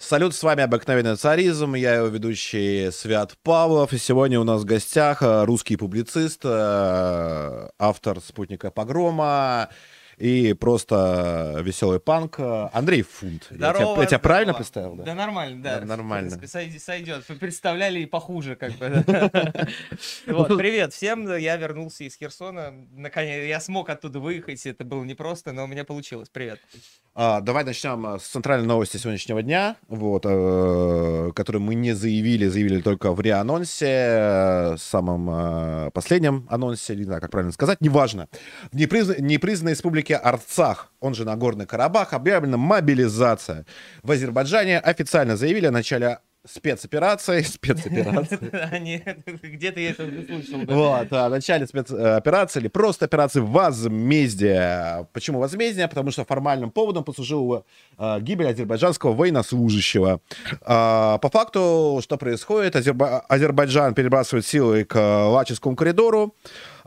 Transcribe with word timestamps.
Салют, 0.00 0.34
с 0.34 0.42
вами 0.42 0.62
обыкновенный 0.62 1.16
царизм, 1.16 1.74
я 1.74 1.96
его 1.96 2.06
ведущий 2.06 2.90
Свят 2.90 3.34
Павлов, 3.42 3.92
и 3.92 3.98
сегодня 3.98 4.40
у 4.40 4.44
нас 4.44 4.62
в 4.62 4.64
гостях 4.64 5.22
э, 5.22 5.44
русский 5.44 5.76
публицист, 5.76 6.40
э, 6.42 7.68
автор 7.78 8.18
«Спутника 8.20 8.70
погрома», 8.70 9.68
и 10.20 10.52
просто 10.52 11.56
веселый 11.62 11.98
панк. 11.98 12.38
Андрей 12.38 13.02
Фунт. 13.02 13.46
Здорово, 13.50 13.80
я, 13.80 13.86
тебя, 13.94 14.00
я 14.02 14.06
тебя 14.06 14.18
правильно 14.18 14.54
представил? 14.54 14.94
Да? 14.94 15.04
Да 15.04 15.14
нормально, 15.14 15.62
да. 15.62 15.80
Да, 15.80 15.86
нормально. 15.86 16.30
В 16.30 16.38
принципе, 16.38 16.58
сойди- 16.58 16.78
сойдет. 16.78 17.24
Вы 17.28 17.36
представляли 17.36 18.00
и 18.00 18.06
похуже, 18.06 18.54
как 18.56 18.72
бы. 18.74 19.04
Вот, 20.26 20.56
привет 20.58 20.92
всем. 20.92 21.34
Я 21.36 21.56
вернулся 21.56 22.04
из 22.04 22.16
Херсона. 22.16 22.72
Наконец, 22.92 23.46
я 23.48 23.60
смог 23.60 23.88
оттуда 23.90 24.20
выехать. 24.20 24.64
Это 24.66 24.84
было 24.84 25.02
непросто, 25.04 25.52
но 25.52 25.64
у 25.64 25.66
меня 25.66 25.84
получилось. 25.84 26.28
Привет. 26.28 26.60
А, 27.14 27.40
давай 27.40 27.64
начнем 27.64 28.06
э, 28.06 28.18
с 28.20 28.22
центральной 28.22 28.66
новости 28.68 28.96
сегодняшнего 28.96 29.42
дня, 29.42 29.76
вот, 29.88 30.24
э, 30.26 31.32
которую 31.34 31.60
мы 31.62 31.74
не 31.74 31.92
заявили, 31.92 32.46
заявили 32.46 32.80
только 32.80 33.12
в 33.12 33.20
реанонсе, 33.20 33.86
э, 33.88 34.76
самом 34.78 35.28
э, 35.30 35.90
последнем 35.92 36.46
анонсе, 36.48 36.94
не 36.94 37.02
знаю, 37.02 37.20
как 37.20 37.30
правильно 37.32 37.52
сказать, 37.52 37.80
неважно. 37.80 38.28
В 38.70 38.76
непризна- 38.76 39.20
непризнанной 39.20 39.72
республике 39.72 40.09
Арцах, 40.16 40.92
он 41.00 41.14
же 41.14 41.24
Нагорный 41.24 41.66
Карабах, 41.66 42.12
объявлена 42.12 42.56
мобилизация. 42.56 43.64
В 44.02 44.10
Азербайджане 44.10 44.78
официально 44.78 45.36
заявили 45.36 45.66
о 45.66 45.70
начале 45.70 46.18
спецоперации, 46.46 47.42
спецоперации, 47.42 48.38
Где-то 49.42 49.78
я 49.80 49.90
это 49.90 50.04
уже 50.04 50.24
слышал. 50.24 50.60
да. 50.64 50.74
вот, 50.74 51.12
о 51.12 51.28
начале 51.28 51.66
спецоперации 51.66 52.60
или 52.60 52.68
просто 52.68 53.04
операции 53.04 53.40
возмездия. 53.40 55.06
Почему 55.12 55.38
возмездие? 55.38 55.86
Потому 55.88 56.10
что 56.10 56.24
формальным 56.24 56.70
поводом 56.70 57.04
послужила 57.04 57.64
э, 57.98 58.20
гибель 58.20 58.48
азербайджанского 58.48 59.12
военнослужащего. 59.12 60.20
А, 60.62 61.18
по 61.18 61.28
факту, 61.28 62.00
что 62.02 62.16
происходит? 62.16 62.74
Азерба- 62.74 63.20
Азербайджан 63.28 63.94
перебрасывает 63.94 64.46
силы 64.46 64.84
к 64.84 64.96
Лачинскому 64.96 65.76
коридору, 65.76 66.34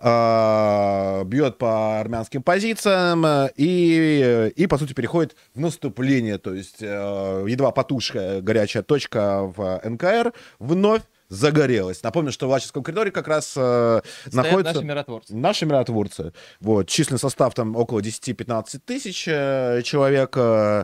бьет 0.03 1.57
по 1.57 1.99
армянским 1.99 2.43
позициям 2.43 3.25
э, 3.25 3.49
и, 3.55 4.51
и, 4.55 4.67
по 4.67 4.77
сути, 4.77 4.93
переходит 4.93 5.35
в 5.55 5.59
наступление. 5.59 6.37
То 6.37 6.53
есть, 6.53 6.81
э, 6.81 7.45
едва 7.47 7.71
потушая 7.71 8.41
горячая 8.41 8.83
точка 8.83 9.43
в 9.43 9.81
НКР, 9.83 10.33
вновь 10.59 11.03
загорелась. 11.29 12.03
Напомню, 12.03 12.31
что 12.31 12.47
в 12.47 12.51
Лачинском 12.51 12.83
коридоре 12.83 13.11
как 13.11 13.27
раз 13.27 13.53
э, 13.55 14.01
Стоят 14.27 14.33
находится... 14.33 14.73
наши 14.73 14.85
миротворцы. 14.85 15.35
Наши 15.35 15.65
миротворцы. 15.65 16.33
Вот, 16.59 16.87
численный 16.87 17.19
состав 17.19 17.53
там 17.53 17.75
около 17.75 17.99
10-15 17.99 18.81
тысяч 18.85 19.27
э, 19.27 19.81
человек. 19.83 20.33
э, 20.35 20.83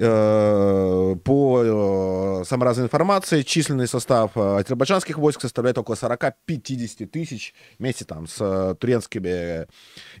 по 0.00 2.40
э, 2.40 2.44
самой 2.44 2.64
разной 2.64 2.86
информации, 2.86 3.42
численный 3.42 3.86
состав 3.86 4.32
э, 4.34 4.60
азербайджанских 4.60 5.18
войск 5.18 5.42
составляет 5.42 5.76
около 5.76 5.94
40-50 5.94 7.06
тысяч 7.06 7.52
вместе 7.78 8.06
там 8.06 8.26
с 8.26 8.36
э, 8.40 8.74
турецкими 8.76 9.66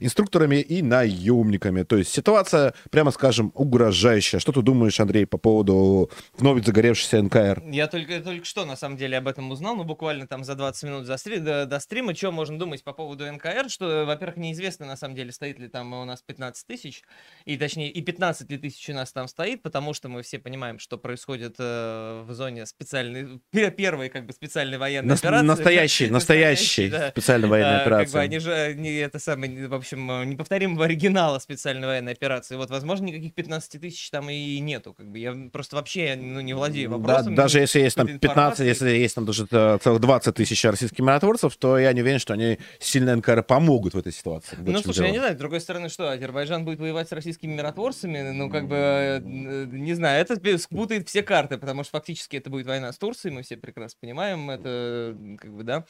инструкторами 0.00 0.56
и 0.56 0.82
наемниками. 0.82 1.84
То 1.84 1.96
есть 1.96 2.12
ситуация, 2.12 2.74
прямо 2.90 3.10
скажем, 3.10 3.52
угрожающая. 3.54 4.38
Что 4.38 4.52
ты 4.52 4.60
думаешь, 4.60 5.00
Андрей, 5.00 5.24
по 5.24 5.38
поводу 5.38 6.10
вновь 6.36 6.64
загоревшейся 6.64 7.22
НКР? 7.22 7.62
Я 7.70 7.86
только, 7.86 8.20
только 8.20 8.44
что, 8.44 8.66
на 8.66 8.76
самом 8.76 8.98
деле, 8.98 9.16
об 9.16 9.28
этом 9.28 9.50
узнал, 9.50 9.76
ну, 9.76 9.84
буквально 9.84 10.26
там 10.26 10.44
за 10.44 10.56
20 10.56 10.82
минут 10.82 11.06
за 11.06 11.14
стри- 11.14 11.38
до, 11.38 11.64
до 11.64 11.80
стрима. 11.80 12.14
Что 12.14 12.32
можно 12.32 12.58
думать 12.58 12.84
по 12.84 12.92
поводу 12.92 13.24
НКР? 13.32 13.70
Что, 13.70 14.04
во-первых, 14.04 14.36
неизвестно, 14.36 14.84
на 14.84 14.96
самом 14.96 15.14
деле, 15.14 15.32
стоит 15.32 15.58
ли 15.58 15.68
там 15.68 15.94
у 15.94 16.04
нас 16.04 16.20
15 16.20 16.66
тысяч, 16.66 17.02
и 17.46 17.56
точнее, 17.56 17.90
и 17.90 18.02
15 18.02 18.50
ли 18.50 18.58
тысяч 18.58 18.90
у 18.90 18.92
нас 18.92 19.10
там 19.12 19.26
стоит, 19.26 19.62
потому 19.70 19.94
что 19.94 20.08
мы 20.08 20.22
все 20.22 20.40
понимаем, 20.40 20.80
что 20.80 20.98
происходит 20.98 21.54
э, 21.60 22.24
в 22.26 22.34
зоне 22.34 22.66
специальной, 22.66 23.40
пе- 23.52 23.70
первой, 23.70 24.08
как 24.08 24.26
бы, 24.26 24.32
специальной 24.32 24.78
военной 24.78 25.10
Нас- 25.10 25.20
операции. 25.20 25.46
настоящий, 25.46 26.10
настоящий 26.10 26.88
да. 26.88 27.10
специальная 27.10 27.48
военная 27.48 27.84
А, 27.86 27.88
Как 28.04 28.10
бы 28.10 28.18
они 28.18 28.40
же, 28.40 28.74
не 28.76 28.94
это 28.96 29.20
самое, 29.20 29.68
в 29.68 29.74
общем, 29.74 30.10
э, 30.10 30.24
неповторимого 30.24 30.84
оригинала 30.86 31.38
специальной 31.38 31.86
военной 31.86 32.12
операции. 32.12 32.56
Вот, 32.56 32.68
возможно, 32.70 33.04
никаких 33.06 33.32
15 33.34 33.80
тысяч 33.80 34.10
там 34.10 34.28
и 34.28 34.58
нету. 34.58 34.92
Как 34.94 35.06
бы 35.06 35.18
я 35.18 35.34
просто 35.52 35.76
вообще 35.76 36.16
ну, 36.16 36.40
не 36.40 36.52
владею 36.54 36.90
Да, 36.90 36.96
вопросом. 36.96 37.34
даже 37.36 37.58
не- 37.58 37.62
если 37.62 37.80
есть 37.80 37.96
там 37.96 38.06
какой-то 38.08 38.20
15, 38.20 38.60
информации. 38.60 38.66
если 38.66 38.98
есть 38.98 39.14
там 39.14 39.24
даже 39.26 39.46
э, 39.48 39.78
целых 39.82 40.00
20 40.00 40.34
тысяч 40.34 40.64
российских 40.64 40.98
миротворцев, 40.98 41.56
то 41.56 41.78
я 41.78 41.92
не 41.92 42.02
уверен, 42.02 42.18
что 42.18 42.34
они 42.34 42.58
сильно 42.80 43.14
НКР 43.14 43.44
помогут 43.44 43.94
в 43.94 43.98
этой 43.98 44.12
ситуации. 44.12 44.56
Ну, 44.60 44.78
слушай, 44.80 44.96
дело. 44.98 45.06
я 45.06 45.12
не 45.12 45.18
знаю, 45.18 45.34
с 45.34 45.38
другой 45.38 45.60
стороны, 45.60 45.88
что, 45.88 46.10
Азербайджан 46.10 46.64
будет 46.64 46.80
воевать 46.80 47.08
с 47.08 47.12
российскими 47.12 47.52
миротворцами? 47.54 48.30
Ну, 48.32 48.50
как 48.50 48.66
бы, 48.68 48.76
э, 48.76 49.59
не 49.66 49.94
знаю, 49.94 50.20
это 50.20 50.58
спутает 50.58 51.08
все 51.08 51.22
карты, 51.22 51.58
потому 51.58 51.82
что 51.82 51.92
фактически 51.92 52.36
это 52.36 52.50
будет 52.50 52.66
война 52.66 52.92
с 52.92 52.98
Турцией, 52.98 53.34
мы 53.34 53.42
все 53.42 53.56
прекрасно 53.56 53.98
понимаем, 54.00 54.50
это, 54.50 55.16
как 55.38 55.52
бы, 55.52 55.62
да. 55.64 55.84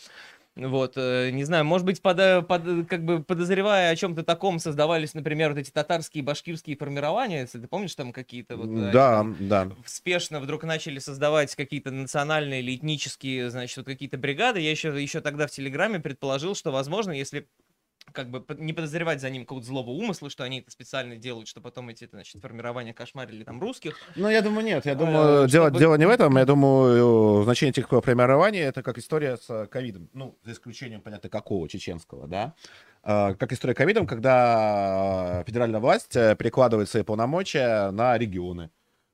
Вот, 0.56 0.94
э, 0.96 1.30
не 1.30 1.44
знаю, 1.44 1.64
может 1.64 1.86
быть, 1.86 2.02
пода- 2.02 2.42
под- 2.42 2.88
как 2.88 3.04
бы 3.04 3.22
подозревая 3.22 3.90
о 3.90 3.96
чем-то 3.96 4.24
таком, 4.24 4.58
создавались, 4.58 5.14
например, 5.14 5.50
вот 5.50 5.58
эти 5.58 5.70
татарские 5.70 6.24
башкирские 6.24 6.76
формирования, 6.76 7.42
если 7.42 7.60
ты 7.60 7.68
помнишь 7.68 7.94
там 7.94 8.12
какие-то 8.12 8.56
вот... 8.56 8.68
э, 8.68 8.90
Да, 8.92 9.20
они 9.20 9.34
да. 9.38 9.70
спешно 9.86 10.40
вдруг 10.40 10.64
начали 10.64 10.98
создавать 10.98 11.54
какие-то 11.54 11.92
национальные 11.92 12.60
или 12.60 12.74
этнические, 12.74 13.48
значит, 13.50 13.76
вот 13.76 13.86
какие-то 13.86 14.18
бригады. 14.18 14.60
Я 14.60 14.72
еще, 14.72 14.88
еще 15.00 15.20
тогда 15.20 15.46
в 15.46 15.50
Телеграме 15.52 16.00
предположил, 16.00 16.54
что, 16.56 16.72
возможно, 16.72 17.12
если 17.12 17.46
как 18.12 18.30
бы 18.30 18.44
не 18.58 18.72
подозревать 18.72 19.20
за 19.20 19.30
ним 19.30 19.42
какого-то 19.42 19.66
злого 19.66 19.90
умысла, 19.90 20.30
что 20.30 20.44
они 20.44 20.60
это 20.60 20.70
специально 20.70 21.16
делают, 21.16 21.48
что 21.48 21.60
потом 21.60 21.88
эти, 21.88 22.06
значит, 22.10 22.40
формирования 22.40 22.92
кошмарили 22.94 23.44
там 23.44 23.60
русских. 23.60 23.96
Ну, 24.16 24.28
я 24.28 24.42
думаю, 24.42 24.64
нет. 24.64 24.84
Я 24.86 24.92
Э, 24.92 24.94
думаю, 24.96 25.48
дело, 25.48 25.66
чтобы- 25.68 25.78
дело 25.78 25.94
не 25.96 26.06
в 26.06 26.10
этом. 26.10 26.36
Я 26.36 26.44
думаю, 26.44 27.40
э, 27.40 27.44
значение 27.44 27.70
этих 27.70 27.88
формирований— 27.88 28.58
это 28.60 28.82
как 28.82 28.98
история 28.98 29.36
с 29.36 29.66
ковидом. 29.66 30.08
Ну, 30.12 30.38
за 30.44 30.52
исключением, 30.52 31.00
понятно, 31.00 31.28
какого, 31.28 31.68
чеченского, 31.68 32.26
да? 32.26 32.54
Э, 33.02 33.34
Как 33.34 33.52
история 33.52 33.74
ковидом, 33.74 34.06
когда 34.06 35.42
федеральная 35.46 35.80
власть 35.80 36.12
перекладывает 36.12 36.88
свои 36.88 37.02
полномочия 37.02 37.90
на 37.90 38.16
регионы. 38.18 38.70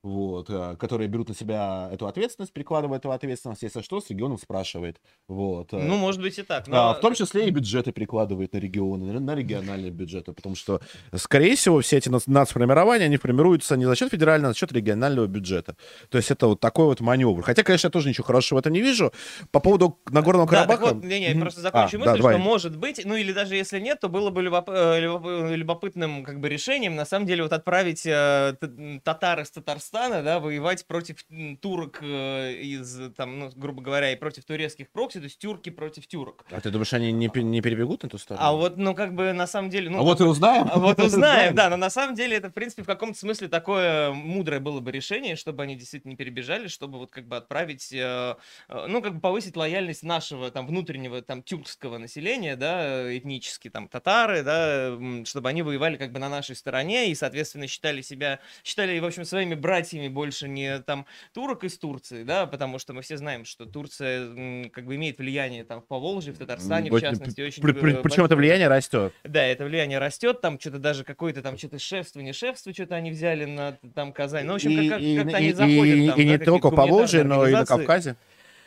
Вот, 0.07 0.49
э, 0.51 0.77
которые 0.79 1.09
берут 1.09 1.29
на 1.31 1.35
себя 1.35 1.89
эту 1.93 2.07
ответственность, 2.07 2.53
перекладывают 2.53 3.01
эту 3.03 3.11
ответственность, 3.11 3.63
если 3.65 3.81
что, 3.83 4.01
с 4.01 4.09
регионом 4.09 4.39
спрашивает. 4.39 5.01
Вот. 5.27 5.73
э. 5.73 5.79
Ну, 5.79 5.97
может 5.97 6.21
быть 6.21 6.39
и 6.39 6.43
так. 6.43 6.69
А, 6.69 6.93
Но... 6.93 6.95
в 6.95 7.01
том 7.01 7.15
числе 7.15 7.49
и 7.49 7.51
бюджеты 7.51 7.91
перекладывают 7.91 8.53
на 8.53 8.59
регионы, 8.59 9.13
на- 9.13 9.19
на 9.19 9.35
региональные 9.35 9.91
бюджеты, 9.91 10.33
потому 10.33 10.55
что, 10.55 10.81
скорее 11.17 11.57
всего, 11.57 11.81
все 11.81 11.97
эти 11.97 12.09
нац- 12.09 12.23
нацформирования, 12.31 13.07
они 13.07 13.17
формируются 13.17 13.77
не 13.77 13.85
за 13.85 13.97
счет 13.97 14.11
федерального, 14.13 14.51
а 14.51 14.53
за 14.53 14.59
счет 14.61 14.71
регионального 14.73 15.27
бюджета. 15.27 15.75
То 16.09 16.19
есть 16.19 16.31
это 16.31 16.47
вот 16.47 16.61
такой 16.61 16.85
вот 16.85 17.01
маневр. 17.01 17.43
Хотя, 17.43 17.65
конечно, 17.65 17.89
я 17.89 17.91
тоже 17.91 18.09
ничего 18.09 18.25
хорошего 18.27 18.59
в 18.59 18.61
этом 18.61 18.73
не 18.75 18.83
вижу. 18.83 19.13
По 19.51 19.59
поводу 19.59 19.99
Нагорного 20.09 20.49
Да, 20.49 20.67
Карабаха... 20.67 20.95
вот, 20.95 21.05
не, 21.05 21.19
не, 21.19 21.31
Мгм. 21.31 21.41
просто 21.41 21.61
закончу 21.63 21.97
А, 21.97 21.99
мысль, 21.99 22.13
да, 22.13 22.17
давай. 22.19 22.35
что 22.37 22.43
может 22.45 22.77
быть, 22.77 23.03
ну 23.05 23.17
или 23.17 23.33
даже 23.33 23.57
если 23.57 23.81
нет, 23.81 23.99
то 23.99 24.09
было 24.09 24.31
бы 24.31 24.41
любоп- 24.45 24.71
э, 24.73 25.01
любоп- 25.01 25.53
любопытным 25.57 26.23
как 26.23 26.39
бы 26.39 26.49
решением, 26.49 26.95
на 26.95 27.05
самом 27.05 27.27
деле, 27.27 27.43
вот 27.43 27.53
отправить 27.53 28.07
э, 28.07 28.55
татар 29.03 29.41
из 29.41 29.51
Татарстана, 29.51 29.96
да, 30.23 30.41
воевать 30.41 30.87
против 30.87 31.25
турок 31.61 31.99
э, 32.03 32.53
из, 32.55 33.13
там, 33.17 33.39
ну, 33.39 33.51
грубо 33.55 33.83
говоря, 33.83 34.13
и 34.13 34.17
против 34.17 34.45
турецких 34.45 34.91
прокси, 34.91 35.19
то 35.19 35.25
есть 35.25 35.39
тюрки 35.39 35.71
против 35.71 36.07
тюрок. 36.07 36.45
А 36.51 36.61
ты 36.61 36.71
думаешь, 36.71 36.93
они 36.93 37.13
не, 37.13 37.31
не 37.35 37.61
перебегут 37.61 38.03
на 38.03 38.09
ту 38.09 38.19
сторону? 38.19 38.45
А 38.45 38.53
вот, 38.53 38.77
ну, 38.77 38.95
как 38.95 39.15
бы, 39.15 39.33
на 39.33 39.47
самом 39.47 39.71
деле, 39.71 39.91
ну... 39.91 39.99
А 39.99 40.03
вот 40.03 40.21
и 40.21 40.25
узнаем. 40.25 40.69
А 40.71 40.79
вот 40.79 41.01
узнаем, 41.07 41.55
да, 41.55 41.71
но 41.71 41.77
на 41.77 41.91
самом 41.91 42.15
деле 42.15 42.37
это, 42.37 42.51
в 42.51 42.53
принципе, 42.53 42.83
в 42.83 42.87
каком-то 42.87 43.19
смысле 43.19 43.49
такое 43.49 44.13
мудрое 44.13 44.61
было 44.61 44.81
бы 44.81 44.93
решение, 44.93 45.37
чтобы 45.37 45.63
они 45.63 45.77
действительно 45.77 46.11
не 46.11 46.17
перебежали, 46.17 46.69
чтобы 46.69 46.99
вот 46.99 47.11
как 47.11 47.27
бы 47.27 47.37
отправить, 47.37 47.93
э, 47.93 48.37
э, 48.69 48.87
ну, 48.89 49.03
как 49.03 49.15
бы 49.15 49.21
повысить 49.21 49.57
лояльность 49.57 50.03
нашего 50.03 50.51
там 50.51 50.67
внутреннего 50.67 51.23
там 51.23 51.43
тюркского 51.43 51.99
населения, 51.99 52.57
да, 52.57 53.17
этнически 53.17 53.71
там 53.71 53.89
татары, 53.89 54.43
да, 54.43 54.97
чтобы 55.25 55.49
они 55.49 55.63
воевали 55.63 55.97
как 55.97 56.13
бы 56.13 56.19
на 56.19 56.29
нашей 56.29 56.57
стороне 56.57 57.11
и, 57.11 57.15
соответственно, 57.15 57.67
считали 57.67 58.03
себя, 58.03 58.41
считали, 58.65 58.99
в 58.99 59.05
общем, 59.05 59.25
своими 59.25 59.55
братьями 59.55 59.86
больше 60.11 60.49
не 60.49 60.81
там 60.81 61.07
турок 61.33 61.65
из 61.65 61.79
Турции, 61.79 62.23
да, 62.23 62.47
потому 62.47 62.79
что 62.79 62.93
мы 62.93 63.03
все 63.03 63.17
знаем, 63.17 63.45
что 63.45 63.67
Турция 63.67 64.69
как 64.71 64.85
бы 64.87 64.97
имеет 64.97 65.19
влияние 65.19 65.65
там 65.65 65.81
в 65.81 65.87
Поволжье, 65.87 66.33
в 66.33 66.39
Татарстане, 66.39 66.91
в 66.91 67.01
частности, 67.01 67.41
очень 67.41 67.63
при- 67.63 67.73
при- 67.73 67.95
Причем 68.03 68.25
это 68.25 68.37
влияние 68.37 68.69
растет. 68.69 69.13
Да, 69.25 69.43
это 69.43 69.65
влияние 69.65 69.99
растет, 69.99 70.41
там 70.41 70.59
что-то 70.61 70.79
даже 70.79 71.05
какое-то 71.05 71.43
там 71.43 71.57
что-то 71.59 71.79
шефство, 71.79 72.21
не 72.21 72.33
шефство, 72.33 72.73
что-то 72.73 72.95
они 72.97 73.11
взяли 73.11 73.45
на 73.45 73.79
там 73.95 74.13
Казань. 74.13 74.47
Ну, 74.47 74.53
в 74.53 74.57
общем, 74.57 74.71
И- 74.71 74.89
как, 74.89 75.01
и- 75.01 75.17
как, 75.17 75.25
то 75.25 75.31
и- 75.31 75.35
они 75.35 75.53
заходят 75.53 76.07
там, 76.11 76.21
и 76.21 76.25
не 76.25 76.39
только 76.39 76.71
по 76.71 76.87
Волжье, 76.87 77.23
гуманитарные 77.23 77.37
но 77.39 77.49
и 77.49 77.53
на. 77.53 77.67
Кавказе. 77.67 78.17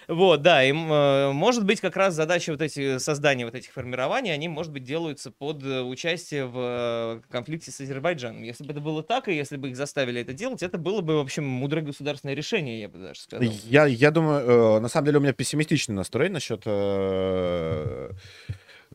Вот, 0.10 0.42
да, 0.42 0.64
и 0.64 0.72
э, 0.72 1.32
может 1.32 1.66
быть 1.66 1.82
как 1.82 1.96
раз 1.96 2.16
задача 2.16 2.50
вот 2.52 2.64
эти 2.64 2.98
создания 2.98 3.46
вот 3.46 3.54
этих 3.54 3.72
формирований, 3.72 4.34
они, 4.34 4.48
может 4.48 4.74
быть, 4.74 4.84
делаются 4.84 5.30
под 5.30 5.64
э, 5.64 5.84
участие 5.84 6.48
в 6.48 6.58
э, 6.58 7.22
конфликте 7.30 7.70
с 7.70 7.80
Азербайджаном. 7.80 8.42
Если 8.42 8.64
бы 8.64 8.72
это 8.72 8.82
было 8.82 9.04
так, 9.04 9.28
и 9.28 9.36
если 9.36 9.56
бы 9.56 9.70
их 9.70 9.76
заставили 9.76 10.20
это 10.20 10.34
делать, 10.34 10.64
это 10.64 10.80
было 10.80 11.02
бы, 11.02 11.18
в 11.18 11.20
общем, 11.20 11.46
мудрое 11.46 11.86
государственное 11.86 12.34
решение, 12.34 12.82
я 12.82 12.90
бы 12.90 12.98
даже 12.98 13.20
сказал. 13.20 13.48
Я, 13.66 13.86
я 13.86 14.10
думаю, 14.10 14.82
на 14.82 14.88
самом 14.88 15.06
деле 15.06 15.20
у 15.20 15.22
меня 15.22 15.34
пессимистичный 15.34 15.94
настрой 15.94 16.30
насчет, 16.30 16.66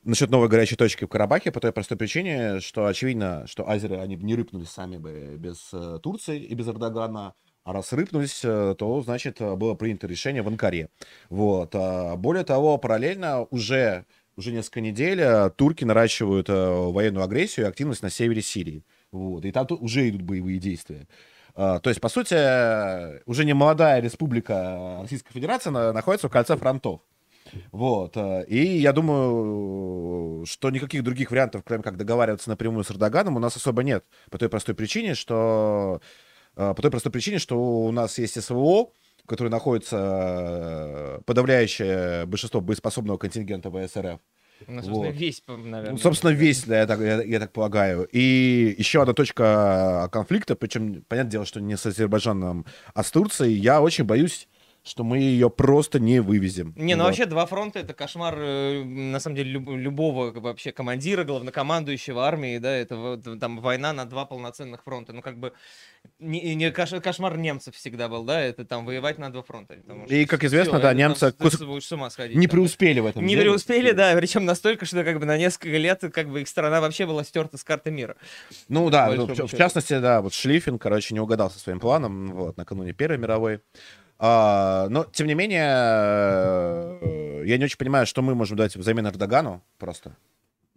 насчет 0.02 0.30
новой 0.30 0.48
горячей 0.48 0.74
точки 0.74 1.04
в 1.04 1.08
Карабахе 1.08 1.52
по 1.52 1.60
той 1.60 1.70
простой 1.70 1.96
причине, 1.96 2.58
что 2.58 2.86
очевидно, 2.86 3.46
что 3.46 3.70
азеры, 3.70 3.98
они 3.98 4.16
не 4.16 4.34
рыпнули 4.34 4.64
сами 4.64 4.96
бы 4.96 5.36
без 5.38 5.72
Турции 6.02 6.42
и 6.42 6.54
без 6.54 6.66
Эрдогана. 6.66 7.34
А 7.64 7.72
раз 7.72 7.94
рыпнулись, 7.94 8.42
э, 8.44 8.74
то, 8.78 9.00
значит, 9.00 9.40
э, 9.40 9.56
было 9.56 9.74
принято 9.74 10.06
решение 10.06 10.42
в 10.42 10.48
Анкаре. 10.48 10.90
Вот. 11.30 11.74
А 11.74 12.14
более 12.16 12.44
того, 12.44 12.76
параллельно 12.76 13.44
уже, 13.44 14.04
уже 14.36 14.52
несколько 14.52 14.82
недель 14.82 15.20
э, 15.22 15.48
турки 15.48 15.82
наращивают 15.82 16.48
военную 16.50 17.24
агрессию 17.24 17.64
и 17.64 17.68
активность 17.70 18.02
на 18.02 18.10
севере 18.10 18.42
Сирии. 18.42 18.84
Вот. 19.12 19.46
И 19.46 19.50
там 19.50 19.66
уже 19.80 20.10
идут 20.10 20.22
боевые 20.22 20.58
действия. 20.58 21.08
То 21.54 21.82
есть, 21.84 22.00
по 22.00 22.08
сути, 22.08 22.34
уже 23.28 23.44
не 23.44 23.54
молодая 23.54 24.00
республика 24.00 24.98
Российской 25.02 25.32
Федерации 25.32 25.70
находится 25.70 26.28
в 26.28 26.32
кольце 26.32 26.56
фронтов. 26.56 27.00
Вот. 27.70 28.16
И 28.48 28.78
я 28.78 28.92
думаю, 28.92 30.44
что 30.46 30.70
никаких 30.70 31.04
других 31.04 31.30
вариантов, 31.30 31.62
кроме 31.64 31.84
как 31.84 31.96
договариваться 31.96 32.50
напрямую 32.50 32.82
с 32.82 32.90
Эрдоганом, 32.90 33.36
у 33.36 33.38
нас 33.38 33.54
особо 33.54 33.84
нет. 33.84 34.04
По 34.32 34.38
той 34.38 34.48
простой 34.48 34.74
причине, 34.74 35.14
что 35.14 36.00
а, 36.00 36.00
по 36.54 36.74
той 36.74 36.90
простой 36.90 37.12
причине, 37.12 37.38
что 37.38 37.58
у 37.58 37.90
нас 37.92 38.18
есть 38.18 38.42
СВО, 38.42 38.90
в 39.24 39.26
которой 39.26 39.48
находится 39.48 39.96
э, 39.98 41.20
подавляющее 41.24 42.26
большинство 42.26 42.60
боеспособного 42.60 43.16
контингента 43.16 43.70
ВСРФ. 43.70 44.20
Ну, 44.66 44.76
собственно, 44.76 45.06
вот. 45.06 45.14
весь, 45.14 45.42
наверное. 45.48 45.92
Ну, 45.92 45.98
собственно, 45.98 46.30
весь, 46.30 46.64
да, 46.64 46.78
я, 46.78 46.86
так, 46.86 47.00
я, 47.00 47.22
я 47.22 47.40
так 47.40 47.52
полагаю. 47.52 48.08
И 48.12 48.74
еще 48.78 49.02
одна 49.02 49.14
точка 49.14 50.08
конфликта, 50.12 50.54
причем, 50.54 51.02
понятное 51.08 51.32
дело, 51.32 51.44
что 51.46 51.60
не 51.60 51.76
с 51.76 51.84
Азербайджаном, 51.86 52.64
а 52.94 53.02
с 53.02 53.10
Турцией. 53.10 53.54
Я 53.54 53.82
очень 53.82 54.04
боюсь 54.04 54.48
что 54.84 55.02
мы 55.02 55.18
ее 55.18 55.48
просто 55.48 55.98
не 55.98 56.20
вывезем. 56.20 56.74
Не, 56.76 56.94
ну 56.94 57.04
вот. 57.04 57.08
вообще 57.08 57.24
два 57.24 57.46
фронта 57.46 57.78
это 57.78 57.94
кошмар, 57.94 58.34
э, 58.38 58.84
на 58.84 59.18
самом 59.18 59.36
деле, 59.36 59.52
люб, 59.52 59.68
любого 59.70 60.30
вообще 60.38 60.72
командира, 60.72 61.24
главнокомандующего 61.24 62.26
армии, 62.26 62.58
да, 62.58 62.70
это 62.70 62.96
вот, 62.96 63.40
там 63.40 63.60
война 63.60 63.94
на 63.94 64.04
два 64.04 64.26
полноценных 64.26 64.84
фронта. 64.84 65.14
Ну, 65.14 65.22
как 65.22 65.38
бы, 65.38 65.54
не, 66.18 66.54
не 66.54 66.70
кош, 66.70 66.90
кошмар 67.02 67.38
немцев 67.38 67.74
всегда 67.74 68.10
был, 68.10 68.24
да, 68.24 68.42
это 68.42 68.66
там 68.66 68.84
воевать 68.84 69.16
на 69.16 69.32
два 69.32 69.42
фронта. 69.42 69.76
И, 70.08 70.26
как 70.26 70.44
известно, 70.44 70.74
все, 70.74 70.82
да, 70.82 70.92
немцы 70.92 71.32
там, 71.32 71.80
с 71.80 71.92
ума 71.92 72.10
сходить, 72.10 72.36
не 72.36 72.46
преуспели 72.46 73.00
в 73.00 73.06
этом 73.06 73.24
Не 73.24 73.36
деле. 73.36 73.48
преуспели, 73.48 73.92
да, 73.92 74.14
причем 74.14 74.44
настолько, 74.44 74.84
что 74.84 75.02
как 75.02 75.18
бы 75.18 75.24
на 75.24 75.38
несколько 75.38 75.78
лет 75.78 76.02
как 76.12 76.28
бы 76.28 76.42
их 76.42 76.48
страна 76.48 76.82
вообще 76.82 77.06
была 77.06 77.24
стерта 77.24 77.56
с 77.56 77.64
карты 77.64 77.90
мира. 77.90 78.16
Ну 78.68 78.90
да, 78.90 79.10
ну, 79.10 79.24
в, 79.24 79.34
в 79.34 79.56
частности, 79.56 79.98
да, 79.98 80.20
вот 80.20 80.34
Шлиффин, 80.34 80.78
короче, 80.78 81.14
не 81.14 81.20
угадал 81.20 81.50
со 81.50 81.58
своим 81.58 81.80
планом, 81.80 82.32
вот, 82.34 82.58
накануне 82.58 82.92
Первой 82.92 83.16
мировой. 83.16 83.60
А, 84.18 84.88
но, 84.88 85.04
тем 85.04 85.26
не 85.26 85.34
менее, 85.34 85.66
э, 85.66 87.42
я 87.46 87.58
не 87.58 87.64
очень 87.64 87.78
понимаю, 87.78 88.06
что 88.06 88.22
мы 88.22 88.34
можем 88.34 88.56
дать 88.56 88.76
взамен 88.76 89.06
Эрдогану 89.06 89.62
просто. 89.78 90.16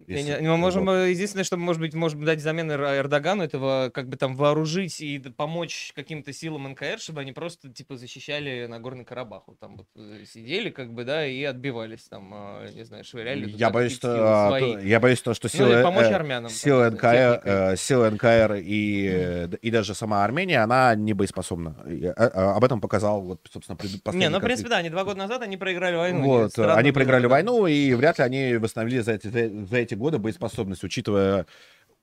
Не, 0.08 0.50
мы 0.50 0.58
можем. 0.58 0.90
Э, 0.90 1.10
единственное, 1.10 1.44
что 1.44 1.58
мы, 1.58 1.64
может 1.64 1.82
быть, 1.82 1.94
можем 1.94 2.24
дать 2.24 2.40
взамен 2.40 2.72
Эрдогану, 2.72 3.44
этого 3.44 3.92
как 3.94 4.08
бы 4.08 4.16
там 4.16 4.36
вооружить 4.36 5.02
и 5.02 5.20
помочь 5.20 5.92
каким-то 5.96 6.32
силам 6.32 6.64
НКР, 6.72 7.00
чтобы 7.00 7.22
они 7.22 7.34
просто, 7.34 7.70
типа, 7.70 7.98
защищали 7.98 8.68
Нагорный 8.68 9.04
Карабах. 9.04 9.44
Вот 9.48 9.60
там 9.60 9.78
вот 9.78 9.88
э, 9.96 10.24
сидели, 10.26 10.70
как 10.70 10.94
бы, 10.94 11.04
да, 11.04 11.26
и 11.26 11.44
отбивались 11.44 12.04
там, 12.10 12.32
а, 12.34 12.70
не 12.74 12.86
знаю, 12.86 13.04
швыряли. 13.04 13.50
Я 13.50 13.70
боюсь, 13.70 13.94
что, 13.94 14.48
свои. 14.48 14.88
я 14.88 15.00
боюсь, 15.02 15.18
что, 15.18 15.34
что 15.34 15.50
силы, 15.50 15.78
ну, 15.78 15.84
помочь 15.84 16.06
армянам, 16.06 16.50
силы, 16.50 16.90
НКР, 16.92 17.42
э, 17.44 17.76
силы 17.76 18.12
НКР 18.12 18.54
и, 18.60 19.50
и 19.62 19.72
даже 19.72 19.94
сама 19.94 20.24
Армения, 20.24 20.60
она 20.60 20.96
не 20.96 21.12
боеспособна. 21.12 21.76
Я, 21.86 22.14
а, 22.14 22.56
об 22.56 22.64
этом 22.64 22.80
показал, 22.80 23.22
вот, 23.22 23.42
собственно, 23.52 23.76
последний 23.76 24.02
Не, 24.14 24.30
ну, 24.30 24.40
в 24.40 24.42
принципе, 24.42 24.70
да, 24.70 24.78
они 24.78 24.90
два 24.90 25.04
года 25.04 25.18
назад 25.18 25.42
они 25.42 25.58
проиграли 25.58 25.98
войну. 25.98 26.24
Вот, 26.24 26.58
они 26.58 26.94
проиграли 26.94 27.26
войну, 27.26 27.68
и 27.68 27.94
вряд 27.94 28.20
ли 28.20 28.24
они 28.24 28.56
восстановили 28.56 29.02
за 29.02 29.14
эти, 29.14 29.28
за 29.28 29.78
эти 29.78 29.97
года 29.98 30.18
боеспособность, 30.18 30.84
учитывая 30.84 31.46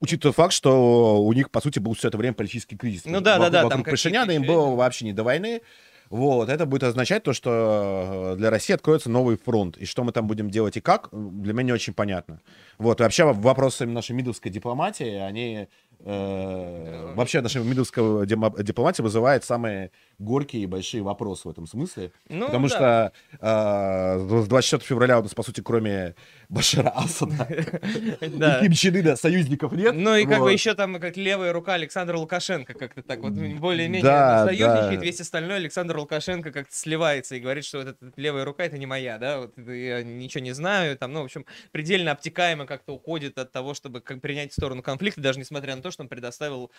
учитывая 0.00 0.34
факт, 0.34 0.52
что 0.52 1.22
у 1.22 1.32
них, 1.32 1.50
по 1.50 1.60
сути, 1.60 1.78
был 1.78 1.94
все 1.94 2.08
это 2.08 2.18
время 2.18 2.34
политический 2.34 2.76
кризис. 2.76 3.04
Ну 3.06 3.20
да, 3.20 3.38
вокруг, 3.38 3.52
да, 3.52 3.62
да. 3.62 3.64
Вокруг 3.64 3.90
Пашиняна 3.90 4.32
им 4.32 4.42
было 4.44 4.74
вообще 4.74 5.06
не 5.06 5.12
до 5.12 5.22
войны. 5.22 5.62
Вот, 6.10 6.48
это 6.48 6.66
будет 6.66 6.84
означать 6.84 7.22
то, 7.22 7.32
что 7.32 8.34
э, 8.34 8.36
для 8.36 8.50
России 8.50 8.74
откроется 8.74 9.10
новый 9.10 9.36
фронт. 9.36 9.76
И 9.78 9.86
что 9.86 10.04
мы 10.04 10.12
там 10.12 10.26
будем 10.26 10.50
делать 10.50 10.76
и 10.76 10.80
как, 10.80 11.08
для 11.10 11.52
меня 11.52 11.62
не 11.62 11.72
очень 11.72 11.94
понятно. 11.94 12.40
Вот, 12.78 13.00
и 13.00 13.02
вообще 13.02 13.24
вопросы 13.24 13.86
нашей 13.86 14.12
мидовской 14.12 14.50
дипломатии, 14.50 15.16
они 15.16 15.66
э, 16.00 17.12
вообще 17.16 17.40
наша 17.40 17.60
мидовская 17.60 18.26
дипломатия 18.26 19.02
вызывает 19.02 19.44
самые 19.44 19.90
горькие 20.18 20.64
и 20.64 20.66
большие 20.66 21.02
вопросы 21.02 21.48
в 21.48 21.50
этом 21.50 21.66
смысле. 21.66 22.12
Ну, 22.28 22.46
потому 22.46 22.68
да. 22.68 22.74
что 22.74 23.12
э, 23.40 24.42
с 24.42 24.46
24 24.46 24.86
февраля 24.86 25.18
у 25.18 25.22
нас, 25.22 25.34
по 25.34 25.42
сути, 25.42 25.62
кроме 25.62 26.14
Башара 26.54 26.90
Асада. 26.90 27.48
И 28.20 28.60
Ким 28.62 28.72
Чен 28.72 28.96
Ына 28.96 29.16
союзников 29.16 29.72
нет. 29.72 29.94
Ну 29.94 30.14
и 30.14 30.24
как 30.24 30.40
бы 30.40 30.52
еще 30.52 30.74
там 30.74 31.00
как 31.00 31.16
левая 31.16 31.52
рука 31.52 31.74
Александра 31.74 32.16
Лукашенко 32.16 32.74
как-то 32.74 33.02
так 33.02 33.20
вот 33.20 33.32
более-менее 33.32 34.46
союзничает, 34.46 35.02
весь 35.02 35.20
остальной 35.20 35.56
Александр 35.56 35.98
Лукашенко 35.98 36.52
как-то 36.52 36.74
сливается 36.74 37.34
и 37.36 37.40
говорит, 37.40 37.64
что 37.64 37.78
вот 37.78 37.88
эта 37.88 38.12
левая 38.16 38.44
рука 38.44 38.64
это 38.64 38.78
не 38.78 38.86
моя, 38.86 39.18
да, 39.18 39.40
вот 39.40 39.58
я 39.58 40.02
ничего 40.02 40.42
не 40.44 40.52
знаю, 40.52 40.96
там, 40.96 41.12
ну, 41.12 41.22
в 41.22 41.24
общем, 41.24 41.44
предельно 41.72 42.12
обтекаемо 42.12 42.66
как-то 42.66 42.92
уходит 42.92 43.38
от 43.38 43.50
того, 43.50 43.74
чтобы 43.74 44.00
принять 44.00 44.52
сторону 44.52 44.82
конфликта, 44.82 45.20
даже 45.20 45.40
несмотря 45.40 45.74
на 45.74 45.82
то, 45.82 45.90
что 45.90 46.02
он 46.02 46.08
предоставил 46.08 46.70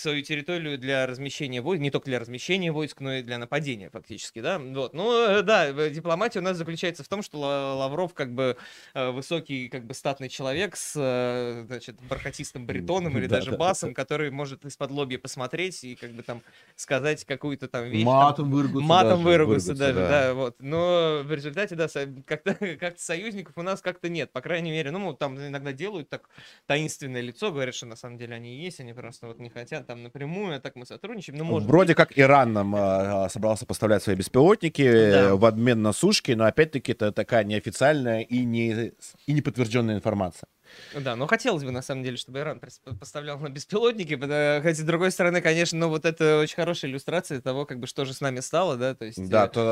свою 0.00 0.22
территорию 0.22 0.78
для 0.78 1.06
размещения 1.06 1.60
войск, 1.60 1.80
не 1.80 1.90
только 1.90 2.06
для 2.06 2.18
размещения 2.18 2.72
войск, 2.72 3.00
но 3.00 3.14
и 3.14 3.22
для 3.22 3.38
нападения 3.38 3.90
фактически, 3.90 4.40
да, 4.40 4.58
вот, 4.58 4.92
ну, 4.94 5.12
э, 5.12 5.42
да, 5.42 5.72
дипломатия 5.90 6.40
у 6.40 6.42
нас 6.42 6.56
заключается 6.56 7.04
в 7.04 7.08
том, 7.08 7.22
что 7.22 7.38
Лавров 7.38 8.12
как 8.14 8.34
бы 8.34 8.56
э, 8.94 9.10
высокий, 9.10 9.68
как 9.68 9.84
бы 9.84 9.94
статный 9.94 10.28
человек 10.28 10.76
с, 10.76 10.94
э, 10.96 11.64
значит, 11.66 11.96
бархатистым 12.08 12.66
баритоном 12.66 13.16
или 13.16 13.26
даже 13.26 13.52
басом, 13.52 13.94
который 13.94 14.30
может 14.30 14.64
из-под 14.64 14.90
лобья 14.90 15.18
посмотреть 15.18 15.84
и 15.84 15.94
как 15.94 16.10
бы 16.12 16.22
там 16.22 16.42
сказать 16.74 17.24
какую-то 17.24 17.68
там 17.68 17.84
вещь. 17.84 18.04
Матом 18.04 18.50
выругаться 18.50 18.88
Матом 18.88 19.22
выругаться 19.22 19.74
даже, 19.74 20.00
да, 20.00 20.34
вот, 20.34 20.56
но 20.60 21.22
в 21.24 21.32
результате, 21.32 21.76
да, 21.76 21.86
как-то 22.26 22.54
как 22.80 22.98
союзников 22.98 23.56
у 23.56 23.62
нас 23.62 23.80
как-то 23.80 24.08
нет, 24.08 24.32
по 24.32 24.40
крайней 24.40 24.72
мере, 24.72 24.90
ну, 24.90 25.12
там 25.14 25.38
иногда 25.38 25.72
делают 25.72 26.08
так 26.08 26.28
таинственное 26.66 27.20
лицо, 27.20 27.52
говорят, 27.52 27.74
что 27.74 27.86
на 27.86 27.96
самом 27.96 28.18
деле 28.18 28.34
они 28.34 28.56
есть, 28.56 28.80
они 28.80 28.92
просто 28.92 29.28
вот 29.28 29.38
не 29.38 29.50
хотят 29.50 29.83
там 29.84 30.02
напрямую, 30.02 30.56
а 30.56 30.60
так 30.60 30.76
мы 30.76 30.86
сотрудничаем. 30.86 31.38
Ну, 31.38 31.44
может 31.44 31.68
Вроде 31.68 31.88
быть. 31.88 31.96
как 31.96 32.18
Иран 32.18 32.52
нам 32.52 32.74
а, 32.76 33.28
собрался 33.28 33.66
поставлять 33.66 34.02
свои 34.02 34.16
беспилотники 34.16 35.10
да. 35.10 35.36
в 35.36 35.44
обмен 35.44 35.82
на 35.82 35.92
сушки, 35.92 36.32
но 36.32 36.44
опять-таки 36.44 36.92
это 36.92 37.12
такая 37.12 37.44
неофициальная 37.44 38.20
и 38.20 38.44
не, 38.44 38.92
и 39.26 39.32
не 39.32 39.40
подтвержденная 39.40 39.96
информация. 39.96 40.48
Да, 40.94 41.16
но 41.16 41.26
хотелось 41.26 41.64
бы, 41.64 41.70
на 41.70 41.82
самом 41.82 42.02
деле, 42.02 42.16
чтобы 42.16 42.40
Иран 42.40 42.60
поставлял 42.98 43.38
на 43.38 43.48
беспилотники, 43.48 44.14
хотя, 44.14 44.74
с 44.74 44.80
другой 44.80 45.10
стороны, 45.10 45.40
конечно, 45.40 45.78
ну, 45.78 45.88
вот 45.88 46.04
это 46.04 46.38
очень 46.40 46.56
хорошая 46.56 46.90
иллюстрация 46.90 47.40
того, 47.40 47.66
как 47.66 47.80
бы, 47.80 47.86
что 47.86 48.04
же 48.04 48.12
с 48.12 48.20
нами 48.20 48.40
стало, 48.40 48.76
да, 48.76 48.94
то 48.94 49.04
есть... 49.04 49.28
Да, 49.28 49.46
э, 49.46 49.48
то, 49.48 49.62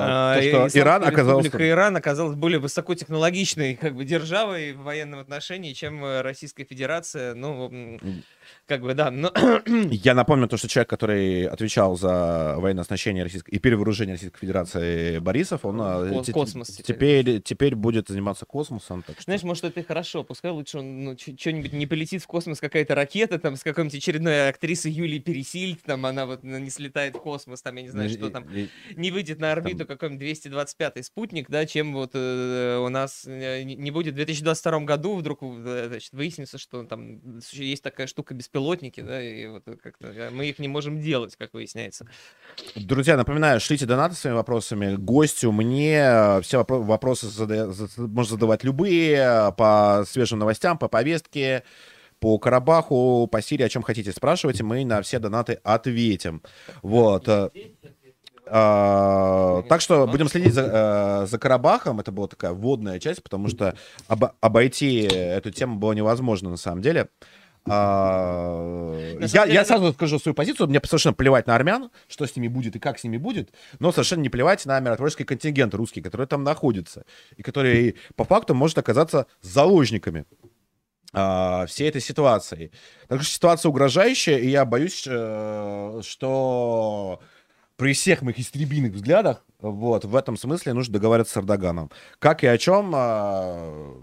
а, 0.00 0.40
то 0.40 0.68
что 0.68 0.78
Иран 0.78 1.04
оказался... 1.04 1.50
Иран 1.68 1.96
оказалась 1.96 2.36
более 2.36 2.58
высокотехнологичной, 2.58 3.76
как 3.76 3.94
бы, 3.94 4.04
державой 4.04 4.72
в 4.72 4.82
военном 4.82 5.20
отношении, 5.20 5.72
чем 5.72 6.04
э, 6.04 6.22
Российская 6.22 6.64
Федерация, 6.64 7.34
ну, 7.34 7.98
как 8.66 8.82
бы, 8.82 8.94
да, 8.94 9.10
но... 9.10 9.32
Я 9.90 10.14
напомню 10.14 10.48
то, 10.48 10.56
что 10.56 10.68
человек, 10.68 10.88
который 10.88 11.46
отвечал 11.46 11.96
за 11.96 12.54
военное 12.56 12.82
оснащение 12.82 13.22
российской 13.22 13.50
и 13.50 13.58
перевооружение 13.58 14.14
Российской 14.14 14.38
Федерации 14.38 15.18
Борисов, 15.18 15.64
он 15.64 15.80
э, 15.80 16.32
Космос 16.32 16.68
теперь. 16.68 17.24
теперь, 17.24 17.42
теперь 17.42 17.74
будет 17.74 18.08
заниматься 18.08 18.46
космосом. 18.46 19.02
Так 19.02 19.16
что... 19.16 19.24
Знаешь, 19.24 19.42
может, 19.42 19.64
это 19.64 19.80
и 19.80 19.82
хорошо, 19.82 20.24
пускай 20.24 20.43
лучше 20.52 20.78
он 20.78 21.04
ну, 21.04 21.16
что-нибудь 21.18 21.72
не 21.72 21.86
полетит 21.86 22.22
в 22.22 22.26
космос 22.26 22.60
какая-то 22.60 22.94
ракета, 22.94 23.38
там, 23.38 23.56
с 23.56 23.62
какой-нибудь 23.62 23.96
очередной 23.96 24.48
актрисой 24.48 24.92
Юлии 24.92 25.18
Пересильд, 25.18 25.82
там, 25.82 26.04
она 26.06 26.26
вот 26.26 26.42
ну, 26.42 26.58
не 26.58 26.70
слетает 26.70 27.14
в 27.14 27.20
космос, 27.20 27.62
там, 27.62 27.76
я 27.76 27.82
не 27.82 27.88
знаю, 27.88 28.08
что 28.10 28.30
там, 28.30 28.46
не 28.96 29.10
выйдет 29.10 29.38
на 29.38 29.52
орбиту 29.52 29.86
какой-нибудь 29.86 30.26
225-й 30.46 31.02
спутник, 31.04 31.50
да, 31.50 31.66
чем 31.66 31.94
вот 31.94 32.10
э, 32.14 32.78
у 32.78 32.88
нас 32.88 33.24
э, 33.26 33.62
не 33.62 33.90
будет 33.90 34.14
в 34.14 34.16
2022 34.16 34.80
году 34.80 35.16
вдруг, 35.16 35.40
э, 35.42 35.86
значит, 35.88 36.12
выяснится, 36.12 36.58
что 36.58 36.84
там 36.84 37.20
есть 37.52 37.82
такая 37.82 38.06
штука 38.06 38.34
беспилотники, 38.34 39.00
да, 39.00 39.22
и 39.22 39.46
вот 39.46 39.64
как-то 39.82 40.30
мы 40.32 40.48
их 40.48 40.58
не 40.58 40.68
можем 40.68 41.00
делать, 41.00 41.36
как 41.36 41.54
выясняется. 41.54 42.06
Друзья, 42.76 43.16
напоминаю, 43.16 43.60
шлите 43.60 43.86
донаты 43.86 44.14
своими 44.14 44.36
вопросами 44.36 44.96
гостю, 44.96 45.52
мне 45.52 46.40
все 46.42 46.60
вопро- 46.60 46.82
вопросы 46.82 47.26
зада- 47.28 47.72
можно 47.96 48.30
задавать 48.34 48.64
любые 48.64 49.52
по 49.56 50.04
свежим 50.24 50.38
новостям, 50.38 50.78
по 50.78 50.88
повестке, 50.88 51.62
по 52.18 52.38
Карабаху, 52.38 53.28
по 53.30 53.42
Сирии, 53.42 53.64
о 53.64 53.68
чем 53.68 53.82
хотите, 53.82 54.12
спрашивайте, 54.12 54.64
мы 54.64 54.84
на 54.84 55.02
все 55.02 55.18
донаты 55.18 55.60
ответим. 55.62 56.42
Вот. 56.82 57.28
А, 58.46 59.62
так 59.68 59.80
что 59.80 60.06
будем 60.06 60.28
следить 60.28 60.52
за, 60.52 61.22
э, 61.22 61.26
за 61.26 61.38
Карабахом. 61.38 62.00
Это 62.00 62.12
была 62.12 62.28
такая 62.28 62.52
вводная 62.52 62.98
часть, 63.00 63.22
потому 63.22 63.48
что 63.48 63.74
об, 64.06 64.24
обойти 64.40 65.00
эту 65.00 65.50
тему 65.50 65.76
было 65.76 65.92
невозможно 65.92 66.50
на 66.50 66.58
самом 66.58 66.82
деле. 66.82 67.08
А, 67.66 68.94
я, 69.20 69.44
я 69.46 69.64
сразу 69.64 69.92
скажу 69.92 70.18
свою 70.18 70.34
позицию. 70.34 70.68
Мне 70.68 70.80
совершенно 70.84 71.14
плевать 71.14 71.46
на 71.46 71.54
армян, 71.54 71.90
что 72.08 72.26
с 72.26 72.36
ними 72.36 72.48
будет 72.48 72.76
и 72.76 72.78
как 72.78 72.98
с 72.98 73.04
ними 73.04 73.16
будет, 73.16 73.52
но 73.78 73.90
совершенно 73.90 74.20
не 74.20 74.28
плевать 74.28 74.66
на 74.66 74.78
миротворческий 74.80 75.24
контингент 75.24 75.74
русский, 75.74 76.02
который 76.02 76.26
там 76.26 76.44
находится, 76.44 77.04
и 77.36 77.42
который 77.42 77.96
по 78.16 78.24
факту 78.24 78.54
может 78.54 78.76
оказаться 78.78 79.26
заложниками 79.40 80.26
а, 81.12 81.64
всей 81.66 81.88
этой 81.88 82.00
ситуацией. 82.00 82.70
Так 83.08 83.22
что 83.22 83.30
ситуация 83.30 83.70
угрожающая, 83.70 84.36
и 84.36 84.48
я 84.48 84.64
боюсь, 84.64 85.04
э, 85.06 86.00
что 86.02 87.20
при 87.76 87.94
всех 87.94 88.22
моих 88.22 88.38
истребиных 88.38 88.92
взглядах, 88.92 89.44
вот, 89.60 90.04
в 90.04 90.14
этом 90.16 90.36
смысле 90.36 90.74
нужно 90.74 90.94
договариваться 90.94 91.34
с 91.34 91.36
Эрдоганом. 91.38 91.90
Как 92.18 92.44
и 92.44 92.46
о 92.46 92.58
чем, 92.58 92.92
а, 92.94 93.96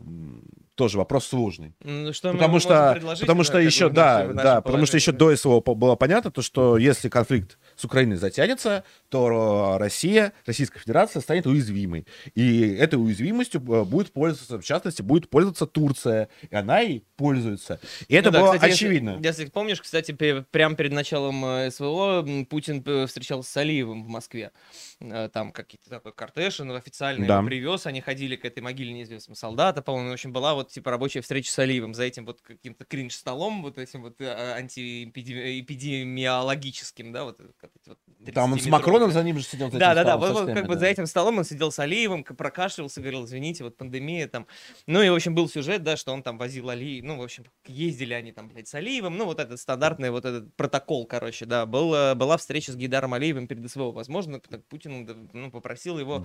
тоже 0.75 0.98
вопрос 0.98 1.25
сложный. 1.28 1.75
Ну, 1.84 2.13
Что 2.13 2.30
мы 2.32 2.40
Потому 2.40 2.60
что, 2.60 3.00
потому 3.20 3.44
что 3.44 3.60
еще, 3.60 3.90
да, 3.90 4.25
да, 4.28 4.62
потому 4.62 4.86
что 4.86 4.98
еще 4.98 5.12
до 5.12 5.36
СВО 5.36 5.60
было 5.62 5.96
понятно, 5.96 6.32
то, 6.32 6.42
что 6.42 6.78
если 6.78 7.10
конфликт 7.10 7.58
с 7.75 7.84
Украиной 7.86 8.16
затянется, 8.16 8.84
то 9.10 9.78
Россия, 9.80 10.34
Российская 10.46 10.80
Федерация 10.80 11.22
станет 11.22 11.46
уязвимой. 11.46 12.08
И 12.36 12.62
этой 12.75 12.96
уязвимостью 12.96 13.62
э, 13.62 13.84
будет 13.84 14.13
пользоваться, 14.13 14.60
в 14.60 14.63
частности, 14.63 15.01
будет 15.01 15.30
пользоваться 15.30 15.66
Турция. 15.66 16.30
И 16.50 16.56
она 16.56 16.82
и 16.82 17.01
пользуется. 17.18 17.80
И 18.08 18.16
это 18.16 18.30
Ну 18.30 18.34
да, 18.34 18.40
было 18.42 18.54
кстати, 18.54 18.72
если- 18.72 18.86
очевидно. 18.86 19.20
Если, 19.22 19.46
помнишь, 19.46 19.82
кстати, 19.82 20.12
прямо 20.13 20.75
перед 20.75 20.94
началом 20.94 21.44
э, 21.46 21.72
СВО 21.72 22.25
Путин 22.50 22.82
э, 22.86 23.08
встречался 23.08 23.51
с 23.51 23.58
Алиевым 23.58 24.04
в 24.04 24.08
Москве. 24.08 24.51
Э, 25.00 25.30
Там 25.32 25.51
какие-то 25.51 25.90
такой 25.90 26.13
кортеж, 26.13 26.60
он 26.62 26.72
официально 26.72 27.28
Да. 27.28 27.38
его 27.40 27.48
привез, 27.48 27.86
они 27.86 28.01
ходили 28.01 28.36
к 28.36 28.46
этой 28.46 28.62
могиле 28.62 28.94
неизвестного 28.94 29.36
солдата, 29.36 29.82
по-моему, 29.82 30.10
в 30.12 30.13
общем, 30.13 30.32
была 30.32 30.54
вот 30.54 30.61
типа 30.70 30.91
рабочая 30.91 31.22
встреча 31.22 31.51
с 31.51 31.60
Алиевым 31.60 31.94
за 31.94 32.03
этим 32.03 32.25
вот 32.25 32.41
каким-то 32.41 32.86
кринж-столом, 32.86 33.62
вот 33.62 33.77
этим 33.77 34.01
вот 34.01 34.20
э, 34.20 34.25
антиэпидемиологическим, 34.27 37.12
да, 37.12 37.24
вот. 37.24 37.39
э, 37.39 37.46
вот 37.86 38.00
Там 38.34 38.53
он 38.53 38.60
с 38.60 38.63
30-метровые. 38.63 38.70
Макроном 38.70 39.12
за 39.12 39.24
ним 39.24 39.38
же 39.38 39.44
сидел. 39.44 39.70
Да, 39.72 39.94
да, 39.96 40.03
да, 40.03 40.18
вот, 40.18 40.34
вот 40.34 40.53
как 40.53 40.68
бы 40.68 40.77
за 40.77 40.88
этим 40.88 41.08
столом 41.08 41.39
он 41.39 41.44
сидел 41.44 41.72
с 41.72 41.80
Алиевым, 41.80 42.24
прокашлялся, 42.24 43.01
говорил, 43.01 43.25
извините, 43.25 43.63
вот 43.63 43.77
пандемия 43.77 44.27
там. 44.27 44.46
Ну 44.88 45.01
и, 45.01 45.10
в 45.10 45.15
общем, 45.15 45.36
был 45.36 45.50
сюжет, 45.50 45.84
да, 45.84 45.98
что 45.98 46.13
он 46.13 46.24
там 46.24 46.38
возил 46.38 46.70
Али, 46.70 47.01
ну, 47.01 47.18
в 47.18 47.24
общем, 47.24 47.46
ездили 47.68 48.13
они 48.13 48.32
там, 48.32 48.50
блядь, 48.50 48.68
с 48.68 48.75
Алиевым, 48.75 49.18
ну, 49.18 49.25
вот 49.25 49.39
этот 49.39 49.60
стандартный 49.60 50.12
вот 50.12 50.25
этот 50.25 50.56
протокол, 50.56 51.06
короче, 51.06 51.46
да, 51.46 51.65
был, 51.65 51.94
э, 51.94 52.15
была 52.15 52.38
встреча 52.38 52.72
с 52.72 52.75
Гейдаром 52.75 53.13
Алиевым 53.13 53.48
перед 53.48 53.70
СВО, 53.70 53.91
возможно, 53.91 54.39
Путин, 54.70 55.30
ну, 55.34 55.51
попросил 55.51 56.00
его, 56.00 56.24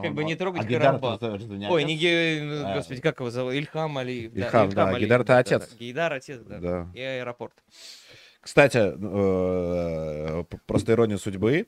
как 0.00 0.14
бы 0.14 0.24
не 0.24 0.34
трогать 0.34 0.62
а 0.62 0.64
Гейдар 0.64 0.82
Карабах. 0.82 1.16
это 1.16 1.30
разве 1.32 1.56
не 1.56 1.68
ой, 1.68 1.84
не 1.84 1.98
А. 2.64 2.76
господи, 2.76 3.00
как 3.00 3.20
его 3.20 3.30
зовут, 3.30 3.54
Ильхам 3.78 3.98
Алиев. 3.98 4.34
Ильхам, 4.36 4.70
да, 4.70 4.88
Алиев, 4.88 5.00
Гейдар 5.00 5.20
это 5.20 5.26
да, 5.28 5.34
да, 5.34 5.38
отец. 5.40 5.68
да. 5.70 5.76
Гейдар 5.78 6.12
отец, 6.12 6.40
да, 6.42 6.58
Да. 6.58 6.88
и 6.94 7.00
аэропорт. 7.00 7.54
Кстати, 8.40 8.78
э, 8.78 10.44
просто 10.66 10.92
ирония 10.92 11.16
судьбы. 11.18 11.66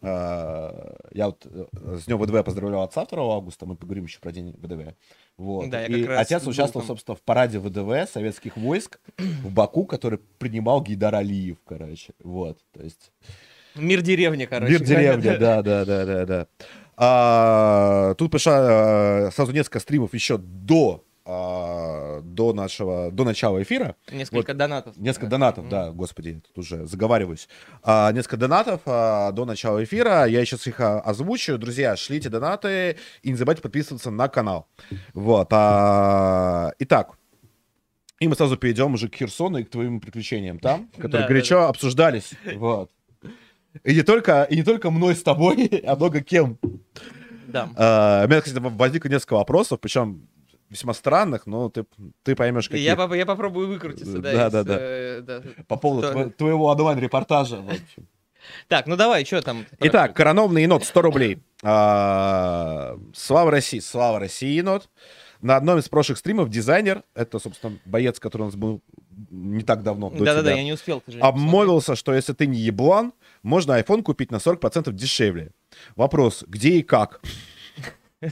Э, 0.00 0.94
Я 1.12 1.26
вот 1.26 1.46
э, 1.46 1.66
с 1.98 2.06
днем 2.06 2.18
ВДВ 2.18 2.44
поздравлял 2.44 2.82
отца 2.82 3.04
2 3.04 3.34
августа, 3.36 3.66
мы 3.66 3.76
поговорим 3.76 4.04
еще 4.04 4.18
про 4.20 4.32
день 4.32 4.54
ВДВ. 4.60 4.94
Вот. 5.36 5.70
Да, 5.70 5.84
И 5.86 6.04
отец 6.06 6.46
участвовал, 6.46 6.82
там. 6.86 6.88
собственно, 6.96 7.16
в 7.16 7.22
параде 7.22 7.58
ВДВ 7.58 8.10
советских 8.10 8.56
войск 8.56 8.98
в 9.18 9.52
Баку, 9.52 9.84
который 9.84 10.18
принимал 10.38 10.82
Гейдар 10.82 11.14
Алиев, 11.14 11.58
короче. 11.66 12.14
Вот, 12.22 12.58
то 12.72 12.82
есть... 12.82 13.12
Мир 13.74 14.02
деревни, 14.02 14.44
короче. 14.44 14.72
Мир 14.72 14.82
деревня, 14.82 15.38
да, 15.38 15.62
да, 15.62 15.84
да, 15.84 16.04
да, 16.04 16.26
да. 16.26 16.46
А, 16.96 18.14
тут 18.14 18.30
пришло 18.30 18.52
сразу 19.32 19.52
несколько 19.52 19.80
стримов 19.80 20.12
еще 20.14 20.36
до, 20.36 21.04
а, 21.34 22.20
до 22.22 22.52
нашего, 22.52 23.10
до 23.10 23.24
начала 23.24 23.62
эфира. 23.62 23.96
Несколько 24.10 24.54
донатов. 24.54 24.96
Несколько 24.96 25.26
Да. 25.26 25.30
донатов, 25.30 25.68
да, 25.68 25.90
господи, 25.90 26.42
тут 26.46 26.58
уже 26.58 26.86
заговариваюсь. 26.86 27.48
А, 27.82 28.12
несколько 28.12 28.36
донатов 28.36 28.80
а, 28.86 29.32
до 29.32 29.44
начала 29.44 29.82
эфира. 29.82 30.24
Я 30.26 30.44
сейчас 30.44 30.66
их 30.66 30.78
а, 30.80 31.00
озвучу. 31.00 31.58
Друзья, 31.58 31.96
шлите 31.96 32.28
донаты 32.28 32.96
и 33.22 33.30
не 33.30 33.36
забывайте 33.36 33.62
подписываться 33.62 34.10
на 34.10 34.28
канал. 34.28 34.68
Вот. 35.14 35.48
а, 35.52 36.72
итак. 36.78 37.16
И 38.20 38.28
мы 38.28 38.36
сразу 38.36 38.56
перейдем 38.56 38.94
уже 38.94 39.08
к 39.08 39.16
Херсону 39.16 39.58
и 39.58 39.64
к 39.64 39.70
твоим 39.70 40.00
приключениям 40.00 40.58
там, 40.60 40.88
которые 40.96 41.22
Да, 41.22 41.28
горячо 41.28 41.66
обсуждались. 41.68 42.32
Вот. 42.54 42.90
И 43.84 43.94
не 43.94 44.02
только, 44.02 44.42
и 44.44 44.56
не 44.56 44.62
только 44.62 44.90
мной 44.90 45.16
с 45.16 45.22
тобой, 45.22 45.66
а 45.86 45.96
много 45.96 46.20
кем. 46.20 46.58
Да. 47.48 47.68
А, 47.76 48.24
у 48.24 48.28
меня, 48.28 48.40
кстати, 48.40 48.62
возникло 48.62 49.08
несколько 49.08 49.34
вопросов, 49.34 49.80
причем 49.80 50.28
весьма 50.72 50.94
странных, 50.94 51.46
но 51.46 51.68
ты, 51.68 51.84
ты 52.22 52.34
поймешь, 52.34 52.68
какие. 52.68 52.82
Я, 52.84 53.14
я 53.14 53.26
попробую 53.26 53.68
выкрутиться, 53.68 54.18
да. 54.18 54.32
Да, 54.32 54.46
из, 54.46 54.52
да, 54.52 54.64
да. 54.64 54.76
э, 54.80 55.20
да. 55.20 55.42
По 55.68 55.76
поводу 55.76 56.08
Что- 56.08 56.18
тво- 56.18 56.30
твоего 56.30 56.66
онлайн-репортажа. 56.66 57.56
в 57.60 57.68
общем. 57.68 58.08
Так, 58.66 58.86
ну 58.86 58.96
давай, 58.96 59.24
что 59.24 59.40
там? 59.42 59.66
Итак, 59.80 60.16
коронованный 60.16 60.62
енот 60.62 60.84
100 60.84 61.02
рублей. 61.02 61.38
А, 61.62 62.98
Слава 63.14 63.50
России, 63.50 63.78
слава 63.78 64.18
России, 64.18 64.56
енот. 64.56 64.88
На 65.42 65.56
одном 65.56 65.78
из 65.78 65.88
прошлых 65.88 66.18
стримов 66.18 66.48
дизайнер, 66.48 67.02
это, 67.14 67.38
собственно, 67.38 67.78
боец, 67.84 68.18
который 68.18 68.42
у 68.42 68.46
нас 68.46 68.54
был 68.54 68.80
не 69.30 69.62
так 69.62 69.82
давно, 69.82 70.10
Да-да-да, 70.10 70.52
я 70.52 70.62
не 70.64 70.72
успел, 70.72 71.00
к 71.00 71.04
сожалению, 71.04 71.28
обмолвился, 71.28 71.96
что 71.96 72.14
если 72.14 72.32
ты 72.32 72.46
не 72.46 72.58
еблан, 72.58 73.12
можно 73.42 73.78
iPhone 73.78 74.02
купить 74.02 74.30
на 74.30 74.36
40% 74.36 74.92
дешевле. 74.92 75.50
Вопрос, 75.96 76.44
где 76.46 76.78
и 76.78 76.82
как? 76.82 77.20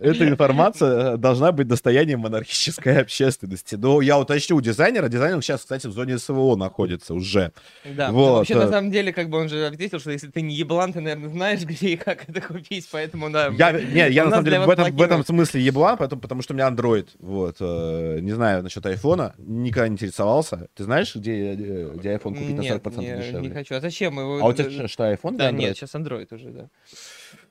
Эта 0.00 0.28
информация 0.28 1.16
должна 1.16 1.52
быть 1.52 1.68
достоянием 1.68 2.20
монархической 2.20 3.00
общественности. 3.00 3.74
Но 3.74 4.00
я 4.00 4.18
уточню 4.18 4.56
у 4.56 4.60
дизайнера. 4.60 5.08
Дизайнер 5.08 5.42
сейчас, 5.42 5.60
кстати, 5.60 5.86
в 5.86 5.92
зоне 5.92 6.18
СВО 6.18 6.56
находится 6.56 7.14
уже. 7.14 7.52
Да, 7.84 8.10
Вот, 8.10 8.26
ну, 8.26 8.34
вообще, 8.36 8.54
э. 8.54 8.58
на 8.58 8.68
самом 8.68 8.90
деле, 8.90 9.12
как 9.12 9.28
бы 9.28 9.38
он 9.38 9.48
же 9.48 9.66
ответил, 9.66 10.00
что 10.00 10.10
если 10.10 10.28
ты 10.28 10.40
не 10.42 10.54
еблан, 10.54 10.92
ты, 10.92 11.00
наверное, 11.00 11.30
знаешь, 11.30 11.60
где 11.64 11.90
и 11.90 11.96
как 11.96 12.28
это 12.28 12.40
купить, 12.40 12.88
поэтому, 12.90 13.30
да. 13.30 13.48
Я, 13.48 13.72
не, 13.72 14.10
я 14.10 14.24
на 14.24 14.30
самом 14.30 14.44
деле 14.44 14.60
в 14.60 14.70
этом, 14.70 14.94
в 14.94 15.02
этом 15.02 15.24
смысле 15.24 15.62
еблан, 15.62 15.96
поэтому, 15.96 16.20
потому 16.20 16.42
что 16.42 16.54
у 16.54 16.56
меня 16.56 16.68
Android. 16.68 17.08
Вот. 17.18 17.56
э, 17.60 18.18
не 18.20 18.32
знаю 18.32 18.62
насчет 18.62 18.84
айфона. 18.86 19.34
Никогда 19.38 19.88
не 19.88 19.94
интересовался. 19.94 20.68
Ты 20.74 20.84
знаешь, 20.84 21.14
где, 21.14 21.54
э, 21.54 21.90
где 21.94 22.14
iPhone 22.14 22.34
купить 22.34 22.58
Нет, 22.58 22.84
на 22.84 22.90
40% 22.90 22.98
не, 22.98 23.22
дешевле? 23.22 23.48
не 23.48 23.50
хочу. 23.50 23.74
А 23.74 23.80
зачем 23.80 24.18
его? 24.18 24.38
А 24.40 24.46
у 24.46 24.52
тебя 24.52 24.88
что, 24.88 25.12
iPhone? 25.12 25.36
Да, 25.36 25.50
нет, 25.50 25.76
сейчас 25.76 25.94
Android 25.94 26.32
уже, 26.34 26.50
да. 26.50 26.68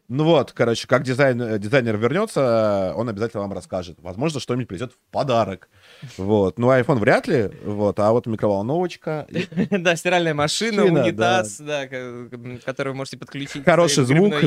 Ну 0.09 0.23
вот, 0.23 0.53
короче, 0.53 0.87
как 0.87 1.03
дизайн, 1.03 1.39
э, 1.39 1.59
дизайнер 1.59 1.95
вернется, 1.95 2.93
он 2.95 3.09
обязательно 3.09 3.43
вам 3.43 3.53
расскажет. 3.53 3.99
Возможно, 4.01 4.39
что-нибудь 4.39 4.67
придет 4.67 4.91
в 4.91 5.11
подарок. 5.11 5.69
Вот. 6.17 6.57
Ну, 6.57 6.71
iPhone 6.71 6.95
вряд 6.95 7.27
ли, 7.27 7.51
вот, 7.63 7.99
а 7.99 8.11
вот 8.11 8.25
микроволновочка. 8.25 9.27
Да, 9.69 9.95
стиральная 9.95 10.33
машина, 10.33 10.83
унитаз, 10.85 11.59
да, 11.59 11.85
ко- 11.87 12.27
которую 12.65 12.93
вы 12.93 12.97
можете 12.97 13.17
подключить. 13.17 13.63
Хороший 13.63 14.03
звук, 14.05 14.33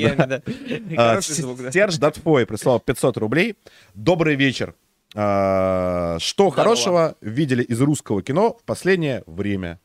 А. 0.98 1.20
Серж 1.22 1.96
Датфой 1.96 2.44
прислал 2.44 2.80
500 2.80 3.16
рублей. 3.18 3.56
Добрый 3.94 4.34
вечер. 4.34 4.74
А, 5.14 6.16
Что 6.18 6.50
хорошего 6.50 7.14
видели 7.20 7.62
из 7.62 7.80
русского 7.80 8.20
кино 8.22 8.56
в 8.60 8.64
последнее 8.64 9.22
время? 9.26 9.78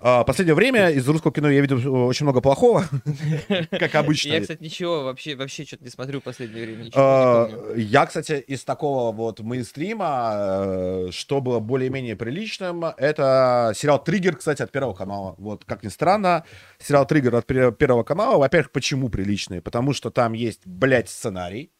А, 0.00 0.24
Последнее 0.24 0.54
время 0.54 0.90
из 0.90 1.08
русского 1.08 1.32
кино 1.32 1.50
я 1.50 1.60
видел 1.60 1.78
э, 1.78 1.88
очень 1.88 2.24
много 2.24 2.40
плохого, 2.40 2.84
как 3.70 3.94
обычно. 3.94 4.30
Я, 4.30 4.40
кстати, 4.40 4.62
ничего 4.62 5.04
вообще, 5.04 5.36
вообще 5.36 5.64
что-то 5.64 5.84
не 5.84 5.90
смотрю 5.90 6.20
в 6.20 6.24
последнее 6.24 6.64
время, 6.66 6.90
А. 6.94 7.48
Я, 7.76 8.06
кстати, 8.06 8.34
из 8.46 8.64
такого 8.64 9.12
вот 9.12 9.40
мейнстрима, 9.40 10.30
э, 10.34 11.08
что 11.12 11.40
было 11.40 11.60
более-менее 11.60 12.16
приличным, 12.16 12.84
это 12.84 13.72
сериал 13.74 14.02
«Триггер», 14.02 14.36
кстати, 14.36 14.62
от 14.62 14.70
Первого 14.70 14.94
канала. 14.94 15.34
Вот, 15.38 15.64
как 15.64 15.82
ни 15.82 15.88
странно, 15.88 16.44
сериал 16.78 17.06
«Триггер» 17.06 17.34
от 17.34 17.46
Пер- 17.46 17.72
Первого 17.72 18.02
канала, 18.02 18.38
во-первых, 18.38 18.70
почему 18.72 19.08
приличный? 19.08 19.60
Потому 19.60 19.92
что 19.92 20.10
там 20.10 20.32
есть, 20.32 20.60
блядь, 20.66 21.08
сценарий. 21.08 21.70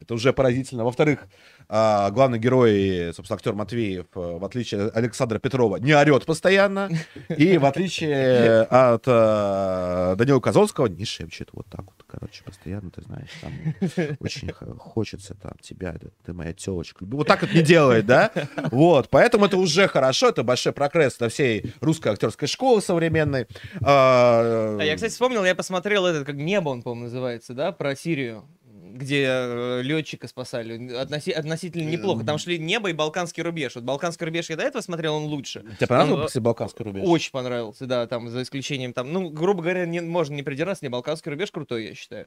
Это 0.00 0.14
уже 0.14 0.32
поразительно. 0.32 0.84
Во-вторых, 0.84 1.26
а, 1.72 2.10
главный 2.10 2.40
герой, 2.40 3.12
собственно, 3.14 3.36
актер 3.36 3.54
Матвеев, 3.54 4.06
э, 4.16 4.38
в 4.38 4.44
отличие 4.44 4.86
от 4.86 4.96
Александра 4.96 5.38
Петрова, 5.38 5.76
не 5.76 5.94
орет 5.94 6.26
постоянно. 6.26 6.90
И 7.28 7.58
в 7.58 7.64
отличие 7.64 8.62
от 8.62 9.04
э, 9.06 10.14
Данила 10.16 10.40
Козловского, 10.40 10.86
не 10.86 11.04
шепчет 11.04 11.50
вот 11.52 11.66
так 11.68 11.84
вот, 11.84 12.04
короче, 12.08 12.42
постоянно, 12.42 12.90
ты 12.90 13.02
знаешь, 13.02 13.30
там 13.40 13.52
очень 14.18 14.50
хочется 14.78 15.34
там 15.34 15.52
тебя, 15.60 15.94
ты 16.24 16.32
моя 16.32 16.52
телочка. 16.52 17.04
Вот 17.04 17.28
так 17.28 17.44
это 17.44 17.54
не 17.54 17.62
делает, 17.62 18.04
да? 18.04 18.32
Вот, 18.72 19.08
поэтому 19.08 19.46
это 19.46 19.56
уже 19.56 19.86
хорошо, 19.86 20.30
это 20.30 20.42
большой 20.42 20.72
прогресс 20.72 21.18
для 21.18 21.28
всей 21.28 21.72
русской 21.80 22.08
актерской 22.08 22.48
школы 22.48 22.82
современной. 22.82 23.46
А, 23.80 24.76
А 24.80 24.82
я, 24.82 24.96
кстати, 24.96 25.12
вспомнил, 25.12 25.44
я 25.44 25.54
посмотрел 25.54 26.04
этот, 26.06 26.26
как 26.26 26.34
«Небо» 26.34 26.70
он, 26.70 26.82
по-моему, 26.82 27.04
называется, 27.04 27.54
да, 27.54 27.70
про 27.70 27.94
Сирию, 27.94 28.44
где 28.94 29.26
э, 29.26 29.82
летчика 29.82 30.28
спасали. 30.28 30.78
Относи- 31.00 31.32
относительно 31.32 31.88
неплохо. 31.88 32.24
Там 32.24 32.38
шли 32.38 32.58
«Небо» 32.58 32.90
и 32.90 32.92
«Балканский 32.92 33.42
рубеж». 33.42 33.74
Вот 33.74 33.84
«Балканский 33.84 34.24
рубеж» 34.26 34.50
я 34.50 34.56
до 34.56 34.62
этого 34.64 34.82
смотрел, 34.82 35.14
он 35.14 35.24
лучше. 35.24 35.64
Тебе 35.78 35.86
понравился 35.86 36.14
Он, 36.14 36.20
э, 36.20 36.22
после 36.24 36.40
Балканский 36.40 36.84
рубеж? 36.84 37.02
Очень 37.06 37.30
понравился, 37.32 37.86
да, 37.86 38.06
там, 38.06 38.28
за 38.28 38.42
исключением, 38.42 38.92
там, 38.92 39.12
ну, 39.12 39.30
грубо 39.30 39.62
говоря, 39.62 39.86
не, 39.86 40.00
можно 40.00 40.34
не 40.34 40.42
придираться, 40.42 40.84
не 40.84 40.88
«Балканский 40.88 41.30
рубеж» 41.30 41.50
крутой, 41.50 41.86
я 41.86 41.94
считаю. 41.94 42.26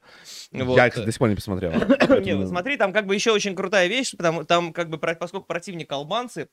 Вот. 0.51 0.77
Я, 0.77 0.89
кстати, 0.89 1.05
до 1.05 1.11
сих 1.11 1.19
пор 1.19 1.29
не 1.29 1.35
посмотрел. 1.35 1.71
Не, 2.21 2.35
ну 2.35 2.47
смотри, 2.47 2.77
там 2.77 2.93
как 2.93 3.05
бы 3.05 3.15
еще 3.15 3.31
очень 3.31 3.55
крутая 3.55 3.87
вещь, 3.87 4.11
потому 4.15 4.43
там 4.43 4.73
как 4.73 4.89
бы 4.89 4.97
поскольку 4.97 5.45
противник 5.45 5.91
албанцы, 5.91 6.49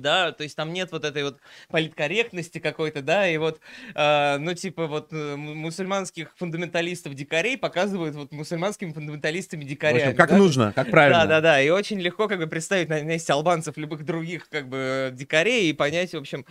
да, 0.00 0.32
то 0.32 0.42
есть 0.42 0.56
там 0.56 0.72
нет 0.72 0.92
вот 0.92 1.04
этой 1.04 1.24
вот 1.24 1.38
политкорректности 1.68 2.58
какой-то, 2.58 3.02
да, 3.02 3.28
и 3.28 3.36
вот, 3.36 3.60
э, 3.94 4.38
ну, 4.38 4.54
типа, 4.54 4.86
вот 4.86 5.12
э, 5.12 5.36
мусульманских 5.36 6.34
фундаменталистов-дикарей 6.36 7.56
показывают 7.56 8.14
вот 8.14 8.32
мусульманскими 8.32 8.92
фундаменталистами 8.92 9.64
дикарями. 9.64 9.98
В 9.98 10.02
общем, 10.02 10.16
как 10.16 10.30
да? 10.30 10.36
нужно, 10.36 10.72
как 10.72 10.90
правильно. 10.90 11.20
Да, 11.20 11.26
да, 11.26 11.40
да, 11.40 11.62
и 11.62 11.70
очень 11.70 12.00
легко 12.00 12.28
как 12.28 12.38
бы 12.38 12.46
представить 12.46 12.88
на 12.88 13.00
месте 13.02 13.32
албанцев 13.32 13.76
любых 13.76 14.04
других 14.04 14.48
как 14.48 14.68
бы 14.68 15.10
дикарей 15.12 15.70
и 15.70 15.72
понять, 15.72 16.12
в 16.12 16.18
общем, 16.18 16.44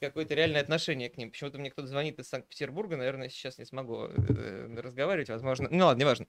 какое-то 0.00 0.34
реальное 0.34 0.60
отношение 0.60 1.08
к 1.08 1.16
ним. 1.16 1.30
Почему-то 1.30 1.58
мне 1.58 1.70
кто-то 1.70 1.88
звонит 1.88 2.18
из 2.18 2.28
Санкт-Петербурга, 2.28 2.96
наверное, 2.96 3.28
сейчас 3.28 3.58
не 3.58 3.64
смогу 3.64 4.06
э, 4.06 4.80
разговаривать, 4.80 5.28
возможно. 5.28 5.68
Ну 5.70 5.86
ладно, 5.86 6.00
неважно. 6.00 6.26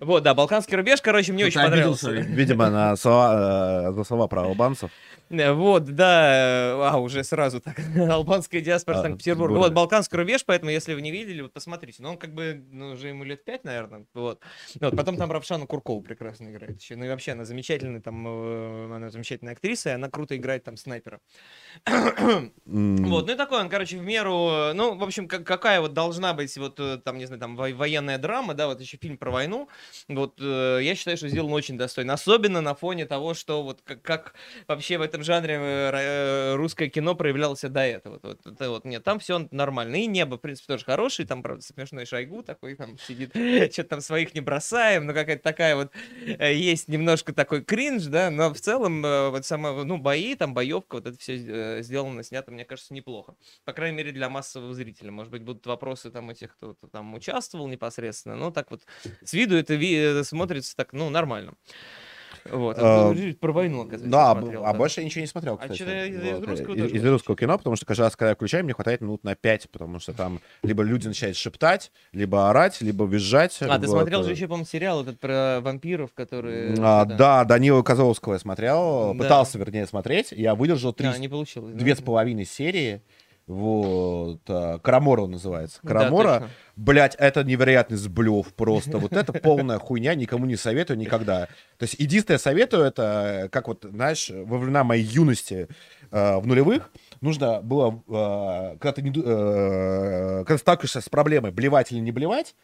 Вот, 0.00 0.22
да, 0.22 0.34
Балканский 0.34 0.76
рубеж, 0.76 1.00
короче, 1.02 1.32
мне 1.32 1.46
очень 1.46 1.60
понравился. 1.60 2.10
Видимо, 2.10 2.70
на 2.70 2.96
слова, 2.96 3.88
э, 3.88 3.92
за 3.92 4.04
слова 4.04 4.28
про 4.28 4.42
албанцев. 4.42 4.90
Э, 5.30 5.52
вот, 5.52 5.84
да, 5.84 6.90
а, 6.90 6.98
уже 6.98 7.22
сразу 7.24 7.60
так, 7.60 7.78
албанская 7.96 8.60
диаспора 8.60 8.96
А, 8.98 9.02
Санкт-Петербурга. 9.02 9.48
Петербурга. 9.54 9.58
Вот, 9.58 9.72
Балканский 9.74 10.16
рубеж, 10.16 10.44
поэтому, 10.46 10.70
если 10.70 10.94
вы 10.94 11.02
не 11.02 11.10
видели, 11.10 11.42
вот 11.42 11.52
посмотрите. 11.52 12.02
Ну, 12.02 12.10
он 12.10 12.16
как 12.18 12.34
бы, 12.34 12.64
ну, 12.70 12.90
уже 12.92 13.08
ему 13.08 13.24
лет 13.24 13.44
пять, 13.44 13.64
наверное, 13.64 14.06
вот. 14.14 14.40
Вот, 14.80 14.96
потом 14.96 15.16
там 15.16 15.30
Равшана 15.30 15.66
Куркова 15.66 16.00
прекрасно 16.02 16.48
играет 16.50 16.80
еще. 16.80 16.96
Ну, 16.96 17.04
и 17.04 17.08
вообще, 17.08 17.32
она 17.32 17.44
замечательная, 17.44 18.00
там, 18.00 18.24
э, 18.26 18.94
она 18.94 19.10
замечательная 19.10 19.52
актриса, 19.52 19.90
и 19.90 19.92
она 19.92 20.08
круто 20.08 20.36
играет 20.36 20.64
там 20.64 20.76
снайпера. 20.76 21.20
Вот, 22.66 23.26
ну 23.26 23.32
и 23.32 23.36
такой 23.36 23.60
он, 23.60 23.68
короче, 23.68 23.98
в 23.98 24.02
меру, 24.02 24.48
э, 24.50 24.72
ну, 24.74 24.94
в 24.96 25.02
общем, 25.02 25.28
как- 25.28 25.44
какая 25.46 25.80
вот 25.80 25.92
должна 25.92 26.34
быть 26.34 26.56
вот 26.58 26.78
э, 26.80 26.98
там, 26.98 27.18
не 27.18 27.26
знаю, 27.26 27.40
там 27.40 27.56
во- 27.56 27.70
военная 27.70 28.18
драма, 28.18 28.54
да, 28.54 28.66
вот 28.66 28.80
еще 28.80 28.96
фильм 28.96 29.16
про 29.18 29.30
войну, 29.30 29.68
вот 30.08 30.38
э, 30.40 30.80
я 30.82 30.94
считаю, 30.94 31.16
что 31.16 31.28
сделан 31.28 31.52
очень 31.52 31.76
достойно, 31.78 32.14
особенно 32.14 32.60
на 32.60 32.74
фоне 32.74 33.06
того, 33.06 33.34
что 33.34 33.62
вот 33.62 33.80
как, 33.84 34.02
как 34.02 34.34
вообще 34.66 34.98
в 34.98 35.02
этом 35.02 35.17
жанре 35.22 35.54
э, 35.54 35.90
э, 35.92 36.54
русское 36.56 36.88
кино 36.88 37.14
проявлялось 37.14 37.60
до 37.60 37.80
этого, 37.80 38.20
вот, 38.22 38.46
это 38.46 38.70
вот, 38.70 38.84
нет, 38.84 39.04
там 39.04 39.18
все 39.18 39.46
нормально, 39.50 39.96
и 39.96 40.06
небо, 40.06 40.36
в 40.36 40.40
принципе, 40.40 40.74
тоже 40.74 40.84
хороший, 40.84 41.26
там, 41.26 41.42
правда, 41.42 41.62
смешной 41.62 42.06
Шойгу 42.06 42.42
такой 42.42 42.74
там 42.74 42.98
сидит, 42.98 43.30
что-то 43.72 43.88
там 43.88 44.00
своих 44.00 44.34
не 44.34 44.40
бросаем, 44.40 45.06
но 45.06 45.14
какая-то 45.14 45.42
такая 45.42 45.76
вот, 45.76 45.92
э, 46.24 46.54
есть 46.54 46.88
немножко 46.88 47.32
такой 47.32 47.62
кринж, 47.62 48.04
да, 48.04 48.30
но 48.30 48.52
в 48.52 48.60
целом 48.60 49.02
вот 49.02 49.44
сама, 49.44 49.72
ну, 49.84 49.98
бои, 49.98 50.34
там, 50.34 50.54
боевка, 50.54 50.96
вот 50.96 51.06
это 51.06 51.18
все 51.18 51.82
сделано, 51.82 52.22
снято, 52.22 52.50
мне 52.50 52.64
кажется, 52.64 52.94
неплохо. 52.94 53.34
По 53.64 53.72
крайней 53.72 53.96
мере, 53.96 54.12
для 54.12 54.28
массового 54.28 54.74
зрителя. 54.74 55.10
Может 55.10 55.30
быть, 55.30 55.42
будут 55.42 55.66
вопросы 55.66 56.10
там 56.10 56.28
у 56.28 56.32
тех, 56.32 56.56
кто 56.56 56.76
там 56.92 57.14
участвовал 57.14 57.68
непосредственно. 57.68 58.36
Но 58.36 58.50
так 58.50 58.70
вот 58.70 58.82
с 59.24 59.32
виду 59.32 59.56
это 59.56 60.24
смотрится 60.24 60.76
так, 60.76 60.92
ну, 60.92 61.10
нормально. 61.10 61.54
Вот. 62.50 62.76
А, 62.78 63.10
А 63.10 63.14
ты 63.14 63.34
про 63.34 63.52
войну, 63.52 63.80
оказывается, 63.82 64.08
Да, 64.10 64.32
смотрел, 64.32 64.64
а 64.64 64.72
да. 64.72 64.78
больше 64.78 65.00
я 65.00 65.06
ничего 65.06 65.20
не 65.20 65.26
смотрел, 65.26 65.54
А 65.54 65.58
кстати. 65.58 65.78
чё-то 65.78 66.06
из- 66.06 66.16
из 66.16 66.38
Вот, 66.38 66.48
русского 66.48 66.74
Из, 66.74 66.82
тоже 66.82 66.94
из 66.96 67.02
не 67.02 67.08
русского 67.08 67.36
кино, 67.36 67.58
потому 67.58 67.76
что 67.76 67.86
каждый 67.86 68.02
раз, 68.02 68.16
когда 68.16 68.30
я 68.30 68.34
включаю, 68.34 68.64
мне 68.64 68.74
хватает 68.74 69.00
минут 69.00 69.24
на 69.24 69.34
пять, 69.34 69.68
потому 69.70 69.98
что 70.00 70.12
там 70.12 70.40
либо 70.62 70.82
люди 70.82 71.06
начинают 71.08 71.36
шептать, 71.36 71.92
либо 72.12 72.48
орать, 72.50 72.80
либо 72.80 73.04
визжать. 73.04 73.56
А, 73.60 73.76
ты 73.76 73.82
либо 73.82 73.86
смотрел 73.92 74.20
это- 74.20 74.28
же 74.28 74.34
еще, 74.34 74.46
по-моему, 74.46 74.66
сериал 74.66 75.02
этот 75.02 75.20
про 75.20 75.60
вампиров, 75.60 76.12
которые... 76.14 76.74
А, 76.78 77.04
это- 77.04 77.14
да, 77.16 77.44
Данила 77.44 77.82
Козловского 77.82 78.34
я 78.34 78.38
смотрел, 78.38 79.14
Да. 79.14 79.22
пытался, 79.24 79.58
вернее, 79.58 79.86
смотреть. 79.86 80.32
Я 80.32 80.54
выдержал 80.54 80.92
три, 80.92 81.06
А, 81.08 81.18
не 81.18 81.28
получилось. 81.28 81.72
да? 81.72 81.78
две 81.78 81.94
с 81.96 82.00
половиной 82.00 82.44
серии. 82.44 83.02
Вот. 83.48 84.40
а, 84.48 84.78
Карамора 84.78 85.22
он 85.22 85.32
называется. 85.32 85.80
Да, 85.82 85.88
Карамора. 85.88 86.32
точно. 86.40 86.50
Блять, 86.76 87.16
это 87.18 87.42
невероятный 87.42 87.96
сблев 87.96 88.54
просто. 88.54 88.98
Вот 88.98 89.12
это 89.12 89.32
полная 89.32 89.78
хуйня, 89.78 90.14
никому 90.14 90.46
не 90.46 90.56
советую 90.56 90.98
никогда. 90.98 91.46
То 91.78 91.84
есть 91.84 91.94
единственное 91.98 92.38
советую, 92.38 92.84
это, 92.84 93.48
как 93.50 93.66
вот, 93.68 93.84
знаешь, 93.90 94.30
во 94.30 94.58
времена 94.58 94.84
моей 94.84 95.02
юности 95.02 95.66
э, 96.10 96.36
в 96.36 96.46
нулевых, 96.46 96.90
нужно 97.20 97.60
было, 97.60 98.02
э, 98.08 98.76
когда 98.78 98.92
ты 98.92 99.02
не 99.02 99.10
э, 99.10 100.44
когда 100.44 100.58
сталкиваешься 100.58 101.00
с 101.00 101.08
проблемой, 101.08 101.50
блевать 101.50 101.92
или 101.92 101.98
не 102.00 102.12
блевать, 102.12 102.54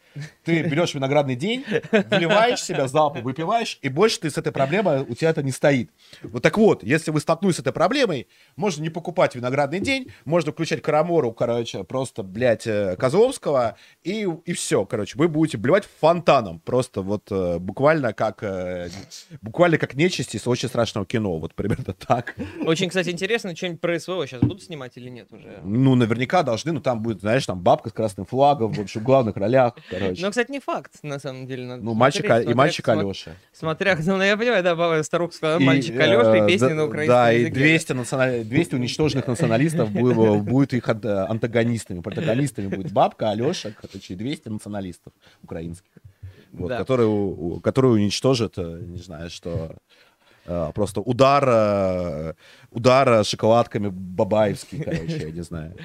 ты 0.43 0.63
берешь 0.63 0.93
виноградный 0.93 1.35
день, 1.35 1.65
вливаешь 1.91 2.61
себя 2.61 2.87
залпом, 2.87 3.23
выпиваешь, 3.23 3.79
и 3.81 3.89
больше 3.89 4.21
ты 4.21 4.29
с 4.29 4.37
этой 4.37 4.51
проблемой, 4.51 5.01
у 5.01 5.15
тебя 5.15 5.29
это 5.29 5.43
не 5.43 5.51
стоит. 5.51 5.91
Вот 6.23 6.43
так 6.43 6.57
вот, 6.57 6.83
если 6.83 7.11
вы 7.11 7.19
столкнулись 7.19 7.57
с 7.57 7.59
этой 7.59 7.73
проблемой, 7.73 8.27
можно 8.55 8.81
не 8.81 8.89
покупать 8.89 9.35
виноградный 9.35 9.79
день, 9.79 10.11
можно 10.25 10.51
включать 10.51 10.81
Карамору, 10.81 11.31
короче, 11.31 11.83
просто, 11.83 12.23
блядь, 12.23 12.67
э, 12.67 12.95
Козловского, 12.97 13.77
и, 14.03 14.27
и 14.45 14.53
все, 14.53 14.85
короче, 14.85 15.17
вы 15.17 15.27
будете 15.27 15.57
блевать 15.57 15.87
фонтаном, 15.99 16.59
просто 16.59 17.01
вот 17.01 17.27
э, 17.31 17.59
буквально 17.59 18.13
как, 18.13 18.43
буквально 19.41 19.77
как 19.77 19.95
нечисть 19.95 20.35
из 20.35 20.47
очень 20.47 20.69
страшного 20.69 21.05
кино, 21.05 21.37
вот 21.37 21.53
примерно 21.53 21.93
так. 21.93 22.35
Очень, 22.65 22.89
кстати, 22.89 23.09
интересно, 23.09 23.55
что-нибудь 23.55 23.81
про 23.81 23.99
СВО 23.99 24.25
сейчас 24.27 24.44
будут 24.47 24.63
снимать 24.63 24.97
или 24.97 25.09
нет 25.09 25.27
уже? 25.31 25.59
Ну, 25.63 25.95
наверняка 25.95 26.43
должны, 26.43 26.71
ну, 26.71 26.81
там 26.81 27.01
будет, 27.01 27.21
знаешь, 27.21 27.45
там 27.45 27.59
бабка 27.59 27.89
с 27.89 27.93
красным 27.93 28.25
флагом, 28.25 28.71
в 28.73 28.79
общем, 28.79 29.01
в 29.01 29.03
главных 29.03 29.35
ролях, 29.37 29.73
короче. 29.89 30.21
Ну, 30.21 30.29
кстати, 30.29 30.51
не 30.51 30.59
факт, 30.59 30.93
на 31.03 31.19
самом 31.19 31.47
деле. 31.47 31.65
Надо 31.65 31.83
Ну, 31.83 31.93
мальчик, 31.93 32.25
и 32.25 32.27
смотря- 32.27 32.55
мальчик 32.55 32.87
смо- 32.87 32.99
Алеша. 32.99 33.31
Смотря, 33.53 33.97
ну, 34.05 34.21
я 34.21 34.37
понимаю, 34.37 34.63
да, 34.63 34.75
баба- 34.75 35.01
старуха 35.03 35.33
сказала, 35.33 35.59
мальчик 35.59 35.99
Алёша 35.99 36.35
э, 36.35 36.43
и 36.45 36.47
песни 36.47 36.67
да- 36.69 36.73
на 36.75 36.85
украинском 36.85 37.15
Да, 37.15 37.33
и 37.33 37.39
языке. 37.41 37.53
200, 37.55 37.91
националь- 37.93 38.43
200 38.43 38.75
уничтоженных 38.75 39.27
националистов 39.27 39.89
будет, 39.91 40.43
будет 40.43 40.73
их 40.73 40.87
ан- 40.89 41.01
антагонистами. 41.05 42.01
Протагонистами 42.01 42.67
будет 42.67 42.91
бабка, 42.91 43.29
Алеша, 43.31 43.71
короче, 43.81 44.13
и 44.13 44.17
200 44.17 44.49
националистов 44.49 45.13
украинских. 45.43 45.91
Вот, 46.51 46.69
Да. 46.69 46.77
которые, 46.77 47.59
которые 47.61 47.93
уничтожат, 47.95 48.53
э, 48.57 48.79
не 48.81 48.99
знаю, 48.99 49.29
что... 49.29 49.75
э, 50.45 50.71
Просто 50.73 51.01
удар, 51.01 51.43
э, 51.47 52.33
удар 52.71 53.09
э, 53.09 53.23
шоколадками 53.23 53.89
бабаевский, 53.89 54.83
короче, 54.83 55.17
я 55.27 55.31
не 55.31 55.41
знаю. 55.41 55.75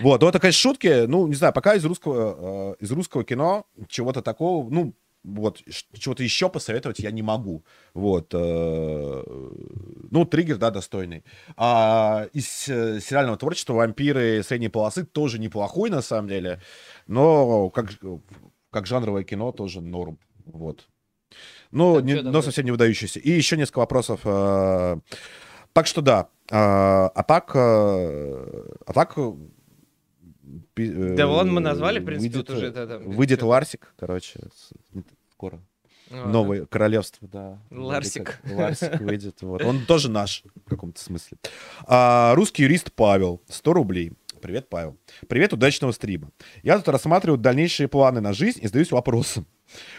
Вот, 0.00 0.22
это, 0.22 0.38
конечно, 0.38 0.60
шутки. 0.60 1.06
Ну, 1.06 1.26
не 1.26 1.34
знаю, 1.34 1.52
пока 1.52 1.74
из 1.74 1.84
русского, 1.84 2.74
из 2.80 2.90
русского 2.90 3.24
кино 3.24 3.66
чего-то 3.88 4.22
такого, 4.22 4.68
ну, 4.70 4.94
вот, 5.24 5.62
чего-то 5.98 6.22
еще 6.22 6.48
посоветовать 6.50 6.98
я 6.98 7.10
не 7.10 7.22
могу. 7.22 7.64
Вот. 7.94 8.32
Ну, 8.34 10.24
триггер, 10.26 10.58
да, 10.58 10.70
достойный. 10.70 11.24
А 11.56 12.28
из 12.34 12.46
сериального 12.46 13.38
творчества 13.38 13.72
«Вампиры 13.72 14.42
средней 14.42 14.68
полосы» 14.68 15.04
тоже 15.04 15.38
неплохой, 15.38 15.88
на 15.88 16.02
самом 16.02 16.28
деле. 16.28 16.60
Но 17.06 17.70
как, 17.70 17.94
как 18.70 18.86
жанровое 18.86 19.24
кино 19.24 19.50
тоже 19.52 19.80
норм. 19.80 20.18
Вот. 20.44 20.86
Ну, 21.74 22.00
не- 22.00 22.22
там 22.22 22.32
но 22.32 22.40
совсем 22.42 22.64
не 22.64 22.70
выдающийся. 22.70 23.18
И 23.20 23.30
еще 23.30 23.56
несколько 23.56 23.80
вопросов. 23.80 24.20
э, 24.24 24.96
Так 25.72 25.86
что 25.86 26.00
да. 26.00 26.28
А 26.50 27.08
а 27.08 27.22
так... 27.22 27.50
э, 27.54 28.68
А 28.86 28.92
так... 28.92 29.14
э, 29.16 29.32
э, 30.76 31.14
Да 31.16 31.26
ладно, 31.26 31.52
мы 31.52 31.60
назвали, 31.60 31.98
в 31.98 32.04
принципе, 32.04 32.36
выйдет, 32.36 32.48
вот 32.48 32.56
уже 32.56 32.66
э, 32.66 32.70
это- 32.70 32.80
это- 32.80 32.98
Выйдет. 32.98 33.42
Ларсик, 33.42 33.92
короче, 33.98 34.40
скоро. 35.32 35.60
Ну, 36.10 36.26
Новое 36.28 36.66
королевство, 36.66 37.26
да. 37.26 37.58
Ларсик. 37.70 38.40
Ларсик 38.50 39.00
выйдет. 39.00 39.38
Вот. 39.40 39.62
Он 39.62 39.84
тоже 39.86 40.10
наш 40.10 40.44
в 40.66 40.68
каком-то 40.68 41.00
смысле. 41.00 41.38
А, 41.86 42.34
русский 42.34 42.62
юрист 42.62 42.92
Павел. 42.92 43.40
100 43.48 43.72
рублей. 43.72 44.12
Привет, 44.42 44.68
Павел. 44.68 44.98
Привет, 45.26 45.54
удачного 45.54 45.90
стрима. 45.92 46.30
Я 46.62 46.76
тут 46.78 46.88
рассматриваю 46.88 47.38
дальнейшие 47.38 47.88
планы 47.88 48.20
на 48.20 48.34
жизнь 48.34 48.58
и 48.62 48.66
задаюсь 48.66 48.92
вопросом. 48.92 49.46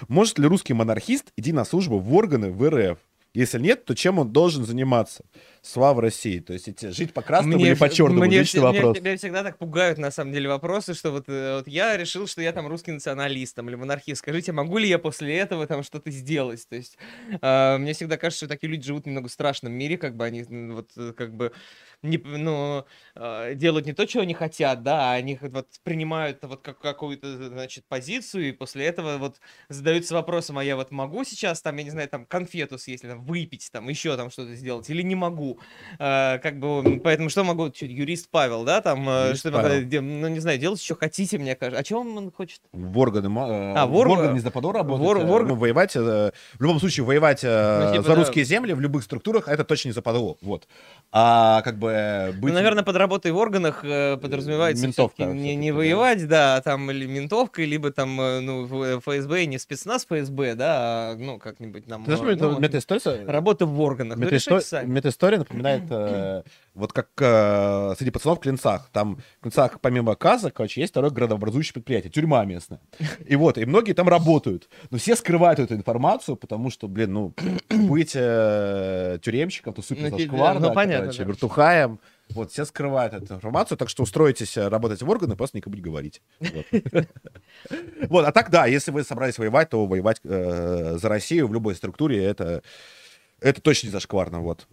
Может 0.08 0.40
ли 0.40 0.48
русский 0.48 0.74
монархист 0.74 1.32
идти 1.38 1.52
на 1.54 1.66
службу 1.66 2.00
в 2.00 2.14
органы 2.14 2.52
в 2.52 2.70
РФ? 2.70 2.98
Если 3.36 3.60
нет, 3.60 3.84
то 3.84 3.94
чем 3.96 4.18
он 4.18 4.32
должен 4.32 4.64
заниматься? 4.66 5.26
Слава 5.62 6.02
России. 6.02 6.40
То 6.40 6.54
есть 6.54 6.70
идти 6.70 6.88
жить 6.92 7.14
по 7.14 7.22
красному 7.22 7.60
или 7.66 7.74
по 7.74 7.90
черному? 7.90 8.24
мне 8.26 8.40
Личный 8.40 8.62
меня- 8.62 8.72
вопрос. 8.72 9.00
Меня 9.02 9.18
всегда 9.18 9.44
так 9.44 9.58
пугают, 9.58 9.98
на 9.98 10.10
самом 10.10 10.32
деле, 10.32 10.48
вопросы, 10.48 10.94
что 10.94 11.12
вот, 11.12 11.26
э, 11.28 11.58
вот 11.58 11.68
я 11.68 11.98
решил, 11.98 12.28
что 12.28 12.42
я 12.42 12.54
там 12.54 12.66
русский 12.66 12.92
националист 12.94 13.54
там, 13.58 13.68
или 13.68 13.76
монархист. 13.76 14.20
Скажите, 14.20 14.54
могу 14.54 14.78
ли 14.78 14.88
я 14.88 15.00
после 15.00 15.36
этого 15.36 15.68
там 15.68 15.84
что-то 15.84 16.12
сделать? 16.12 16.66
То 16.70 16.78
есть 16.78 16.98
э, 17.42 17.78
мне 17.78 17.92
всегда 17.92 18.16
кажется, 18.16 18.46
что 18.46 18.54
такие 18.54 18.70
люди 18.72 18.86
живут 18.86 19.06
немного 19.06 19.28
в 19.28 19.32
страшном 19.34 19.74
мире, 19.74 19.98
как 19.98 20.16
бы 20.16 20.24
они 20.24 20.44
вот 20.72 20.92
э, 20.96 21.12
как 21.12 21.36
бы 21.36 21.52
не, 22.02 22.18
ну, 22.18 22.86
э, 23.16 23.54
делают 23.56 23.86
не 23.86 23.94
то, 23.94 24.06
чего 24.06 24.24
они 24.24 24.34
хотят, 24.34 24.84
да, 24.84 25.12
а 25.12 25.14
они 25.14 25.38
вот 25.42 25.68
принимают 25.84 26.40
вот 26.44 26.62
как, 26.62 26.80
какую-то, 26.80 27.50
значит, 27.50 27.86
позицию, 27.88 28.50
и 28.50 28.52
после 28.52 28.86
этого 28.86 29.18
вот 29.18 29.38
задаются 29.70 30.14
вопросом, 30.14 30.58
а 30.58 30.64
я 30.64 30.76
вот 30.76 30.92
могу 30.92 31.24
сейчас 31.24 31.62
там, 31.62 31.78
я 31.78 31.84
не 31.84 31.90
знаю, 31.92 32.08
там 32.10 32.26
конфету 32.26 32.78
съесть, 32.78 33.04
там 33.04 33.24
выпить, 33.24 33.70
там 33.72 33.88
еще 33.90 34.16
там 34.18 34.30
что-то 34.30 34.56
сделать, 34.56 34.90
или 34.90 35.02
не 35.02 35.16
могу. 35.16 35.60
Э, 36.00 36.40
как 36.40 36.60
бы, 36.60 37.00
поэтому 37.04 37.30
что 37.30 37.44
могу, 37.44 37.70
чё, 37.70 37.86
юрист 37.86 38.30
Павел, 38.32 38.64
да, 38.64 38.82
там, 38.82 39.08
э, 39.10 39.24
Юрист 39.28 39.40
что 39.40 39.52
Павел. 39.52 39.82
могу, 39.82 40.02
ну, 40.02 40.28
не 40.28 40.40
знаю, 40.40 40.58
делать, 40.60 40.82
что 40.82 40.96
хотите, 40.96 41.38
мне 41.38 41.56
кажется. 41.56 41.80
А 41.80 41.84
чего 41.84 42.02
он 42.02 42.32
хочет? 42.32 42.62
В 42.72 42.98
органы, 42.98 43.28
э, 43.28 43.74
А, 43.76 43.86
в 43.86 43.92
в 43.92 43.96
орг- 43.96 44.12
органы 44.12 44.36
незападо 44.36 44.72
работать, 44.72 45.06
в 45.06 45.08
ор- 45.32 45.44
э, 45.44 45.48
ну, 45.48 45.56
воевать, 45.56 45.96
э, 45.96 46.32
в 46.54 46.62
любом 46.62 46.80
случае 46.80 47.06
воевать 47.06 47.44
э, 47.44 47.84
Ну, 47.86 47.92
типа, 47.92 48.04
за 48.04 48.10
да. 48.10 48.16
русские 48.16 48.46
земли 48.46 48.74
в 48.74 48.80
любых 48.80 49.04
структурах, 49.04 49.48
это 49.48 49.64
точно 49.64 49.90
не 49.90 49.94
западло, 49.94 50.38
вот. 50.42 50.68
А 51.12 51.62
как 51.62 51.78
бы 51.80 51.85
э, 51.90 52.32
быть... 52.32 52.52
Ну, 52.52 52.54
наверное, 52.54 52.84
под 52.84 52.96
работой 52.96 53.32
в 53.32 53.38
органах 53.38 53.84
э, 53.84 54.18
подразумевается 54.18 54.86
Ментовка 54.86 55.26
не, 55.26 55.56
не 55.56 55.72
воевать, 55.72 56.28
да, 56.28 56.56
а 56.58 56.62
там 56.62 56.90
или 56.92 57.06
ментовкой, 57.06 57.66
либо 57.66 57.92
там, 57.92 58.20
э, 58.20 58.40
ну, 58.42 58.66
в- 58.66 59.00
ФСБ, 59.02 59.46
не 59.46 59.58
спецназ 59.60 60.06
ФСБ, 60.06 60.56
да, 60.56 60.76
а, 61.12 61.16
ну, 61.18 61.38
как-нибудь 61.40 61.88
нам... 61.88 62.06
Знаешь, 62.06 62.22
э, 62.22 62.32
это- 62.34 62.50
ну, 62.50 62.58
мне 62.60 62.68
эта 62.68 62.78
история, 62.80 63.26
Работа 63.26 63.66
в 63.66 63.80
органах. 63.82 64.18
Ну, 64.18 64.26
Метаисто- 64.26 64.36
решайте 64.52 64.66
сами. 64.68 64.92
Метаистория 64.92 65.40
напоминает, 65.40 65.84
э, 65.90 66.44
вот 66.76 66.92
как 66.92 67.10
э, 67.20 67.96
среди 67.98 68.12
пацанов 68.12 68.40
в 68.40 68.42
Клинцах. 68.42 68.90
Там 68.92 69.18
в 69.40 69.44
Клинцах 69.44 69.80
помимо 69.80 70.16
КАЗа, 70.16 70.52
короче, 70.52 70.82
есть 70.82 70.92
второе 70.92 71.10
градообразующее 71.10 71.74
предприятие, 71.74 72.12
тюрьма 72.12 72.44
местная. 72.46 72.82
И 73.26 73.36
вот, 73.36 73.58
и 73.58 73.66
многие 73.66 73.94
там 73.94 74.10
работают. 74.10 74.70
Но 74.92 74.98
все 74.98 75.16
скрывают 75.16 75.60
эту 75.60 75.74
информацию, 75.74 76.36
потому 76.36 76.70
что, 76.70 76.88
блин, 76.88 77.14
ну, 77.14 77.34
быть 77.70 78.12
э, 78.14 79.20
тюремщиком, 79.22 79.74
то 79.74 79.82
супер 79.82 80.12
Ну, 80.12 80.18
зашкварно, 80.18 80.68
ну, 80.68 80.74
понятно, 80.74 81.08
короче, 81.08 81.24
да. 81.24 81.30
вертухаем. 81.30 82.00
Вот, 82.32 82.52
все 82.52 82.66
скрывают 82.66 83.14
эту 83.14 83.36
информацию, 83.36 83.78
так 83.78 83.88
что 83.88 84.04
устроитесь 84.04 84.58
э, 84.58 84.68
работать 84.68 85.02
в 85.02 85.10
органы, 85.10 85.36
просто 85.36 85.58
никому 85.58 85.76
не 85.76 85.82
говорите. 85.82 86.22
Вот. 86.40 86.66
А 88.26 88.32
так, 88.32 88.50
да, 88.50 88.66
если 88.66 88.92
вы 88.92 89.04
собрались 89.04 89.38
воевать, 89.38 89.70
то 89.70 89.86
воевать 89.86 90.20
э, 90.24 90.98
за 91.00 91.10
Россию 91.10 91.48
в 91.48 91.54
любой 91.54 91.76
структуре, 91.76 92.24
это, 92.24 92.64
это 93.40 93.62
точно 93.62 93.88
не 93.88 93.92
зашкварно, 93.92 94.42
вот. 94.42 94.68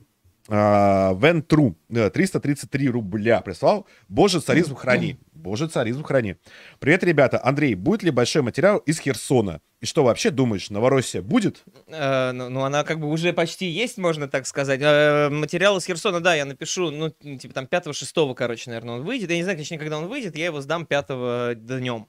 А, 0.49 1.15
Вентру, 1.15 1.77
э, 1.89 2.11
333 2.11 2.89
рубля 2.89 3.41
прислал. 3.41 3.87
Боже, 4.09 4.41
царизм 4.41 4.75
храни. 4.75 5.19
Боже, 5.33 5.69
царизм 5.69 6.03
храни. 6.03 6.37
Привет, 6.79 7.05
ребята. 7.05 7.41
Андрей, 7.43 7.75
будет 7.75 8.03
ли 8.03 8.11
большой 8.11 8.43
материал 8.43 8.79
из 8.79 8.99
Херсона? 8.99 9.61
И 9.81 9.87
что 9.87 10.05
вообще 10.05 10.31
думаешь, 10.31 10.71
Новороссия 10.71 11.23
будет? 11.23 11.65
Э, 11.89 12.33
ну, 12.33 12.49
ну, 12.49 12.63
она 12.63 12.85
как 12.85 13.01
бы 13.01 13.09
уже 13.09 13.33
почти 13.33 13.67
есть, 13.67 13.99
можно 13.99 14.29
так 14.29 14.47
сказать. 14.47 14.81
Э, 14.83 15.29
материал 15.31 15.77
из 15.79 15.85
Херсона, 15.85 16.21
да, 16.21 16.35
я 16.35 16.45
напишу, 16.45 16.91
ну, 16.91 17.11
типа 17.11 17.55
там 17.55 17.67
5-6, 17.67 18.35
короче, 18.35 18.71
наверное, 18.71 18.97
он 18.97 19.03
выйдет. 19.03 19.31
Я 19.31 19.37
не 19.37 19.43
знаю, 19.45 19.59
точнее, 19.59 19.79
когда 19.79 19.99
он 19.99 20.09
выйдет, 20.09 20.37
я 20.37 20.47
его 20.47 20.61
сдам 20.61 20.87
5 20.87 21.55
днем. 21.55 22.09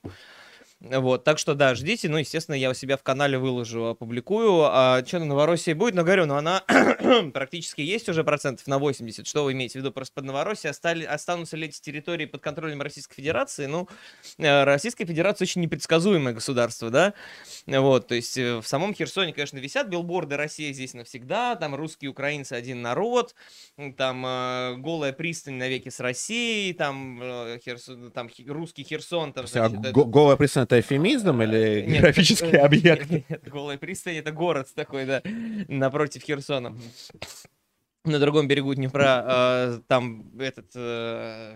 Вот, 0.83 1.23
так 1.23 1.39
что 1.39 1.53
да, 1.55 1.75
ждите. 1.75 2.09
Ну, 2.09 2.17
естественно, 2.17 2.55
я 2.55 2.69
у 2.69 2.73
себя 2.73 2.97
в 2.97 3.03
канале 3.03 3.37
выложу, 3.39 3.85
опубликую. 3.85 4.63
А 4.65 5.01
что 5.05 5.19
на 5.19 5.25
Новороссии 5.25 5.71
будет? 5.71 5.95
Но 5.95 6.03
говорю, 6.03 6.25
ну 6.25 6.35
она 6.35 6.61
практически 7.33 7.79
есть 7.79 8.09
уже 8.09 8.25
процентов 8.25 8.67
на 8.67 8.79
80. 8.79 9.25
Что 9.25 9.45
вы 9.45 9.53
имеете 9.53 9.79
в 9.79 9.81
виду? 9.81 9.93
Просто 9.93 10.13
под 10.15 10.25
Новороссией 10.25 10.71
остали, 10.71 11.05
останутся 11.05 11.55
ли 11.55 11.67
эти 11.67 11.79
территории 11.79 12.25
под 12.25 12.41
контролем 12.41 12.81
Российской 12.81 13.15
Федерации? 13.15 13.65
Ну, 13.65 13.87
э, 14.37 14.63
Российская 14.65 15.05
Федерация 15.05 15.45
очень 15.45 15.61
непредсказуемое 15.61 16.33
государство, 16.33 16.89
да? 16.89 17.13
Вот, 17.65 18.07
то 18.07 18.15
есть 18.15 18.37
э, 18.37 18.57
в 18.57 18.67
самом 18.67 18.93
Херсоне, 18.93 19.31
конечно, 19.31 19.59
висят 19.59 19.87
билборды 19.87 20.35
«Россия 20.35 20.73
здесь 20.73 20.93
навсегда», 20.93 21.55
там 21.55 21.75
русские 21.75 22.11
украинцы 22.11 22.53
один 22.53 22.81
народ, 22.81 23.35
там 23.95 24.25
э, 24.25 24.75
голая 24.79 25.13
пристань 25.13 25.53
навеки 25.55 25.87
с 25.87 26.01
Россией, 26.01 26.73
там, 26.73 27.21
э, 27.21 27.59
Херсон- 27.65 28.11
там 28.11 28.27
хи- 28.27 28.45
русский 28.49 28.83
Херсон, 28.83 29.31
там, 29.31 29.45
А 29.45 29.47
значит, 29.47 29.79
это- 29.79 29.91
го- 29.93 30.03
голая 30.05 30.35
пристань 30.35 30.63
это 30.73 30.79
эфемизм 30.87 31.41
или 31.41 31.85
Нет, 31.87 32.01
графический 32.01 32.47
это- 32.49 32.65
объект? 32.65 33.09
Нет, 33.29 33.49
голая 33.49 33.77
пристань 33.77 34.15
это 34.17 34.31
город 34.31 34.67
такой, 34.75 35.05
да, 35.05 35.21
напротив 35.67 36.23
Херсона. 36.23 36.75
На 38.05 38.19
другом 38.19 38.47
берегу 38.47 38.73
Днепра 38.73 39.23
э, 39.25 39.79
там 39.87 40.25
этот 40.39 40.71
э, 40.75 41.55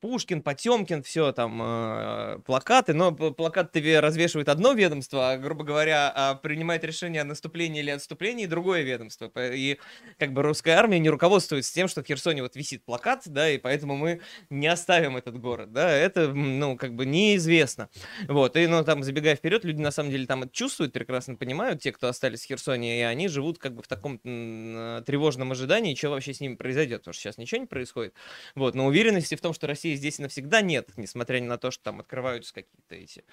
Пушкин, 0.00 0.42
Потемкин, 0.42 1.02
все 1.02 1.32
там 1.32 1.60
э, 1.62 2.38
плакаты, 2.44 2.94
но 2.94 3.12
плакат 3.12 3.72
тебе 3.72 4.00
развешивает 4.00 4.48
одно 4.48 4.72
ведомство, 4.72 5.32
а, 5.32 5.36
грубо 5.36 5.64
говоря, 5.64 6.12
а 6.14 6.34
принимает 6.34 6.84
решение 6.84 7.22
о 7.22 7.24
наступлении 7.24 7.80
или 7.80 7.90
отступлении 7.90 8.46
другое 8.46 8.82
ведомство. 8.82 9.30
И 9.36 9.78
как 10.18 10.32
бы 10.32 10.42
русская 10.42 10.72
армия 10.72 10.98
не 10.98 11.10
руководствуется 11.10 11.72
тем, 11.72 11.88
что 11.88 12.02
в 12.02 12.06
Херсоне 12.06 12.42
вот 12.42 12.56
висит 12.56 12.84
плакат, 12.84 13.22
да, 13.26 13.50
и 13.50 13.58
поэтому 13.58 13.96
мы 13.96 14.20
не 14.50 14.66
оставим 14.66 15.16
этот 15.16 15.38
город, 15.38 15.72
да, 15.72 15.90
это, 15.90 16.28
ну, 16.28 16.76
как 16.76 16.94
бы 16.94 17.06
неизвестно. 17.06 17.88
Вот, 18.28 18.56
и, 18.56 18.66
ну, 18.66 18.84
там, 18.84 19.02
забегая 19.02 19.36
вперед, 19.36 19.64
люди, 19.64 19.80
на 19.80 19.90
самом 19.90 20.10
деле, 20.10 20.26
там 20.26 20.42
это 20.42 20.52
чувствуют, 20.52 20.92
прекрасно 20.92 21.36
понимают, 21.36 21.80
те, 21.80 21.92
кто 21.92 22.08
остались 22.08 22.42
в 22.42 22.46
Херсоне, 22.46 23.00
и 23.00 23.02
они 23.02 23.28
живут, 23.28 23.58
как 23.58 23.74
бы, 23.74 23.82
в 23.82 23.88
таком 23.88 24.20
э, 24.24 25.02
тревожном 25.06 25.52
ожидании, 25.52 25.94
что 25.94 26.10
вообще 26.10 26.34
с 26.34 26.40
ними 26.40 26.54
произойдет, 26.54 27.00
потому 27.00 27.14
что 27.14 27.22
сейчас 27.22 27.38
ничего 27.38 27.60
не 27.60 27.66
происходит. 27.66 28.14
Вот, 28.54 28.74
но 28.74 28.86
уверенности 28.86 29.34
в 29.34 29.40
том, 29.40 29.54
что 29.54 29.66
Россия 29.66 29.85
здесь 29.94 30.18
и 30.18 30.22
навсегда 30.22 30.60
нет, 30.60 30.90
несмотря 30.96 31.40
на 31.42 31.58
то, 31.58 31.70
что 31.70 31.84
там 31.84 32.00
открываются 32.00 32.52
какие-то 32.54 32.94
эти, 32.94 33.24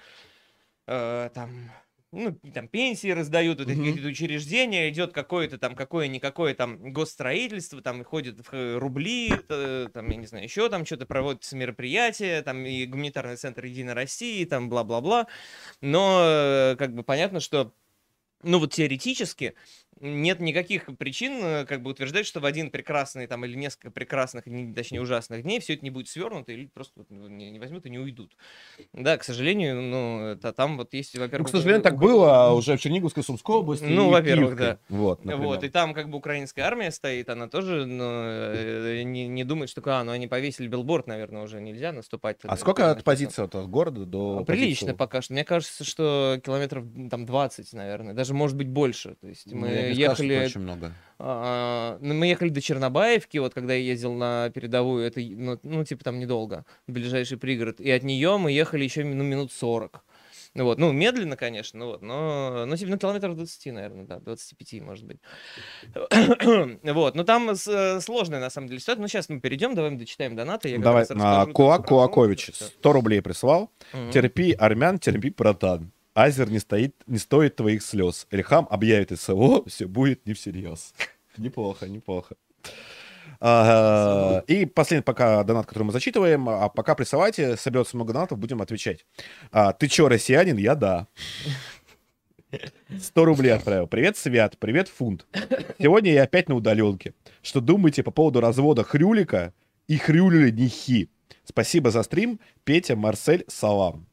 э, 0.86 1.30
там, 1.34 1.70
ну, 2.14 2.38
там 2.52 2.68
пенсии 2.68 3.08
раздают, 3.10 3.58
вот 3.58 3.68
какие-то 3.68 4.06
учреждения, 4.06 4.88
идет 4.88 5.12
какое-то 5.12 5.58
там, 5.58 5.74
какое-никакое 5.74 6.54
там 6.54 6.92
госстроительство, 6.92 7.82
там 7.82 8.02
и 8.02 8.04
ходят 8.04 8.38
в 8.38 8.54
э, 8.54 8.78
рубли, 8.78 9.32
э, 9.48 9.88
там, 9.92 10.08
я 10.08 10.16
не 10.16 10.26
знаю, 10.26 10.44
еще 10.44 10.68
там 10.68 10.86
что-то 10.86 11.06
проводятся 11.06 11.56
мероприятия, 11.56 12.42
там 12.42 12.64
и 12.64 12.86
гуманитарный 12.86 13.36
центр 13.36 13.64
Единой 13.64 13.94
России, 13.94 14.44
там 14.44 14.68
бла-бла-бла. 14.68 15.26
Но 15.80 16.20
э, 16.22 16.76
как 16.76 16.94
бы 16.94 17.02
понятно, 17.02 17.40
что 17.40 17.74
ну 18.44 18.58
вот 18.58 18.72
теоретически 18.72 19.54
нет 20.00 20.40
никаких 20.40 20.86
причин 20.96 21.40
э, 21.42 21.64
как 21.66 21.82
бы 21.82 21.90
утверждать, 21.90 22.26
что 22.26 22.40
в 22.40 22.44
один 22.44 22.70
прекрасный 22.70 23.26
там 23.26 23.44
или 23.44 23.54
несколько 23.56 23.90
прекрасных, 23.90 24.46
не- 24.46 24.72
точнее 24.72 25.00
ужасных 25.00 25.42
дней 25.42 25.60
все 25.60 25.74
это 25.74 25.84
не 25.84 25.90
будет 25.90 26.08
свернуто 26.08 26.52
или 26.52 26.66
просто 26.66 27.04
ну, 27.08 27.28
не, 27.28 27.50
не 27.50 27.58
возьмут 27.58 27.86
и 27.86 27.90
не 27.90 27.98
уйдут. 27.98 28.36
Да, 28.92 29.16
к 29.16 29.24
сожалению, 29.24 29.80
ну 29.82 30.26
это, 30.28 30.52
там 30.52 30.76
вот 30.76 30.94
есть, 30.94 31.16
во-первых... 31.16 31.48
Ну, 31.48 31.52
к 31.52 31.56
сожалению, 31.56 31.82
так 31.82 31.98
было 31.98 32.50
уже 32.52 32.76
в 32.76 32.80
Черниговской, 32.80 33.22
Сумской 33.22 33.56
области. 33.56 33.84
Ну, 33.84 34.10
во-первых, 34.10 34.56
да. 34.56 34.78
Вот, 34.88 35.24
например. 35.24 35.46
Вот, 35.46 35.64
и 35.64 35.68
там 35.68 35.94
как 35.94 36.08
бы 36.10 36.18
украинская 36.18 36.64
армия 36.64 36.90
стоит, 36.90 37.28
она 37.28 37.48
тоже 37.48 37.86
ну, 37.86 38.04
э, 38.04 39.02
не, 39.04 39.28
не 39.28 39.44
думает, 39.44 39.70
что, 39.70 39.82
а, 39.86 40.04
ну 40.04 40.12
они 40.12 40.26
повесили 40.26 40.66
билборд, 40.66 41.06
наверное, 41.06 41.42
уже 41.42 41.60
нельзя 41.60 41.92
наступать. 41.92 42.38
А 42.42 42.56
сколько 42.56 42.90
от 42.90 43.04
позиции 43.04 43.44
от 43.44 43.54
города 43.68 44.04
до 44.04 44.38
А, 44.40 44.44
Прилично 44.44 44.88
позиции? 44.88 44.96
пока 44.96 45.22
что. 45.22 45.32
Мне 45.32 45.44
кажется, 45.44 45.84
что 45.84 46.40
километров 46.44 46.84
там 47.10 47.26
20, 47.26 47.72
наверное, 47.72 48.14
даже 48.14 48.34
может 48.34 48.56
быть 48.56 48.68
больше. 48.68 49.16
То 49.20 49.28
есть 49.28 49.52
мы 49.52 49.83
Ехали, 49.92 50.44
очень 50.44 50.60
много. 50.60 50.92
а, 51.18 51.98
ну, 52.00 52.14
мы 52.14 52.26
ехали 52.26 52.48
до 52.48 52.60
Чернобаевки, 52.60 53.38
вот 53.38 53.54
когда 53.54 53.74
я 53.74 53.80
ездил 53.80 54.12
на 54.14 54.50
передовую, 54.50 55.04
это 55.04 55.20
ну, 55.20 55.58
ну, 55.62 55.84
типа 55.84 56.04
там 56.04 56.18
недолго, 56.18 56.64
ближайший 56.86 57.38
пригород, 57.38 57.80
и 57.80 57.90
от 57.90 58.02
нее 58.02 58.36
мы 58.38 58.52
ехали 58.52 58.84
еще 58.84 59.04
ну, 59.04 59.22
минут 59.22 59.52
40. 59.52 60.04
Ну 60.56 60.64
вот, 60.64 60.78
ну 60.78 60.92
медленно, 60.92 61.36
конечно, 61.36 61.80
ну 61.80 61.86
вот, 61.86 62.02
но, 62.02 62.64
ну, 62.64 62.76
типа, 62.76 62.92
ну, 62.92 62.98
километров 62.98 63.34
20, 63.34 63.72
наверное, 63.72 64.04
да, 64.04 64.20
25, 64.20 64.82
может 64.82 65.04
быть. 65.04 65.18
вот, 66.84 67.16
но 67.16 67.24
там 67.24 67.56
с- 67.56 68.00
сложная, 68.00 68.38
на 68.38 68.50
самом 68.50 68.68
деле, 68.68 68.78
ситуация. 68.78 69.02
Ну, 69.02 69.08
сейчас 69.08 69.28
мы 69.28 69.40
перейдем, 69.40 69.74
давай 69.74 69.90
мы 69.90 69.98
дочитаем 69.98 70.36
донаты. 70.36 70.68
я 70.68 70.78
Давай, 70.78 71.04
а, 71.10 71.46
Куак 71.46 71.86
Куакович, 71.86 72.52
фронт, 72.56 72.72
100 72.78 72.92
рублей 72.92 73.20
прислал. 73.20 73.72
Мгм. 73.92 74.12
Терпи, 74.12 74.52
армян, 74.52 75.00
терпи, 75.00 75.34
братан. 75.36 75.90
Азер 76.14 76.48
не, 76.48 76.60
стоит, 76.60 76.94
не 77.06 77.18
стоит 77.18 77.56
твоих 77.56 77.82
слез. 77.82 78.26
Ильхам 78.30 78.68
объявит 78.70 79.18
СВО, 79.18 79.64
все 79.66 79.86
будет 79.86 80.26
не 80.26 80.32
всерьез. 80.34 80.94
Неплохо, 81.36 81.88
неплохо. 81.88 82.36
И 84.46 84.70
последний 84.72 85.02
пока 85.02 85.42
донат, 85.42 85.66
который 85.66 85.82
мы 85.82 85.92
зачитываем, 85.92 86.48
а 86.48 86.68
пока 86.68 86.94
присылайте, 86.94 87.56
соберется 87.56 87.96
много 87.96 88.12
донатов, 88.12 88.38
будем 88.38 88.62
отвечать. 88.62 89.04
А, 89.50 89.72
Ты 89.72 89.88
чё, 89.88 90.08
россиянин? 90.08 90.56
Я 90.56 90.76
да. 90.76 91.08
100 92.96 93.24
рублей 93.24 93.50
отправил. 93.50 93.88
Привет, 93.88 94.16
Свят. 94.16 94.56
Привет, 94.58 94.88
Фунт. 94.88 95.26
Сегодня 95.78 96.12
я 96.12 96.22
опять 96.22 96.48
на 96.48 96.54
удаленке. 96.54 97.12
Что 97.42 97.60
думаете 97.60 98.04
по 98.04 98.12
поводу 98.12 98.40
развода 98.40 98.84
Хрюлика 98.84 99.52
и 99.88 99.98
Хрюлили 99.98 100.50
Нихи? 100.50 101.10
Спасибо 101.44 101.90
за 101.90 102.04
стрим. 102.04 102.38
Петя, 102.62 102.94
Марсель, 102.94 103.44
салам. 103.48 104.06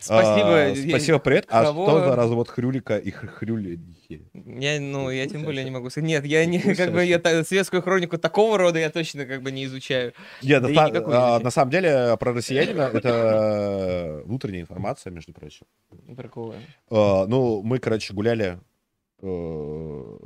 Спасибо. 0.00 0.56
А, 0.56 0.68
я- 0.68 0.88
Спасибо, 0.88 1.18
привет. 1.18 1.46
А 1.48 1.64
Кого? 1.64 1.86
что 1.88 2.00
за 2.00 2.16
развод 2.16 2.48
Хрюлика 2.48 2.98
и 2.98 3.10
Хр- 3.10 3.28
Хрюлихи? 3.28 4.28
Я, 4.34 4.80
ну, 4.80 5.10
я 5.10 5.26
тем 5.26 5.44
более 5.44 5.64
не 5.64 5.70
могу 5.70 5.88
сказать. 5.90 6.08
Нет, 6.08 6.24
я 6.26 6.44
не, 6.46 6.58
как 6.60 6.92
бы, 6.92 7.04
я 7.04 7.18
та- 7.18 7.44
светскую 7.44 7.82
хронику 7.82 8.18
такого 8.18 8.58
рода 8.58 8.78
я 8.78 8.90
точно 8.90 9.24
как 9.26 9.42
бы 9.42 9.50
не 9.52 9.64
изучаю. 9.64 10.12
Нет, 10.42 10.62
Да 10.62 10.68
на, 10.68 10.84
а, 10.84 10.88
изучения. 10.90 11.38
на 11.44 11.50
самом 11.50 11.70
деле 11.70 12.16
про 12.18 12.32
россиянина 12.32 12.90
это 12.92 14.22
внутренняя 14.24 14.62
информация, 14.62 15.10
между 15.12 15.32
прочим. 15.32 15.66
Приколы. 16.16 16.56
А, 16.90 17.26
ну, 17.26 17.62
мы, 17.62 17.78
короче, 17.78 18.12
гуляли 18.14 18.58
э, 19.22 20.16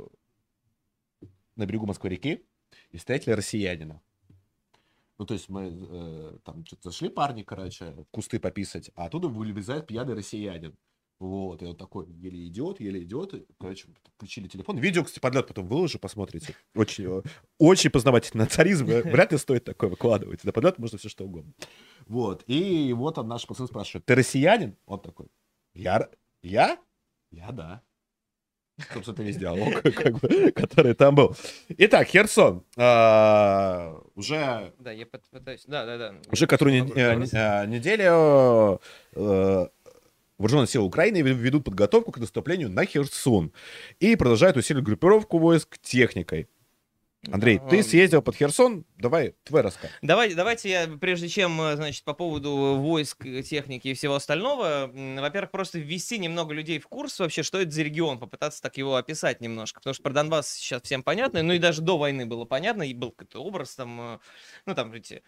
на 1.55 1.65
берегу 1.65 1.85
Москвы-реки 1.85 2.41
и 2.91 2.97
встретили 2.97 3.33
россиянина. 3.33 4.01
Ну, 5.23 5.27
то 5.27 5.35
есть 5.35 5.47
мы 5.47 5.71
э, 5.71 6.37
там 6.43 6.65
что-то 6.65 6.89
зашли 6.89 7.07
парни, 7.07 7.43
короче, 7.43 7.95
кусты 8.11 8.41
пописать, 8.41 8.91
а 8.93 9.05
оттуда 9.05 9.29
вылезает 9.29 9.87
пьяный 9.87 10.15
россиянин. 10.15 10.77
Вот, 11.17 11.61
и 11.61 11.65
он 11.65 11.77
такой 11.77 12.11
еле 12.11 12.45
идет, 12.45 12.81
еле 12.81 13.01
идет. 13.01 13.33
и, 13.33 13.45
Короче, 13.57 13.87
включили 14.17 14.49
телефон. 14.49 14.77
Видео, 14.79 15.05
кстати, 15.05 15.21
подлет 15.21 15.47
потом 15.47 15.65
выложу, 15.67 15.97
посмотрите. 15.97 16.57
Очень, 16.75 17.23
очень 17.57 17.89
познавательно. 17.89 18.47
Царизм 18.47 18.89
э, 18.89 19.01
вряд 19.03 19.31
ли 19.31 19.37
стоит 19.37 19.63
такое 19.63 19.89
выкладывать. 19.89 20.43
На 20.43 20.51
подлет 20.51 20.77
можно 20.77 20.97
все 20.97 21.07
что 21.07 21.23
угодно. 21.23 21.53
Вот, 22.05 22.43
и 22.47 22.57
его 22.57 23.09
там 23.11 23.29
наш 23.29 23.47
пацан 23.47 23.67
спрашивает, 23.67 24.05
ты 24.05 24.15
россиянин? 24.15 24.75
Он 24.85 24.99
такой, 24.99 25.27
я, 25.73 26.09
я? 26.41 26.77
Я 27.31 27.51
да. 27.53 27.81
Собственно, 28.93 29.13
это 29.13 29.23
весь 29.23 29.37
диалог, 29.37 29.81
как 29.95 30.19
бы, 30.19 30.51
который 30.51 30.93
там 30.95 31.15
был. 31.15 31.35
Итак, 31.69 32.07
Херсон. 32.07 32.63
а, 32.77 33.95
Уже 34.15 34.73
Да, 34.79 34.91
я 34.91 35.03
пыт- 35.05 35.21
пытаюсь. 35.31 35.63
Да, 35.67 35.85
да, 35.85 35.97
да. 35.97 36.15
уже 36.31 36.47
которую 36.47 36.83
не- 36.85 36.91
э, 36.95 37.65
неделю 37.67 38.81
э, 39.15 39.67
вооруженные 40.39 40.67
силы 40.67 40.85
Украины 40.85 41.21
ведут 41.21 41.65
подготовку 41.65 42.11
к 42.11 42.17
наступлению 42.17 42.69
на 42.69 42.85
Херсон 42.85 43.51
и 43.99 44.15
продолжают 44.15 44.57
усиливать 44.57 44.85
группировку 44.85 45.37
войск 45.37 45.77
техникой. 45.79 46.47
Андрей, 47.31 47.61
ты 47.69 47.83
съездил 47.83 48.21
под 48.21 48.35
Херсон, 48.35 48.85
давай 48.97 49.35
твой 49.43 49.61
рассказ. 49.61 49.89
Давай, 50.01 50.33
давайте 50.33 50.69
я, 50.69 50.87
прежде 50.87 51.29
чем, 51.29 51.59
э, 51.61 51.75
значит, 51.77 52.03
по 52.03 52.13
поводу 52.13 52.75
войск, 52.77 53.23
техники 53.43 53.87
и 53.87 53.93
всего 53.93 54.15
остального, 54.15 54.91
во-первых, 54.93 55.51
просто 55.51 55.79
ввести 55.79 56.17
немного 56.17 56.53
людей 56.53 56.79
в 56.79 56.87
курс 56.87 57.19
вообще, 57.19 57.41
что 57.43 57.61
это 57.61 57.71
за 57.71 57.83
регион, 57.83 58.19
попытаться 58.19 58.61
так 58.61 58.77
его 58.77 58.97
описать 58.97 59.39
немножко, 59.39 59.79
потому 59.79 59.93
что 59.93 60.03
про 60.03 60.11
Донбасс 60.11 60.49
сейчас 60.49 60.81
всем 60.81 61.01
понятно, 61.01 61.43
ну 61.43 61.53
и 61.53 61.59
даже 61.59 61.81
до 61.81 61.97
войны 61.97 62.25
было 62.25 62.43
понятно, 62.43 62.83
и 62.83 62.93
был 62.93 63.11
какой-то 63.11 63.41
образ 63.41 63.75
там, 63.75 64.15
э, 64.15 64.19
ну 64.65 64.75
там 64.75 64.91
эти 64.91 65.23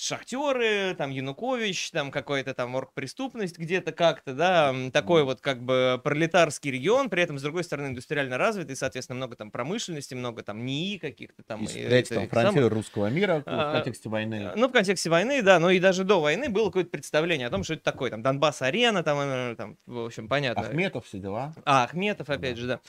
шахтеры, 0.00 0.94
там 0.96 1.10
Янукович, 1.10 1.90
там 1.90 2.10
какой-то 2.10 2.54
там 2.54 2.74
оргпреступность 2.74 3.58
где-то 3.58 3.92
как-то, 3.92 4.34
да, 4.34 4.74
такой 4.92 5.24
вот 5.24 5.40
как 5.40 5.62
бы 5.62 6.00
пролетарский 6.02 6.70
регион, 6.70 7.10
при 7.10 7.22
этом, 7.22 7.38
с 7.38 7.42
другой 7.42 7.64
стороны, 7.64 7.88
индустриально 7.88 8.38
развитый, 8.38 8.76
соответственно, 8.76 9.16
много 9.16 9.36
там 9.36 9.50
промышленности, 9.50 10.14
много 10.14 10.42
там 10.42 10.64
НИИ 10.64 10.98
каких-то 10.98 11.42
там. 11.42 11.64
И, 11.64 11.78
и, 11.78 12.02
там 12.02 12.28
фронтиры 12.28 12.68
русского 12.68 13.08
мира 13.08 13.42
в 13.44 13.72
контексте 13.72 14.08
войны. 14.08 14.52
Ну, 14.56 14.68
в 14.68 14.72
контексте 14.72 15.10
войны, 15.10 15.42
да, 15.42 15.58
но 15.58 15.70
и 15.70 15.78
даже 15.78 16.04
до 16.04 16.20
войны 16.20 16.48
было 16.48 16.66
какое-то 16.66 16.90
представление 16.90 17.46
о 17.46 17.50
том, 17.50 17.64
что 17.64 17.74
это 17.74 17.82
такое, 17.82 18.10
там, 18.10 18.22
Донбасс-арена, 18.22 19.02
там, 19.02 19.18
э, 19.20 19.54
там, 19.56 19.76
в 19.86 20.06
общем, 20.06 20.28
понятно. 20.28 20.62
Ахметов, 20.62 21.06
все 21.06 21.18
дела. 21.18 21.54
А, 21.64 21.84
Ахметов, 21.84 22.30
опять 22.30 22.54
да. 22.56 22.60
же, 22.60 22.66
да. 22.66 22.80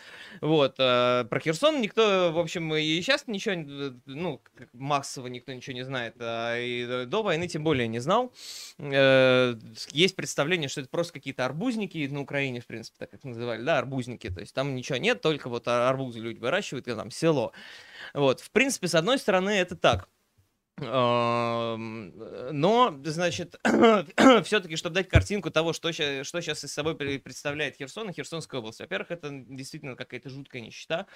Вот, 0.42 0.76
э, 0.80 1.26
про 1.30 1.40
Херсон 1.40 1.82
никто, 1.82 2.32
в 2.32 2.40
общем, 2.40 2.74
и 2.76 3.02
сейчас 3.02 3.28
ничего, 3.28 3.56
э, 3.56 3.92
ну, 4.06 4.42
массово 4.74 5.28
никто 5.28 5.54
ничего 5.54 5.76
не 5.76 5.84
знает, 5.84 6.16
а 6.20 6.58
и 6.58 6.86
до 7.06 7.24
войны 7.24 7.48
тем 7.48 7.64
более 7.64 7.88
не 7.88 8.00
знал. 8.00 8.34
Э, 8.80 9.56
есть 9.92 10.16
представление, 10.16 10.70
что 10.70 10.82
это 10.82 10.90
просто 10.90 11.14
какие-то 11.14 11.46
арбузники 11.46 12.08
на 12.08 12.22
Украине, 12.22 12.62
в 12.62 12.68
принципе, 12.68 12.98
так 13.00 13.14
их 13.14 13.24
называли, 13.24 13.62
да, 13.62 13.78
арбузники. 13.78 14.30
То 14.30 14.40
есть 14.40 14.54
там 14.54 14.76
ничего 14.76 14.98
нет, 14.98 15.22
только 15.22 15.50
вот 15.50 15.68
арбузы 15.68 16.20
люди 16.20 16.40
выращивают, 16.40 16.88
и 16.88 16.94
там 16.96 17.12
село. 17.12 17.52
Вот, 18.14 18.42
в 18.42 18.52
принципе, 18.52 18.88
с 18.88 18.96
одной 18.96 19.18
стороны, 19.18 19.52
это 19.52 19.76
так. 19.76 20.10
Но, 20.80 21.76
значит, 23.04 23.56
все-таки, 24.44 24.76
чтобы 24.76 24.94
дать 24.94 25.10
картинку 25.10 25.50
того, 25.50 25.74
что 25.74 25.92
сейчас, 25.92 26.28
что 26.28 26.40
сейчас 26.40 26.64
из 26.64 26.72
собой 26.72 26.96
представляет 26.96 27.78
Херсон 27.78 28.12
и 28.12 28.14
Херсонская 28.14 28.60
область. 28.60 28.80
Во-первых, 28.80 29.10
это 29.10 29.30
действительно 29.32 29.96
какая-то 29.96 30.30
жуткая 30.30 30.62
нищета. 30.62 31.08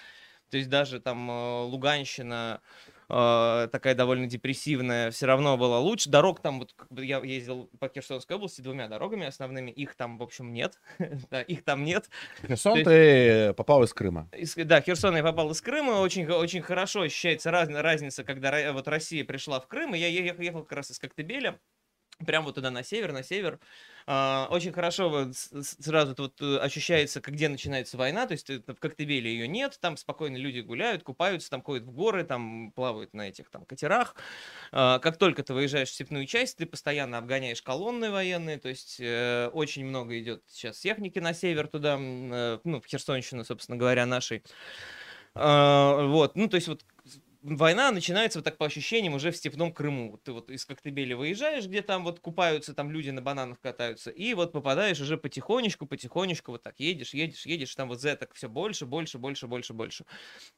То 0.52 0.58
есть 0.58 0.70
даже 0.70 1.00
там 1.00 1.32
э, 1.32 1.62
Луганщина, 1.64 2.62
э, 3.10 3.70
такая 3.72 3.96
довольно 3.96 4.28
депрессивная, 4.28 5.12
все 5.12 5.26
равно 5.26 5.58
была 5.58 5.80
лучше. 5.80 6.10
Дорог 6.10 6.42
там, 6.42 6.60
вот 6.60 6.74
как 6.74 6.92
бы 6.92 7.06
я 7.06 7.20
ездил 7.20 7.70
по 7.80 7.88
Херсонской 7.88 8.36
области 8.36 8.60
двумя 8.60 8.90
дорогами 8.90 9.26
основными, 9.26 9.72
их 9.72 9.96
там, 9.96 10.18
в 10.18 10.24
общем, 10.24 10.52
нет. 10.52 10.80
да, 11.32 11.42
их 11.42 11.64
там 11.64 11.86
нет. 11.86 12.10
Херсон 12.46 12.76
есть, 12.76 12.86
ты 12.86 13.54
попал 13.54 13.82
из 13.84 13.94
Крыма. 13.94 14.30
Из, 14.34 14.54
да, 14.56 14.82
Херсон 14.82 15.16
я 15.16 15.24
попал 15.24 15.50
из 15.52 15.62
Крыма. 15.62 16.02
Очень, 16.02 16.30
очень 16.30 16.62
хорошо 16.62 17.02
ощущается 17.02 17.50
раз, 17.50 17.70
разница, 17.70 18.26
когда 18.26 18.74
вот 18.74 18.88
Россия 18.90 19.24
пришла 19.24 19.62
в 19.62 19.68
Крым, 19.68 19.96
и 19.96 20.00
я 20.00 20.08
ехал, 20.08 20.42
ехал 20.42 20.64
как 20.64 20.74
раз 20.74 20.92
из 20.92 21.00
Коктебеля 21.00 21.58
прям 22.26 22.46
вот 22.46 22.56
туда 22.56 22.72
на 22.72 22.84
север, 22.84 23.12
на 23.12 23.24
север. 23.24 23.60
А, 24.08 24.48
очень 24.50 24.72
хорошо 24.72 25.10
вот, 25.10 25.36
сразу 25.36 26.16
вот 26.18 26.42
э, 26.42 26.58
ощущается, 26.58 27.22
где 27.22 27.50
начинается 27.50 27.98
война, 27.98 28.28
то 28.28 28.34
есть 28.34 28.50
в 28.50 28.76
Коктебеле 28.76 29.32
ее 29.32 29.48
нет, 29.48 29.78
там 29.82 29.98
спокойно 29.98 30.38
люди 30.38 30.60
гуляют, 30.60 31.04
купаются, 31.04 31.50
там 31.50 31.62
ходят 31.62 31.86
в 31.86 31.92
горы, 31.92 32.24
там 32.24 32.72
плавают 32.72 33.14
на 33.14 33.30
этих 33.30 33.50
там 33.50 33.66
катерах. 33.66 34.16
А, 34.72 35.00
как 35.00 35.18
только 35.18 35.44
ты 35.44 35.54
выезжаешь 35.54 35.90
в 35.90 35.94
степную 35.94 36.26
часть, 36.26 36.58
ты 36.58 36.66
постоянно 36.66 37.18
обгоняешь 37.18 37.62
колонны 37.62 38.12
военные, 38.12 38.58
то 38.58 38.70
есть 38.70 38.98
э, 39.00 39.50
очень 39.54 39.86
много 39.86 40.20
идет 40.20 40.44
сейчас 40.48 40.80
техники 40.80 41.20
на 41.20 41.34
север 41.34 41.68
туда, 41.68 41.98
э, 42.00 42.60
ну, 42.64 42.82
в 42.82 42.86
Херсонщину, 42.86 43.44
собственно 43.46 43.78
говоря, 43.78 44.06
нашей. 44.06 44.44
Uh, 45.34 46.08
вот, 46.08 46.36
ну, 46.36 46.50
то 46.50 46.56
есть 46.56 46.68
вот 46.68 46.84
война 47.42 47.92
начинается 47.92 48.40
вот 48.40 48.46
так 48.46 48.58
по 48.58 48.66
ощущениям 48.66 49.14
уже 49.14 49.32
в 49.32 49.38
степном 49.38 49.74
Крыму. 49.74 50.18
Ты 50.24 50.32
вот 50.32 50.50
из 50.52 50.66
Коктебеля 50.66 51.18
выезжаешь, 51.18 51.66
где 51.66 51.82
там 51.82 52.04
вот 52.04 52.20
купаются, 52.20 52.74
там 52.74 52.92
люди 52.92 53.10
на 53.10 53.22
бананах 53.22 53.60
катаются, 53.60 54.12
и 54.12 54.34
вот 54.34 54.52
попадаешь 54.52 55.00
уже 55.02 55.18
потихонечку, 55.18 55.86
потихонечку 55.88 56.52
вот 56.52 56.64
так 56.64 56.80
едешь, 56.80 57.14
едешь, 57.14 57.46
едешь, 57.46 57.76
там 57.76 57.88
вот 57.90 58.02
зеток 58.02 58.34
все 58.34 58.50
больше, 58.50 58.86
больше, 58.86 59.18
больше, 59.18 59.48
больше, 59.48 59.74
больше. 59.74 60.06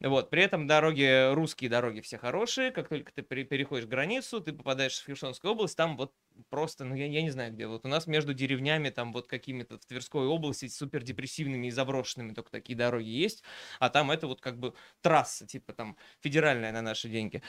Вот, 0.02 0.30
при 0.30 0.44
этом 0.44 0.68
дороги, 0.68 1.34
русские 1.34 1.70
дороги 1.70 2.02
все 2.02 2.18
хорошие, 2.18 2.72
как 2.72 2.90
только 2.90 3.12
ты 3.14 3.22
переходишь 3.24 3.86
границу, 3.88 4.42
ты 4.42 4.54
попадаешь 4.54 5.00
в 5.00 5.06
Херсонскую 5.06 5.54
область, 5.54 5.78
там 5.78 5.98
вот 5.98 6.14
просто, 6.50 6.84
ну 6.86 6.96
я, 6.96 7.06
я 7.08 7.22
не 7.22 7.30
знаю 7.30 7.54
где, 7.54 7.68
вот 7.68 7.86
у 7.86 7.88
нас 7.88 8.08
между 8.08 8.34
деревнями 8.34 8.90
там 8.90 9.14
вот 9.14 9.28
какими-то 9.28 9.78
в 9.80 9.86
Тверской 9.86 10.26
области 10.28 10.68
супер 10.68 11.04
депрессивными 11.04 11.68
и 11.68 11.72
заброшенными 11.72 12.34
только 12.34 12.52
такие 12.52 12.76
дороги 12.78 13.08
есть, 13.08 13.44
а 13.80 13.90
там 13.90 14.12
это 14.12 14.28
вот 14.28 14.42
как 14.42 14.60
бы 14.60 14.74
трасса, 15.02 15.46
типа 15.48 15.74
там 15.74 15.98
федеральная 16.22 16.72
на 16.74 16.82
наши 16.82 17.10
деньги. 17.10 17.42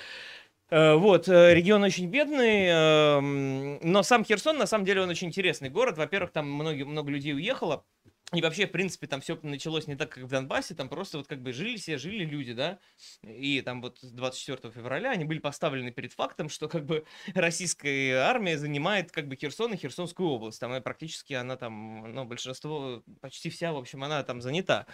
Э, 0.70 0.94
вот, 0.94 1.28
э, 1.28 1.54
регион 1.54 1.82
очень 1.82 2.08
бедный, 2.08 2.66
эм, 2.66 3.78
но 3.82 4.02
сам 4.02 4.24
Херсон, 4.24 4.58
на 4.58 4.66
самом 4.66 4.84
деле, 4.84 5.02
он 5.02 5.10
очень 5.10 5.28
интересный 5.28 5.68
город. 5.68 5.98
Во-первых, 5.98 6.32
там 6.32 6.50
много, 6.50 6.84
много 6.84 7.10
людей 7.10 7.34
уехало, 7.34 7.84
и 8.32 8.40
вообще, 8.40 8.66
в 8.66 8.72
принципе, 8.72 9.06
там 9.06 9.20
все 9.20 9.38
началось 9.42 9.87
не 9.87 9.94
так, 9.94 10.10
как 10.10 10.24
в 10.24 10.28
Донбассе, 10.28 10.74
там 10.74 10.88
просто 10.88 11.18
вот 11.18 11.28
как 11.28 11.42
бы 11.42 11.52
жили 11.52 11.76
все, 11.76 11.98
жили 11.98 12.24
люди, 12.24 12.52
да, 12.52 12.78
и 13.22 13.60
там 13.60 13.82
вот 13.82 13.98
24 14.02 14.72
февраля 14.72 15.10
они 15.10 15.24
были 15.24 15.38
поставлены 15.38 15.92
перед 15.92 16.12
фактом, 16.12 16.48
что 16.48 16.68
как 16.68 16.84
бы 16.84 17.04
российская 17.34 18.16
армия 18.16 18.58
занимает 18.58 19.12
как 19.12 19.28
бы 19.28 19.37
Херсон 19.37 19.74
и 19.74 19.76
Херсонскую 19.76 20.28
область, 20.28 20.58
там 20.58 20.74
и 20.74 20.80
практически 20.80 21.34
она 21.34 21.56
там, 21.56 22.12
ну, 22.12 22.24
большинство, 22.24 23.02
почти 23.20 23.50
вся, 23.50 23.72
в 23.72 23.76
общем, 23.76 24.02
она 24.02 24.22
там 24.24 24.40
занята. 24.40 24.87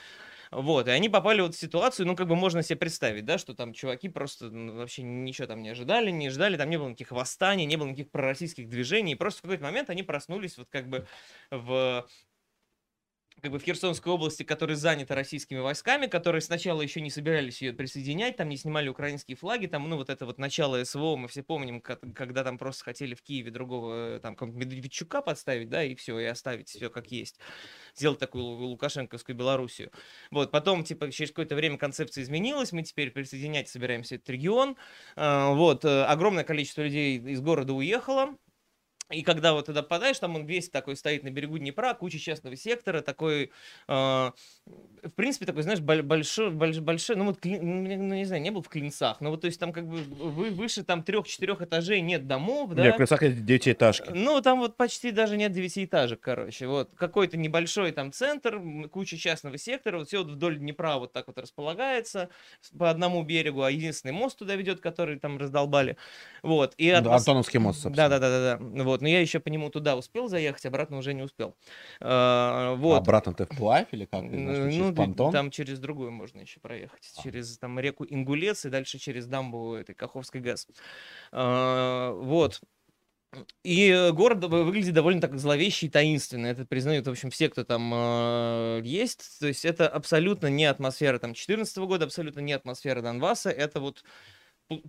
Вот, 0.53 0.89
и 0.89 0.91
они 0.91 1.09
попали 1.09 1.41
вот 1.43 1.55
в 1.55 1.59
ситуацию, 1.59 2.07
ну, 2.07 2.17
как 2.17 2.27
бы 2.27 2.35
можно 2.35 2.63
себе 2.63 2.77
представить, 2.77 3.25
да, 3.25 3.39
что 3.39 3.55
там 3.55 3.73
чуваки 3.73 4.09
просто 4.09 4.51
ну, 4.51 4.75
вообще 4.75 5.03
ничего 5.03 5.47
там 5.47 5.63
не 5.63 5.69
ожидали, 5.69 6.11
не 6.11 6.29
ждали, 6.29 6.57
там 6.57 6.69
не 6.69 6.77
было 6.77 6.89
никаких 6.89 7.13
восстаний, 7.13 7.67
не 7.67 7.77
было 7.77 7.87
никаких 7.87 8.11
пророссийских 8.11 8.69
движений, 8.69 9.13
и 9.13 9.15
просто 9.15 9.39
в 9.39 9.43
какой-то 9.43 9.63
момент 9.63 9.91
они 9.91 10.03
проснулись 10.03 10.59
вот 10.59 10.69
как 10.69 10.89
бы 10.89 11.07
в 11.53 12.05
как 13.41 13.53
бы 13.53 13.59
в 13.59 13.63
Херсонской 13.63 14.13
области, 14.13 14.43
которая 14.43 14.77
занята 14.77 15.15
российскими 15.15 15.59
войсками, 15.59 16.07
которые 16.07 16.43
сначала 16.43 16.83
еще 16.83 17.01
не 17.01 17.11
собирались 17.11 17.63
ее 17.63 17.73
присоединять, 17.73 18.37
там 18.37 18.49
не 18.49 18.57
снимали 18.57 18.89
украинские 18.89 19.37
флаги, 19.37 19.67
там, 19.67 19.89
ну, 19.89 19.97
вот 19.97 20.11
это 20.11 20.27
вот 20.27 20.39
начало 20.39 20.83
СВО, 20.85 21.17
мы 21.17 21.29
все 21.29 21.43
помним, 21.43 21.81
когда 21.81 22.45
там 22.45 22.59
просто 22.59 22.85
хотели 22.85 23.15
в 23.15 23.23
Киеве 23.23 23.51
другого, 23.51 24.21
там, 24.21 24.37
Медведчука 24.41 25.23
подставить, 25.23 25.69
да, 25.69 25.83
и 25.85 25.95
все, 25.95 26.19
и 26.19 26.25
оставить 26.25 26.69
все 26.69 26.91
как 26.91 27.11
есть. 27.11 27.41
Сделать 27.95 28.19
такую 28.19 28.45
лукашенковскую 28.45 29.37
Белоруссию. 29.37 29.91
Вот, 30.31 30.51
потом, 30.51 30.85
типа, 30.85 31.11
через 31.11 31.31
какое-то 31.31 31.55
время 31.55 31.79
концепция 31.79 32.23
изменилась, 32.23 32.73
мы 32.73 32.83
теперь 32.83 33.11
присоединять 33.11 33.69
собираемся 33.69 34.17
этот 34.17 34.29
регион. 34.31 34.77
А, 35.17 35.53
вот, 35.53 35.85
э, 35.85 36.05
огромное 36.05 36.45
количество 36.45 36.83
людей 36.83 37.19
из 37.19 37.41
города 37.41 37.73
уехало, 37.73 38.37
и 39.11 39.23
когда 39.23 39.53
вот 39.53 39.67
туда 39.67 39.83
попадаешь, 39.83 40.19
там 40.19 40.37
он 40.37 40.47
весь 40.47 40.69
такой 40.69 40.97
стоит 40.97 41.23
на 41.25 41.31
берегу 41.31 41.59
Днепра, 41.59 41.95
куча 41.95 42.19
частного 42.19 42.57
сектора, 42.57 43.01
такой, 43.01 43.51
э, 43.89 43.93
в 43.93 45.11
принципе, 45.17 45.47
такой, 45.47 45.63
знаешь, 45.63 45.81
большой, 45.81 46.51
большой, 46.51 46.81
большой 46.83 47.17
ну 47.17 47.25
вот, 47.27 47.39
ну, 47.45 47.59
ну, 47.61 48.15
не 48.15 48.25
знаю, 48.25 48.41
не 48.41 48.51
был 48.51 48.63
в 48.63 48.69
Клинцах, 48.69 49.21
но 49.21 49.31
вот, 49.31 49.41
то 49.41 49.47
есть 49.47 49.59
там 49.59 49.73
как 49.73 49.87
бы 49.89 49.99
вы, 49.99 50.51
выше 50.51 50.85
там 50.85 51.03
трех-четырех 51.03 51.63
этажей 51.63 52.01
нет 52.01 52.27
домов, 52.27 52.73
да? 52.75 52.85
Нет, 52.85 52.95
в 52.95 52.97
Клинцах 52.99 53.23
это 53.23 53.35
девятиэтажки. 53.35 54.11
Ну, 54.15 54.41
там 54.41 54.61
вот 54.61 54.77
почти 54.77 55.11
даже 55.11 55.37
нет 55.37 55.53
девятиэтажек, 55.53 56.21
короче, 56.21 56.67
вот, 56.69 56.91
какой-то 56.95 57.37
небольшой 57.37 57.93
там 57.93 58.13
центр, 58.13 58.61
куча 58.91 59.17
частного 59.17 59.59
сектора, 59.59 59.99
вот 59.99 60.09
все 60.09 60.19
вот 60.19 60.29
вдоль 60.29 60.59
Днепра 60.59 60.97
вот 60.97 61.13
так 61.13 61.27
вот 61.27 61.39
располагается 61.39 62.29
по 62.79 62.91
одному 62.91 63.23
берегу, 63.23 63.63
а 63.63 63.71
единственный 63.71 64.13
мост 64.13 64.39
туда 64.39 64.55
ведет, 64.55 64.81
который 64.81 65.19
там 65.19 65.39
раздолбали, 65.39 65.97
вот. 66.43 66.75
И 66.77 66.89
от... 66.91 67.07
Антоновский 67.07 67.59
мост, 67.59 67.83
собственно. 67.83 68.09
Да-да-да, 68.09 68.59
вот 68.85 69.00
вот, 69.01 69.03
но 69.03 69.09
я 69.09 69.21
еще 69.21 69.41
по 69.41 69.49
нему 69.49 69.71
туда 69.71 69.97
успел 69.97 70.29
заехать, 70.29 70.65
обратно 70.67 70.99
уже 70.99 71.15
не 71.15 71.23
успел. 71.23 71.57
А, 72.01 72.75
вот. 72.75 72.95
А 72.95 72.99
обратно 72.99 73.35
ты 73.35 73.45
вплавь 73.47 73.89
или 73.93 74.05
как? 74.05 74.23
Ну, 74.23 74.95
понтон? 74.95 75.33
там 75.33 75.51
через 75.51 75.79
другую 75.79 76.13
можно 76.13 76.41
еще 76.41 76.61
проехать, 76.61 77.13
а. 77.17 77.23
через 77.23 77.59
там 77.59 77.79
реку 77.81 78.05
Ингулец 78.05 78.65
и 78.65 78.71
дальше 78.71 78.99
через 78.99 79.27
дамбу 79.27 79.75
этой 79.75 79.95
Каховской 79.95 80.41
ГАЗ. 80.41 80.69
А, 81.33 82.13
вот. 82.13 82.61
И 83.63 84.11
город 84.13 84.43
выглядит 84.45 84.93
довольно 84.93 85.21
так 85.21 85.39
зловеще 85.39 85.87
и 85.87 85.89
таинственно. 85.89 86.47
Это 86.47 86.65
признают, 86.65 87.07
в 87.07 87.11
общем, 87.11 87.31
все, 87.31 87.49
кто 87.49 87.63
там 87.63 87.93
э, 87.95 88.81
есть. 88.83 89.39
То 89.39 89.47
есть 89.47 89.65
это 89.65 89.89
абсолютно 89.89 90.49
не 90.49 90.65
атмосфера 90.65 91.21
там 91.21 91.35
14 91.35 91.77
года, 91.79 92.07
абсолютно 92.07 92.41
не 92.41 92.53
атмосфера 92.53 93.03
Донбасса. 93.03 93.51
Это 93.51 93.79
вот 93.79 94.03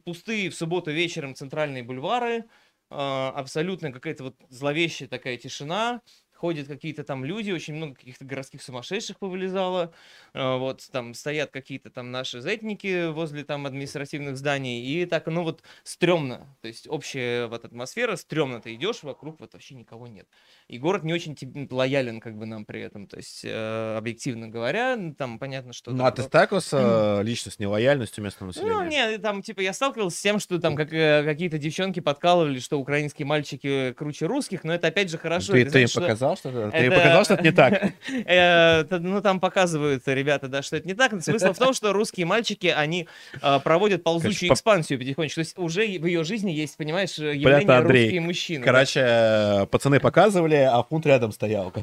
пустые 0.03 0.49
в 0.49 0.55
субботу 0.55 0.91
вечером 0.91 1.35
центральные 1.35 1.83
бульвары, 1.83 2.45
а, 2.91 3.31
абсолютно 3.35 3.91
какая-то 3.91 4.23
вот 4.25 4.35
зловещая 4.49 5.07
такая 5.07 5.37
тишина, 5.37 6.01
ходят 6.41 6.67
какие-то 6.67 7.03
там 7.03 7.23
люди, 7.23 7.51
очень 7.51 7.75
много 7.75 7.93
каких-то 7.93 8.25
городских 8.25 8.63
сумасшедших 8.63 9.19
повылезало, 9.19 9.93
э, 10.33 10.57
вот 10.57 10.81
там 10.91 11.13
стоят 11.13 11.51
какие-то 11.51 11.91
там 11.91 12.11
наши 12.11 12.41
зетники 12.41 13.11
возле 13.11 13.43
там 13.43 13.67
административных 13.67 14.37
зданий, 14.37 14.81
и 14.83 15.05
так, 15.05 15.27
ну 15.27 15.43
вот 15.43 15.61
стрёмно, 15.83 16.47
то 16.61 16.67
есть 16.67 16.87
общая 16.87 17.45
вот 17.45 17.63
атмосфера, 17.63 18.15
стрёмно 18.15 18.59
ты 18.59 18.73
идешь, 18.73 19.03
вокруг 19.03 19.39
вот 19.39 19.53
вообще 19.53 19.75
никого 19.75 20.07
нет. 20.07 20.27
И 20.67 20.79
город 20.79 21.03
не 21.03 21.13
очень 21.13 21.35
тебе 21.35 21.67
лоялен 21.69 22.19
как 22.19 22.35
бы 22.39 22.47
нам 22.47 22.65
при 22.65 22.81
этом, 22.81 23.05
то 23.05 23.17
есть 23.17 23.41
э, 23.45 23.95
объективно 23.97 24.47
говоря, 24.47 24.97
там 25.15 25.37
понятно, 25.37 25.73
что... 25.73 25.91
Ну, 25.91 26.03
а 26.05 26.11
ты 26.11 26.23
сталкивался 26.23 27.19
э, 27.19 27.23
лично 27.23 27.51
с 27.51 27.59
нелояльностью 27.59 28.23
местного 28.23 28.47
населения? 28.47 28.73
Ну, 28.73 28.83
нет, 28.85 29.21
там, 29.21 29.43
типа, 29.43 29.59
я 29.61 29.73
сталкивался 29.73 30.17
с 30.17 30.21
тем, 30.21 30.39
что 30.39 30.59
там 30.59 30.75
как, 30.75 30.91
э, 30.91 31.23
какие-то 31.23 31.59
девчонки 31.59 31.99
подкалывали, 31.99 32.57
что 32.57 32.79
украинские 32.79 33.27
мальчики 33.27 33.93
круче 33.93 34.25
русских, 34.25 34.63
но 34.63 34.73
это 34.73 34.87
опять 34.87 35.11
же 35.11 35.19
хорошо. 35.19 35.53
Ты, 35.53 35.61
это 35.61 35.71
ты 35.71 35.79
значит, 35.79 35.91
что- 35.91 36.01
показал, 36.35 36.35
что 36.35 36.49
это... 36.49 36.71
Ты 36.71 36.89
показал, 36.91 37.23
что 37.25 37.33
это 37.35 37.43
не 37.43 37.51
так? 37.51 37.91
Э, 38.25 38.83
Ну, 38.99 39.21
там 39.21 39.39
показывают 39.39 40.03
ребята, 40.07 40.47
да, 40.47 40.61
что 40.61 40.77
это 40.77 40.87
не 40.87 40.93
так. 40.93 41.11
Смысл 41.21 41.53
в 41.53 41.57
том, 41.57 41.73
что 41.73 41.93
русские 41.93 42.25
мальчики, 42.25 42.67
они 42.67 43.07
а, 43.41 43.59
проводят 43.59 44.03
ползучую 44.03 44.49
по- 44.49 44.53
экспансию 44.53 44.99
потихонечку. 44.99 45.35
То 45.35 45.41
есть 45.41 45.57
уже 45.57 45.81
в 45.99 46.05
ее 46.05 46.23
жизни 46.23 46.51
есть, 46.51 46.77
понимаешь, 46.77 47.17
явление 47.17 47.43
Понятно, 47.43 47.77
Андрей. 47.77 48.03
русские 48.05 48.21
мужчины. 48.21 48.65
Короче, 48.65 48.99
э, 49.03 49.65
пацаны 49.67 49.99
показывали, 49.99 50.55
а 50.55 50.83
фунт 50.83 51.05
рядом 51.05 51.31
стоял. 51.31 51.73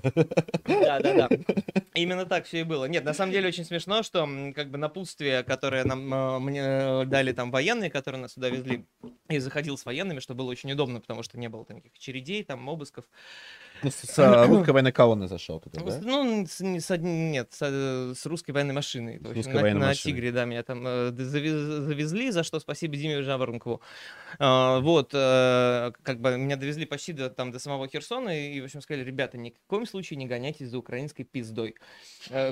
Да, 0.65 1.01
да, 1.01 1.15
да. 1.15 1.29
Именно 1.95 2.27
так 2.27 2.47
все 2.47 2.61
и 2.61 2.63
было. 2.63 2.85
Нет, 2.87 3.05
на 3.05 3.15
самом 3.15 3.33
деле 3.33 3.49
очень 3.49 3.65
смешно, 3.65 4.03
что 4.03 4.29
как 4.55 4.71
бы 4.71 4.79
напутствие, 4.79 5.43
которое 5.43 5.85
нам 5.85 6.13
э, 6.13 6.39
мне 6.39 6.63
э, 6.65 7.05
дали 7.07 7.33
там 7.33 7.51
военные, 7.51 7.91
которые 7.91 8.21
нас 8.21 8.35
сюда 8.35 8.49
везли, 8.49 8.85
и 9.29 9.39
заходил 9.39 9.77
с 9.77 9.85
военными, 9.85 10.21
что 10.21 10.35
было 10.35 10.51
очень 10.51 10.71
удобно, 10.73 11.01
потому 11.01 11.23
что 11.23 11.39
не 11.39 11.49
было 11.49 11.65
там 11.65 11.79
никаких 11.79 11.97
очередей, 11.99 12.45
там 12.45 12.69
обысков. 12.69 13.05
С 13.83 14.19
э, 14.19 14.47
русской 14.47 14.71
военной 14.71 14.93
колонны 14.93 15.29
зашел 15.29 15.61
туда, 15.61 15.81
да? 15.81 16.01
Ну, 16.03 16.47
с, 16.47 16.61
с 16.61 16.99
нет, 16.99 17.53
с, 17.53 17.59
э, 17.63 18.15
с 18.15 18.27
русской 18.27 18.51
военной 18.51 18.75
машиной. 18.75 19.15
есть 19.15 19.35
русской 19.35 19.55
на, 19.55 19.61
военной 19.61 19.87
на. 19.87 19.95
Тигре, 19.95 20.33
да, 20.33 20.45
меня 20.45 20.63
там 20.63 20.85
э, 20.87 21.13
завезли, 21.13 22.31
за 22.31 22.43
что 22.43 22.61
спасибо 22.61 22.97
Диме 22.97 23.23
Жаворонкову. 23.23 23.81
А, 24.39 24.81
вот, 24.81 25.11
э, 25.13 25.93
как 26.03 26.21
бы 26.21 26.37
меня 26.37 26.57
довезли 26.57 26.87
почти 26.87 27.13
до, 27.13 27.31
там, 27.31 27.53
до 27.53 27.59
самого 27.59 27.89
Херсона, 27.89 28.31
и, 28.31 28.61
в 28.61 28.65
общем, 28.65 28.81
сказали, 28.81 29.05
ребята, 29.05 29.39
ни 29.39 29.51
в 29.51 29.67
коем 29.67 29.87
случае 29.87 30.17
не 30.17 30.27
гоняйтесь 30.27 30.69
за 30.69 30.79
украинской 30.79 31.25
пиздой. 31.25 31.75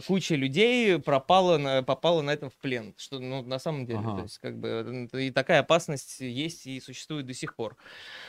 Куча 0.06 0.34
людей 0.34 0.98
пропала 0.98 1.58
на, 1.58 1.82
попала 1.82 2.22
на 2.22 2.30
этом 2.30 2.50
в 2.50 2.56
плен, 2.56 2.94
что, 2.96 3.18
ну, 3.18 3.42
на 3.42 3.58
самом 3.58 3.86
деле, 3.86 4.00
Ага. 4.00 4.16
то 4.16 4.22
есть, 4.22 4.38
как 4.38 4.58
бы, 4.58 5.08
и 5.14 5.30
такая 5.30 5.60
опасность 5.60 6.20
есть 6.20 6.66
и 6.66 6.80
существует 6.80 7.26
до 7.26 7.34
сих 7.34 7.54
пор. 7.56 7.76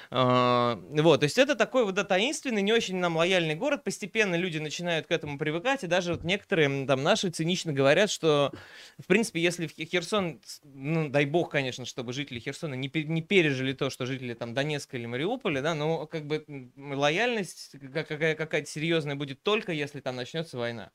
А, 0.10 0.80
Вот, 0.92 1.20
то 1.20 1.24
есть 1.26 1.38
это 1.38 1.56
такой 1.56 1.86
вот 1.86 2.08
таинственный, 2.08 2.62
не 2.62 2.74
очень 2.74 2.87
нам 2.96 3.18
лояльный 3.18 3.56
город. 3.56 3.84
Постепенно 3.84 4.36
люди 4.36 4.58
начинают 4.58 5.08
к 5.08 5.12
этому 5.12 5.38
привыкать, 5.38 5.84
и 5.84 5.88
даже 5.88 6.14
вот 6.14 6.24
некоторые 6.24 6.86
там 6.86 7.04
наши 7.04 7.30
цинично 7.30 7.74
говорят, 7.74 8.10
что, 8.10 8.52
в 8.98 9.06
принципе, 9.06 9.42
если 9.42 9.68
в 9.68 9.72
Хе- 9.74 9.86
Херсон, 9.86 10.42
ну, 10.64 11.10
дай 11.10 11.26
бог, 11.26 11.52
конечно, 11.52 11.86
чтобы 11.86 12.14
жители 12.14 12.40
Херсона 12.40 12.74
не, 12.74 12.90
не 12.94 13.22
пережили 13.22 13.74
то, 13.74 13.90
что 13.90 14.06
жители 14.06 14.34
там 14.34 14.54
Донецка 14.54 14.98
или 14.98 15.06
Мариуполя, 15.06 15.62
да, 15.62 15.76
но 15.76 16.08
как 16.08 16.26
бы 16.26 16.46
лояльность 16.78 17.72
ка- 17.94 18.04
какая- 18.04 18.36
какая-то 18.36 18.70
серьезная 18.70 19.16
будет 19.16 19.44
только, 19.44 19.72
если 19.72 20.00
там 20.00 20.16
начнется 20.16 20.58
война 20.58 20.92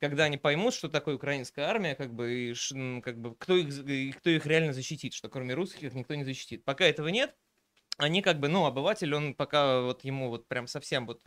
когда 0.00 0.24
они 0.24 0.36
поймут, 0.36 0.74
что 0.74 0.88
такое 0.88 1.16
украинская 1.16 1.66
армия, 1.66 1.94
как 1.94 2.14
бы, 2.14 2.52
и 2.52 3.00
как 3.00 3.18
бы 3.18 3.34
кто, 3.34 3.56
их, 3.56 4.16
кто 4.18 4.30
их 4.30 4.46
реально 4.46 4.72
защитит, 4.72 5.12
что 5.12 5.28
кроме 5.28 5.54
русских 5.54 5.82
их 5.82 5.94
никто 5.94 6.14
не 6.14 6.24
защитит. 6.24 6.64
Пока 6.64 6.84
этого 6.84 7.08
нет, 7.08 7.34
они 7.98 8.22
как 8.22 8.40
бы, 8.40 8.48
ну, 8.48 8.66
обыватель, 8.66 9.14
он 9.14 9.34
пока 9.34 9.82
вот 9.82 10.04
ему 10.04 10.30
вот 10.30 10.48
прям 10.48 10.66
совсем 10.66 11.06
вот 11.06 11.22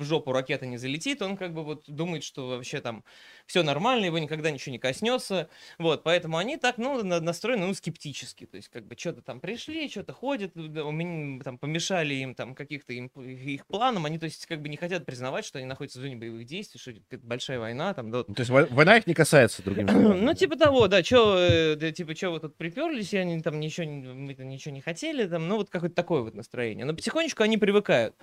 в 0.00 0.04
жопу 0.04 0.32
ракета 0.32 0.66
не 0.66 0.76
залетит, 0.78 1.22
он 1.22 1.36
как 1.36 1.52
бы 1.54 1.62
вот 1.62 1.84
думает, 1.86 2.24
что 2.24 2.48
вообще 2.48 2.80
там 2.80 3.04
все 3.46 3.62
нормально, 3.62 4.06
его 4.06 4.18
никогда 4.18 4.50
ничего 4.50 4.72
не 4.72 4.78
коснется, 4.78 5.48
вот, 5.78 6.02
поэтому 6.02 6.36
они 6.38 6.56
так, 6.56 6.78
ну, 6.78 7.02
на- 7.04 7.20
настроены, 7.20 7.66
ну, 7.66 7.74
скептически, 7.74 8.46
то 8.46 8.56
есть 8.56 8.68
как 8.68 8.86
бы 8.86 8.96
что-то 8.98 9.22
там 9.22 9.40
пришли, 9.40 9.88
что-то 9.88 10.12
ходят, 10.12 10.56
у 10.56 10.90
меня 10.90 11.42
там 11.42 11.58
помешали 11.58 12.14
им 12.14 12.34
там 12.34 12.54
каких-то 12.54 12.92
им, 12.92 13.06
их 13.16 13.66
планам, 13.66 14.04
они, 14.06 14.18
то 14.18 14.24
есть 14.24 14.46
как 14.46 14.60
бы 14.62 14.68
не 14.68 14.76
хотят 14.76 15.04
признавать, 15.06 15.44
что 15.44 15.58
они 15.58 15.66
находятся 15.66 15.98
в 15.98 16.02
зоне 16.02 16.16
боевых 16.16 16.46
действий, 16.46 16.80
что 16.80 16.90
это 17.10 17.24
большая 17.26 17.58
война, 17.58 17.92
там, 17.94 18.10
да, 18.10 18.24
Ну, 18.26 18.34
То 18.34 18.40
есть 18.40 18.50
вой- 18.50 18.66
война 18.70 18.96
их 18.96 19.06
не 19.06 19.14
касается 19.14 19.62
другим 19.62 19.86
ну, 20.24 20.34
типа 20.34 20.56
того, 20.56 20.88
да, 20.88 21.02
чё, 21.02 21.74
да, 21.76 21.92
типа, 21.92 22.14
чё 22.14 22.32
вы 22.32 22.40
тут 22.40 22.56
приперлись, 22.56 23.12
я 23.12 23.24
не, 23.24 23.40
там 23.40 23.60
ничего, 23.60 23.86
мы 23.90 24.34
там 24.34 24.48
ничего 24.48 24.72
не 24.74 24.80
хотели, 24.80 25.26
там, 25.26 25.48
ну, 25.48 25.56
вот 25.56 25.70
какое-то 25.70 25.94
такое 25.94 26.22
вот 26.22 26.34
настроение. 26.34 26.84
Но 26.84 26.94
потихонечку 26.94 27.42
они 27.42 27.58
привыкают. 27.58 28.14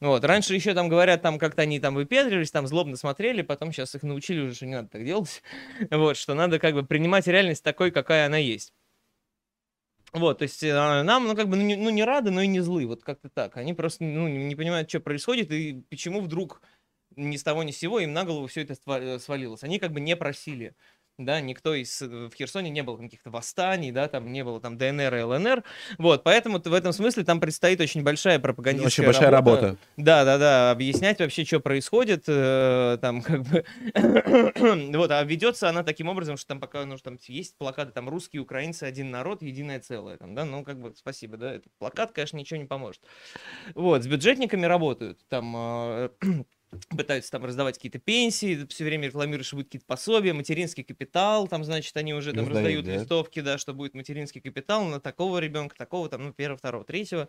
Вот, 0.00 0.24
раньше 0.24 0.54
еще 0.54 0.74
там 0.74 0.88
говорят, 0.88 1.15
там, 1.22 1.38
как-то 1.38 1.62
они 1.62 1.80
там 1.80 1.94
выпендривались, 1.94 2.50
там, 2.50 2.66
злобно 2.66 2.96
смотрели, 2.96 3.42
потом 3.42 3.72
сейчас 3.72 3.94
их 3.94 4.02
научили 4.02 4.40
уже, 4.40 4.54
что 4.54 4.66
не 4.66 4.74
надо 4.74 4.88
так 4.88 5.04
делать. 5.04 5.42
Вот, 5.90 6.16
что 6.16 6.34
надо 6.34 6.58
как 6.58 6.74
бы 6.74 6.84
принимать 6.84 7.26
реальность 7.26 7.64
такой, 7.64 7.90
какая 7.90 8.26
она 8.26 8.38
есть. 8.38 8.72
Вот, 10.12 10.38
то 10.38 10.42
есть 10.44 10.62
э, 10.62 11.02
нам, 11.02 11.26
ну, 11.26 11.36
как 11.36 11.48
бы, 11.48 11.56
ну 11.56 11.62
не, 11.62 11.76
ну, 11.76 11.90
не 11.90 12.04
рады, 12.04 12.30
но 12.30 12.40
и 12.40 12.46
не 12.46 12.60
злы, 12.60 12.86
вот 12.86 13.02
как-то 13.02 13.28
так. 13.28 13.56
Они 13.56 13.74
просто, 13.74 14.04
ну, 14.04 14.28
не 14.28 14.44
не 14.44 14.56
понимают, 14.56 14.88
что 14.88 15.00
происходит 15.00 15.50
и 15.50 15.84
почему 15.90 16.20
вдруг 16.20 16.62
ни 17.16 17.36
с 17.36 17.42
того 17.42 17.62
ни 17.62 17.70
с 17.70 17.78
сего 17.78 17.98
им 18.00 18.12
на 18.12 18.24
голову 18.24 18.46
все 18.46 18.62
это 18.62 18.74
э, 18.86 19.18
свалилось. 19.18 19.62
Они 19.62 19.78
как 19.78 19.92
бы 19.92 20.00
не 20.00 20.16
просили, 20.16 20.74
да, 21.18 21.40
никто 21.40 21.74
из, 21.74 22.02
э, 22.02 22.06
в 22.06 22.34
Херсоне 22.34 22.70
не 22.70 22.82
было 22.82 22.98
каких-то 22.98 23.30
восстаний, 23.30 23.90
да, 23.90 24.08
там 24.08 24.30
не 24.30 24.44
было 24.44 24.60
там 24.60 24.76
ДНР 24.76 25.14
и 25.14 25.22
ЛНР, 25.22 25.64
вот, 25.98 26.24
поэтому 26.24 26.60
в 26.60 26.74
этом 26.74 26.92
смысле 26.92 27.24
там 27.24 27.40
предстоит 27.40 27.80
очень 27.80 28.02
большая 28.02 28.38
пропагандистская 28.38 28.86
Очень 28.86 29.04
большая 29.04 29.30
работа. 29.30 29.76
да, 29.96 30.24
да, 30.24 30.38
да, 30.38 30.70
объяснять 30.70 31.18
вообще, 31.20 31.44
что 31.44 31.60
происходит, 31.60 32.24
э, 32.26 32.98
там 33.00 33.22
как 33.22 33.42
бы, 33.42 33.64
вот, 34.96 35.10
а 35.10 35.22
ведется 35.24 35.68
она 35.68 35.82
таким 35.82 36.08
образом, 36.08 36.36
что 36.36 36.48
там 36.48 36.60
пока, 36.60 36.84
ну, 36.84 36.96
там 36.98 37.18
есть 37.28 37.56
плакаты, 37.56 37.92
там 37.92 38.08
русские, 38.08 38.42
украинцы, 38.42 38.84
один 38.84 39.10
народ, 39.10 39.42
единое 39.42 39.80
целое, 39.80 40.18
там, 40.18 40.34
да, 40.34 40.44
ну, 40.44 40.64
как 40.64 40.78
бы, 40.80 40.94
спасибо, 40.96 41.36
да, 41.38 41.54
этот 41.54 41.72
плакат, 41.78 42.12
конечно, 42.12 42.36
ничего 42.36 42.58
не 42.58 42.66
поможет. 42.66 43.00
Вот, 43.74 44.02
с 44.02 44.06
бюджетниками 44.06 44.66
работают, 44.66 45.20
там, 45.28 45.54
э, 45.56 46.08
пытаются 46.96 47.30
там 47.30 47.44
раздавать 47.44 47.76
какие-то 47.76 47.98
пенсии, 47.98 48.66
все 48.68 48.84
время 48.84 49.06
рекламируют, 49.06 49.46
что 49.46 49.56
будет 49.56 49.68
какие-то 49.68 49.86
пособия, 49.86 50.32
материнский 50.32 50.82
капитал, 50.82 51.46
там, 51.48 51.64
значит, 51.64 51.96
они 51.96 52.12
уже 52.12 52.32
там 52.32 52.46
Раздают, 52.48 52.56
раздают 52.56 52.86
да? 52.86 52.94
листовки, 53.02 53.40
да, 53.40 53.58
что 53.58 53.72
будет 53.72 53.94
материнский 53.94 54.40
капитал 54.40 54.84
на 54.84 55.00
такого 55.00 55.38
ребенка, 55.38 55.76
такого 55.76 56.08
там, 56.08 56.24
ну, 56.24 56.32
первого, 56.32 56.58
второго, 56.58 56.84
третьего. 56.84 57.28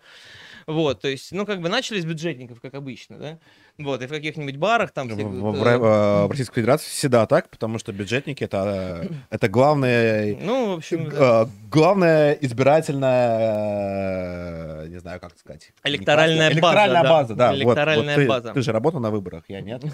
Вот, 0.66 1.02
то 1.02 1.08
есть, 1.08 1.32
ну, 1.32 1.46
как 1.46 1.62
бы 1.62 1.70
начали 1.70 2.00
с 2.02 2.06
бюджетников, 2.06 2.60
как 2.62 2.74
обычно, 2.74 3.18
да. 3.18 3.40
Вот, 3.78 4.02
и 4.02 4.08
в 4.08 4.10
каких-нибудь 4.10 4.58
барах 4.58 4.92
там... 4.92 5.08
В, 5.08 5.16
все, 5.16 5.26
в- 5.26 5.40
вот, 5.40 5.58
в 5.58 5.64
э, 5.66 5.70
э, 5.70 6.26
в 6.26 6.32
Российской 6.32 6.56
Федерации 6.62 6.90
всегда 6.90 7.26
так, 7.28 7.50
потому 7.50 7.78
что 7.80 7.94
бюджетники 7.94 8.44
это, 8.44 9.02
э, 9.04 9.08
это 9.30 9.48
главное, 9.50 10.36
Ну, 10.42 10.74
в 10.74 10.78
общем, 10.78 11.10
да. 11.10 11.44
э, 11.44 11.48
главная 11.70 12.34
избирательная, 12.34 14.84
э, 14.84 14.88
не 14.88 15.00
знаю, 15.00 15.20
как 15.20 15.38
сказать. 15.38 15.72
Электоральная 15.84 16.50
база, 16.50 16.54
Электоральная 16.54 17.04
да. 17.04 17.10
база, 17.10 17.36
да. 17.36 17.48
вот- 17.52 17.58
вот 17.58 17.64
Электоральная 17.68 18.42
ты-. 18.42 18.54
Ты 18.54 18.62
же 18.62 18.72
работал 18.72 19.00
на 19.00 19.12
выборах, 19.12 19.27
я 19.50 19.62
нет. 19.62 19.84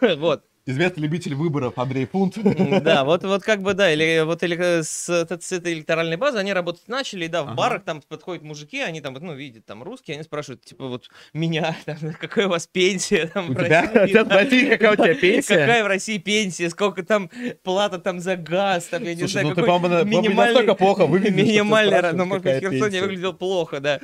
Вот. 0.16 0.44
Известный 0.66 1.02
любитель 1.02 1.34
выборов 1.34 1.78
Андрей 1.78 2.06
Фунт. 2.06 2.38
М, 2.38 2.82
Да, 2.82 3.04
вот, 3.04 3.22
вот 3.22 3.42
как 3.42 3.60
бы, 3.60 3.74
да, 3.74 3.92
или 3.92 4.22
вот 4.24 4.42
или 4.42 4.56
э, 4.58 4.82
с, 4.82 5.06
с 5.10 5.52
этой 5.52 5.74
электоральной 5.74 6.16
базы 6.16 6.38
они 6.38 6.54
работать 6.54 6.88
начали, 6.88 7.26
и 7.26 7.28
да, 7.28 7.42
в 7.42 7.48
Ага. 7.48 7.54
барах 7.54 7.84
там 7.84 8.00
подходят 8.08 8.42
мужики, 8.42 8.80
они 8.80 9.02
там, 9.02 9.12
ну, 9.20 9.34
видят 9.34 9.66
там 9.66 9.82
русские, 9.82 10.14
они 10.14 10.24
спрашивают, 10.24 10.64
типа, 10.64 10.86
вот, 10.88 11.10
меня, 11.34 11.76
там, 11.84 11.98
какая 12.18 12.46
у 12.46 12.48
вас 12.48 12.66
пенсия, 12.66 13.26
там, 13.26 13.50
У 13.50 13.52
в 13.52 13.56
тебя 13.56 13.82
России, 13.92 14.14
да. 14.14 14.24
найти, 14.24 14.66
какая 14.70 14.92
у 14.92 14.96
тебя 14.96 15.14
пенсия. 15.14 15.54
Какая 15.58 15.84
в 15.84 15.86
России 15.86 16.16
пенсия, 16.16 16.70
сколько 16.70 17.02
там 17.04 17.30
плата 17.62 17.98
там 17.98 18.20
за 18.20 18.36
газ, 18.36 18.86
там, 18.86 19.02
я 19.04 19.10
не 19.12 19.18
Слушай, 19.18 19.32
знаю, 19.32 19.48
ну 19.48 19.54
ты, 19.54 19.60
какой 19.60 19.68
по-моему, 19.80 20.08
не 20.08 20.16
минимальный- 20.28 20.54
настолько 20.54 20.74
плохо 20.76 21.06
ты 21.06 21.30
Минимальный, 21.30 22.12
ну, 22.14 22.24
может 22.24 22.42
быть, 22.42 22.56
в 22.56 22.60
Херсоне 22.60 23.02
выглядел 23.02 23.34
плохо, 23.34 23.80
да. 23.80 24.00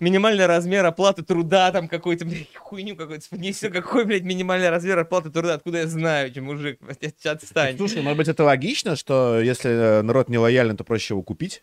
Минимальный 0.00 0.46
размер 0.46 0.84
оплаты 0.86 1.22
труда, 1.22 1.70
там, 1.70 1.86
какой-то, 1.86 2.24
блядь, 2.24 2.52
хуйню 2.56 2.96
какой-то, 2.96 3.26
не 3.36 3.52
все, 3.52 3.70
какой, 3.70 4.04
блядь, 4.04 4.24
минимальный 4.24 4.70
размер 4.70 4.98
оплаты 4.98 5.30
труда, 5.30 5.54
откуда 5.54 5.78
я 5.78 5.86
знаю, 5.86 5.99
чем 6.32 6.44
мужик, 6.44 6.78
отстань. 7.24 7.76
Слушай, 7.76 8.02
может 8.02 8.16
быть, 8.18 8.28
это 8.28 8.44
логично, 8.44 8.96
что 8.96 9.40
если 9.40 9.70
э, 9.70 10.02
народ 10.02 10.28
не 10.28 10.38
лоялен, 10.38 10.76
то 10.76 10.84
проще 10.84 11.14
его 11.14 11.22
купить? 11.22 11.62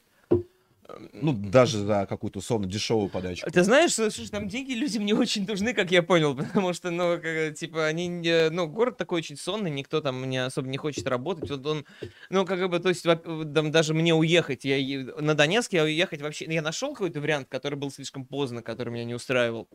Ну, 1.12 1.34
даже 1.34 1.80
за 1.80 2.06
какую-то 2.08 2.40
условно 2.40 2.66
дешевую 2.66 3.10
подачку. 3.10 3.50
Ты 3.52 3.64
знаешь, 3.64 3.94
слушай, 3.94 4.30
там 4.30 4.48
деньги 4.48 4.72
людям 4.72 5.06
не 5.06 5.14
очень 5.14 5.46
нужны, 5.46 5.74
как 5.74 5.92
я 5.92 6.02
понял, 6.02 6.36
потому 6.36 6.74
что, 6.74 6.92
ну, 6.92 7.20
как, 7.22 7.56
типа, 7.56 7.86
они, 7.86 8.08
не- 8.08 8.50
ну, 8.50 8.68
город 8.68 8.98
такой 8.98 9.20
очень 9.20 9.38
сонный, 9.38 9.70
никто 9.70 10.02
там 10.02 10.28
не 10.30 10.38
особо 10.38 10.68
не 10.70 10.78
хочет 10.78 11.08
работать, 11.08 11.50
вот 11.50 11.66
он, 11.66 11.86
ну, 12.30 12.46
как 12.46 12.70
бы, 12.70 12.80
то 12.80 12.90
есть, 12.90 13.04
там, 13.04 13.72
даже 13.72 13.94
мне 13.94 14.16
уехать, 14.16 14.64
я 14.66 14.78
на 15.20 15.36
Донецк 15.36 15.74
я 15.74 15.84
уехать 15.84 16.22
вообще, 16.22 16.46
я 16.46 16.62
нашел 16.62 16.94
какой-то 16.94 17.20
вариант, 17.20 17.48
который 17.50 17.76
был 17.76 17.92
слишком 17.92 18.26
поздно, 18.26 18.62
который 18.62 18.90
меня 18.90 19.04
не 19.04 19.14
устраивал. 19.16 19.68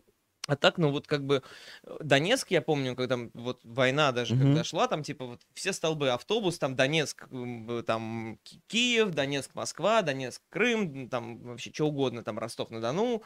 А 0.49 0.57
так, 0.57 0.77
ну 0.77 0.91
вот 0.91 1.07
как 1.07 1.25
бы 1.25 1.43
э, 1.85 1.97
Донецк, 2.01 2.51
я 2.51 2.63
помню, 2.63 2.97
когда 2.97 3.17
вот 3.33 3.61
война 3.63 4.11
даже 4.11 4.35
Мгм. 4.35 4.43
когда 4.43 4.65
шла, 4.65 4.89
там 4.89 5.05
типа 5.05 5.25
вот 5.25 5.41
все 5.55 5.73
столбы, 5.73 6.11
автобус, 6.11 6.59
там 6.59 6.75
Донецк, 6.75 7.29
э, 7.31 7.83
там 7.87 8.39
Ки- 8.43 8.61
Киев, 8.67 9.11
Донецк, 9.11 9.55
Москва, 9.55 10.03
Донецк, 10.03 10.43
Крым, 10.49 11.09
там 11.09 11.39
вообще 11.43 11.73
что 11.73 11.87
угодно, 11.87 12.25
там 12.25 12.41
Ростов-на-Дону, 12.41 13.23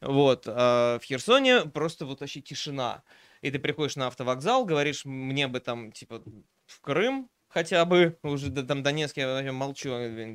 вот. 0.00 0.44
А 0.46 0.98
в 0.98 1.04
Херсоне 1.04 1.66
просто 1.66 2.06
вот 2.06 2.20
вообще 2.20 2.40
тишина. 2.40 3.02
И 3.42 3.50
ты 3.50 3.58
приходишь 3.58 3.96
на 3.96 4.06
автовокзал, 4.06 4.64
говоришь, 4.64 5.04
мне 5.04 5.48
бы 5.48 5.60
там 5.60 5.92
типа 5.92 6.22
в 6.64 6.80
Крым, 6.80 7.28
хотя 7.48 7.84
бы, 7.84 8.18
уже 8.22 8.48
да, 8.48 8.62
там 8.62 8.82
Донецк, 8.82 9.18
я 9.18 9.28
вообще 9.28 9.52
молчу, 9.52 9.90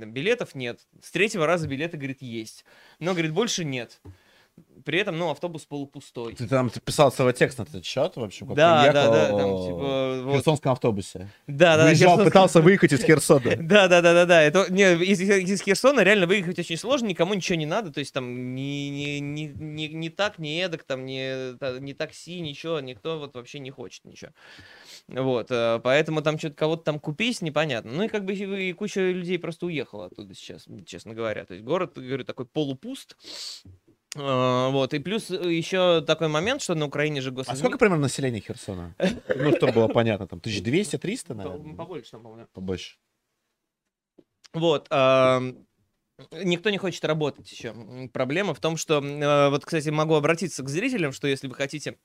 билетов 0.06 0.54
нет. 0.54 0.88
С 1.02 1.12
третьего 1.12 1.48
раза 1.48 1.68
билеты, 1.68 1.98
говорит, 1.98 2.22
есть. 2.22 2.64
Но, 3.00 3.14
говорит, 3.14 3.34
больше 3.34 3.66
нет. 3.66 4.00
При 4.84 4.98
этом, 5.00 5.18
ну, 5.18 5.30
автобус 5.30 5.66
полупустой. 5.66 6.34
Ты 6.34 6.48
там 6.48 6.70
ты 6.72 6.80
писал 6.80 7.12
целый 7.12 7.34
текст 7.34 7.60
на 7.60 7.64
этот 7.64 7.86
счет, 7.86 8.16
в 8.16 8.24
общем, 8.24 8.48
как 8.48 8.56
Да, 8.56 8.88
ты 8.88 8.94
да, 8.94 9.00
ехал 9.02 9.14
да, 9.14 9.28
там, 9.38 9.56
в 9.56 9.66
типа, 9.66 10.22
вот. 10.24 10.36
Херсонском 10.38 10.72
автобусе. 10.72 11.30
Да, 11.46 11.78
да, 11.78 11.86
Выезжал, 11.86 12.18
Херсон- 12.20 12.26
пытался 12.26 12.62
выехать 12.62 12.92
из 12.94 13.04
Херсона. 13.04 13.56
Да, 13.62 13.88
да, 13.88 14.02
да, 14.02 14.14
да, 14.14 14.26
да. 14.26 14.42
Это 14.42 14.66
не, 14.72 14.94
из, 15.04 15.22
из 15.22 15.62
Херсона 15.62 16.02
реально 16.02 16.26
выехать 16.26 16.58
очень 16.58 16.78
сложно, 16.78 17.08
никому 17.08 17.36
ничего 17.36 17.58
не 17.58 17.68
надо. 17.68 17.92
То 17.92 18.00
есть 18.00 18.12
там 18.14 18.56
ни, 18.56 18.90
ни, 18.90 19.20
ни, 19.20 19.54
ни, 19.56 19.84
ни 19.86 20.10
так, 20.10 20.40
ни 20.40 20.60
эдак, 20.60 20.84
там 20.84 21.02
та- 21.60 21.80
ни 21.80 21.94
такси, 21.94 22.40
ничего, 22.40 22.80
никто 22.80 23.20
вот 23.20 23.36
вообще 23.36 23.60
не 23.60 23.70
хочет 23.70 24.04
ничего. 24.06 24.32
Вот, 25.08 25.48
э, 25.52 25.80
поэтому 25.84 26.22
там 26.22 26.40
что-то 26.40 26.56
кого-то 26.56 26.84
там 26.84 27.00
купить 27.00 27.42
непонятно. 27.42 27.92
Ну 27.92 28.04
и 28.04 28.08
как 28.08 28.26
бы 28.26 28.34
и 28.34 28.70
и 28.70 28.74
куча 28.74 29.12
людей 29.12 29.38
просто 29.38 29.68
уехала 29.68 30.08
оттуда 30.08 30.34
сейчас, 30.34 30.66
честно 30.86 31.14
говоря. 31.14 31.46
То 31.46 31.54
есть 31.54 31.64
город, 31.64 31.94
говорю, 31.96 32.24
такой 32.26 32.46
полупуст. 32.46 33.16
Э, 34.16 34.70
Вот, 34.72 34.94
и 34.94 35.00
плюс 35.00 35.30
еще 35.30 36.02
такой 36.02 36.28
момент, 36.28 36.62
что 36.62 36.76
на 36.76 36.86
Украине 36.86 37.22
же 37.22 37.30
А 37.30 37.34
госадми- 37.34 37.58
сколько 37.60 37.78
примерно 37.78 38.04
населения 38.04 38.40
Херсона? 38.42 38.94
Ну, 39.36 39.56
чтобы 39.56 39.74
было 39.74 39.88
понятно, 39.88 40.28
там 40.28 40.40
1200-300, 40.40 41.28
По- 41.28 41.34
наверное? 41.36 41.76
Побольше 41.76 42.12
там, 42.12 42.24
по-моему. 42.24 42.48
Побольше. 42.54 42.98
Вот. 44.54 44.88
Никто 46.32 46.70
не 46.70 46.78
хочет 46.78 47.04
работать 47.06 47.52
еще. 47.52 47.74
Проблема 48.14 48.54
в 48.54 48.60
том, 48.60 48.78
что, 48.78 49.00
э, 49.02 49.50
вот, 49.50 49.66
кстати, 49.66 49.90
могу 49.90 50.14
обратиться 50.14 50.62
к 50.62 50.70
зрителям, 50.70 51.14
что 51.14 51.28
если 51.28 51.48
вы 51.48 51.56
хотите 51.56 51.98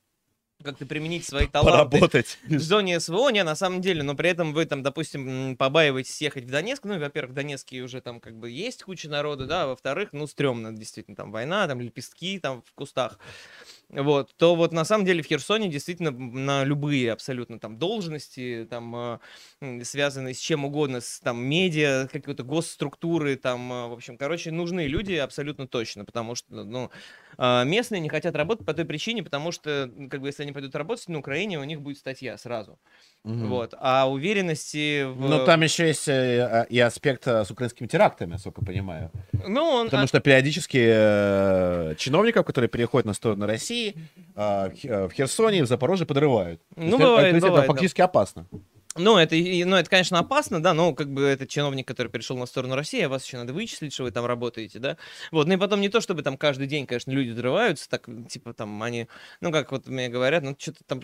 как-то 0.63 0.85
применить 0.85 1.25
свои 1.25 1.47
таланты 1.47 1.97
Поработать. 1.97 2.39
в 2.47 2.59
зоне 2.59 2.99
СВО, 2.99 3.29
не, 3.29 3.43
на 3.43 3.55
самом 3.55 3.81
деле, 3.81 4.03
но 4.03 4.15
при 4.15 4.29
этом 4.29 4.53
вы 4.53 4.65
там, 4.65 4.83
допустим, 4.83 5.55
побаиваетесь 5.55 6.21
ехать 6.21 6.45
в 6.45 6.49
Донецк, 6.49 6.83
ну, 6.83 6.99
во-первых, 6.99 7.31
в 7.31 7.35
Донецке 7.35 7.81
уже 7.81 8.01
там 8.01 8.19
как 8.19 8.35
бы 8.35 8.49
есть 8.49 8.83
куча 8.83 9.09
народу, 9.09 9.45
да, 9.45 9.67
во-вторых, 9.67 10.09
ну, 10.13 10.25
стрёмно, 10.27 10.71
действительно, 10.75 11.15
там 11.15 11.31
война, 11.31 11.67
там 11.67 11.79
лепестки 11.79 12.39
там 12.39 12.61
в 12.63 12.73
кустах, 12.73 13.19
вот, 13.89 14.35
то 14.35 14.55
вот 14.55 14.73
на 14.73 14.83
самом 14.83 15.05
деле 15.05 15.23
в 15.23 15.27
Херсоне 15.27 15.69
действительно 15.69 16.11
на 16.11 16.65
любые 16.65 17.13
абсолютно 17.13 17.57
там 17.57 17.77
должности, 17.77 18.67
там, 18.69 19.19
м, 19.61 19.83
связанные 19.85 20.33
с 20.33 20.39
чем 20.39 20.65
угодно, 20.65 20.99
с 20.99 21.21
там 21.21 21.41
медиа, 21.41 22.09
какой-то 22.11 22.43
госструктуры, 22.43 23.37
там, 23.37 23.71
э, 23.71 23.87
в 23.87 23.93
общем, 23.93 24.17
короче, 24.17 24.51
нужны 24.51 24.87
люди 24.87 25.13
абсолютно 25.13 25.67
точно, 25.67 26.03
потому 26.03 26.35
что, 26.35 26.65
ну, 26.65 26.91
а, 27.37 27.63
местные 27.63 28.01
не 28.01 28.09
хотят 28.09 28.35
работать 28.35 28.65
по 28.65 28.73
той 28.73 28.83
причине, 28.85 29.23
потому 29.23 29.51
что, 29.51 29.91
как 30.09 30.21
бы, 30.21 30.27
если 30.27 30.43
они 30.43 30.51
пойдут 30.51 30.75
работать 30.75 31.07
на 31.07 31.19
Украине, 31.19 31.59
у 31.59 31.63
них 31.63 31.81
будет 31.81 31.97
статья 31.97 32.37
сразу. 32.37 32.79
Мгм. 33.23 33.49
Вот. 33.49 33.73
А 33.79 34.09
уверенности 34.09 35.03
в... 35.03 35.29
Но 35.29 35.45
там 35.45 35.61
еще 35.61 35.87
есть 35.87 36.07
э, 36.07 36.65
и 36.69 36.79
аспект 36.79 37.27
э, 37.27 37.43
с 37.43 37.51
украинскими 37.51 37.87
терактами, 37.87 38.31
насколько 38.31 38.63
понимаю. 38.63 39.11
Ну, 39.45 39.61
он... 39.63 39.87
Потому 39.87 40.05
а, 40.05 40.07
что 40.07 40.19
периодически 40.19 40.83
э, 40.89 41.95
чиновников, 41.97 42.45
которые 42.45 42.69
переходят 42.69 43.05
на 43.05 43.13
сторону 43.13 43.45
России, 43.45 43.76
в 44.35 44.71
Хе- 44.75 44.87
э, 44.89 45.07
в 45.07 45.11
Херсоне 45.11 45.63
в 45.63 45.67
Запорожье 45.67 46.05
подрывают. 46.05 46.61
Ну, 46.75 46.95
это- 46.95 46.97
бывает, 46.97 47.35
это 47.35 47.47
бывает, 47.47 47.67
да. 47.67 47.73
фактически 47.73 48.01
опасно. 48.01 48.47
Ну, 48.99 49.15
это, 49.15 49.35
ну, 49.35 49.75
это, 49.75 49.87
конечно, 49.89 50.17
опасно, 50.17 50.59
да, 50.59 50.73
но 50.73 50.91
как 50.93 51.13
бы 51.13 51.21
этот 51.21 51.49
чиновник, 51.49 51.87
который 51.87 52.07
перешел 52.07 52.35
на 52.35 52.47
сторону 52.47 52.73
России, 52.73 53.01
а 53.01 53.09
вас 53.09 53.23
еще 53.25 53.37
надо 53.37 53.53
вычислить, 53.53 53.93
что 53.93 54.03
вы 54.03 54.11
там 54.11 54.25
работаете, 54.25 54.79
да. 54.79 54.97
Вот, 55.31 55.45
ну 55.47 55.53
и 55.53 55.57
потом 55.57 55.81
не 55.81 55.89
то, 55.89 56.01
чтобы 56.01 56.23
там 56.23 56.35
каждый 56.35 56.65
день, 56.65 56.87
конечно, 56.87 57.11
люди 57.11 57.29
взрываются, 57.29 57.87
так, 57.89 58.09
типа, 58.27 58.53
там, 58.55 58.81
они, 58.81 59.07
ну, 59.39 59.51
как 59.51 59.71
вот 59.71 59.87
мне 59.87 60.09
говорят, 60.09 60.41
ну, 60.41 60.55
что-то 60.57 60.83
там, 60.87 61.01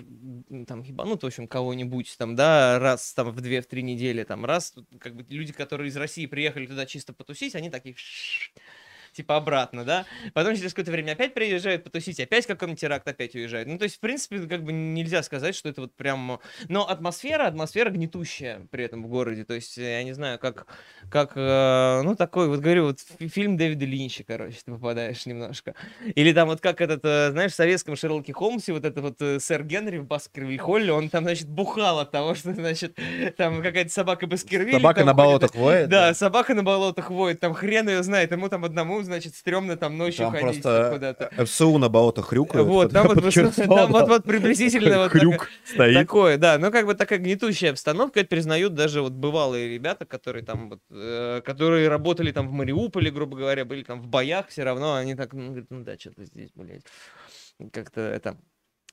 там, 0.65 0.82
ебанут, 0.82 1.21
в 1.21 1.28
общем, 1.28 1.47
кого-нибудь, 1.47 2.15
там, 2.17 2.36
да, 2.36 2.80
раз, 2.80 3.13
там, 3.13 3.30
в 3.30 3.39
две-в 3.41 3.67
три 3.67 3.84
недели, 3.84 4.24
там, 4.24 4.43
раз, 4.43 4.74
как 4.99 5.15
бы 5.15 5.24
люди, 5.30 5.53
которые 5.53 5.89
из 5.89 5.95
России 5.97 6.26
приехали 6.26 6.65
туда 6.65 6.88
чисто 6.88 7.13
потусить, 7.13 7.53
они 7.55 7.69
такие, 7.69 7.95
типа 9.14 9.38
обратно, 9.38 9.84
да. 9.84 10.05
Потом 10.34 10.55
через 10.55 10.72
какое-то 10.72 10.91
время 10.91 11.14
опять 11.14 11.34
приезжают 11.34 11.84
потусить, 11.84 12.20
опять 12.20 12.45
какой-нибудь 12.45 12.80
теракт, 12.80 13.07
опять 13.07 13.36
уезжают. 13.36 13.68
Ну, 13.68 13.78
то 13.78 13.84
есть, 13.84 13.97
в 13.97 13.99
принципе, 13.99 14.39
как 14.47 14.64
бы 14.64 14.74
нельзя 14.74 15.24
сказать, 15.24 15.55
что 15.55 15.70
это 15.70 15.82
вот 15.82 15.95
прям... 15.95 16.39
Но 16.68 16.88
атмосфера, 16.89 17.47
атмосфера 17.47 17.89
гнетущая 17.89 18.68
при 18.72 18.86
этом 18.86 19.03
в 19.03 19.07
городе. 19.07 19.45
То 19.45 19.53
есть, 19.53 19.78
я 19.78 20.03
не 20.03 20.14
знаю, 20.14 20.39
как, 20.39 20.68
как 21.09 21.34
э, 21.36 22.01
ну, 22.03 22.16
такой, 22.16 22.47
вот 22.47 22.59
говорю, 22.59 22.86
вот 22.86 22.99
фи- 22.99 23.28
фильм 23.28 23.57
Дэвида 23.57 23.86
Линча, 23.86 24.24
короче, 24.24 24.57
ты 24.66 24.72
попадаешь 24.72 25.26
немножко. 25.26 25.76
Или 26.16 26.34
там 26.34 26.47
вот 26.47 26.61
как 26.61 26.82
этот, 26.82 27.01
э, 27.03 27.32
знаешь, 27.32 27.51
в 27.51 27.55
советском 27.55 27.95
Шерлоке 27.95 28.34
Холмсе, 28.34 28.74
вот 28.74 28.86
это 28.86 29.01
вот 29.01 29.22
э, 29.22 29.39
сэр 29.39 29.64
Генри 29.64 29.97
в 29.97 30.07
Баскервиль-Холле, 30.07 30.91
он 30.91 31.09
там, 31.09 31.24
значит, 31.24 31.47
бухал 31.47 31.99
от 31.99 32.11
того, 32.11 32.36
что, 32.36 32.53
значит, 32.53 32.97
там 33.38 33.61
какая-то 33.61 33.91
собака 33.91 34.28
Баскервиль. 34.28 34.74
Собака 34.74 35.05
на 35.05 35.14
болотах 35.14 35.55
воет. 35.55 35.89
да, 35.89 36.14
собака 36.14 36.53
на 36.53 36.64
болотах 36.64 37.09
воет, 37.09 37.39
там 37.39 37.53
хрен 37.53 37.88
ее 37.88 38.03
знает, 38.03 38.32
ему 38.32 38.49
там 38.49 38.66
одному, 38.66 39.03
значит, 39.04 39.36
стрёмно 39.36 39.78
там 39.78 39.97
ночью 39.97 40.26
Там 40.26 40.34
ходить 40.34 40.64
куда-то. 40.64 41.30
ФСУ 41.45 41.78
на 41.78 41.89
болотах 41.89 42.28
хрюкают. 42.28 42.68
Вот, 42.68 42.91
там 42.91 43.08
вот, 43.08 43.34
там 43.56 43.91
вот, 43.91 44.08
вот 44.08 44.24
приблизительно 44.24 44.99
вот 44.99 45.12
Хрюк 45.12 45.49
стоит. 45.64 45.95
Такое, 45.95 46.38
да, 46.38 46.58
ну 46.58 46.72
как 46.72 46.86
бы 46.86 46.95
такая 46.95 47.20
гнетущая 47.20 47.72
обстановка, 47.72 48.20
это 48.20 48.30
признают 48.30 48.74
даже 48.74 49.01
вот 49.01 49.14
бывалые 49.14 49.70
ребята, 49.70 50.06
которые 50.06 50.43
там 50.43 50.70
вот, 50.70 50.80
э, 50.89 51.41
которые 51.43 51.88
работали 51.89 52.32
там 52.32 52.47
в 52.47 52.51
Мариуполе, 52.51 53.12
грубо 53.12 53.38
говоря, 53.38 53.66
были 53.66 53.84
там 53.84 54.01
в 54.01 54.08
боях, 54.08 54.47
все 54.49 54.64
равно 54.64 54.95
они 54.95 55.16
так, 55.16 55.34
ну, 55.34 55.47
говорят, 55.47 55.68
ну 55.70 55.84
да, 55.84 55.97
что-то 55.97 56.26
здесь, 56.26 56.51
блядь, 56.56 56.84
как-то 57.72 58.01
это... 58.01 58.38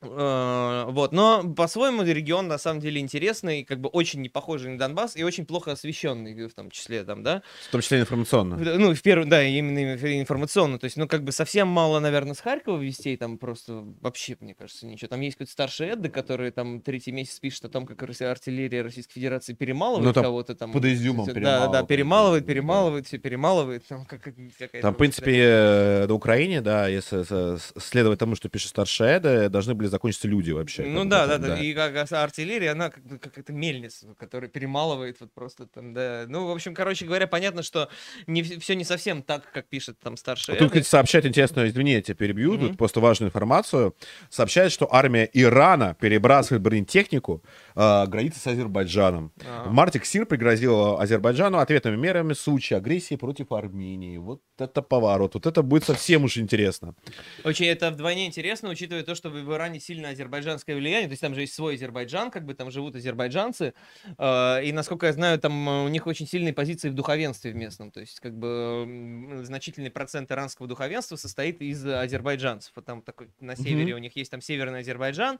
Э, 0.02 0.84
Вот, 0.88 1.12
но 1.12 1.44
по-своему 1.54 2.02
регион 2.02 2.48
на 2.48 2.58
самом 2.58 2.80
деле 2.80 3.00
интересный, 3.00 3.64
как 3.64 3.80
бы 3.80 3.88
очень 3.90 4.20
не 4.22 4.28
похожий 4.28 4.70
на 4.72 4.78
Донбасс 4.78 5.16
и 5.16 5.22
очень 5.22 5.44
плохо 5.44 5.72
освещенный 5.72 6.34
в 6.46 6.54
том 6.54 6.70
числе 6.70 7.04
там, 7.04 7.22
да, 7.22 7.42
В 7.68 7.72
том 7.72 7.80
числе 7.82 8.00
информационно. 8.00 8.56
Ну, 8.56 8.94
в 8.94 9.02
первую, 9.02 9.28
да, 9.28 9.42
именно 9.42 9.94
инф- 9.94 10.20
информационно. 10.20 10.78
То 10.78 10.86
есть, 10.86 10.96
ну, 10.96 11.06
как 11.06 11.22
бы 11.22 11.32
совсем 11.32 11.68
мало, 11.68 12.00
наверное, 12.00 12.34
с 12.34 12.40
Харькова 12.40 12.78
вестей, 12.80 13.16
там 13.18 13.36
просто 13.36 13.84
вообще, 14.00 14.36
мне 14.40 14.54
кажется, 14.54 14.86
ничего. 14.86 15.08
Там 15.08 15.20
есть 15.20 15.36
какой-то 15.36 15.52
старший 15.52 15.88
Эдда, 15.88 16.08
который 16.08 16.50
там 16.50 16.80
третий 16.80 17.12
месяц 17.12 17.38
пишет 17.38 17.64
о 17.66 17.68
том, 17.68 17.84
как 17.86 18.02
артиллерия 18.02 18.82
Российской 18.82 19.14
Федерации 19.14 19.52
перемалывает 19.52 20.06
Ну, 20.06 20.12
там 20.14 20.24
кого-то 20.24 20.54
там. 20.54 20.72
под 20.72 20.84
изюмом 20.86 21.26
всё- 21.26 21.34
Да, 21.34 21.68
да, 21.68 21.82
перемалывает. 21.84 21.86
перемалывает, 21.86 22.44
Да. 22.44 22.48
перемалывает, 22.48 23.06
все 23.06 23.18
перемалывает. 23.18 23.86
Там, 23.86 24.06
как, 24.06 24.22
Там, 24.80 24.94
в 24.94 24.96
принципе, 24.96 25.36
э, 25.36 26.06
на 26.06 26.14
Украине, 26.14 26.60
да, 26.62 26.88
если 26.88 27.22
следовать 27.78 28.18
тому, 28.18 28.34
что 28.34 28.48
пишет 28.48 28.70
старший 28.70 29.08
Эда, 29.08 29.48
должны 29.50 29.74
были 29.74 29.89
закончиться 29.90 30.28
люди 30.28 30.50
вообще. 30.50 30.84
Ну 30.84 31.04
да, 31.04 31.26
да, 31.26 31.38
да, 31.38 31.58
И 31.58 31.74
как 31.74 32.10
артиллерия, 32.12 32.72
она 32.72 32.90
как, 32.90 33.02
как 33.20 33.38
это 33.38 33.52
мельница, 33.52 34.14
которая 34.18 34.48
перемалывает 34.48 35.20
вот 35.20 35.32
просто 35.32 35.66
там, 35.66 35.92
да. 35.92 36.24
Ну, 36.28 36.46
в 36.46 36.50
общем, 36.50 36.74
короче 36.74 37.04
говоря, 37.04 37.26
понятно, 37.26 37.62
что 37.62 37.88
не, 38.26 38.42
все 38.42 38.74
не 38.74 38.84
совсем 38.84 39.22
так, 39.22 39.50
как 39.52 39.68
пишет 39.68 39.98
там 40.00 40.16
старший 40.16 40.56
Тут, 40.56 40.68
кстати, 40.68 40.86
сообщает 40.86 41.26
интересную, 41.26 41.68
извини, 41.68 41.92
я 41.92 42.02
тебя 42.02 42.14
перебью, 42.14 42.54
Мгм. 42.54 42.68
тут 42.68 42.78
просто 42.78 43.00
важную 43.00 43.28
информацию. 43.28 43.94
Сообщает, 44.28 44.72
что 44.72 44.92
армия 44.92 45.28
Ирана 45.32 45.94
перебрасывает 46.00 46.62
бронетехнику 46.62 47.42
э, 47.74 48.06
границы 48.06 48.40
с 48.40 48.46
Азербайджаном. 48.46 49.32
А. 49.44 49.68
В 49.68 49.72
марте 49.72 49.98
КСИР 49.98 50.26
пригрозил 50.26 50.98
Азербайджану 50.98 51.58
ответными 51.58 51.96
мерами 51.96 52.32
случае 52.32 52.78
агрессии 52.78 53.16
против 53.16 53.52
Армении. 53.52 54.16
Вот 54.16 54.42
это 54.58 54.82
поворот. 54.82 55.34
Вот 55.34 55.46
это 55.46 55.62
будет 55.62 55.84
совсем 55.84 56.24
уж 56.24 56.36
интересно. 56.36 56.94
Очень 57.44 57.66
это 57.66 57.90
вдвойне 57.90 58.26
интересно, 58.26 58.70
учитывая 58.70 59.02
то, 59.02 59.14
что 59.14 59.30
в 59.30 59.40
в 59.40 59.52
Иране 59.80 59.90
сильно 59.90 60.08
азербайджанское 60.10 60.76
влияние, 60.76 61.08
то 61.08 61.12
есть 61.12 61.22
там 61.22 61.34
же 61.34 61.40
есть 61.40 61.54
свой 61.54 61.74
Азербайджан, 61.74 62.30
как 62.30 62.44
бы 62.44 62.54
там 62.54 62.70
живут 62.70 62.96
азербайджанцы, 62.96 63.72
э, 64.18 64.64
и 64.64 64.72
насколько 64.72 65.06
я 65.06 65.12
знаю, 65.12 65.38
там 65.38 65.68
э, 65.68 65.84
у 65.84 65.88
них 65.88 66.06
очень 66.06 66.26
сильные 66.26 66.52
позиции 66.52 66.90
в 66.90 66.94
духовенстве 66.94 67.52
в 67.52 67.56
местном, 67.56 67.90
то 67.90 68.00
есть 68.00 68.20
как 68.20 68.36
бы 68.36 69.40
значительный 69.42 69.90
процент 69.90 70.30
иранского 70.30 70.68
духовенства 70.68 71.16
состоит 71.16 71.60
из 71.62 71.84
азербайджанцев, 71.86 72.72
вот 72.76 72.84
там 72.84 73.02
такой 73.02 73.28
на 73.40 73.56
севере 73.56 73.94
у 73.94 73.98
них 73.98 74.16
есть 74.16 74.30
там 74.30 74.40
северный 74.40 74.80
Азербайджан, 74.80 75.38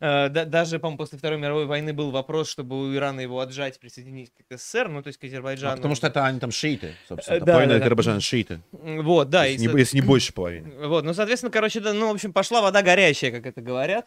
Э, 0.00 0.28
да- 0.28 0.44
даже, 0.44 0.78
по-моему, 0.78 0.98
после 0.98 1.18
Второй 1.18 1.38
мировой 1.38 1.66
войны 1.66 1.92
был 1.92 2.10
вопрос, 2.10 2.48
чтобы 2.48 2.78
у 2.78 2.94
Ирана 2.94 3.20
его 3.20 3.40
отжать, 3.40 3.78
присоединить 3.78 4.32
к 4.48 4.56
СССР, 4.56 4.88
ну 4.88 5.02
то 5.02 5.08
есть 5.08 5.18
к 5.18 5.24
Азербайджану. 5.24 5.74
А 5.74 5.76
потому 5.76 5.94
что 5.94 6.08
это 6.08 6.24
они 6.24 6.40
там 6.40 6.50
шииты, 6.50 6.94
собственно. 7.08 7.40
Да, 7.40 7.52
половина 7.52 7.72
да, 7.74 7.78
да. 7.78 7.84
Азербайджана 7.84 8.20
шииты. 8.20 8.60
Вот, 8.72 9.30
да. 9.30 9.44
если, 9.44 9.64
и 9.64 9.72
не, 9.72 9.78
если 9.78 9.96
не 9.96 10.02
больше 10.02 10.32
половины. 10.32 10.70
Вот, 10.86 11.04
ну, 11.04 11.14
соответственно, 11.14 11.50
короче, 11.50 11.80
да, 11.80 11.92
ну, 11.92 12.10
в 12.10 12.14
общем, 12.14 12.32
пошла 12.32 12.60
вода 12.60 12.82
горячая, 12.82 13.30
как 13.30 13.46
это 13.46 13.60
говорят. 13.74 14.06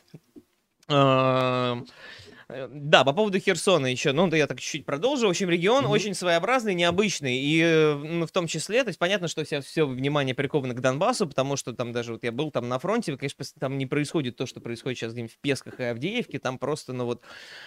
Э, 2.49 2.67
Да, 2.71 3.03
по 3.03 3.11
поводу 3.11 3.39
Херсона 3.39 3.87
еще, 3.87 4.13
ну, 4.13 4.27
да 4.27 4.37
я 4.37 4.47
так 4.47 4.59
чуть-чуть 4.61 4.85
продолжу. 4.85 5.27
В 5.27 5.29
общем, 5.31 5.49
регион 5.49 5.83
Мгм. 5.83 5.91
очень 5.91 6.13
своеобразный, 6.13 6.73
необычный, 6.75 7.37
и 7.37 7.61
э, 7.61 7.93
ну, 7.95 8.25
в 8.25 8.31
том 8.31 8.47
числе, 8.47 8.83
то 8.83 8.87
есть 8.89 8.99
понятно, 8.99 9.27
что 9.27 9.43
все, 9.43 9.59
все 9.59 9.85
внимание 9.85 10.33
приковано 10.33 10.73
к 10.73 10.79
Донбассу, 10.79 11.27
потому 11.27 11.57
что 11.57 11.73
там 11.73 11.91
даже 11.91 12.13
вот 12.13 12.23
я 12.23 12.31
был 12.31 12.49
там 12.51 12.69
на 12.69 12.79
фронте, 12.79 13.17
конечно, 13.17 13.43
там 13.59 13.77
не 13.77 13.85
происходит 13.85 14.37
то, 14.37 14.45
что 14.45 14.61
происходит 14.61 14.97
сейчас 14.97 15.11
где-нибудь 15.11 15.33
в 15.33 15.39
Песках 15.39 15.79
и 15.81 15.83
Авдеевке, 15.83 16.39
там 16.39 16.57
просто, 16.57 16.93
ну 16.93 17.03
вот, 17.05 17.21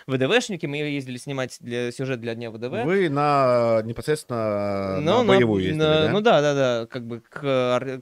ВДВшники, 0.07 0.65
мы 0.65 0.79
ездили 0.79 1.19
снимать 1.19 1.59
для, 1.61 1.93
сюжет 1.93 2.21
для 2.21 2.35
Дня 2.35 2.51
ВДВ. 2.51 2.85
Вы 2.85 3.11
на 3.11 3.83
непосредственно 3.85 4.97
Ну, 5.01 5.19
на 5.19 5.23
на- 5.25 5.29
боевую 5.29 5.63
ездили, 5.63 5.79
на- 5.79 6.01
да? 6.07 6.13
Ну 6.13 6.21
да, 6.23 6.41
да, 6.41 6.55
да, 6.55 6.87
как 6.87 7.07
бы 7.07 7.21
к, 7.21 7.29
к- 7.29 8.01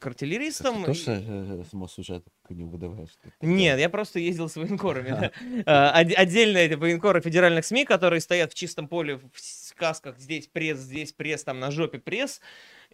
к 0.00 0.06
артиллеристам. 0.06 0.80
Ты 0.80 0.86
тоже 0.86 1.22
э, 1.28 1.62
само 1.70 1.86
сюжет 1.86 2.24
к 2.42 2.50
ним 2.50 2.70
выдаваешь? 2.70 3.10
Нет, 3.40 3.78
я 3.78 3.88
просто 3.88 4.18
ездил 4.18 4.48
с 4.48 4.56
военкорами. 4.56 5.30
А, 6.16 6.24
эти 6.58 6.74
военкоры 6.74 7.20
федеральных 7.20 7.64
СМИ, 7.64 7.84
которые 7.84 8.20
стоят 8.20 8.52
в 8.52 8.54
чистом 8.54 8.88
поле, 8.88 9.16
в 9.16 9.65
касках, 9.76 10.18
здесь 10.18 10.48
пресс, 10.48 10.78
здесь 10.78 11.12
пресс, 11.12 11.44
там 11.44 11.60
на 11.60 11.70
жопе 11.70 11.98
пресс, 11.98 12.40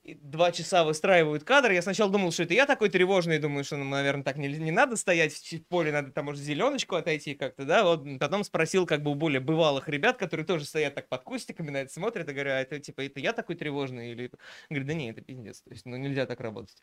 и 0.03 0.15
два 0.15 0.51
часа 0.51 0.83
выстраивают 0.83 1.45
кадр. 1.45 1.71
Я 1.71 1.81
сначала 1.81 2.11
думал, 2.11 2.33
что 2.33 2.43
это 2.43 2.55
я 2.55 2.67
такой 2.67 2.89
тревожный, 2.89 3.39
думаю, 3.39 3.63
что, 3.63 3.77
ну, 3.77 3.85
наверное, 3.85 4.25
так 4.25 4.37
не, 4.37 4.49
не 4.49 4.73
надо 4.73 4.97
стоять 4.97 5.33
в 5.33 5.65
поле, 5.69 5.93
надо 5.93 6.11
там, 6.11 6.25
может, 6.25 6.43
зеленочку 6.43 6.97
отойти 6.97 7.35
как-то, 7.35 7.65
да. 7.65 7.85
Вот 7.85 8.05
потом 8.19 8.43
спросил, 8.43 8.85
как 8.85 9.03
бы, 9.03 9.13
у 9.13 9.15
более 9.15 9.41
бывалых 9.41 9.89
ребят, 9.89 10.17
которые 10.17 10.45
тоже 10.45 10.65
стоят 10.65 10.97
так 10.97 11.09
под 11.09 11.23
кустиками 11.23 11.71
на 11.71 11.77
это 11.79 11.93
смотрят, 11.93 12.29
и 12.29 12.33
говорю, 12.33 12.51
а 12.51 12.55
это, 12.55 12.81
типа, 12.81 13.03
это 13.03 13.21
я 13.21 13.33
такой 13.33 13.55
тревожный? 13.55 14.11
Или... 14.11 14.31
Говорю, 14.69 14.87
да 14.87 14.95
не, 14.95 15.11
это 15.11 15.21
пиздец, 15.21 15.61
то 15.61 15.71
есть, 15.71 15.87
ну, 15.87 15.97
нельзя 15.97 16.27
так 16.27 16.41
работать. 16.41 16.83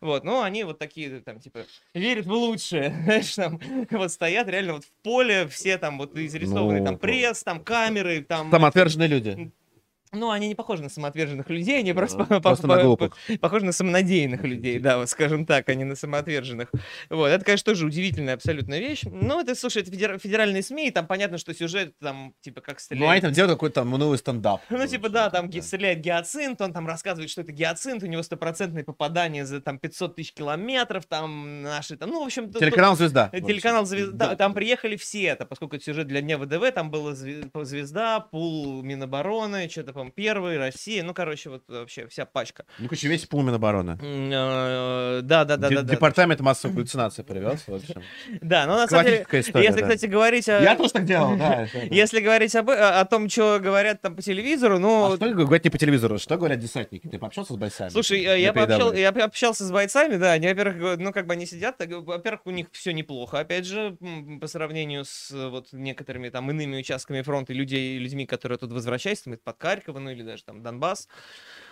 Вот, 0.00 0.24
ну, 0.24 0.40
они 0.40 0.64
вот 0.64 0.78
такие, 0.78 1.20
там, 1.20 1.40
типа, 1.40 1.66
верят 1.92 2.24
в 2.24 2.32
лучшее, 2.32 2.94
знаешь, 3.04 3.34
там, 3.34 3.60
вот 3.90 4.10
стоят 4.10 4.48
реально 4.48 4.74
вот 4.74 4.84
в 4.84 4.92
поле, 5.02 5.46
все 5.48 5.76
там 5.76 5.98
вот 5.98 6.16
изрисованные, 6.16 6.80
Ну, 6.80 6.86
там, 6.86 6.98
пресс, 6.98 7.42
там, 7.42 7.62
камеры, 7.62 8.22
там... 8.22 8.50
Самоотверженные 8.50 9.08
люди. 9.08 9.33
Ну, 10.14 10.30
они 10.30 10.48
не 10.48 10.54
похожи 10.54 10.82
на 10.82 10.88
самоотверженных 10.88 11.48
людей, 11.50 11.78
они 11.80 11.92
просто, 11.92 12.18
Ну, 12.18 12.24
по- 12.26 12.40
Просто 12.40 12.68
по- 12.68 12.76
на 12.76 12.96
по- 12.96 13.10
похожи 13.40 13.64
на 13.64 13.72
самонадеянных 13.72 14.42
людей, 14.44 14.78
да, 14.78 14.98
вот 14.98 15.08
скажем 15.10 15.46
так, 15.46 15.68
а 15.68 15.74
не 15.74 15.84
на 15.84 15.96
самоотверженных. 15.96 16.70
Вот, 17.10 17.26
это, 17.28 17.44
конечно, 17.44 17.64
тоже 17.72 17.86
удивительная 17.86 18.34
абсолютная 18.34 18.78
вещь. 18.80 19.02
Ну, 19.04 19.40
это, 19.40 19.54
слушай, 19.54 19.82
это 19.82 19.90
федера- 19.90 20.18
федеральные 20.18 20.62
СМИ, 20.62 20.88
и 20.88 20.90
там 20.90 21.06
понятно, 21.06 21.38
что 21.38 21.52
сюжет 21.54 21.94
там, 21.98 22.34
типа, 22.40 22.60
как 22.60 22.78
Ну, 22.90 22.96
они 22.96 23.00
стрелять. 23.00 23.22
там 23.22 23.32
делают 23.32 23.52
какой-то 23.54 23.74
там 23.76 23.90
новый 23.90 24.18
стендап. 24.18 24.60
Ну, 24.70 24.86
типа, 24.86 25.08
да, 25.08 25.30
там 25.30 25.50
Да. 25.50 25.62
стреляет 25.62 26.00
гиацинт, 26.00 26.60
он 26.60 26.72
там 26.72 26.86
рассказывает, 26.86 27.30
что 27.30 27.40
это 27.42 27.52
гиацинт, 27.52 28.02
у 28.02 28.06
него 28.06 28.22
стопроцентное 28.22 28.84
попадание 28.84 29.44
за 29.46 29.60
там 29.60 29.78
500 29.78 30.16
тысяч 30.16 30.32
километров, 30.32 31.06
там 31.06 31.62
наши, 31.62 31.96
там, 31.96 32.10
ну, 32.10 32.22
в 32.22 32.26
общем... 32.26 32.50
тут- 32.50 32.60
Телеканал 32.60 32.96
«Звезда». 32.96 33.30
Э. 33.32 33.40
Телеканал 33.40 33.84
«Звезда», 33.86 34.28
Да. 34.28 34.36
там 34.36 34.54
приехали 34.54 34.96
все 34.96 35.24
это, 35.24 35.44
поскольку 35.46 35.76
это 35.76 35.84
сюжет 35.84 36.06
для 36.06 36.20
Дня 36.20 36.38
ВДВ, 36.38 36.70
там 36.72 36.90
была 36.90 37.14
«Звезда», 37.14 38.20
пул 38.20 38.82
Минобороны, 38.82 39.68
что-то, 39.68 39.92
по 39.92 40.03
первый, 40.10 40.58
Россия, 40.58 41.02
ну, 41.02 41.14
короче, 41.14 41.50
вот 41.50 41.62
вообще 41.68 42.06
вся 42.08 42.24
пачка. 42.26 42.64
Ну, 42.78 42.88
короче, 42.88 43.08
весь 43.08 43.26
пул 43.26 43.42
Минобороны. 43.42 43.98
Э, 44.00 45.20
Да, 45.22 45.44
да, 45.44 45.56
да, 45.56 45.68
да. 45.68 45.82
Департамент 45.82 46.40
массовой 46.40 46.74
галлюцинации 46.74 47.22
привез. 47.22 47.64
в 47.66 47.74
общем. 47.74 48.02
Да, 48.40 48.66
но 48.66 48.76
на 48.76 48.86
самом 48.86 49.04
деле, 49.06 49.26
если, 49.32 49.80
кстати, 49.82 50.06
говорить 50.06 50.48
о... 50.48 50.60
Я 50.60 50.76
тоже 50.76 50.92
так 50.92 51.04
делал, 51.04 51.36
да. 51.36 51.66
Если 51.90 52.20
говорить 52.20 52.54
о 52.54 53.04
том, 53.04 53.28
что 53.28 53.58
говорят 53.60 54.02
там 54.02 54.16
по 54.16 54.22
телевизору, 54.22 54.78
ну, 54.78 55.12
А 55.12 55.16
что 55.16 55.32
говорят 55.32 55.64
не 55.64 55.70
по 55.70 55.78
телевизору? 55.78 56.18
Что 56.18 56.36
говорят 56.36 56.58
десантники? 56.58 57.08
Ты 57.08 57.18
пообщался 57.18 57.54
с 57.54 57.56
бойцами? 57.56 57.90
Слушай, 57.90 58.24
э, 58.24 58.40
я, 58.40 58.52
пообщал- 58.52 58.92
передовой? 58.92 59.00
я 59.00 59.24
общался 59.24 59.64
с 59.64 59.70
бойцами, 59.70 60.16
да, 60.16 60.32
они, 60.32 60.48
во-первых, 60.48 60.98
ну, 60.98 61.12
как 61.12 61.26
бы 61.26 61.32
они 61.34 61.46
сидят, 61.46 61.76
во-первых, 61.78 62.42
у 62.46 62.50
них 62.50 62.66
все 62.72 62.92
неплохо, 62.92 63.38
опять 63.40 63.64
же, 63.66 63.96
по 64.40 64.46
сравнению 64.46 65.04
с 65.04 65.30
э, 65.32 65.48
вот 65.48 65.68
некоторыми 65.72 66.28
там 66.28 66.50
иными 66.50 66.78
участками 66.78 67.22
фронта, 67.22 67.52
людей, 67.52 67.98
людьми, 67.98 68.26
которые 68.26 68.58
тут 68.58 68.72
возвращаются, 68.72 69.24
там, 69.24 69.38
под 69.42 69.56
Харькова, 69.94 69.98
ну, 70.00 70.10
или 70.10 70.22
даже 70.22 70.44
там 70.44 70.62
Донбасс, 70.62 71.08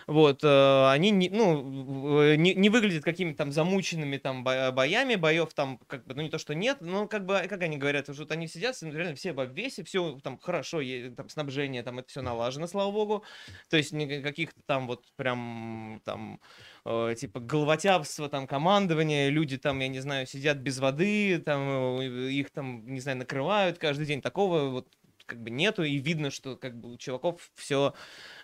вот, 0.07 0.43
э, 0.43 0.91
они, 0.91 1.11
не, 1.11 1.31
ну, 1.31 2.35
не, 2.35 2.55
не 2.55 2.69
выглядят 2.71 3.05
какими-то 3.05 3.39
там 3.39 3.53
замученными 3.53 4.17
там 4.17 4.43
бо- 4.45 4.73
боями, 4.73 5.15
боев 5.15 5.55
там, 5.55 5.79
как 5.87 6.07
бы, 6.07 6.15
ну, 6.15 6.23
не 6.23 6.29
то, 6.29 6.39
что 6.39 6.55
нет, 6.55 6.79
но, 6.81 7.07
как 7.07 7.25
бы, 7.25 7.41
как 7.49 7.63
они 7.63 7.77
говорят, 7.77 8.09
вот 8.09 8.33
они 8.33 8.49
сидят, 8.49 8.77
ну, 8.83 8.93
реально 8.93 9.15
все 9.15 9.33
в 9.33 9.41
обвесе, 9.41 9.85
все 9.85 10.19
там 10.23 10.39
хорошо, 10.39 10.81
там, 11.17 11.29
снабжение, 11.29 11.83
там, 11.83 11.99
это 11.99 12.09
все 12.09 12.23
налажено, 12.23 12.67
слава 12.67 12.91
богу, 12.91 13.25
то 13.69 13.77
есть 13.77 13.93
никаких 13.93 14.51
там 14.67 14.87
вот 14.87 15.05
прям 15.17 16.01
там 16.05 16.41
э, 16.85 17.15
типа 17.17 17.41
головотяпство, 17.41 18.29
там 18.29 18.47
командование, 18.47 19.31
люди 19.31 19.57
там, 19.57 19.79
я 19.81 19.89
не 19.89 20.01
знаю, 20.01 20.27
сидят 20.27 20.59
без 20.59 20.79
воды, 20.79 21.39
там 21.39 22.01
э, 22.01 22.31
их 22.33 22.51
там, 22.51 22.85
не 22.87 23.01
знаю, 23.01 23.19
накрывают 23.19 23.79
каждый 23.79 24.07
день. 24.07 24.21
Такого 24.21 24.69
вот 24.69 24.89
как 25.33 25.43
бы 25.43 25.51
нету, 25.51 25.83
и 25.83 25.97
видно, 25.97 26.31
что 26.31 26.57
как 26.57 26.79
бы 26.79 26.93
у 26.93 26.97
чуваков 26.99 27.51
все, 27.55 27.95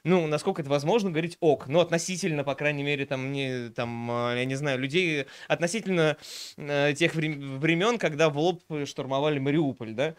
ну, 0.08 0.26
насколько 0.26 0.62
это 0.62 0.70
возможно, 0.70 1.10
говорить 1.10 1.36
ок, 1.40 1.68
но 1.68 1.80
относительно, 1.80 2.44
по 2.44 2.54
крайней 2.54 2.82
мере, 2.82 3.06
там, 3.06 3.32
не, 3.32 3.68
там, 3.70 4.10
э, 4.10 4.38
я 4.38 4.44
не 4.44 4.54
знаю, 4.54 4.78
людей 4.78 5.26
относительно 5.48 6.16
э, 6.56 6.94
тех 6.94 7.14
врем- 7.14 7.58
времен, 7.58 7.98
когда 7.98 8.30
в 8.30 8.38
лоб 8.38 8.62
штурмовали 8.86 9.38
Мариуполь, 9.38 9.92
да, 9.94 10.14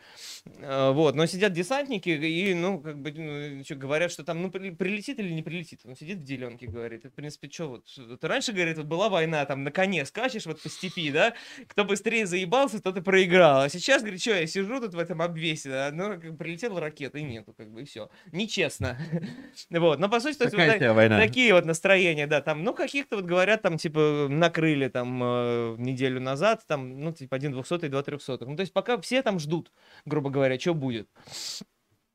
Э, 0.61 0.91
вот, 0.91 1.15
но 1.15 1.25
сидят 1.25 1.53
десантники 1.53 2.09
и, 2.09 2.53
ну, 2.53 2.79
как 2.79 2.97
бы, 3.01 3.11
ну, 3.11 3.63
чё, 3.63 3.75
говорят, 3.75 4.11
что 4.11 4.23
там, 4.23 4.41
ну, 4.41 4.51
при- 4.51 4.71
прилетит 4.71 5.19
или 5.19 5.31
не 5.31 5.41
прилетит. 5.43 5.81
Он 5.85 5.95
сидит 5.95 6.19
в 6.19 6.23
деленке, 6.23 6.67
говорит. 6.67 7.01
Это, 7.01 7.09
в 7.09 7.13
принципе, 7.15 7.49
что 7.49 7.69
вот, 7.69 7.85
вот 7.97 8.23
раньше, 8.23 8.51
говорит, 8.51 8.77
вот 8.77 8.85
была 8.85 9.09
война, 9.09 9.45
там, 9.45 9.63
на 9.63 9.71
коне 9.71 10.05
скачешь 10.05 10.45
вот 10.45 10.61
по 10.61 10.69
степи, 10.69 11.11
да, 11.11 11.33
кто 11.67 11.85
быстрее 11.85 12.25
заебался, 12.25 12.81
тот 12.81 12.97
и 12.97 13.01
проиграл. 13.01 13.61
А 13.61 13.69
сейчас, 13.69 14.01
говорит, 14.01 14.21
что, 14.21 14.31
я 14.31 14.47
сижу 14.47 14.79
тут 14.79 14.93
в 14.93 14.99
этом 14.99 15.21
обвесе, 15.21 15.69
да, 15.69 15.91
ну, 15.93 16.17
прилетела 16.35 16.79
ракета, 16.79 17.17
и 17.19 17.23
нету, 17.23 17.53
как 17.53 17.71
бы, 17.71 17.81
и 17.81 17.85
все. 17.85 18.09
Нечестно. 18.31 18.97
Вот, 19.79 19.99
но, 19.99 20.09
по 20.09 20.19
сути, 20.19 20.37
то 20.37 20.43
есть, 20.45 20.55
вот 20.55 20.95
война? 20.95 21.17
Такие 21.17 21.53
вот 21.53 21.65
настроения, 21.65 22.27
да, 22.27 22.41
там, 22.41 22.63
ну, 22.63 22.73
каких-то 22.73 23.17
вот 23.17 23.25
говорят, 23.25 23.61
там, 23.61 23.77
типа, 23.77 24.27
накрыли 24.29 24.87
там 24.87 25.21
э, 25.23 25.75
неделю 25.77 26.19
назад, 26.21 26.63
там, 26.67 26.99
ну, 26.99 27.11
типа, 27.11 27.35
один 27.35 27.51
двухсотый, 27.51 27.89
два 27.89 28.03
трехсотых. 28.03 28.47
Ну, 28.47 28.55
то 28.55 28.61
есть 28.61 28.73
пока 28.73 28.99
все 28.99 29.21
там 29.21 29.39
ждут, 29.39 29.71
грубо 30.05 30.29
говоря, 30.29 30.59
что 30.59 30.73
будет. 30.73 31.09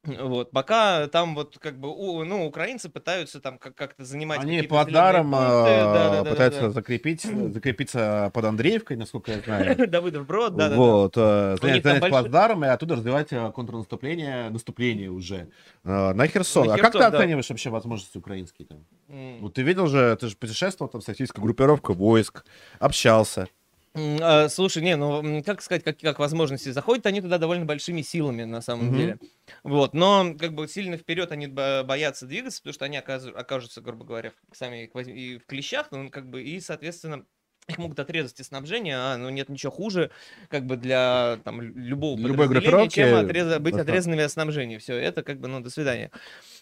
Вот, 0.06 0.50
пока 0.50 1.06
там 1.08 1.34
вот 1.34 1.58
как 1.58 1.78
бы, 1.78 1.88
у- 1.90 2.24
ну, 2.24 2.46
украинцы 2.46 2.88
пытаются 2.88 3.40
там 3.40 3.58
как- 3.58 3.74
как-то 3.74 4.04
занимать 4.04 4.40
Они 4.40 4.62
под 4.62 4.92
даром 4.92 5.30
пункты. 5.30 5.46
э, 5.46 5.84
Да-да-да-да-да. 5.84 6.30
пытаются 6.30 6.70
закрепить, 6.70 7.22
закрепиться 7.22 8.30
под 8.34 8.44
Андреевкой, 8.44 8.96
насколько 8.96 9.32
я 9.32 9.40
знаю. 9.40 9.76
Давыдов 9.90 10.26
брод, 10.26 10.56
да, 10.56 10.68
да, 10.68 10.76
Вот, 10.76 11.14
э, 11.16 11.56
занять 11.60 11.82
большой- 11.82 12.08
плацдарм 12.10 12.64
и 12.64 12.68
оттуда 12.68 12.96
развивать 12.96 13.32
э, 13.32 13.50
контрнаступление, 13.52 14.50
наступление 14.50 15.10
уже 15.10 15.48
э, 15.84 16.12
на 16.12 16.26
Херсон. 16.26 16.70
А 16.70 16.76
как 16.78 16.92
ты 16.92 16.98
да. 16.98 17.08
оцениваешь 17.08 17.48
вообще 17.48 17.70
возможности 17.70 18.18
украинские 18.18 18.66
там? 18.68 18.84
Ну, 19.08 19.48
ты 19.48 19.62
видел 19.62 19.86
же, 19.86 20.16
ты 20.20 20.28
же 20.28 20.36
путешествовал 20.36 20.90
там 20.90 21.00
с 21.00 21.08
российской 21.08 21.40
группировкой 21.40 21.94
войск, 21.94 22.44
общался. 22.78 23.48
А, 23.96 24.48
Слушай, 24.48 24.82
не, 24.82 24.96
ну 24.96 25.42
как 25.44 25.62
сказать, 25.62 25.84
как, 25.84 25.98
как 25.98 26.18
возможности 26.18 26.70
заходят 26.70 27.06
они 27.06 27.20
туда 27.20 27.38
довольно 27.38 27.64
большими 27.64 28.02
силами 28.02 28.42
на 28.44 28.60
самом 28.60 28.88
Мгм. 28.88 28.96
деле. 28.96 29.18
Вот, 29.62 29.94
но 29.94 30.34
как 30.38 30.52
бы 30.54 30.66
сильно 30.66 30.96
вперед 30.96 31.30
они 31.30 31.46
бо- 31.46 31.84
боятся 31.84 32.26
двигаться, 32.26 32.60
потому 32.60 32.74
что 32.74 32.84
они 32.86 32.96
окажу- 32.98 33.34
окажутся, 33.36 33.80
грубо 33.80 34.04
говоря, 34.04 34.32
сами 34.52 34.90
и 35.06 35.38
в 35.38 35.46
клещах, 35.46 35.88
ну 35.92 36.10
как 36.10 36.28
бы 36.28 36.42
и 36.42 36.58
соответственно 36.60 37.24
их 37.68 37.78
могут 37.78 37.98
отрезать 37.98 38.38
из 38.40 38.48
снабжения, 38.48 38.96
а 38.98 39.16
ну 39.16 39.30
нет 39.30 39.48
ничего 39.48 39.70
хуже, 39.72 40.10
как 40.48 40.66
бы 40.66 40.76
для 40.76 41.38
там 41.44 41.62
лю- 41.62 41.72
любого 41.74 42.18
Любой 42.18 42.48
подразделения, 42.48 42.88
чем 42.90 43.04
группировки 43.10 43.30
отреза- 43.32 43.58
быть 43.60 43.72
достаточно. 43.74 43.80
отрезанными 43.92 44.22
от 44.24 44.32
снабжения. 44.32 44.78
Все, 44.80 44.94
это 44.96 45.22
как 45.22 45.38
бы, 45.40 45.46
ну, 45.48 45.60
до 45.60 45.70
свидания. 45.70 46.10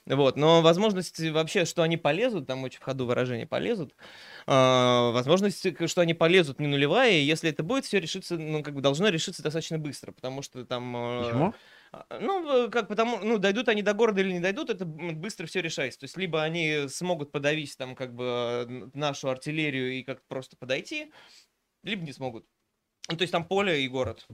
Вот, 0.07 0.37
но 0.37 0.61
возможность 0.63 1.19
вообще, 1.31 1.65
что 1.65 1.83
они 1.83 1.97
полезут, 1.97 2.47
там 2.47 2.63
очень 2.63 2.79
в 2.81 2.83
ходу 2.85 3.07
выражение 3.07 3.47
полезут, 3.47 3.95
возможность, 4.47 5.75
к- 5.75 5.89
что 5.89 6.01
они 6.01 6.15
полезут 6.15 6.61
не 6.61 6.67
нулевая, 6.67 7.13
и 7.13 7.23
если 7.25 7.51
это 7.51 7.63
будет, 7.63 7.85
все 7.85 8.01
решится, 8.01 8.37
ну, 8.37 8.63
как 8.63 8.75
бы 8.75 8.81
должно 8.81 9.09
решиться 9.09 9.43
достаточно 9.43 9.79
быстро, 9.79 10.13
потому 10.13 10.43
что 10.43 10.65
там... 10.65 10.97
э, 10.97 11.25
Почему? 11.25 11.55
а, 11.93 12.19
Ну, 12.21 12.67
э, 12.67 12.71
как 12.71 12.89
потому, 12.89 13.19
ну, 13.19 13.39
дойдут 13.39 13.69
они 13.69 13.83
до 13.83 13.95
города 13.95 14.21
или 14.21 14.33
не 14.33 14.41
дойдут, 14.41 14.71
это 14.71 14.85
быстро 14.85 15.47
все 15.47 15.61
решается. 15.61 16.01
То 16.01 16.05
есть, 16.05 16.17
либо 16.17 16.43
они 16.43 16.89
смогут 16.89 17.31
подавить 17.33 17.77
там, 17.77 17.95
как 17.95 18.15
бы, 18.15 18.25
э, 18.25 18.91
нашу 18.95 19.29
артиллерию 19.29 19.93
и 19.93 20.03
как-то 20.03 20.25
просто 20.29 20.57
подойти, 20.57 21.13
либо 21.83 22.03
не 22.05 22.13
смогут. 22.13 22.47
Ну, 23.09 23.17
то 23.17 23.23
есть, 23.23 23.33
там 23.33 23.45
поле 23.45 23.85
и 23.85 23.89
город. 23.89 24.27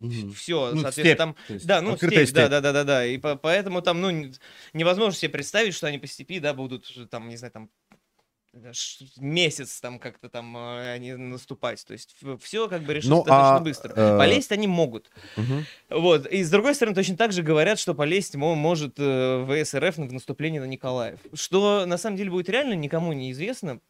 Мгм. 0.00 0.32
Все, 0.32 0.70
Ну, 0.74 0.82
соответственно, 0.82 1.06
степь, 1.06 1.18
там 1.18 1.36
есть 1.48 1.66
да, 1.66 1.80
ну, 1.80 1.92
открытая 1.92 2.26
степь, 2.26 2.34
да, 2.34 2.46
степь. 2.46 2.50
да, 2.50 2.60
да, 2.60 2.72
да, 2.72 2.84
да. 2.84 3.06
И 3.06 3.18
по- 3.18 3.36
поэтому 3.36 3.82
там, 3.82 4.00
ну, 4.00 4.32
невозможно 4.72 5.12
себе 5.16 5.28
представить, 5.30 5.74
что 5.74 5.86
они 5.86 5.98
по 5.98 6.06
степи, 6.08 6.40
да, 6.40 6.54
будут 6.54 6.86
же 6.88 7.06
там, 7.06 7.28
не 7.28 7.36
знаю, 7.36 7.52
там 7.52 7.70
месяц 9.18 9.80
там 9.80 9.98
как-то 9.98 10.28
там 10.28 10.56
э, 10.56 10.92
они 10.92 11.14
наступать. 11.14 11.84
То 11.86 11.92
есть 11.92 12.14
все 12.40 12.68
как 12.68 12.82
бы 12.82 12.94
решится 12.94 13.10
Ну, 13.10 13.18
достаточно 13.24 13.56
а, 13.56 13.60
быстро. 13.60 13.92
э, 13.94 14.18
Полезть 14.18 14.52
они 14.52 14.66
могут. 14.66 15.10
Мгм. 15.36 15.64
Вот. 15.90 16.26
И 16.26 16.42
с 16.42 16.50
другой 16.50 16.74
стороны, 16.74 16.94
точно 16.94 17.16
так 17.16 17.32
же 17.32 17.42
говорят, 17.42 17.78
что 17.78 17.94
полезть 17.94 18.34
мо- 18.36 18.54
может 18.54 18.94
э, 18.98 19.62
ВСРФ 19.64 19.96
в 19.96 20.12
наступление 20.12 20.60
на 20.60 20.66
Николаев. 20.66 21.18
Что 21.32 21.86
на 21.86 21.96
самом 21.96 22.16
деле 22.16 22.30
будет 22.30 22.48
реально, 22.48 22.74
никому 22.74 23.12
не 23.12 23.32
известно. 23.32 23.80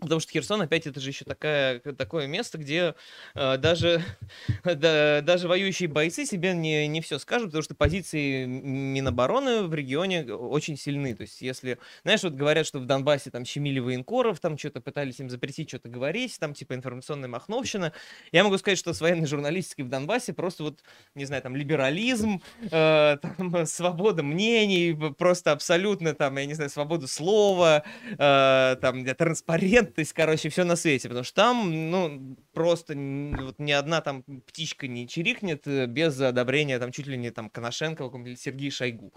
Потому 0.00 0.20
что 0.20 0.32
Херсон, 0.32 0.62
опять, 0.62 0.86
это 0.86 0.98
же 0.98 1.10
еще 1.10 1.24
такая, 1.24 1.80
такое 1.80 2.26
место, 2.26 2.56
где 2.56 2.94
э, 3.34 3.56
даже, 3.58 4.02
да, 4.64 5.20
даже 5.20 5.46
воюющие 5.46 5.88
бойцы 5.88 6.24
себе 6.24 6.54
не, 6.54 6.88
не 6.88 7.00
все 7.02 7.18
скажут, 7.18 7.48
потому 7.48 7.62
что 7.62 7.74
позиции 7.74 8.46
Минобороны 8.46 9.64
в 9.64 9.74
регионе 9.74 10.24
очень 10.24 10.76
сильны. 10.76 11.14
То 11.14 11.22
есть, 11.22 11.42
если, 11.42 11.78
знаешь, 12.02 12.22
вот 12.22 12.32
говорят, 12.32 12.66
что 12.66 12.78
в 12.78 12.86
Донбассе 12.86 13.30
там 13.30 13.44
щемили 13.44 13.78
военкоров, 13.78 14.40
там 14.40 14.56
что-то 14.56 14.80
пытались 14.80 15.20
им 15.20 15.28
запретить 15.28 15.68
что-то 15.68 15.88
говорить, 15.88 16.38
там 16.40 16.54
типа 16.54 16.74
информационная 16.74 17.28
махновщина. 17.28 17.92
Я 18.32 18.44
могу 18.44 18.56
сказать, 18.56 18.78
что 18.78 18.94
с 18.94 19.00
военной 19.00 19.26
журналистикой 19.26 19.84
в 19.84 19.88
Донбассе 19.88 20.32
просто 20.32 20.62
вот, 20.64 20.80
не 21.14 21.26
знаю, 21.26 21.42
там 21.42 21.54
либерализм, 21.56 22.40
э, 22.62 23.16
там, 23.20 23.66
свобода 23.66 24.22
мнений, 24.22 24.96
просто 25.18 25.52
абсолютно 25.52 26.14
там, 26.14 26.38
я 26.38 26.46
не 26.46 26.54
знаю, 26.54 26.70
свобода 26.70 27.06
слова, 27.06 27.84
э, 28.18 28.76
там, 28.80 29.04
транспарент 29.04 29.89
то 29.90 30.00
есть, 30.00 30.12
короче, 30.12 30.48
все 30.48 30.64
на 30.64 30.76
свете, 30.76 31.08
потому 31.08 31.24
что 31.24 31.34
там, 31.34 31.90
ну, 31.90 32.36
просто 32.52 32.94
вот 32.94 33.58
ни 33.58 33.72
одна 33.72 34.00
там 34.00 34.22
птичка 34.46 34.88
не 34.88 35.08
чирикнет 35.08 35.66
э, 35.66 35.86
без 35.86 36.20
одобрения 36.20 36.78
там 36.78 36.92
чуть 36.92 37.06
ли 37.06 37.16
не 37.16 37.30
там 37.30 37.50
Коношенко 37.50 38.04
или 38.24 38.34
Сергей 38.34 38.70
Шойгу. 38.70 39.12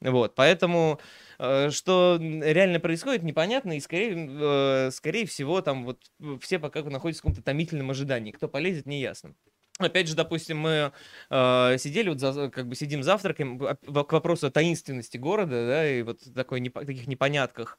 Вот, 0.00 0.34
поэтому 0.34 1.00
э, 1.38 1.70
что 1.70 2.18
реально 2.20 2.80
происходит, 2.80 3.22
непонятно, 3.22 3.76
и 3.76 3.80
скорее, 3.80 4.28
э, 4.28 4.90
скорее 4.92 5.26
всего 5.26 5.60
там 5.60 5.84
вот 5.84 6.00
все 6.40 6.58
пока 6.58 6.82
находятся 6.82 7.20
в 7.20 7.22
каком-то 7.22 7.42
томительном 7.42 7.90
ожидании. 7.90 8.32
Кто 8.32 8.48
полезет, 8.48 8.86
не 8.86 9.00
ясно. 9.00 9.34
Опять 9.78 10.06
же, 10.06 10.14
допустим, 10.14 10.58
мы 10.58 10.92
э, 11.30 11.78
сидели, 11.78 12.08
вот 12.08 12.20
за, 12.20 12.48
как 12.48 12.68
бы 12.68 12.76
сидим 12.76 13.02
завтракаем, 13.02 13.58
к 13.58 14.12
вопросу 14.12 14.46
о 14.46 14.50
таинственности 14.52 15.16
города, 15.16 15.66
да, 15.66 15.90
и 15.90 16.02
вот 16.02 16.20
такой, 16.32 16.60
не, 16.60 16.70
таких 16.70 17.08
непонятках 17.08 17.76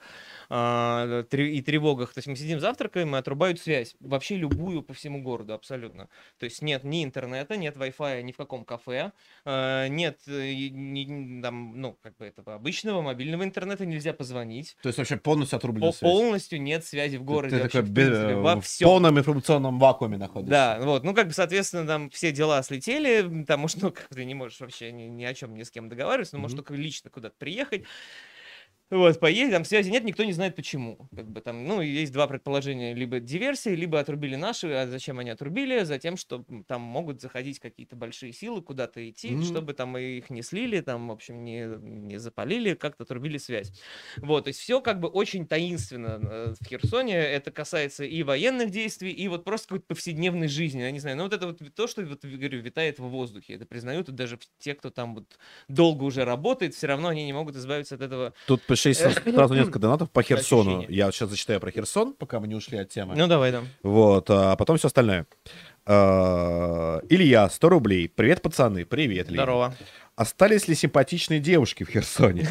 э, 0.49 1.23
и 1.31 1.61
тревогах. 1.61 2.13
То 2.13 2.17
есть 2.17 2.27
мы 2.27 2.35
сидим 2.35 2.59
завтракаем 2.59 3.15
и 3.15 3.17
отрубают 3.17 3.61
связь, 3.61 3.95
вообще 4.01 4.35
любую 4.35 4.83
по 4.83 4.93
всему 4.93 5.21
городу, 5.21 5.53
абсолютно. 5.53 6.09
То 6.37 6.43
есть 6.43 6.61
нет 6.61 6.83
ни 6.83 7.01
интернета, 7.01 7.55
нет 7.55 7.77
Wi-Fi 7.77 8.23
ни 8.23 8.33
в 8.33 8.37
каком 8.37 8.65
кафе, 8.65 9.13
э, 9.45 9.87
нет 9.87 10.19
ни, 10.27 11.41
там, 11.41 11.79
ну, 11.79 11.97
как 12.03 12.17
бы 12.17 12.25
этого 12.25 12.55
обычного 12.55 13.01
мобильного 13.01 13.45
интернета, 13.45 13.85
нельзя 13.85 14.11
позвонить. 14.11 14.75
То 14.81 14.89
есть 14.89 14.97
вообще 14.97 15.15
полностью 15.15 15.55
отрублена 15.55 15.93
связь? 15.93 16.11
Полностью 16.11 16.61
нет 16.61 16.83
связи 16.83 17.15
в 17.15 17.23
городе. 17.23 17.55
Ты, 17.55 17.63
ты 17.63 17.69
такой 17.69 17.89
в, 17.89 17.93
принципе, 17.93 18.35
во 18.35 18.59
в 18.59 18.79
полном 18.81 19.17
информационном 19.17 19.79
вакууме 19.79 20.17
находишься. 20.17 20.51
Да, 20.51 20.79
вот, 20.81 21.05
ну 21.05 21.13
как 21.13 21.27
бы, 21.27 21.33
соответственно, 21.33 21.84
там 21.85 22.09
все 22.09 22.31
дела 22.31 22.61
слетели, 22.63 23.41
потому 23.41 23.67
что, 23.67 23.85
ну, 23.85 23.91
как 23.91 24.07
ты 24.09 24.25
не 24.25 24.33
можешь 24.33 24.59
вообще 24.59 24.91
ни, 24.91 25.03
ни 25.03 25.23
о 25.23 25.33
чем 25.33 25.55
ни 25.55 25.63
с 25.63 25.71
кем 25.71 25.89
договариваться, 25.89 26.35
но 26.35 26.39
mm-hmm. 26.39 26.41
можешь 26.41 26.57
только 26.57 26.73
лично 26.73 27.09
куда-то 27.09 27.35
приехать. 27.37 27.83
Вот, 28.91 29.19
поедем, 29.19 29.51
там 29.51 29.65
связи 29.65 29.89
нет, 29.89 30.03
никто 30.03 30.23
не 30.23 30.33
знает 30.33 30.55
почему. 30.55 31.09
Как 31.15 31.27
бы 31.27 31.41
там, 31.41 31.65
ну, 31.65 31.81
есть 31.81 32.13
два 32.13 32.27
предположения, 32.27 32.93
либо 32.93 33.19
диверсии, 33.19 33.69
либо 33.69 33.99
отрубили 33.99 34.35
наши, 34.35 34.67
а 34.67 34.87
зачем 34.87 35.17
они 35.17 35.31
отрубили? 35.31 35.83
Затем, 35.83 36.17
что 36.17 36.45
там 36.67 36.81
могут 36.81 37.19
заходить 37.19 37.59
какие-то 37.59 37.95
большие 37.95 38.31
силы, 38.31 38.61
куда-то 38.61 39.07
идти, 39.09 39.29
mm-hmm. 39.29 39.43
чтобы 39.43 39.73
там 39.73 39.97
их 39.97 40.29
не 40.29 40.43
слили, 40.43 40.81
там, 40.81 41.07
в 41.07 41.11
общем, 41.11 41.43
не, 41.43 41.65
не 41.81 42.19
запалили, 42.19 42.75
как-то 42.75 43.05
отрубили 43.05 43.39
связь. 43.39 43.71
Вот, 44.17 44.43
то 44.43 44.49
есть 44.49 44.59
все 44.59 44.79
как 44.81 44.99
бы 44.99 45.07
очень 45.07 45.47
таинственно 45.47 46.19
э, 46.21 46.53
в 46.59 46.67
Херсоне, 46.67 47.15
это 47.15 47.49
касается 47.49 48.03
и 48.03 48.21
военных 48.21 48.69
действий, 48.69 49.11
и 49.11 49.27
вот 49.27 49.45
просто 49.45 49.69
какой-то 49.69 49.85
повседневной 49.87 50.47
жизни, 50.47 50.81
я 50.81 50.91
не 50.91 50.99
знаю, 50.99 51.17
ну 51.17 51.23
вот 51.23 51.33
это 51.33 51.47
вот 51.47 51.59
то, 51.73 51.87
что, 51.87 52.03
вот, 52.03 52.23
говорю, 52.23 52.61
витает 52.61 52.99
в 52.99 53.07
воздухе, 53.07 53.55
это 53.55 53.65
признают 53.65 54.11
даже 54.11 54.37
те, 54.59 54.75
кто 54.75 54.91
там 54.91 55.15
вот 55.15 55.39
долго 55.67 56.03
уже 56.03 56.23
работает, 56.23 56.75
все 56.75 56.85
равно 56.85 57.07
они 57.07 57.25
не 57.25 57.33
могут 57.33 57.55
избавиться 57.55 57.95
от 57.95 58.01
этого. 58.01 58.33
Тут 58.45 58.61
Пиши 58.75 58.93
сразу 59.33 59.53
несколько 59.53 59.79
донатов 59.79 60.11
по 60.11 60.21
Херсону. 60.21 60.85
Я 60.89 61.11
сейчас 61.11 61.29
зачитаю 61.29 61.59
про 61.59 61.71
Херсон, 61.71 62.13
пока 62.13 62.39
мы 62.39 62.47
не 62.47 62.55
ушли 62.55 62.77
от 62.77 62.89
темы. 62.89 63.15
Ну, 63.15 63.27
давай, 63.27 63.51
да. 63.51 63.63
Вот, 63.83 64.29
а 64.29 64.55
потом 64.55 64.77
все 64.77 64.87
остальное. 64.87 65.25
А, 65.85 66.99
Илья, 67.09 67.49
100 67.49 67.69
рублей. 67.69 68.09
Привет, 68.09 68.41
пацаны. 68.41 68.85
Привет, 68.85 69.29
Илья. 69.29 69.43
Здорово. 69.43 69.75
Остались 70.15 70.67
ли 70.67 70.75
симпатичные 70.75 71.39
девушки 71.39 71.83
в 71.83 71.89
Херсоне? 71.89 72.49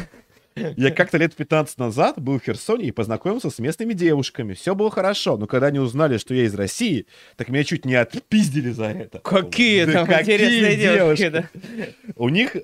Я 0.55 0.91
как-то 0.91 1.17
лет 1.17 1.35
15 1.35 1.77
назад 1.79 2.19
был 2.19 2.39
в 2.39 2.43
Херсоне 2.43 2.85
и 2.85 2.91
познакомился 2.91 3.49
с 3.49 3.59
местными 3.59 3.93
девушками. 3.93 4.53
Все 4.53 4.73
было 4.73 4.89
хорошо, 4.89 5.37
но 5.37 5.47
когда 5.47 5.67
они 5.67 5.79
узнали, 5.79 6.17
что 6.17 6.33
я 6.33 6.45
из 6.45 6.55
России, 6.55 7.07
так 7.35 7.49
меня 7.49 7.65
чуть 7.65 7.83
не 7.83 7.95
отпиздили 7.95 8.71
за 8.71 8.85
это. 8.85 9.19
Какие 9.19 9.83
да 9.83 9.91
там 9.91 10.07
какие 10.07 10.35
интересные 10.35 10.77
девушки, 10.77 11.21
девушки 11.23 11.29
да? 11.29 12.13
У 12.15 12.29
них 12.29 12.55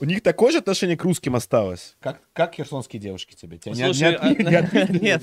у 0.00 0.04
них 0.04 0.22
такое 0.22 0.52
же 0.52 0.58
отношение 0.58 0.96
к 0.96 1.02
русским 1.02 1.34
осталось? 1.34 1.96
Как, 2.00 2.20
как 2.38 2.54
херсонские 2.54 3.00
девушки 3.00 3.34
тебе? 3.34 3.58
Тебя 3.58 3.74
Слушай, 3.74 4.16
не, 4.22 4.36
не, 4.38 4.44
нет, 4.44 4.72
нет, 4.72 5.22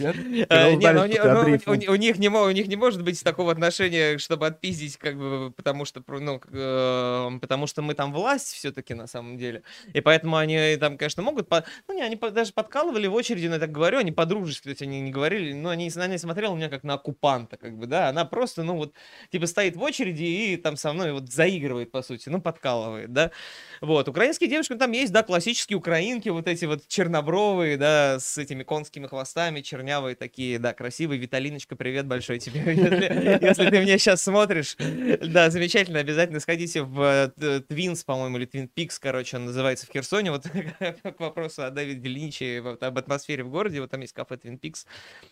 у 1.88 1.96
них 1.96 2.18
не 2.20 2.28
у 2.28 2.52
них 2.52 2.68
не 2.68 2.76
может 2.76 3.04
быть 3.04 3.24
такого 3.24 3.54
отношения, 3.54 4.18
чтобы 4.18 4.48
отпиздить, 4.48 4.98
как 4.98 5.18
бы, 5.18 5.52
потому 5.56 5.86
что, 5.86 6.04
ну, 6.08 6.42
э, 6.52 7.30
потому 7.40 7.68
что 7.68 7.82
мы 7.82 7.94
там 7.94 8.12
власть 8.12 8.54
все-таки 8.54 8.94
на 8.94 9.08
самом 9.08 9.38
деле, 9.38 9.64
и 9.94 10.02
поэтому 10.02 10.36
они 10.36 10.76
там, 10.78 10.98
конечно, 10.98 11.24
могут, 11.24 11.50
ну 11.88 11.96
не, 11.96 12.02
они 12.02 12.18
даже 12.18 12.52
подкалывали 12.52 13.08
в 13.08 13.14
очереди, 13.14 13.48
но 13.48 13.54
я 13.54 13.60
так 13.62 13.72
говорю, 13.72 14.00
они 14.00 14.12
по-дружески, 14.12 14.64
то 14.64 14.70
есть 14.70 14.82
они 14.82 15.00
не 15.00 15.12
говорили, 15.12 15.54
но 15.54 15.70
они 15.70 15.90
на 15.96 16.08
ней 16.08 16.20
смотрели 16.20 16.50
у 16.50 16.56
меня 16.58 16.68
как 16.68 16.84
на 16.84 16.96
оккупанта, 16.96 17.56
как 17.56 17.78
бы, 17.78 17.88
да, 17.88 18.10
она 18.10 18.26
просто, 18.26 18.64
ну 18.64 18.76
вот, 18.76 18.94
типа 19.32 19.48
стоит 19.48 19.78
в 19.78 19.82
очереди 19.82 20.24
и 20.24 20.58
там 20.58 20.76
со 20.76 20.92
мной 20.92 21.14
вот 21.14 21.32
заигрывает 21.32 21.92
по 21.92 22.02
сути, 22.02 22.28
ну 22.28 22.42
подкалывает, 22.42 23.14
да, 23.14 23.32
вот, 23.80 24.10
украинские 24.10 24.50
девушки 24.50 24.66
девушкам 24.66 24.80
там 24.80 24.92
есть, 24.92 25.14
да, 25.14 25.24
классические 25.24 25.78
украинки, 25.78 26.30
вот 26.30 26.48
эти 26.48 26.66
вот 26.66 26.88
чернобровые, 27.06 27.78
да, 27.78 28.20
с 28.20 28.38
этими 28.38 28.64
конскими 28.64 29.06
хвостами, 29.06 29.62
чернявые 29.62 30.16
такие, 30.16 30.58
да, 30.58 30.74
красивые. 30.74 31.20
Виталиночка, 31.20 31.76
привет 31.76 32.08
большой 32.08 32.40
тебе, 32.40 32.62
если, 32.66 33.70
ты 33.70 33.80
меня 33.80 33.98
сейчас 34.00 34.24
смотришь. 34.24 34.76
Да, 35.22 35.52
замечательно, 35.52 36.00
обязательно 36.00 36.40
сходите 36.40 36.82
в 36.82 37.32
Твинс, 37.68 38.02
э, 38.02 38.06
по-моему, 38.06 38.38
или 38.38 38.46
Твин 38.46 38.68
Пикс, 38.68 38.98
короче, 38.98 39.38
он 39.38 39.46
называется 39.46 39.86
в 39.86 39.92
Херсоне. 39.92 40.32
Вот 40.32 40.46
к 40.80 41.20
вопросу 41.20 41.64
о 41.64 41.70
Давиде 41.70 42.10
Линче, 42.10 42.64
об 42.82 42.98
атмосфере 42.98 43.44
в 43.44 43.50
городе, 43.50 43.82
вот 43.82 43.92
там 43.92 44.02
есть 44.02 44.14
кафе 44.14 44.38
Твин 44.38 44.58
Пикс, 44.58 44.88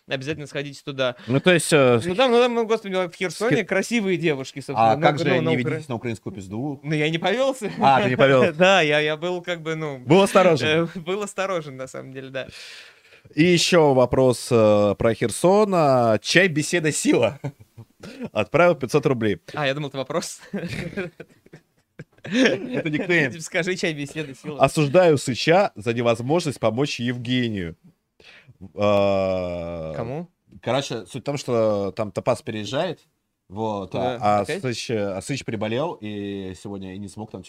обязательно 0.06 0.46
сходите 0.46 0.80
туда. 0.84 1.16
Ну, 1.26 1.40
то 1.40 1.52
есть... 1.52 1.72
Э, 1.72 2.00
ну, 2.04 2.14
там, 2.14 2.30
ну, 2.30 2.38
там, 2.38 2.54
ну, 2.54 2.66
господи, 2.66 2.94
в 2.94 3.14
Херсоне 3.14 3.64
красивые 3.64 4.16
девушки, 4.16 4.60
собственно. 4.60 4.92
А 4.92 4.96
как 4.96 5.18
же 5.18 5.38
не 5.40 5.56
ведитесь 5.56 5.88
на 5.88 5.96
украинскую 5.96 6.32
пизду? 6.32 6.78
Ну, 6.84 6.94
я 6.94 7.10
не 7.10 7.18
повелся. 7.18 7.72
А, 7.80 8.00
ты 8.02 8.10
не 8.10 8.16
повелся. 8.16 8.52
Да, 8.64 8.80
я, 8.80 9.00
я 9.00 9.16
был 9.16 9.42
как 9.42 9.62
бы, 9.62 9.74
ну... 9.74 9.98
Был 9.98 10.22
осторожен. 10.22 10.68
Э, 10.68 10.86
был 11.00 11.22
осторожен, 11.22 11.63
на 11.70 11.86
самом 11.86 12.12
деле, 12.12 12.30
да. 12.30 12.48
И 13.34 13.42
еще 13.42 13.94
вопрос 13.94 14.48
э, 14.50 14.94
про 14.98 15.14
Херсон. 15.14 16.18
Чай, 16.20 16.48
беседа, 16.48 16.92
сила. 16.92 17.40
Отправил 18.32 18.74
500 18.74 19.06
рублей. 19.06 19.40
А, 19.54 19.66
я 19.66 19.74
думал, 19.74 19.88
это 19.88 19.98
вопрос. 19.98 20.40
Это 22.24 22.90
никнейм. 22.90 23.38
Скажи, 23.40 23.76
чай, 23.76 23.92
беседа, 23.92 24.34
сила. 24.34 24.60
Осуждаю 24.62 25.18
Сыча 25.18 25.72
за 25.74 25.92
невозможность 25.92 26.58
помочь 26.58 26.98
Евгению. 26.98 27.76
А, 28.74 29.92
Кому? 29.94 30.30
Короче, 30.62 31.04
суть 31.06 31.22
в 31.22 31.26
том, 31.26 31.36
что 31.36 31.92
там 31.92 32.12
Топас 32.12 32.40
переезжает, 32.40 33.00
вот, 33.48 33.90
да, 33.92 34.18
а, 34.20 34.40
а, 34.40 34.44
Сыч, 34.46 34.90
а 34.90 35.20
Сыч 35.20 35.44
приболел 35.44 35.98
и 36.00 36.54
сегодня 36.62 36.94
и 36.94 36.98
не 36.98 37.08
смог 37.08 37.30
там 37.30 37.42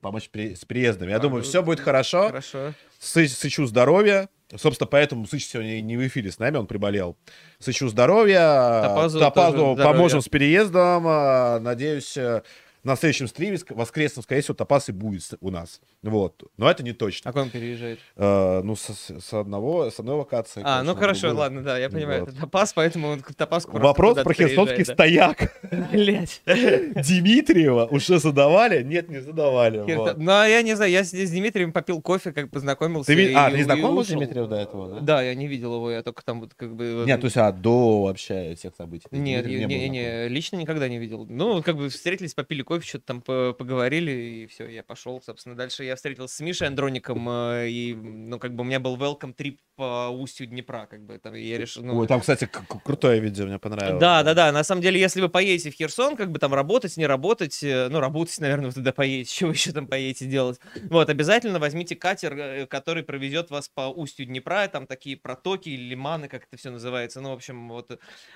помочь 0.00 0.30
при, 0.30 0.54
с 0.54 0.64
приездом. 0.64 1.08
Я 1.08 1.16
а, 1.16 1.18
думаю, 1.18 1.42
все 1.42 1.62
будет 1.62 1.78
хорошо. 1.78 2.28
Хорошо. 2.28 2.72
Сыч, 2.98 3.32
Сычу 3.32 3.66
здоровья. 3.66 4.28
Собственно, 4.54 4.86
поэтому 4.86 5.26
Сыч 5.26 5.46
сегодня 5.46 5.80
не 5.82 5.96
в 5.96 6.06
эфире 6.06 6.30
с 6.30 6.38
нами, 6.38 6.56
он 6.56 6.66
приболел. 6.66 7.16
Сычу 7.58 7.88
здоровья. 7.88 8.82
Топазу, 8.82 9.18
Топазу 9.18 9.76
поможем 9.76 10.22
с 10.22 10.28
переездом. 10.28 11.04
А, 11.06 11.60
надеюсь, 11.60 12.16
э, 12.16 12.42
на 12.84 12.96
следующем 12.96 13.28
стриме 13.28 13.58
воскресном, 13.70 14.22
скорее 14.24 14.40
всего, 14.40 14.54
Топас 14.54 14.88
и 14.88 14.92
будет 14.92 15.22
у 15.40 15.50
нас. 15.50 15.80
Вот. 16.02 16.42
Но 16.56 16.68
это 16.68 16.82
не 16.82 16.92
точно. 16.92 17.30
А 17.30 17.32
куда 17.32 17.44
он 17.44 17.50
переезжает? 17.50 18.00
Э, 18.16 18.60
ну, 18.62 18.74
с, 18.74 18.88
с, 18.90 19.32
одного, 19.32 19.90
с 19.90 20.00
одной 20.00 20.16
локации. 20.16 20.62
А, 20.64 20.82
ну 20.82 20.94
хорошо, 20.96 21.28
другую. 21.28 21.40
ладно, 21.40 21.62
да, 21.62 21.78
я 21.78 21.88
понимаю. 21.88 22.20
Вот. 22.20 22.30
Это 22.30 22.40
Топас, 22.40 22.72
поэтому 22.72 23.08
он 23.08 23.20
к 23.20 23.34
Топасу 23.34 23.70
Вопрос 23.70 24.20
про 24.22 24.34
херсонский 24.34 24.84
да. 24.84 24.94
стояк. 24.94 25.62
Блять. 25.92 26.42
Дмитриева 26.46 27.86
уже 27.86 28.18
задавали? 28.18 28.82
Нет, 28.82 29.08
не 29.08 29.20
задавали. 29.20 29.84
Хер... 29.86 29.98
Вот. 29.98 30.18
Ну, 30.18 30.32
а 30.32 30.46
я 30.46 30.62
не 30.62 30.74
знаю, 30.74 30.90
я 30.90 31.04
с 31.04 31.10
Дмитрием 31.10 31.72
попил 31.72 32.00
кофе, 32.00 32.32
как 32.32 32.50
познакомился. 32.50 33.14
Ты, 33.14 33.32
а, 33.34 33.50
ты 33.50 33.58
не 33.58 33.62
знаком 33.62 34.02
с 34.02 34.08
Дмитрием 34.08 34.48
до 34.48 34.56
этого, 34.56 34.88
да? 34.88 35.00
Да, 35.00 35.22
я 35.22 35.34
не 35.34 35.46
видел 35.46 35.76
его, 35.76 35.90
я 35.90 36.02
только 36.02 36.24
там 36.24 36.40
вот 36.40 36.54
как 36.54 36.74
бы... 36.74 37.04
Нет, 37.06 37.20
то 37.20 37.26
есть, 37.26 37.36
а 37.36 37.52
до 37.52 38.02
вообще 38.02 38.54
всех 38.56 38.74
событий? 38.74 39.06
Нет, 39.12 39.46
не, 39.46 39.64
не, 39.64 39.88
не, 39.88 40.28
лично 40.28 40.56
никогда 40.56 40.88
не 40.88 40.98
видел. 40.98 41.26
Ну, 41.28 41.62
как 41.62 41.76
бы 41.76 41.88
встретились, 41.88 42.34
попили 42.34 42.62
кофе, 42.62 42.71
кофе, 42.72 42.88
что-то 42.88 43.04
там 43.06 43.20
по- 43.20 43.52
поговорили, 43.52 44.10
и 44.10 44.46
все, 44.46 44.66
я 44.68 44.82
пошел, 44.82 45.20
собственно. 45.24 45.54
Дальше 45.54 45.84
я 45.84 45.94
встретился 45.96 46.36
с 46.36 46.40
Мишей 46.40 46.68
Андроником, 46.68 47.28
э, 47.28 47.68
и, 47.68 47.94
ну, 47.94 48.38
как 48.38 48.54
бы 48.54 48.62
у 48.62 48.64
меня 48.64 48.80
был 48.80 48.96
welcome 48.96 49.34
трип 49.34 49.60
по 49.76 50.08
устью 50.08 50.46
Днепра, 50.46 50.86
как 50.90 51.04
бы, 51.04 51.18
там, 51.18 51.34
я 51.34 51.58
решил, 51.58 51.82
ну... 51.82 51.98
Ой, 51.98 52.06
там, 52.06 52.20
кстати, 52.20 52.48
крутое 52.84 53.20
видео, 53.20 53.46
мне 53.46 53.58
понравилось. 53.58 54.00
Да, 54.00 54.22
да, 54.22 54.34
да. 54.34 54.52
На 54.52 54.64
самом 54.64 54.80
деле, 54.82 55.00
если 55.00 55.20
вы 55.20 55.28
поедете 55.28 55.70
в 55.70 55.74
Херсон, 55.74 56.16
как 56.16 56.30
бы 56.30 56.38
там 56.38 56.54
работать, 56.54 56.96
не 56.96 57.06
работать, 57.06 57.62
э, 57.62 57.88
ну, 57.90 58.00
работать, 58.00 58.38
наверное, 58.40 58.66
вы 58.68 58.72
туда 58.72 58.92
поедете, 58.92 59.34
что 59.34 59.46
вы 59.46 59.52
еще 59.52 59.72
там 59.72 59.86
поедете 59.86 60.26
делать. 60.26 60.60
Вот, 60.90 61.10
обязательно 61.10 61.58
возьмите 61.58 61.96
катер, 61.96 62.34
э, 62.36 62.66
который 62.66 63.02
провезет 63.02 63.50
вас 63.50 63.68
по 63.68 63.82
устью 63.88 64.26
Днепра, 64.26 64.68
там 64.68 64.86
такие 64.86 65.16
протоки, 65.16 65.70
лиманы, 65.70 66.28
как 66.28 66.44
это 66.44 66.56
все 66.56 66.70
называется. 66.70 67.20
Ну, 67.20 67.30
в 67.30 67.34
общем, 67.34 67.68
вот 67.68 67.90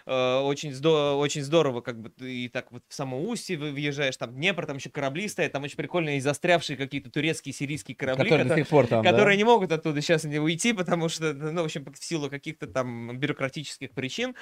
э, 0.07 0.39
очень, 0.41 0.72
здо- 0.72 1.16
очень 1.18 1.43
здорово, 1.43 1.80
как 1.80 2.01
бы 2.01 2.11
и 2.26 2.49
так 2.49 2.72
вот 2.72 2.82
в 2.89 2.95
само 2.95 3.22
устье 3.22 3.57
вы 3.57 3.72
въезжаешь, 3.72 4.16
там 4.16 4.26
Днепр, 4.35 4.66
там 4.66 4.77
еще 4.77 4.91
корабли 4.91 5.29
стоят, 5.29 5.53
там 5.53 5.62
очень 5.62 5.77
прикольные 5.77 6.20
застрявшие 6.20 6.77
какие-то 6.77 7.11
турецкие, 7.11 7.53
сирийские 7.53 7.97
корабли, 7.97 8.24
Которые 8.24 8.45
которые- 8.45 8.64
пор 8.64 8.87
там, 8.87 9.03
да? 9.03 9.11
которые 9.11 9.37
не 9.37 9.45
могут 9.45 9.72
оттуда 9.72 10.01
сейчас 10.01 10.24
не 10.24 10.39
уйти, 10.39 10.72
потому 10.72 11.09
что, 11.09 11.33
ну, 11.35 11.62
в 11.62 11.64
общем, 11.64 11.85
в 11.93 12.05
силу 12.05 12.29
каких-то 12.31 12.66
там 12.66 13.18
бюрократических 13.18 13.91
причин. 13.93 14.35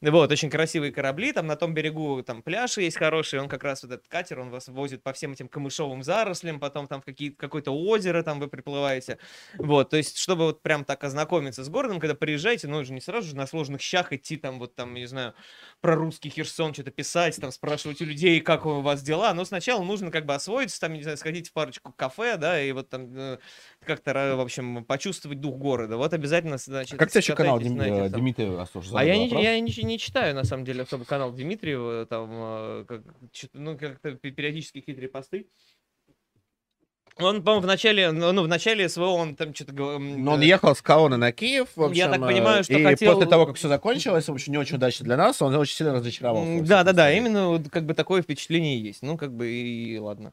Вот, 0.00 0.30
очень 0.32 0.50
красивые 0.50 0.92
корабли, 0.92 1.32
там 1.32 1.46
на 1.46 1.56
том 1.56 1.74
берегу 1.74 2.22
там 2.22 2.42
пляж 2.42 2.78
есть 2.78 2.96
хороший, 2.96 3.40
он 3.40 3.48
как 3.48 3.64
раз 3.64 3.82
вот 3.82 3.92
этот 3.92 4.08
катер, 4.08 4.40
он 4.40 4.50
вас 4.50 4.68
возит 4.68 5.02
по 5.02 5.12
всем 5.12 5.32
этим 5.32 5.48
камышовым 5.48 6.02
зарослям, 6.02 6.60
потом 6.60 6.86
там 6.86 7.00
в 7.00 7.04
какие 7.04 7.30
какое-то 7.30 7.70
озеро 7.72 8.22
там 8.22 8.40
вы 8.40 8.48
приплываете. 8.48 9.18
Вот, 9.58 9.90
то 9.90 9.96
есть, 9.96 10.18
чтобы 10.18 10.44
вот 10.44 10.62
прям 10.62 10.84
так 10.84 11.04
ознакомиться 11.04 11.64
с 11.64 11.68
городом, 11.68 12.00
когда 12.00 12.14
приезжаете, 12.14 12.68
ну, 12.68 12.78
уже 12.78 12.92
не 12.92 13.00
сразу 13.00 13.28
же 13.28 13.36
на 13.36 13.46
сложных 13.46 13.80
щах 13.80 14.12
идти 14.12 14.36
там 14.36 14.58
вот 14.58 14.74
там, 14.74 14.94
не 14.94 15.06
знаю, 15.06 15.34
про 15.80 15.94
русский 15.94 16.30
Херсон 16.30 16.72
что-то 16.74 16.90
писать, 16.90 17.36
там 17.40 17.50
спрашивать 17.52 18.00
у 18.00 18.04
людей, 18.04 18.40
как 18.40 18.66
у 18.66 18.80
вас 18.80 19.02
дела, 19.02 19.31
но 19.34 19.44
сначала 19.44 19.82
нужно 19.82 20.10
как 20.10 20.26
бы 20.26 20.34
освоиться, 20.34 20.80
там, 20.80 20.92
не 20.94 21.02
знаю, 21.02 21.16
сходить 21.16 21.48
в 21.48 21.52
парочку 21.52 21.92
кафе, 21.92 22.36
да, 22.36 22.62
и 22.62 22.72
вот 22.72 22.88
там 22.88 23.08
э, 23.16 23.38
как-то, 23.84 24.34
в 24.36 24.40
общем, 24.40 24.84
почувствовать 24.84 25.40
дух 25.40 25.56
города. 25.56 25.96
Вот 25.96 26.12
обязательно, 26.12 26.58
значит, 26.58 26.94
А 26.94 26.96
Как 26.98 27.10
тебе 27.10 27.20
еще 27.20 27.34
канал 27.34 27.58
Дим- 27.60 27.80
этих 27.80 28.38
э, 28.38 28.58
Астуш? 28.58 28.86
а 28.94 29.04
я 29.04 29.16
не, 29.16 29.28
я 29.42 29.58
не, 29.60 29.82
не 29.84 29.98
читаю, 29.98 30.34
на 30.34 30.44
самом 30.44 30.64
деле, 30.64 30.82
особо 30.82 31.04
канал 31.04 31.32
Дмитриева, 31.32 32.06
там, 32.06 32.30
э, 32.32 32.84
как, 32.88 33.02
ну, 33.52 33.78
как-то 33.78 34.12
пе- 34.12 34.30
периодически 34.30 34.80
хитрые 34.84 35.08
посты. 35.08 35.46
Он, 37.18 37.42
по-моему, 37.42 37.62
в 37.62 37.66
начале, 37.66 38.10
ну, 38.10 38.32
ну, 38.32 38.42
в 38.42 38.48
начале 38.48 38.88
СВО 38.88 39.04
он 39.06 39.36
там 39.36 39.54
что-то... 39.54 39.72
Но 39.72 40.32
он 40.32 40.40
ехал 40.40 40.74
с 40.74 40.80
Каона 40.80 41.16
на 41.18 41.30
Киев, 41.32 41.68
в 41.76 41.82
общем, 41.82 41.96
Я 41.96 42.08
так 42.08 42.20
э, 42.22 42.26
понимаю, 42.26 42.64
что 42.64 42.72
и 42.72 42.82
хотел- 42.82 43.12
после 43.14 43.28
того, 43.28 43.46
как 43.46 43.56
все 43.56 43.68
закончилось, 43.68 44.28
в 44.28 44.32
общем, 44.32 44.52
не 44.52 44.58
очень 44.58 44.76
удачно 44.76 45.04
для 45.04 45.16
нас, 45.16 45.42
он 45.42 45.54
очень 45.54 45.76
сильно 45.76 45.92
разочаровался. 45.92 46.48
во 46.48 46.54
всем 46.56 46.66
Да, 46.66 46.84
да, 46.84 46.92
да, 46.92 47.06
остальном. 47.08 47.26
именно 47.26 47.64
как 47.70 47.84
бы 47.84 47.94
такое 47.94 48.22
впечатление 48.22 48.80
есть. 48.80 49.02
Ну, 49.02 49.16
как 49.18 49.32
бы 49.32 49.50
и 49.50 49.98
ладно. 49.98 50.32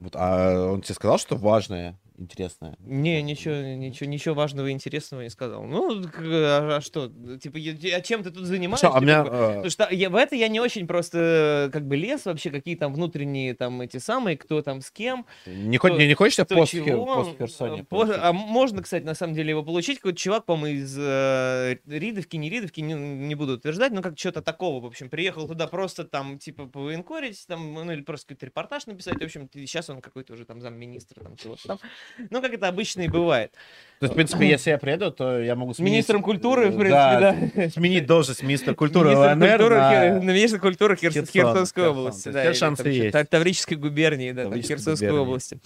Вот, 0.00 0.12
а 0.16 0.72
он 0.72 0.82
тебе 0.82 0.94
сказал, 0.94 1.18
что 1.18 1.36
важное, 1.36 1.96
интересное? 2.18 2.76
Не, 2.80 3.22
ничего, 3.22 3.54
ничего, 3.54 4.10
ничего 4.10 4.34
важного 4.34 4.66
и 4.66 4.72
интересного 4.72 5.22
не 5.22 5.30
сказал. 5.30 5.64
Ну, 5.64 6.02
а, 6.18 6.76
а 6.76 6.80
что, 6.80 7.08
типа, 7.40 7.58
а 7.58 8.00
чем 8.00 8.22
ты 8.22 8.30
тут 8.30 8.44
занимаешься? 8.44 8.88
Что, 8.88 8.96
а 8.96 9.00
меня... 9.00 9.24
Типа, 9.24 9.34
э, 9.34 9.48
Потому 9.54 9.70
что 9.70 9.88
я, 9.90 10.10
в 10.10 10.16
это 10.16 10.36
я 10.36 10.48
не 10.48 10.60
очень 10.60 10.86
просто 10.86 11.70
как 11.72 11.86
бы 11.86 11.96
лез 11.96 12.24
вообще, 12.26 12.50
какие 12.50 12.76
там 12.76 12.92
внутренние 12.92 13.54
там 13.54 13.80
эти 13.80 13.98
самые, 13.98 14.36
кто 14.36 14.62
там 14.62 14.80
с 14.80 14.90
кем. 14.90 15.26
Не, 15.46 15.78
кто- 15.78 15.88
не, 15.90 16.06
не 16.06 16.14
хочется 16.14 16.44
кто 16.44 16.56
пост, 16.56 16.72
пост 16.74 17.38
Херсоне? 17.38 17.82
Э, 17.82 17.84
по- 17.84 18.04
А 18.14 18.32
можно, 18.32 18.82
кстати, 18.82 19.04
на 19.04 19.14
самом 19.14 19.34
деле 19.34 19.50
его 19.50 19.62
получить. 19.62 19.98
Какой-то 19.98 20.18
чувак, 20.18 20.44
по-моему, 20.44 20.78
из 20.80 20.96
э, 20.98 21.76
Ридовки, 21.86 22.36
не 22.36 22.50
Ридовки, 22.50 22.80
не, 22.80 22.94
не 22.94 23.34
буду 23.34 23.54
утверждать, 23.54 23.92
но 23.92 24.02
как 24.02 24.18
что-то 24.18 24.42
такого, 24.42 24.82
в 24.82 24.86
общем, 24.86 25.08
приехал 25.08 25.46
туда 25.46 25.66
просто 25.66 26.04
там, 26.04 26.38
типа, 26.38 26.66
повоенкорить, 26.66 27.46
там, 27.46 27.74
ну, 27.74 27.92
или 27.92 28.02
просто 28.02 28.26
какой-то 28.28 28.46
репортаж 28.46 28.86
написать, 28.86 29.18
в 29.20 29.22
общем, 29.24 29.48
сейчас 29.52 29.88
он 29.90 30.00
какой-то 30.00 30.32
уже 30.34 30.44
там 30.44 30.60
замминистра, 30.60 31.22
там, 31.22 31.36
чего-то 31.36 31.68
там. 31.68 31.78
Ну, 32.30 32.40
как 32.42 32.52
это 32.52 32.68
обычно 32.68 33.02
и 33.02 33.08
бывает. 33.08 33.52
То 34.00 34.04
есть, 34.04 34.12
в 34.12 34.16
принципе, 34.16 34.48
если 34.48 34.70
я 34.70 34.78
приеду, 34.78 35.10
то 35.10 35.40
я 35.40 35.56
могу 35.56 35.74
сменить... 35.74 35.90
министром 35.92 36.22
культуры, 36.22 36.66
в 36.68 36.76
принципе, 36.76 36.90
Да, 36.92 37.36
да. 37.56 37.68
сменить 37.70 38.06
должность 38.06 38.44
министра 38.44 38.72
культуры 38.74 39.08
Министр 39.10 39.32
ЛНР 39.32 39.48
культуры, 39.48 39.74
на- 39.76 39.92
Хер- 39.92 40.20
на 40.22 40.30
министр 40.30 40.60
культуры 40.60 40.94
Херс- 40.94 41.12
Херсон, 41.14 41.26
Херсонской 41.32 41.82
Херсон. 41.82 41.98
области. 41.98 42.28
Да, 42.28 42.54
шансы 42.54 42.82
там 42.84 42.92
есть. 42.92 43.10
Та- 43.12 43.24
Таврической 43.24 43.76
губернии, 43.76 44.30
да, 44.30 44.42
там, 44.42 44.52
Таврической 44.52 44.76
Херсонской 44.76 45.08
губернии. 45.08 45.26
области. 45.28 45.58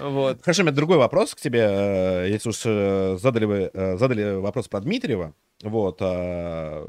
Вот. 0.00 0.42
Хорошо, 0.42 0.62
у 0.62 0.64
меня 0.66 0.74
другой 0.74 0.98
вопрос 0.98 1.34
к 1.34 1.40
тебе. 1.40 1.66
э, 1.66 2.28
Если 2.28 2.48
уж 2.50 2.60
э, 2.66 3.16
задали, 3.22 3.44
вы, 3.46 3.70
э, 3.72 3.96
задали 3.96 4.34
вопрос 4.34 4.68
про 4.68 4.80
Дмитриева, 4.80 5.32
вот, 5.62 5.96
э, 6.02 6.86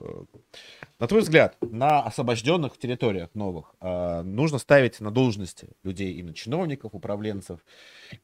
на 1.00 1.08
твой 1.08 1.22
взгляд, 1.22 1.58
на 1.62 2.02
освобожденных 2.02 2.78
территориях 2.78 3.30
новых 3.34 3.74
э, 3.80 4.22
нужно 4.22 4.58
ставить 4.58 5.00
на 5.00 5.12
должности 5.12 5.70
людей, 5.84 6.14
именно 6.14 6.34
чиновников, 6.34 6.94
управленцев, 6.94 7.60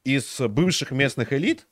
из 0.04 0.40
бывших 0.40 0.90
местных 0.90 1.32
элит, 1.32 1.66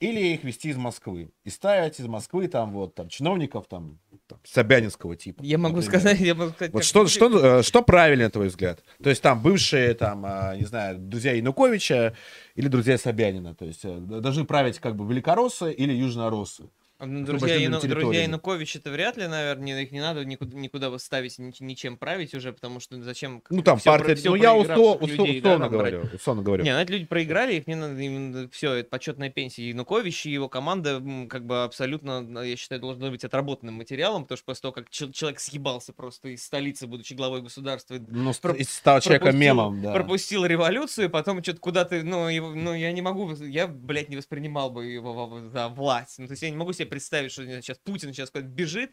или 0.00 0.20
их 0.34 0.44
вести 0.44 0.68
из 0.68 0.76
Москвы? 0.76 1.30
И 1.44 1.50
ставить 1.50 1.98
из 2.00 2.06
Москвы 2.06 2.48
там 2.48 2.72
вот 2.72 2.94
там 2.94 3.08
чиновников 3.08 3.66
там, 3.68 3.98
там 4.26 4.38
Собянинского 4.44 5.16
типа. 5.16 5.42
Я 5.42 5.56
могу 5.56 5.76
например. 5.76 6.00
сказать, 6.00 6.20
я 6.20 6.34
могу 6.34 6.50
сказать, 6.52 6.72
Вот 6.74 6.84
что, 6.84 7.02
люди- 7.02 7.10
что, 7.12 7.58
э, 7.58 7.62
что 7.62 7.82
правильно, 7.82 8.24
на 8.24 8.30
твой 8.30 8.48
взгляд? 8.48 8.82
То 9.02 9.08
есть 9.08 9.22
там 9.22 9.40
бывшие, 9.40 9.94
там, 9.94 10.24
а, 10.26 10.56
не 10.56 10.64
знаю, 10.64 10.98
друзья 10.98 11.32
Януковича 11.32 12.14
или 12.56 12.68
друзья 12.68 12.98
Собянина? 12.98 13.54
То 13.54 13.64
есть 13.64 13.84
э, 13.84 13.96
должны 13.98 14.44
править 14.44 14.78
как 14.80 14.96
бы 14.96 15.06
великороссы 15.06 15.72
или 15.72 15.92
южнороссы? 15.92 16.64
Ну, 17.06 17.24
Друзья, 17.24 17.54
Яну- 17.56 17.80
друзья. 17.80 18.22
Янукович 18.22 18.76
это 18.76 18.90
вряд 18.90 19.16
ли, 19.16 19.26
наверное, 19.26 19.82
их 19.82 19.92
не 19.92 20.00
надо 20.00 20.24
никуда, 20.24 20.56
никуда 20.56 20.90
вот 20.90 21.02
ставить, 21.02 21.38
ни- 21.38 21.52
ничем 21.60 21.96
править 21.96 22.34
уже, 22.34 22.52
потому 22.52 22.80
что 22.80 23.00
зачем... 23.02 23.42
Ну 23.50 23.62
там 23.62 23.78
всё 23.78 23.90
партия, 23.90 24.14
всё 24.14 24.30
ну 24.30 24.36
я 24.36 24.54
услов- 24.54 25.06
людей, 25.06 25.40
да, 25.40 25.58
там 25.58 25.70
брать? 25.70 25.70
говорю, 25.94 26.08
условно 26.14 26.42
говорю. 26.42 26.64
Не, 26.64 26.72
ну 26.74 26.84
люди 26.90 27.04
проиграли, 27.06 27.54
их 27.54 27.66
не 27.66 27.74
надо, 27.74 28.00
именно 28.00 28.48
все, 28.50 28.72
это 28.74 28.88
почетная 28.90 29.30
пенсия. 29.30 29.68
Янукович 29.68 30.26
и 30.26 30.30
его 30.30 30.48
команда, 30.48 31.02
как 31.28 31.46
бы 31.46 31.64
абсолютно, 31.64 32.42
я 32.42 32.56
считаю, 32.56 32.80
должны 32.80 33.10
быть 33.10 33.24
отработанным 33.24 33.74
материалом, 33.74 34.22
потому 34.24 34.36
что 34.36 34.46
после 34.46 34.62
того, 34.62 34.72
как 34.72 34.90
чел- 34.90 35.12
человек 35.12 35.40
съебался 35.40 35.92
просто 35.92 36.28
из 36.28 36.44
столицы, 36.44 36.86
будучи 36.86 37.12
главой 37.14 37.42
государства, 37.42 37.96
Ну, 38.08 38.32
с- 38.32 38.38
Про- 38.38 38.54
и 38.54 38.64
стал 38.64 39.00
человеком 39.00 39.26
пропустил- 39.30 39.40
мемом, 39.54 39.82
да. 39.82 39.92
пропустил 39.92 40.44
революцию, 40.46 41.10
потом 41.10 41.42
что-то 41.42 41.58
куда-то, 41.60 42.02
ну, 42.02 42.28
его- 42.28 42.54
ну, 42.54 42.74
я 42.74 42.92
не 42.92 43.02
могу, 43.02 43.32
я, 43.34 43.66
блядь, 43.66 44.08
не 44.08 44.16
воспринимал 44.16 44.70
бы 44.70 44.84
его 44.86 45.40
за 45.52 45.68
власть. 45.68 46.18
Ну, 46.18 46.26
то 46.26 46.32
есть 46.32 46.42
я 46.42 46.50
не 46.50 46.56
могу 46.56 46.72
себе 46.72 46.86
представить, 46.94 47.32
что 47.32 47.44
сейчас 47.44 47.76
Путин 47.78 48.12
сейчас 48.12 48.30
куда-то 48.30 48.48
бежит, 48.48 48.92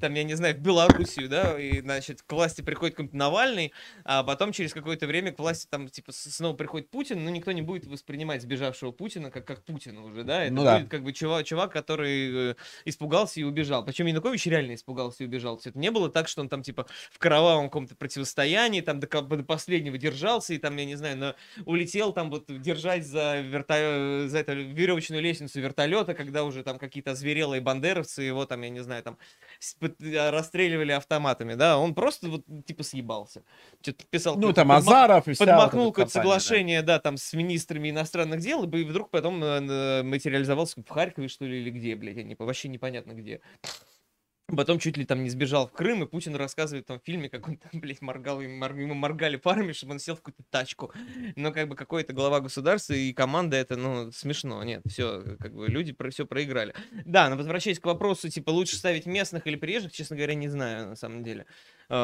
там, 0.00 0.14
я 0.14 0.24
не 0.24 0.32
знаю, 0.32 0.54
в 0.54 0.60
Белоруссию, 0.60 1.28
да, 1.28 1.60
и, 1.60 1.82
значит, 1.82 2.22
к 2.22 2.32
власти 2.32 2.62
приходит 2.62 2.94
какой-нибудь 2.94 3.14
Навальный, 3.14 3.74
а 4.04 4.22
потом 4.22 4.52
через 4.52 4.72
какое-то 4.72 5.06
время 5.06 5.32
к 5.32 5.38
власти 5.38 5.66
там, 5.68 5.86
типа, 5.90 6.12
снова 6.12 6.56
приходит 6.56 6.88
Путин, 6.88 7.22
но 7.22 7.28
никто 7.28 7.52
не 7.52 7.60
будет 7.60 7.84
воспринимать 7.84 8.40
сбежавшего 8.40 8.90
Путина 8.90 9.30
как, 9.30 9.46
как 9.46 9.62
Путина 9.64 10.02
уже, 10.02 10.24
да, 10.24 10.44
это 10.44 10.54
Ну 10.54 10.64
да. 10.64 10.78
будет 10.78 10.90
как 10.90 11.02
бы 11.02 11.12
чувак, 11.12 11.44
чувак 11.44 11.72
который 11.72 12.52
э, 12.52 12.54
испугался 12.86 13.38
и 13.40 13.42
убежал. 13.42 13.84
Причем 13.84 14.06
Янукович 14.06 14.46
реально 14.46 14.74
испугался 14.76 15.24
и 15.24 15.26
убежал. 15.26 15.56
То 15.56 15.60
есть 15.60 15.66
это 15.66 15.78
не 15.78 15.90
было 15.90 16.08
так, 16.08 16.28
что 16.28 16.40
он 16.40 16.48
там, 16.48 16.62
типа, 16.62 16.86
в 17.10 17.18
кровавом 17.18 17.66
каком-то 17.66 17.94
противостоянии, 17.96 18.80
там 18.80 18.98
до, 18.98 19.06
до 19.20 19.42
последнего 19.44 19.98
держался, 19.98 20.54
и 20.54 20.58
там, 20.58 20.74
я 20.78 20.86
не 20.86 20.94
знаю, 20.94 21.18
на, 21.18 21.36
улетел 21.66 22.14
там 22.14 22.30
вот 22.30 22.46
держать 22.48 23.06
за, 23.06 23.40
верто... 23.40 24.24
за 24.26 24.38
эту 24.38 24.54
веревочную 24.54 25.20
лестницу 25.20 25.60
вертолета, 25.60 26.14
когда 26.14 26.44
уже 26.44 26.62
там 26.62 26.78
какие-то 26.78 27.10
озверелые 27.32 27.60
бандеровцы 27.60 28.22
его 28.22 28.46
там, 28.46 28.62
я 28.62 28.70
не 28.70 28.80
знаю, 28.80 29.02
там 29.02 29.18
а, 29.80 30.30
расстреливали 30.30 30.92
автоматами, 30.92 31.54
да, 31.54 31.78
он 31.78 31.94
просто 31.94 32.28
вот 32.28 32.44
типа 32.66 32.82
съебался. 32.82 33.42
Что-то 33.80 34.04
писал... 34.10 34.36
Ну 34.36 34.52
там 34.52 34.70
Азаров 34.72 35.28
и 35.28 35.32
вся 35.32 35.44
вот 35.44 35.50
подмахнул 35.50 35.92
какое-то 35.92 36.12
компания, 36.12 36.34
да. 36.34 36.40
соглашение, 36.40 36.82
да. 36.82 36.98
там 36.98 37.16
с 37.16 37.32
министрами 37.32 37.90
иностранных 37.90 38.40
дел, 38.40 38.64
и 38.64 38.84
вдруг 38.84 39.10
потом 39.10 39.42
э, 39.42 39.60
э, 39.60 40.02
материализовался 40.02 40.82
в 40.82 40.88
Харькове, 40.88 41.28
что 41.28 41.44
ли, 41.44 41.60
или 41.60 41.70
где, 41.70 41.96
блядь, 41.96 42.16
я 42.16 42.22
не, 42.22 42.36
вообще 42.38 42.68
непонятно 42.68 43.12
где. 43.12 43.40
Потом 44.48 44.78
чуть 44.78 44.96
ли 44.96 45.06
там 45.06 45.22
не 45.22 45.30
сбежал 45.30 45.66
в 45.66 45.72
Крым, 45.72 46.02
и 46.02 46.06
Путин 46.06 46.36
рассказывает 46.36 46.86
там 46.86 47.00
в 47.00 47.04
фильме, 47.04 47.30
как 47.30 47.48
он 47.48 47.56
там, 47.56 47.80
блядь, 47.80 48.02
моргал, 48.02 48.42
мор- 48.42 48.76
ему 48.76 48.94
моргали 48.94 49.36
парами, 49.36 49.72
чтобы 49.72 49.92
он 49.92 49.98
сел 49.98 50.14
в 50.14 50.20
какую-то 50.20 50.42
тачку. 50.50 50.92
Но 51.36 51.52
как 51.52 51.68
бы 51.68 51.76
какой-то 51.76 52.12
глава 52.12 52.40
государства 52.40 52.92
и 52.92 53.12
команда, 53.12 53.56
это, 53.56 53.76
ну, 53.76 54.10
смешно. 54.12 54.62
Нет, 54.62 54.82
все, 54.86 55.36
как 55.38 55.54
бы 55.54 55.68
люди 55.68 55.92
про 55.92 56.10
все 56.10 56.26
проиграли. 56.26 56.74
Да, 57.06 57.30
но 57.30 57.36
возвращаясь 57.36 57.78
к 57.78 57.86
вопросу, 57.86 58.28
типа, 58.28 58.50
лучше 58.50 58.76
ставить 58.76 59.06
местных 59.06 59.46
или 59.46 59.56
приезжих, 59.56 59.92
честно 59.92 60.16
говоря, 60.16 60.34
не 60.34 60.48
знаю, 60.48 60.88
на 60.88 60.96
самом 60.96 61.22
деле. 61.22 61.46
Ты 61.92 61.96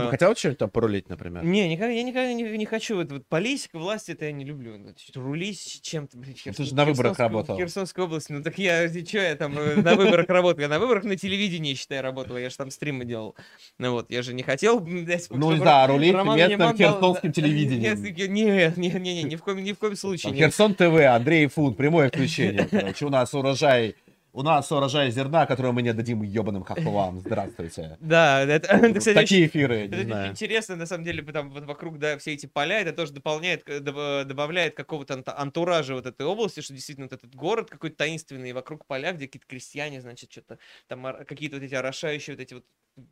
бы 0.00 0.06
А, 0.06 0.08
хотел 0.10 0.34
что-нибудь 0.34 0.58
там 0.58 0.68
порулить, 0.68 1.08
например? 1.08 1.44
не, 1.44 1.68
никогда, 1.68 1.92
я 1.92 2.02
никогда 2.02 2.32
не, 2.32 2.42
не 2.42 2.66
хочу. 2.66 2.96
Вот, 2.96 3.12
вот 3.12 3.24
политика, 3.28 3.78
власть, 3.78 4.08
это 4.08 4.24
я 4.24 4.32
не 4.32 4.44
люблю. 4.44 4.76
Ну, 4.78 4.92
Рулить 5.14 5.78
чем-то, 5.80 6.18
блядь, 6.18 6.42
Ну, 6.44 6.52
ты 6.52 6.64
же 6.64 6.70
Херсон- 6.70 6.74
на 6.74 6.84
выборах 6.84 7.18
работал. 7.20 7.56
Херсонская 7.56 8.04
область. 8.06 8.30
Ну 8.30 8.42
так 8.42 8.58
я, 8.58 8.88
что 8.88 9.18
я 9.18 9.36
там 9.36 9.56
э, 9.56 9.76
на 9.76 9.94
выборах 9.94 10.28
работал? 10.28 10.60
Я 10.62 10.66
на 10.66 10.80
выборах 10.80 11.04
на 11.04 11.14
телевидении, 11.14 11.74
считай, 11.74 12.00
работал. 12.00 12.36
Я 12.36 12.50
же 12.50 12.56
там 12.56 12.72
стримы 12.72 13.04
делал. 13.04 13.36
Ну 13.78 13.92
вот, 13.92 14.10
я 14.10 14.22
же 14.22 14.34
не 14.34 14.42
хотел, 14.42 14.80
Ну 14.80 15.56
да, 15.58 15.86
рулить 15.86 16.14
местным 16.16 16.76
херсонским 16.76 17.32
телевидением. 17.38 18.02
Нет, 18.02 18.76
нет, 18.76 18.94
нет, 19.00 19.24
ни 19.24 19.36
в 19.36 19.78
коем, 19.78 19.94
случае. 19.94 20.34
Херсон 20.34 20.74
ТВ, 20.74 20.82
Андрей 21.08 21.46
Фун, 21.46 21.74
прямое 21.74 22.08
включение. 22.08 22.66
У 23.00 23.08
нас 23.08 23.32
урожай 23.34 23.94
У 24.32 24.42
нас 24.42 24.70
урожай 24.70 25.10
зерна, 25.10 25.46
которого 25.46 25.72
мы 25.72 25.82
не 25.82 25.92
дадим 25.92 26.22
ебаным 26.22 26.62
хохлам. 26.62 27.20
Здравствуйте. 27.20 27.96
Да, 28.00 28.42
это, 28.42 28.68
это, 28.76 28.98
кстати, 28.98 29.14
Такие 29.14 29.46
эфиры, 29.46 29.86
это 29.86 30.02
знаю. 30.02 30.30
интересно, 30.30 30.76
на 30.76 30.86
самом 30.86 31.04
деле, 31.04 31.22
потому 31.22 31.50
вот 31.50 31.64
вокруг, 31.64 31.98
да, 31.98 32.18
все 32.18 32.34
эти 32.34 32.46
поля, 32.46 32.80
это 32.80 32.92
тоже 32.92 33.12
дополняет, 33.12 33.68
э, 33.68 33.78
доб- 33.80 34.24
добавляет 34.24 34.76
какого-то 34.76 35.22
антуража 35.26 35.94
вот 35.94 36.06
этой 36.06 36.26
области, 36.26 36.60
что 36.60 36.74
действительно 36.74 37.06
вот 37.06 37.14
этот 37.14 37.34
город 37.34 37.70
какой-то 37.70 37.96
таинственный, 37.96 38.50
и 38.50 38.52
вокруг 38.52 38.86
поля, 38.86 39.12
где 39.12 39.26
какие-то 39.26 39.46
крестьяне, 39.46 40.00
значит, 40.00 40.30
что-то 40.30 40.58
там 40.86 41.04
какие-то 41.26 41.56
вот 41.56 41.64
эти 41.64 41.74
орошающие 41.74 42.36
вот 42.36 42.42
эти 42.42 42.54
вот 42.54 42.64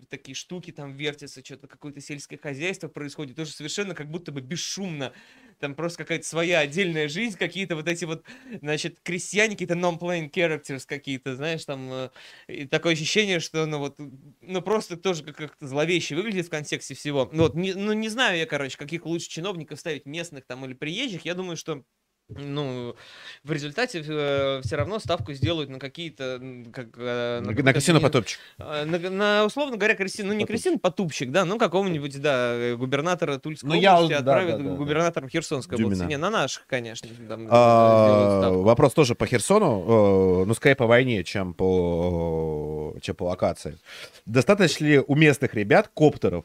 такие 0.08 0.34
штуки 0.34 0.70
там 0.72 0.94
вертятся, 0.94 1.44
что-то 1.44 1.66
какое-то 1.68 2.00
сельское 2.00 2.36
хозяйство 2.38 2.88
происходит, 2.88 3.36
тоже 3.36 3.52
совершенно 3.52 3.94
как 3.94 4.10
будто 4.10 4.32
бы 4.32 4.40
бесшумно. 4.40 5.12
Там 5.58 5.74
просто 5.74 5.98
какая-то 5.98 6.26
своя 6.26 6.60
отдельная 6.60 7.08
жизнь, 7.08 7.36
какие-то 7.38 7.76
вот 7.76 7.88
эти 7.88 8.04
вот, 8.04 8.24
значит, 8.60 9.00
крестьяне, 9.02 9.52
какие-то 9.54 9.74
non-playing 9.74 10.30
characters 10.30 10.84
какие-то, 10.86 11.34
знаешь, 11.36 11.64
там, 11.64 11.90
э, 11.92 12.10
и 12.48 12.66
такое 12.66 12.92
ощущение, 12.92 13.40
что, 13.40 13.64
ну 13.66 13.78
вот, 13.78 13.96
ну 13.98 14.62
просто 14.62 14.96
тоже 14.96 15.24
как- 15.24 15.36
как-то 15.36 15.66
зловеще 15.66 16.14
выглядит 16.14 16.46
в 16.46 16.50
контексте 16.50 16.94
всего. 16.94 17.28
Ну 17.32 17.44
вот, 17.44 17.54
не, 17.54 17.72
ну 17.74 17.92
не 17.94 18.08
знаю 18.08 18.38
я, 18.38 18.46
короче, 18.46 18.76
каких 18.76 19.06
лучше 19.06 19.28
чиновников 19.28 19.80
ставить, 19.80 20.04
местных 20.06 20.46
там 20.46 20.64
или 20.66 20.74
приезжих, 20.74 21.24
я 21.24 21.34
думаю, 21.34 21.56
что 21.56 21.84
ну, 22.28 22.96
в 23.44 23.52
результате 23.52 24.02
все 24.02 24.76
равно 24.76 24.98
ставку 24.98 25.32
сделают 25.32 25.70
на 25.70 25.78
какие-то, 25.78 26.40
как... 26.72 26.88
э, 26.96 27.40
На 27.40 27.50
какой-то 27.54 27.72
Кристину 27.72 27.98
не- 27.98 28.02
Потопчик. 28.02 28.40
а, 28.58 28.84
На, 28.84 28.98
на, 28.98 29.44
условно 29.44 29.76
говоря, 29.76 29.94
Кристин, 29.94 30.26
ну 30.26 30.32
не 30.32 30.40
Потупщик. 30.40 30.64
Кристин 30.64 30.78
Потупщик, 30.80 31.30
да, 31.30 31.44
ну 31.44 31.56
какого-нибудь, 31.56 32.20
да, 32.20 32.52
э, 32.54 32.74
губернатора 32.74 33.38
Тульской 33.38 33.68
Ну, 33.68 33.74
я 33.76 33.94
области 33.94 34.12
да, 34.14 34.18
отправят 34.18 34.58
да, 34.58 34.64
да, 34.64 34.70
да. 34.70 34.76
губернатором 34.76 35.28
Херсонской 35.28 35.76
области. 35.76 36.00
Дюмина. 36.00 36.08
Не, 36.10 36.16
на 36.16 36.30
наших, 36.30 36.66
конечно. 36.66 37.08
там, 37.28 37.46
А. 37.48 38.50
Вопрос 38.50 38.92
тоже 38.94 39.14
по 39.14 39.26
Херсону, 39.26 40.42
э, 40.42 40.44
ну, 40.46 40.54
скорее 40.54 40.74
по 40.74 40.86
войне, 40.88 41.22
чем 41.22 41.54
по, 41.54 42.94
чем 43.02 43.14
по 43.14 43.24
локации. 43.24 43.78
Достаточно 44.26 44.84
ли 44.84 44.98
у 44.98 45.14
местных 45.14 45.54
ребят 45.54 45.88
коптеров 45.94 46.44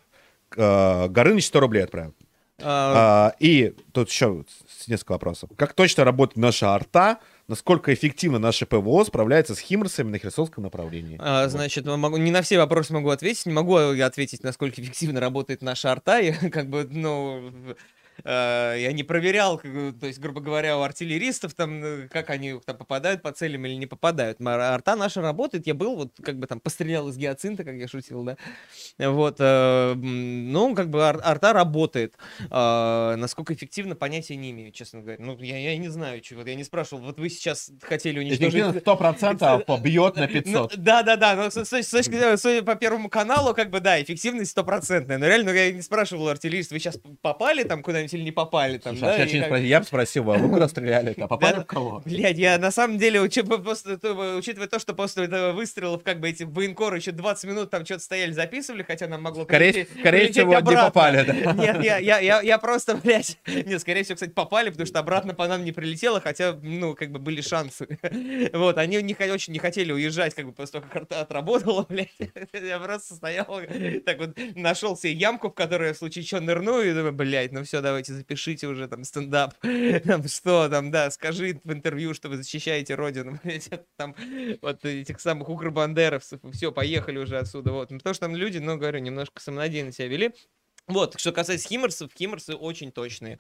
э, 0.55 1.07
Горыныч 1.07 1.47
100 1.47 1.59
рублей 1.59 1.83
отправил? 1.85 2.13
А, 2.63 3.31
А, 3.31 3.35
и 3.39 3.73
тут 3.93 4.09
еще 4.09 4.45
несколько 4.87 5.13
вопросов. 5.13 5.49
Как 5.55 5.73
точно 5.73 6.03
работает 6.03 6.37
наша 6.37 6.73
арта? 6.73 7.19
Насколько 7.47 7.93
эффективно 7.93 8.39
наше 8.39 8.65
ПВО 8.65 9.03
справляется 9.03 9.55
с 9.55 9.59
химрсами 9.59 10.09
на 10.09 10.17
Херсонском 10.19 10.63
направлении? 10.63 11.17
А, 11.21 11.49
значит, 11.49 11.85
могу, 11.85 12.17
не 12.17 12.31
на 12.31 12.41
все 12.41 12.57
вопросы 12.57 12.93
могу 12.93 13.09
ответить. 13.09 13.45
Не 13.45 13.53
могу 13.53 13.77
я 13.77 14.05
ответить, 14.05 14.43
насколько 14.43 14.81
эффективно 14.81 15.19
работает 15.19 15.61
наша 15.61 15.91
арта. 15.91 16.19
Я 16.21 16.33
как 16.33 16.69
бы, 16.69 16.87
ну, 16.89 17.51
я 18.23 18.91
не 18.91 19.03
проверял, 19.03 19.57
то 19.59 20.05
есть, 20.07 20.19
грубо 20.19 20.41
говоря, 20.41 20.77
у 20.77 20.81
артиллеристов, 20.81 21.53
там, 21.53 21.83
э, 21.83 22.07
как 22.07 22.29
они 22.29 22.59
там 22.65 22.77
попадают 22.77 23.21
по 23.21 23.31
целям 23.31 23.65
или 23.65 23.73
не 23.75 23.87
попадают. 23.87 24.39
Ма- 24.39 24.73
Арта 24.73 24.95
наша 24.95 25.21
работает. 25.21 25.65
Я 25.67 25.73
был, 25.73 25.95
вот, 25.95 26.11
как 26.21 26.37
бы 26.37 26.45
там, 26.47 26.59
пострелял 26.59 27.09
из 27.09 27.17
гиацинта, 27.17 27.63
как 27.63 27.75
я 27.75 27.87
шутил, 27.87 28.23
да. 28.23 28.37
Вот, 28.99 29.37
э, 29.39 29.93
ну, 29.95 30.75
как 30.75 30.89
бы 30.89 31.03
ар- 31.07 31.21
арта 31.23 31.53
работает. 31.53 32.15
А, 32.49 33.15
насколько 33.15 33.53
эффективно, 33.53 33.95
понятия 33.95 34.35
не 34.35 34.51
имею, 34.51 34.71
честно 34.71 35.01
говоря. 35.01 35.17
Ну, 35.19 35.37
я, 35.39 35.57
я 35.57 35.77
не 35.77 35.89
знаю, 35.89 36.21
чего. 36.21 36.41
Я 36.43 36.55
не 36.55 36.63
спрашивал. 36.63 37.03
Вот 37.03 37.19
вы 37.19 37.29
сейчас 37.29 37.71
хотели 37.81 38.19
уничтожить... 38.19 38.53
Эффективность 38.53 38.85
100% 38.85 39.65
побьет 39.65 40.15
на 40.15 40.27
500. 40.27 40.75
Ну, 40.77 40.83
да, 40.83 41.03
да, 41.03 41.15
да. 41.15 41.35
Но 41.35 41.49
с, 41.49 41.65
с- 41.65 42.61
по 42.63 42.75
первому 42.75 43.09
каналу, 43.09 43.53
как 43.53 43.69
бы 43.69 43.79
да, 43.79 44.01
эффективность 44.01 44.51
стопроцентная. 44.51 45.17
Но 45.17 45.27
реально, 45.27 45.51
ну, 45.51 45.57
я 45.57 45.71
не 45.71 45.81
спрашивал 45.81 46.25
у 46.25 46.27
артиллеристов, 46.27 46.73
вы 46.73 46.79
сейчас 46.79 46.99
попали 47.21 47.63
там 47.63 47.81
куда-нибудь 48.01 48.13
или 48.13 48.23
не 48.23 48.31
попали 48.31 48.77
там, 48.77 48.95
Слушай, 48.97 49.15
а 49.15 49.17
да? 49.17 49.27
что-нибудь 49.27 49.39
как- 49.41 49.47
спросил- 49.49 49.67
я 49.67 49.79
бы 49.79 49.85
спросил, 49.85 50.31
а 50.31 50.37
вы 50.37 50.49
куда 50.49 50.67
стреляли? 50.67 51.15
А 51.19 51.27
попали 51.27 51.55
Да. 51.55 51.61
в 51.61 51.65
кого? 51.65 52.01
Блядь, 52.05 52.37
я 52.37 52.57
на 52.57 52.71
самом 52.71 52.97
деле, 52.97 53.19
учи- 53.21 53.41
этого- 53.41 54.37
учитывая 54.37 54.67
то, 54.67 54.79
что 54.79 54.93
после 54.93 55.25
этого 55.25 55.51
выстрелов, 55.53 56.03
как 56.03 56.19
бы 56.19 56.29
эти 56.29 56.43
военкоры 56.43 56.97
еще 56.97 57.11
20 57.11 57.45
минут 57.49 57.69
там 57.69 57.85
что-то 57.85 58.01
стояли, 58.03 58.31
записывали, 58.31 58.83
хотя 58.83 59.07
нам 59.07 59.21
могло 59.21 59.43
Скорее, 59.43 59.87
скорее 59.99 60.31
всего, 60.31 60.53
не 60.59 60.75
попали, 60.75 61.23
да? 61.25 61.53
Нет, 61.53 61.83
я, 61.83 61.97
я, 61.97 62.19
я, 62.19 62.41
я 62.41 62.57
просто, 62.57 62.95
блядь, 62.95 63.37
нет, 63.47 63.81
скорее 63.81 64.03
всего, 64.03 64.15
кстати, 64.15 64.31
попали, 64.31 64.69
потому 64.69 64.85
что 64.87 64.99
обратно 64.99 65.33
по 65.33 65.47
нам 65.47 65.63
не 65.63 65.71
прилетело, 65.71 66.19
хотя, 66.21 66.57
ну, 66.61 66.95
как 66.95 67.11
бы 67.11 67.19
были 67.19 67.41
шансы. 67.41 67.87
Вот, 68.53 68.77
они 68.77 69.01
не, 69.01 69.15
очень 69.31 69.53
не 69.53 69.59
хотели 69.59 69.91
уезжать, 69.91 70.33
как 70.33 70.45
бы, 70.45 70.51
после 70.53 70.79
того, 70.81 70.91
как 70.91 71.11
отработала, 71.11 71.85
блядь. 71.89 72.09
Я 72.53 72.79
просто 72.79 73.15
стоял, 73.15 73.45
так 74.05 74.17
вот, 74.19 74.37
нашел 74.55 74.95
себе 74.97 75.13
ямку, 75.13 75.49
в 75.49 75.53
которую 75.53 75.89
я 75.89 75.93
в 75.93 75.97
случае 75.97 76.23
чего 76.23 76.41
нырну, 76.41 76.81
и 76.81 76.91
думаю, 76.93 77.13
блядь, 77.13 77.51
ну 77.51 77.63
все, 77.63 77.81
давайте 77.91 78.13
запишите 78.13 78.67
уже 78.67 78.87
там 78.87 79.03
стендап. 79.03 79.53
Там 80.05 80.27
что 80.27 80.67
там, 80.69 80.91
да, 80.91 81.11
скажи 81.11 81.59
в 81.63 81.71
интервью, 81.71 82.13
что 82.13 82.29
вы 82.29 82.37
защищаете 82.37 82.95
родину, 82.95 83.39
блядь, 83.43 83.69
там 83.97 84.15
вот 84.61 84.83
этих 84.85 85.19
самых 85.19 85.49
укробандеровцев, 85.49 86.39
все, 86.53 86.71
поехали 86.71 87.17
уже 87.19 87.37
отсюда, 87.37 87.71
вот. 87.71 87.91
Ну, 87.91 87.97
потому 87.97 88.13
что 88.13 88.25
там 88.27 88.35
люди, 88.35 88.57
ну, 88.57 88.77
говорю, 88.77 88.99
немножко 88.99 89.41
самонадеянно 89.41 89.91
себя 89.91 90.07
вели. 90.07 90.33
Вот, 90.87 91.17
что 91.19 91.31
касается 91.31 91.67
химорсов, 91.69 92.11
химорсы 92.13 92.55
очень 92.55 92.91
точные. 92.91 93.39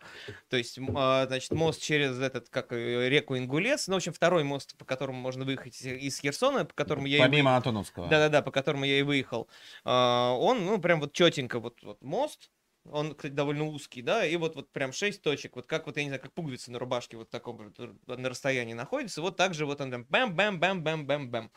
То 0.49 0.57
есть, 0.57 0.79
а, 0.95 1.25
значит, 1.25 1.51
мост 1.51 1.81
через 1.81 2.19
этот, 2.19 2.49
как 2.49 2.71
реку 2.71 3.35
Ингулец, 3.35 3.87
ну, 3.87 3.95
в 3.95 3.97
общем, 3.97 4.13
второй 4.13 4.43
мост, 4.43 4.77
по 4.77 4.85
которому 4.85 5.19
можно 5.19 5.43
выехать 5.43 5.81
из- 5.81 6.19
Херсона, 6.19 6.65
по 6.65 6.73
которому 6.75 7.07
я 7.07 7.17
и 7.17 7.19
Помимо 7.21 7.55
Антоновского. 7.55 8.07
да-да-да, 8.07 8.41
по 8.43 8.51
которому 8.51 8.85
я 8.85 8.99
и 8.99 9.01
выехал. 9.01 9.49
А, 9.83 10.31
Он, 10.37 10.65
ну, 10.65 10.79
прям 10.79 10.99
вот 10.99 11.13
четенько, 11.13 11.59
вот, 11.59 11.81
вот 11.81 12.01
мост, 12.03 12.51
он, 12.85 13.13
кстати, 13.15 13.33
довольно 13.33 13.65
узкий, 13.65 14.01
да, 14.01 14.25
и 14.25 14.35
вот, 14.37 14.55
вот 14.55 14.71
прям 14.71 14.91
шесть 14.93 15.21
точек, 15.21 15.55
вот 15.55 15.67
как 15.67 15.85
вот, 15.85 15.97
я 15.97 16.03
не 16.03 16.09
знаю, 16.09 16.21
как 16.21 16.33
пуговицы 16.33 16.71
на 16.71 16.79
рубашке 16.79 17.17
вот 17.17 17.29
таком 17.29 17.73
на 18.07 18.29
расстоянии 18.29 18.73
находится, 18.73 19.21
вот 19.21 19.37
так 19.37 19.53
же 19.53 19.65
вот 19.65 19.81
он 19.81 19.91
там 19.91 20.03
бэм-бэм-бэм-бэм-бэм-бэм. 20.09 21.51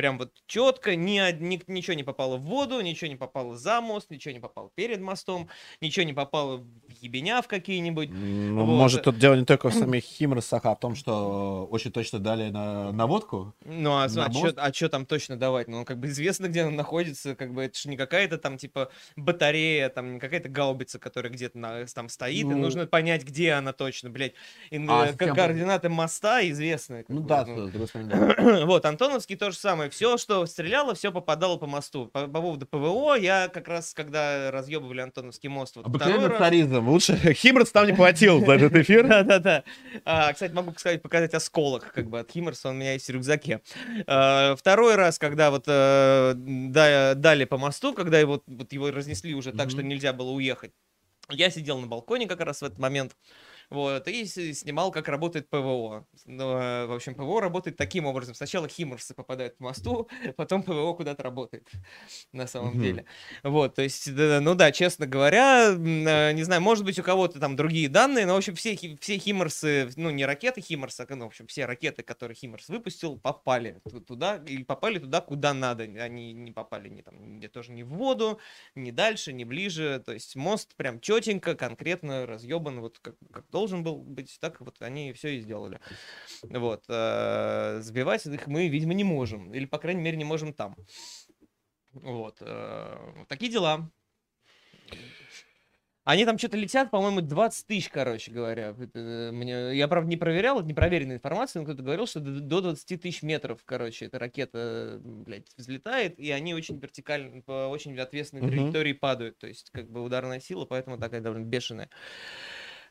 Прям 0.00 0.16
вот 0.16 0.32
четко, 0.46 0.96
ни, 0.96 1.20
ни- 1.42 1.60
ничего 1.66 1.92
не 1.92 2.04
попало 2.04 2.38
в 2.38 2.40
воду, 2.44 2.80
ничего 2.80 3.08
не 3.10 3.16
попало 3.16 3.54
за 3.54 3.82
мост, 3.82 4.08
ничего 4.10 4.32
не 4.32 4.40
попало 4.40 4.70
перед 4.74 4.98
мостом, 4.98 5.50
ничего 5.82 6.06
не 6.06 6.14
попало 6.14 6.56
в 6.56 6.66
ебеня 7.02 7.42
в 7.42 7.48
какие-нибудь. 7.48 8.08
Ну, 8.10 8.64
Вот. 8.64 8.78
может, 8.78 9.02
тут 9.02 9.18
дело 9.18 9.34
не 9.34 9.44
только 9.44 9.68
в 9.68 9.74
самих 9.74 10.02
химрсах, 10.02 10.64
а 10.64 10.74
в 10.74 10.80
том, 10.80 10.94
что 10.94 11.68
очень 11.70 11.92
точно 11.92 12.18
дали 12.18 12.48
на 12.48 12.92
наводку. 12.92 13.52
Ну, 13.66 13.90
а, 13.92 14.08
На 14.08 14.30
а, 14.56 14.72
что 14.72 14.88
там 14.88 15.04
точно 15.04 15.36
давать? 15.36 15.68
Ну, 15.68 15.84
как 15.84 15.98
бы 15.98 16.06
известно, 16.06 16.46
где 16.46 16.64
он 16.64 16.76
находится, 16.76 17.34
как 17.34 17.52
бы 17.52 17.64
это 17.64 17.78
же 17.78 17.90
не 17.90 17.98
какая-то 17.98 18.38
там, 18.38 18.56
типа, 18.56 18.90
батарея, 19.16 19.90
там, 19.90 20.14
не 20.14 20.18
какая-то 20.18 20.48
гаубица, 20.48 20.98
которая 20.98 21.30
где-то 21.30 21.58
на- 21.58 21.84
там 21.88 22.08
стоит, 22.08 22.40
и 22.40 22.44
Ну. 22.48 22.56
нужно 22.56 22.86
понять, 22.86 23.22
где 23.22 23.52
она 23.52 23.74
точно, 23.74 24.08
блядь. 24.08 24.32
И, 24.70 24.78
А 24.88 25.08
э, 25.08 25.14
кем- 25.14 25.34
координаты 25.36 25.90
моста 25.90 26.40
известны. 26.48 27.00
как 27.02 27.10
Ну 27.10 27.20
бы, 27.20 27.28
да, 27.28 27.44
ну. 27.44 27.68
да. 27.94 28.64
Вот, 28.64 28.86
Антоновский 28.86 29.36
то 29.36 29.50
же 29.50 29.58
самое. 29.58 29.89
Все, 29.90 30.16
что 30.16 30.46
стреляло, 30.46 30.94
все 30.94 31.12
попадало 31.12 31.56
по 31.56 31.66
мосту. 31.66 32.06
По, 32.06 32.26
по 32.26 32.40
поводу 32.40 32.66
ПВО, 32.66 33.14
я 33.14 33.48
как 33.48 33.68
раз, 33.68 33.92
когда 33.94 34.50
разъебывали 34.50 35.00
Антоновский 35.00 35.48
мост, 35.48 35.76
вот 35.76 35.86
раз- 36.28 36.38
царизм. 36.38 36.88
Лучше 36.88 37.16
Химрс 37.34 37.70
там 37.70 37.86
не 37.86 37.92
платил 37.92 38.44
за 38.44 38.52
этот 38.52 38.74
эфир. 38.76 39.06
Да-да-да. 39.08 39.64
А, 40.04 40.32
кстати, 40.32 40.52
могу 40.52 40.72
сказать, 40.76 41.02
показать 41.02 41.34
осколок 41.34 41.92
как 41.92 42.08
бы 42.08 42.20
от 42.20 42.30
Химмерса, 42.30 42.68
он 42.68 42.76
у 42.76 42.78
меня 42.78 42.94
есть 42.94 43.06
в 43.06 43.10
рюкзаке. 43.10 43.60
А, 44.06 44.56
второй 44.56 44.94
раз, 44.94 45.18
когда 45.18 45.50
вот 45.50 45.64
э, 45.66 46.32
да- 46.36 47.14
дали 47.14 47.44
по 47.44 47.58
мосту, 47.58 47.92
когда 47.92 48.18
его, 48.18 48.42
вот 48.46 48.72
его 48.72 48.90
разнесли 48.90 49.34
уже 49.34 49.52
так, 49.52 49.70
что 49.70 49.82
нельзя 49.82 50.12
было 50.12 50.30
уехать, 50.30 50.72
я 51.28 51.50
сидел 51.50 51.78
на 51.78 51.86
балконе 51.86 52.26
как 52.26 52.40
раз 52.40 52.60
в 52.60 52.64
этот 52.64 52.78
момент, 52.78 53.16
вот, 53.70 54.08
и 54.08 54.26
снимал, 54.26 54.90
как 54.90 55.08
работает 55.08 55.48
ПВО. 55.48 56.06
Ну, 56.24 56.44
э, 56.58 56.86
в 56.86 56.92
общем, 56.92 57.14
ПВО 57.14 57.40
работает 57.40 57.76
таким 57.76 58.06
образом. 58.06 58.34
Сначала 58.34 58.68
химмерсы 58.68 59.14
попадают 59.14 59.56
по 59.58 59.64
мосту, 59.64 60.08
потом 60.36 60.62
ПВО 60.62 60.92
куда-то 60.94 61.22
работает, 61.22 61.68
на 62.32 62.46
самом 62.46 62.78
Мгм. 62.78 62.80
деле. 62.80 63.06
Вот, 63.42 63.74
то 63.76 63.82
есть, 63.82 64.08
ну 64.08 64.54
да, 64.54 64.72
честно 64.72 65.06
говоря, 65.06 65.70
э, 65.72 66.32
не 66.32 66.42
знаю, 66.42 66.60
может 66.62 66.84
быть, 66.84 66.98
у 66.98 67.02
кого-то 67.02 67.38
там 67.38 67.56
другие 67.56 67.88
данные, 67.88 68.26
но, 68.26 68.34
в 68.34 68.38
общем, 68.38 68.54
все, 68.54 68.76
все 69.00 69.18
химмерсы, 69.18 69.90
ну, 69.96 70.10
не 70.10 70.24
ракеты 70.26 70.60
химмерса, 70.60 71.06
ну, 71.08 71.24
в 71.24 71.28
общем, 71.28 71.46
все 71.46 71.66
ракеты, 71.66 72.02
которые 72.02 72.34
химмерс 72.34 72.68
выпустил, 72.68 73.18
попали 73.18 73.80
ту- 73.88 74.00
туда, 74.00 74.36
и 74.46 74.64
попали 74.64 74.98
туда, 74.98 75.20
куда 75.20 75.54
надо. 75.54 75.84
Они 75.84 76.32
не 76.32 76.52
попали 76.52 76.88
ни 76.88 77.02
там, 77.02 77.38
ни, 77.38 77.46
тоже 77.46 77.72
не 77.72 77.82
в 77.84 77.88
воду, 77.90 78.40
ни 78.74 78.90
дальше, 78.90 79.32
ни 79.32 79.44
ближе. 79.44 80.02
То 80.04 80.12
есть 80.12 80.36
мост 80.36 80.74
прям 80.76 81.00
четенько, 81.00 81.54
конкретно 81.54 82.26
разъебан, 82.26 82.80
вот 82.80 82.98
как, 83.00 83.16
как 83.32 83.48
должен 83.50 83.59
был 83.82 83.98
быть, 84.02 84.38
так 84.40 84.60
вот 84.60 84.80
они 84.80 85.12
все 85.12 85.36
и 85.36 85.40
сделали. 85.40 85.80
Вот. 86.42 86.84
э, 86.88 87.80
Сбивать 87.82 88.26
их 88.26 88.46
мы, 88.46 88.68
видимо, 88.68 88.94
не 88.94 89.04
можем. 89.04 89.52
Или, 89.52 89.66
по 89.66 89.78
крайней 89.78 90.02
мере, 90.02 90.16
не 90.16 90.24
можем 90.24 90.52
там. 90.52 90.76
Вот. 91.92 92.38
э, 92.40 93.24
Такие 93.28 93.50
дела. 93.50 93.90
Они 96.04 96.24
там 96.24 96.38
что-то 96.38 96.56
летят, 96.56 96.90
по-моему, 96.90 97.20
20 97.20 97.66
тысяч, 97.66 97.88
короче 97.90 98.32
говоря. 98.32 98.74
Это, 98.80 99.30
Мне, 99.32 99.76
я, 99.76 99.86
правда, 99.86 100.08
не 100.08 100.16
проверял, 100.16 100.58
это 100.58 100.66
непроверенная 100.66 101.16
информация, 101.16 101.60
но 101.60 101.66
кто-то 101.66 101.82
говорил, 101.82 102.06
что 102.06 102.20
до 102.20 102.40
до 102.40 102.62
20 102.62 103.00
тысяч 103.02 103.22
метров, 103.22 103.60
короче, 103.64 104.06
эта 104.06 104.18
ракета, 104.18 104.98
блядь, 105.04 105.46
взлетает, 105.56 106.18
и 106.18 106.30
они 106.30 106.54
очень 106.54 106.78
вертикально, 106.78 107.42
по 107.42 107.68
очень 107.68 107.96
ответственной 107.98 108.42
траектории 108.48 108.94
падают. 108.94 109.38
То 109.38 109.46
есть, 109.46 109.70
как 109.70 109.90
бы, 109.90 110.02
ударная 110.02 110.40
сила, 110.40 110.64
поэтому 110.64 110.96
такая 110.98 111.20
довольно 111.20 111.44
бешеная. 111.44 111.90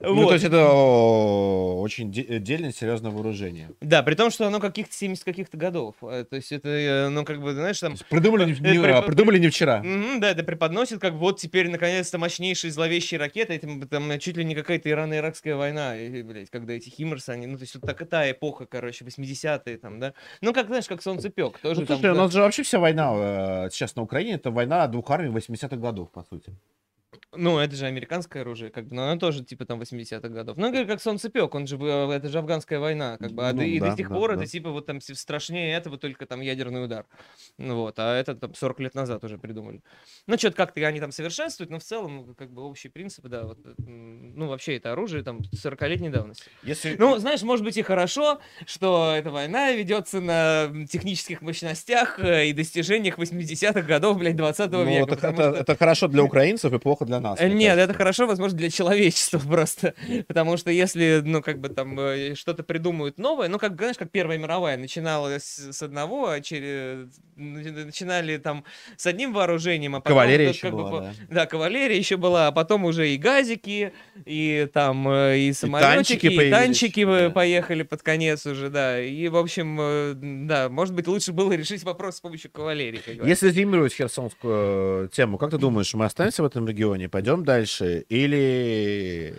Ну, 0.01 0.13
Вот. 0.15 0.27
то 0.29 0.33
есть 0.35 0.45
это 0.45 0.65
очень 0.71 2.09
де- 2.09 2.39
дельное, 2.39 2.71
серьезное 2.71 3.11
вооружение. 3.11 3.71
Да, 3.81 4.01
при 4.01 4.15
том, 4.15 4.31
что 4.31 4.47
оно 4.47 4.61
каких-то 4.61 4.93
70 4.93 5.25
каких-то 5.25 5.57
годов. 5.57 5.95
Э, 6.01 6.23
То 6.29 6.37
есть 6.37 6.53
это, 6.53 6.69
э, 6.69 7.09
ну, 7.09 7.25
как 7.25 7.41
бы, 7.41 7.53
знаешь, 7.53 7.79
там... 7.81 7.95
Придумали 8.09 8.45
не, 8.45 8.53
не- 8.59 8.77
Это- 8.77 8.99
а, 8.99 9.01
придумали 9.01 9.39
не 9.39 9.49
вчера. 9.49 9.83
Мгм, 9.83 10.21
да, 10.21 10.31
это 10.31 10.43
преподносит, 10.43 10.99
как 10.99 11.15
вот 11.15 11.39
теперь 11.39 11.69
наконец-то 11.69 12.17
мощнейшие 12.17 12.71
зловещие 12.71 13.19
ракеты, 13.19 13.53
этим, 13.55 13.87
там 13.89 14.17
чуть 14.19 14.37
ли 14.37 14.45
не 14.45 14.55
какая-то 14.55 14.87
ирано-иракская 14.89 15.55
война, 15.57 15.97
и, 15.97 16.21
блядь, 16.23 16.49
когда 16.49 16.73
эти 16.73 16.87
химмерсы, 16.89 17.31
они, 17.31 17.47
ну, 17.47 17.57
то 17.57 17.63
есть 17.63 17.75
вот 17.75 17.83
так, 17.83 18.07
та 18.07 18.31
эпоха, 18.31 18.65
короче, 18.67 19.03
80-е 19.03 19.77
там, 19.77 19.99
да, 19.99 20.13
ну, 20.41 20.53
как, 20.53 20.67
знаешь, 20.67 20.87
как 20.87 21.01
солнцепек, 21.01 21.59
тоже 21.59 21.81
Ну, 21.81 21.85
там... 21.87 21.97
слушай, 21.97 22.11
у 22.11 22.15
да. 22.15 22.21
нас 22.21 22.31
же 22.31 22.39
вообще 22.39 22.63
вся 22.63 22.79
война 22.79 23.65
э, 23.65 23.69
сейчас 23.71 23.97
на 23.97 24.03
Украине, 24.03 24.35
это 24.35 24.49
война 24.49 24.87
двух 24.87 25.09
армий 25.11 25.29
80-х 25.29 25.75
годов, 25.75 26.09
по 26.11 26.23
сути. 26.23 26.53
Ну, 27.35 27.59
это 27.59 27.75
же 27.75 27.85
американское 27.85 28.41
оружие, 28.41 28.71
как 28.71 28.87
бы, 28.87 28.95
но 28.95 29.03
оно 29.09 29.19
тоже, 29.19 29.43
типа, 29.45 29.63
там, 29.63 29.79
80-х 29.79 30.29
годов. 30.29 30.57
Ну, 30.57 30.71
как, 30.73 30.87
как 30.87 30.99
солнцепек, 30.99 31.53
он 31.53 31.67
же, 31.67 31.77
это 31.77 32.27
же 32.27 32.39
афганская 32.39 32.79
война, 32.79 33.17
как 33.17 33.33
бы, 33.33 33.47
а 33.47 33.53
Ну, 33.53 33.59
до- 33.59 33.65
и 33.65 33.79
да, 33.79 33.91
до 33.91 33.97
сих 33.97 34.09
да, 34.09 34.15
пор 34.15 34.35
да. 34.35 34.41
это, 34.41 34.51
типа, 34.51 34.71
вот 34.71 34.87
там 34.87 34.99
страшнее 34.99 35.75
этого 35.75 35.99
только 35.99 36.25
там 36.25 36.41
ядерный 36.41 36.83
удар. 36.83 37.05
Ну, 37.59 37.75
вот, 37.75 37.99
а 37.99 38.15
это 38.17 38.33
там 38.33 38.55
40 38.55 38.79
лет 38.79 38.95
назад 38.95 39.23
уже 39.23 39.37
придумали. 39.37 39.83
Ну, 40.25 40.37
что-то 40.39 40.55
как-то 40.57 40.81
они 40.87 40.99
там 40.99 41.11
совершенствуют, 41.11 41.69
но 41.69 41.77
в 41.77 41.83
целом, 41.83 42.25
ну, 42.29 42.33
как 42.33 42.49
бы, 42.51 42.63
общий 42.63 42.89
принцип, 42.89 43.27
да, 43.27 43.43
вот, 43.43 43.59
э, 43.63 43.73
ну, 43.77 44.47
вообще, 44.47 44.77
это 44.77 44.91
оружие 44.93 45.21
там 45.23 45.41
40-летней 45.53 46.09
давности. 46.09 46.45
Если... 46.63 46.95
Ну, 46.97 47.15
знаешь, 47.19 47.43
может 47.43 47.63
быть 47.63 47.77
и 47.77 47.83
хорошо, 47.83 48.39
что 48.65 49.13
эта 49.15 49.29
война 49.29 49.71
ведется 49.73 50.19
на 50.19 50.71
технических 50.89 51.43
мощностях 51.43 52.19
э, 52.19 52.47
и 52.47 52.53
достижениях 52.53 53.19
80-х 53.19 53.81
годов, 53.83 54.17
блядь, 54.17 54.35
20 54.35 54.71
ну, 54.71 54.83
века. 54.83 55.13
это, 55.13 55.27
это- 55.27 55.35
что- 55.35 55.49
это 55.61 55.75
хорошо 55.75 56.07
для 56.07 56.23
украинцев 56.23 56.73
и 56.73 56.79
плохо 56.79 57.05
для 57.05 57.18
нас. 57.19 57.39
Э, 57.39 57.47
Нет, 57.47 57.71
кажется. 57.71 57.83
это 57.83 57.93
хорошо, 57.93 58.27
возможно, 58.27 58.57
для 58.57 58.69
человечества 58.69 59.39
просто. 59.47 59.93
Потому 60.27 60.57
что 60.57 60.71
если, 60.71 61.21
ну, 61.23 61.41
как 61.41 61.59
бы 61.59 61.69
там 61.69 61.99
э, 61.99 62.35
что-то 62.35 62.63
придумают 62.63 63.17
новое, 63.17 63.47
ну, 63.47 63.59
как, 63.59 63.75
знаешь, 63.75 63.97
как 63.97 64.11
Первая 64.11 64.37
мировая 64.37 64.77
начиналась 64.77 65.59
с 65.59 65.81
одного, 65.81 66.29
а 66.29 66.41
через... 66.41 67.07
начинали 67.35 68.37
там 68.37 68.63
с 68.97 69.05
одним 69.05 69.33
вооружением, 69.33 69.95
а 69.95 69.99
потом... 70.01 70.17
Кавалерия 70.17 70.47
тут 70.47 70.55
еще 70.55 70.71
бы 70.71 70.77
была, 70.77 70.89
по- 70.91 71.01
да. 71.01 71.13
Да, 71.29 71.45
кавалерия 71.45 71.97
еще 71.97 72.17
была, 72.17 72.47
а 72.47 72.51
потом 72.51 72.85
уже 72.85 73.09
и 73.09 73.17
газики, 73.17 73.93
и 74.25 74.67
там 74.73 75.07
э, 75.09 75.37
и 75.39 75.53
самолетики, 75.53 76.27
и 76.27 76.49
танчики 76.49 77.01
э, 77.01 77.27
да. 77.27 77.29
поехали 77.29 77.83
под 77.83 78.01
конец 78.01 78.45
уже, 78.45 78.69
да. 78.69 78.99
И, 78.99 79.27
в 79.27 79.37
общем, 79.37 79.77
э, 79.79 80.13
да, 80.15 80.69
может 80.69 80.93
быть, 80.95 81.07
лучше 81.07 81.33
было 81.33 81.53
решить 81.53 81.83
вопрос 81.83 82.17
с 82.17 82.21
помощью 82.21 82.51
кавалерии. 82.51 83.01
Если 83.27 83.47
резюмировать 83.47 83.93
херсонскую 83.93 85.05
э, 85.05 85.09
тему, 85.11 85.37
как 85.37 85.51
ты 85.51 85.57
думаешь, 85.57 85.93
мы 85.93 86.05
останемся 86.05 86.43
в 86.43 86.45
этом 86.45 86.67
регионе, 86.67 87.08
пойдем 87.09 87.43
дальше, 87.43 88.05
или... 88.09 89.35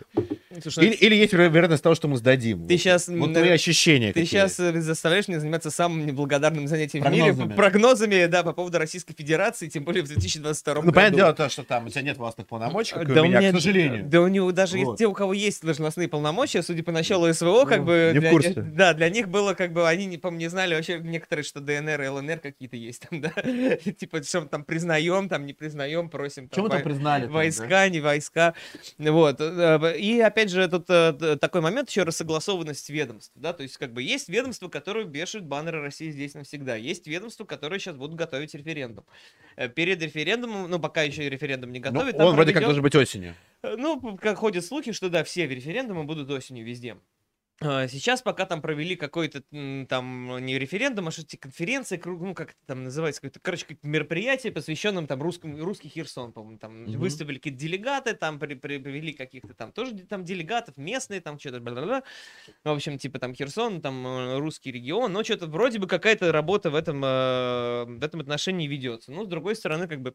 Слушай, 0.63 0.87
Или, 0.89 0.95
или 0.97 1.15
есть 1.15 1.33
веро- 1.33 1.49
вероятность 1.49 1.83
того, 1.83 1.95
что 1.95 2.09
мы 2.09 2.17
сдадим? 2.17 2.67
Ты 2.67 2.75
Вот- 2.75 2.81
щас, 2.83 3.09
Вот 3.09 3.33
твои 3.33 3.49
э, 3.51 3.53
ощущения 3.55 4.09
Ты 4.13 4.21
какие? 4.25 4.27
сейчас 4.41 4.57
заставляешь 4.57 5.29
меня 5.29 5.39
заниматься 5.41 5.71
самым 5.71 6.05
неблагодарным 6.05 6.67
занятием 6.67 7.05
в 7.05 7.11
мире 7.11 7.27
Прогнозами. 7.27 7.57
прогнозами, 7.57 8.27
да, 8.27 8.43
по 8.43 8.53
поводу 8.53 8.77
Российской 8.79 9.15
Федерации, 9.15 9.69
тем 9.69 9.85
более 9.85 10.03
в 10.03 10.09
2022 10.09 10.75
Ну, 10.75 10.81
году. 10.83 10.93
понятное 10.93 11.17
дело, 11.19 11.33
то, 11.35 11.49
что 11.49 11.63
там 11.63 11.87
у 11.87 11.89
тебя 11.89 12.03
нет 12.03 12.19
властных 12.19 12.47
полномочий, 12.49 12.95
как 12.95 13.07
Да 13.15 13.23
у 13.23 13.25
меня, 13.27 13.39
меня- 13.39 13.53
к 13.53 13.55
сожалению. 13.55 14.05
Да 14.07 14.21
у 14.21 14.29
него 14.29 14.51
даже 14.53 14.77
есть 14.77 14.87
Вот. 14.87 14.99
те, 14.99 15.07
у 15.07 15.13
кого 15.15 15.33
есть 15.33 15.63
должностные 15.63 16.09
полномочия, 16.09 16.63
судя 16.63 16.83
по 16.83 16.91
началу 16.93 17.33
СВО, 17.33 17.65
как 17.65 17.79
Ну, 17.79 17.85
бы... 17.87 18.11
не 18.13 18.19
в 18.19 18.23
для 18.23 18.31
курсе. 18.31 18.49
них- 18.49 18.75
да, 18.75 18.93
для 18.93 19.09
них 19.09 19.29
было 19.29 19.55
как 19.55 19.73
бы, 19.73 19.89
они, 19.89 20.05
не, 20.07 20.19
по 20.19 20.29
не 20.31 20.49
знали 20.49 20.75
вообще 20.75 20.99
некоторые, 20.99 21.45
что 21.45 21.61
ДНР 21.61 22.03
и 22.03 22.09
ЛНР 22.09 22.39
какие-то 22.41 22.77
есть 22.77 23.07
там, 23.09 23.21
да. 23.23 23.31
Типа, 23.99 24.23
что 24.23 24.41
мы 24.43 24.49
там 24.49 24.65
признаем, 24.65 25.29
там 25.29 25.47
не 25.47 25.53
признаем, 25.55 26.11
просим. 26.11 26.49
там, 26.49 26.65
мы 26.65 26.71
там 26.71 26.79
вой- 26.81 26.85
признали? 26.85 27.23
там, 27.23 27.33
да? 27.33 27.39
Войска, 27.61 27.89
не 27.89 28.01
войска. 28.01 28.55
Вот. 28.99 29.41
э, 29.41 29.97
И 29.99 30.21
опять 30.21 30.51
же, 30.51 30.67
тут 30.69 30.87
э, 30.89 31.37
такой 31.41 31.61
момент 31.61 31.89
еще 31.91 32.03
рассогласованность 32.03 32.89
ведомств. 32.91 33.33
Да? 33.35 33.53
То 33.53 33.63
есть, 33.63 33.77
как 33.77 33.93
бы 33.93 34.03
есть 34.03 34.29
ведомства, 34.29 34.69
которые 34.69 35.07
вешают 35.07 35.47
баннеры 35.47 35.81
России 35.81 36.11
здесь 36.11 36.35
навсегда. 36.35 36.77
Есть 36.77 37.07
ведомства, 37.07 37.45
которые 37.45 37.79
сейчас 37.79 37.97
будут 37.97 38.17
готовить 38.17 38.55
референдум. 38.55 39.05
Э, 39.57 39.69
Перед 39.69 40.03
референдумом, 40.03 40.71
ну, 40.71 40.79
пока 40.79 41.03
еще 41.03 41.29
референдум 41.29 41.73
не 41.73 41.79
Ну, 41.79 41.91
готовят, 41.91 42.17
там 42.17 42.27
он 42.27 42.35
вроде 42.35 42.53
как 42.53 42.63
должен 42.63 42.83
быть 42.83 42.95
осенью. 42.95 43.35
Ну, 43.63 44.17
как 44.17 44.39
ходят 44.39 44.65
слухи, 44.65 44.93
что 44.93 45.09
да, 45.09 45.25
все 45.25 45.47
референдумы 45.47 46.05
будут 46.05 46.31
осенью 46.31 46.65
везде. 46.65 46.97
А, 47.63 47.87
Сейчас 47.89 48.23
пока 48.23 48.47
там 48.47 48.63
провели 48.63 48.97
какой-то 48.97 49.43
там 49.87 50.39
не 50.47 50.59
референдум, 50.59 51.09
а 51.09 51.11
что-то 51.11 51.37
конференция, 51.37 51.99
круг- 51.99 52.23
ну 52.23 52.35
как 52.35 52.51
это 52.53 52.59
там 52.67 52.85
называется, 52.85 53.21
какое-то, 53.21 53.39
короче, 53.41 53.65
какое-то 53.67 53.87
мероприятие, 53.87 54.51
посвященное 54.51 55.07
там 55.07 55.21
русскому, 55.21 55.63
русский 55.63 55.91
Херсон, 55.91 56.33
по-моему, 56.33 56.59
там 56.59 56.85
Мгм. 56.85 56.99
выставили 56.99 57.35
какие-то 57.37 57.59
делегаты, 57.61 58.15
там 58.15 58.39
при- 58.39 58.55
при- 58.55 58.79
привели 58.79 59.13
каких-то 59.13 59.53
там 59.53 59.73
тоже 59.73 59.93
там 60.09 60.25
делегатов, 60.25 60.79
местные 60.79 61.21
там 61.21 61.39
что-то, 61.39 61.61
бла-бла-бла. 61.61 62.03
в 62.65 62.71
общем, 62.71 62.99
типа 62.99 63.19
там 63.19 63.35
Херсон, 63.35 63.83
там 63.83 64.07
э, 64.07 64.39
русский 64.39 64.73
регион, 64.73 65.13
но 65.13 65.25
что-то 65.25 65.47
вроде 65.47 65.79
бы 65.79 65.87
какая-то 65.87 66.33
работа 66.33 66.71
в 66.71 66.75
этом, 66.77 67.05
э, 67.05 67.85
в 67.87 68.03
этом 68.05 68.21
отношении 68.21 68.69
ведется. 68.69 69.13
Ну, 69.13 69.25
с 69.25 69.29
другой 69.29 69.57
стороны, 69.57 69.89
как 69.89 70.01
бы 70.03 70.15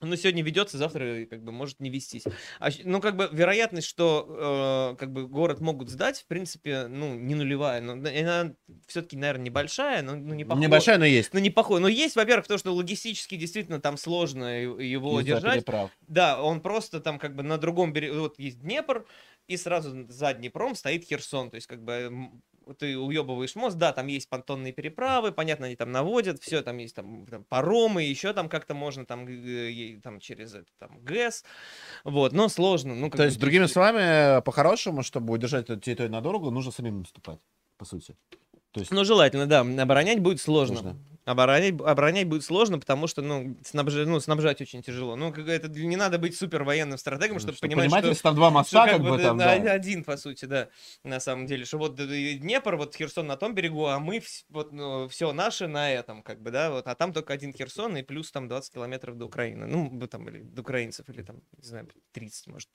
ну, 0.00 0.16
сегодня 0.16 0.42
ведется, 0.42 0.78
завтра 0.78 1.26
как 1.26 1.42
бы 1.42 1.52
может 1.52 1.80
не 1.80 1.90
вестись. 1.90 2.24
А 2.58 2.70
ну, 2.84 3.00
как 3.00 3.16
бы 3.16 3.28
вероятность, 3.30 3.86
что 3.86 4.92
э, 4.94 4.96
как 4.98 5.12
бы 5.12 5.26
город 5.28 5.60
могут 5.60 5.90
сдать, 5.90 6.20
в 6.20 6.26
принципе, 6.26 6.86
ну, 6.88 7.14
не 7.14 7.34
нулевая. 7.34 7.80
Но 7.80 7.92
н- 7.92 8.06
она 8.06 8.54
все-таки, 8.86 9.16
наверное, 9.16 9.44
небольшая, 9.46 10.02
но 10.02 10.14
ну, 10.14 10.34
не 10.34 10.44
похоже. 10.44 10.66
Небольшая, 10.66 10.98
но 10.98 11.04
есть. 11.04 11.34
Ну, 11.34 11.40
не 11.40 11.50
похоже. 11.50 11.82
Но 11.82 11.88
есть, 11.88 12.16
во-первых, 12.16 12.46
то, 12.46 12.56
что 12.58 12.74
логистически 12.74 13.36
действительно 13.36 13.80
там 13.80 13.96
сложно 13.96 14.60
его 14.62 15.20
Из-за 15.20 15.34
держать. 15.34 15.54
переправ. 15.56 15.90
Да, 16.08 16.42
он 16.42 16.60
просто 16.60 17.00
там 17.00 17.18
как 17.18 17.36
бы 17.36 17.42
на 17.42 17.58
другом 17.58 17.92
берегу, 17.92 18.20
вот 18.20 18.38
есть 18.38 18.60
Днепр, 18.60 19.06
и 19.48 19.56
сразу 19.56 20.06
за 20.08 20.32
Днепром 20.32 20.74
стоит 20.74 21.04
Херсон, 21.04 21.50
то 21.50 21.56
есть 21.56 21.66
как 21.66 21.82
бы 21.82 22.30
ты 22.74 22.98
уебываешь 22.98 23.54
мост, 23.54 23.76
да, 23.76 23.92
там 23.92 24.06
есть 24.06 24.28
понтонные 24.28 24.72
переправы, 24.72 25.32
понятно, 25.32 25.66
они 25.66 25.76
там 25.76 25.92
наводят, 25.92 26.42
все, 26.42 26.62
там 26.62 26.78
есть 26.78 26.94
там, 26.94 27.26
там 27.26 27.44
паромы, 27.44 28.02
еще 28.02 28.32
там 28.32 28.48
как-то 28.48 28.74
можно 28.74 29.04
там, 29.06 29.26
э, 29.26 29.70
е- 29.70 30.00
там 30.00 30.20
через 30.20 30.54
это, 30.54 30.66
там 30.78 30.98
ГЭС, 31.02 31.44
вот, 32.04 32.32
но 32.32 32.48
сложно. 32.48 32.94
Ну, 32.94 33.10
То 33.10 33.18
бы, 33.18 33.24
есть, 33.24 33.38
другими 33.38 33.66
словами, 33.66 34.40
по-хорошему, 34.42 35.02
чтобы 35.02 35.32
удержать 35.32 35.70
эту 35.70 35.80
территорию 35.80 36.12
надолго, 36.12 36.50
нужно 36.50 36.72
самим 36.72 37.00
наступать, 37.00 37.40
по 37.76 37.84
сути. 37.84 38.16
То 38.72 38.80
есть, 38.80 38.92
Ну, 38.92 39.04
желательно, 39.04 39.46
да, 39.46 39.60
оборонять 39.60 40.20
будет 40.20 40.40
сложно. 40.40 40.76
Сложно. 40.76 40.98
Оборонять, 41.30 41.74
оборонять 41.80 42.26
будет 42.26 42.42
сложно, 42.42 42.80
потому 42.80 43.06
что, 43.06 43.22
ну, 43.22 43.56
снабжать, 43.64 44.08
ну, 44.08 44.18
снабжать 44.18 44.60
очень 44.60 44.82
тяжело. 44.82 45.14
Ну, 45.14 45.32
как 45.32 45.46
это 45.46 45.68
не 45.68 45.94
надо 45.94 46.18
быть 46.18 46.36
супер 46.36 46.64
военным 46.64 46.98
стратегом, 46.98 47.38
чтобы 47.38 47.56
чтобы 47.56 47.68
понимать, 47.70 47.90
понимать, 47.90 48.16
что... 48.16 48.22
там 48.24 48.34
два 48.34 48.48
Что 48.48 48.54
моста, 48.58 48.88
как 48.88 49.00
бы 49.00 49.16
там, 49.16 49.38
да, 49.38 49.52
один, 49.52 50.02
по 50.02 50.16
сути, 50.16 50.46
да, 50.46 50.68
на 51.04 51.20
самом 51.20 51.46
деле, 51.46 51.64
что 51.64 51.78
вот 51.78 52.00
э, 52.00 52.34
Днепр, 52.34 52.74
вот 52.74 52.96
Херсон 52.96 53.28
на 53.28 53.36
том 53.36 53.54
берегу, 53.54 53.86
а 53.86 54.00
мы 54.00 54.20
вот 54.48 54.72
все 55.12 55.32
наше 55.32 55.68
на 55.68 55.92
этом, 55.92 56.24
как 56.24 56.42
бы, 56.42 56.50
да, 56.50 56.70
вот, 56.70 56.88
а 56.88 56.96
там 56.96 57.12
только 57.12 57.32
один 57.32 57.52
Херсон 57.52 57.96
и 57.96 58.02
плюс 58.02 58.32
там 58.32 58.48
20 58.48 58.74
километров 58.74 59.16
до 59.16 59.26
Украины, 59.26 59.66
ну, 59.66 60.06
там, 60.08 60.28
или 60.28 60.42
до 60.42 60.62
украинцев, 60.62 61.08
или 61.08 61.22
там, 61.22 61.36
не 61.56 61.68
знаю, 61.68 61.88
30, 62.10 62.48
может, 62.48 62.68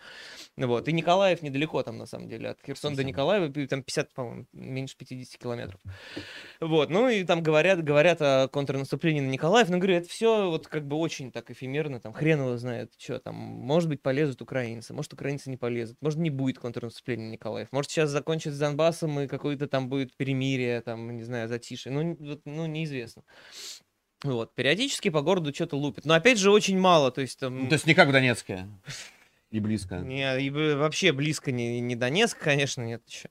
Ну 0.56 0.68
вот, 0.68 0.88
и 0.88 0.94
Николаев 0.94 1.42
недалеко 1.42 1.84
там, 1.84 1.98
на 1.98 2.06
самом 2.06 2.30
деле, 2.30 2.52
от 2.52 2.62
Херсона 2.66 2.96
до. 2.96 3.04
Николаева, 3.04 3.52
там 3.68 3.84
50, 3.84 4.14
по-моему, 4.14 4.46
меньше 4.54 4.96
50 4.98 5.42
километров, 5.42 5.82
вот, 6.62 6.90
ну, 6.90 7.10
и 7.10 7.26
там 7.26 7.44
говорят, 7.44 7.84
говорят 7.84 8.22
о 8.22 8.45
контрнаступлении 8.48 9.22
на 9.22 9.30
Николаев, 9.30 9.70
но, 9.70 9.78
говорю, 9.78 9.96
это 9.96 10.10
все 10.10 10.50
вот 10.50 10.68
как 10.68 10.88
бы 10.88 10.96
очень 10.98 11.32
так 11.32 11.52
эфемерно, 11.52 12.00
там, 12.00 12.14
хрен 12.14 12.40
его 12.40 12.58
знает, 12.58 12.94
что 12.98 13.20
там, 13.20 13.36
может 13.36 13.90
быть, 13.90 14.02
полезут 14.02 14.42
украинцы, 14.42 14.94
может, 14.94 15.14
украинцы 15.14 15.50
не 15.50 15.58
полезут, 15.58 15.98
может, 16.02 16.20
не 16.20 16.30
будет 16.30 16.60
контрнаступления 16.60 17.28
на 17.28 17.32
Николаев, 17.32 17.68
может, 17.72 17.92
сейчас 17.92 18.10
закончится 18.10 18.56
с 18.56 18.60
Донбассом 18.60 19.20
и 19.20 19.28
какое-то 19.28 19.68
там 19.68 19.90
будет 19.90 20.16
перемирие, 20.16 20.82
там, 20.82 21.16
не 21.16 21.24
знаю, 21.24 21.48
затишье, 21.48 21.92
ну, 21.92 22.16
вот, 22.20 22.42
ну, 22.46 22.66
неизвестно. 22.66 23.24
Вот, 24.24 24.56
периодически 24.56 25.10
по 25.10 25.22
городу 25.22 25.54
что-то 25.54 25.78
лупит, 25.78 26.06
но, 26.06 26.14
опять 26.14 26.40
же, 26.40 26.52
очень 26.52 26.80
мало, 26.80 27.12
то 27.12 27.22
есть 27.22 27.40
там... 27.40 27.64
Ну, 27.64 27.68
то 27.68 27.74
есть 27.74 27.86
не 27.86 27.94
как 27.94 28.10
в 28.10 28.12
Донецке. 28.12 28.68
И 29.52 29.60
близко. 29.60 30.00
Не, 30.00 30.42
и 30.42 30.50
вообще 30.50 31.12
близко 31.14 31.52
не, 31.52 31.80
не 31.80 31.96
Донецк, 31.96 32.38
конечно, 32.38 32.82
нет 32.82 33.04
еще. 33.08 33.30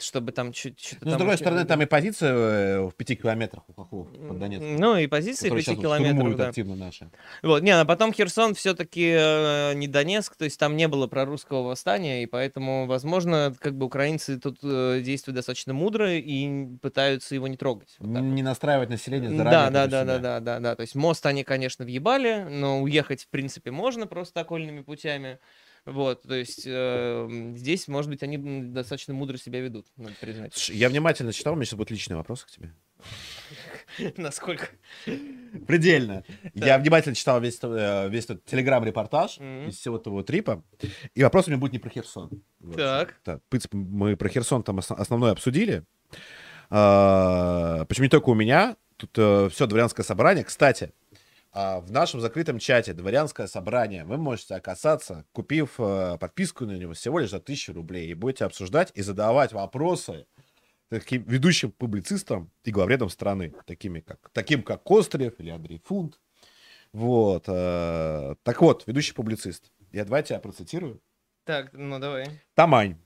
Чтобы 0.00 0.32
там 0.32 0.52
чуть 0.52 0.80
что-то 0.80 1.06
Ну, 1.06 1.10
с 1.12 1.16
другой 1.16 1.36
стороны, 1.38 1.64
там 1.64 1.82
и 1.82 1.86
позиция 1.86 2.32
э, 2.32 2.80
в 2.86 2.92
пяти 2.94 3.16
километрах 3.16 3.64
у 3.68 3.72
хохлов 3.72 4.08
под 4.12 4.38
Донецком. 4.38 4.76
Ну, 4.76 4.96
и 4.96 5.06
позиции 5.06 5.48
которые 5.48 5.64
5 5.64 5.64
сейчас 5.64 5.76
вот 5.76 5.82
километров, 5.82 6.14
штурмуют 6.14 6.38
да. 6.38 6.48
активно 6.48 6.76
наши. 6.76 7.10
Вот, 7.42 7.62
не, 7.62 7.70
а 7.70 7.84
потом 7.84 8.12
Херсон 8.12 8.54
все-таки 8.54 9.74
не 9.74 9.88
Донецк, 9.88 10.36
то 10.36 10.44
есть 10.44 10.58
там 10.58 10.76
не 10.76 10.88
было 10.88 11.06
прорусского 11.06 11.62
восстания, 11.62 12.22
и 12.22 12.26
поэтому, 12.26 12.86
возможно, 12.86 13.54
как 13.60 13.76
бы 13.76 13.86
украинцы 13.86 14.38
тут 14.38 14.58
э, 14.62 15.00
действуют 15.02 15.36
достаточно 15.36 15.72
мудро 15.72 16.12
и 16.14 16.66
пытаются 16.78 17.34
его 17.34 17.48
не 17.48 17.56
трогать. 17.56 17.96
Вот. 17.98 18.20
Не 18.20 18.42
настраивать 18.42 18.90
население 18.90 19.30
Да, 19.30 19.36
заранее. 19.36 19.70
да, 19.70 19.86
да, 19.86 20.04
да, 20.04 20.14
себя. 20.14 20.18
да, 20.18 20.40
да, 20.40 20.60
да. 20.60 20.76
То 20.76 20.82
есть 20.82 20.94
мост 20.94 21.24
они, 21.26 21.44
конечно, 21.44 21.84
въебали, 21.84 22.46
но 22.48 22.82
уехать, 22.82 23.24
в 23.24 23.28
принципе, 23.28 23.70
можно 23.70 24.06
просто 24.06 24.40
окольными 24.40 24.82
путями. 24.82 25.38
Вот, 25.86 26.22
то 26.22 26.34
есть 26.34 26.64
э, 26.66 27.28
здесь, 27.56 27.86
может 27.88 28.10
быть, 28.10 28.22
они 28.22 28.36
достаточно 28.38 29.14
мудро 29.14 29.36
себя 29.38 29.60
ведут, 29.60 29.86
надо 29.96 30.14
признать. 30.20 30.52
Слушай, 30.52 30.76
я 30.76 30.88
внимательно 30.88 31.32
читал, 31.32 31.52
у 31.52 31.56
меня 31.56 31.64
сейчас 31.64 31.78
будет 31.78 31.90
личный 31.92 32.16
вопрос 32.16 32.44
к 32.44 32.50
тебе. 32.50 32.72
Насколько? 34.16 34.68
Предельно. 35.66 36.24
Я 36.54 36.78
внимательно 36.78 37.14
читал 37.14 37.40
весь, 37.40 37.58
э, 37.62 38.08
весь 38.10 38.24
этот 38.24 38.44
телеграм-репортаж 38.46 39.38
Мгм. 39.38 39.68
из 39.68 39.76
всего 39.76 39.96
этого 39.96 40.22
трипа. 40.24 40.62
И 41.14 41.22
вопрос 41.22 41.46
у 41.46 41.50
меня 41.50 41.58
будет 41.60 41.72
не 41.72 41.78
про 41.78 41.88
Херсон. 41.90 42.42
Вот. 42.60 42.76
Так. 42.76 43.14
Да, 43.24 43.40
мы 43.72 44.16
про 44.16 44.28
Херсон 44.28 44.62
там 44.64 44.78
ос- 44.78 44.90
основное 44.90 45.32
обсудили. 45.32 45.84
А, 46.68 47.84
Почему 47.86 48.04
не 48.04 48.10
только 48.10 48.28
у 48.30 48.34
меня? 48.34 48.76
Тут 48.96 49.12
все 49.52 49.66
дворянское 49.66 50.04
собрание. 50.04 50.42
Кстати, 50.44 50.92
в 51.56 51.90
нашем 51.90 52.20
закрытом 52.20 52.58
чате 52.58 52.92
дворянское 52.92 53.46
собрание 53.46 54.04
вы 54.04 54.18
можете 54.18 54.54
оказаться, 54.54 55.24
купив 55.32 55.74
э, 55.78 56.18
подписку 56.20 56.66
на 56.66 56.72
него 56.72 56.92
всего 56.92 57.18
лишь 57.18 57.30
за 57.30 57.38
1000 57.38 57.72
рублей. 57.72 58.10
И 58.10 58.14
будете 58.14 58.44
обсуждать 58.44 58.92
и 58.94 59.00
задавать 59.02 59.52
вопросы 59.52 60.26
таким 60.90 61.22
ведущим 61.22 61.70
публицистам 61.72 62.50
и 62.64 62.70
главредам 62.70 63.08
страны, 63.08 63.54
такими 63.64 64.00
как, 64.00 64.30
таким 64.32 64.62
как 64.62 64.82
Кострев 64.82 65.40
или 65.40 65.50
Андрей 65.50 65.80
Фунт. 65.84 66.20
Вот. 66.92 67.44
э, 67.48 68.34
Так 68.42 68.60
вот, 68.60 68.86
ведущий 68.86 69.14
публицист. 69.14 69.72
Я 69.92 70.04
давайте 70.04 70.34
я 70.34 70.40
процитирую. 70.40 71.00
Так, 71.44 71.72
ну 71.72 71.98
давай. 71.98 72.26
Тамань. 72.54 72.96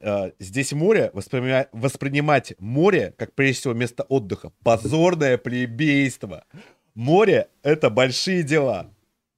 Э, 0.00 0.32
Здесь 0.38 0.72
море, 0.72 1.10
воспринимать, 1.12 1.68
воспринимать 1.72 2.54
море, 2.58 3.14
как 3.18 3.34
прежде 3.34 3.60
всего 3.60 3.74
место 3.74 4.04
отдыха, 4.04 4.52
позорное 4.62 5.38
плебейство. 5.38 6.44
Море— 6.94 7.48
это 7.62 7.90
большие 7.90 8.42
дела. 8.42 8.90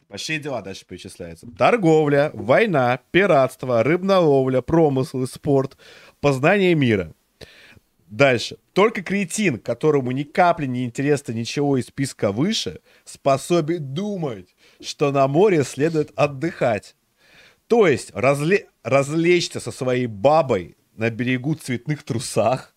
Большие 0.08 0.38
дела 0.38 0.62
дальше 0.62 0.84
перечисляются. 0.86 1.46
Торговля, 1.56 2.30
война, 2.34 3.00
пиратство, 3.10 3.82
рыболовля, 3.82 4.60
промысл 4.60 5.22
и 5.22 5.26
спорт, 5.26 5.76
познание 6.20 6.74
мира. 6.74 7.14
Дальше. 8.06 8.58
Только 8.74 9.02
кретин, 9.02 9.58
которому 9.58 10.10
ни 10.12 10.22
капли 10.22 10.66
не 10.66 10.84
интересно 10.84 11.32
ничего 11.32 11.76
из 11.76 11.86
списка 11.86 12.32
выше, 12.32 12.80
способен 13.04 13.94
думать, 13.94 14.54
что 14.80 15.10
на 15.10 15.26
море 15.26 15.64
следует 15.64 16.12
отдыхать. 16.14 16.94
То 17.66 17.86
есть 17.88 18.10
разле- 18.10 18.66
развлечься 18.82 19.58
со 19.58 19.72
своей 19.72 20.06
бабой 20.06 20.76
на 20.96 21.10
берегу 21.10 21.54
цветных 21.54 22.02
трусах, 22.04 22.73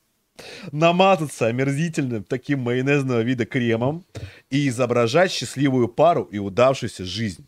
намазаться 0.72 1.48
омерзительным 1.48 2.24
таким 2.24 2.60
майонезного 2.60 3.22
вида 3.22 3.46
кремом 3.46 4.06
и 4.50 4.68
изображать 4.68 5.32
счастливую 5.32 5.88
пару 5.88 6.24
и 6.24 6.38
удавшуюся 6.38 7.06
жизнь. 7.06 7.46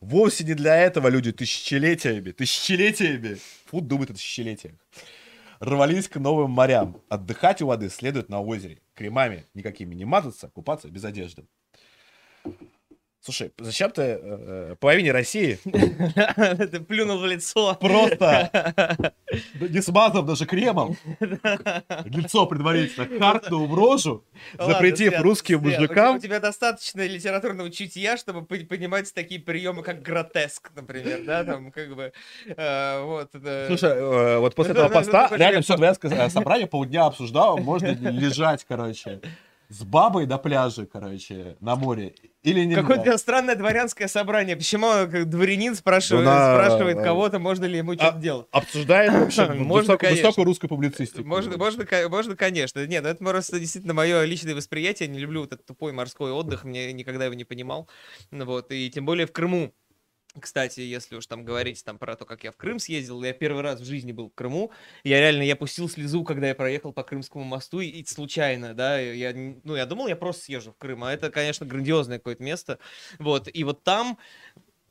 Вовсе 0.00 0.44
не 0.44 0.54
для 0.54 0.76
этого 0.76 1.08
люди 1.08 1.30
тысячелетиями, 1.30 2.30
тысячелетиями, 2.30 3.38
фут 3.66 3.86
думает 3.86 4.10
о 4.10 4.14
тысячелетиях, 4.14 4.74
рвались 5.60 6.08
к 6.08 6.16
новым 6.16 6.50
морям. 6.50 7.02
Отдыхать 7.08 7.60
у 7.60 7.66
воды 7.66 7.90
следует 7.90 8.30
на 8.30 8.40
озере. 8.40 8.78
Кремами 8.94 9.44
никакими 9.54 9.94
не 9.94 10.06
мазаться, 10.06 10.48
купаться 10.48 10.88
без 10.88 11.04
одежды. 11.04 11.44
Слушай, 13.22 13.52
зачем 13.58 13.90
ты 13.90 14.02
э, 14.02 14.18
э, 14.22 14.76
половине 14.80 15.12
России 15.12 15.58
Ты 15.64 16.80
плюнул 16.80 17.18
в 17.18 17.26
лицо. 17.26 17.74
просто 17.74 19.12
не 19.60 19.82
смазав 19.82 20.24
даже 20.24 20.46
кремом 20.46 20.96
лицо 21.20 22.46
предварительно 22.46 23.06
харкнул 23.18 23.66
в 23.66 23.74
рожу, 23.74 24.24
запретив 24.58 25.20
русским 25.20 25.60
мужикам. 25.60 26.16
У 26.16 26.18
тебя 26.18 26.40
достаточно 26.40 27.06
литературного 27.06 27.70
чутья, 27.70 28.16
чтобы 28.16 28.40
пон- 28.40 28.64
понимать 28.64 29.12
такие 29.12 29.40
приемы, 29.40 29.82
как 29.82 30.00
гротеск, 30.00 30.70
например, 30.74 31.20
да, 31.26 31.44
там, 31.44 31.70
как 31.72 31.94
бы, 31.94 32.12
э, 32.46 33.02
вот. 33.02 33.30
Слушай, 33.66 33.90
э, 33.90 34.38
вот 34.38 34.54
после 34.54 34.72
Ну, 34.72 34.80
этого 34.80 34.94
поста 34.94 35.28
ну, 35.30 35.36
реально 35.36 35.60
все 35.60 35.76
дворянское 35.76 36.28
собрание 36.30 36.66
полдня 36.66 37.04
обсуждало, 37.04 37.58
можно 37.58 37.88
лежать, 37.88 38.64
короче, 38.66 39.20
с 39.70 39.84
бабой 39.84 40.26
на 40.26 40.36
пляже, 40.36 40.84
короче, 40.84 41.56
на 41.60 41.76
море, 41.76 42.12
или 42.42 42.64
не 42.64 42.74
Какое-то 42.74 43.16
странное 43.18 43.54
дворянское 43.54 44.08
собрание. 44.08 44.56
Почему 44.56 44.88
как 44.90 45.30
дворянин 45.30 45.76
спрашивает, 45.76 46.24
Ну, 46.26 46.30
на- 46.30 46.54
спрашивает 46.54 46.98
э, 46.98 47.04
кого-то, 47.04 47.38
можно 47.38 47.66
ли 47.66 47.78
ему 47.78 47.94
что-то 47.94 48.16
а, 48.16 48.18
делать? 48.20 48.46
Обсуждаем 48.50 49.12
вообще 49.20 49.46
Можно, 49.46 49.94
высоко- 49.94 50.10
высокую 50.10 50.44
русскую 50.44 50.68
публицистику. 50.68 51.24
Можно, 51.24 51.56
можно, 51.56 51.86
можно, 52.08 52.34
конечно. 52.34 52.84
Нет, 52.84 53.04
ну 53.04 53.10
это 53.10 53.24
просто 53.24 53.60
действительно 53.60 53.94
мое 53.94 54.24
личное 54.24 54.56
восприятие. 54.56 55.08
Я 55.08 55.14
не 55.14 55.20
люблю 55.20 55.42
вот 55.42 55.52
этот 55.52 55.64
тупой 55.64 55.92
морской 55.92 56.32
отдых, 56.32 56.64
мне 56.64 56.92
никогда 56.92 57.26
его 57.26 57.34
не 57.34 57.44
понимал. 57.44 57.88
Вот, 58.32 58.72
и 58.72 58.90
тем 58.90 59.06
более 59.06 59.26
в 59.26 59.32
Крыму. 59.32 59.72
Кстати, 60.38 60.80
если 60.80 61.16
уж 61.16 61.26
там 61.26 61.44
говорить 61.44 61.84
там 61.84 61.98
про 61.98 62.14
то, 62.14 62.24
как 62.24 62.44
я 62.44 62.52
в 62.52 62.56
Крым 62.56 62.78
съездил, 62.78 63.22
я 63.24 63.32
первый 63.32 63.62
раз 63.62 63.80
в 63.80 63.84
жизни 63.84 64.12
был 64.12 64.28
в 64.28 64.34
Крыму. 64.34 64.70
Я 65.02 65.18
реально, 65.18 65.42
я 65.42 65.56
пустил 65.56 65.88
слезу, 65.88 66.22
когда 66.24 66.48
я 66.48 66.54
проехал 66.54 66.92
по 66.92 67.02
Крымскому 67.02 67.44
мосту, 67.44 67.80
и, 67.80 67.88
и 67.88 68.04
случайно, 68.04 68.74
да, 68.74 68.98
я, 69.00 69.32
ну, 69.64 69.74
я 69.74 69.86
думал, 69.86 70.06
я 70.06 70.16
просто 70.16 70.44
съезжу 70.44 70.72
в 70.72 70.76
Крым, 70.76 71.02
а 71.04 71.12
это, 71.12 71.30
конечно, 71.30 71.66
грандиозное 71.66 72.18
какое-то 72.18 72.42
место. 72.42 72.78
Вот, 73.18 73.48
и 73.52 73.64
вот 73.64 73.82
там 73.82 74.18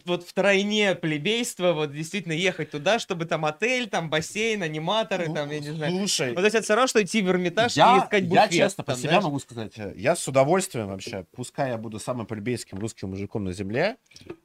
вот 0.05 0.23
втройне 0.23 0.95
плебейство, 0.95 1.73
вот 1.73 1.93
действительно 1.93 2.33
ехать 2.33 2.71
туда, 2.71 2.99
чтобы 2.99 3.25
там 3.25 3.45
отель, 3.45 3.87
там 3.87 4.09
бассейн, 4.09 4.63
аниматоры, 4.63 5.27
Ну, 5.27 5.35
там, 5.35 5.49
я 5.51 5.59
не 5.59 5.71
знаю. 5.71 5.91
Слушай, 5.91 6.33
Вот 6.33 6.43
это 6.43 6.61
все 6.61 6.73
равно, 6.73 6.87
что 6.87 7.01
идти 7.03 7.21
в 7.21 7.29
Эрмитаж 7.29 7.75
и 7.75 7.79
я, 7.79 7.99
искать 8.03 8.23
я 8.23 8.29
буфет. 8.29 8.51
честно 8.51 8.83
по 8.83 8.95
знаешь. 8.95 9.23
могу 9.23 9.39
сказать, 9.39 9.77
э, 9.77 9.93
я 9.95 10.15
с 10.15 10.27
удовольствием 10.27 10.87
вообще, 10.87 11.25
пускай 11.31 11.69
я 11.69 11.77
буду 11.77 11.99
самым 11.99 12.25
плебейским 12.25 12.79
русским 12.79 13.09
мужиком 13.09 13.43
на 13.45 13.53
земле, 13.53 13.97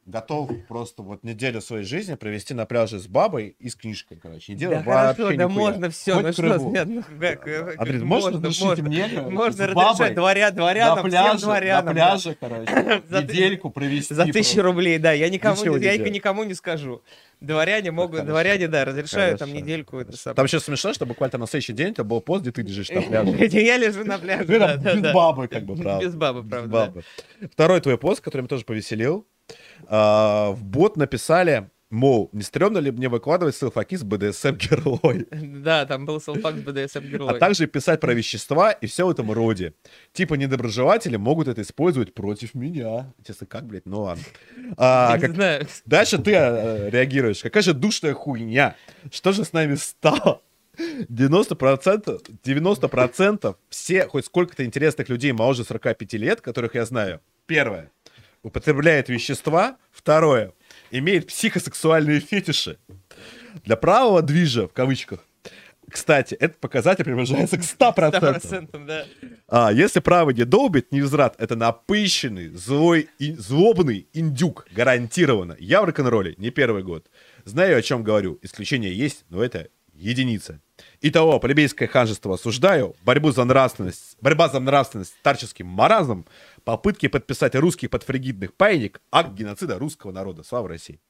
готов 0.06 0.50
просто 0.68 1.02
вот 1.02 1.24
неделю 1.24 1.60
своей 1.60 1.84
жизни 1.84 2.14
провести 2.14 2.54
на 2.54 2.66
пляже 2.66 2.98
с 2.98 3.06
бабой 3.06 3.56
и 3.58 3.68
с 3.68 3.74
книжкой, 3.74 4.18
короче. 4.18 4.52
Не 4.52 4.58
делаю 4.58 4.82
Да 4.84 4.84
вообще 4.84 5.22
хорошо, 5.22 5.38
да 5.38 5.48
можно 5.48 5.90
все, 5.90 6.14
Хоть 6.14 6.24
ну 6.24 6.32
что, 6.32 6.56
нет, 6.58 6.86
ну 6.86 7.02
как, 7.20 7.48
э, 7.48 7.74
Андрей, 7.78 8.00
можно 8.00 8.40
можно, 8.40 8.84
мне, 8.84 9.08
можно 9.30 9.66
разрешать 9.66 10.14
дворя, 10.14 10.50
дворянам, 10.50 11.04
на 11.04 11.08
всем 11.08 11.10
пляже, 11.10 11.44
дворянам, 11.44 11.86
на 11.86 11.94
да. 11.94 12.10
пляже, 12.10 12.36
короче, 12.38 13.02
За 13.08 13.22
недельку 13.22 13.70
провести. 13.70 14.14
За 14.14 14.24
тысячу 14.24 14.54
просто. 14.54 14.62
рублей, 14.62 14.98
да, 14.98 15.12
я 15.12 15.28
никому, 15.28 15.56
Ничего 15.56 15.76
я 15.76 15.96
никому 15.96 16.44
не 16.44 16.54
скажу. 16.54 17.02
Дворяне 17.40 17.90
могут, 17.90 18.20
Хорошо. 18.20 18.28
дворяне, 18.28 18.68
да, 18.68 18.84
разрешают 18.84 19.38
там 19.38 19.48
Хорошо, 19.48 19.64
недельку 19.64 19.98
это 19.98 20.16
самое. 20.16 20.36
Там 20.36 20.48
сейчас 20.48 20.64
смешно, 20.64 20.94
что 20.94 21.04
буквально 21.04 21.38
на 21.38 21.46
следующий 21.46 21.72
день 21.72 21.88
это 21.88 22.04
был 22.04 22.20
пост, 22.20 22.42
где 22.42 22.52
ты 22.52 22.62
лежишь 22.62 22.88
на 22.90 23.02
пляже. 23.02 23.30
Я 23.58 23.76
лежу 23.76 24.04
на 24.04 24.18
пляже, 24.18 24.58
да, 24.58 24.74
там 24.74 24.82
да, 24.82 24.94
без 24.94 25.02
да. 25.02 25.12
бабы, 25.12 25.48
как 25.48 25.64
бы, 25.64 25.76
правда. 25.76 26.06
Без 26.06 26.14
бабы, 26.14 26.48
правда. 26.48 26.68
да. 26.68 26.86
бабы. 26.86 27.04
Второй 27.52 27.80
твой 27.80 27.98
пост, 27.98 28.20
который 28.20 28.42
меня 28.42 28.48
тоже 28.48 28.64
повеселил. 28.64 29.26
А, 29.86 30.50
В 30.52 30.64
бот 30.64 30.96
написали, 30.96 31.70
мол, 31.90 32.30
не 32.32 32.42
стрёмно 32.42 32.78
ли 32.78 32.90
мне 32.90 33.08
выкладывать 33.08 33.56
селфаки 33.56 33.96
с 33.96 34.02
БДСМ 34.02 34.52
герой, 34.56 35.26
Да, 35.30 35.86
там 35.86 36.06
был 36.06 36.20
селфак 36.20 36.56
с 36.56 36.58
BDSM 36.58 37.28
а 37.28 37.34
также 37.38 37.66
писать 37.66 38.00
про 38.00 38.14
вещества 38.14 38.72
и 38.72 38.86
все 38.86 39.06
в 39.06 39.10
этом 39.10 39.30
роде. 39.30 39.74
Типа 40.12 40.34
недоброжелатели 40.34 41.16
могут 41.16 41.48
это 41.48 41.62
использовать 41.62 42.14
против 42.14 42.54
меня. 42.54 43.12
Честно, 43.26 43.46
как, 43.46 43.66
блядь, 43.66 43.86
ну 43.86 44.02
ладно. 44.02 44.24
А, 44.76 45.18
как- 45.18 45.34
знаю. 45.34 45.66
Дальше 45.84 46.18
ты 46.18 46.32
э, 46.32 46.90
реагируешь. 46.90 47.42
Какая 47.42 47.62
же 47.62 47.74
душная 47.74 48.14
хуйня. 48.14 48.76
Что 49.12 49.32
же 49.32 49.44
с 49.44 49.52
нами 49.52 49.74
стало? 49.76 50.40
90%, 51.08 52.40
90% 52.42 53.56
все, 53.68 54.06
хоть 54.08 54.26
сколько-то 54.26 54.64
интересных 54.64 55.08
людей 55.08 55.32
моложе 55.32 55.64
45 55.64 56.12
лет, 56.14 56.40
которых 56.40 56.74
я 56.74 56.84
знаю. 56.84 57.20
Первое. 57.46 57.90
Употребляет 58.44 59.08
вещества. 59.08 59.78
Второе. 59.90 60.52
Имеет 60.90 61.26
психосексуальные 61.28 62.20
фетиши. 62.20 62.78
Для 63.64 63.76
правого 63.76 64.20
движа, 64.20 64.68
в 64.68 64.72
кавычках, 64.72 65.24
кстати, 65.88 66.34
этот 66.34 66.58
показатель 66.58 67.04
приближается 67.04 67.56
к 67.56 67.60
100%. 67.62 68.20
100%, 68.20 68.86
да. 68.86 69.06
А, 69.48 69.72
если 69.72 70.00
правый 70.00 70.34
не 70.34 70.44
долбит, 70.44 70.92
не 70.92 71.00
изврат, 71.00 71.36
это 71.38 71.56
напыщенный, 71.56 72.48
злой, 72.48 73.08
и, 73.18 73.32
злобный 73.32 74.08
индюк, 74.12 74.66
гарантированно. 74.72 75.56
Я 75.58 75.80
в 75.80 75.86
рок-н-ролле 75.86 76.34
не 76.36 76.50
первый 76.50 76.82
год. 76.82 77.06
Знаю, 77.44 77.78
о 77.78 77.82
чем 77.82 78.02
говорю. 78.02 78.38
Исключения 78.42 78.92
есть, 78.92 79.24
но 79.30 79.42
это 79.42 79.68
единица. 79.94 80.60
Итого, 81.00 81.38
плебейское 81.40 81.88
ханжество 81.88 82.34
осуждаю, 82.34 82.94
борьбу 83.02 83.30
за 83.30 83.44
нравственность, 83.44 84.16
борьба 84.20 84.48
за 84.48 84.60
нравственность 84.60 85.14
старческим 85.20 85.66
маразмом, 85.66 86.26
попытки 86.64 87.08
подписать 87.08 87.54
русских 87.54 87.90
подфригидных 87.90 88.54
паек, 88.54 89.00
акт 89.10 89.32
геноцида 89.32 89.78
русского 89.78 90.12
народа. 90.12 90.42
Слава 90.42 90.68
России. 90.68 91.00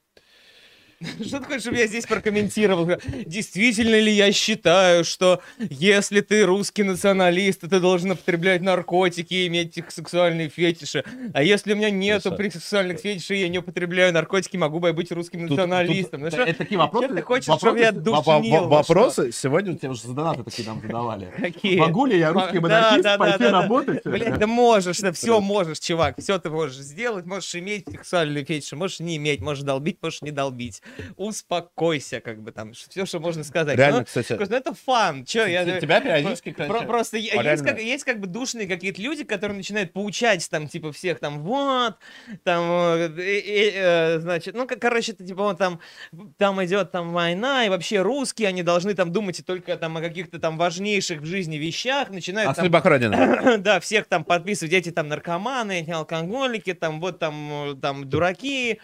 Что 1.25 1.39
ты 1.41 1.45
хочешь, 1.47 1.63
чтобы 1.63 1.77
я 1.79 1.87
здесь 1.87 2.07
прокомментировал? 2.07 2.89
Действительно 3.27 3.99
ли 4.01 4.13
я 4.13 4.33
считаю, 4.33 5.05
что 5.05 5.41
если 5.59 6.21
ты 6.21 6.45
русский 6.45 6.83
националист, 6.83 7.61
то 7.63 7.69
ты 7.69 7.81
должен 7.81 8.13
употреблять 8.13 8.63
наркотики 8.63 9.35
и 9.35 9.47
иметь 9.49 9.77
их 9.77 9.91
сексуальные 9.91 10.49
фетиши? 10.49 11.05
А 11.33 11.43
если 11.43 11.73
у 11.73 11.77
меня 11.77 11.91
нету 11.91 12.35
сексуальных 12.37 13.01
фетишей, 13.01 13.41
я 13.41 13.49
не 13.49 13.59
употребляю 13.59 14.13
наркотики, 14.13 14.57
могу 14.57 14.79
бы 14.81 14.89
я 14.89 14.95
быть 14.95 15.11
русским 15.13 15.41
Тут- 15.41 15.49
тут- 15.51 15.59
националистом? 15.59 16.21
Ну 16.23 16.31
что- 16.31 16.43
это 16.43 16.59
такие 16.59 16.79
вопросы. 16.79 17.07
что 17.07 17.15
ты 17.17 17.23
хочешь, 17.23 17.47
вопросы, 17.49 17.67
чтобы 17.67 17.81
я 17.81 17.93
душнил? 17.93 18.23
во- 18.23 18.39
Ну 18.65 18.69
Вопросы 18.69 19.33
сегодня 19.33 19.73
у 19.73 19.77
тебя 19.77 19.91
уже 19.91 20.03
за 20.03 20.15
донаты 20.15 20.43
такие 20.45 20.69
нам 20.69 20.81
задавали. 20.81 21.33
Какие? 21.37 21.79
Могу 21.79 22.07
ли 22.07 22.19
я 22.19 22.33
русский 22.33 22.59
монархист 22.59 23.03
да, 23.05 23.13
да, 23.13 23.19
пойти 23.19 23.39
да, 23.39 23.51
да. 23.51 23.63
работать? 23.63 24.05
Блять, 24.05 24.39
да 24.39 24.47
можешь, 24.47 24.99
да 25.01 25.13
все 25.13 25.41
можешь, 25.41 25.79
чувак, 25.81 26.17
все 26.19 26.39
ты 26.39 26.51
можешь 26.51 26.77
сделать, 26.77 27.27
можешь 27.27 27.55
иметь 27.55 27.87
сексуальные 27.89 28.45
фетиши, 28.45 28.77
можешь 28.77 29.01
не 29.01 29.17
иметь, 29.17 29.41
можешь 29.41 29.65
долбить, 29.65 29.99
можешь 30.03 30.23
не 30.23 30.31
долбить. 30.31 30.83
Успокойся, 31.17 32.21
как 32.21 32.43
бы 32.43 32.53
там, 32.53 32.73
все, 32.73 33.07
что 33.07 33.21
можно 33.21 33.45
сказать. 33.45 33.77
Реально, 33.77 34.01
Ну, 34.01 34.05
кстати, 34.05 34.33
ну 34.33 34.57
это 34.57 34.75
фан, 34.75 35.25
чё, 35.25 35.47
я... 35.47 35.81
тебя 35.81 36.01
периодически, 36.01 36.53
Про- 36.53 36.67
короче, 36.67 36.87
Просто 36.87 37.17
я- 37.17 37.33
есть 37.35 37.43
реально. 37.45 37.65
как, 37.65 37.81
есть 37.81 38.05
как 38.05 38.21
бы 38.21 38.27
душные 38.27 38.67
какие-то 38.67 39.01
люди, 39.03 39.25
которые 39.25 39.57
начинают 39.57 39.93
поучать 39.93 40.49
там, 40.51 40.69
типа, 40.69 40.93
всех 40.93 41.19
там, 41.21 41.41
вот, 41.41 41.97
там, 42.43 42.63
э, 42.71 43.11
э, 43.19 43.71
э, 43.75 44.19
значит, 44.21 44.55
ну, 44.55 44.67
как, 44.67 44.81
короче, 44.81 45.13
это, 45.13 45.25
типа, 45.25 45.43
вот 45.43 45.59
там, 45.59 45.81
там 46.39 46.65
идет 46.65 46.91
там 46.93 47.13
война, 47.13 47.65
и 47.65 47.69
вообще 47.69 48.03
русские, 48.03 48.49
они 48.49 48.63
должны 48.63 48.95
там 48.95 49.13
думать 49.13 49.41
и 49.41 49.43
только 49.43 49.77
там 49.77 49.97
о 49.97 50.01
каких-то 50.01 50.39
там 50.39 50.57
важнейших 50.57 51.21
в 51.21 51.25
жизни 51.25 51.57
вещах, 51.57 52.11
начинают 52.11 52.51
А 52.51 52.55
там, 52.55 52.83
Родина. 52.85 53.59
да, 53.59 53.81
всех 53.81 54.07
там 54.07 54.25
подписывать, 54.25 54.73
эти 54.73 54.91
там 54.91 55.09
наркоманы, 55.09 55.81
эти 55.81 55.91
алкоголики, 55.91 56.75
там, 56.75 57.01
вот 57.01 57.19
там, 57.19 57.73
э, 57.73 57.75
там, 57.81 58.09
дураки. 58.09 58.81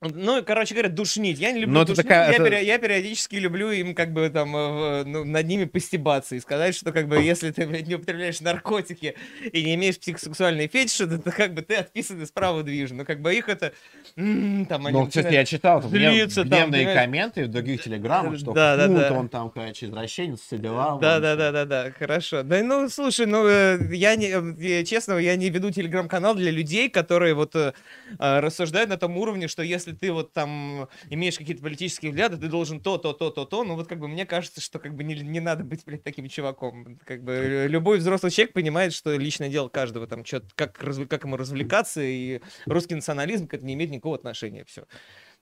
Ну, 0.00 0.44
короче 0.44 0.74
говоря, 0.74 0.88
душнить. 0.90 1.38
Я 1.40 1.50
не 1.50 1.60
люблю 1.60 1.74
Ну, 1.74 1.80
это 1.82 1.88
душнить, 1.88 2.06
такая- 2.06 2.28
я, 2.30 2.34
это- 2.36 2.44
пере- 2.44 2.64
я 2.64 2.78
периодически 2.78 3.34
люблю 3.36 3.70
им 3.72 3.96
как 3.96 4.12
бы 4.12 4.30
там 4.30 4.54
э, 4.54 5.02
в- 5.02 5.04
ну, 5.06 5.24
над 5.24 5.46
ними 5.46 5.64
постебаться 5.64 6.36
и 6.36 6.40
сказать, 6.40 6.76
что 6.76 6.92
как 6.92 7.08
бы 7.08 7.20
если 7.20 7.50
ты 7.50 7.66
блядь, 7.66 7.88
не 7.88 7.96
употребляешь 7.96 8.40
наркотики 8.40 9.16
и 9.52 9.64
не 9.64 9.74
имеешь 9.74 9.98
психосексуальные 9.98 10.68
фетиши, 10.68 11.08
то, 11.08 11.18
то 11.18 11.32
как 11.32 11.52
бы 11.52 11.62
ты 11.62 11.74
отписан 11.74 12.22
из 12.22 12.30
права 12.30 12.62
движа. 12.62 12.94
Ну, 12.94 13.04
как 13.04 13.20
бы 13.20 13.34
их 13.34 13.48
это... 13.48 13.72
м, 14.16 14.66
там 14.66 14.86
они 14.86 14.96
Ну, 14.96 15.06
кстати, 15.08 15.32
я 15.34 15.44
читал 15.44 15.80
там 15.82 15.90
гнев- 15.90 16.12
злиться 16.12 16.42
там, 16.42 16.48
гневные 16.48 16.80
понимаешь? 16.86 17.00
комменты 17.00 17.44
в 17.46 17.48
других 17.48 17.82
телеграммах, 17.82 18.38
что 18.38 18.52
Да, 18.52 18.76
да, 18.76 18.86
да. 18.86 19.12
он 19.12 19.28
там, 19.28 19.50
короче, 19.50 19.86
извращенец, 19.86 20.40
все 20.40 20.58
дела. 20.58 20.98
Да, 21.00 21.18
да, 21.18 21.34
да, 21.34 21.50
да, 21.50 21.64
да, 21.64 21.90
хорошо. 21.98 22.44
Да, 22.44 22.62
ну, 22.62 22.88
слушай, 22.88 23.26
ну, 23.26 23.44
э, 23.48 23.78
я 23.96 24.14
не, 24.14 24.28
э, 24.28 24.84
честно, 24.84 25.18
я 25.18 25.34
не 25.34 25.50
веду 25.50 25.72
телеграм-канал 25.72 26.36
для 26.36 26.52
людей, 26.52 26.88
которые 26.88 27.34
вот 27.34 27.56
э, 27.56 27.72
э, 28.18 28.40
рассуждают 28.40 28.90
на 28.90 28.96
том 28.96 29.16
уровне, 29.16 29.48
что 29.48 29.62
если 29.64 29.87
ты 29.92 30.12
вот 30.12 30.32
там 30.32 30.88
имеешь 31.10 31.36
какие-то 31.38 31.62
политические 31.62 32.10
взгляды, 32.10 32.36
ты 32.36 32.48
должен 32.48 32.80
то, 32.80 32.98
то, 32.98 33.12
то, 33.12 33.30
то, 33.30 33.44
то, 33.44 33.64
ну, 33.64 33.74
вот 33.74 33.88
как 33.88 33.98
бы 33.98 34.08
мне 34.08 34.26
кажется, 34.26 34.60
что 34.60 34.78
как 34.78 34.94
бы 34.94 35.04
не, 35.04 35.14
не 35.16 35.40
надо 35.40 35.64
быть, 35.64 35.84
блядь, 35.84 36.02
таким 36.02 36.28
чуваком. 36.28 36.98
Как 37.04 37.22
бы 37.22 37.66
любой 37.68 37.98
взрослый 37.98 38.30
человек 38.32 38.52
понимает, 38.52 38.92
что 38.92 39.14
личное 39.16 39.48
дело 39.48 39.68
каждого, 39.68 40.06
там, 40.06 40.24
что 40.24 40.42
как, 40.54 40.72
как 40.74 41.24
ему 41.24 41.36
развлекаться, 41.36 42.00
и 42.02 42.40
русский 42.66 42.94
национализм 42.94 43.46
к 43.46 43.54
этому 43.54 43.68
не 43.68 43.74
имеет 43.74 43.90
никакого 43.90 44.16
отношения, 44.16 44.64
все. 44.64 44.84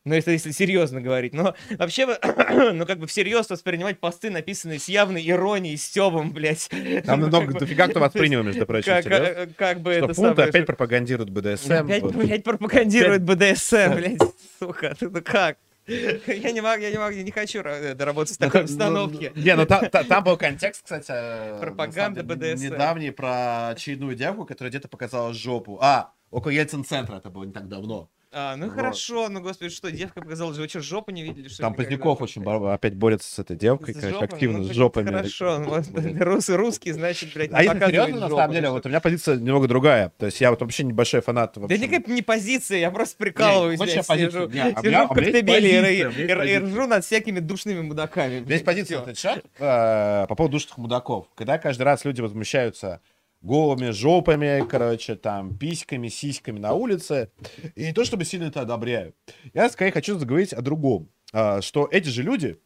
Ну, 0.06 0.14
это 0.14 0.30
если 0.30 0.52
серьезно 0.52 1.00
говорить. 1.00 1.34
Но 1.34 1.54
вообще, 1.70 2.06
ну, 2.72 2.86
как 2.86 2.98
бы 3.00 3.08
всерьез 3.08 3.50
воспринимать 3.50 3.98
посты, 3.98 4.30
написанные 4.30 4.78
с 4.78 4.88
явной 4.88 5.28
иронией, 5.28 5.76
стебом, 5.76 6.30
блядь. 6.32 6.68
Там 7.04 7.20
Ну, 7.20 7.26
много, 7.26 7.52
бы, 7.52 7.58
дофига 7.58 7.88
кто 7.88 7.98
воспринял, 7.98 8.44
между 8.44 8.64
прочим, 8.66 8.92
Как, 8.92 9.02
серьезно. 9.04 9.24
э, 9.24 9.46
как 9.56 9.80
бы 9.80 9.94
Что 9.94 10.04
это 10.04 10.14
фунт 10.14 10.28
самое, 10.36 10.48
опять 10.48 10.66
пропагандирует 10.66 11.30
БДСМ. 11.30 11.72
Опять, 11.72 12.02
вот. 12.02 12.14
блядь, 12.14 12.44
пропагандирует 12.44 13.22
БДСМ, 13.24 13.92
блядь, 13.96 14.20
сука, 14.60 14.96
ну 15.00 15.10
как? 15.24 15.58
Я 15.88 16.52
не 16.52 16.60
могу, 16.60 16.82
я 16.82 16.90
не 16.92 16.98
могу, 16.98 17.10
я 17.16 17.22
не 17.24 17.30
хочу 17.32 17.60
ра- 17.60 17.94
доработать 17.94 18.36
в 18.36 18.40
Ну, 18.40 18.46
такой 18.46 18.60
та- 18.60 18.66
ну, 18.90 19.04
обстановке. 19.04 19.32
Не, 19.34 19.56
ну 19.56 19.66
та- 19.66 19.88
та- 19.88 20.04
там 20.04 20.22
был 20.22 20.36
контекст, 20.36 20.82
кстати, 20.84 21.10
э, 21.10 21.58
Пропаганда 21.60 22.22
BDSM. 22.22 22.56
недавний 22.70 23.10
про 23.10 23.68
очередную 23.70 24.14
девку, 24.14 24.44
которая 24.46 24.70
где-то 24.70 24.86
показала 24.88 25.32
жопу. 25.34 25.78
А, 25.80 26.12
около 26.30 26.50
Ельцин-центра, 26.52 27.16
это 27.16 27.30
было 27.30 27.42
не 27.44 27.52
так 27.52 27.68
давно. 27.68 28.08
А, 28.38 28.54
ну 28.56 28.66
Вот. 28.66 28.74
хорошо, 28.74 29.30
ну 29.30 29.40
господи, 29.40 29.70
что, 29.70 29.90
девка 29.90 30.20
показала, 30.20 30.52
вы 30.52 30.68
что, 30.68 30.80
жопу 30.80 31.10
не 31.10 31.22
видели? 31.22 31.48
что 31.48 31.62
Там? 31.62 31.72
Поздняков 31.74 32.20
очень 32.20 32.42
бо- 32.42 32.74
опять 32.74 32.94
борется 32.94 33.32
с 33.32 33.38
этой 33.38 33.56
девкой, 33.56 33.94
С 33.94 33.98
короче, 33.98 34.10
жопами? 34.12 34.34
активно, 34.34 34.58
Ну, 34.58 34.64
с 34.64 34.72
жопами. 34.72 35.06
Хорошо, 35.06 35.58
ну, 35.58 35.68
вот, 35.70 35.88
Блин. 35.88 36.20
рус, 36.22 36.50
русский, 36.50 36.92
значит, 36.92 37.32
блядь, 37.32 37.50
не 37.50 37.56
А 37.56 37.62
если 37.62 37.78
серьезно, 37.86 38.20
на 38.20 38.28
самом 38.28 38.52
деле, 38.52 38.68
вот 38.70 38.84
у 38.84 38.88
меня 38.90 39.00
позиция 39.00 39.36
немного 39.36 39.68
другая. 39.68 40.12
То 40.18 40.26
есть 40.26 40.38
я 40.42 40.50
вот 40.50 40.60
вообще 40.60 40.84
небольшой 40.84 41.22
фанат. 41.22 41.56
в 41.56 41.66
Да 41.66 41.76
никакая 41.78 42.14
не 42.14 42.20
позиция, 42.20 42.78
я 42.78 42.90
просто 42.90 43.16
прикалываюсь, 43.16 43.80
блядь, 43.80 44.04
сижу, 44.06 44.06
а 44.12 44.82
сижу 44.82 45.06
в 45.06 45.08
коктебеле 45.14 46.02
и- 46.02 46.58
ржу 46.58 46.86
над 46.86 47.04
всякими 47.06 47.40
душными 47.40 47.80
мудаками. 47.80 48.44
Есть 48.46 48.66
позиция 48.66 49.00
этот 49.00 49.16
счет 49.18 49.46
э, 49.58 50.26
по 50.28 50.34
поводу 50.34 50.52
душных 50.58 50.76
мудаков. 50.76 51.26
Когда 51.36 51.56
каждый 51.56 51.84
раз 51.84 52.04
люди 52.04 52.20
возмущаются 52.20 53.00
голыми 53.46 53.90
жопами, 53.90 54.66
короче, 54.68 55.14
там, 55.14 55.56
письками, 55.56 56.08
сиськами 56.08 56.58
на 56.58 56.72
улице. 56.72 57.30
И 57.76 57.84
не 57.84 57.92
то, 57.92 58.04
чтобы 58.04 58.24
сильно 58.24 58.44
это 58.44 58.60
одобряю. 58.60 59.14
Я, 59.54 59.70
скорее, 59.70 59.92
хочу 59.92 60.18
заговорить 60.18 60.52
о 60.52 60.60
другом. 60.60 61.08
А, 61.32 61.62
Что 61.62 61.88
эти 61.90 62.08
же 62.08 62.22
люди, 62.22 62.58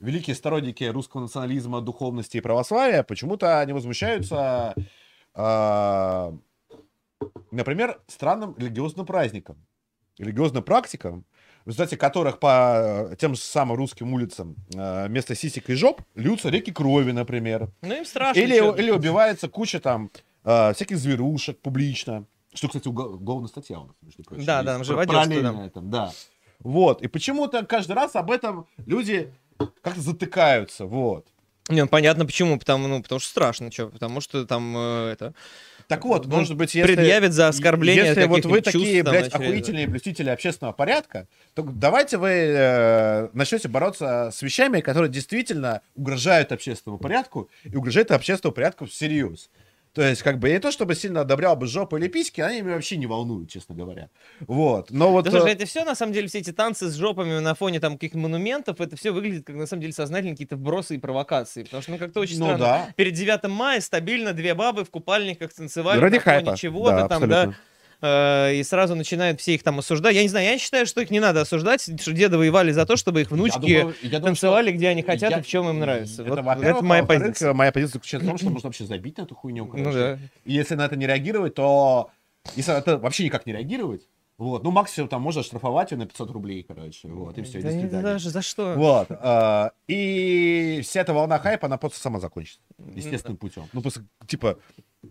великие 0.00 0.36
сторонники 0.36 0.84
русского 0.84 1.22
национализма, 1.22 1.80
духовности 1.80 2.36
и 2.36 2.40
православия, 2.40 3.02
почему-то 3.02 3.60
они 3.60 3.72
возмущаются, 3.72 4.74
а, 5.34 6.34
например, 7.50 8.00
странным 8.06 8.54
религиозным 8.56 9.06
праздникам, 9.06 9.56
религиозным 10.18 10.62
практикам, 10.62 11.24
в 11.64 11.68
результате 11.68 11.96
которых 11.96 12.38
по 12.38 13.08
э, 13.12 13.16
тем 13.16 13.34
же 13.34 13.40
самым 13.40 13.76
русским 13.76 14.12
улицам 14.12 14.56
э, 14.74 15.06
вместо 15.06 15.34
сисек 15.34 15.70
и 15.70 15.74
жоп 15.74 16.02
льются 16.14 16.48
реки 16.48 16.72
крови, 16.72 17.12
например. 17.12 17.70
Ну 17.82 17.96
им 17.96 18.04
страшно. 18.04 18.40
Или, 18.40 18.56
или 18.80 18.90
убивается 18.90 19.48
куча 19.48 19.80
там 19.80 20.10
э, 20.44 20.72
всяких 20.74 20.98
зверушек 20.98 21.58
публично. 21.60 22.24
Что, 22.54 22.68
кстати, 22.68 22.88
угол- 22.88 23.14
уголовная 23.14 23.48
статья 23.48 23.78
у 23.78 23.86
нас, 23.86 23.96
между 24.02 24.22
прочим. 24.24 24.44
Да, 24.44 24.62
да, 24.62 24.74
там 24.74 24.84
живодерство, 24.84 25.22
параллельно 25.22 25.66
этому, 25.66 25.88
да. 25.88 26.12
Вот. 26.58 27.02
И 27.02 27.08
почему-то 27.08 27.64
каждый 27.64 27.92
раз 27.92 28.14
об 28.14 28.30
этом 28.30 28.66
люди 28.86 29.32
как-то 29.82 30.00
затыкаются, 30.00 30.86
вот. 30.86 31.26
Не, 31.68 31.82
ну, 31.82 31.88
понятно 31.88 32.26
почему, 32.26 32.58
потому, 32.58 32.88
ну, 32.88 33.02
потому 33.02 33.20
что 33.20 33.30
страшно, 33.30 33.70
что, 33.70 33.86
потому 33.86 34.20
что 34.20 34.44
там 34.46 34.74
э, 34.76 35.10
это 35.12 35.32
Так 35.88 36.04
вот, 36.04 36.26
Ну, 36.26 36.36
может 36.36 36.56
быть, 36.56 36.74
если... 36.74 36.94
предъявят 36.94 37.32
за 37.32 37.48
оскорбление 37.48 38.06
Если 38.06 38.24
вот 38.24 38.44
вы 38.44 38.60
такие, 38.60 39.02
блядь, 39.02 39.28
очевидно. 39.28 39.46
охуительные 39.46 39.86
блюстители 39.86 40.30
общественного 40.30 40.72
порядка, 40.72 41.26
то 41.54 41.62
давайте 41.62 42.18
вы 42.18 42.28
э, 42.30 43.28
начнете 43.32 43.68
бороться 43.68 44.30
с 44.32 44.42
вещами, 44.42 44.80
которые 44.80 45.10
действительно 45.10 45.82
угрожают 45.94 46.52
общественному 46.52 46.98
порядку 46.98 47.48
и 47.64 47.76
угрожают 47.76 48.10
общественному 48.10 48.54
порядку 48.54 48.86
всерьез. 48.86 49.50
То 49.94 50.02
есть, 50.02 50.22
как 50.22 50.38
бы, 50.38 50.48
я 50.48 50.54
не 50.54 50.60
то, 50.60 50.72
чтобы 50.72 50.94
сильно 50.94 51.20
одобрял 51.20 51.54
бы 51.54 51.66
жопы 51.66 51.98
или 51.98 52.08
письки, 52.08 52.40
они 52.40 52.62
меня 52.62 52.76
вообще 52.76 52.96
не 52.96 53.06
волнуют, 53.06 53.50
честно 53.50 53.74
говоря. 53.74 54.08
Вот. 54.40 54.90
Но 54.90 55.12
вот... 55.12 55.24
Да 55.24 55.30
слушай, 55.30 55.50
э, 55.50 55.52
это 55.52 55.66
все, 55.66 55.84
на 55.84 55.94
самом 55.94 56.14
деле, 56.14 56.28
все 56.28 56.38
эти 56.38 56.50
танцы 56.50 56.88
с 56.88 56.94
жопами 56.94 57.38
на 57.40 57.54
фоне 57.54 57.78
там 57.78 57.94
каких-то 57.94 58.16
монументов, 58.16 58.80
это 58.80 58.96
все 58.96 59.10
выглядит 59.10 59.44
как, 59.44 59.56
на 59.56 59.66
самом 59.66 59.82
деле, 59.82 59.92
сознательные 59.92 60.32
какие-то 60.34 60.56
вбросы 60.56 60.94
и 60.94 60.98
провокации. 60.98 61.64
Потому 61.64 61.82
что, 61.82 61.92
ну, 61.92 61.98
как-то 61.98 62.20
очень 62.20 62.38
ну 62.38 62.46
странно. 62.46 62.64
да. 62.64 62.88
Перед 62.96 63.12
9 63.12 63.48
мая 63.50 63.82
стабильно 63.82 64.32
две 64.32 64.54
бабы 64.54 64.84
в 64.84 64.90
купальниках 64.90 65.52
танцевали 65.52 66.00
Ради 66.00 66.14
на 66.14 66.20
фоне 66.20 66.36
хайпа. 66.36 66.56
чего-то 66.56 66.96
да, 66.96 67.08
там, 67.08 67.28
да. 67.28 67.54
Э, 68.02 68.54
И 68.56 68.62
сразу 68.64 68.94
начинают 68.94 69.40
все 69.40 69.54
их 69.54 69.62
там 69.62 69.78
осуждать. 69.78 70.14
Я 70.14 70.22
не 70.22 70.28
знаю, 70.28 70.46
я 70.46 70.58
считаю, 70.58 70.86
что 70.86 71.00
их 71.00 71.10
не 71.10 71.20
надо 71.20 71.40
осуждать, 71.42 71.82
что 72.00 72.12
деды 72.12 72.36
воевали 72.36 72.72
за 72.72 72.84
то, 72.84 72.96
чтобы 72.96 73.20
их 73.22 73.30
внучки 73.30 73.56
Я 73.70 73.80
думаю- 73.80 73.96
я 74.02 74.08
думаю, 74.10 74.22
танцевали, 74.24 74.68
что- 74.68 74.76
где 74.76 74.88
они 74.88 75.02
хотят 75.02 75.30
я- 75.30 75.38
и 75.38 75.42
в 75.42 75.46
чем 75.46 75.68
им 75.70 75.78
нравится. 75.78 76.22
Это, 76.22 76.30
Вот, 76.30 76.44
во-первых, 76.44 76.76
это 76.76 76.84
моя 76.84 77.02
во-вторых, 77.02 77.22
позиция. 77.26 77.52
Моя 77.54 77.72
позиция 77.72 77.92
заключается 77.94 78.26
в 78.26 78.28
том, 78.30 78.38
что 78.38 78.50
можно 78.50 78.66
вообще 78.68 78.84
забить 78.84 79.18
на 79.18 79.22
эту 79.22 79.34
хуйню. 79.34 79.70
Ну 79.72 79.92
да. 79.92 80.18
И 80.44 80.52
если 80.52 80.74
на 80.74 80.84
это 80.86 80.96
не 80.96 81.06
реагировать, 81.06 81.54
то... 81.54 82.10
Если 82.56 82.72
на 82.72 82.78
это 82.78 82.98
вообще 82.98 83.24
никак 83.24 83.46
не 83.46 83.52
реагировать, 83.52 84.02
вот, 84.42 84.64
ну, 84.64 84.70
максимум 84.70 85.08
там 85.08 85.22
можно 85.22 85.42
штрафовать 85.42 85.90
ее 85.92 85.98
на 85.98 86.06
500 86.06 86.30
рублей, 86.30 86.62
короче, 86.62 87.08
вот, 87.08 87.38
и 87.38 87.42
все, 87.42 87.60
Да 87.62 87.72
не- 87.72 87.86
даже 87.86 88.30
за 88.30 88.42
что? 88.42 88.74
Вот, 88.76 89.06
а, 89.10 89.72
и 89.88 90.80
вся 90.82 91.00
эта 91.00 91.12
волна 91.14 91.38
хайпа, 91.38 91.66
она 91.66 91.78
просто 91.78 91.98
сама 92.00 92.20
закончится, 92.20 92.60
естественным 92.94 93.36
путем. 93.36 93.64
Ну, 93.72 93.82
просто, 93.82 94.04
типа, 94.26 94.58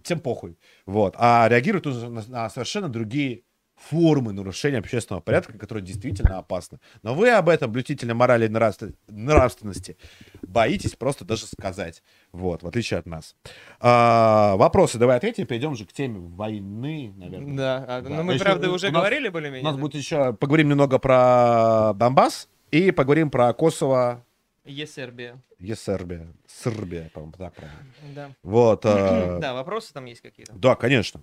всем 0.03 0.19
похуй, 0.19 0.57
вот. 0.85 1.15
А 1.17 1.47
реагируют 1.49 1.87
уже 1.87 2.09
на, 2.09 2.23
на 2.27 2.49
совершенно 2.49 2.89
другие 2.89 3.43
формы 3.89 4.31
нарушения 4.31 4.77
общественного 4.77 5.21
порядка, 5.21 5.57
которые 5.57 5.83
действительно 5.83 6.37
опасны. 6.37 6.79
Но 7.03 7.13
вы 7.13 7.29
об 7.31 7.49
этом, 7.49 7.71
блюстители 7.71 8.13
морали 8.13 8.45
и 8.45 8.49
нравствен- 8.49 8.95
нравственности, 9.07 9.97
боитесь 10.41 10.95
просто 10.95 11.25
даже 11.25 11.45
сказать. 11.45 12.03
Вот, 12.31 12.63
в 12.63 12.67
отличие 12.67 12.99
от 12.99 13.05
нас. 13.05 13.35
А, 13.79 14.55
вопросы 14.57 14.97
давай 14.97 15.17
ответим, 15.17 15.45
перейдем 15.45 15.75
же 15.75 15.85
к 15.85 15.93
теме 15.93 16.19
войны, 16.19 17.13
наверное. 17.17 17.57
Да, 17.57 17.85
а, 17.87 18.01
Да. 18.01 18.09
ну 18.09 18.23
мы, 18.23 18.33
Еще 18.33 18.43
правда, 18.43 18.69
у 18.69 18.75
уже 18.75 18.91
нас- 18.91 19.01
говорили 19.01 19.27
У 19.27 19.31
более-менее. 19.31 19.63
нас 19.63 19.75
да? 19.75 19.81
будет 19.81 19.95
еще, 19.95 20.33
поговорим 20.33 20.69
немного 20.69 20.99
про 20.99 21.93
Донбасс 21.95 22.47
и 22.71 22.91
поговорим 22.91 23.29
про 23.29 23.51
Косово 23.53 24.25
Е 24.63 24.85
Сербия. 24.85 25.41
и 25.59 25.73
Сербия. 25.73 27.09
По-моему, 27.13 27.33
так 27.38 27.53
правильно. 27.55 27.79
Да. 28.13 28.31
Вот. 28.43 28.85
э, 28.85 29.38
Да, 29.41 29.53
вопросы 29.55 29.91
там 29.91 30.05
есть 30.05 30.21
какие-то. 30.21 30.53
Да, 30.53 30.75
конечно. 30.75 31.19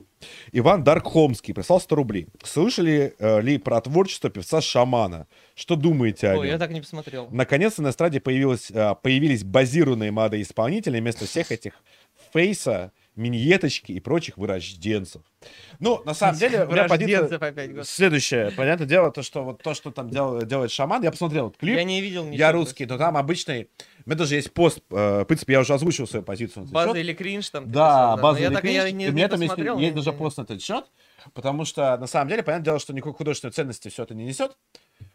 Иван 0.51 0.83
Даркхомский 0.83 1.55
прислал 1.55 1.81
100 1.81 1.95
рублей. 1.95 2.27
Слышали 2.43 3.15
э, 3.19 3.41
ли 3.41 3.59
про 3.59 3.81
творчество 3.81 4.29
певца 4.29 4.61
Шамана? 4.61 5.29
Что 5.55 5.77
думаете 5.77 6.31
о 6.31 6.39
Ой, 6.39 6.47
нем? 6.47 6.55
я 6.55 6.59
так 6.59 6.71
не 6.73 6.81
посмотрел. 6.81 7.29
Наконец-то 7.31 7.83
на 7.83 7.91
эстраде 7.91 8.21
появилось, 8.21 8.73
э, 8.73 8.95
появились 9.03 9.45
базированные 9.45 10.11
молодые 10.11 10.43
исполнители 10.43 10.99
вместо 10.99 11.27
всех 11.27 11.53
этих 11.53 11.75
фейса 12.33 12.93
миньеточки 13.19 13.93
и 13.93 14.01
прочих 14.01 14.39
вырожденцев. 14.39 15.23
Ну, 15.81 16.03
на 16.05 16.15
самом 16.15 16.37
деле, 16.39 16.65
у 16.65 16.73
меня 16.73 16.85
господи. 16.89 17.83
Следующее, 17.85 18.51
понятное 18.53 18.87
дело, 18.87 19.11
то, 19.13 19.23
что 19.23 19.45
вот 19.45 19.63
то, 19.63 19.75
что 19.75 19.91
там 19.91 20.09
дел- 20.11 20.43
делает 20.45 20.71
шаман, 20.71 21.03
я 21.03 21.11
посмотрел 21.11 21.45
вот 21.47 21.57
клип, 21.57 21.77
Я 21.77 21.85
не 21.85 22.01
видел 22.01 22.25
ничего. 22.25 22.39
я 22.39 22.53
русский, 22.53 22.87
но 22.87 22.97
там 22.99 23.17
обычный, 23.17 23.69
у 24.07 24.11
меня 24.11 24.19
даже 24.19 24.35
есть 24.37 24.53
пост, 24.53 24.79
э, 24.91 25.21
в 25.23 25.25
принципе, 25.25 25.53
я 25.55 25.61
уже 25.61 25.75
озвучил 25.75 26.07
свою 26.07 26.25
позицию 26.25 26.67
База 26.67 26.89
счет. 26.91 26.97
или 26.99 27.13
кринж 27.13 27.51
там? 27.51 27.71
Да, 27.71 27.89
писал, 27.89 28.17
но 28.17 28.23
база 28.23 28.41
я 28.41 28.47
или 28.47 28.55
так- 28.55 28.65
я 28.65 28.83
кринж. 28.83 28.95
не- 28.95 29.05
И 29.05 29.09
у 29.09 29.11
не 29.11 29.17
меня 29.17 29.29
там 29.29 29.41
есть, 29.41 29.55
есть 29.59 29.95
даже 29.95 30.13
пост 30.13 30.39
на 30.39 30.43
этот 30.43 30.63
счет, 30.63 30.85
потому 31.35 31.65
что, 31.65 31.97
на 31.99 32.07
самом 32.07 32.29
деле, 32.31 32.43
понятное 32.43 32.65
дело, 32.65 32.79
что 32.79 32.93
никакой 32.93 33.15
художественной 33.15 33.53
ценности 33.53 33.89
все 33.89 34.05
это 34.05 34.15
не 34.15 34.25
несет. 34.25 34.57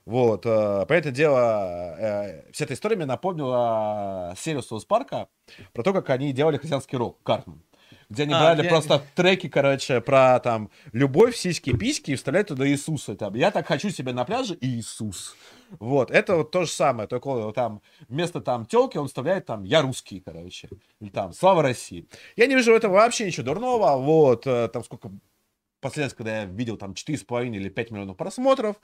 Вот, 0.06 0.46
э, 0.46 0.86
понятное 0.88 1.12
дело, 1.12 1.96
э, 2.00 2.52
вся 2.52 2.66
эта 2.66 2.74
история 2.74 2.96
мне 2.96 3.06
напомнила 3.06 4.34
серию 4.38 4.62
Соус 4.62 4.86
Парка 4.86 5.28
про 5.74 5.84
то, 5.84 5.94
как 5.94 6.10
они 6.10 6.32
делали 6.34 6.58
христианский 6.58 6.98
рок, 6.98 7.22
Картман. 7.24 7.62
Где 8.10 8.24
они 8.24 8.34
А, 8.34 8.40
брали 8.40 8.62
где- 8.62 8.70
просто 8.70 9.02
треки, 9.16 9.50
короче, 9.50 10.02
про 10.02 10.40
там 10.40 10.70
любовь, 10.92 11.36
сиськи, 11.36 11.76
письки 11.76 12.12
и 12.12 12.16
вставляют 12.16 12.50
туда 12.50 12.68
Иисуса. 12.68 13.16
Там, 13.16 13.36
я 13.36 13.52
так 13.52 13.68
хочу 13.68 13.90
себя 13.90 14.14
на 14.14 14.26
пляже, 14.26 14.58
Иисус. 14.62 15.36
Вот, 15.80 16.12
это 16.12 16.36
вот 16.38 16.52
то 16.52 16.66
же 16.66 16.72
самое, 16.72 17.08
только 17.08 17.28
вот 17.28 17.56
там 17.56 17.82
вместо 18.08 18.42
там 18.42 18.66
телки 18.68 18.98
он 18.98 19.08
вставляет 19.08 19.48
там 19.48 19.64
я 19.64 19.82
русский, 19.82 20.20
короче, 20.20 20.70
или 21.00 21.10
там 21.10 21.34
слава 21.34 21.64
России. 21.64 22.08
Я 22.36 22.46
не 22.46 22.56
вижу 22.56 22.72
в 22.74 22.76
этом 22.76 22.92
вообще 22.92 23.26
ничего 23.26 23.46
дурного, 23.46 23.98
вот, 23.98 24.46
э, 24.46 24.68
там 24.68 24.84
сколько, 24.84 25.10
последний 25.82 26.04
раз, 26.06 26.14
когда 26.14 26.42
я 26.42 26.46
видел 26.46 26.78
там 26.78 26.94
4,5 26.94 27.56
или 27.58 27.70
5 27.70 27.90
миллионов 27.90 28.18
просмотров, 28.18 28.76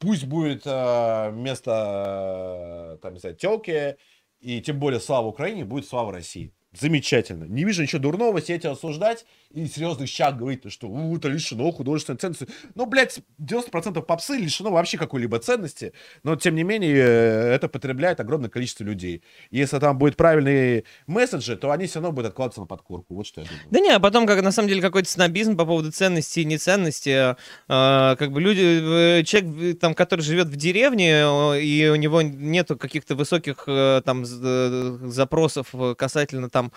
пусть 0.00 0.24
будет 0.24 0.62
э, 0.66 1.30
вместо, 1.30 2.94
э, 2.96 2.98
там, 3.02 3.14
не 3.14 3.20
знаю, 3.20 3.36
телки, 3.36 3.96
и 4.40 4.60
тем 4.60 4.80
более 4.80 4.98
слава 5.00 5.26
Украине, 5.28 5.64
будет 5.64 5.86
слава 5.86 6.12
России. 6.12 6.52
Замечательно. 6.72 7.44
Не 7.44 7.64
вижу 7.64 7.82
ничего 7.82 8.00
дурного 8.00 8.40
сидеть 8.40 8.64
и 8.64 8.68
осуждать 8.68 9.26
и 9.52 9.66
серьезных 9.66 10.08
щах 10.08 10.36
говорить, 10.36 10.70
что 10.70 10.88
«У, 10.88 11.16
это 11.16 11.28
лишено 11.28 11.70
художественной 11.72 12.18
ценности. 12.18 12.46
Ну, 12.74 12.86
блядь, 12.86 13.20
90% 13.40 14.00
попсы 14.02 14.36
лишено 14.36 14.70
вообще 14.70 14.96
какой-либо 14.96 15.38
ценности, 15.40 15.92
но, 16.22 16.36
тем 16.36 16.54
не 16.54 16.62
менее, 16.62 16.94
э, 16.94 17.54
это 17.54 17.68
потребляет 17.68 18.20
огромное 18.20 18.48
количество 18.48 18.84
людей. 18.84 19.22
Если 19.50 19.78
там 19.78 19.98
будет 19.98 20.16
правильные 20.16 20.84
месседжи, 21.08 21.56
то 21.56 21.72
они 21.72 21.86
все 21.86 21.96
равно 21.96 22.12
будут 22.12 22.30
откладываться 22.30 22.60
на 22.60 22.66
подкорку. 22.66 23.14
Вот 23.14 23.26
что 23.26 23.40
я 23.40 23.46
думаю. 23.48 23.62
Да 23.70 23.80
не, 23.80 23.90
а 23.90 23.98
потом, 23.98 24.26
как 24.26 24.40
на 24.42 24.52
самом 24.52 24.68
деле, 24.68 24.80
какой-то 24.80 25.10
снобизм 25.10 25.56
по 25.56 25.66
поводу 25.66 25.90
ценности 25.90 26.40
и 26.40 26.44
неценности. 26.44 27.10
э, 27.10 28.16
как 28.16 28.30
бы 28.30 28.40
люди, 28.40 28.60
э, 28.60 29.24
человек, 29.24 29.54
э, 29.60 29.74
там, 29.74 29.94
который 29.94 30.20
живет 30.20 30.46
в 30.46 30.56
деревне, 30.56 31.22
и 31.60 31.90
у 31.92 31.96
него 31.96 32.22
нету 32.22 32.76
каких-то 32.76 33.16
высоких 33.16 33.64
там 34.04 34.24
запросов 34.24 35.74
касательно 35.96 36.48
там 36.50 36.72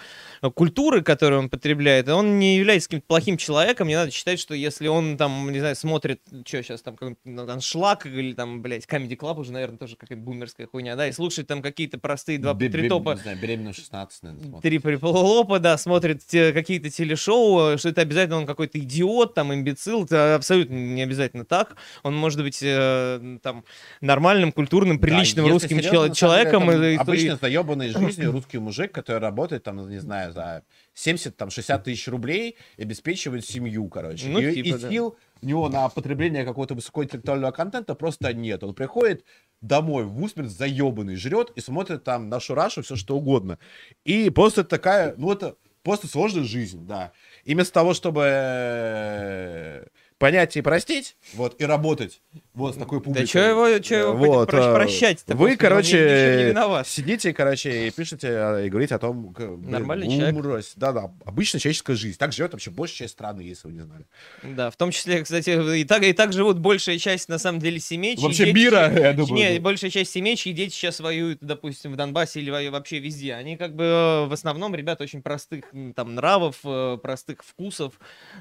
культуры, 0.55 1.03
которую 1.03 1.41
он 1.41 1.49
потребляет, 1.49 2.09
он 2.09 2.39
не 2.39 2.62
является 2.63 2.89
каким-то 2.89 3.05
плохим 3.07 3.37
человеком, 3.37 3.87
не 3.87 3.95
надо 3.95 4.11
считать, 4.11 4.39
что 4.39 4.53
если 4.55 4.87
он 4.87 5.17
там, 5.17 5.51
не 5.51 5.59
знаю, 5.59 5.75
смотрит, 5.75 6.21
что 6.45 6.63
сейчас 6.63 6.81
там, 6.81 6.95
какой-нибудь 6.95 7.19
ну, 7.25 7.49
аншлаг 7.51 8.05
или 8.05 8.33
там, 8.33 8.61
блядь, 8.61 8.85
Comedy 8.85 9.17
Club 9.17 9.39
уже, 9.39 9.51
наверное, 9.51 9.77
тоже 9.77 9.95
какая-то 9.95 10.21
бумерская 10.21 10.67
хуйня, 10.67 10.95
да, 10.95 11.07
и 11.07 11.11
слушает 11.11 11.47
там 11.47 11.61
какие-то 11.61 11.97
простые 11.99 12.39
два, 12.39 12.53
Бе- 12.53 12.69
три 12.69 12.89
топа 12.89 13.13
Не 13.15 13.21
знаю, 13.21 13.37
беременную 13.39 13.73
16, 13.73 14.23
наверное, 14.23 14.43
смотрит. 14.45 14.63
Три 14.63 14.79
приполопа, 14.79 15.59
да, 15.59 15.77
смотрит 15.77 16.25
те- 16.25 16.53
какие-то 16.53 16.89
телешоу, 16.89 17.77
что 17.77 17.89
это 17.89 18.01
обязательно 18.01 18.37
он 18.37 18.45
какой-то 18.45 18.79
идиот, 18.79 19.33
там, 19.33 19.53
имбецил, 19.53 20.05
это 20.05 20.35
абсолютно 20.35 20.73
не 20.73 21.01
обязательно 21.03 21.45
так. 21.45 21.75
Он 22.03 22.15
может 22.15 22.41
быть 22.41 22.59
э, 22.61 23.37
там 23.41 23.63
нормальным, 24.01 24.51
культурным, 24.51 24.99
приличным 24.99 25.45
Да, 25.45 25.51
русским 25.51 25.77
серьезно, 25.77 25.91
чел- 25.91 26.07
на 26.07 26.13
самом 26.13 26.13
деле, 26.13 26.15
человеком. 26.15 26.67
там 26.67 26.83
и- 26.83 26.93
и- 26.93 26.97
обычно 26.97 27.35
заебанный 27.37 27.89
жизнью 27.89 28.31
русский 28.31 28.57
мужик, 28.59 28.91
который 28.91 29.19
работает 29.19 29.63
там, 29.63 29.89
не 29.89 29.99
знаю, 29.99 30.31
за 30.33 30.63
70-60 30.95 31.83
тысяч 31.83 32.07
рублей 32.07 32.57
и 32.77 32.83
обеспечивает 32.83 33.45
семью, 33.45 33.87
короче. 33.89 34.27
Ну, 34.27 34.39
и, 34.39 34.53
типа, 34.53 34.67
и 34.67 34.79
да. 34.79 34.89
сил 34.89 35.17
у 35.41 35.45
него 35.45 35.69
на 35.69 35.89
потребление 35.89 36.45
какого-то 36.45 36.75
высокоинтеллектуального 36.75 37.51
контента 37.51 37.95
просто 37.95 38.33
нет. 38.33 38.63
Он 38.63 38.73
приходит 38.73 39.25
домой 39.61 40.05
в 40.05 40.21
усмерть 40.21 40.49
заебанный, 40.49 41.15
жрет 41.15 41.51
и 41.55 41.61
смотрит 41.61 42.03
там 42.03 42.29
нашу 42.29 42.55
Рашу, 42.55 42.83
все 42.83 42.95
что 42.95 43.17
угодно. 43.17 43.59
И 44.05 44.29
просто 44.29 44.63
такая, 44.63 45.15
ну 45.17 45.31
это 45.31 45.55
просто 45.83 46.07
сложная 46.07 46.43
жизнь, 46.43 46.85
да. 46.87 47.11
И 47.43 47.53
вместо 47.53 47.73
того, 47.73 47.93
чтобы 47.93 48.23
э, 48.25 49.87
понять 50.17 50.55
и 50.55 50.61
простить, 50.61 51.17
вот, 51.33 51.59
и 51.59 51.65
работать 51.65 52.21
вот 52.53 52.75
с 52.75 52.77
такой 52.77 53.01
публикой. 53.01 53.23
Да 53.23 53.27
что 53.27 53.39
его, 53.39 53.79
чё 53.79 53.97
его 53.99 54.13
Вот, 54.13 54.49
про- 54.49 54.59
э, 54.59 54.73
прощать-то? 54.75 55.35
Вы, 55.35 55.55
короче, 55.57 56.53
сидите, 56.85 57.33
короче, 57.33 57.87
и 57.87 57.91
пишете, 57.91 58.27
э, 58.29 58.65
и 58.67 58.69
говорите 58.69 58.95
о 58.95 58.99
том, 58.99 59.33
как, 59.33 59.57
блин, 59.57 59.71
Нормальный 59.71 60.07
человек. 60.09 60.35
умрось. 60.35 60.73
Да-да, 60.75 61.11
обычная 61.25 61.59
человеческая 61.59 61.95
жизнь. 61.95 62.17
Так 62.17 62.31
живет 62.33 62.51
вообще 62.53 62.69
большая 62.71 62.97
часть 63.07 63.13
страны, 63.13 63.41
если 63.41 63.67
вы 63.67 63.73
не 63.73 63.81
знали. 63.81 64.05
Да, 64.43 64.69
в 64.69 64.75
том 64.75 64.91
числе, 64.91 65.23
кстати, 65.23 65.77
и 65.79 65.83
так, 65.83 66.03
и 66.03 66.13
так 66.13 66.33
живут 66.33 66.59
большая 66.59 66.97
часть, 66.99 67.29
на 67.29 67.39
самом 67.39 67.59
деле, 67.59 67.79
семей. 67.79 68.15
чьи 68.15 68.23
Вообще 68.23 68.45
дети- 68.45 68.55
мира, 68.55 68.91
я 68.99 69.13
думаю. 69.13 69.33
Не, 69.33 69.55
да. 69.55 69.61
большая 69.61 69.89
часть 69.89 70.11
семей, 70.11 70.35
чьи 70.35 70.53
дети 70.53 70.73
сейчас 70.73 70.99
воюют, 70.99 71.39
допустим, 71.41 71.93
в 71.93 71.95
Донбассе 71.95 72.39
или 72.39 72.49
во- 72.51 72.71
вообще 72.71 72.99
везде. 72.99 73.33
Они 73.33 73.57
как 73.57 73.75
бы 73.75 73.83
э, 73.83 74.25
в 74.27 74.33
основном 74.33 74.75
ребята 74.75 75.03
очень 75.03 75.21
простых 75.21 75.65
там 75.95 76.15
нравов, 76.15 76.57
э, 76.63 76.97
простых 77.01 77.43
вкусов. 77.43 77.93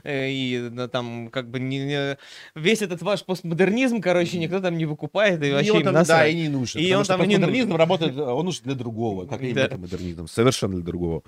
э, 0.04 0.28
И 0.30 0.70
там 0.92 1.28
как 1.30 1.48
бы 1.50 1.60
не, 1.60 1.78
не- 1.78 2.18
весь 2.54 2.82
этот 2.82 3.02
ваш 3.02 3.24
постмодернизм, 3.24 4.00
короче, 4.02 4.38
никто 4.38 4.60
там 4.60 4.76
не 4.76 4.84
выкупает. 4.84 5.42
И 5.42 5.50
вообще 5.52 5.78
им 5.78 5.84
там, 5.84 6.04
да, 6.04 6.26
и 6.26 6.34
не 6.34 6.48
нужен. 6.48 6.80
И 6.80 6.84
потому 6.84 7.00
он 7.00 7.06
там 7.06 7.22
и 7.22 7.26
не 7.26 7.34
постмодернизм 7.36 7.76
работает, 7.76 8.16
э, 8.16 8.22
он 8.22 8.44
нужен 8.44 8.62
для 8.64 8.74
другого, 8.74 9.26
как 9.26 9.40
и 9.42 9.52
Да. 9.52 9.64
метамодернизм. 9.64 10.26
Совершенно 10.26 10.74
для 10.74 10.84
другого. 10.84 11.22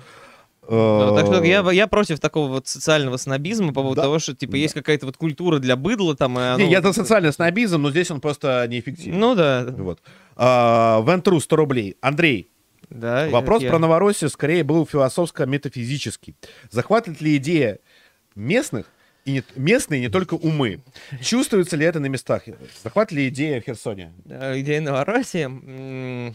Ну, 0.66 1.14
так 1.14 1.26
что 1.26 1.42
Э, 1.42 1.46
я, 1.46 1.70
я 1.72 1.86
против 1.86 2.20
такого 2.20 2.48
вот 2.48 2.66
социального 2.66 3.18
снобизма 3.18 3.68
по 3.68 3.82
поводу 3.82 3.96
Да. 3.96 4.02
того, 4.04 4.18
что 4.18 4.34
типа 4.34 4.52
Да. 4.52 4.58
есть 4.58 4.72
какая-то 4.72 5.04
вот 5.06 5.16
культура 5.18 5.58
для 5.58 5.76
быдла 5.76 6.16
там. 6.16 6.32
и 6.38 6.40
Не, 6.40 6.46
оно 6.54 6.62
я 6.64 6.80
вот- 6.80 6.94
за 6.94 7.02
социальный 7.02 7.32
снобизм, 7.34 7.82
но 7.82 7.90
здесь 7.90 8.10
он 8.10 8.20
просто 8.22 8.66
неэффективен. 8.68 9.18
Ну 9.18 9.34
да, 9.34 9.66
Вот. 9.76 10.00
А, 10.36 11.04
Вентру 11.06 11.38
100 11.38 11.56
рублей. 11.56 11.96
Андрей, 12.00 12.48
да. 12.88 13.28
вопрос 13.28 13.62
я- 13.62 13.68
про 13.70 13.78
Новороссию 13.78 14.30
скорее 14.30 14.64
был 14.64 14.86
философско-метафизический. 14.86 16.34
Захватывает 16.70 17.20
ли 17.20 17.36
идея 17.36 17.78
местных 18.34 18.86
и 19.24 19.32
не, 19.32 19.42
местные 19.56 20.00
не 20.00 20.08
только 20.08 20.34
умы? 20.34 20.80
Чувствуется 21.22 21.76
ли 21.76 21.84
это 21.86 22.00
на 22.00 22.06
местах? 22.06 22.42
Захватывает 22.82 23.12
ли 23.24 23.28
идея 23.28 23.60
в 23.60 23.64
Херсоне? 23.64 24.12
Э, 24.28 24.58
Идея 24.60 24.80
Новороссии. 24.80 26.34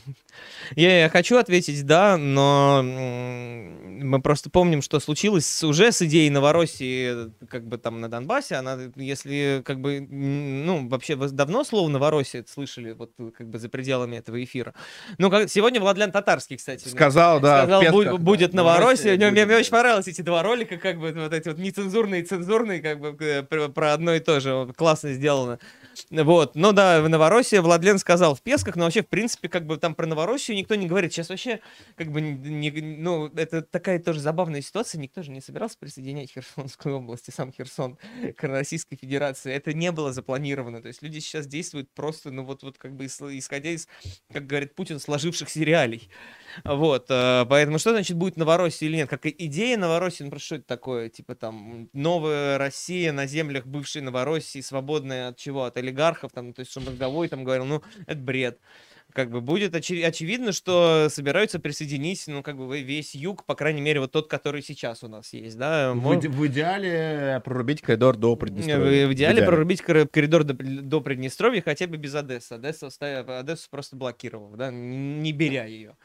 Я, 0.75 1.01
я 1.01 1.09
хочу 1.09 1.37
ответить 1.37 1.85
да, 1.85 2.17
но 2.17 2.81
мы 2.83 4.21
просто 4.21 4.49
помним, 4.49 4.81
что 4.81 4.99
случилось 4.99 5.63
уже 5.63 5.91
с 5.91 6.01
идеей 6.01 6.29
Новороссии, 6.29 7.31
как 7.47 7.67
бы 7.67 7.77
там 7.77 7.99
на 8.01 8.09
Донбассе. 8.09 8.55
Она, 8.55 8.77
если 8.95 9.61
как 9.65 9.79
бы, 9.81 9.99
ну, 10.01 10.87
вообще 10.87 11.15
вы 11.15 11.29
давно 11.29 11.63
слово 11.63 11.89
Новороссия 11.89 12.45
слышали, 12.47 12.91
вот 12.93 13.11
как 13.37 13.49
бы 13.49 13.59
за 13.59 13.69
пределами 13.69 14.17
этого 14.17 14.41
эфира. 14.43 14.73
Ну, 15.17 15.29
как, 15.29 15.49
сегодня 15.49 15.79
Владлян 15.79 16.11
Татарский, 16.11 16.57
кстати. 16.57 16.87
Сказал, 16.87 17.39
да, 17.39 17.59
Сказал, 17.63 17.81
Песках, 17.81 17.95
«Бу- 17.95 18.03
да. 18.05 18.17
будет 18.17 18.53
Новороссия. 18.53 19.15
Мне, 19.15 19.25
мне- 19.31 19.31
мне 19.31 19.45
будет, 19.45 19.59
очень 19.59 19.71
понравились 19.71 20.07
эти 20.07 20.21
два 20.21 20.43
ролика, 20.43 20.77
как 20.77 20.99
бы 20.99 21.11
вот 21.11 21.33
эти 21.33 21.47
вот 21.49 21.57
нецензурные 21.57 22.21
и 22.21 22.25
цензурные, 22.25 22.78
как 22.81 22.99
бы 22.99 23.15
э, 23.19 23.43
про, 23.43 23.93
одно 23.93 24.13
и 24.13 24.19
то 24.19 24.39
же. 24.39 24.73
Классно 24.75 25.13
сделано. 25.13 25.59
Вот. 26.11 26.55
Ну 26.55 26.71
да, 26.71 27.01
в 27.01 27.09
Новороссии 27.09 27.57
Владлен 27.57 27.97
сказал 27.99 28.35
в 28.35 28.41
Песках, 28.41 28.75
но 28.75 28.85
вообще, 28.85 29.03
в 29.03 29.07
принципе, 29.07 29.49
как 29.49 29.65
бы 29.65 29.77
там 29.77 29.95
про 29.95 30.05
Новороссию 30.05 30.55
никто 30.57 30.75
не 30.75 30.87
говорит. 30.87 31.11
Сейчас 31.11 31.29
вообще, 31.29 31.59
как 31.95 32.11
бы, 32.11 32.21
не- 32.21 32.71
ну, 32.71 33.27
это 33.35 33.61
такая 33.61 33.99
тоже 33.99 34.19
забавная 34.19 34.61
ситуация. 34.61 34.99
Никто 34.99 35.23
же 35.23 35.31
не 35.31 35.41
собирался 35.41 35.77
присоединять 35.77 36.31
Херсонскую 36.31 36.97
область 36.97 37.27
и 37.27 37.31
сам 37.31 37.51
Херсон 37.51 37.97
к 38.37 38.43
Российской 38.43 38.95
Федерации. 38.95 39.51
Это 39.53 39.73
не 39.73 39.91
было 39.91 40.13
запланировано. 40.13 40.81
То 40.81 40.87
есть 40.87 41.01
люди 41.01 41.19
сейчас 41.19 41.47
действуют 41.47 41.89
просто, 41.93 42.31
ну 42.31 42.43
вот, 42.45 42.63
вот 42.63 42.77
как 42.77 42.95
бы 42.95 43.05
ис- 43.05 43.37
исходя 43.37 43.71
из, 43.71 43.87
как 44.31 44.47
говорит 44.47 44.75
Путин, 44.75 44.99
сложившихся 44.99 45.59
реалий. 45.59 46.09
Вот, 46.63 47.05
э, 47.09 47.45
поэтому 47.49 47.79
что 47.79 47.91
значит 47.91 48.17
будет 48.17 48.37
Новороссия 48.37 48.87
или 48.87 48.97
нет? 48.97 49.09
Как 49.09 49.25
идея 49.25 49.77
Новороссии, 49.77 50.23
ну 50.23 50.29
просто 50.29 50.45
что 50.45 50.55
это 50.55 50.65
такое? 50.65 51.09
Типа 51.09 51.35
там 51.35 51.89
новая 51.93 52.57
Россия 52.57 53.11
на 53.11 53.25
землях 53.27 53.65
бывшей 53.65 54.01
Новороссии, 54.01 54.61
свободная 54.61 55.29
от 55.29 55.37
чего? 55.37 55.63
От 55.65 55.77
олигархов, 55.77 56.31
там, 56.31 56.53
то 56.53 56.61
есть 56.61 56.71
Шумозговой 56.73 57.27
там 57.27 57.43
говорил, 57.43 57.65
ну 57.65 57.81
это 58.07 58.19
бред. 58.19 58.59
Как 59.11 59.31
бы 59.31 59.41
будет 59.41 59.73
очи- 59.73 60.03
очевидно, 60.03 60.51
что 60.51 61.07
собираются 61.09 61.57
присоединить, 61.59 62.23
ну, 62.27 62.43
как 62.43 62.57
бы 62.57 62.79
весь 62.79 63.15
юг, 63.15 63.43
по 63.43 63.55
крайней 63.55 63.81
мере, 63.81 64.01
вот 64.01 64.11
тот, 64.11 64.27
который 64.29 64.61
сейчас 64.61 65.03
у 65.03 65.07
нас 65.07 65.33
есть, 65.33 65.57
да. 65.57 65.93
В, 65.93 65.95
Мо- 65.95 66.13
иде- 66.13 66.29
в 66.29 66.45
идеале 66.45 67.41
прорубить 67.43 67.81
коридор 67.81 68.17
до 68.17 68.35
Приднестровья. 68.35 69.07
в 69.07 69.13
идеале 69.13 69.41
прорубить 69.43 69.81
кор- 69.81 70.07
коридор 70.07 70.43
до, 70.43 70.53
до 70.53 71.01
Приднестровья 71.01 71.63
хотя 71.63 71.87
бы 71.87 71.97
без 71.97 72.13
Одессы. 72.13 72.53
Одессу, 72.53 72.89
Одессу 73.01 73.67
просто 73.71 73.95
блокировав, 73.95 74.55
да, 74.55 74.69
не 74.69 75.31
беря 75.31 75.65
ее. 75.65 75.95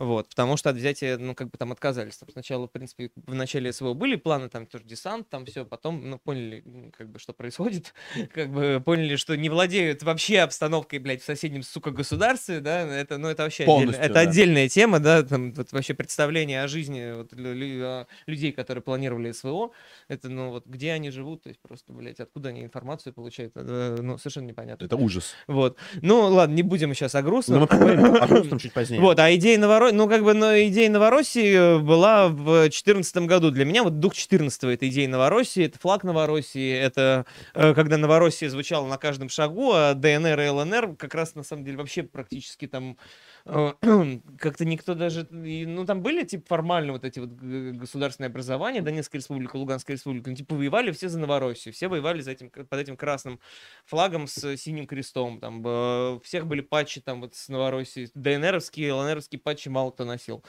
Вот, 0.00 0.30
потому 0.30 0.56
что 0.56 0.70
от 0.70 0.76
взятия, 0.76 1.18
ну, 1.18 1.34
как 1.34 1.50
бы 1.50 1.58
там 1.58 1.72
отказались. 1.72 2.16
Там 2.16 2.30
сначала, 2.32 2.66
в 2.66 2.70
принципе, 2.72 3.10
в 3.26 3.34
начале 3.34 3.70
СВО 3.70 3.92
были 3.92 4.16
планы, 4.16 4.48
там 4.48 4.64
тоже 4.64 4.82
десант, 4.84 5.28
там 5.28 5.44
все, 5.44 5.66
потом, 5.66 6.08
ну, 6.08 6.18
поняли, 6.18 6.64
как 6.96 7.10
бы, 7.10 7.18
что 7.18 7.34
происходит, 7.34 7.92
как 8.34 8.50
бы 8.50 8.82
поняли, 8.82 9.16
что 9.16 9.36
не 9.36 9.50
владеют 9.50 10.02
вообще 10.02 10.40
обстановкой, 10.40 11.00
блядь, 11.00 11.20
в 11.20 11.24
соседнем, 11.26 11.62
сука, 11.62 11.90
государстве, 11.90 12.60
да, 12.60 12.80
это, 12.80 13.18
ну, 13.18 13.28
это 13.28 13.42
вообще 13.42 13.64
отдельно- 13.64 13.90
это 13.96 14.14
да. 14.14 14.20
отдельная 14.20 14.68
тема, 14.70 15.00
да, 15.00 15.22
там, 15.22 15.52
вот 15.52 15.70
вообще 15.72 15.92
представление 15.92 16.62
о 16.62 16.68
жизни 16.68 17.12
вот, 17.14 17.34
лю- 17.34 17.52
лю- 17.54 18.06
людей, 18.26 18.52
которые 18.52 18.82
планировали 18.82 19.32
СВО, 19.32 19.70
это, 20.08 20.30
ну, 20.30 20.48
вот, 20.48 20.64
где 20.66 20.92
они 20.92 21.10
живут, 21.10 21.42
то 21.42 21.50
есть 21.50 21.60
просто, 21.60 21.92
блядь, 21.92 22.20
откуда 22.20 22.48
они 22.48 22.62
информацию 22.64 23.12
получают, 23.12 23.52
э, 23.54 23.98
ну, 24.00 24.16
совершенно 24.16 24.46
непонятно. 24.46 24.86
Это 24.86 24.96
ужас. 24.96 25.34
Вот, 25.46 25.76
ну, 26.00 26.22
ладно, 26.28 26.54
не 26.54 26.62
будем 26.62 26.94
сейчас 26.94 27.14
о 27.14 27.20
Но 27.20 27.26
грустном. 27.28 27.60
мы 27.60 27.66
поговорим 27.66 28.14
о 28.14 28.26
грустном 28.26 28.58
чуть 28.58 28.72
позднее. 28.72 29.00
Вот, 29.02 29.18
а 29.18 29.34
идея 29.34 29.58
Ну, 29.92 30.08
как 30.08 30.22
бы, 30.22 30.34
но 30.34 30.58
идея 30.60 30.90
Новороссии 30.90 31.76
э, 31.76 31.78
была 31.78 32.28
в 32.28 32.44
2014 32.62 33.16
году. 33.18 33.50
Для 33.50 33.64
меня 33.64 33.82
вот 33.82 33.98
дух 33.98 34.14
14 34.14 34.64
это 34.64 34.88
идея 34.88 35.08
Новороссии, 35.08 35.64
это 35.64 35.78
флаг 35.78 36.04
Новороссии, 36.04 36.72
это 36.72 37.26
э, 37.54 37.74
когда 37.74 37.96
Новороссия 37.96 38.48
звучала 38.48 38.86
на 38.86 38.98
каждом 38.98 39.28
шагу, 39.28 39.72
а 39.72 39.94
ДНР 39.94 40.40
и 40.40 40.48
ЛНР 40.48 40.96
как 40.96 41.14
раз, 41.14 41.34
на 41.34 41.42
самом 41.42 41.64
деле, 41.64 41.76
вообще 41.78 42.02
практически 42.02 42.66
там 42.66 42.96
как-то 44.38 44.64
никто 44.64 44.94
даже, 44.94 45.26
ну, 45.30 45.84
там 45.86 46.02
были, 46.02 46.24
типа, 46.24 46.44
формально 46.46 46.92
вот 46.92 47.04
эти 47.04 47.18
вот 47.18 47.30
государственные 47.30 48.28
образования, 48.28 48.82
Донецкая 48.82 49.20
республика, 49.20 49.56
Луганская 49.56 49.96
республика, 49.96 50.30
ну, 50.30 50.36
типа, 50.36 50.54
воевали 50.54 50.92
все 50.92 51.08
за 51.08 51.18
Новороссию, 51.18 51.74
все 51.74 51.88
воевали 51.88 52.20
за 52.20 52.32
этим, 52.32 52.50
под 52.50 52.74
этим 52.74 52.96
красным 52.96 53.40
флагом 53.86 54.26
с 54.26 54.56
синим 54.56 54.86
крестом, 54.86 55.40
там, 55.40 55.64
у 55.64 56.20
всех 56.20 56.46
были 56.46 56.60
патчи 56.60 57.00
там 57.00 57.20
вот 57.20 57.34
с 57.34 57.48
Новороссии, 57.48 58.08
ДНРовские, 58.14 58.92
ЛНРовские 58.92 59.40
патчи 59.40 59.68
мало 59.68 59.90
кто 59.90 60.04
носил. 60.04 60.44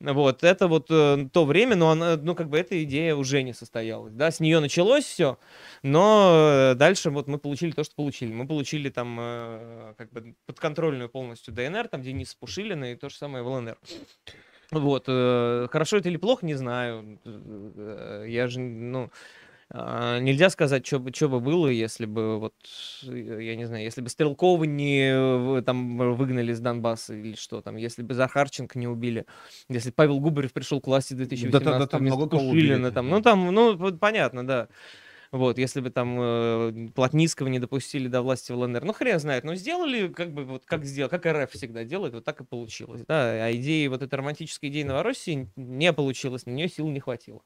Вот, 0.00 0.44
это 0.44 0.68
вот 0.68 0.86
э, 0.90 1.28
то 1.32 1.44
время, 1.44 1.76
но 1.76 1.90
она, 1.90 2.16
ну, 2.16 2.34
как 2.34 2.48
бы 2.48 2.58
эта 2.58 2.82
идея 2.84 3.14
уже 3.14 3.42
не 3.42 3.52
состоялась, 3.52 4.14
да, 4.14 4.30
с 4.30 4.40
нее 4.40 4.60
началось 4.60 5.04
все, 5.04 5.38
но 5.82 6.74
дальше 6.76 7.10
вот 7.10 7.28
мы 7.28 7.38
получили 7.38 7.72
то, 7.72 7.84
что 7.84 7.94
получили. 7.94 8.32
Мы 8.32 8.46
получили 8.46 8.88
там 8.88 9.16
э, 9.20 9.94
как 9.96 10.10
бы 10.12 10.34
подконтрольную 10.46 11.08
полностью 11.08 11.54
ДНР, 11.54 11.88
там 11.88 12.02
Денис 12.02 12.34
Пушилина 12.40 12.92
и 12.92 12.96
то 12.96 13.08
же 13.10 13.16
самое 13.16 13.44
в 13.44 13.48
ЛНР. 13.48 13.78
Вот, 14.72 15.04
э, 15.08 15.66
хорошо 15.70 15.96
это 15.98 16.08
или 16.08 16.16
плохо, 16.16 16.46
не 16.46 16.54
знаю. 16.54 17.18
Э, 17.24 18.24
Я 18.28 18.46
же, 18.46 18.60
ну, 18.60 19.10
а, 19.72 20.18
нельзя 20.20 20.48
сказать, 20.50 20.86
что 20.86 20.98
бы, 20.98 21.12
чё 21.12 21.28
бы 21.28 21.40
было, 21.40 21.68
если 21.68 22.06
бы, 22.06 22.38
вот, 22.38 22.54
э, 23.06 23.38
я 23.42 23.56
не 23.56 23.66
знаю, 23.66 23.84
если 23.84 24.00
бы 24.00 24.08
Стрелкова 24.08 24.64
не 24.64 25.60
там 25.62 25.96
выгнали 26.16 26.52
из 26.52 26.60
Донбасса 26.60 27.14
или 27.14 27.34
что 27.34 27.60
там, 27.62 27.76
если 27.76 28.02
бы 28.02 28.14
Захарченко 28.14 28.78
не 28.78 28.88
убили, 28.88 29.26
если 29.68 29.90
Павел 29.90 30.18
Губарев 30.20 30.52
пришел 30.52 30.80
к 30.80 30.86
власти 30.86 31.14
в 31.14 31.18
2018 31.18 31.80
да 31.80 31.86
там 31.86 32.00
вместо 32.00 32.16
много 32.18 32.30
кого 32.30 32.48
убили, 32.48 32.66
Пушилина, 32.68 32.90
там, 32.92 33.08
ну, 33.10 33.22
там, 33.22 33.54
ну, 33.54 33.96
понятно, 33.98 34.46
да. 34.46 34.68
Вот, 35.32 35.58
если 35.58 35.80
бы 35.80 35.90
там 35.90 36.16
э, 36.20 36.88
Плотницкого 36.94 37.46
не 37.48 37.60
допустили 37.60 38.08
до 38.08 38.20
власти 38.20 38.50
в 38.50 38.58
ЛНР, 38.58 38.84
ну 38.84 38.92
хрен 38.92 39.20
знает, 39.20 39.44
но 39.44 39.54
сделали 39.54 40.08
как 40.08 40.32
бы 40.32 40.44
вот 40.44 40.64
как 40.66 40.84
сделал, 40.84 41.08
как 41.08 41.24
РФ 41.24 41.50
всегда 41.52 41.84
делает, 41.84 42.14
вот 42.14 42.24
так 42.24 42.40
и 42.40 42.44
получилось, 42.44 43.02
да, 43.06 43.46
а 43.46 43.52
идеи, 43.52 43.86
вот 43.86 44.02
этой 44.02 44.16
романтической 44.16 44.70
идеи 44.70 44.82
Новороссии 44.82 45.48
не 45.54 45.92
получилось, 45.92 46.46
на 46.46 46.50
нее 46.50 46.68
сил 46.68 46.88
не 46.88 46.98
хватило. 46.98 47.42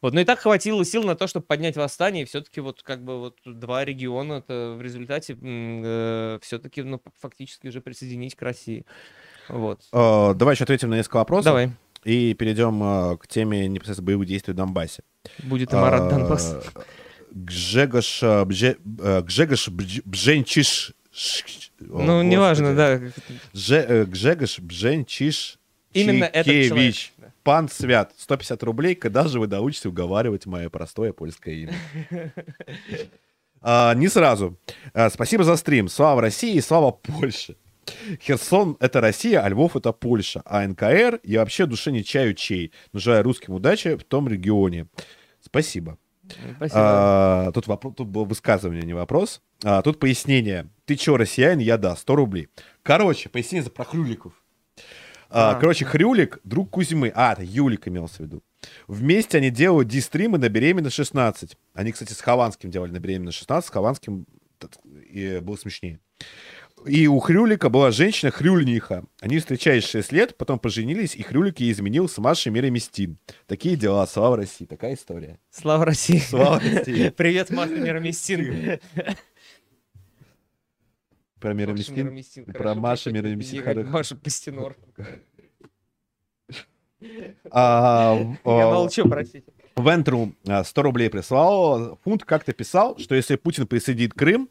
Вот, 0.00 0.14
но 0.14 0.20
и 0.20 0.24
так 0.24 0.38
хватило 0.38 0.84
сил 0.84 1.02
на 1.02 1.16
то, 1.16 1.26
чтобы 1.26 1.44
поднять 1.46 1.76
восстание, 1.76 2.22
и 2.22 2.26
все-таки 2.26 2.60
вот 2.60 2.82
как 2.82 3.02
бы 3.04 3.18
вот 3.18 3.38
два 3.44 3.84
региона 3.84 4.44
в 4.48 4.80
результате 4.80 5.34
все-таки, 6.40 6.82
ну, 6.82 7.00
фактически 7.20 7.66
уже 7.66 7.80
присоединить 7.80 8.34
к 8.36 8.42
России. 8.42 8.84
Вот. 9.48 9.80
Э, 9.92 10.34
Давай 10.34 10.54
еще 10.54 10.64
ответим 10.64 10.90
на 10.90 10.94
несколько 10.94 11.16
вопросов. 11.16 11.46
Давай, 11.46 11.70
И 12.04 12.34
перейдем 12.34 12.82
э, 12.82 13.16
к 13.18 13.26
теме 13.26 13.66
непосредственно 13.68 14.06
боевых 14.06 14.26
действий 14.26 14.52
в 14.52 14.56
Донбассе. 14.56 15.02
будет 15.42 15.72
и 15.72 15.76
Марат 15.76 16.02
А, 16.02 16.10
Донбасс. 16.10 16.56
Гжегош 17.34 18.22
э, 18.22 18.44
Бже- 18.44 18.78
э, 19.00 19.22
Гжегош 19.22 19.68
Бженчиш... 19.68 20.92
О, 21.90 22.02
Ну, 22.02 22.22
неважно, 22.22 22.74
да. 22.74 23.00
Же- 23.52 23.76
э, 23.88 24.04
Гжегош 24.04 24.60
Бженчиш 24.60 25.58
Именно 25.92 26.24
этот 26.24 26.46
человек. 26.46 26.68
Чикевич. 26.72 27.12
Пан 27.42 27.68
Свят, 27.68 28.12
150 28.16 28.62
рублей, 28.62 28.94
когда 28.94 29.26
же 29.28 29.38
вы 29.38 29.48
научитесь 29.48 29.86
уговаривать 29.86 30.46
мое 30.46 30.70
простое 30.70 31.12
польское 31.12 31.54
имя? 31.54 31.74
А, 33.66 33.94
не 33.94 34.08
сразу. 34.08 34.58
А, 34.92 35.08
спасибо 35.08 35.42
за 35.42 35.56
стрим. 35.56 35.88
Слава 35.88 36.20
России 36.20 36.54
и 36.54 36.60
слава 36.60 36.90
Польше. 36.90 37.56
Херсон— 38.20 38.76
это 38.80 39.00
Россия, 39.00 39.40
а 39.42 39.48
Львов— 39.48 39.74
это 39.78 39.92
Польша. 39.92 40.42
А 40.44 40.66
НКР 40.66 41.20
я 41.22 41.40
вообще 41.40 41.64
душе 41.64 41.90
не 41.90 42.04
чаю 42.04 42.34
чей. 42.34 42.72
Желаю 42.92 43.22
русским 43.24 43.54
удачи 43.54 43.96
в 43.96 44.04
том 44.04 44.28
регионе. 44.28 44.86
Спасибо. 45.40 45.96
Спасибо. 46.56 46.80
А, 46.80 47.52
тут, 47.52 47.66
вопро- 47.66 47.92
тут 47.94 48.08
было 48.08 48.24
высказывание, 48.24 48.82
не 48.82 48.94
вопрос. 48.94 49.42
А, 49.62 49.82
тут 49.82 49.98
пояснение. 49.98 50.68
Ты 50.86 50.96
чё, 50.96 51.16
россиянин? 51.16 51.58
Я 51.60 51.76
да, 51.78 51.96
100 51.96 52.16
рублей. 52.16 52.48
Короче, 52.82 53.28
пояснение 53.28 53.62
за 53.64 53.70
про 53.70 53.84
Хрюликов. 53.84 54.32
А, 55.30 55.50
А. 55.50 55.54
Короче, 55.60 55.84
Хрюлик, 55.84 56.38
друг 56.44 56.70
Кузьмы. 56.70 57.12
А, 57.14 57.32
это 57.32 57.42
Юлик 57.42 57.88
имелся 57.88 58.18
в 58.18 58.20
виду. 58.20 58.42
Вместе 58.86 59.38
они 59.38 59.50
делают 59.50 59.88
дистримы 59.88 60.38
на 60.38 60.48
беременность 60.48 60.96
16. 60.96 61.56
Они, 61.74 61.92
кстати, 61.92 62.12
с 62.12 62.20
Хованским 62.20 62.70
делали 62.70 62.90
на 62.92 63.00
беременность 63.00 63.38
16. 63.38 63.68
С 63.68 63.70
Хованским 63.72 64.26
и 65.10 65.40
было 65.42 65.56
смешнее. 65.56 66.00
И 66.86 67.06
у 67.06 67.18
Хрюлика 67.18 67.70
была 67.70 67.90
женщина 67.90 68.30
Хрюльниха. 68.30 69.04
Они 69.20 69.38
встречались 69.38 69.84
6 69.88 70.12
лет, 70.12 70.36
потом 70.36 70.58
поженились, 70.58 71.16
и 71.16 71.22
Хрюлик 71.22 71.60
ей 71.60 71.72
изменил 71.72 72.08
с 72.08 72.18
Машей 72.18 72.52
Мироместин. 72.52 73.18
Такие 73.46 73.76
дела, 73.76 74.06
слава 74.06 74.36
России. 74.36 74.66
Такая 74.66 74.94
история. 74.94 75.38
Слава 75.50 75.86
России. 75.86 76.18
Слава 76.18 76.60
России. 76.60 77.08
Привет, 77.16 77.50
Маша 77.50 77.74
Мироместин. 77.74 78.80
Про 81.40 81.54
Мироместин. 81.54 82.44
Про 82.52 82.74
Машу 82.74 83.10
Мироместин. 83.12 83.90
Маша 83.90 84.14
Пастенор. 84.16 84.76
А, 87.50 88.16
Я 88.20 88.38
а, 88.44 88.70
молчу, 88.70 89.08
простите. 89.08 89.44
Вентру 89.76 90.34
а, 90.46 90.62
100 90.64 90.82
рублей 90.82 91.08
прислал. 91.08 91.98
Фунт 92.04 92.24
как-то 92.24 92.52
писал, 92.52 92.98
что 92.98 93.14
если 93.14 93.36
Путин 93.36 93.66
присоединит 93.66 94.12
Крым, 94.14 94.48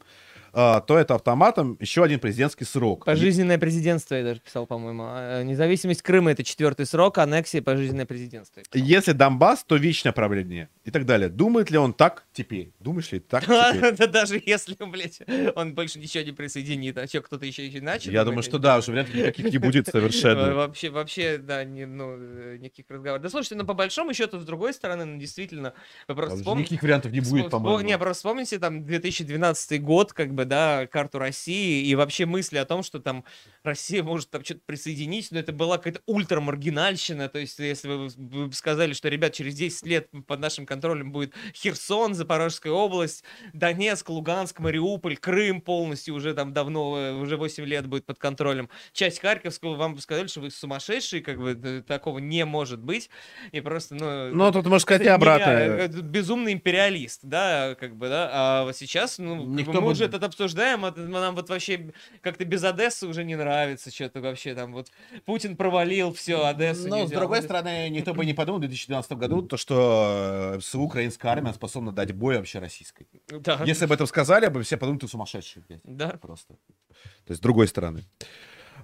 то 0.54 0.98
это 0.98 1.14
автоматом 1.14 1.76
еще 1.80 2.02
один 2.02 2.18
президентский 2.20 2.64
срок. 2.64 3.04
Пожизненное 3.04 3.58
президентство 3.58 4.14
я 4.14 4.24
даже 4.24 4.40
писал, 4.40 4.66
по-моему. 4.66 5.04
А, 5.06 5.42
Независимость 5.42 6.02
Крыма 6.02 6.32
это 6.32 6.42
четвертый 6.44 6.86
срок, 6.86 7.18
аннексия 7.18 7.62
пожизненное 7.62 8.06
президентство. 8.06 8.62
Если 8.72 9.12
Донбасс, 9.12 9.64
то 9.64 9.76
вечное 9.76 10.12
правление. 10.12 10.68
И 10.84 10.90
так 10.90 11.06
далее. 11.06 11.28
Думает 11.28 11.70
ли 11.70 11.78
он 11.78 11.94
так 11.94 12.24
теперь? 12.32 12.72
Думаешь 12.80 13.10
ли 13.12 13.20
так 13.20 13.44
теперь? 13.44 13.94
Да 14.04 14.06
даже 14.06 14.42
если, 14.44 14.76
блядь, 14.80 15.20
он 15.54 15.74
больше 15.74 15.98
ничего 15.98 16.24
не 16.24 16.32
присоединит, 16.32 16.98
а 16.98 17.06
что, 17.06 17.22
кто-то 17.22 17.46
еще 17.46 17.66
иначе? 17.68 18.10
Я 18.10 18.24
думаю, 18.24 18.42
что 18.42 18.58
да, 18.58 18.78
уже 18.78 18.90
вариантов 18.90 19.14
никаких 19.14 19.50
не 19.50 19.58
будет 19.58 19.84
Э, 19.88 19.90
совершенно. 19.92 20.54
Вообще, 20.54 20.90
вообще, 20.90 21.38
да, 21.38 21.64
ну, 21.64 22.16
э, 22.16 22.56
никаких 22.60 22.86
разговоров. 22.88 23.22
Да 23.22 23.30
слушайте, 23.30 23.54
ну 23.56 23.64
по 23.64 23.74
большому 23.74 24.14
счету, 24.14 24.40
с 24.40 24.44
другой 24.44 24.72
стороны, 24.74 25.04
ну 25.04 25.18
действительно, 25.18 25.74
вы 26.08 26.14
просто 26.14 26.36
вспомните. 26.38 26.64
Никаких 26.64 26.82
вариантов 26.82 27.12
не 27.12 27.20
будет, 27.20 27.50
по-моему. 27.50 27.80
Не, 27.80 27.98
просто 27.98 28.20
вспомните 28.20 28.58
там 28.58 28.84
2012 28.84 29.82
год, 29.82 30.12
как 30.12 30.34
бы, 30.34 30.43
да, 30.44 30.86
карту 30.86 31.18
России 31.18 31.86
и 31.86 31.94
вообще 31.94 32.26
мысли 32.26 32.58
о 32.58 32.64
том, 32.64 32.82
что 32.82 32.98
там 33.00 33.24
Россия 33.62 34.02
может 34.02 34.30
там 34.30 34.44
что-то 34.44 34.60
присоединить, 34.66 35.28
но 35.30 35.38
это 35.38 35.52
была 35.52 35.78
какая-то 35.78 36.00
ультрамаргинальщина, 36.06 37.28
то 37.28 37.38
есть 37.38 37.58
если 37.58 37.88
вы, 37.88 38.08
вы 38.16 38.46
бы 38.46 38.52
сказали, 38.52 38.92
что, 38.92 39.08
ребят, 39.08 39.32
через 39.32 39.54
10 39.54 39.86
лет 39.86 40.08
под 40.26 40.40
нашим 40.40 40.66
контролем 40.66 41.12
будет 41.12 41.34
Херсон, 41.54 42.14
Запорожская 42.14 42.72
область, 42.72 43.24
Донецк, 43.52 44.08
Луганск, 44.08 44.60
Мариуполь, 44.60 45.16
Крым 45.16 45.60
полностью 45.60 46.14
уже 46.14 46.34
там 46.34 46.52
давно, 46.52 46.98
э, 46.98 47.12
уже 47.14 47.36
8 47.36 47.64
лет 47.64 47.86
будет 47.86 48.04
под 48.04 48.18
контролем, 48.18 48.68
часть 48.92 49.20
Харьковского, 49.20 49.74
вам 49.74 49.94
бы 49.94 50.00
сказали, 50.00 50.26
что 50.26 50.40
вы 50.40 50.50
сумасшедшие, 50.50 51.22
как 51.22 51.38
бы, 51.38 51.82
такого 51.86 52.18
не 52.18 52.44
может 52.44 52.80
быть, 52.80 53.10
и 53.52 53.60
просто, 53.60 53.94
ну... 53.94 54.34
Ну, 54.34 54.52
тут 54.52 54.64
можно 54.64 54.78
сказать 54.80 55.02
и 55.02 55.08
обратно. 55.08 55.44
нереально, 55.46 55.74
это 55.80 56.02
безумный 56.02 56.52
империалист, 56.52 57.20
да, 57.22 57.76
как 57.78 57.96
бы, 57.96 58.08
да, 58.08 58.30
а 58.32 58.72
сейчас, 58.72 59.18
ну, 59.18 59.44
бы 59.44 59.60
Никто 59.60 59.72
мы 59.72 59.80
бы- 59.82 59.92
уже 59.92 60.04
это 60.04 60.18
обсуждаем, 60.34 60.84
это 60.84 61.00
нам 61.00 61.34
вот 61.34 61.48
вообще 61.48 61.92
как-то 62.20 62.44
без 62.44 62.62
Одессы 62.64 63.06
уже 63.06 63.24
не 63.24 63.36
нравится 63.36 63.90
что-то 63.90 64.20
вообще 64.20 64.54
там, 64.54 64.72
вот 64.72 64.90
Путин 65.24 65.56
провалил 65.56 66.12
все, 66.12 66.44
Одессу 66.44 66.88
Но, 66.88 67.02
не 67.02 67.06
с 67.06 67.10
другой 67.10 67.42
стороны, 67.42 67.88
никто 67.88 68.12
бы 68.14 68.26
не 68.26 68.34
подумал 68.34 68.58
в 68.58 68.62
2012 68.62 69.12
году, 69.12 69.42
то, 69.42 69.56
что 69.56 70.54
э, 70.56 70.60
СУ, 70.60 70.82
украинская 70.82 71.32
армия 71.32 71.52
способна 71.52 71.92
дать 71.92 72.12
бой 72.12 72.36
вообще 72.36 72.58
российской. 72.58 73.06
Да, 73.28 73.62
Если 73.64 73.86
бы 73.86 73.94
это 73.94 74.06
сказали, 74.06 74.48
бы 74.48 74.62
все 74.62 74.76
подумали, 74.76 75.00
ты 75.00 75.08
сумасшедший, 75.08 75.62
блядь. 75.68 75.80
да. 75.84 76.18
Просто. 76.20 76.54
То 76.54 77.30
есть 77.30 77.38
с 77.38 77.42
другой 77.42 77.68
стороны. 77.68 78.04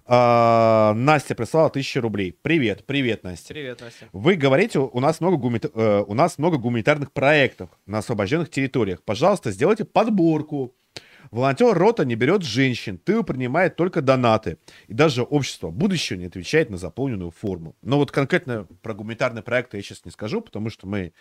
А, 0.06 0.92
Настя 0.94 1.34
прислала 1.34 1.70
тысячу 1.70 2.00
рублей. 2.00 2.36
Привет, 2.42 2.84
привет, 2.86 3.22
Настя. 3.22 3.54
Привет, 3.54 3.80
Настя. 3.80 4.08
Вы 4.12 4.34
говорите, 4.34 4.78
у 4.78 5.00
нас 5.00 5.20
много, 5.20 5.36
гумани- 5.36 5.70
э, 5.72 6.04
у 6.06 6.14
нас 6.14 6.38
много 6.38 6.58
гуманитарных 6.58 7.12
проектов 7.12 7.70
на 7.86 7.98
освобожденных 7.98 8.50
территориях. 8.50 9.02
Пожалуйста, 9.02 9.50
сделайте 9.52 9.84
подборку 9.84 10.74
Волонтер 11.30 11.76
рота 11.76 12.04
не 12.04 12.16
берет 12.16 12.42
женщин, 12.42 12.98
тыл 12.98 13.22
принимает 13.22 13.76
только 13.76 14.02
донаты. 14.02 14.58
И 14.88 14.94
даже 14.94 15.22
общество 15.22 15.70
будущего 15.70 16.18
не 16.18 16.26
отвечает 16.26 16.70
на 16.70 16.76
заполненную 16.76 17.30
форму. 17.30 17.76
Но 17.82 17.98
вот 17.98 18.10
конкретно 18.10 18.66
про 18.82 18.94
гуманитарный 18.94 19.42
проект 19.42 19.74
я 19.74 19.82
сейчас 19.82 20.04
не 20.04 20.10
скажу, 20.10 20.40
потому 20.40 20.70
что 20.70 20.86
мы 20.86 21.12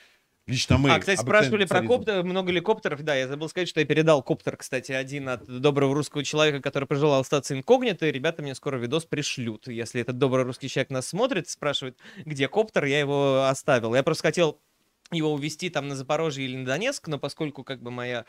Лично 0.49 0.79
мы. 0.79 0.91
А, 0.91 0.99
кстати, 0.99 1.19
спрашивали 1.19 1.65
про 1.65 1.83
коптер, 1.83 2.23
много 2.23 2.51
ли 2.51 2.59
коптеров. 2.59 3.03
Да, 3.03 3.13
я 3.15 3.27
забыл 3.27 3.49
сказать, 3.49 3.69
что 3.69 3.81
я 3.81 3.85
передал 3.85 4.23
коптер, 4.23 4.57
кстати, 4.57 4.91
один 4.91 5.29
от 5.29 5.45
доброго 5.45 5.93
русского 5.93 6.23
человека, 6.23 6.59
который 6.59 6.85
пожелал 6.85 7.21
остаться 7.21 7.55
инкогнито. 7.55 8.07
И 8.07 8.11
ребята 8.11 8.41
мне 8.41 8.55
скоро 8.55 8.77
видос 8.77 9.05
пришлют. 9.05 9.67
Если 9.67 10.01
этот 10.01 10.17
добрый 10.17 10.43
русский 10.45 10.67
человек 10.67 10.89
нас 10.89 11.07
смотрит, 11.07 11.49
спрашивает, 11.49 11.99
где 12.25 12.47
коптер, 12.47 12.85
я 12.85 12.99
его 12.99 13.45
оставил. 13.47 13.93
Я 13.93 14.01
просто 14.01 14.23
хотел 14.23 14.59
его 15.11 15.33
увезти 15.33 15.69
там 15.69 15.87
на 15.87 15.95
Запорожье 15.95 16.45
или 16.45 16.55
на 16.55 16.65
Донецк, 16.65 17.07
но 17.07 17.17
поскольку 17.17 17.63
как 17.63 17.81
бы 17.81 17.91
моя 17.91 18.25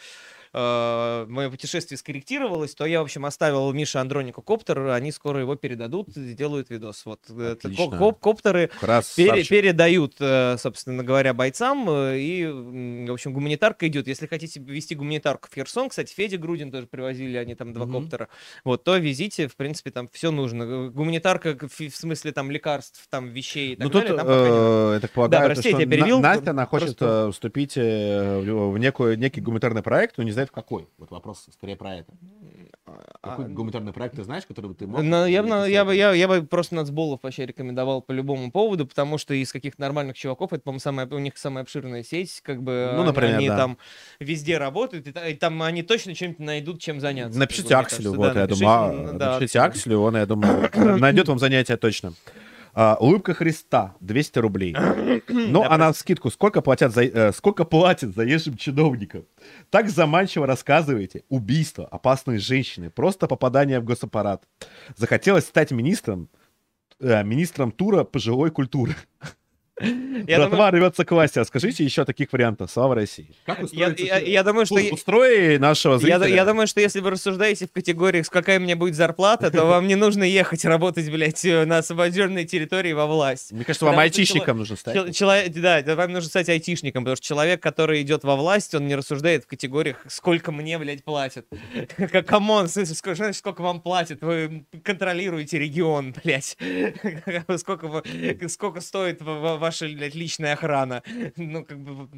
э, 0.52 1.26
мое 1.28 1.50
путешествие 1.50 1.98
скорректировалось, 1.98 2.74
то 2.74 2.86
я, 2.86 3.00
в 3.00 3.04
общем, 3.04 3.26
оставил 3.26 3.72
Мише 3.72 3.98
Андронику 3.98 4.42
коптер, 4.42 4.88
они 4.88 5.12
скоро 5.12 5.40
его 5.40 5.56
передадут, 5.56 6.08
сделают 6.08 6.70
видос. 6.70 7.04
Вот 7.04 7.20
Отлично. 7.30 7.98
коп 7.98 8.18
коптеры 8.20 8.70
пере 9.16 9.44
передают, 9.44 10.16
э, 10.20 10.56
собственно 10.58 11.04
говоря, 11.04 11.34
бойцам, 11.34 11.88
э, 11.88 12.18
и, 12.18 12.46
в 12.46 13.12
общем, 13.12 13.32
гуманитарка 13.32 13.86
идет. 13.88 14.06
Если 14.08 14.26
хотите 14.26 14.60
вести 14.60 14.94
гуманитарку 14.94 15.48
в 15.50 15.54
Херсон, 15.54 15.88
кстати, 15.88 16.12
Федя 16.14 16.38
Грудин 16.38 16.70
тоже 16.70 16.86
привозили, 16.86 17.36
они 17.36 17.54
там 17.54 17.72
два 17.72 17.86
mm-hmm. 17.86 17.92
коптера, 17.92 18.28
вот, 18.64 18.84
то 18.84 18.96
везите, 18.96 19.48
в 19.48 19.56
принципе, 19.56 19.90
там 19.90 20.08
все 20.12 20.30
нужно. 20.30 20.90
Гуманитарка 20.90 21.56
в 21.60 21.90
смысле 21.90 22.32
там 22.32 22.50
лекарств, 22.50 23.06
там 23.10 23.28
вещей 23.28 23.72
и 23.72 23.76
так 23.76 23.84
ну, 23.84 23.92
далее. 23.92 24.08
Тут, 24.10 24.18
там 24.18 24.26
э, 24.28 24.90
я 24.94 25.00
так 25.00 25.10
полагаю, 25.10 25.42
да, 25.42 25.54
простите, 25.54 25.80
я 25.80 25.86
перевел. 25.86 26.20
Настя, 26.20 26.52
хочет 26.70 26.98
просто... 26.98 27.32
вступить 27.32 27.76
в 27.76 28.78
некую, 28.78 29.18
некий 29.18 29.40
гуманитарный 29.40 29.82
проект, 29.82 30.18
но 30.18 30.24
не 30.24 30.32
знает 30.32 30.48
в 30.48 30.52
какой. 30.52 30.88
Вот 30.98 31.10
вопрос 31.10 31.46
скорее 31.52 31.76
про 31.76 31.96
это. 31.96 32.12
Какой 33.20 33.44
а, 33.44 33.48
гуманитарный 33.48 33.92
проект 33.92 34.16
ты 34.16 34.24
знаешь, 34.24 34.44
который 34.46 34.74
ты 34.74 34.86
мог? 34.86 35.02
Ну, 35.02 35.26
я, 35.26 35.42
бы, 35.42 35.68
я, 35.68 35.84
бы, 35.84 35.94
я, 35.94 36.12
я 36.12 36.26
бы 36.26 36.42
просто 36.42 36.74
нацболов 36.74 37.20
вообще 37.22 37.46
рекомендовал 37.46 38.00
по 38.00 38.12
любому 38.12 38.50
поводу, 38.50 38.86
потому 38.86 39.18
что 39.18 39.34
из 39.34 39.52
каких-то 39.52 39.80
нормальных 39.80 40.16
чуваков, 40.16 40.52
это, 40.52 40.62
по-моему, 40.62 40.80
самая, 40.80 41.06
у 41.06 41.18
них 41.18 41.36
самая 41.36 41.62
обширная 41.62 42.02
сеть, 42.02 42.40
как 42.42 42.62
бы 42.62 42.92
ну, 42.96 43.04
например, 43.04 43.36
они 43.36 43.48
да. 43.48 43.56
там 43.56 43.78
везде 44.18 44.58
работают, 44.58 45.06
и, 45.06 45.30
и 45.30 45.34
там 45.34 45.62
они 45.62 45.82
точно 45.82 46.14
чем-нибудь 46.14 46.40
найдут, 46.40 46.80
чем 46.80 47.00
заняться. 47.00 47.38
Напишите 47.38 47.74
Акселю, 47.74 48.14
вот, 48.14 48.32
да, 48.32 48.40
я 48.40 48.46
напишите, 48.46 48.64
думаю, 48.64 49.18
да, 49.18 49.34
напишите 49.34 49.60
Акселю, 49.60 50.00
он, 50.00 50.16
я 50.16 50.26
думаю, 50.26 50.70
найдет 50.98 51.28
вам 51.28 51.38
занятие 51.38 51.76
точно. 51.76 52.14
А, 52.72 52.96
улыбка 53.00 53.34
Христа 53.34 53.94
200 54.00 54.38
рублей. 54.38 54.76
Но 55.28 55.70
она 55.70 55.92
в 55.92 55.96
скидку 55.96 56.30
сколько 56.30 56.60
платят 56.60 56.92
за, 56.92 57.04
э, 57.04 57.32
сколько 57.32 57.64
платят 57.64 58.14
заезжим 58.14 58.56
чиновникам? 58.56 59.24
Так 59.70 59.90
заманчиво 59.90 60.46
рассказываете. 60.46 61.24
Убийство, 61.28 61.86
опасные 61.86 62.38
женщины, 62.38 62.90
просто 62.90 63.26
попадание 63.26 63.80
в 63.80 63.84
госаппарат. 63.84 64.44
Захотелось 64.96 65.44
стать 65.44 65.70
министром, 65.70 66.28
э, 67.00 67.24
министром 67.24 67.72
тура 67.72 68.04
пожилой 68.04 68.50
культуры. 68.50 68.94
Братва 69.80 70.70
рвется 70.70 71.04
к 71.04 71.10
власти. 71.10 71.38
А 71.38 71.44
скажите 71.44 71.84
еще 71.84 72.04
таких 72.04 72.32
вариантов. 72.32 72.70
Слава 72.70 72.94
России. 72.94 73.28
Как 73.46 73.60
я, 73.72 73.94
я, 73.96 74.18
я 74.18 74.42
думаю, 74.42 74.66
что... 74.66 74.80
Устрой 74.92 75.58
нашего 75.58 75.98
зрителя. 75.98 76.26
Я, 76.26 76.34
я 76.36 76.44
думаю, 76.44 76.66
что 76.66 76.80
если 76.80 77.00
вы 77.00 77.10
рассуждаете 77.10 77.66
в 77.66 77.72
категориях, 77.72 78.28
какая 78.28 78.58
у 78.58 78.62
меня 78.62 78.76
будет 78.76 78.94
зарплата, 78.94 79.50
то 79.50 79.64
вам 79.64 79.86
не 79.86 79.94
нужно 79.94 80.24
ехать 80.24 80.64
работать, 80.64 81.10
блядь, 81.10 81.44
на 81.44 81.78
освобожденной 81.78 82.44
территории 82.44 82.92
во 82.92 83.06
власть. 83.06 83.52
Мне 83.52 83.64
кажется, 83.64 83.86
вам 83.86 83.98
айтишником 83.98 84.58
нужно 84.58 84.76
стать. 84.76 85.16
Человек, 85.16 85.52
да, 85.52 85.82
вам 85.94 86.12
нужно 86.12 86.28
стать 86.28 86.48
айтишником, 86.48 87.04
потому 87.04 87.16
что 87.16 87.26
человек, 87.26 87.62
который 87.62 88.02
идет 88.02 88.24
во 88.24 88.36
власть, 88.36 88.74
он 88.74 88.86
не 88.86 88.94
рассуждает 88.94 89.44
в 89.44 89.46
категориях, 89.46 90.04
сколько 90.08 90.52
мне, 90.52 90.78
блядь, 90.78 91.04
платят. 91.04 91.46
Как, 91.96 92.26
come 92.26 92.50
on, 92.50 92.68
сколько, 92.68 93.32
сколько 93.32 93.62
вам 93.62 93.80
платят? 93.80 94.20
Вы 94.22 94.64
контролируете 94.82 95.58
регион, 95.58 96.14
блядь. 96.22 96.56
Сколько, 97.56 98.02
сколько 98.48 98.80
стоит 98.80 99.20
ваш 99.20 99.69
ваша, 99.70 99.86
блядь, 99.86 100.14
личная 100.14 100.54
охрана. 100.54 101.02
Ну, 101.36 101.64
как 101.64 101.78
бы, 101.78 102.08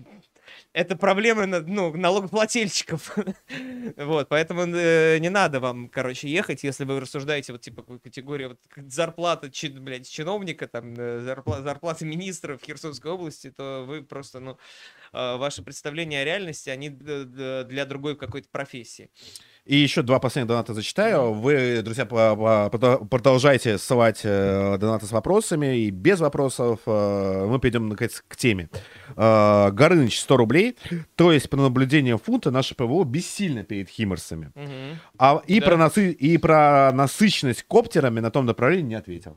это 0.73 0.97
проблемы, 0.97 1.47
ну, 1.47 1.95
налогоплательщиков. 1.97 3.17
вот, 3.97 4.29
поэтому 4.29 4.63
э, 4.63 5.19
не 5.19 5.31
надо 5.31 5.61
вам, 5.61 5.89
короче, 5.89 6.29
ехать, 6.29 6.65
если 6.65 6.85
вы 6.85 7.01
рассуждаете, 7.01 7.53
вот, 7.53 7.61
типа, 7.61 7.83
категория 8.03 8.49
вот, 8.49 8.59
зарплата, 8.77 9.51
чи, 9.51 9.69
блядь, 9.69 10.09
чиновника, 10.09 10.67
там, 10.67 10.95
э, 10.97 11.21
зарплата, 11.21 11.63
зарплата 11.63 12.05
министра 12.05 12.57
в 12.57 12.65
Херсонской 12.65 13.11
области, 13.11 13.51
то 13.51 13.85
вы 13.87 14.03
просто, 14.03 14.41
ну, 14.41 14.59
э, 15.13 15.37
ваши 15.37 15.63
представления 15.63 16.23
о 16.23 16.25
реальности, 16.25 16.71
они 16.71 16.89
для 16.89 17.85
другой 17.85 18.17
какой-то 18.17 18.49
профессии. 18.51 19.11
И 19.65 19.77
еще 19.77 20.03
два 20.03 20.19
последних 20.19 20.49
доната 20.49 20.75
зачитаю. 20.75 21.33
Вы, 21.35 21.83
друзья, 21.83 22.05
продолжайте 22.05 23.79
ссылать 23.79 24.23
э, 24.25 24.77
донаты 24.77 25.07
с 25.07 25.13
вопросами. 25.13 25.79
И 25.79 25.91
без 25.91 26.19
вопросов 26.19 26.81
э, 26.85 27.47
мы 27.49 27.61
перейдем, 27.61 27.89
наконец, 27.89 28.25
к 28.27 28.35
теме. 28.35 28.69
Э, 29.17 29.71
Горыныч 29.71 30.19
100 30.19 30.37
рублей. 30.37 30.77
То 31.15 31.31
есть, 31.31 31.49
по 31.49 31.57
наблюдению 31.57 32.19
фунта, 32.19 32.51
наше 32.51 32.75
ПВО 32.75 33.05
бессильно 33.05 33.63
перед 33.63 33.89
химорсами. 33.89 34.51
Угу. 34.57 34.99
А, 35.19 35.43
и, 35.47 35.61
да. 35.61 35.67
про 35.67 35.77
насы... 35.77 36.11
и 36.11 36.39
про 36.39 36.91
насыщенность 36.93 37.63
коптерами 37.63 38.19
на 38.19 38.33
том 38.33 38.47
направлении 38.47 38.89
не 38.89 38.95
ответил. 38.97 39.37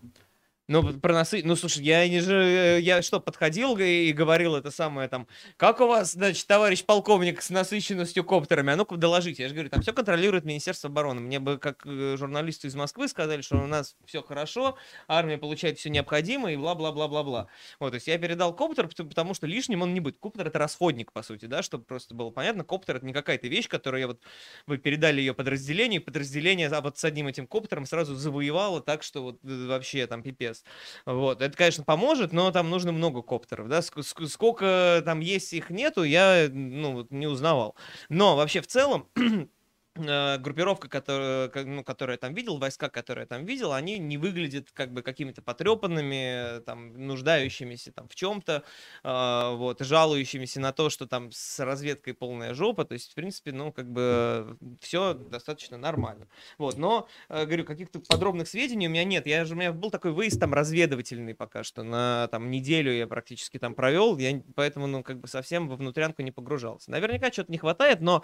Ну, 0.68 1.00
про 1.00 1.14
носы... 1.14 1.42
Ну, 1.46 1.56
слушай, 1.56 1.84
я 1.84 2.08
не 2.10 2.22
же... 2.22 2.34
Э, 2.34 2.80
я 2.80 3.04
что, 3.04 3.20
подходил 3.20 3.78
и 3.78 4.12
говорил 4.12 4.56
это 4.56 4.72
самое 4.72 5.08
там... 5.08 5.28
Как 5.58 5.80
у 5.80 5.86
вас, 5.86 6.14
значит, 6.14 6.48
товарищ 6.48 6.84
полковник 6.84 7.44
с 7.44 7.52
насыщенностью 7.52 8.24
коптерами? 8.24 8.74
А 8.74 8.76
ну-ка, 8.76 8.98
доложите. 8.98 9.44
Я 9.44 9.50
же 9.50 9.54
говорю, 9.54 9.70
там 9.70 9.84
все 9.84 9.94
контролирует 9.94 10.44
Министерство 10.44 10.90
обороны. 10.90 11.22
Мне 11.22 11.40
бы, 11.40 11.60
как 11.60 11.86
э, 11.86 12.16
журналисту 12.18 12.66
из 12.66 12.74
Москвы, 12.74 13.08
сказали, 13.08 13.44
что 13.44 13.58
у 13.58 13.68
нас 13.68 13.96
все 14.06 14.24
хорошо, 14.24 14.76
армия 15.08 15.38
получает 15.38 15.78
все 15.78 15.92
необходимое 15.92 16.54
и 16.54 16.58
бла-бла-бла-бла-бла. 16.58 17.48
Вот, 17.80 17.92
то 17.92 17.96
есть 17.96 18.08
я 18.08 18.18
передал 18.18 18.56
коптер, 18.56 18.88
потому 18.88 19.36
что 19.36 19.46
лишним 19.46 19.84
он 19.84 19.94
не 19.94 20.00
будет. 20.00 20.18
Коптер— 20.18 20.48
это 20.48 20.58
расходник, 20.58 21.12
по 21.12 21.22
сути, 21.22 21.46
да, 21.46 21.62
чтобы 21.62 21.84
просто 21.84 22.16
было 22.16 22.32
понятно. 22.32 22.64
Коптер— 22.64 22.96
это 22.98 23.06
не 23.06 23.14
какая-то 23.14 23.48
вещь, 23.48 23.68
которую 23.68 24.02
я 24.02 24.08
вот... 24.08 24.20
Вы 24.66 24.80
передали 24.80 25.20
ее 25.20 25.36
подразделению, 25.36 26.02
подразделение 26.02 26.70
а 26.70 26.82
вот 26.82 26.98
с 26.98 27.04
одним 27.04 27.28
этим 27.28 27.46
коптером 27.46 27.86
сразу 27.86 28.16
завоевало 28.16 28.82
так, 28.82 29.04
что 29.04 29.22
вот 29.22 29.40
э, 29.44 29.68
вообще 29.68 30.08
там 30.08 30.24
пипец 30.24 30.55
МЧС. 30.56 30.64
Вот. 31.06 31.42
Это, 31.42 31.56
конечно, 31.58 31.84
поможет, 31.84 32.34
но 32.34 32.52
там 32.52 32.70
нужно 32.70 32.92
много 32.92 33.22
коптеров. 33.22 33.68
Да? 33.68 33.82
Сколько 33.82 35.02
там 35.06 35.20
есть, 35.20 35.54
их 35.54 35.70
нету, 35.70 36.04
я 36.04 36.48
ну, 36.52 37.08
не 37.10 37.28
узнавал. 37.28 37.76
Но 38.10 38.36
вообще 38.36 38.62
в 38.62 38.68
целом 38.68 39.08
группировка, 39.96 40.90
которая, 40.90 41.50
ну, 41.64 41.84
которую 41.84 42.16
я 42.16 42.18
там 42.18 42.34
видел, 42.34 42.58
войска, 42.58 42.90
которые 42.90 43.26
там 43.26 43.46
видел, 43.46 43.72
они 43.74 43.98
не 43.98 44.18
выглядят 44.18 44.72
как 44.72 44.92
бы 44.92 45.02
какими-то 45.02 45.42
потрепанными, 45.42 46.62
там, 46.66 47.08
нуждающимися 47.08 47.92
там 47.94 48.08
в 48.10 48.16
чем-то, 48.16 48.64
э, 49.04 49.56
вот, 49.56 49.80
жалующимися 49.80 50.60
на 50.60 50.74
то, 50.74 50.90
что 50.90 51.08
там 51.08 51.32
с 51.32 51.60
разведкой 51.64 52.14
полная 52.14 52.54
жопа, 52.54 52.84
то 52.84 52.94
есть, 52.94 53.12
в 53.12 53.16
принципе, 53.16 53.52
ну, 53.54 53.72
как 53.72 53.90
бы 53.90 54.58
все 54.82 55.14
достаточно 55.14 55.78
нормально. 55.78 56.28
Вот, 56.58 56.78
но, 56.78 57.08
э, 57.30 57.46
говорю, 57.46 57.64
каких-то 57.64 58.00
подробных 58.00 58.48
сведений 58.48 58.88
у 58.88 58.92
меня 58.92 59.06
нет. 59.06 59.26
Я 59.28 59.46
же, 59.46 59.54
у 59.54 59.58
меня 59.58 59.72
был 59.72 59.92
такой 59.92 60.12
выезд 60.12 60.40
там 60.40 60.54
разведывательный 60.54 61.36
пока 61.36 61.64
что, 61.64 61.84
на 61.84 62.28
там 62.32 62.52
неделю 62.52 62.92
я 62.92 63.08
практически 63.08 63.60
там 63.60 63.74
провел, 63.76 64.18
я 64.18 64.42
поэтому, 64.56 64.88
ну, 64.88 65.04
как 65.04 65.20
бы 65.22 65.28
совсем 65.28 65.70
во 65.70 65.78
внутрянку 65.78 66.22
не 66.22 66.32
погружался. 66.32 66.92
Наверняка 66.92 67.32
что-то 67.32 67.52
не 67.52 67.58
хватает, 67.58 68.02
но, 68.02 68.24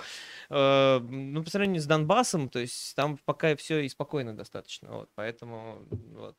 э, 0.49 0.99
ну, 0.99 1.43
по 1.43 1.49
сравнению 1.61 1.81
с 1.81 1.85
Донбассом, 1.85 2.49
то 2.49 2.59
есть 2.59 2.95
там 2.95 3.17
пока 3.25 3.55
все 3.55 3.79
и 3.81 3.89
спокойно 3.89 4.35
достаточно. 4.35 4.89
Вот, 4.91 5.09
поэтому 5.15 5.85
вот. 6.13 6.35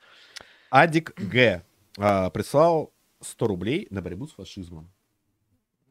Адик 0.70 1.14
Г. 1.16 1.62
А, 1.98 2.30
прислал 2.30 2.92
100 3.20 3.46
рублей 3.46 3.86
на 3.90 4.02
борьбу 4.02 4.26
с 4.26 4.32
фашизмом. 4.32 4.90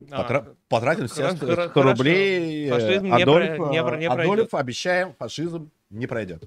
А, 0.09 0.23
Потра... 0.23 0.55
Потратим 0.67 1.07
все 1.07 1.31
100 1.31 1.45
хорошо. 1.45 1.81
рублей. 1.81 2.69
Фашизм 2.69 3.13
Адольф, 3.13 3.59
не, 3.71 3.83
про... 3.83 3.95
не, 3.95 3.99
не 4.01 4.05
Адольф, 4.07 4.53
обещаем, 4.53 5.13
фашизм 5.13 5.71
не 5.89 6.07
пройдет. 6.07 6.43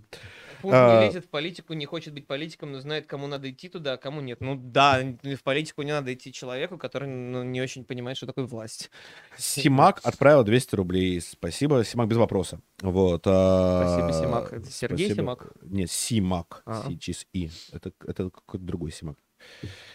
Путин 0.65 0.79
а... 0.79 1.01
не 1.01 1.07
лезет 1.07 1.27
в 1.27 1.29
политику, 1.29 1.75
не 1.75 1.85
хочет 1.85 2.15
быть 2.15 2.27
политиком, 2.27 2.73
но 2.73 2.81
знает, 2.81 3.07
кому 3.07 3.27
надо 3.27 3.51
идти 3.51 3.69
туда, 3.69 3.93
а 3.93 3.97
кому 3.99 4.23
нет. 4.23 4.41
Ну 4.41 4.57
да, 4.57 4.99
в 5.23 5.43
политику 5.43 5.83
не 5.83 5.93
надо 5.93 6.15
идти 6.15 6.33
человеку, 6.33 6.79
который 6.79 7.07
ну, 7.07 7.43
не 7.43 7.61
очень 7.61 7.85
понимает, 7.85 8.17
что 8.17 8.27
такое 8.27 8.47
власть. 8.47 8.91
Симак 9.37 10.01
отправил 10.03 10.43
200 10.43 10.75
рублей. 10.75 11.21
Спасибо, 11.21 11.85
Симак, 11.85 12.09
без 12.09 12.17
вопроса. 12.17 12.61
Вот. 12.81 13.23
А... 13.27 14.09
Спасибо, 14.09 14.25
Симак. 14.25 14.53
Это 14.55 14.71
Сергей 14.71 15.07
Спасибо. 15.07 15.23
Симак? 15.23 15.53
Нет, 15.63 15.91
Симак. 15.91 16.63
А. 16.65 16.89
Через 16.99 17.27
И. 17.35 17.51
Это, 17.73 17.93
это 18.07 18.31
какой-то 18.31 18.65
другой 18.65 18.91
Симак. 18.91 19.19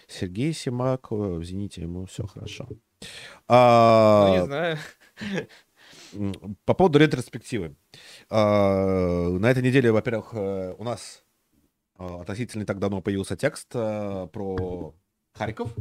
Сергей 0.07 0.53
Симак, 0.53 1.11
извините, 1.11 1.81
ему 1.81 2.05
все 2.05 2.27
хорошо. 2.27 2.69
А... 3.47 4.27
Ну, 4.27 4.35
не 4.35 4.45
знаю. 4.45 4.77
По 6.65 6.73
поводу 6.73 6.99
ретроспективы. 6.99 7.76
А, 8.30 9.30
на 9.30 9.49
этой 9.49 9.64
неделе, 9.64 9.91
во-первых, 9.91 10.34
э, 10.34 10.76
у 10.77 10.84
нас 10.84 11.23
а, 11.95 12.22
относительно 12.22 12.65
так 12.65 12.80
давно 12.80 13.02
появился 13.02 13.36
текст 13.36 13.72
э, 13.73 14.27
про 14.31 14.95
Харьков. 15.34 15.76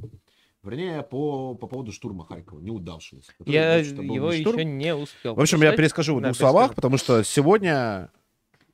Вернее, 0.62 1.02
по, 1.02 1.54
по 1.54 1.66
поводу 1.68 1.92
штурма 1.92 2.26
Харькова, 2.26 2.60
неудавшегося. 2.60 3.32
Я 3.46 3.76
его 3.76 4.32
не 4.32 4.40
еще 4.40 4.64
не 4.64 4.94
успел. 4.94 5.34
В 5.34 5.40
общем, 5.40 5.58
я 5.58 5.68
прочитать. 5.68 5.76
перескажу 5.76 6.16
в 6.16 6.20
двух 6.20 6.36
словах, 6.36 6.74
потому 6.74 6.98
что 6.98 7.22
сегодня, 7.22 8.10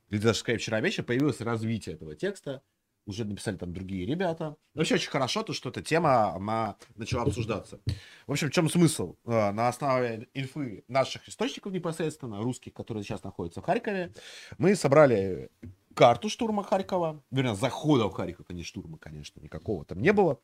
или 0.09 0.19
даже 0.19 0.39
скорее 0.39 0.57
вчера 0.57 0.81
вечером, 0.81 1.05
появилось 1.05 1.39
развитие 1.41 1.95
этого 1.95 2.15
текста. 2.15 2.63
Уже 3.05 3.23
написали 3.23 3.55
там 3.55 3.71
другие 3.71 4.05
ребята. 4.05 4.55
Вообще 4.73 4.95
очень 4.95 5.09
хорошо 5.11 5.43
то, 5.43 5.53
что 5.53 5.69
эта 5.69 5.81
тема, 5.83 6.33
она 6.33 6.75
начала 6.95 7.23
обсуждаться. 7.23 7.79
В 8.25 8.31
общем, 8.31 8.49
в 8.49 8.51
чем 8.51 8.67
смысл? 8.69 9.15
Э, 9.25 9.51
На 9.51 9.67
основе 9.67 10.27
инфы 10.33 10.83
наших 10.87 11.27
источников 11.29 11.71
непосредственно, 11.71 12.41
русских, 12.41 12.73
которые 12.73 13.03
сейчас 13.03 13.23
находятся 13.23 13.61
в 13.61 13.65
Харькове, 13.65 14.11
мы 14.57 14.75
собрали 14.75 15.49
карту 15.93 16.29
штурма 16.29 16.63
Харькова, 16.63 17.23
вернее, 17.31 17.55
захода 17.55 18.05
в 18.09 18.11
Харьков, 18.13 18.47
а 18.49 18.53
не 18.53 18.63
штурма, 18.63 18.97
конечно, 18.97 19.39
никакого 19.39 19.85
там 19.85 20.01
не 20.01 20.11
было. 20.11 20.39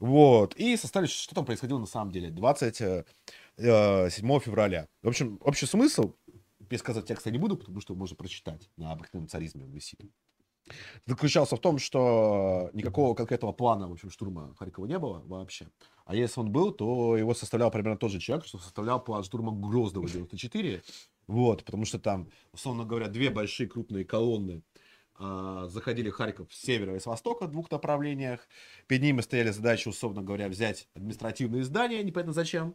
Вот, 0.00 0.56
и 0.56 0.76
составили, 0.76 1.08
что 1.08 1.34
там 1.34 1.44
происходило 1.44 1.78
на 1.78 1.86
самом 1.86 2.10
деле, 2.10 2.30
27 2.30 3.04
февраля. 3.56 4.88
В 5.02 5.08
общем, 5.08 5.38
общий 5.42 5.66
смысл, 5.66 6.14
пересказывать 6.68 7.08
текст 7.08 7.26
я 7.26 7.32
не 7.32 7.38
буду, 7.38 7.56
потому 7.56 7.80
что 7.80 7.94
можно 7.94 8.16
прочитать 8.16 8.68
на 8.76 8.92
обыкновенном 8.92 9.28
царизме 9.28 9.64
висит. 9.66 10.00
Заключался 11.06 11.56
в 11.56 11.60
том, 11.60 11.78
что 11.78 12.70
никакого 12.72 13.14
конкретного 13.14 13.52
плана, 13.52 13.88
в 13.88 13.92
общем, 13.92 14.10
штурма 14.10 14.54
Харькова 14.58 14.86
не 14.86 14.98
было 14.98 15.22
вообще. 15.26 15.68
А 16.06 16.14
если 16.14 16.40
он 16.40 16.50
был, 16.50 16.72
то 16.72 17.16
его 17.16 17.34
составлял 17.34 17.70
примерно 17.70 17.98
тот 17.98 18.10
же 18.10 18.20
человек, 18.20 18.46
что 18.46 18.58
составлял 18.58 19.02
план 19.02 19.24
штурма 19.24 19.52
Гроздова 19.52 20.08
94. 20.08 20.82
Вот, 21.26 21.64
потому 21.64 21.84
что 21.84 21.98
там, 21.98 22.28
условно 22.52 22.84
говоря, 22.84 23.08
две 23.08 23.30
большие 23.30 23.68
крупные 23.68 24.04
колонны 24.04 24.62
а, 25.16 25.68
заходили 25.68 26.10
в 26.10 26.14
Харьков 26.14 26.52
с 26.52 26.60
севера 26.60 26.96
и 26.96 27.00
с 27.00 27.06
востока 27.06 27.46
в 27.46 27.50
двух 27.50 27.70
направлениях. 27.70 28.46
Перед 28.86 29.02
ними 29.02 29.20
стояли 29.20 29.50
задачи, 29.50 29.88
условно 29.88 30.22
говоря, 30.22 30.48
взять 30.48 30.88
административные 30.94 31.64
здания, 31.64 32.02
непонятно 32.02 32.32
зачем. 32.32 32.74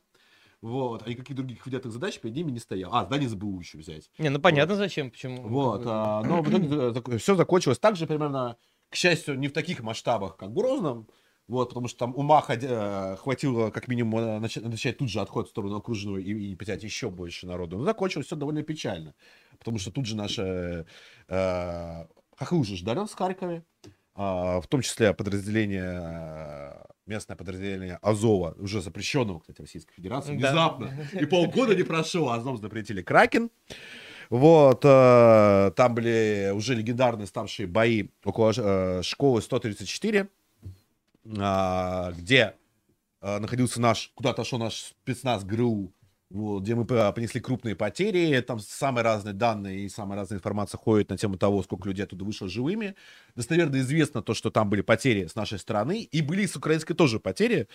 Вот, 0.62 1.04
а 1.06 1.10
никаких 1.10 1.36
других 1.36 1.66
выделенных 1.66 1.94
задач 1.94 2.20
перед 2.20 2.36
ними 2.36 2.52
не 2.52 2.60
стояло. 2.60 3.00
А, 3.00 3.06
здание 3.06 3.30
СБУ 3.30 3.60
еще 3.60 3.78
взять. 3.78 4.10
Не, 4.18 4.30
ну 4.30 4.40
понятно 4.40 4.76
зачем, 4.76 5.10
почему. 5.10 5.48
Вот, 5.48 5.84
а, 5.86 6.22
но 6.24 6.42
в 6.42 6.50
итоге 6.50 7.18
все 7.18 7.36
закончилось 7.36 7.80
так 7.80 7.96
же 7.96 8.08
примерно, 8.08 8.58
к 8.90 8.96
счастью, 8.96 9.40
не 9.40 9.48
в 9.48 9.54
таких 9.54 9.82
масштабах, 9.82 10.36
как 10.36 10.50
в 10.50 10.54
Грозном, 10.54 11.08
вот, 11.48 11.70
потому 11.70 11.88
что 11.88 11.98
там 11.98 12.16
ума 12.16 12.44
э, 12.48 13.16
хватило 13.16 13.72
как 13.72 13.88
минимум 13.88 14.20
э, 14.20 14.40
начать, 14.40 14.64
начать 14.64 14.98
тут 14.98 15.10
же 15.10 15.20
отход 15.20 15.48
в 15.48 15.50
сторону 15.50 15.78
окружной 15.78 16.22
и, 16.22 16.52
и 16.52 16.56
потерять 16.56 16.84
еще 16.84 17.10
больше 17.10 17.48
народу. 17.48 17.78
Но 17.78 17.86
закончилось 17.86 18.28
все 18.28 18.36
довольно 18.36 18.62
печально, 18.62 19.16
потому 19.58 19.80
что 19.80 19.92
тут 19.92 20.06
же 20.06 20.16
наши 20.16 20.86
э, 21.28 22.06
хохлы 22.38 22.60
уже 22.60 22.76
ждали 22.76 23.00
в 23.06 23.14
Харькове, 23.14 23.64
а, 24.14 24.60
в 24.62 24.68
том 24.68 24.82
числе 24.82 25.14
подразделение, 25.14 26.02
э, 26.04 26.84
местное 27.10 27.36
подразделение 27.36 28.00
Азова, 28.02 28.56
уже 28.58 28.82
запрещенного, 28.82 29.40
кстати, 29.40 29.62
Российской 29.62 29.94
Федерации, 29.96 30.36
внезапно, 30.36 30.92
и 31.20 31.26
полгода 31.26 31.76
не 31.76 31.84
прошло, 31.84 32.30
а 32.30 32.36
Азов 32.36 32.60
запретили. 32.60 33.02
Кракен. 33.02 33.50
Вот, 34.30 34.82
э, 34.86 35.72
там 35.76 35.96
были 35.96 36.52
уже 36.54 36.76
легендарные 36.76 37.26
старшие 37.26 37.66
бои 37.66 38.10
около 38.24 38.54
э, 38.56 39.02
школы 39.02 39.42
134, 39.42 40.30
а, 41.40 42.12
где 42.12 42.54
э, 43.22 43.40
находился 43.40 43.82
наш, 43.82 44.12
куда 44.14 44.30
отошел 44.30 44.60
наш 44.60 44.94
спецназ 45.02 45.44
ГРУ, 45.44 45.92
вот, 46.30 46.62
где 46.62 46.76
мы 46.76 46.86
э, 46.88 47.14
понесли 47.14 47.42
крупные 47.42 47.76
потери, 47.76 48.40
там 48.42 48.60
самые 48.60 49.04
разные 49.04 49.34
данные 49.34 49.80
и 49.80 49.90
самая 49.90 50.20
разная 50.20 50.38
информация 50.38 50.78
ходит 50.78 51.10
на 51.10 51.18
тему 51.18 51.38
того, 51.38 51.64
сколько 51.64 51.88
людей 51.88 52.04
оттуда 52.04 52.24
вышло 52.24 52.48
живыми. 52.48 52.96
Достоверно 53.36 53.78
известно 53.78 54.22
то, 54.22 54.36
что 54.36 54.52
там 54.52 54.70
были 54.70 54.82
потери 54.82 55.26
с 55.26 55.36
нашей 55.36 55.58
стороны, 55.58 56.02
и 56.02 56.22
были 56.22 56.46
с 56.46 56.56
украинской 56.56 56.94
тоже 56.94 57.20
потери, 57.20 57.68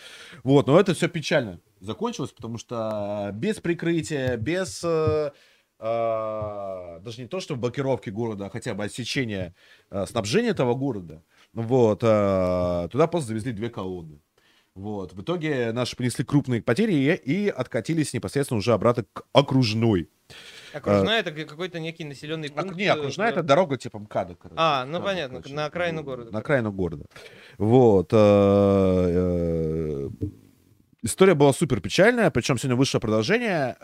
вот, 0.44 0.68
но 0.68 0.78
это 0.78 0.94
все 0.94 1.08
печально 1.08 1.60
закончилось, 1.80 2.30
потому 2.30 2.58
что 2.58 3.30
без 3.34 3.58
прикрытия, 3.60 4.36
без 4.36 4.82
э, 4.84 5.32
э, 5.80 7.00
даже 7.00 7.22
не 7.22 7.26
то, 7.26 7.40
что 7.40 7.56
блокировки 7.56 8.10
города, 8.10 8.46
а 8.46 8.50
хотя 8.50 8.74
бы 8.74 8.84
отсечения 8.84 9.54
э, 9.90 10.06
снабжения 10.06 10.50
этого 10.50 10.74
города, 10.74 11.24
вот, 11.52 12.04
э, 12.04 12.88
туда 12.92 13.08
просто 13.08 13.28
завезли 13.28 13.52
две 13.52 13.68
колонны. 13.68 14.20
Вот, 14.74 15.12
в 15.12 15.22
итоге 15.22 15.70
наши 15.72 15.96
понесли 15.96 16.24
крупные 16.24 16.60
потери 16.60 16.94
и, 17.14 17.48
откатились 17.48 18.12
непосредственно 18.12 18.58
уже 18.58 18.72
обратно 18.72 19.04
к 19.12 19.22
окружной. 19.32 20.10
Окружная 20.72 21.20
это 21.20 21.30
какой-то 21.30 21.78
некий 21.78 22.02
населенный 22.02 22.48
А, 22.56 22.62
пункт. 22.62 22.76
не, 22.76 22.86
окружная 22.88 23.28
э, 23.28 23.30
это 23.30 23.42
дорога 23.44 23.76
типа 23.76 24.00
МКАДа, 24.00 24.34
короче. 24.34 24.56
А, 24.58 24.84
ну 24.84 24.98
МКАДа, 24.98 25.04
понятно, 25.04 25.36
короче. 25.38 25.54
на 25.54 25.64
окраину 25.66 26.00
Ну, 26.00 26.04
города. 26.06 26.32
На 26.32 26.38
окраину 26.40 26.72
города. 26.72 27.04
Вот. 27.58 28.08
э, 28.12 28.16
э, 28.18 30.10
История 31.02 31.34
была 31.34 31.52
супер 31.52 31.80
печальная, 31.80 32.30
причем 32.30 32.56
сегодня 32.58 32.76
вышло 32.76 32.98
продолжение, 32.98 33.76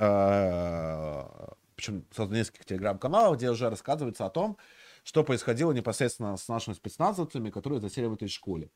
причем 1.77 2.05
создано 2.17 2.39
нескольких 2.39 2.65
телеграм-каналов, 2.65 3.37
где 3.37 3.51
уже 3.51 3.69
рассказывается 3.69 4.25
о 4.25 4.31
том, 4.31 4.57
что 5.05 5.25
происходило 5.25 5.73
непосредственно 5.73 6.37
с 6.37 6.49
нашими 6.49 6.75
спецназовцами, 6.75 7.51
которые 7.51 7.81
засели 7.81 8.07
в 8.07 8.15
этой 8.15 8.29
школе. 8.29 8.71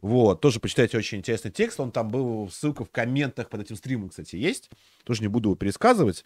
Вот, 0.00 0.40
тоже 0.40 0.60
почитайте 0.60 0.98
очень 0.98 1.18
интересный 1.18 1.50
текст, 1.50 1.80
он 1.80 1.90
там 1.92 2.08
был, 2.08 2.48
ссылка 2.50 2.84
в 2.84 2.90
комментах 2.90 3.48
под 3.48 3.62
этим 3.62 3.76
стримом, 3.76 4.10
кстати, 4.10 4.36
есть, 4.36 4.70
тоже 5.04 5.22
не 5.22 5.28
буду 5.28 5.50
его 5.50 5.56
пересказывать. 5.56 6.24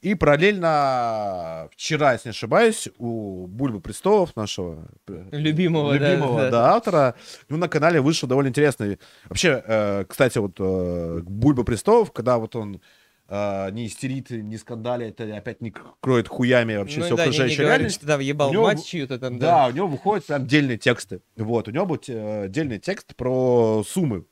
И 0.00 0.14
параллельно 0.14 1.68
вчера, 1.72 2.12
если 2.12 2.28
не 2.28 2.30
ошибаюсь, 2.30 2.88
у 2.98 3.46
Бульбы 3.46 3.80
Престолов, 3.80 4.34
нашего 4.36 4.88
э, 5.08 5.28
Любимого, 5.32 5.98
да, 5.98 6.10
любимого 6.10 6.40
да. 6.42 6.50
да, 6.50 6.74
автора, 6.74 7.14
ну, 7.48 7.56
на 7.56 7.68
канале 7.68 8.00
вышел 8.00 8.28
довольно 8.28 8.48
интересный. 8.48 8.98
Вообще, 9.28 9.62
э, 9.66 10.04
кстати, 10.08 10.38
вот 10.38 10.56
э, 10.58 11.20
Бульба 11.22 11.64
Престолов, 11.64 12.12
когда 12.12 12.38
вот 12.38 12.56
он 12.56 12.80
э, 13.28 13.70
не 13.72 13.86
истерит, 13.86 14.30
не 14.30 14.56
скандалит, 14.56 15.20
опять 15.20 15.60
не 15.60 15.72
кроет 16.00 16.28
хуями 16.28 16.76
вообще 16.76 17.00
Ну 17.00 17.06
всю 17.06 17.16
да, 17.16 17.26
не, 17.26 17.38
не 17.50 17.56
говорит, 17.56 17.92
что 17.92 18.06
да, 18.06 18.16
въебал 18.16 18.50
У 18.50 18.52
него 18.52 18.64
мать 18.64 18.84
чью-то 18.86 19.18
там, 19.18 19.38
Да, 19.38 19.66
да. 19.66 19.72
у 19.72 19.76
него 19.76 19.86
выходят 19.88 20.26
прям 20.26 20.42
отдельные 20.42 20.78
тексты. 20.78 21.20
Вот, 21.36 21.68
у 21.68 21.70
него 21.70 21.86
будет 21.86 22.08
э, 22.08 22.44
отдельный 22.44 22.78
текст 22.78 23.14
про 23.16 23.82
суммы, 23.86 24.24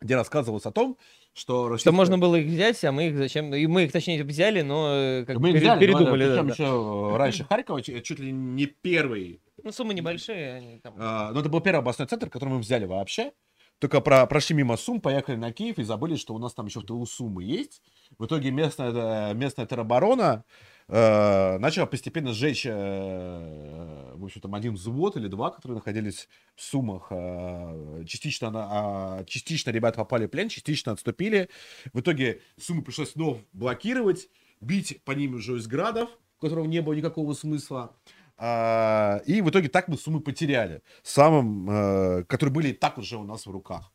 где 0.00 0.14
рассказывалось 0.16 0.66
о 0.66 0.70
том, 0.72 0.96
что... 1.34 1.64
Что 1.66 1.68
российская- 1.68 1.90
можно 1.92 2.18
было 2.18 2.36
их 2.36 2.46
взять, 2.46 2.84
а 2.84 2.90
мы 2.92 3.08
их 3.08 3.16
зачем... 3.16 3.54
И 3.54 3.66
мы 3.66 3.84
их, 3.84 3.92
точнее, 3.92 4.22
взяли, 4.24 4.62
но 4.62 4.90
э, 4.92 5.24
как 5.24 5.38
Мы 5.38 5.48
их 5.50 5.54
пере- 5.56 5.66
взяли, 5.66 5.80
передумали. 5.80 6.26
да, 6.26 6.36
да, 6.36 6.42
да. 6.42 6.52
еще 6.52 7.16
раньше 7.16 7.44
Харькова, 7.44 7.82
чуть 7.82 8.18
ли 8.18 8.32
не 8.32 8.66
первый 8.66 9.40
Ну, 9.62 9.70
суммы 9.72 9.94
небольшие, 9.94 10.54
они 10.54 10.78
там... 10.78 10.94
А, 10.98 11.30
ну, 11.32 11.40
это 11.40 11.48
был 11.48 11.60
первый 11.60 11.78
областной 11.80 12.08
центр, 12.08 12.28
который 12.30 12.50
мы 12.50 12.58
взяли 12.58 12.86
вообще. 12.86 13.32
Только 13.78 14.00
про, 14.00 14.26
прошли 14.26 14.56
мимо 14.56 14.76
Сум, 14.76 15.00
поехали 15.00 15.36
на 15.36 15.52
Киев 15.52 15.78
и 15.78 15.84
забыли, 15.84 16.16
что 16.16 16.34
у 16.34 16.38
нас 16.38 16.52
там 16.52 16.66
еще 16.66 16.80
в 16.80 16.84
тылу 16.84 17.06
Сумы 17.06 17.44
есть. 17.44 17.80
В 18.18 18.26
итоге 18.26 18.50
местная, 18.50 19.30
э, 19.30 19.34
местная 19.34 19.66
тероборона 19.66 20.44
э, 20.88 21.58
начала 21.58 21.86
постепенно 21.86 22.32
сжечь, 22.32 22.66
э, 22.66 24.14
в 24.16 24.24
общем, 24.24 24.40
там 24.40 24.54
один 24.54 24.74
взвод 24.74 25.16
или 25.16 25.28
два, 25.28 25.50
которые 25.50 25.76
находились 25.76 26.28
в 26.56 26.62
Сумах. 26.62 27.08
Э, 27.10 28.04
частично, 28.06 28.50
на- 28.50 28.68
а, 28.70 29.24
частично 29.24 29.70
ребята 29.70 29.98
попали 29.98 30.26
в 30.26 30.30
плен, 30.30 30.48
частично 30.48 30.92
отступили. 30.92 31.48
В 31.92 32.00
итоге 32.00 32.40
Сумы 32.58 32.82
пришлось 32.82 33.12
снова 33.12 33.38
блокировать, 33.52 34.28
бить 34.60 35.00
по 35.04 35.12
ним 35.12 35.34
уже 35.34 35.56
из 35.56 35.68
градов, 35.68 36.08
у 36.38 36.40
которого 36.40 36.64
не 36.64 36.80
было 36.80 36.94
никакого 36.94 37.32
смысла. 37.34 37.94
А, 38.38 39.20
и 39.26 39.40
в 39.42 39.50
итоге 39.50 39.68
так 39.68 39.88
мы 39.88 39.96
суммы 39.98 40.20
потеряли, 40.20 40.82
самым, 41.02 41.68
э, 41.70 42.24
которые 42.24 42.52
были 42.52 42.68
и 42.68 42.72
так 42.72 42.96
уже 42.98 43.16
у 43.16 43.24
нас 43.24 43.46
в 43.46 43.50
руках. 43.50 43.92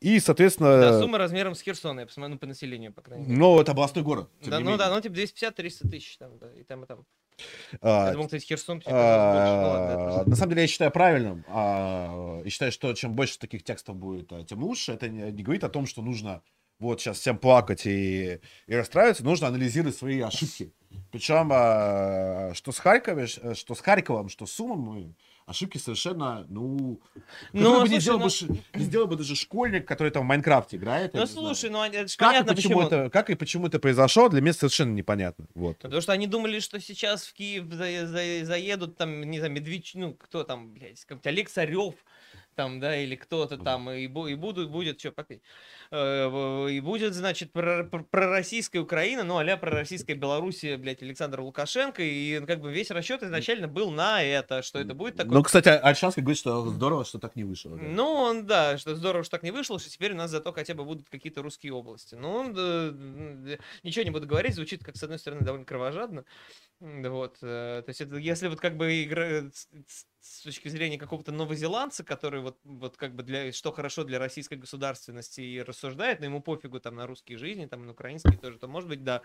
И, 0.00 0.20
соответственно, 0.20 0.78
Да, 0.78 1.00
сумма 1.00 1.18
размером 1.18 1.54
с 1.54 1.62
Херсона, 1.62 2.00
я 2.00 2.06
посмотрю, 2.06 2.34
ну, 2.34 2.38
по 2.38 2.46
населению, 2.46 2.92
по 2.92 3.00
крайней 3.02 3.26
мере. 3.26 3.38
ну, 3.38 3.60
это 3.60 3.72
областной 3.72 4.04
город. 4.04 4.30
Да, 4.44 4.60
ну 4.60 4.76
да, 4.76 4.90
ну 4.94 5.00
типа 5.00 5.14
250-300 5.14 5.88
тысяч 5.88 6.16
там, 6.18 6.38
да, 6.38 6.52
и 6.52 6.62
там, 6.64 6.84
и 6.84 6.86
там. 6.86 7.04
А, 7.80 8.06
Я 8.06 8.12
думал, 8.12 8.26
кстати, 8.26 8.44
Херсон 8.46 8.80
типа, 8.80 8.92
а, 8.92 10.24
На 10.26 10.36
самом 10.36 10.50
деле, 10.50 10.62
я 10.62 10.68
считаю 10.68 10.90
правильным. 10.90 11.44
а, 11.48 12.40
И 12.44 12.48
считаю, 12.50 12.72
что 12.72 12.92
чем 12.94 13.14
больше 13.14 13.38
таких 13.38 13.62
текстов 13.64 13.96
будет, 13.96 14.32
а, 14.32 14.44
тем 14.44 14.62
лучше. 14.62 14.92
Это 14.92 15.08
не 15.08 15.32
не 15.32 15.42
говорит 15.42 15.64
о 15.64 15.68
том, 15.68 15.86
что 15.86 16.02
нужно 16.02 16.42
вот 16.78 17.00
сейчас 17.00 17.18
всем 17.18 17.38
плакать 17.38 17.86
и, 17.86 18.40
и 18.66 18.74
расстраиваться. 18.74 19.24
Нужно 19.24 19.48
анализировать 19.48 19.96
свои 19.96 20.20
ошибки. 20.20 20.72
Причем, 21.12 21.50
а, 21.52 22.52
что 22.54 22.72
с 22.72 22.78
Харьковом, 22.78 23.26
что 23.26 23.74
с 23.74 23.80
Харьковом, 23.80 24.28
что 24.28 24.46
с 24.46 24.52
Сумом, 24.52 25.14
ошибки 25.46 25.78
совершенно, 25.78 26.44
ну, 26.48 27.00
Ну, 27.52 27.80
бы 27.82 27.88
не 27.88 28.00
слушай, 28.00 28.00
сделал, 28.00 28.18
ну- 28.18 28.24
бы, 28.26 28.62
не 28.78 28.84
сделал 28.84 29.06
бы 29.06 29.16
даже 29.16 29.36
школьник, 29.36 29.86
который 29.86 30.10
там 30.10 30.24
в 30.24 30.26
Майнкрафте 30.26 30.76
играет. 30.76 31.14
Ну 31.14 31.20
не 31.20 31.26
знаю. 31.26 31.46
слушай, 31.54 31.70
ну 31.70 31.82
это 31.84 32.08
же 32.08 32.16
как, 32.16 32.28
понятно, 32.30 32.50
и 32.52 32.54
почему 32.56 32.80
почему. 32.82 32.86
это, 33.00 33.10
как 33.10 33.30
и 33.30 33.34
почему 33.36 33.66
это 33.68 33.78
произошло, 33.78 34.28
для 34.28 34.40
меня 34.40 34.52
совершенно 34.52 34.92
непонятно. 34.92 35.46
Вот. 35.54 35.78
Потому 35.78 36.00
что 36.02 36.12
они 36.12 36.26
думали, 36.26 36.58
что 36.60 36.80
сейчас 36.80 37.24
в 37.26 37.32
Киев 37.34 37.66
за- 37.72 38.06
за- 38.06 38.44
заедут 38.44 38.96
там, 38.96 39.22
не 39.22 39.38
знаю, 39.38 39.52
Медведь, 39.52 39.92
ну 39.94 40.14
кто 40.14 40.42
там, 40.42 40.72
блядь, 40.72 41.04
как 41.04 41.24
Олег 41.26 41.48
Царев, 41.48 41.94
там, 42.56 42.80
да, 42.80 42.96
или 42.96 43.14
кто-то 43.14 43.58
там, 43.58 43.90
и, 43.90 44.06
бу- 44.08 44.30
и 44.30 44.34
будут, 44.34 44.70
будет, 44.70 44.98
что 44.98 45.12
попить, 45.12 45.42
Э, 45.92 46.66
и 46.68 46.80
будет, 46.80 47.14
значит, 47.14 47.52
про- 47.52 47.84
про- 47.84 48.02
пророссийская 48.02 48.82
Украина, 48.82 49.22
ну, 49.22 49.36
а-ля 49.36 49.56
пророссийская 49.56 50.16
Белоруссия, 50.16 50.76
блядь, 50.76 51.02
Александр 51.02 51.40
Лукашенко, 51.40 52.02
и 52.02 52.44
как 52.44 52.60
бы 52.60 52.72
весь 52.72 52.90
расчет 52.90 53.22
изначально 53.22 53.68
был 53.68 53.90
на 53.92 54.22
это, 54.22 54.62
что 54.62 54.80
это 54.80 54.94
будет 54.94 55.16
такой 55.16 55.32
Ну, 55.32 55.42
кстати, 55.44 55.68
Альшанский 55.68 56.22
говорит, 56.22 56.38
что 56.38 56.66
здорово, 56.70 57.04
что 57.04 57.18
так 57.18 57.36
не 57.36 57.44
вышло. 57.44 57.76
да. 57.76 57.82
ну, 57.82 58.04
он, 58.14 58.46
да, 58.46 58.78
что 58.78 58.96
здорово, 58.96 59.22
что 59.22 59.32
так 59.32 59.42
не 59.44 59.52
вышло, 59.52 59.78
что 59.78 59.90
теперь 59.90 60.12
у 60.12 60.16
нас 60.16 60.30
зато 60.30 60.52
хотя 60.52 60.74
бы 60.74 60.84
будут 60.84 61.08
какие-то 61.08 61.42
русские 61.42 61.72
области. 61.74 62.14
Ну, 62.16 62.52
да, 62.52 63.58
ничего 63.84 64.04
не 64.04 64.10
буду 64.10 64.26
говорить, 64.26 64.54
звучит, 64.54 64.82
как, 64.82 64.96
с 64.96 65.02
одной 65.02 65.18
стороны, 65.18 65.42
довольно 65.42 65.66
кровожадно. 65.66 66.24
Вот, 66.78 67.38
э, 67.40 67.82
то 67.84 67.88
есть 67.88 68.02
это, 68.02 68.16
если 68.16 68.48
вот 68.48 68.60
как 68.60 68.76
бы 68.76 69.02
игра 69.02 69.50
с, 69.50 70.42
точки 70.42 70.68
зрения 70.68 70.98
какого-то 70.98 71.32
новозеландца, 71.32 72.04
который 72.04 72.42
вот, 72.42 72.58
вот 72.64 72.98
как 72.98 73.14
бы 73.14 73.22
для, 73.22 73.50
что 73.52 73.72
хорошо 73.72 74.04
для 74.04 74.18
российской 74.18 74.58
государственности 74.58 75.40
и 75.40 75.62
рассуждает, 75.62 76.20
но 76.20 76.26
ему 76.26 76.42
пофигу 76.42 76.78
там 76.78 76.96
на 76.96 77.06
русские 77.06 77.38
жизни, 77.38 77.64
там 77.64 77.86
на 77.86 77.92
украинские 77.92 78.36
тоже, 78.36 78.58
то 78.58 78.68
может 78.68 78.90
быть, 78.90 79.04
да, 79.04 79.22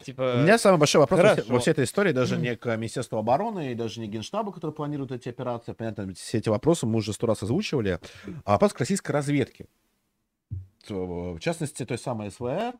типа... 0.00 0.36
У 0.38 0.42
меня 0.42 0.56
самый 0.56 0.78
большой 0.78 1.00
вопрос 1.00 1.20
во, 1.20 1.26
все- 1.26 1.34
Хорошо. 1.34 1.52
во 1.52 1.60
всей 1.60 1.70
этой 1.72 1.84
истории 1.84 2.12
даже 2.12 2.38
не 2.38 2.56
к 2.56 2.74
Министерству 2.76 3.18
обороны 3.18 3.72
и 3.72 3.74
даже 3.74 4.00
не 4.00 4.06
Генштабу, 4.06 4.52
который 4.52 4.70
планирует 4.70 5.12
эти 5.12 5.28
операции. 5.28 5.72
Понятно, 5.72 6.14
все 6.14 6.38
эти 6.38 6.48
вопросы 6.48 6.86
мы 6.86 6.96
уже 6.96 7.12
сто 7.12 7.26
раз 7.26 7.42
озвучивали. 7.42 8.00
А 8.44 8.52
вопрос 8.52 8.72
к 8.72 8.80
российской 8.80 9.10
разведке. 9.10 9.66
В 10.88 11.38
частности, 11.40 11.84
той 11.84 11.98
самой 11.98 12.30
СВР. 12.30 12.74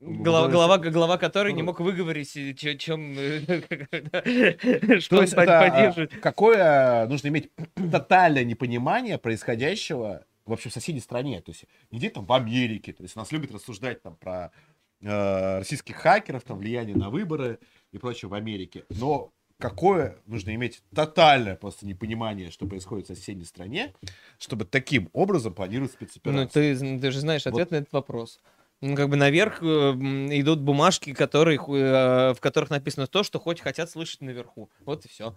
Глава, 0.00 0.46
глава, 0.48 0.78
глава 0.78 1.18
которой 1.18 1.52
не 1.52 1.62
Ну, 1.62 1.66
мог 1.66 1.80
выговорить, 1.80 2.36
э, 2.36 2.54
чё- 2.54 2.74
чем, 2.78 3.14
э, 3.18 3.40
что 5.00 5.16
То 5.16 5.22
есть 5.22 5.34
а, 5.34 5.44
поддерживает. 5.70 6.16
какое 6.20 7.06
нужно 7.08 7.26
иметь 7.28 7.50
тотальное 7.90 8.44
непонимание 8.44 9.18
происходящего 9.18 10.24
вообще 10.46 10.68
в 10.68 10.72
соседней 10.72 11.00
стране. 11.00 11.40
То 11.40 11.50
есть 11.50 11.64
где 11.90 12.10
там 12.10 12.26
в 12.26 12.32
Америке. 12.32 12.92
То 12.92 13.02
есть 13.02 13.16
нас 13.16 13.32
любят 13.32 13.50
рассуждать 13.52 14.00
там 14.00 14.14
про 14.14 14.52
э, 15.00 15.58
российских 15.58 15.96
хакеров, 15.96 16.44
там 16.44 16.58
влияние 16.58 16.94
на 16.96 17.10
выборы 17.10 17.58
и 17.90 17.98
прочее 17.98 18.28
в 18.28 18.34
Америке. 18.34 18.84
Но 18.90 19.32
какое 19.58 20.16
нужно 20.26 20.54
иметь 20.54 20.80
тотальное 20.94 21.56
просто 21.56 21.86
непонимание, 21.88 22.52
что 22.52 22.66
происходит 22.66 23.06
в 23.06 23.16
соседней 23.16 23.44
стране, 23.46 23.92
чтобы 24.38 24.64
таким 24.64 25.10
образом 25.12 25.54
планировать 25.54 25.90
Ну, 26.00 26.06
спецоперацию. 26.06 26.48
ты, 26.50 26.74
з- 26.76 27.00
ты 27.00 27.10
же 27.10 27.18
знаешь 27.18 27.44
Вот. 27.46 27.54
ответ 27.54 27.72
на 27.72 27.76
этот 27.76 27.92
вопрос. 27.92 28.38
Ну, 28.80 28.94
как 28.94 29.08
бы 29.08 29.16
наверх 29.16 29.60
э, 29.60 29.66
идут 29.66 30.60
бумажки, 30.60 31.12
которые, 31.12 31.58
э, 31.58 32.34
в 32.34 32.40
которых 32.40 32.70
написано 32.70 33.08
то, 33.08 33.24
что 33.24 33.40
хоть 33.40 33.60
хотят 33.60 33.90
слышать 33.90 34.20
наверху. 34.20 34.70
Вот 34.84 35.04
и 35.04 35.08
все. 35.08 35.36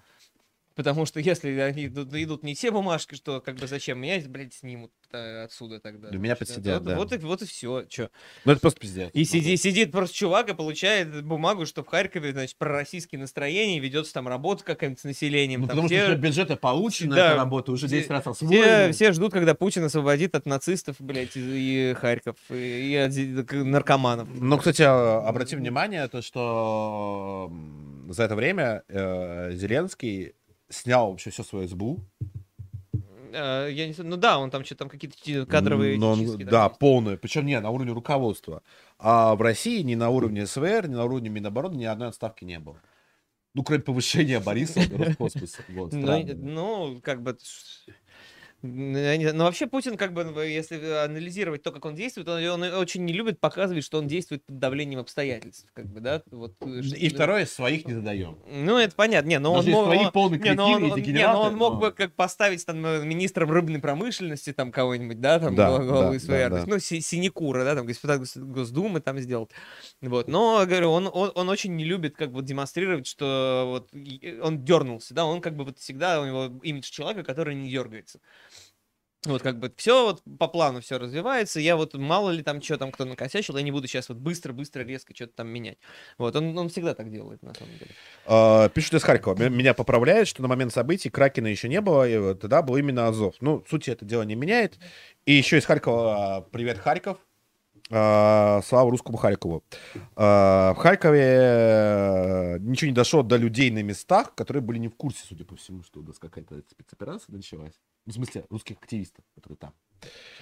Потому 0.82 1.06
что 1.06 1.20
если 1.20 1.52
они 1.60 1.86
идут, 1.86 2.42
не 2.42 2.56
те 2.56 2.72
бумажки, 2.72 3.14
что 3.14 3.40
как 3.40 3.56
бы 3.58 3.68
зачем 3.68 4.00
меня, 4.00 4.20
блядь, 4.28 4.54
снимут 4.54 4.92
э, 5.12 5.44
отсюда 5.44 5.80
тогда. 5.80 6.10
Да 6.10 6.18
меня 6.18 6.36
подсидят, 6.36 6.80
вот, 6.80 6.84
да. 6.84 6.96
вот 6.96 7.14
и, 7.14 7.18
вот 7.18 7.42
и 7.44 7.46
все. 7.46 7.84
Чё. 7.84 8.10
Ну 8.46 8.52
это 8.54 8.62
просто 8.62 8.80
пиздец. 8.80 9.12
И 9.14 9.24
сиди, 9.24 9.56
сидит 9.58 9.92
просто 9.92 10.16
чувак 10.16 10.50
и 10.50 10.56
получает 10.56 11.24
бумагу, 11.24 11.68
что 11.68 11.84
в 11.84 11.88
Харькове, 11.88 12.32
значит, 12.32 12.58
пророссийские 12.58 13.20
настроения, 13.22 13.80
ведется 13.80 14.12
там 14.14 14.28
работа 14.28 14.64
какая-нибудь 14.64 15.00
с 15.00 15.04
населением. 15.04 15.62
Ну, 15.62 15.68
там 15.68 15.76
потому 15.78 15.88
все- 15.88 16.06
что 16.06 16.16
бюджеты 16.16 16.56
получены, 16.56 17.16
Да. 17.16 17.28
эта 17.28 17.36
работа 17.36 17.72
уже 17.74 17.88
10 17.88 18.10
раз 18.10 18.24
все, 18.24 18.32
освоена. 18.32 18.92
все 18.92 19.12
ждут, 19.12 19.34
когда 19.34 19.54
Путин 19.54 19.84
освободит 19.84 20.34
от 20.34 20.48
нацистов, 20.48 20.96
блядь, 20.98 21.38
и, 21.38 21.92
и 21.92 21.94
Харьков, 21.94 22.38
и, 22.50 22.92
и 22.92 22.96
от 22.96 23.52
наркоманов. 23.52 24.28
Ну, 24.34 24.58
кстати, 24.58 24.82
а, 24.82 25.20
обрати 25.28 25.56
внимание, 25.56 26.08
то, 26.08 26.24
что 26.24 27.52
за 28.10 28.24
это 28.24 28.36
время 28.36 28.84
э, 28.88 29.52
Зеленский 29.54 30.34
снял 30.72 31.12
вообще 31.12 31.30
все 31.30 31.44
свое 31.44 31.68
СБУ. 31.68 32.00
Э, 33.34 33.70
я 33.72 33.88
не 33.88 33.94
знаю, 33.94 34.10
ну 34.10 34.18
да, 34.18 34.40
он 34.40 34.50
там 34.50 34.66
что-то 34.66 34.80
там 34.80 34.90
какие-то 34.90 35.46
кадровые 35.46 35.98
Но 35.98 36.12
он- 36.12 36.20
чистки 36.20 36.44
да, 36.44 36.66
есть. 36.66 36.80
полное. 36.80 37.18
Причем 37.18 37.46
не 37.46 37.60
на 37.60 37.70
уровне 37.70 37.94
руководства. 37.94 38.62
А 39.00 39.36
в 39.36 39.42
России 39.42 39.82
ни 39.82 39.96
на 39.96 40.10
уровне 40.10 40.46
СВР, 40.46 40.88
ни 40.88 40.96
на 40.96 41.06
уровне 41.06 41.30
Минобороны 41.30 41.76
ни 41.76 41.86
одной 41.86 42.10
отставки 42.10 42.44
не 42.44 42.60
было. 42.60 42.82
Ну, 43.54 43.64
кроме 43.64 43.84
повышения 43.84 44.40
Бориса 44.40 44.80
в 44.80 45.02
Роскосмосе. 45.02 45.64
Вот, 45.70 45.92
Ну, 45.94 46.24
ну, 46.36 47.02
как 47.04 47.22
бы... 47.22 47.38
ну, 48.62 49.44
вообще 49.44 49.68
Путин, 49.68 49.98
как 49.98 50.14
бы, 50.14 50.24
если 50.46 50.78
анализировать 51.04 51.64
то, 51.64 51.72
как 51.72 51.86
он 51.86 51.96
действует, 51.96 52.28
он, 52.28 52.44
он 52.44 52.64
очень 52.76 53.04
не 53.06 53.14
любит 53.14 53.40
показывать, 53.40 53.84
что 53.84 53.98
он 53.98 54.08
действует 54.08 54.46
под 54.46 54.60
давлением 54.60 55.00
обстоятельств, 55.00 55.68
как 55.74 55.88
бы, 55.88 56.00
да? 56.00 56.22
Вот, 56.32 56.54
э, 56.62 56.82
что- 56.84 56.96
И 56.96 57.10
второе, 57.10 57.46
своих 57.46 57.86
не 57.88 57.94
задаем. 57.94 58.38
Ну, 58.48 58.78
это 58.78 58.96
понятно. 58.96 59.30
Не, 59.30 59.40
но 59.40 59.54
он 59.54 59.66
мог... 59.66 59.86
свои 59.86 60.00
он- 60.00 60.12
полные 60.12 60.40
Не, 60.40 60.50
он, 60.52 60.82
не, 60.84 61.56
мог 61.56 61.74
но- 61.74 61.80
бы 61.80 61.92
как 61.92 62.14
поставить 62.14 62.66
там 62.66 62.86
э, 62.86 63.04
министром 63.04 63.52
рыбной 63.52 63.80
промышленности 63.80 64.54
там 64.54 64.72
кого-нибудь, 64.72 65.20
да, 65.20 65.40
там 65.40 65.56
Да, 65.56 65.78
главы 65.80 66.14
да, 66.16 66.20
СВР, 66.20 66.50
да, 66.50 66.50
да. 66.50 66.64
ну 66.68 66.80
Си- 66.80 67.02
Синекура, 67.02 67.64
да, 67.64 67.76
там 67.76 67.88
депутат 67.88 68.22
Гос- 68.22 68.38
Госдумы 68.40 69.00
там 69.02 69.20
сделал, 69.20 69.50
вот. 70.02 70.28
Но 70.28 70.64
говорю, 70.66 70.92
он, 70.92 71.10
он 71.12 71.32
он 71.34 71.50
очень 71.50 71.76
не 71.76 71.84
любит 71.86 72.16
как 72.16 72.32
бы 72.32 72.42
демонстрировать, 72.42 73.08
что 73.08 73.66
вот 73.68 73.90
он 74.44 74.64
дернулся, 74.64 75.14
да, 75.14 75.26
он 75.26 75.42
как 75.42 75.56
бы 75.56 75.64
вот 75.66 75.80
всегда 75.80 76.22
у 76.22 76.26
него 76.26 76.60
имидж 76.64 76.90
человека, 76.92 77.24
который 77.24 77.56
не 77.56 77.70
дергается. 77.70 78.20
Вот 79.26 79.44
как 79.44 79.60
бы 79.60 79.72
все 79.78 80.06
вот 80.06 80.24
по 80.40 80.48
плану 80.48 80.82
все 80.82 80.98
развивается. 80.98 81.60
Я 81.60 81.76
вот 81.76 81.94
мало 81.94 82.32
ли 82.32 82.42
там 82.42 82.62
что 82.62 82.78
там 82.78 82.92
кто 82.92 83.06
накосячил, 83.06 83.56
я 83.56 83.64
не 83.64 83.72
буду 83.72 83.88
сейчас 83.88 84.10
вот 84.10 84.18
быстро-быстро 84.18 84.82
резко 84.82 85.14
что-то 85.16 85.34
там 85.34 85.48
менять. 85.48 85.78
Вот 86.18 86.36
он, 86.36 86.58
он 86.58 86.70
всегда 86.70 86.96
так 86.96 87.12
делает 87.12 87.44
на 87.44 87.54
самом 87.54 87.74
деле. 87.78 87.92
А, 88.26 88.70
Пишут 88.70 88.96
из 88.96 89.04
Харькова. 89.04 89.50
Меня 89.50 89.76
поправляют, 89.76 90.28
что 90.28 90.42
на 90.42 90.48
момент 90.48 90.74
событий 90.74 91.10
Кракена 91.10 91.48
еще 91.48 91.70
не 91.70 91.82
было, 91.82 92.08
и 92.10 92.18
вот 92.18 92.40
тогда 92.40 92.64
был 92.64 92.78
именно 92.78 93.08
Азов. 93.08 93.36
Ну, 93.42 93.64
суть 93.70 93.88
это 93.88 94.06
дело 94.06 94.24
не 94.24 94.36
меняет. 94.36 94.80
И 95.26 95.34
еще 95.34 95.60
из 95.60 95.66
Харькова 95.66 96.38
а, 96.38 96.42
привет, 96.42 96.80
Харьков. 96.80 97.18
А, 97.94 98.62
Слава 98.66 98.90
русскому 98.90 99.18
Харькову. 99.18 99.64
А, 100.16 100.74
В 100.74 100.78
Харькове 100.78 101.22
э, 101.24 102.58
ничего 102.60 102.90
не 102.90 102.96
дошло 102.96 103.22
до 103.22 103.36
людей 103.38 103.70
на 103.72 103.84
местах, 103.84 104.34
которые 104.34 104.64
были 104.64 104.78
не 104.80 104.88
в 104.88 104.96
курсе, 104.96 105.24
судя 105.28 105.44
по 105.46 105.56
всему, 105.56 105.84
что 105.84 106.00
у 106.00 106.04
нас 106.04 106.18
какая-то 106.18 106.62
спецоперация 106.70 107.36
началась. 107.36 107.74
Ну, 108.06 108.14
в 108.14 108.16
смысле, 108.16 108.46
русских 108.50 108.78
активистов, 108.82 109.24
которые 109.36 109.58
там. 109.58 109.74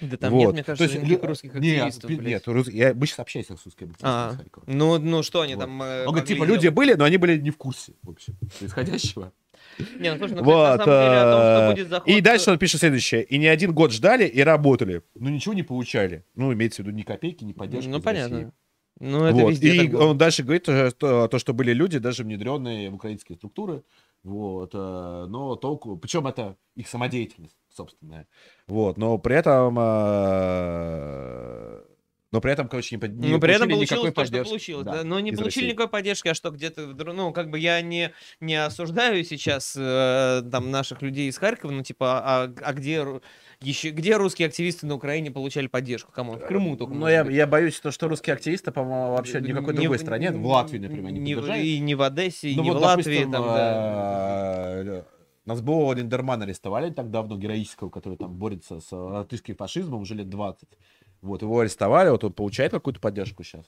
Да 0.00 0.16
там 0.16 0.32
Вот. 0.32 0.38
нет, 0.40 0.52
мне 0.52 0.62
То 0.62 0.66
кажется, 0.76 0.84
есть 0.96 1.04
никаких 1.06 1.28
русских 1.28 1.54
нет, 1.54 1.76
активистов. 1.86 2.10
блядь. 2.10 2.20
Нет, 2.26 2.48
рус- 2.48 2.70
я, 2.70 2.94
мы 2.94 3.06
сейчас 3.06 3.18
общаемся 3.18 3.56
с 3.56 3.64
русскими 3.64 3.90
активистами 3.90 4.12
А, 4.12 4.62
ну, 4.66 4.98
ну 4.98 5.22
что 5.22 5.42
они 5.42 5.54
Вот. 5.56 5.60
там... 5.64 5.82
э, 5.82 6.00
Он 6.06 6.12
говорит, 6.12 6.28
типа, 6.28 6.44
люди 6.44 6.68
были, 6.68 6.94
но 6.94 7.04
они 7.04 7.16
были 7.18 7.38
не 7.38 7.50
в 7.50 7.58
курсе, 7.58 7.92
в 8.02 8.10
общем, 8.10 8.36
происходящего. 8.58 9.32
Не, 9.98 10.12
ну 10.12 10.18
слушай, 10.18 10.34
ну, 10.34 10.42
кстати, 10.42 10.46
на 10.46 10.52
Вот. 10.52 10.84
самом 10.84 11.00
деле 11.00 11.18
о 11.18 11.32
том, 11.32 11.40
что 11.40 11.60
э, 11.60 11.70
будет 11.72 11.88
заход... 11.88 12.08
И 12.08 12.20
дальше 12.20 12.50
он 12.50 12.58
пишет 12.58 12.80
следующее. 12.80 13.24
И 13.24 13.38
не 13.38 13.46
один 13.46 13.72
год 13.72 13.92
ждали 13.92 14.26
и 14.26 14.40
работали. 14.40 15.02
Но 15.14 15.30
ничего 15.30 15.54
не 15.54 15.62
получали. 15.62 16.24
Ну, 16.34 16.52
имеется 16.52 16.82
в 16.82 16.86
виду 16.86 16.96
ни 16.96 17.02
копейки, 17.02 17.44
ни 17.44 17.52
поддержки 17.52 17.88
Ну, 17.88 18.00
понятно. 18.00 18.36
России. 18.36 18.52
Ну, 19.00 19.24
это 19.24 19.36
Вот. 19.36 19.50
везде 19.50 19.74
И 19.84 19.94
он 19.94 20.18
дальше 20.18 20.42
говорит, 20.42 20.68
э, 20.68 20.90
что, 20.90 21.28
то, 21.28 21.38
что 21.38 21.54
были 21.54 21.72
люди, 21.72 21.98
даже 21.98 22.22
внедренные 22.22 22.90
в 22.90 22.94
украинские 22.94 23.36
структуры. 23.36 23.82
Вот. 24.22 24.70
э, 24.74 25.26
Но 25.28 25.56
толку... 25.56 25.96
Причем 25.96 26.26
это 26.26 26.56
их 26.76 26.86
самодеятельность 26.88 27.56
собственная. 27.74 28.26
Вот. 28.66 28.98
Но 28.98 29.16
при 29.18 29.36
этом... 29.36 29.78
э, 32.32 32.36
Но 32.36 32.40
при 32.40 32.52
этом, 32.52 32.68
короче, 32.68 32.96
не, 32.96 33.08
не 33.08 33.28
Ну, 33.32 33.40
при 33.40 33.54
этом 33.54 33.68
никакой 33.68 34.12
получилось 34.12 34.14
то, 34.14 34.24
что 34.24 34.44
получилось. 34.44 34.84
Да, 34.86 34.92
Да, 34.98 35.04
но 35.04 35.20
не 35.20 35.32
получили 35.32 35.64
России. 35.64 35.66
никакой 35.72 35.88
поддержки, 35.88 36.28
а 36.28 36.34
что 36.34 36.50
где-то, 36.50 36.86
ну, 36.86 37.32
как 37.32 37.50
бы 37.50 37.58
я 37.58 37.80
не, 37.82 38.12
не 38.40 38.54
осуждаю 38.54 39.24
сейчас 39.24 39.74
э, 39.76 40.42
там 40.50 40.70
наших 40.70 41.02
людей 41.02 41.28
из 41.28 41.38
Харькова, 41.38 41.70
ну, 41.72 41.82
типа, 41.82 42.20
а, 42.24 42.52
а 42.62 42.72
где, 42.72 43.04
еще, 43.60 43.90
где 43.90 44.16
русские 44.16 44.46
активисты 44.48 44.86
на 44.86 44.94
Украине 44.94 45.30
получали 45.30 45.66
поддержку? 45.66 46.12
Кому? 46.12 46.34
В 46.34 46.46
Крыму 46.46 46.76
только. 46.76 46.94
Но 46.94 47.00
может 47.00 47.26
я, 47.26 47.30
я 47.30 47.46
боюсь, 47.46 47.78
то, 47.80 47.90
что 47.90 48.08
русские 48.08 48.34
активисты, 48.34 48.70
по-моему, 48.70 49.12
вообще 49.16 49.40
ни 49.40 49.52
в 49.52 49.56
какой 49.56 49.74
Не 49.74 49.80
другой 49.80 49.98
в- 49.98 50.00
стране, 50.00 50.30
в 50.30 50.46
Латвии, 50.46 50.78
например, 50.78 51.12
не 51.12 51.20
не 51.20 51.34
поддержали. 51.34 51.66
И 51.66 51.78
не 51.80 51.94
в 51.94 52.02
Одессе, 52.02 52.50
и 52.50 52.56
Ну 52.56 52.62
не 52.62 52.70
вот, 52.70 52.78
в 52.78 52.82
Латвии. 52.82 53.02
допустим, 53.24 53.32
там, 53.32 53.44
да. 53.44 54.72
э, 54.84 55.02
Нас 55.46 55.60
было 55.62 55.92
Линдермана 55.94 56.44
арестовали 56.44 56.90
так 56.90 57.10
давно, 57.10 57.36
героического, 57.36 57.90
который 57.90 58.16
там 58.16 58.32
борется 58.34 58.80
с 58.80 58.92
э, 58.92 58.96
латышским 58.96 59.56
фашизмом 59.56 60.02
уже 60.02 60.14
лет 60.14 60.28
20. 60.28 60.68
Вот, 61.22 61.42
его 61.42 61.60
арестовали, 61.60 62.08
вот 62.10 62.24
он 62.24 62.32
получает 62.32 62.72
какую-то 62.72 63.00
поддержку 63.00 63.42
сейчас. 63.44 63.66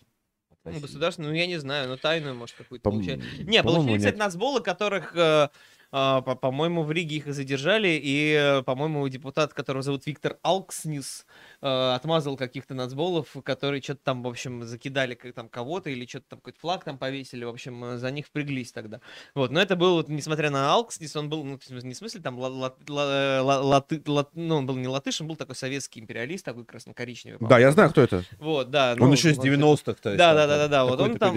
Ну, 0.65 0.79
государственную, 0.81 1.33
ну, 1.33 1.39
я 1.39 1.47
не 1.47 1.59
знаю, 1.59 1.89
ну, 1.89 1.97
тайную, 1.97 2.35
может, 2.37 2.55
какую-то 2.57 2.83
получали. 2.89 3.21
Не, 3.43 3.63
по-моему, 3.63 3.83
получили, 3.83 3.99
кстати, 3.99 4.15
нет. 4.15 4.21
нацболы, 4.21 4.61
которых, 4.61 5.13
э, 5.17 5.19
по- 5.19 5.51
по-моему, 5.93 6.83
в 6.85 6.91
Риге 6.91 7.17
их 7.17 7.27
и 7.27 7.33
задержали, 7.33 8.01
и, 8.03 8.33
э, 8.33 8.63
по-моему, 8.63 9.07
депутат, 9.09 9.53
которого 9.53 9.83
зовут 9.83 10.07
Виктор 10.07 10.39
Алкснис, 10.43 11.27
э, 11.61 11.93
отмазал 11.95 12.37
каких-то 12.39 12.73
нацболов, 12.75 13.37
которые 13.45 13.83
что-то 13.83 14.01
там, 14.03 14.23
в 14.23 14.29
общем, 14.29 14.65
закидали 14.65 15.15
как 15.15 15.35
там 15.35 15.49
кого-то, 15.49 15.91
или 15.91 16.07
что-то 16.07 16.25
там 16.31 16.39
какой-то 16.39 16.59
флаг 16.61 16.85
там 16.85 16.97
повесили, 16.97 17.45
в 17.45 17.51
общем, 17.51 17.85
э, 17.85 17.99
за 17.99 18.11
них 18.11 18.27
впряглись 18.27 18.73
тогда. 18.73 19.01
Вот, 19.35 19.51
но 19.51 19.61
это 19.61 19.77
был, 19.77 19.97
вот, 19.97 20.09
несмотря 20.09 20.51
на 20.51 20.73
Алкснис, 20.73 21.15
он 21.15 21.29
был, 21.29 21.45
ну, 21.45 21.59
в 21.59 21.65
смысле, 21.65 21.89
не 21.89 21.95
в 21.95 21.99
смысле 21.99 22.21
там, 22.23 22.39
ла- 22.39 22.49
ла- 22.49 22.75
ла- 22.89 23.43
ла- 23.43 23.61
латы- 23.63 24.03
лат- 24.07 24.31
ну, 24.35 24.57
он 24.57 24.67
был 24.67 24.77
не 24.77 24.89
латыш, 24.89 25.21
он 25.21 25.27
был 25.29 25.37
такой 25.37 25.57
советский 25.57 26.01
империалист, 26.01 26.43
такой 26.45 26.65
красно-коричневый. 26.65 27.39
Да, 27.47 27.59
я 27.59 27.71
знаю, 27.71 27.91
кто 27.91 28.01
это. 28.01 28.25
Вот, 28.39 28.71
да. 28.71 28.93
Он 28.95 29.09
ну, 29.09 29.13
еще 29.13 29.31
из 29.31 29.37
вообще- 29.37 29.51
90-х. 29.57 29.99
то 30.03 30.09
есть, 30.09 30.19
Да, 30.19 30.33
да, 30.33 30.47
да, 30.47 30.57
да, 30.57 30.69
да, 30.69 30.85
вот 30.87 30.99
он 31.01 31.19
там- 31.19 31.35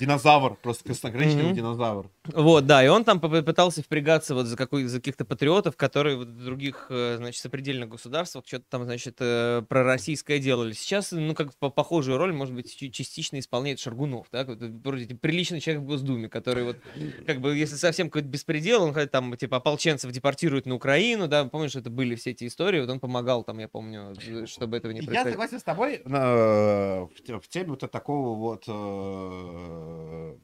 Динозавр, 0.00 0.56
просто 0.56 0.84
краснокоричневый 0.84 1.52
динозавр. 1.52 2.08
Вот, 2.32 2.66
да, 2.66 2.82
и 2.82 2.88
он 2.88 3.04
там 3.04 3.20
поп- 3.20 3.44
пытался 3.74 3.82
впрягаться 3.82 4.34
вот 4.34 4.46
за, 4.46 4.56
какой, 4.56 4.84
за 4.84 4.98
каких-то 4.98 5.24
патриотов, 5.24 5.76
которые 5.76 6.16
вот 6.16 6.28
в 6.28 6.44
других, 6.44 6.86
э, 6.90 7.16
значит, 7.16 7.40
сопредельных 7.40 7.88
государствах 7.88 8.44
что-то 8.46 8.64
там, 8.68 8.84
значит, 8.84 9.16
э, 9.20 9.62
пророссийское 9.68 10.38
делали. 10.38 10.72
Сейчас, 10.72 11.12
ну, 11.12 11.34
как 11.34 11.54
по 11.54 11.70
похожую 11.70 12.18
роль, 12.18 12.32
может 12.32 12.54
быть, 12.54 12.76
частично 12.92 13.38
исполняет 13.38 13.80
Шаргунов, 13.80 14.26
да, 14.32 14.44
вот, 14.44 14.58
вроде 14.60 15.14
приличный 15.14 15.60
человек 15.60 15.82
в 15.82 15.86
Госдуме, 15.86 16.28
который 16.28 16.64
вот, 16.64 16.76
как 17.26 17.40
бы, 17.40 17.56
если 17.56 17.76
совсем 17.76 18.08
какой-то 18.08 18.28
беспредел, 18.28 18.82
он 18.84 18.94
там, 19.08 19.36
типа, 19.36 19.56
ополченцев 19.56 20.10
депортирует 20.12 20.66
на 20.66 20.74
Украину, 20.74 21.28
да, 21.28 21.44
помнишь, 21.44 21.76
это 21.76 21.90
были 21.90 22.14
все 22.14 22.30
эти 22.30 22.46
истории, 22.46 22.80
вот 22.80 22.90
он 22.90 23.00
помогал 23.00 23.44
там, 23.44 23.58
я 23.58 23.68
помню, 23.68 24.14
чтобы 24.46 24.76
этого 24.76 24.92
не 24.92 25.00
происходило. 25.00 25.26
Я 25.26 25.32
согласен 25.32 25.60
с 25.60 25.62
тобой 25.62 26.02
в, 26.04 27.08
в 27.40 27.48
теме 27.48 27.70
вот 27.70 27.90
такого 27.90 28.36
вот 28.36 28.64
э, 28.66 30.34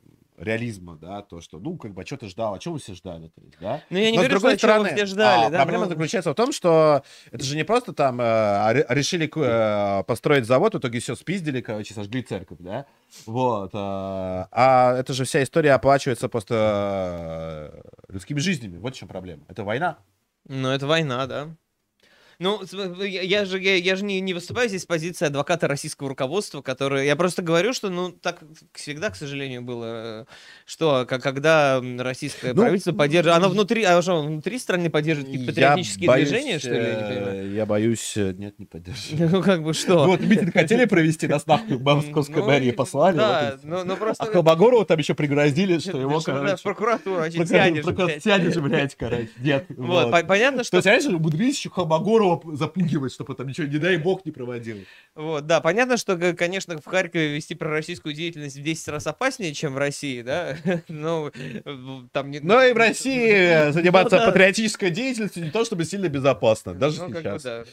реализма, 0.41 0.97
да, 0.97 1.23
то, 1.23 1.41
что, 1.41 1.59
ну, 1.59 1.77
как 1.77 1.93
бы, 1.93 2.03
а 2.03 2.07
что 2.07 2.17
ты 2.17 2.29
ждал, 2.29 2.55
а 2.55 2.61
что 2.61 2.73
вы 2.73 2.79
все 2.79 2.95
ждали, 2.95 3.29
то 3.29 3.41
есть, 3.43 3.59
да? 3.61 3.83
Ну, 3.91 3.99
я 3.99 4.11
не 4.11 4.17
Но, 4.17 4.23
говорю, 4.23 4.39
с 4.39 4.41
другой 4.41 4.59
что 4.59 4.69
стороны, 4.69 4.95
все 4.95 5.07
ждали, 5.07 5.47
а, 5.47 5.51
да, 5.51 5.59
проблема 5.59 5.85
но... 5.85 5.91
заключается 5.91 6.33
в 6.33 6.35
том, 6.35 6.53
что 6.53 7.03
это 7.31 7.45
же 7.45 7.57
не 7.57 7.65
просто 7.65 7.93
там 7.93 8.21
э, 8.21 8.85
решили 8.89 9.31
э, 9.33 10.05
построить 10.05 10.47
завод, 10.47 10.75
в 10.75 10.79
итоге 10.79 11.01
все 11.01 11.15
спиздили, 11.15 11.61
короче, 11.61 11.93
сожгли 11.95 12.23
церковь, 12.23 12.59
да, 12.61 12.87
вот, 13.27 13.71
э, 13.75 13.77
а 13.77 14.97
это 14.99 15.12
же 15.12 15.25
вся 15.25 15.43
история 15.43 15.73
оплачивается 15.73 16.29
просто 16.29 17.83
э, 18.09 18.12
людскими 18.12 18.39
жизнями, 18.39 18.79
вот 18.79 18.95
в 18.95 18.99
чем 18.99 19.09
проблема, 19.09 19.45
это 19.49 19.62
война. 19.62 19.99
Ну, 20.49 20.69
это 20.69 20.87
война, 20.87 21.27
да. 21.27 21.49
Ну, 22.41 22.62
я, 23.05 23.45
же, 23.45 23.61
я, 23.61 23.75
я 23.75 23.97
же 23.97 24.05
не, 24.05 24.19
не 24.19 24.33
выступаю 24.33 24.67
здесь 24.67 24.85
с 24.85 24.87
позиции 24.87 25.27
адвоката 25.27 25.69
российского 25.69 26.09
руководства, 26.09 26.62
который... 26.62 27.05
Я 27.05 27.15
просто 27.15 27.43
говорю, 27.43 27.75
что, 27.75 27.91
ну, 27.91 28.12
так 28.12 28.41
всегда, 28.73 29.11
к 29.11 29.17
сожалению, 29.17 29.61
было, 29.61 30.27
что 30.65 31.05
когда 31.07 31.83
российское 31.99 32.55
ну, 32.55 32.62
правительство 32.62 32.93
поддерживает... 32.93 33.37
Оно 33.37 33.51
внутри, 33.51 33.85
а 33.85 34.01
что, 34.01 34.23
внутри 34.23 34.59
страны 34.59 34.89
поддерживает 34.89 35.31
какие-то 35.31 35.53
патриотические 35.53 36.09
боюсь, 36.09 36.29
движения, 36.31 36.59
что 36.59 36.71
ли? 36.71 36.77
Я, 36.77 36.95
не 36.95 37.15
понимаю? 37.15 37.53
я 37.53 37.67
боюсь, 37.67 38.17
э, 38.17 38.33
нет, 38.33 38.59
не 38.59 38.65
поддерживает. 38.65 39.33
Ну, 39.33 39.43
как 39.43 39.62
бы 39.62 39.75
что? 39.75 40.07
Ну, 40.07 40.12
вот 40.12 40.21
митинг 40.21 40.55
хотели 40.55 40.87
провести, 40.87 41.27
нас 41.29 41.47
нахуй 41.47 41.77
в 41.77 41.83
московской 41.83 42.37
ну, 42.37 42.47
мэрии 42.47 42.71
послали. 42.71 43.19
Да, 43.19 43.59
ну, 43.62 43.85
ну 43.85 43.97
просто... 43.99 44.25
А 44.25 44.27
Холмогорову 44.27 44.87
там 44.87 44.99
еще 44.99 45.12
пригрозили, 45.12 45.79
что 45.79 46.01
его, 46.01 46.19
короче... 46.21 46.57
В 46.57 46.62
прокуратуру, 46.62 47.21
а 47.21 47.29
тянешь, 47.29 47.85
блядь. 47.85 48.23
Тянешь, 48.23 48.57
блядь, 48.57 48.95
короче, 48.95 49.29
нет. 49.41 49.67
Вот, 49.77 50.11
понятно, 50.27 50.65
что... 50.65 50.71
То 50.71 50.77
есть, 50.79 50.87
раньше 50.87 51.15
умудрились 51.15 51.59
еще 51.59 51.69
Холмогорова 51.69 52.30
его 52.31 52.57
запугивать, 52.57 53.12
чтобы 53.12 53.35
там 53.35 53.48
ничего, 53.48 53.66
не 53.66 53.78
дай 53.78 53.97
бог, 53.97 54.24
не 54.24 54.32
проводил. 54.32 54.78
Вот, 55.15 55.47
да, 55.47 55.61
понятно, 55.61 55.97
что, 55.97 56.16
конечно, 56.35 56.78
в 56.78 56.85
Харькове 56.85 57.35
вести 57.35 57.55
пророссийскую 57.55 58.15
деятельность 58.15 58.57
в 58.57 58.62
10 58.62 58.89
раз 58.89 59.07
опаснее, 59.07 59.55
чем 59.55 59.74
в 59.74 59.78
России, 59.78 60.23
да, 60.23 60.57
но 60.89 61.31
там 62.12 62.31
не... 62.31 62.40
Но 62.40 62.62
и 62.62 62.73
в 62.73 62.77
России 62.77 63.70
заниматься 63.73 64.16
ну, 64.16 64.23
да. 64.23 64.28
патриотической 64.28 64.90
деятельностью 64.90 65.44
не 65.44 65.51
то 65.51 65.65
чтобы 65.65 65.85
сильно 65.85 66.09
безопасно, 66.09 66.74
даже 66.74 67.02
ну, 67.02 67.09
сейчас. 67.09 67.23
Как 67.23 67.35
бы, 67.35 67.40
да. 67.43 67.65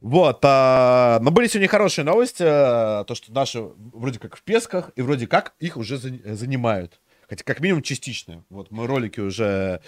Вот, 0.00 0.38
а, 0.42 1.18
но 1.20 1.30
были 1.30 1.46
сегодня 1.46 1.68
хорошие 1.68 2.04
новости, 2.04 2.42
а, 2.46 3.04
то, 3.04 3.14
что 3.14 3.32
наши 3.32 3.62
вроде 3.92 4.18
как 4.18 4.36
в 4.36 4.42
Песках, 4.42 4.90
и 4.96 5.02
вроде 5.02 5.26
как 5.26 5.54
их 5.58 5.76
уже 5.76 5.98
занимают. 5.98 6.98
Хотя 7.30 7.44
как 7.44 7.60
минимум 7.60 7.82
частично. 7.82 8.44
Вот 8.50 8.72
мы 8.72 8.88
ролики 8.88 9.20
уже 9.20 9.80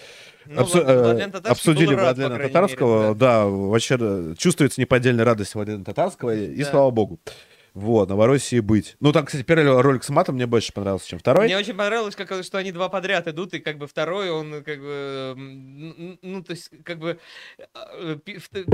ну, 0.46 0.62
обсу... 0.62 0.80
Владлен 0.80 1.32
э, 1.34 1.38
обсудили 1.48 1.92
Владлена 1.96 2.38
Татарского. 2.38 3.02
Мере, 3.02 3.14
да. 3.14 3.40
да, 3.40 3.46
вообще 3.46 4.34
чувствуется 4.38 4.80
неподдельная 4.80 5.24
радость 5.24 5.56
Владлена 5.56 5.84
Татарского, 5.84 6.32
и 6.32 6.62
да. 6.62 6.70
слава 6.70 6.92
богу. 6.92 7.18
Вот, 7.74 8.10
Новороссии 8.10 8.60
быть. 8.60 8.96
Ну, 9.00 9.12
там, 9.12 9.24
кстати, 9.24 9.42
первый 9.42 9.80
ролик 9.80 10.04
с 10.04 10.10
матом 10.10 10.34
мне 10.34 10.46
больше 10.46 10.74
понравился, 10.74 11.08
чем 11.08 11.18
второй. 11.18 11.46
Мне 11.46 11.56
очень 11.56 11.74
понравилось, 11.74 12.14
как, 12.14 12.44
что 12.44 12.58
они 12.58 12.70
два 12.70 12.90
подряд 12.90 13.26
идут, 13.28 13.54
и 13.54 13.60
как 13.60 13.78
бы 13.78 13.86
второй, 13.86 14.30
он 14.30 14.62
как 14.62 14.78
бы, 14.78 16.18
ну, 16.20 16.42
то 16.42 16.52
есть, 16.52 16.70
как 16.84 16.98
бы, 16.98 17.18
э, 17.74 18.16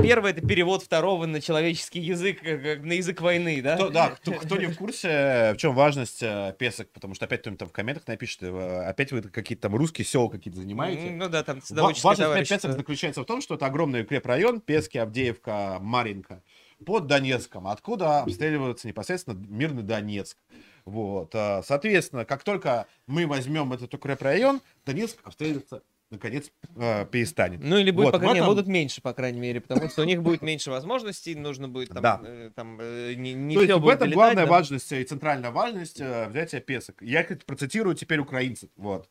первый 0.03 0.31
это 0.31 0.45
перевод 0.45 0.83
второго 0.83 1.25
на 1.25 1.39
человеческий 1.39 2.01
язык, 2.01 2.41
как, 2.41 2.83
на 2.83 2.93
язык 2.93 3.21
войны, 3.21 3.61
да? 3.61 3.75
Кто, 3.75 3.89
да, 3.89 4.09
кто, 4.09 4.33
кто 4.33 4.57
не 4.57 4.65
в 4.65 4.75
курсе, 4.75 5.53
в 5.53 5.57
чем 5.57 5.73
важность 5.75 6.21
э, 6.21 6.53
песок, 6.59 6.89
потому 6.91 7.15
что 7.15 7.23
опять 7.23 7.39
кто-нибудь 7.39 7.59
там 7.59 7.69
в 7.69 7.71
комментах 7.71 8.05
напишет, 8.05 8.43
э, 8.43 8.81
опять 8.85 9.13
вы 9.13 9.21
какие-то 9.21 9.63
там 9.63 9.77
русские 9.77 10.03
села 10.03 10.27
какие-то 10.27 10.59
занимаете. 10.59 11.11
Ну 11.11 11.29
да, 11.29 11.43
там 11.43 11.61
Важность 11.69 12.49
песок 12.49 12.73
заключается 12.73 13.21
в 13.21 13.25
том, 13.25 13.41
что 13.41 13.55
это 13.55 13.65
огромный 13.65 14.01
укрепрайон, 14.01 14.59
Пески, 14.59 14.97
Авдеевка, 14.97 15.77
Маринка 15.79 16.43
под 16.85 17.07
Донецком, 17.07 17.67
откуда 17.67 18.21
обстреливается 18.21 18.87
непосредственно 18.87 19.35
мирный 19.47 19.83
Донецк. 19.83 20.37
Вот. 20.85 21.31
А, 21.33 21.61
соответственно, 21.63 22.25
как 22.25 22.43
только 22.43 22.87
мы 23.07 23.27
возьмем 23.27 23.73
этот 23.73 23.93
укрепрайон, 23.93 24.61
Донецк 24.85 25.17
обстреливается 25.23 25.83
наконец 26.11 26.51
э, 26.75 27.05
перестанет. 27.05 27.59
Ну 27.61 27.77
или 27.77 27.91
будет, 27.91 28.05
вот, 28.05 28.11
по 28.13 28.19
крайней 28.19 28.35
мере, 28.35 28.45
этом... 28.45 28.55
будут 28.55 28.67
меньше, 28.67 29.01
по 29.01 29.13
крайней 29.13 29.39
мере, 29.39 29.61
потому 29.61 29.89
что 29.89 30.01
у 30.01 30.05
них 30.05 30.21
будет 30.23 30.41
меньше 30.41 30.71
возможностей, 30.71 31.35
нужно 31.35 31.69
будет 31.69 31.89
там, 31.89 32.01
да. 32.01 32.21
э, 32.23 32.51
там 32.55 32.79
э, 32.81 33.13
не, 33.15 33.33
не 33.33 33.55
То 33.55 33.61
есть 33.61 33.73
в 33.73 33.87
этом 33.87 34.09
главная 34.11 34.45
да? 34.45 34.51
важность 34.51 34.91
и 34.91 35.03
центральная 35.03 35.51
важность 35.51 36.01
э, 36.01 36.27
взятия 36.29 36.61
песок. 36.61 37.01
Я 37.01 37.23
процитирую 37.45 37.95
теперь 37.95 38.19
украинцев. 38.19 38.69
Вот. 38.75 39.07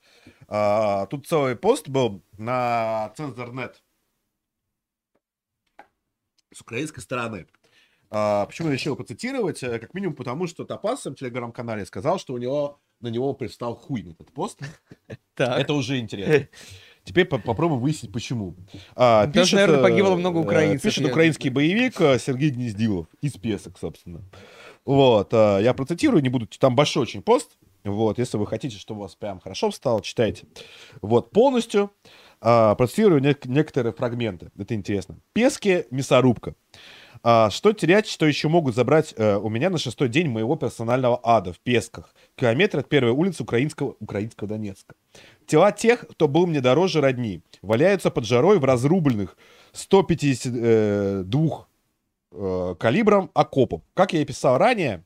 А, 0.49 1.07
тут 1.07 1.27
целый 1.27 1.55
пост 1.57 1.89
был 1.89 2.23
на 2.37 3.13
Цензорнет 3.17 3.81
с 6.53 6.61
украинской 6.61 7.01
стороны. 7.01 7.47
А, 8.11 8.47
почему 8.47 8.69
я 8.69 8.75
решил 8.75 8.97
процитировать? 8.97 9.63
Э, 9.63 9.79
как 9.79 9.95
минимум 9.95 10.17
потому, 10.17 10.47
что 10.47 10.65
Топас 10.65 11.01
в 11.01 11.03
своем 11.03 11.17
телеграм-канале 11.17 11.85
сказал, 11.85 12.19
что 12.19 12.35
у 12.35 12.39
него 12.39 12.81
на 13.01 13.09
него 13.09 13.33
пристал 13.35 13.77
хуй 13.77 14.03
на 14.03 14.11
этот 14.11 14.33
пост. 14.33 14.61
Так. 15.35 15.61
Это 15.61 15.73
уже 15.75 15.99
интересно. 15.99 16.49
Теперь 17.05 17.25
по 17.25 17.39
попробуем 17.39 17.81
выяснить, 17.81 18.13
почему. 18.13 18.57
А, 18.97 19.27
Потому 19.27 19.45
пишет, 19.45 19.55
наверное, 19.55 19.83
погибло 19.83 20.17
много 20.17 20.41
э, 20.41 20.43
украинцев. 20.43 20.83
Пишет 20.83 21.07
украинский 21.07 21.49
боевик 21.49 22.01
э, 22.01 22.19
Сергей 22.19 22.51
Гнездилов 22.51 23.07
из 23.23 23.35
Песок, 23.35 23.79
собственно. 23.79 24.23
Вот, 24.85 25.33
я 25.33 25.75
процитирую, 25.75 26.23
не 26.23 26.29
буду, 26.29 26.47
там 26.47 26.75
большой 26.75 27.03
очень 27.03 27.23
пост. 27.23 27.59
Вот, 27.85 28.19
если 28.19 28.37
вы 28.37 28.47
хотите, 28.47 28.79
чтобы 28.79 29.01
у 29.01 29.03
вас 29.05 29.15
прям 29.15 29.39
хорошо 29.39 29.71
встало, 29.71 30.03
читайте. 30.03 30.47
Вот, 31.01 31.31
полностью 31.31 31.93
а, 32.41 32.75
процитирую 32.75 33.21
не 33.21 33.37
некоторые 33.45 33.93
фрагменты. 33.93 34.51
Это 34.59 34.75
интересно. 34.75 35.19
Пески, 35.33 35.85
мясорубка. 35.91 36.55
А, 37.23 37.51
что 37.51 37.73
терять, 37.73 38.07
что 38.07 38.27
еще 38.27 38.49
могут 38.49 38.75
забрать 38.75 39.15
а, 39.17 39.39
у 39.39 39.49
меня 39.49 39.71
на 39.71 39.79
шестой 39.79 40.09
день 40.09 40.29
моего 40.29 40.57
персонального 40.57 41.21
ада 41.23 41.53
в 41.53 41.61
Песках, 41.61 42.15
километр 42.37 42.79
от 42.79 42.89
первой 42.89 43.13
улицы 43.13 43.43
украинского, 43.43 43.97
украинского 44.01 44.49
Донецка. 44.49 44.95
Тела 45.47 45.73
тех, 45.73 46.07
кто 46.09 46.29
был 46.29 46.47
мне 46.47 46.61
дороже 46.61 47.01
родни, 47.01 47.43
валяются 47.63 48.11
под 48.11 48.25
жарой 48.25 48.59
в 48.59 48.65
разрубленных 48.65 49.37
152 49.73 50.47
э, 50.53 51.65
э, 52.33 52.75
калибром 52.79 53.31
окопов. 53.35 53.83
Как 53.95 54.13
я 54.13 54.21
и 54.21 54.25
писал 54.25 54.59
ранее, 54.59 55.05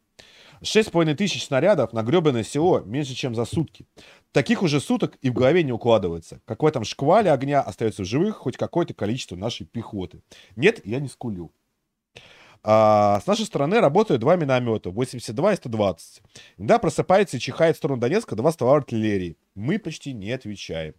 6,5 0.62 1.14
тысяч 1.14 1.44
снарядов 1.44 1.92
на 1.92 2.02
гребаное 2.02 2.44
село 2.44 2.80
меньше, 2.80 3.14
чем 3.14 3.34
за 3.34 3.44
сутки. 3.44 3.86
Таких 4.32 4.62
уже 4.62 4.80
суток 4.80 5.16
и 5.20 5.30
в 5.30 5.34
голове 5.34 5.62
не 5.62 5.72
укладывается. 5.72 6.40
Как 6.44 6.62
в 6.62 6.66
этом 6.66 6.84
шквале 6.84 7.30
огня 7.30 7.60
остается 7.60 8.02
в 8.02 8.06
живых 8.06 8.36
хоть 8.36 8.56
какое-то 8.56 8.94
количество 8.94 9.36
нашей 9.36 9.66
пехоты. 9.66 10.22
Нет, 10.56 10.80
я 10.86 11.00
не 11.00 11.08
скулю. 11.08 11.50
А, 12.64 13.20
с 13.20 13.26
нашей 13.26 13.44
стороны 13.44 13.80
работают 13.80 14.20
два 14.20 14.36
миномета, 14.36 14.90
82 14.90 15.52
и 15.52 15.56
120. 15.56 16.22
Иногда 16.58 16.78
просыпается 16.78 17.36
и 17.36 17.40
чихает 17.40 17.74
в 17.76 17.78
сторону 17.78 18.00
Донецка 18.00 18.36
два 18.36 18.52
ствола 18.52 18.76
артиллерии. 18.76 19.36
Мы 19.54 19.78
почти 19.78 20.12
не 20.12 20.30
отвечаем. 20.30 20.94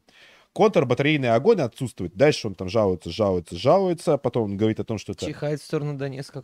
Контрбатарейный 0.54 1.32
огонь 1.32 1.62
отсутствует. 1.62 2.16
Дальше 2.16 2.48
он 2.48 2.54
там 2.54 2.70
жалуется, 2.70 3.10
жалуется, 3.10 3.58
жалуется. 3.58 4.18
Потом 4.18 4.44
он 4.44 4.58
говорит 4.58 4.80
о 4.80 4.84
том, 4.84 5.00
что 5.00 5.14
это... 5.14 5.26
Чихает 5.26 5.62
в 5.62 5.66
сторону 5.66 5.98
Донецка. 5.98 6.44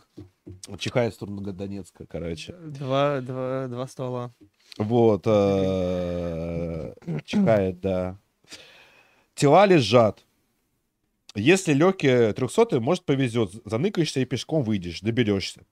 Чихает 0.79 1.13
в 1.13 1.15
сторону 1.15 1.41
Донецка, 1.41 2.07
короче. 2.07 2.53
Два, 2.53 3.21
два, 3.21 3.67
два 3.67 3.87
ствола. 3.87 4.33
Вот. 4.77 5.23
Э, 5.27 6.93
чихает, 7.23 7.81
да. 7.81 8.17
Тела 9.35 9.65
лежат. 9.67 10.25
Если 11.39 11.73
легкие 11.73 12.33
300 12.33 12.79
может, 12.79 13.05
повезет. 13.05 13.51
Заныкаешься 13.65 14.19
и 14.19 14.25
пешком 14.25 14.63
выйдешь, 14.63 15.01
доберешься. 15.01 15.65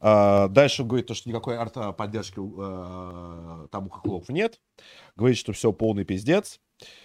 А, 0.00 0.48
дальше 0.48 0.82
он 0.82 0.88
говорит, 0.88 1.06
то, 1.06 1.14
что 1.14 1.28
никакой 1.28 1.56
арт-поддержки 1.56 2.38
а, 2.38 3.68
там 3.70 3.86
у 3.86 3.90
хохлов 3.90 4.28
нет. 4.28 4.60
Говорит, 5.16 5.38
что 5.38 5.52
все 5.52 5.72
полный 5.72 6.04
пиздец. 6.04 6.60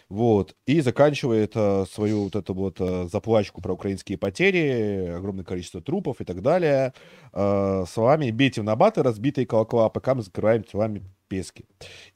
Вот. 0.09 0.55
И 0.65 0.81
заканчивает 0.81 1.53
а, 1.55 1.85
свою 1.85 2.25
вот 2.25 2.35
эту 2.35 2.53
вот 2.53 2.81
а, 2.81 3.07
заплачку 3.07 3.61
про 3.61 3.73
украинские 3.73 4.17
потери, 4.17 5.13
огромное 5.15 5.45
количество 5.45 5.81
трупов 5.81 6.19
и 6.19 6.25
так 6.25 6.41
далее. 6.41 6.93
А, 7.31 7.85
словами 7.85 8.31
«бейте 8.31 8.61
в 8.61 8.63
набаты, 8.65 9.03
разбитые 9.03 9.47
колокола, 9.47 9.89
пока 9.89 10.15
мы 10.15 10.21
закрываем 10.21 10.63
телами 10.63 11.03
пески». 11.27 11.65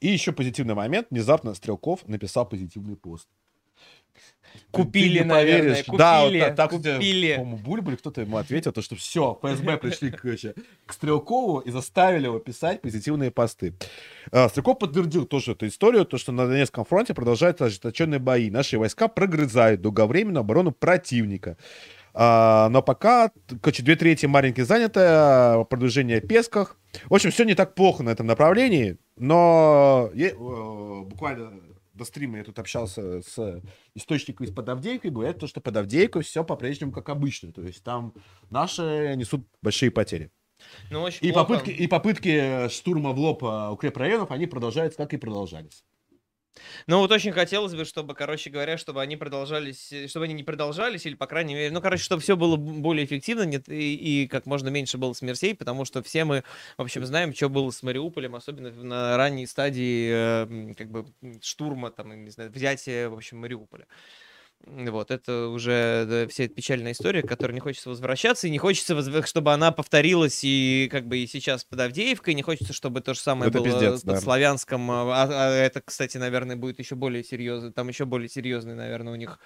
И 0.00 0.08
еще 0.08 0.32
позитивный 0.32 0.74
момент. 0.74 1.06
Внезапно 1.10 1.54
Стрелков 1.54 2.06
написал 2.06 2.46
позитивный 2.48 2.96
пост. 2.96 3.28
Купили, 4.70 5.20
Ты 5.20 5.24
наверное, 5.24 5.82
поверишь. 5.84 5.86
Да, 5.98 6.20
вот 6.20 6.26
купили, 6.26 6.40
так, 6.40 6.56
так, 6.56 6.70
кстати, 6.70 6.94
купили. 6.94 7.34
по-моему, 7.36 7.56
Бульбуль 7.58 7.96
кто-то 7.96 8.20
ему 8.22 8.36
ответил, 8.38 8.72
то, 8.72 8.82
что 8.82 8.96
все, 8.96 9.38
ФСБ 9.42 9.76
пришли 9.78 10.10
короче, 10.10 10.54
к 10.86 10.92
Стрелкову 10.92 11.60
и 11.60 11.70
заставили 11.70 12.24
его 12.24 12.38
писать 12.38 12.80
позитивные 12.82 13.30
посты. 13.30 13.74
А, 14.32 14.48
Стрелков 14.48 14.78
подтвердил 14.78 15.26
тоже 15.26 15.52
эту 15.52 15.66
историю, 15.68 16.04
то, 16.04 16.18
что 16.18 16.32
на 16.32 16.46
Донецком 16.46 16.84
фронте 16.84 17.14
продолжаются 17.14 17.66
ожесточенные 17.66 18.18
бои. 18.18 18.50
Наши 18.50 18.78
войска 18.78 19.08
прогрызают 19.08 19.80
долговременную 19.80 20.40
оборону 20.40 20.72
противника. 20.72 21.56
А, 22.16 22.68
но 22.68 22.80
пока, 22.80 23.30
короче, 23.60 23.82
две 23.82 23.96
трети 23.96 24.26
маленьких 24.26 24.66
заняты, 24.66 25.00
а, 25.02 25.64
продвижение 25.64 26.20
в 26.20 26.26
Песках. 26.28 26.76
В 27.06 27.14
общем, 27.14 27.32
все 27.32 27.44
не 27.44 27.54
так 27.54 27.74
плохо 27.74 28.04
на 28.04 28.10
этом 28.10 28.26
направлении, 28.28 28.98
но 29.16 30.10
е- 30.14 30.30
э, 30.30 30.34
буквально 30.36 31.50
до 31.94 32.04
стрима 32.04 32.38
я 32.38 32.44
тут 32.44 32.58
общался 32.58 33.22
с 33.22 33.62
источником 33.94 34.46
из-под 34.46 34.68
Авдеевки, 34.68 35.08
говорят, 35.08 35.38
то, 35.38 35.46
что 35.46 35.60
под 35.60 35.76
Авдеевкой 35.76 36.22
все 36.22 36.44
по-прежнему 36.44 36.92
как 36.92 37.08
обычно. 37.08 37.52
То 37.52 37.62
есть 37.62 37.82
там 37.82 38.14
наши 38.50 39.14
несут 39.16 39.46
большие 39.62 39.90
потери. 39.90 40.30
Ну, 40.90 41.02
очень 41.02 41.26
И 41.26 41.32
плохо. 41.32 41.46
попытки, 41.48 41.70
и 41.70 41.86
попытки 41.86 42.68
штурма 42.68 43.10
в 43.12 43.18
лоб 43.18 43.44
а, 43.44 43.70
укрепрайонов, 43.72 44.30
они 44.30 44.46
продолжаются, 44.46 44.96
как 44.96 45.12
и 45.12 45.16
продолжались. 45.16 45.84
Ну, 46.86 46.98
вот 46.98 47.10
очень 47.10 47.32
хотелось 47.32 47.74
бы, 47.74 47.84
чтобы, 47.84 48.14
короче 48.14 48.50
говоря, 48.50 48.78
чтобы 48.78 49.02
они 49.02 49.16
продолжались, 49.16 49.92
э, 49.92 50.08
чтобы 50.08 50.26
они 50.26 50.34
не 50.34 50.44
продолжались, 50.44 51.06
или, 51.06 51.14
по 51.14 51.26
крайней 51.26 51.54
мере, 51.54 51.70
ну, 51.70 51.80
короче, 51.80 52.02
чтобы 52.02 52.22
все 52.22 52.36
было 52.36 52.56
более 52.56 53.04
эффективно 53.04 53.42
нет, 53.42 53.68
и, 53.68 54.24
и 54.24 54.28
как 54.28 54.46
можно 54.46 54.68
меньше 54.68 54.98
было 54.98 55.12
смертей, 55.12 55.54
потому 55.54 55.84
что 55.84 56.02
все 56.02 56.24
мы, 56.24 56.44
в 56.76 56.82
общем, 56.82 57.04
знаем, 57.04 57.34
что 57.34 57.48
было 57.48 57.70
с 57.70 57.82
Мариуполем, 57.82 58.34
особенно 58.34 58.70
на 58.70 59.16
ранней 59.16 59.46
стадии, 59.46 60.10
э, 60.12 60.74
как 60.74 60.90
бы, 60.90 61.06
штурма, 61.42 61.90
там, 61.90 62.24
не 62.24 62.30
знаю, 62.30 62.50
взятия, 62.50 63.08
в 63.08 63.14
общем, 63.14 63.38
Мариуполя. 63.38 63.86
Вот, 64.66 65.10
это 65.10 65.48
уже 65.48 66.06
да, 66.08 66.28
вся 66.28 66.44
эта 66.44 66.54
печальная 66.54 66.92
история, 66.92 67.22
к 67.22 67.28
которой 67.28 67.52
не 67.52 67.60
хочется 67.60 67.90
возвращаться, 67.90 68.46
и 68.46 68.50
не 68.50 68.58
хочется, 68.58 69.26
чтобы 69.26 69.52
она 69.52 69.72
повторилась 69.72 70.40
и 70.42 70.88
как 70.90 71.06
бы 71.06 71.18
и 71.18 71.26
сейчас 71.26 71.64
под 71.64 71.80
Авдеевкой, 71.80 72.34
не 72.34 72.42
хочется, 72.42 72.72
чтобы 72.72 73.02
то 73.02 73.12
же 73.12 73.20
самое 73.20 73.50
Это 73.50 73.58
было 73.58 73.70
пиздец, 73.70 74.00
под 74.00 74.14
да. 74.14 74.20
Славянском, 74.20 74.90
а, 74.90 75.28
а 75.30 75.50
это, 75.50 75.82
кстати, 75.82 76.16
наверное, 76.16 76.56
будет 76.56 76.78
еще 76.78 76.94
более 76.94 77.22
серьезно, 77.22 77.72
там 77.72 77.88
еще 77.88 78.06
более 78.06 78.28
серьезные, 78.28 78.74
наверное, 78.74 79.12
у 79.12 79.16
них 79.16 79.38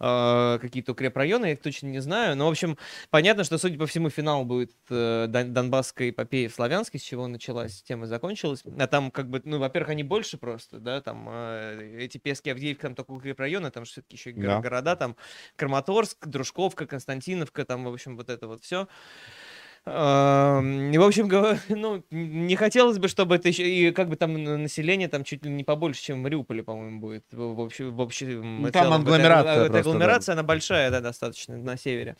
э, 0.00 0.58
какие-то 0.60 0.92
укрепрайоны, 0.92 1.46
я 1.46 1.52
их 1.52 1.60
точно 1.60 1.86
не 1.86 2.00
знаю, 2.00 2.36
но, 2.36 2.46
в 2.46 2.50
общем, 2.50 2.76
понятно, 3.10 3.44
что, 3.44 3.58
судя 3.58 3.78
по 3.78 3.86
всему, 3.86 4.10
финал 4.10 4.44
будет 4.44 4.72
э, 4.90 5.26
Дон- 5.28 5.52
Донбасской 5.52 6.10
эпопеи 6.10 6.48
в 6.48 6.54
Славянске, 6.54 6.98
с 6.98 7.02
чего 7.02 7.28
началась 7.28 7.82
тема 7.82 8.06
и 8.06 8.08
закончилась, 8.08 8.64
а 8.78 8.86
там, 8.88 9.12
как 9.12 9.30
бы, 9.30 9.40
ну, 9.44 9.58
во-первых, 9.58 9.90
они 9.90 10.02
больше 10.02 10.38
просто, 10.38 10.78
да, 10.80 11.00
там, 11.00 11.28
э, 11.30 11.98
эти 12.00 12.18
Пески, 12.18 12.50
Авдеевка, 12.50 12.88
там 12.88 12.96
только 12.96 13.12
укрепрайоны, 13.12 13.70
там 13.70 13.84
все-таки 13.84 14.16
еще 14.16 14.30
и 14.30 14.34
Да. 14.56 14.68
города, 14.68 14.96
там, 14.96 15.16
Краматорск, 15.56 16.26
Дружковка, 16.26 16.86
Константиновка, 16.86 17.64
там, 17.64 17.84
в 17.84 17.92
общем, 17.92 18.16
вот 18.16 18.30
это 18.30 18.46
вот 18.46 18.62
все. 18.62 18.88
И, 19.86 19.90
в 19.90 21.02
общем, 21.02 21.28
ну, 21.68 22.02
не 22.10 22.56
хотелось 22.56 22.98
бы, 22.98 23.06
чтобы 23.06 23.36
это 23.36 23.48
еще, 23.48 23.68
и 23.68 23.92
как 23.92 24.08
бы 24.08 24.16
там 24.16 24.34
население 24.34 25.06
там 25.06 25.22
чуть 25.22 25.44
ли 25.44 25.50
не 25.50 25.62
побольше, 25.62 26.02
чем 26.02 26.18
в 26.18 26.22
Мариуполе, 26.22 26.64
по-моему, 26.64 27.00
будет. 27.00 27.24
В, 27.30 27.60
общем, 27.60 27.94
в 27.94 28.00
общем 28.00 28.62
Ну, 28.62 28.70
там 28.72 28.82
целом. 28.82 29.00
Агломерация 29.02 29.52
а, 29.52 29.54
эта 29.54 29.66
просто, 29.66 29.72
да. 29.72 29.78
агломерация, 29.78 30.32
она 30.32 30.42
большая, 30.42 30.90
да, 30.90 31.00
достаточно, 31.00 31.56
на 31.56 31.76
севере. 31.76 32.16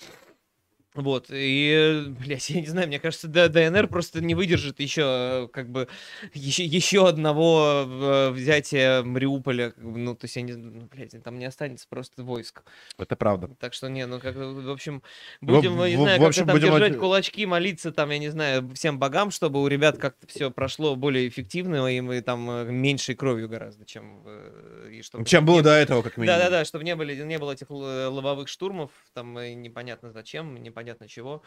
Вот, 0.96 1.26
и, 1.30 2.04
блядь, 2.18 2.48
я 2.50 2.60
не 2.60 2.66
знаю, 2.66 2.88
мне 2.88 2.98
кажется, 2.98 3.28
ДНР 3.28 3.86
просто 3.88 4.20
не 4.20 4.34
выдержит 4.34 4.80
еще, 4.80 5.48
как 5.52 5.68
бы, 5.70 5.88
еще, 6.32 6.64
еще 6.64 7.06
одного 7.06 7.84
э, 7.86 8.30
взятия 8.30 9.02
Мариуполя, 9.02 9.70
как 9.70 9.84
ну, 9.84 10.14
то 10.14 10.24
есть, 10.24 10.36
я 10.36 10.42
не, 10.42 10.52
знаю, 10.52 10.72
ну, 10.74 10.88
блядь, 10.90 11.22
там 11.22 11.38
не 11.38 11.44
останется 11.44 11.86
просто 11.88 12.22
войск. 12.22 12.62
Это 12.98 13.14
правда. 13.14 13.50
Так 13.60 13.74
что, 13.74 13.88
не, 13.88 14.06
ну, 14.06 14.18
как, 14.20 14.34
в 14.36 14.70
общем, 14.70 15.02
В- 15.42 15.46
будем, 15.46 15.78
я 15.82 15.90
не 15.90 15.96
в- 15.96 16.00
знаю, 16.00 16.20
в 16.20 16.24
общем, 16.24 16.46
там 16.46 16.56
будем 16.56 16.70
держать 16.72 16.96
кулачки, 16.96 17.44
молиться, 17.44 17.92
там, 17.92 18.08
я 18.10 18.18
не 18.18 18.30
знаю, 18.30 18.70
всем 18.74 18.98
богам, 18.98 19.30
чтобы 19.30 19.62
у 19.62 19.66
ребят 19.68 19.98
как-то 19.98 20.26
все 20.26 20.50
прошло 20.50 20.96
более 20.96 21.28
эффективно, 21.28 21.86
и 21.94 22.00
мы 22.00 22.22
там 22.22 22.48
э, 22.50 22.64
меньшей 22.64 23.14
кровью 23.14 23.48
гораздо, 23.50 23.84
чем... 23.84 24.22
э, 24.24 24.90
И 24.94 25.02
чтобы 25.02 25.26
Чем 25.26 25.44
было 25.44 25.58
не- 25.58 25.62
до 25.62 25.70
этого, 25.72 26.00
как 26.00 26.16
минимум. 26.16 26.38
Да-да-да, 26.38 26.64
чтобы 26.64 26.84
не, 26.84 26.96
были, 26.96 27.14
не 27.22 27.38
было 27.38 27.52
этих 27.52 27.70
л- 27.70 28.12
лобовых 28.14 28.48
штурмов, 28.48 28.90
там 29.12 29.36
э, 29.36 29.52
непонятно 29.52 30.10
зачем, 30.10 30.54
непонятно 30.62 30.85
чего. 31.08 31.42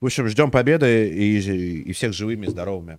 В 0.00 0.06
общем, 0.06 0.28
ждем 0.28 0.50
победы 0.50 1.08
и, 1.08 1.38
и 1.88 1.92
всех 1.92 2.12
живыми 2.12 2.46
здоровыми. 2.46 2.98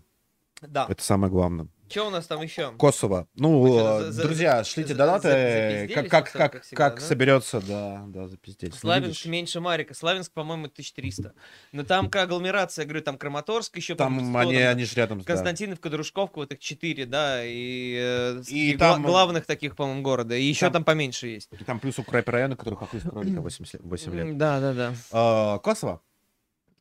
Да. 0.62 0.88
Это 0.90 1.04
самое 1.04 1.32
главное. 1.32 1.68
Что 1.88 2.08
у 2.08 2.10
нас 2.10 2.26
там 2.26 2.42
еще? 2.42 2.72
Косово. 2.78 3.28
Ну, 3.36 3.66
э, 3.68 4.00
за- 4.06 4.12
за- 4.12 4.24
друзья, 4.24 4.64
за- 4.64 4.70
шлите 4.70 4.90
за- 4.94 4.96
донаты, 4.96 5.30
запизделись 5.30 5.94
как, 5.94 6.10
как, 6.10 6.30
всё, 6.30 6.38
как, 6.40 6.52
как 6.54 6.64
всегда, 6.64 6.90
как 6.90 7.00
да? 7.00 7.06
соберется, 7.06 7.62
да, 7.62 8.04
да, 8.08 8.28
запиздеть. 8.28 8.72
Ну, 8.74 8.78
Славянск 8.80 9.08
видишь, 9.08 9.26
меньше 9.26 9.60
Марика. 9.62 9.94
Славянск, 9.94 10.32
по-моему, 10.34 10.68
1300. 10.68 11.34
Но 11.72 11.84
там 11.84 12.10
как 12.10 12.24
агломерация, 12.24 12.84
я 12.84 12.88
говорю, 12.88 13.04
там 13.04 13.18
Краматорск 13.18 13.78
еще, 13.78 13.96
Там 13.96 14.16
по-моему, 14.16 14.32
100, 14.32 14.40
они, 14.50 14.60
там 14.60 14.72
они 14.72 14.86
же 14.86 14.96
рядом. 14.96 15.20
да. 15.20 15.26
Константиновка, 15.26 15.90
Дружковка, 15.90 16.38
вот 16.40 16.52
их 16.52 16.60
четыре, 16.60 17.06
да, 17.06 17.44
и, 17.46 17.96
э, 18.00 18.42
И 18.48 18.72
и 18.72 18.76
гла- 18.76 18.94
там- 18.94 19.04
главных 19.04 19.46
таких, 19.46 19.76
по-моему, 19.76 20.02
города. 20.02 20.36
И 20.36 20.44
еще 20.44 20.62
там- 20.66 20.74
там, 20.74 20.84
поменьше 20.86 21.28
есть. 21.28 21.50
И 21.60 21.64
там 21.64 21.80
плюс 21.80 22.00
укрепрайоны, 22.00 22.56
которых 22.56 22.82
охуеть 22.82 23.04
кролика 23.04 23.42
8 23.42 23.66
лет. 23.72 23.82
8 23.84 24.14
лет. 24.16 24.38
Да, 24.38 24.60
да, 24.60 24.74
да. 24.74 24.94
А, 25.12 25.60
Косово? 25.60 26.02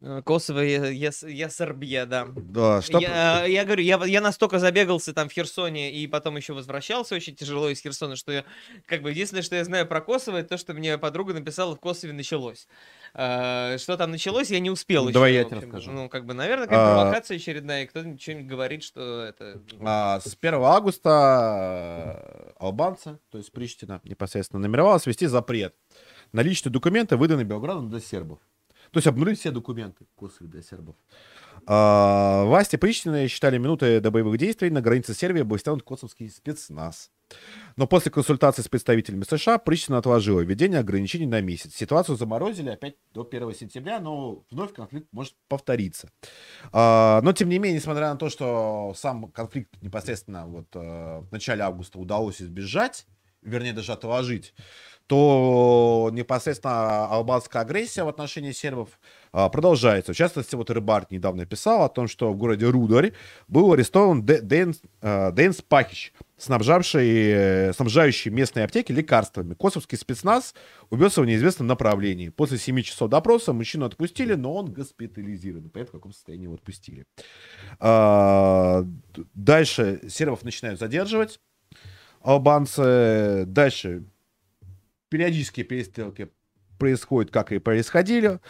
Э, 0.06 0.20
Косово, 0.22 0.60
я, 0.60 0.86
я, 0.88 1.12
с- 1.12 1.26
я 1.26 1.48
Сербия, 1.48 2.04
да. 2.04 2.26
Да, 2.36 2.82
что... 2.82 2.98
Я, 2.98 3.46
я 3.46 3.64
говорю, 3.64 3.82
я, 3.82 3.96
я 4.04 4.20
настолько 4.20 4.58
забегался 4.58 5.14
там 5.14 5.30
в 5.30 5.32
Херсоне 5.32 5.90
и 5.92 6.06
потом 6.06 6.36
еще 6.36 6.52
возвращался 6.52 7.14
очень 7.14 7.34
тяжело 7.34 7.70
из 7.70 7.80
Херсона, 7.80 8.14
что 8.14 8.30
я, 8.30 8.44
как 8.84 9.00
бы, 9.00 9.10
единственное, 9.10 9.42
что 9.42 9.56
я 9.56 9.64
знаю 9.64 9.86
про 9.86 10.02
Косово, 10.02 10.36
это 10.38 10.50
то, 10.50 10.58
что 10.58 10.74
мне 10.74 10.98
подруга 10.98 11.32
написала 11.32 11.74
в 11.74 11.80
Косове 11.80 12.12
началось. 12.12 12.68
А, 13.14 13.78
что 13.78 13.96
там 13.96 14.10
началось, 14.10 14.50
я 14.50 14.60
не 14.60 14.70
успел 14.70 15.04
еще. 15.04 15.14
Давай 15.14 15.32
я 15.32 15.44
тебе 15.44 15.56
расскажу. 15.60 15.90
Ну, 15.90 16.10
как 16.10 16.26
бы, 16.26 16.34
наверное, 16.34 16.66
какая-то 16.66 16.92
А, 16.92 17.00
провокация 17.02 17.38
очередная, 17.38 17.84
и 17.84 17.86
кто-нибудь 17.86 18.20
что-нибудь 18.20 18.46
говорит, 18.46 18.82
что 18.82 19.22
это... 19.22 19.58
А, 19.80 20.20
с 20.20 20.36
1 20.38 20.54
августа 20.62 22.50
э, 22.50 22.52
албанцы, 22.58 23.18
то 23.30 23.38
есть 23.38 23.52
Приштина, 23.52 24.02
непосредственно 24.04 24.60
намеревалась 24.60 25.06
ввести 25.06 25.26
запрет 25.26 25.74
на 26.32 26.40
личные 26.42 26.72
документы, 26.72 27.16
выданные 27.16 27.44
Белградом 27.46 27.88
для 27.88 28.00
сербов. 28.00 28.38
То 28.94 28.98
есть 28.98 29.08
обнулить 29.08 29.40
все 29.40 29.50
документы 29.50 30.06
Косове 30.16 30.48
для 30.48 30.62
сербов. 30.62 30.94
А, 31.66 32.44
власти 32.44 32.76
Приштины 32.76 33.26
считали 33.26 33.58
минуты 33.58 33.98
до 33.98 34.12
боевых 34.12 34.38
действий 34.38 34.70
на 34.70 34.80
границе 34.80 35.14
Сербии 35.14 35.42
был 35.42 35.58
стянут 35.58 35.82
косовский 35.82 36.30
спецназ. 36.30 37.10
Но 37.74 37.88
после 37.88 38.12
консультации 38.12 38.62
с 38.62 38.68
представителями 38.68 39.24
США 39.24 39.58
Приштина 39.58 39.98
отложила 39.98 40.42
введение 40.42 40.78
ограничений 40.78 41.26
на 41.26 41.40
месяц. 41.40 41.74
Ситуацию 41.74 42.16
заморозили 42.16 42.68
опять 42.68 42.94
до 43.12 43.26
1 43.28 43.52
сентября, 43.54 43.98
но 43.98 44.44
вновь 44.52 44.72
конфликт 44.72 45.08
может 45.10 45.34
повториться. 45.48 46.08
А, 46.70 47.20
Но, 47.22 47.32
тем 47.32 47.48
не 47.48 47.58
менее, 47.58 47.80
несмотря 47.80 48.10
на 48.10 48.16
то, 48.16 48.28
что 48.28 48.92
сам 48.94 49.26
конфликт 49.32 49.74
непосредственно 49.82 50.46
вот 50.46 50.68
э, 50.76 50.78
в 50.78 51.32
начале 51.32 51.64
августа 51.64 51.98
удалось 51.98 52.40
избежать, 52.40 53.08
вернее, 53.42 53.72
даже 53.72 53.92
отложить, 53.92 54.54
то 55.06 56.08
непосредственно 56.12 57.06
албанская 57.06 57.62
агрессия 57.62 58.04
в 58.04 58.08
отношении 58.08 58.52
сербов 58.52 58.88
а, 59.32 59.48
продолжается. 59.50 60.12
В 60.12 60.16
частности, 60.16 60.54
вот 60.54 60.70
Рыбард 60.70 61.10
недавно 61.10 61.44
писал 61.44 61.84
о 61.84 61.88
том, 61.90 62.08
что 62.08 62.32
в 62.32 62.36
городе 62.36 62.66
Рударь 62.66 63.12
был 63.46 63.72
арестован 63.72 64.22
Дэ- 64.22 64.40
Дэнс, 64.40 64.80
э, 65.02 65.30
Дэнс 65.32 65.60
Пахич, 65.62 66.14
снабжавший, 66.38 67.08
э, 67.08 67.72
снабжающий 67.74 68.30
местные 68.30 68.64
аптеки 68.64 68.92
лекарствами. 68.92 69.54
Косовский 69.54 69.98
спецназ 69.98 70.54
убился 70.88 71.20
в 71.20 71.26
неизвестном 71.26 71.66
направлении. 71.66 72.30
После 72.30 72.56
7 72.56 72.80
часов 72.82 73.10
допроса 73.10 73.52
мужчину 73.52 73.84
отпустили, 73.84 74.34
но 74.34 74.54
он 74.54 74.72
госпитализирован. 74.72 75.68
Понятно, 75.68 75.90
в 75.90 76.00
каком 76.00 76.12
состоянии 76.12 76.44
его 76.44 76.54
отпустили. 76.54 77.04
А, 77.78 78.84
Дальше 79.34 80.00
сербов 80.08 80.44
начинают 80.44 80.80
задерживать. 80.80 81.40
Албанцы 82.22 83.44
дальше 83.46 84.04
периодические 85.14 85.64
перестрелки 85.64 86.28
происходят, 86.76 87.30
как 87.30 87.52
и 87.52 87.60
происходили. 87.60 88.40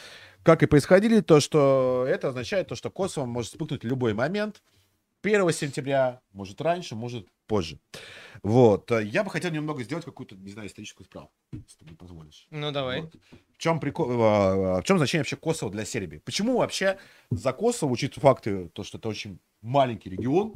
Как 0.43 0.62
и 0.62 0.66
происходили, 0.66 1.20
то, 1.20 1.39
что 1.39 2.07
это 2.09 2.28
означает 2.28 2.69
то, 2.69 2.74
что 2.74 2.91
Косово 2.91 3.27
может 3.27 3.51
вспыхнуть 3.51 3.82
в 3.82 3.86
любой 3.86 4.15
момент. 4.15 4.62
1 5.23 5.53
сентября, 5.53 6.23
может 6.32 6.62
раньше, 6.62 6.95
может 6.95 7.28
позже. 7.47 7.78
Вот. 8.43 8.91
Я 8.91 9.24
бы 9.24 9.31
хотел 9.31 9.51
немного 9.51 9.82
сделать 9.82 10.07
какую-то, 10.07 10.36
не 10.36 10.53
знаю, 10.53 10.69
историческую 10.69 11.05
справку, 11.05 11.35
если 11.53 11.81
ты 11.81 11.85
мне 11.85 11.97
позволишь. 11.97 12.47
Ну, 12.51 12.73
давай. 12.73 13.03
Вот. 13.03 13.15
В 13.53 13.59
чем 13.59 13.78
прикол, 13.78 14.11
э, 14.11 14.81
в 14.81 14.85
чем 14.85 14.97
значение 14.97 15.20
вообще 15.20 15.36
Косово 15.36 15.70
для 15.70 15.85
Сербии? 15.85 16.16
Почему 16.16 16.57
вообще 16.57 16.99
за 17.31 17.53
Косово, 17.53 17.91
учитывая 17.91 18.23
факты, 18.23 18.69
то, 18.70 18.85
что 18.85 18.97
это 18.97 19.11
очень 19.11 19.39
маленький 19.61 20.09
регион, 20.09 20.55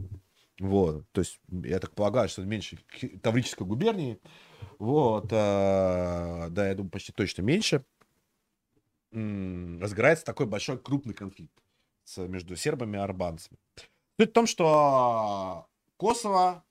вот, 0.59 1.05
то 1.13 1.21
есть 1.21 1.39
я 1.51 1.79
так 1.79 1.95
полагаю, 1.95 2.31
что 2.31 2.43
меньше 2.43 2.79
Таврической 3.23 3.67
губернии, 3.67 4.19
вот, 4.79 5.27
э, 5.33 6.49
да, 6.51 6.69
я 6.69 6.75
думаю, 6.75 6.91
почти 6.91 7.13
точно 7.13 7.43
меньше, 7.43 7.85
разгорается 9.11 10.25
такой 10.25 10.47
большой 10.47 10.79
крупный 10.79 11.15
конфликт 11.15 11.53
между 12.17 12.57
сербами 12.57 12.97
и 12.97 13.01
арбанцами. 13.01 13.59
Суть 14.19 14.31
в 14.31 14.33
том, 14.33 14.47
что 14.47 15.67
Косово 15.97 16.65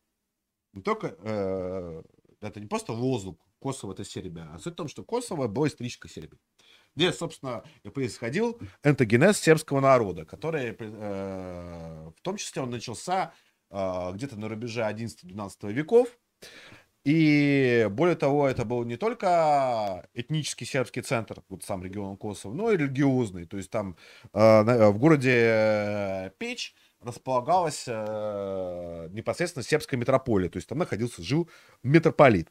не 0.73 0.83
только 0.83 1.15
э, 1.19 2.03
это 2.41 2.59
не 2.59 2.67
просто 2.67 2.93
лозунг 2.93 3.39
Косово 3.59 3.93
это 3.93 4.05
Сербия, 4.05 4.47
а 4.53 4.59
суть 4.59 4.73
в 4.73 4.77
том, 4.77 4.87
что 4.87 5.03
Косово 5.03 5.47
было 5.47 5.67
исторической 5.67 6.09
Сербией. 6.09 6.39
Где, 6.95 7.11
собственно, 7.11 7.63
происходил 7.93 8.59
энтогенез 8.83 9.39
сербского 9.39 9.79
народа, 9.79 10.25
который, 10.25 10.75
э, 10.77 12.11
в 12.15 12.21
том 12.21 12.37
числе, 12.37 12.61
он 12.61 12.69
начался 12.69 13.33
э, 13.69 14.11
где-то 14.13 14.37
на 14.37 14.47
рубеже 14.47 14.81
11-12 14.81 15.71
веков. 15.71 16.09
И 17.07 17.87
более 17.89 18.17
того, 18.17 18.49
это 18.49 18.65
был 18.65 18.83
не 18.83 18.97
только 18.97 20.09
этнический 20.13 20.67
сербский 20.67 20.99
центр, 20.99 21.41
вот 21.47 21.63
сам 21.63 21.81
регион 21.81 22.17
Косово, 22.17 22.53
но 22.53 22.69
и 22.69 22.75
религиозный. 22.75 23.45
То 23.45 23.55
есть 23.55 23.69
там 23.69 23.95
э, 24.33 24.89
в 24.89 24.97
городе 24.97 25.31
э, 25.33 26.31
Печь 26.37 26.75
располагалась 26.99 27.85
э, 27.87 29.07
непосредственно 29.13 29.63
сербская 29.63 29.97
метрополия. 29.97 30.49
То 30.49 30.57
есть 30.57 30.67
там 30.67 30.79
находился, 30.79 31.23
жил 31.23 31.49
митрополит. 31.81 32.49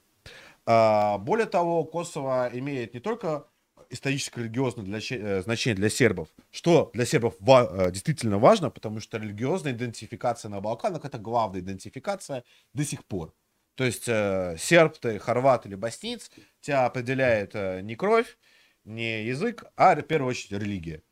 А, 0.65 1.19
более 1.19 1.47
того, 1.47 1.85
Косово 1.85 2.49
имеет 2.55 2.95
не 2.95 3.01
только 3.01 3.45
историческо-религиозное 3.91 4.87
для, 4.87 5.01
э, 5.11 5.43
значение 5.43 5.77
для 5.77 5.91
сербов, 5.91 6.29
что 6.51 6.91
для 6.95 7.05
сербов 7.05 7.35
ва- 7.41 7.69
э, 7.71 7.91
действительно 7.91 8.39
важно, 8.39 8.71
потому 8.71 9.01
что 9.01 9.19
религиозная 9.19 9.75
идентификация 9.75 10.49
на 10.49 10.63
Балканах 10.63 11.05
это 11.05 11.19
главная 11.19 11.61
идентификация 11.61 12.43
до 12.73 12.87
сих 12.87 13.05
пор. 13.05 13.35
То 13.77 13.85
есть 13.85 14.09
э, 14.09 14.57
серб 14.59 14.99
ты, 14.99 15.19
хорват 15.19 15.67
или 15.67 15.75
боснийц, 15.75 16.31
тебя 16.61 16.87
определяет 16.87 17.55
э, 17.55 17.83
не 17.83 17.95
кровь, 17.95 18.39
не 18.85 19.25
язык, 19.25 19.65
а 19.77 19.95
в 19.95 20.03
первую 20.03 20.31
очередь 20.31 20.63
религия. 20.63 21.03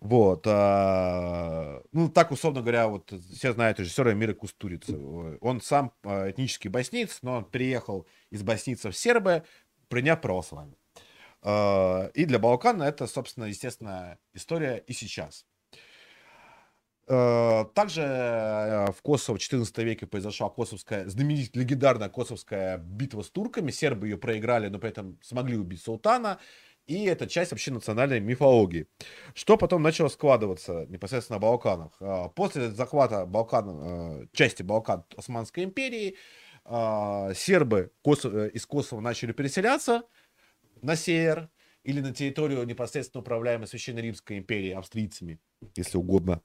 Вот. 0.00 0.44
А, 0.48 1.80
ну, 1.92 2.08
так, 2.08 2.32
условно 2.32 2.60
говоря, 2.60 2.88
вот 2.88 3.12
все 3.32 3.52
знают 3.52 3.78
режиссера 3.78 4.12
Мира 4.14 4.34
Кустурица. 4.34 4.98
Он 5.40 5.60
сам 5.60 5.92
а, 6.02 6.28
этнический 6.28 6.68
боснийц, 6.68 7.20
но 7.22 7.36
он 7.36 7.44
приехал 7.44 8.08
из 8.30 8.42
боснийцев 8.42 8.94
в 8.94 8.98
Сербы, 8.98 9.44
приняв 9.88 10.20
православие. 10.20 10.74
А, 11.40 12.10
и 12.14 12.24
для 12.24 12.40
Балкана 12.40 12.82
это, 12.82 13.06
собственно, 13.06 13.44
естественно, 13.44 14.18
история 14.34 14.82
и 14.88 14.92
сейчас. 14.92 15.46
А, 17.08 17.64
также 17.74 18.02
в 18.02 19.02
Косово 19.02 19.36
в 19.36 19.40
XIV 19.40 19.84
веке 19.84 20.06
произошла 20.06 20.48
косовская, 20.48 21.08
знаменитая 21.08 21.62
легендарная 21.62 22.08
косовская 22.08 22.78
битва 22.78 23.22
с 23.22 23.30
турками. 23.30 23.70
Сербы 23.70 24.08
ее 24.08 24.16
проиграли, 24.16 24.68
но 24.68 24.78
при 24.78 24.90
этом 24.90 25.18
смогли 25.22 25.56
убить 25.56 25.82
султана 25.82 26.38
и 26.86 27.04
это 27.04 27.28
часть 27.28 27.52
вообще 27.52 27.70
национальной 27.70 28.20
мифологии. 28.20 28.88
Что 29.34 29.56
потом 29.56 29.82
начало 29.82 30.08
складываться 30.08 30.86
непосредственно 30.88 31.36
на 31.36 31.40
Балканах? 31.40 31.92
А, 32.00 32.28
после 32.28 32.70
захвата 32.70 33.24
Балкан, 33.24 34.28
части 34.32 34.62
Балкан 34.62 35.04
Османской 35.16 35.64
империи, 35.64 36.16
сербы 36.64 37.90
э, 38.04 38.50
из 38.54 38.66
Косово 38.66 39.00
начали 39.00 39.32
переселяться 39.32 40.02
на 40.80 40.94
север 40.94 41.50
или 41.82 42.00
на 42.00 42.14
территорию 42.14 42.64
непосредственно 42.64 43.22
управляемой 43.22 43.66
Священной 43.66 44.02
Римской 44.02 44.38
империи 44.38 44.70
австрийцами, 44.70 45.40
если 45.74 45.98
угодно. 45.98 46.40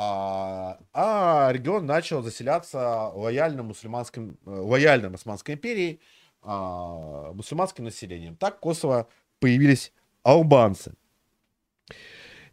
А, 0.00 0.78
а 0.92 1.50
регион 1.52 1.84
начал 1.84 2.22
заселяться 2.22 3.08
лояльным 3.08 3.66
мусульманским, 3.66 4.38
э, 4.46 4.50
лояльным 4.50 5.16
Османской 5.16 5.56
империей, 5.56 6.00
а, 6.40 7.32
мусульманским 7.32 7.82
населением. 7.82 8.36
Так 8.36 8.60
Косово 8.60 9.08
появились 9.40 9.92
албанцы. 10.22 10.94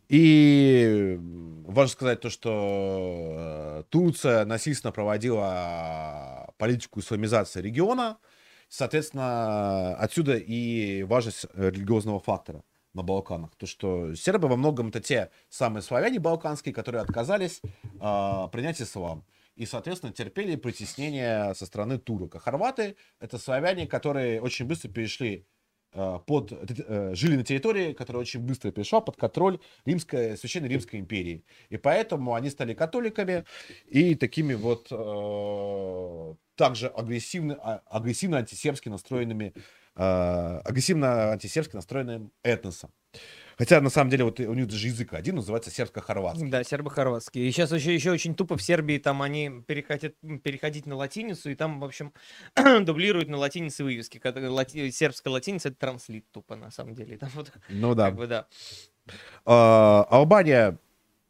И 0.09 1.19
важно 1.19 1.91
сказать 1.91 2.21
то, 2.21 2.31
что 2.31 3.33
э, 3.37 3.83
Турция 3.89 4.43
насильственно 4.45 4.91
проводила 4.91 6.51
политику 6.57 6.99
исламизации 6.99 7.61
региона. 7.61 8.17
Соответственно, 8.69 9.95
отсюда 9.97 10.35
и 10.35 11.03
важность 11.03 11.45
религиозного 11.53 12.19
фактора 12.19 12.63
на 12.95 13.03
Балканах. 13.03 13.55
То, 13.55 13.67
что 13.67 14.15
сербы 14.15 14.47
во 14.47 14.55
многом 14.55 14.87
это 14.87 14.99
те 14.99 15.29
самые 15.49 15.83
славяне 15.83 16.19
балканские, 16.19 16.73
которые 16.73 17.01
отказались 17.01 17.61
э, 17.63 18.47
принять 18.51 18.81
ислам. 18.81 19.23
И, 19.55 19.65
соответственно, 19.65 20.11
терпели 20.11 20.55
притеснение 20.55 21.53
со 21.53 21.65
стороны 21.65 21.97
турок. 21.97 22.35
А 22.35 22.39
хорваты— 22.39 22.97
это 23.19 23.37
славяне, 23.37 23.87
которые 23.87 24.41
очень 24.41 24.65
быстро 24.65 24.89
перешли 24.89 25.45
Э, 25.97 26.19
под, 26.25 26.51
э, 26.51 27.15
жили 27.15 27.37
на 27.37 27.43
территории, 27.45 27.93
которая 27.93 28.19
очень 28.19 28.41
быстро 28.41 28.69
перешла 28.71 28.99
под 28.99 29.15
контроль 29.15 29.59
римской, 29.85 30.37
Священной 30.37 30.67
Римской 30.67 30.99
империи. 30.99 31.45
И 31.69 31.77
поэтому 31.77 32.33
они 32.33 32.49
стали 32.49 32.73
католиками 32.73 33.45
и 33.87 34.13
такими 34.15 34.55
вот 34.55 34.87
э, 34.91 36.35
также 36.55 36.87
агрессивно, 36.87 37.55
а, 37.61 37.81
агрессивно 37.85 38.39
антисербски 38.39 38.89
настроенными, 38.89 39.53
э, 39.95 40.61
агрессивно 40.63 41.31
антисербски 41.31 41.75
настроенным 41.75 42.31
этносом. 42.43 42.91
Хотя, 43.57 43.79
на 43.79 43.89
самом 43.89 44.09
деле, 44.09 44.25
вот 44.25 44.39
у 44.39 44.53
них 44.53 44.67
даже 44.67 44.87
язык 44.87 45.13
один 45.13 45.35
называется 45.35 45.71
сербско-хорватский. 45.71 46.49
Да, 46.49 46.63
сербо-хорватский. 46.63 47.47
И 47.47 47.51
сейчас 47.51 47.71
еще, 47.71 47.93
еще 47.93 48.11
очень 48.11 48.35
тупо 48.35 48.57
в 48.57 48.61
Сербии, 48.61 48.97
там 48.97 49.21
они 49.21 49.63
переходят, 49.65 50.15
переходить 50.43 50.85
на 50.85 50.95
латиницу, 50.95 51.49
и 51.49 51.55
там, 51.55 51.79
в 51.79 51.85
общем, 51.85 52.13
дублируют 52.81 53.29
на 53.29 53.37
латинице 53.37 53.83
вывески. 53.83 54.21
Лати... 54.25 54.91
Сербская 54.91 55.31
латиница— 55.31 55.69
это 55.69 55.77
транслит 55.77 56.25
тупо, 56.31 56.55
на 56.55 56.69
самом 56.69 56.95
деле. 56.95 57.17
Там 57.25 57.29
вот, 57.33 57.51
ну 57.69 57.95
да. 57.95 58.07
Как 58.07 58.15
бы, 58.15 58.27
да. 58.27 58.47
А, 59.45 60.05
Албания 60.09 60.77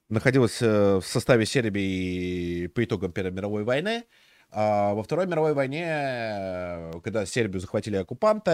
находилась 0.09 0.61
э, 0.61 0.97
в 0.97 1.05
составе 1.05 1.45
Сербии 1.45 2.67
по 2.67 2.83
итогам 2.83 3.11
Первой 3.11 3.31
мировой 3.31 3.63
войны. 3.63 4.03
А 4.51 4.93
во 4.93 5.03
Второй 5.03 5.27
мировой 5.27 5.53
войне, 5.53 5.85
э, 5.85 6.91
когда 7.03 7.25
Сербию 7.25 7.59
захватили 7.59 7.97
оккупанты, 7.97 8.53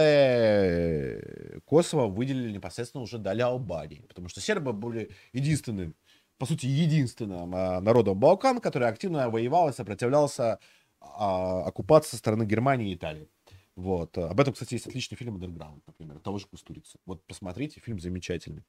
Косово 1.64 2.08
выделили 2.08 2.52
непосредственно 2.52 3.02
уже 3.02 3.18
дали 3.18 3.40
Албании, 3.42 4.04
потому 4.08 4.28
что 4.28 4.40
сербы 4.40 4.72
были 4.72 5.10
единственным, 5.32 5.94
по 6.38 6.46
сути, 6.46 6.66
единственным 6.66 7.54
а, 7.54 7.80
народом 7.80 8.18
Балкан, 8.18 8.60
который 8.60 8.88
активно 8.88 9.30
воевал 9.30 9.68
и 9.68 9.72
сопротивлялся 9.72 10.58
а, 11.00 11.62
оккупации 11.64 12.10
со 12.10 12.16
стороны 12.16 12.44
Германии 12.44 12.90
и 12.90 12.94
Италии. 12.94 13.28
Вот. 13.76 14.18
Об 14.18 14.38
этом, 14.40 14.52
кстати, 14.52 14.74
есть 14.74 14.86
отличный 14.86 15.16
фильм 15.16 15.34
«Андерграунд», 15.36 15.86
например, 15.86 16.18
того 16.18 16.38
же 16.38 16.46
Кустурицы. 16.46 16.98
Вот 17.06 17.24
посмотрите, 17.26 17.80
фильм 17.80 18.00
замечательный. 18.00 18.64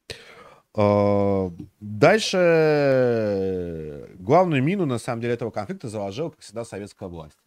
А, 0.75 1.51
дальше 1.79 2.39
главную 4.19 4.63
мину, 4.63 4.85
на 4.85 4.97
самом 4.97 5.21
деле, 5.21 5.33
этого 5.33 5.51
конфликта 5.51 5.87
заложила, 5.87 6.29
как 6.31 6.39
всегда, 6.39 6.65
советская 6.65 7.09
власть. 7.09 7.37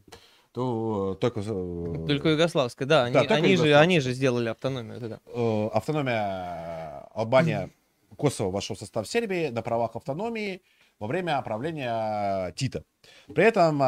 То, 0.53 1.19
только, 1.21 1.43
только 1.43 2.29
югославская, 2.31 2.89
да. 2.89 3.05
Они, 3.05 3.15
да, 3.15 3.21
они, 3.21 3.57
же, 3.57 3.77
они 3.77 4.01
же 4.01 4.13
сделали 4.13 4.49
автономию 4.49 5.01
тогда. 5.01 5.21
Э, 5.27 5.69
автономия 5.73 7.01
Албания, 7.15 7.71
Косово 8.17 8.51
вошло 8.51 8.75
в 8.75 8.79
состав 8.79 9.07
Сербии 9.07 9.49
на 9.49 9.61
правах 9.61 9.97
автономии 9.97 10.63
во 10.99 11.09
время 11.09 11.43
правления 11.43 12.53
Тита. 12.53 12.85
При 13.27 13.45
этом 13.45 13.79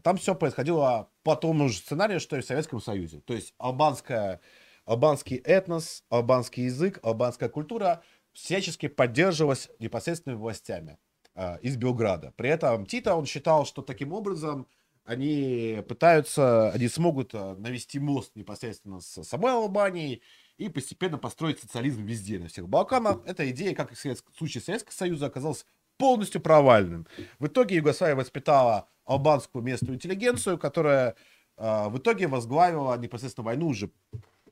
там 0.00 0.16
все 0.16 0.34
происходило 0.34 1.10
по 1.22 1.36
тому 1.36 1.68
же 1.68 1.76
сценарию, 1.76 2.20
что 2.20 2.38
и 2.38 2.40
в 2.40 2.46
Советском 2.46 2.80
Союзе. 2.80 3.20
То 3.26 3.34
есть 3.34 3.52
албанская, 3.58 4.40
албанский 4.86 5.36
этнос, 5.36 6.04
албанский 6.08 6.64
язык, 6.64 7.00
албанская 7.02 7.50
культура 7.50 8.02
всячески 8.32 8.88
поддерживалась 8.88 9.70
непосредственными 9.78 10.40
властями 10.40 10.98
э, 11.34 11.58
из 11.60 11.76
Белграда. 11.76 12.32
При 12.36 12.48
этом 12.48 12.86
Тита, 12.86 13.14
он 13.14 13.26
считал, 13.26 13.66
что 13.66 13.82
таким 13.82 14.12
образом 14.12 14.66
они 15.04 15.82
пытаются, 15.88 16.70
они 16.70 16.88
смогут 16.88 17.34
а, 17.34 17.56
навести 17.56 17.98
мост 17.98 18.36
непосредственно 18.36 19.00
с 19.00 19.24
самой 19.24 19.52
Албанией 19.52 20.22
и 20.58 20.68
постепенно 20.68 21.18
построить 21.18 21.58
социализм 21.58 22.04
везде, 22.04 22.38
на 22.38 22.48
всех 22.48 22.68
Балканах. 22.68 23.18
Эта 23.26 23.50
идея, 23.50 23.74
как 23.74 23.90
и 23.90 23.94
в 23.96 24.22
случае 24.36 24.62
Советского 24.62 24.92
Союза, 24.92 25.26
оказалась 25.26 25.66
полностью 25.96 26.40
провальным. 26.40 27.06
В 27.38 27.48
итоге 27.48 27.76
Югославия 27.76 28.14
воспитала 28.14 28.88
албанскую 29.04 29.62
местную 29.64 29.96
интеллигенцию, 29.96 30.58
которая 30.58 31.16
э, 31.56 31.88
в 31.88 31.98
итоге 31.98 32.28
возглавила 32.28 32.96
непосредственно 32.96 33.46
войну 33.46 33.68
уже 33.68 33.90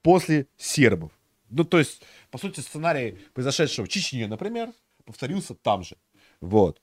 после 0.02 0.48
сербов. 0.56 1.12
Ну, 1.50 1.64
то 1.64 1.78
есть, 1.78 2.02
по 2.30 2.38
сути, 2.38 2.60
сценарий 2.60 3.18
произошедшего 3.34 3.86
в 3.86 3.88
Чечне, 3.88 4.26
например, 4.26 4.70
повторился 5.04 5.54
там 5.54 5.82
же. 5.82 5.96
Вот. 6.40 6.80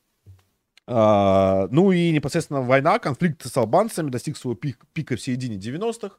А, 0.85 1.67
ну 1.69 1.91
и 1.91 2.11
непосредственно 2.11 2.61
война, 2.61 2.99
конфликт 2.99 3.45
с 3.45 3.57
албанцами 3.57 4.09
достиг 4.09 4.37
своего 4.37 4.55
пик, 4.55 4.85
пика 4.93 5.15
в 5.15 5.21
середине 5.21 5.57
90-х, 5.57 6.17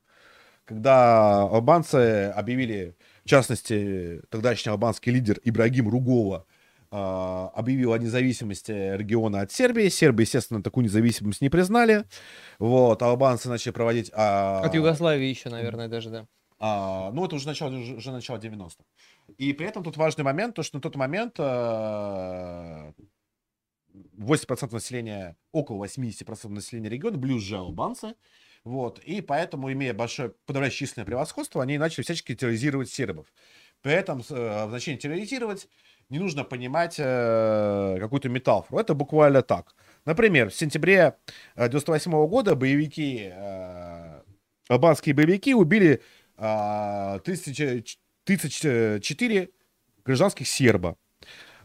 когда 0.64 1.42
албанцы 1.42 2.32
объявили, 2.34 2.94
в 3.24 3.28
частности, 3.28 4.20
тогдашний 4.28 4.70
албанский 4.70 5.10
лидер 5.10 5.40
Ибрагим 5.42 5.88
Ругова 5.88 6.44
а, 6.90 7.50
объявил 7.54 7.94
о 7.94 7.98
независимости 7.98 8.72
региона 8.72 9.40
от 9.40 9.52
Сербии. 9.52 9.88
Сербы, 9.88 10.22
естественно, 10.22 10.62
такую 10.62 10.84
независимость 10.84 11.40
не 11.40 11.48
признали. 11.48 12.04
Вот, 12.58 13.02
албанцы 13.02 13.48
начали 13.48 13.72
проводить... 13.72 14.10
А... 14.14 14.60
От 14.62 14.74
Югославии 14.74 15.26
еще, 15.26 15.48
наверное, 15.48 15.88
даже, 15.88 16.10
да. 16.10 16.26
А, 16.60 17.12
ну, 17.12 17.24
это 17.24 17.36
уже 17.36 17.46
начало, 17.46 17.70
уже, 17.76 18.10
начало 18.10 18.38
90-х. 18.38 18.84
И 19.36 19.52
при 19.52 19.66
этом 19.66 19.84
тут 19.84 19.96
важный 19.96 20.24
момент, 20.24 20.56
то, 20.56 20.62
что 20.62 20.78
на 20.78 20.82
тот 20.82 20.96
момент 20.96 21.36
э, 21.38 22.92
80% 24.18 24.72
населения, 24.72 25.36
около 25.52 25.84
80% 25.84 26.48
населения 26.48 26.88
региона 26.88 27.16
были 27.16 27.32
уже 27.32 27.56
албанцы. 27.56 28.14
Вот. 28.64 28.98
И 29.00 29.20
поэтому, 29.20 29.72
имея 29.72 29.94
большое 29.94 30.34
подавляющее 30.46 30.86
численное 30.86 31.06
превосходство, 31.06 31.62
они 31.62 31.78
начали 31.78 32.02
всячески 32.02 32.34
терроризировать 32.34 32.90
сербов. 32.90 33.32
При 33.82 33.92
этом 33.92 34.22
э, 34.28 34.66
в 34.66 34.70
значении 34.70 34.98
терроризировать 34.98 35.68
не 36.10 36.18
нужно 36.18 36.42
понимать 36.42 36.96
э, 36.98 37.96
какую-то 38.00 38.28
метафору. 38.28 38.80
Это 38.80 38.94
буквально 38.94 39.42
так. 39.42 39.74
Например, 40.04 40.50
в 40.50 40.54
сентябре 40.54 41.16
98 41.56 42.12
-го 42.12 42.26
года 42.26 42.56
боевики, 42.56 43.30
э, 43.32 44.22
албанские 44.68 45.14
боевики 45.14 45.54
убили 45.54 46.02
э, 46.38 47.18
34 47.24 49.48
гражданских 50.04 50.48
серба. 50.48 50.96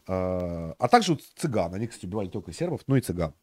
Э, 0.07 0.73
а 0.77 0.87
также 0.89 1.17
цыган. 1.35 1.73
Они, 1.73 1.87
кстати, 1.87 2.05
убивали 2.05 2.27
только 2.27 2.51
сербов, 2.51 2.81
ну 2.87 2.95
и 2.95 3.01
цыган. 3.01 3.33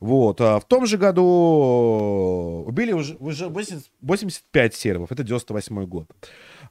Вот. 0.00 0.40
А 0.40 0.58
в 0.58 0.64
том 0.64 0.86
же 0.86 0.96
году 0.96 2.64
убили 2.66 2.92
уже, 2.92 3.16
уже 3.16 3.48
80, 3.48 3.90
85 4.00 4.74
сербов. 4.74 5.12
Это 5.12 5.22
98 5.22 5.84
год. 5.84 6.10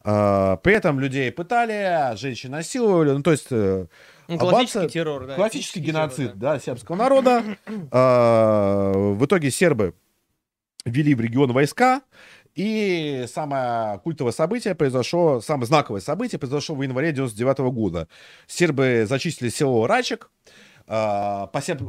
А, 0.04 0.58
при 0.58 0.74
этом 0.74 1.00
людей 1.00 1.32
пытали, 1.32 2.16
женщин 2.16 2.52
насиловали. 2.52 3.12
Ну, 3.12 3.24
то 3.24 3.32
есть... 3.32 3.48
Э, 3.52 3.88
ну, 4.28 4.40
классический 4.40 4.80
албанцы, 4.80 4.94
террор, 4.94 5.28
да. 5.28 5.36
Классический 5.36 5.80
геноцид, 5.80 6.18
террор, 6.18 6.38
да. 6.38 6.54
да, 6.54 6.60
сербского 6.60 6.96
народа. 6.96 7.44
А, 7.92 8.92
в 8.94 9.26
итоге 9.26 9.52
сербы 9.52 9.94
ввели 10.86 11.16
в 11.16 11.22
регион 11.22 11.52
войска, 11.52 12.02
и 12.56 13.26
самое 13.28 14.00
культовое 14.00 14.32
событие 14.32 14.76
произошло, 14.76 15.42
самое 15.42 15.68
знаковое 15.68 16.02
событие 16.02 16.40
произошло 16.40 16.76
в 16.76 16.82
январе 16.82 17.12
99 17.12 17.60
года. 17.74 18.08
Сербы 18.48 19.06
зачистили 19.08 19.50
село 19.50 19.86
Рачек. 19.88 20.32
По, 20.88 21.62
серб, 21.62 21.82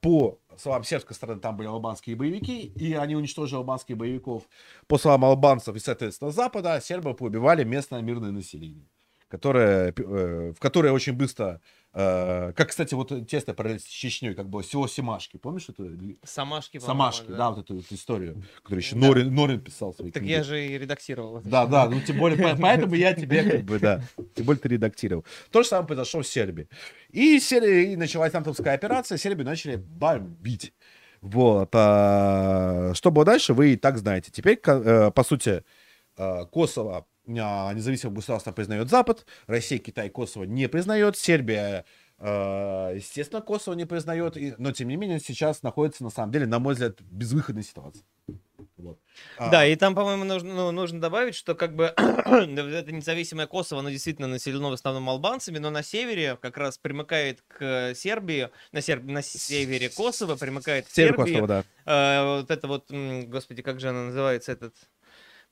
по 0.00 0.38
словам 0.56 0.84
сербской 0.84 1.14
стороны, 1.14 1.40
там 1.40 1.56
были 1.56 1.68
албанские 1.68 2.16
боевики, 2.16 2.62
и 2.62 2.94
они 2.94 3.16
уничтожили 3.16 3.56
албанских 3.56 3.96
боевиков. 3.96 4.44
По 4.86 4.98
словам 4.98 5.24
албанцев 5.24 5.74
и, 5.76 5.80
соответственно, 5.80 6.30
Запада, 6.30 6.80
сербы 6.82 7.14
поубивали 7.14 7.64
местное 7.64 8.00
мирное 8.02 8.30
население, 8.30 8.86
которое, 9.28 9.92
э, 9.96 10.52
в 10.52 10.60
которое 10.60 10.92
очень 10.92 11.12
быстро 11.12 11.60
как, 11.96 12.68
кстати, 12.68 12.92
вот 12.92 13.26
тесно 13.26 13.54
параллель 13.54 13.80
с 13.80 13.84
Чечней, 13.84 14.34
как 14.34 14.50
бы 14.50 14.62
село 14.62 14.86
Семашки, 14.86 15.38
помнишь 15.38 15.66
это? 15.68 15.88
Самашки, 16.24 16.78
Самашки, 16.78 17.28
да. 17.28 17.36
да, 17.36 17.50
вот 17.50 17.64
эту 17.64 17.76
вот 17.76 17.86
историю, 17.90 18.42
которую 18.62 18.82
еще 18.82 18.96
да. 18.96 19.06
Норин, 19.06 19.34
Норин 19.34 19.60
писал. 19.60 19.94
Свои 19.94 20.10
так 20.10 20.22
книги. 20.22 20.32
я 20.32 20.44
же 20.44 20.66
и 20.66 20.76
редактировал. 20.76 21.40
Да, 21.42 21.66
да, 21.66 21.88
ну 21.88 22.00
тем 22.00 22.18
более, 22.18 22.56
поэтому 22.56 22.94
я 22.94 23.14
тебе 23.14 23.42
как 23.42 23.62
бы, 23.62 23.78
да, 23.78 24.02
тем 24.34 24.44
более 24.44 24.60
ты 24.60 24.68
редактировал. 24.68 25.24
То 25.50 25.62
же 25.62 25.68
самое 25.68 25.86
произошло 25.86 26.20
в 26.20 26.26
Сербии. 26.26 26.68
И, 27.10 27.40
Сербия, 27.40 27.92
и 27.92 27.96
началась 27.96 28.34
антовская 28.34 28.74
операция, 28.74 29.16
Сербию 29.16 29.46
начали 29.46 29.76
бомбить. 29.76 30.74
Вот. 31.22 31.70
А, 31.72 32.92
что 32.94 33.10
было 33.10 33.24
дальше, 33.24 33.54
вы 33.54 33.72
и 33.72 33.76
так 33.76 33.98
знаете. 33.98 34.30
Теперь, 34.30 34.60
э, 34.64 35.10
по 35.10 35.24
сути, 35.24 35.64
э, 36.16 36.44
Косово 36.52 37.06
а, 37.28 37.72
независимым 37.72 38.14
государством 38.14 38.54
признает 38.54 38.88
Запад, 38.88 39.26
Россия, 39.46 39.78
Китай, 39.78 40.08
Косово 40.10 40.44
не 40.44 40.68
признает, 40.68 41.16
Сербия, 41.16 41.84
а, 42.18 42.92
естественно, 42.94 43.42
Косово 43.42 43.74
не 43.74 43.84
признает, 43.84 44.36
но 44.58 44.72
тем 44.72 44.88
не 44.88 44.96
менее 44.96 45.20
сейчас 45.20 45.62
находится, 45.62 46.04
на 46.04 46.10
самом 46.10 46.32
деле, 46.32 46.46
на 46.46 46.58
мой 46.58 46.74
взгляд, 46.74 47.00
безвыходной 47.00 47.62
ситуации. 47.62 48.04
Вот. 48.78 48.98
А. 49.38 49.50
Да, 49.50 49.66
и 49.66 49.74
там, 49.74 49.94
по-моему, 49.94 50.24
нужно, 50.24 50.54
ну, 50.54 50.70
нужно 50.70 51.00
добавить, 51.00 51.34
что 51.34 51.54
как 51.54 51.74
бы 51.74 51.84
это 51.96 52.92
независимое 52.92 53.46
Косово, 53.46 53.80
оно 53.80 53.90
действительно 53.90 54.28
населено 54.28 54.70
в 54.70 54.74
основном 54.74 55.08
албанцами, 55.08 55.58
но 55.58 55.70
на 55.70 55.82
севере 55.82 56.36
как 56.40 56.56
раз 56.56 56.78
примыкает 56.78 57.42
к 57.48 57.94
Сербии, 57.94 58.50
на, 58.72 58.82
Серб... 58.82 59.04
на 59.04 59.22
севере 59.22 59.88
Косово 59.88 60.36
примыкает 60.36 60.86
к 60.86 60.90
Сербии. 60.90 61.16
Косово, 61.16 61.46
да. 61.46 61.64
Э, 61.86 62.38
вот 62.40 62.50
это 62.50 62.68
вот, 62.68 62.90
господи, 62.90 63.62
как 63.62 63.80
же 63.80 63.88
она 63.88 64.04
называется, 64.04 64.52
этот 64.52 64.74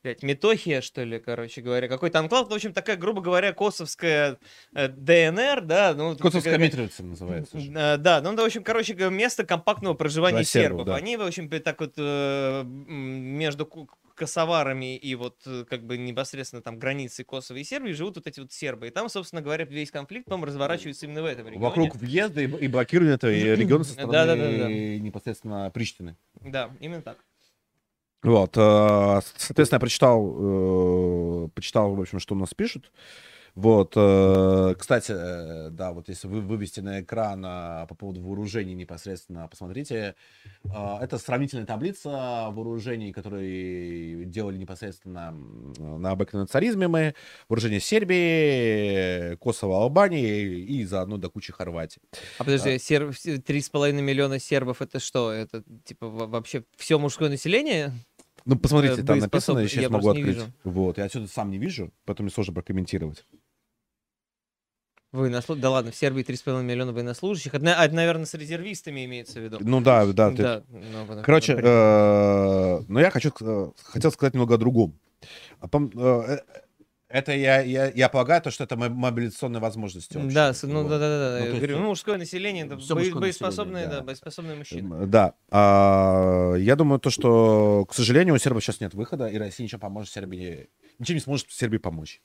блядь, 0.05 0.22
Метохия, 0.22 0.81
что 0.82 1.02
ли, 1.02 1.18
короче 1.18 1.62
говоря, 1.62 1.89
какой-то 1.89 2.20
анклав, 2.20 2.48
в 2.48 2.52
общем, 2.52 2.72
такая, 2.72 2.97
грубо 2.97 3.22
говоря, 3.22 3.52
косовская 3.52 4.39
э, 4.74 4.89
ДНР, 4.89 5.62
да. 5.62 5.94
Ну, 5.94 6.16
Косовская 6.16 6.59
Митровица 6.59 7.02
называется. 7.02 7.59
Э, 7.59 7.97
да, 7.97 8.20
ну, 8.20 8.35
да, 8.35 8.43
в 8.43 8.47
общем, 8.47 8.62
короче, 8.62 8.94
место 9.10 9.44
компактного 9.44 9.94
проживания 9.94 10.39
Для 10.39 10.44
сербов. 10.44 10.86
да. 10.86 10.94
Они, 10.94 11.16
в 11.16 11.22
общем, 11.22 11.48
так 11.48 11.81
вот 11.81 11.94
э, 11.97 12.62
между 12.64 13.66
косоварами 14.14 14.97
и 14.97 15.16
вот 15.16 15.39
как 15.68 15.85
бы 15.85 15.98
непосредственно 15.98 16.62
там 16.62 16.78
границы 16.78 17.24
Косово 17.24 17.56
и 17.56 17.64
Сербии 17.64 17.90
живут 17.90 18.16
вот 18.16 18.28
эти 18.28 18.39
вот 18.39 18.52
сербы. 18.52 18.86
И 18.86 18.90
там, 18.90 19.09
собственно 19.09 19.43
говоря, 19.43 19.64
весь 19.64 19.90
конфликт, 19.90 20.28
по 20.28 20.36
разворачивается 20.36 21.06
именно 21.06 21.22
в 21.22 21.24
этом 21.24 21.47
регионе. 21.47 21.64
Вокруг 21.64 21.97
въезда 21.97 22.43
и, 22.43 22.47
и 22.47 22.68
блокирования 22.68 23.14
этого 23.14 23.32
региона 23.32 23.82
со 23.82 23.93
стороны 23.94 24.12
да, 24.12 24.26
да, 24.26 24.36
да, 24.36 24.59
да. 24.59 24.68
непосредственно 24.68 25.70
Приштины. 25.70 26.16
Да, 26.43 26.70
именно 26.78 27.02
так. 27.02 27.16
Вот, 28.24 28.56
э, 28.56 29.20
соответственно, 29.36 29.76
я 29.76 29.80
прочитал, 29.80 30.34
э, 30.36 31.48
почитал, 31.55 31.94
в 31.94 32.01
общем, 32.01 32.18
что 32.18 32.34
у 32.34 32.38
нас 32.38 32.55
пишут. 32.55 32.90
Вот, 33.55 33.92
э, 33.94 34.74
кстати, 34.76 35.12
да, 35.70 35.92
вот 35.92 36.09
если 36.09 36.26
вы 36.26 36.40
вывести 36.40 36.80
на 36.80 37.02
экран 37.02 37.42
по 37.86 37.94
поводу 37.94 38.20
вооружений 38.20 38.74
непосредственно, 38.74 39.46
посмотрите, 39.46 40.16
это 40.64 41.18
сравнительная 41.18 41.66
таблица 41.66 42.48
вооружений, 42.51 43.12
которые 43.12 44.24
делали 44.24 44.56
непосредственно 44.56 45.30
на 45.78 46.10
обыкновенном 46.10 46.48
царизме 46.48 46.88
мы, 46.88 47.14
вооружение 47.48 47.78
Сербии, 47.78 49.36
Косово, 49.36 49.82
Албании 49.82 50.64
и 50.64 50.84
заодно 50.84 51.18
до 51.18 51.28
кучи 51.28 51.52
Хорватии. 51.52 52.01
А 52.38 52.44
подожди, 52.44 52.76
серб, 52.78 53.10
3,5 53.10 53.92
миллиона 53.92 54.40
сербов 54.40 54.82
это 54.82 54.98
что? 54.98 55.30
Это 55.30 55.62
типа 55.84 56.09
вообще 56.09 56.64
все 56.76 56.98
мужское 56.98 57.28
население? 57.28 57.92
Ну, 58.44 58.56
посмотрите, 58.56 59.02
там 59.02 59.18
написано, 59.18 59.60
я 59.60 59.68
сейчас 59.68 59.90
могу 59.90 60.10
открыть. 60.10 60.38
Вот, 60.64 60.98
я 60.98 61.04
отсюда 61.04 61.28
сам 61.28 61.50
не 61.50 61.58
вижу, 61.58 61.92
поэтому 62.04 62.26
мне 62.26 62.34
сложно 62.34 62.54
прокомментировать. 62.54 63.24
Военнослужащих? 65.12 65.62
Да 65.62 65.70
ладно, 65.70 65.92
в 65.92 65.94
Сербии 65.94 66.24
3,5 66.24 66.62
миллиона 66.64 66.92
военнослужащих. 66.92 67.54
Это, 67.54 67.66
это, 67.66 67.94
наверное, 67.94 68.26
с 68.26 68.34
резервистами 68.34 69.04
имеется 69.04 69.38
в 69.38 69.44
виду. 69.44 69.58
Ну 69.60 69.80
да, 69.80 70.04
да. 70.06 70.30
Ты... 70.30 70.36
да 70.42 70.62
ну, 70.68 71.22
Короче, 71.22 71.52
э, 71.52 72.80
но 72.88 73.00
я 73.00 73.10
хочу, 73.10 73.30
э, 73.40 73.70
хотел 73.84 74.10
сказать 74.10 74.34
немного 74.34 74.56
о 74.56 74.58
другом. 74.58 74.98
Это 77.14 77.30
я, 77.30 77.60
я, 77.60 77.92
я 77.92 78.08
полагаю, 78.08 78.42
то, 78.42 78.50
что 78.50 78.64
это 78.64 78.76
мобилизационные 78.76 79.60
возможности. 79.60 80.16
Вообще. 80.16 80.34
Да, 80.34 80.52
ну 80.64 80.82
вот. 80.82 80.88
да, 80.88 80.98
да, 80.98 81.38
да. 81.38 81.38
Ну, 81.38 81.46
я 81.46 81.54
говорю, 81.58 81.78
ну, 81.78 81.88
мужское 81.90 82.18
население, 82.18 82.66
это 82.66 82.74
бо, 82.74 83.20
боеспособные, 83.20 83.86
да. 83.86 83.98
да, 83.98 84.02
боеспособные 84.02 84.56
мужчины. 84.56 85.06
Да. 85.06 85.34
А, 85.48 86.54
я 86.54 86.74
думаю, 86.74 86.98
то, 86.98 87.10
что, 87.10 87.86
к 87.88 87.94
сожалению, 87.94 88.34
у 88.34 88.38
сербов 88.38 88.64
сейчас 88.64 88.80
нет 88.80 88.94
выхода, 88.94 89.28
и 89.28 89.38
Россия 89.38 89.64
ничем 89.64 89.78
поможет 89.78 90.12
Сербии, 90.12 90.70
ничем 90.98 91.14
не 91.14 91.20
сможет 91.20 91.52
Сербии 91.52 91.78
помочь. 91.78 92.20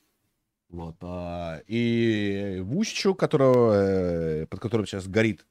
Вот. 0.70 0.96
А, 1.02 1.62
и 1.68 2.58
Вучичу, 2.64 3.14
которого, 3.14 3.74
э, 3.76 4.46
под 4.48 4.60
которым 4.60 4.88
сейчас 4.88 5.08
горит 5.08 5.46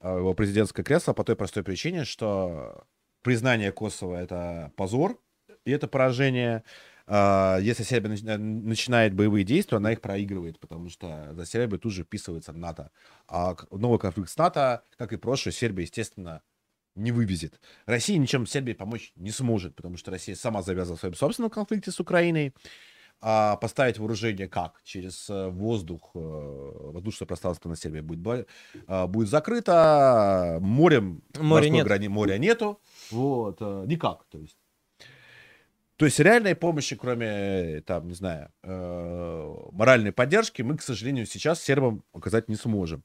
а, 0.00 0.18
его 0.18 0.34
президентское 0.34 0.84
кресло, 0.84 1.12
по 1.12 1.22
той 1.22 1.36
простой 1.36 1.62
причине, 1.62 2.04
что 2.04 2.82
признание 3.22 3.70
Косово— 3.70 4.16
это 4.20 4.72
позор, 4.74 5.16
и 5.64 5.70
это 5.70 5.86
поражение 5.86 6.64
если 7.08 7.82
Сербия 7.82 8.14
э, 8.14 8.36
начинает 8.38 9.14
боевые 9.14 9.44
действия, 9.44 9.78
она 9.78 9.92
их 9.92 10.00
проигрывает, 10.00 10.58
потому 10.60 10.88
что 10.88 11.34
за 11.34 11.46
Сербией 11.46 11.80
тут 11.80 11.92
же 11.92 12.04
вписывается 12.04 12.52
НАТО. 12.52 12.90
А 13.28 13.56
новый 13.70 13.98
конфликт 13.98 14.30
с 14.30 14.36
НАТО, 14.36 14.84
как 14.96 15.12
и 15.12 15.16
прошлый, 15.16 15.52
Сербия, 15.52 15.82
естественно, 15.82 16.42
не 16.94 17.10
вывезет. 17.10 17.60
Россия 17.86 18.18
ничем 18.18 18.46
Сербии 18.46 18.72
помочь 18.72 19.12
не 19.16 19.30
сможет, 19.30 19.74
потому 19.74 19.96
что 19.96 20.10
Россия 20.10 20.36
сама 20.36 20.62
завязала 20.62 20.96
в 20.96 21.00
своем 21.00 21.14
собственном 21.14 21.50
конфликте 21.50 21.90
с 21.90 21.98
Украиной. 21.98 22.54
А 23.24 23.56
поставить 23.56 23.98
вооружение 23.98 24.48
как? 24.48 24.80
Через 24.82 25.30
э, 25.30 25.48
воздух, 25.48 26.10
э, 26.14 26.18
воздушное 26.18 27.26
пространство 27.26 27.68
на 27.68 27.76
Сербии 27.76 28.00
будет, 28.00 28.48
будет 29.08 29.28
закрыто, 29.28 30.58
морем, 30.60 31.22
моря, 31.38 31.68
нет. 31.68 31.84
Грани, 31.84 32.08
моря 32.08 32.38
нету, 32.38 32.80
вот, 33.12 33.60
никак, 33.60 34.24
то 34.28 34.38
есть. 34.38 34.61
То 36.02 36.06
есть 36.06 36.18
реальной 36.18 36.56
помощи, 36.56 36.96
кроме, 36.96 37.80
там, 37.86 38.08
не 38.08 38.14
знаю, 38.14 38.48
э, 38.64 39.54
моральной 39.70 40.10
поддержки, 40.10 40.60
мы, 40.60 40.76
к 40.76 40.82
сожалению, 40.82 41.26
сейчас 41.26 41.62
сербам 41.62 42.02
оказать 42.12 42.48
не 42.48 42.56
сможем. 42.56 43.04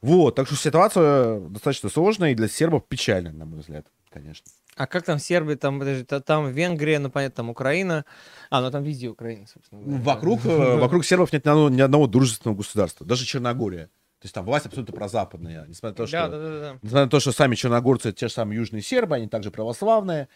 Вот, 0.00 0.36
так 0.36 0.46
что 0.46 0.56
ситуация 0.56 1.38
достаточно 1.38 1.90
сложная 1.90 2.32
и 2.32 2.34
для 2.34 2.48
сербов 2.48 2.88
печальная, 2.88 3.32
на 3.32 3.44
мой 3.44 3.58
взгляд, 3.58 3.88
конечно. 4.08 4.46
А 4.74 4.86
как 4.86 5.04
там 5.04 5.18
Сербия, 5.18 5.56
там, 5.56 5.80
подожди, 5.80 6.04
там 6.04 6.50
Венгрия, 6.50 6.98
ну, 6.98 7.10
понятно, 7.10 7.36
там 7.36 7.50
Украина. 7.50 8.06
А, 8.48 8.62
ну 8.62 8.70
там 8.70 8.84
везде 8.84 9.08
Украина, 9.08 9.46
собственно. 9.46 9.82
Говоря. 9.82 10.02
Вокруг, 10.02 10.40
э, 10.46 10.76
вокруг 10.80 11.04
сербов 11.04 11.34
нет 11.34 11.44
ни 11.44 11.50
одного, 11.50 11.68
ни 11.68 11.80
одного 11.82 12.06
дружественного 12.06 12.56
государства, 12.56 13.04
даже 13.06 13.26
Черногория. 13.26 13.90
То 14.20 14.26
есть 14.26 14.34
там 14.34 14.46
власть 14.46 14.64
абсолютно 14.64 14.94
прозападная, 14.94 15.66
несмотря 15.66 15.90
на 15.90 15.96
то, 15.96 16.06
что, 16.06 16.16
да, 16.16 16.28
да, 16.28 16.38
да, 16.38 16.60
да. 16.60 16.78
несмотря 16.80 17.04
на 17.04 17.10
то, 17.10 17.20
что 17.20 17.32
сами 17.32 17.54
черногорцы, 17.54 18.12
те 18.12 18.28
же 18.28 18.32
самые 18.32 18.56
южные 18.56 18.80
сербы, 18.80 19.16
они 19.16 19.28
также 19.28 19.50
православные, 19.50 20.28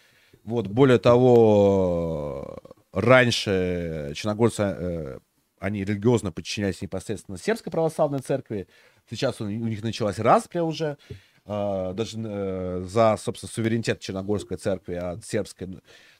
вот, 0.44 0.66
более 0.68 0.98
того, 0.98 2.58
раньше 2.92 4.12
черногорцы, 4.14 4.62
э, 4.62 5.18
они 5.58 5.84
религиозно 5.84 6.32
подчинялись 6.32 6.82
непосредственно 6.82 7.38
сербской 7.38 7.72
православной 7.72 8.20
церкви. 8.20 8.68
Сейчас 9.08 9.40
у 9.40 9.48
них 9.48 9.82
началась 9.82 10.18
распря 10.18 10.62
уже. 10.64 10.98
э, 11.46 11.92
даже 11.94 12.18
э, 12.18 12.84
за, 12.86 13.16
собственно, 13.18 13.50
суверенитет 13.50 14.00
Черногорской 14.00 14.56
церкви 14.56 14.94
от 14.94 15.24
сербской. 15.24 15.68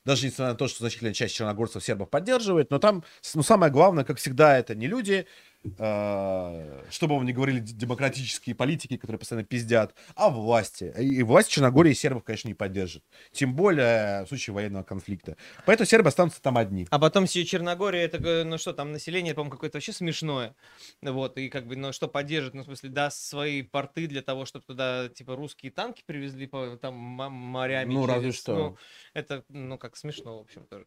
Даже 0.05 0.27
несмотря 0.27 0.53
на 0.53 0.59
то, 0.59 0.69
что 0.69 0.81
значительная 0.81 1.15
часть 1.15 1.35
черногорцев 1.35 1.83
сербов 1.83 2.11
поддерживает, 2.11 2.71
но 2.71 2.79
там, 2.79 3.05
ну, 3.35 3.43
самое 3.43 3.73
главное, 3.73 4.05
как 4.05 4.19
всегда, 4.19 4.59
это 4.59 4.75
не 4.75 4.87
люди, 4.87 5.27
что 5.65 7.07
бы 7.09 7.15
вам 7.17 7.25
ни 7.25 7.33
говорили 7.33 7.59
демократические 7.61 8.55
политики, 8.55 8.97
которые 8.97 9.19
постоянно 9.19 9.47
пиздят, 9.47 9.95
а 10.15 10.31
власти. 10.31 10.93
И 10.99 11.23
власть 11.23 11.51
Черногории 11.51 11.93
сербов, 11.95 12.25
конечно, 12.25 12.49
не 12.49 12.55
поддержит. 12.55 13.03
Тем 13.33 13.55
более 13.55 14.25
в 14.25 14.29
случае 14.29 14.55
военного 14.55 14.83
конфликта. 14.83 15.37
Поэтому 15.67 15.87
сербы 15.87 16.09
останутся 16.09 16.43
там 16.43 16.59
одни. 16.59 16.87
А 16.91 16.99
потом 16.99 17.27
все 17.27 17.45
Черногория, 17.45 18.03
это, 18.03 18.19
э, 18.19 18.45
ну 18.45 18.59
что, 18.59 18.73
там 18.73 18.93
население, 18.93 19.35
по-моему, 19.35 19.53
какое-то 19.53 19.79
вообще 19.79 19.93
смешное. 19.93 20.55
Вот, 21.03 21.39
и 21.39 21.49
как 21.49 21.67
бы, 21.67 21.77
ну 21.77 21.93
что 21.93 22.09
поддержит, 22.09 22.55
ну, 22.55 22.63
в 22.63 22.67
смысле, 22.67 22.91
даст 22.91 23.19
свои 23.19 23.63
порты 23.63 24.07
для 24.07 24.23
того, 24.23 24.45
чтобы 24.45 24.65
туда, 24.67 25.09
типа, 25.09 25.35
русские 25.37 25.73
танки 25.73 26.03
привезли 26.05 26.47
по 26.47 26.77
там 26.77 26.95
морями. 26.95 27.95
Ну, 27.95 28.07
разве 28.07 28.31
через- 28.31 28.41
что. 28.41 28.57
ну, 28.57 28.77
это, 29.15 29.45
ну, 29.49 29.79
как 29.79 29.97
смешно, 29.97 30.39
в 30.39 30.41
общем, 30.43 30.65
тоже. 30.67 30.87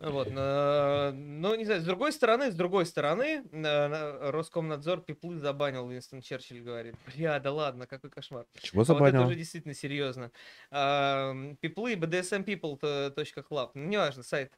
Вот, 0.00 0.30
но, 0.30 1.10
ну, 1.14 1.54
не 1.56 1.66
знаю, 1.66 1.82
с 1.82 1.84
другой 1.84 2.12
стороны, 2.12 2.50
с 2.50 2.54
другой 2.54 2.86
стороны, 2.86 3.42
на- 3.52 4.30
Роскомнадзор 4.32 5.02
пиплы 5.02 5.36
забанил, 5.38 5.84
Уинстон 5.86 6.22
Черчилль 6.22 6.60
говорит. 6.62 6.94
Бля, 7.14 7.38
да 7.38 7.52
ладно, 7.52 7.86
какой 7.86 8.08
кошмар. 8.08 8.46
Чего 8.62 8.80
А 8.80 8.84
вот 8.84 8.84
это 8.84 8.94
забанил? 9.10 9.26
уже 9.26 9.34
действительно 9.36 9.74
серьезно. 9.74 10.30
А, 10.70 11.34
Пиплы, 11.60 11.94
bdsmpeople.club, 11.96 13.70
ну, 13.74 13.86
неважно, 13.88 14.22
сайт. 14.22 14.52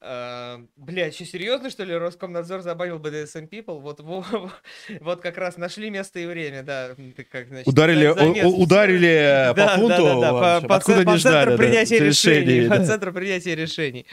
Бля, 0.00 1.12
что, 1.12 1.24
серьезно, 1.24 1.70
что 1.70 1.84
ли, 1.84 1.94
Роскомнадзор 1.94 2.62
забанил 2.62 2.98
BDSM 2.98 3.48
People? 3.48 3.78
Вот, 3.80 4.00
во- 4.00 4.22
во- 4.22 4.52
вот 5.00 5.20
как 5.20 5.36
раз 5.38 5.56
нашли 5.56 5.90
место 5.90 6.18
и 6.18 6.26
время, 6.26 6.64
да. 6.64 6.96
Как, 7.30 7.46
значит, 7.48 7.68
Ударили, 7.68 8.08
ударили 8.08 9.50
по 9.50 9.54
Да, 9.54 9.76
пункту, 9.76 9.88
да, 9.88 10.14
да, 10.14 10.20
да, 10.20 10.32
в 10.32 10.40
по, 10.40 10.56
общем, 10.56 10.68
по 10.68 10.76
откуда 10.76 11.04
по 11.04 11.10
не 11.10 11.16
ждали, 11.18 11.34
центру 11.36 11.50
да, 11.50 11.56
принятия 11.58 11.98
решений, 12.00 12.68
по 12.68 12.84
центру 12.84 13.12
принятия 13.12 13.54
решений. 13.54 14.06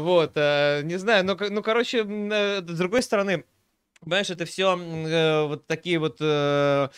Вот, 0.00 0.32
э, 0.36 0.82
не 0.84 0.96
знаю, 0.98 1.24
ну, 1.24 1.36
ко- 1.36 1.50
ну, 1.50 1.62
короче, 1.62 2.04
э, 2.04 2.58
с 2.60 2.78
другой 2.78 3.02
стороны, 3.02 3.44
Понимаешь, 4.00 4.30
это 4.30 4.44
все 4.44 4.76
вот 5.48 5.66
такие 5.66 5.98
вот 5.98 6.18
э, 6.20 6.24
э, 6.24 6.88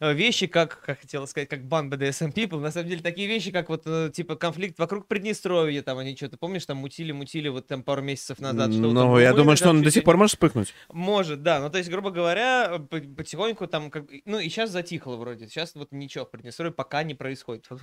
вещи, 0.00 0.46
как, 0.46 0.80
как 0.80 1.00
хотела 1.00 1.26
сказать, 1.26 1.48
как 1.48 1.66
бан 1.66 1.92
BDSM 1.92 2.32
People, 2.32 2.58
на 2.60 2.70
самом 2.70 2.88
деле 2.88 3.02
такие 3.02 3.28
вещи, 3.28 3.50
как 3.50 3.68
вот, 3.68 3.82
э, 3.84 4.10
типа, 4.12 4.36
конфликт 4.36 4.78
вокруг 4.78 5.06
Приднестровья, 5.06 5.82
там 5.82 5.98
они 5.98 6.16
что-то, 6.16 6.38
помнишь, 6.38 6.64
там 6.64 6.78
мутили-мутили 6.78 7.48
вот 7.48 7.66
там 7.66 7.82
пару 7.82 8.00
месяцев 8.02 8.38
назад. 8.40 8.72
что 8.72 8.80
Ну, 8.80 9.18
я 9.18 9.32
думаю, 9.34 9.56
что 9.56 9.70
он 9.70 9.82
до 9.82 9.90
сих 9.90 10.04
пор 10.04 10.16
может 10.16 10.36
вспыхнуть. 10.36 10.74
может, 10.88 11.42
да. 11.42 11.60
Ну, 11.60 11.70
то 11.70 11.78
есть, 11.78 11.90
грубо 11.90 12.10
говоря, 12.10 12.78
по- 12.78 13.00
потихоньку 13.00 13.66
там, 13.66 13.90
как... 13.90 14.04
ну, 14.24 14.38
и 14.38 14.48
сейчас 14.48 14.70
затихло 14.70 15.16
вроде. 15.16 15.48
Сейчас 15.48 15.74
вот 15.74 15.92
ничего 15.92 16.24
в 16.24 16.30
Приднестровье 16.30 16.72
пока 16.72 17.02
не 17.02 17.14
происходит. 17.14 17.68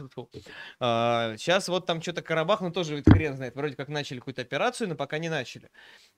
А, 0.79 1.35
сейчас 1.37 1.67
вот 1.67 1.85
там 1.85 2.01
что-то 2.01 2.21
Карабах, 2.21 2.61
ну, 2.61 2.71
тоже 2.71 2.95
ведь 2.95 3.05
хрен 3.09 3.35
знает. 3.35 3.55
Вроде 3.55 3.75
как 3.75 3.89
начали 3.89 4.19
какую-то 4.19 4.41
операцию, 4.41 4.89
но 4.89 4.95
пока 4.95 5.17
не 5.17 5.29
начали. 5.29 5.69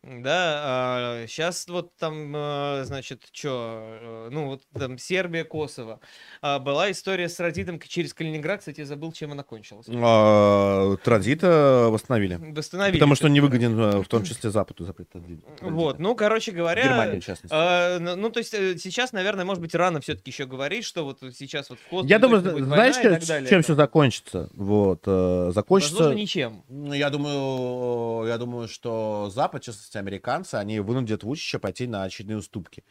Да, 0.03 1.26
сейчас 1.27 1.67
вот 1.67 1.95
там, 1.97 2.34
э, 2.35 2.84
значит, 2.85 3.27
что, 3.31 4.27
ну, 4.31 4.47
вот 4.47 4.63
там 4.77 4.97
Сербия, 4.97 5.43
Косово. 5.43 5.89
А, 6.41 6.60
была 6.60 6.91
история 6.91 7.28
с 7.30 7.36
транзитом 7.36 7.80
к- 7.80 7.88
через 7.88 8.14
Калининград, 8.14 8.60
кстати, 8.60 8.82
я 8.82 8.86
забыл, 8.86 9.11
чем 9.11 9.32
она 9.32 9.44
кончилась. 9.44 9.88
А, 9.90 10.95
Транзит 11.03 11.40
э, 11.44 11.88
восстановили. 11.88 12.36
Восстановили. 12.36 12.98
Потому 12.98 13.16
что 13.16 13.26
он 13.26 13.34
не 13.34 13.40
всё-таки. 13.40 13.66
выгоден, 13.68 13.80
э, 13.99 14.03
в 14.03 14.07
том 14.07 14.24
числе 14.24 14.52
Западу, 14.52 14.86
запрет 14.86 15.10
транзит- 15.10 15.41
транзита. 15.44 15.66
Вот, 15.66 15.99
ну, 15.99 16.16
короче 16.16 16.52
говоря... 16.52 16.84
Германия, 16.84 17.20
в 17.20 17.26
частности. 17.26 17.56
А, 17.57 17.99
ну, 17.99 18.16
ну, 18.16 18.30
то 18.30 18.40
есть 18.40 18.53
э, 18.53 18.78
сейчас, 18.78 19.11
наверное, 19.14 19.45
может 19.45 19.61
быть, 19.61 19.74
рано 19.76 20.02
все-таки 20.02 20.32
еще 20.32 20.45
говорить, 20.45 20.84
что 20.86 21.03
вот 21.06 21.20
сейчас 21.36 21.70
вот 21.70 21.80
в 21.91 22.06
Я 22.06 22.20
думаю, 22.20 22.41
знаешь, 22.64 22.95
чем, 22.95 23.18
далее. 23.20 23.49
чем 23.49 23.61
все 23.64 23.76
закончится? 23.76 24.49
Вот, 24.53 25.03
э, 25.06 25.52
закончится... 25.53 25.95
Возможно, 25.95 26.20
ничем. 26.20 26.64
Ну, 26.70 26.94
Я 26.94 27.10
думаю, 27.10 28.28
я 28.28 28.38
думаю, 28.38 28.68
что 28.68 29.30
Запад, 29.34 29.61
в 29.64 29.66
частности, 29.66 29.98
американцы, 29.98 30.56
они 30.56 30.80
вынудят 30.80 31.24
Вучича 31.24 31.60
пойти 31.60 31.88
на 31.88 32.03
очередные 32.03 32.38
уступки. 32.38 32.84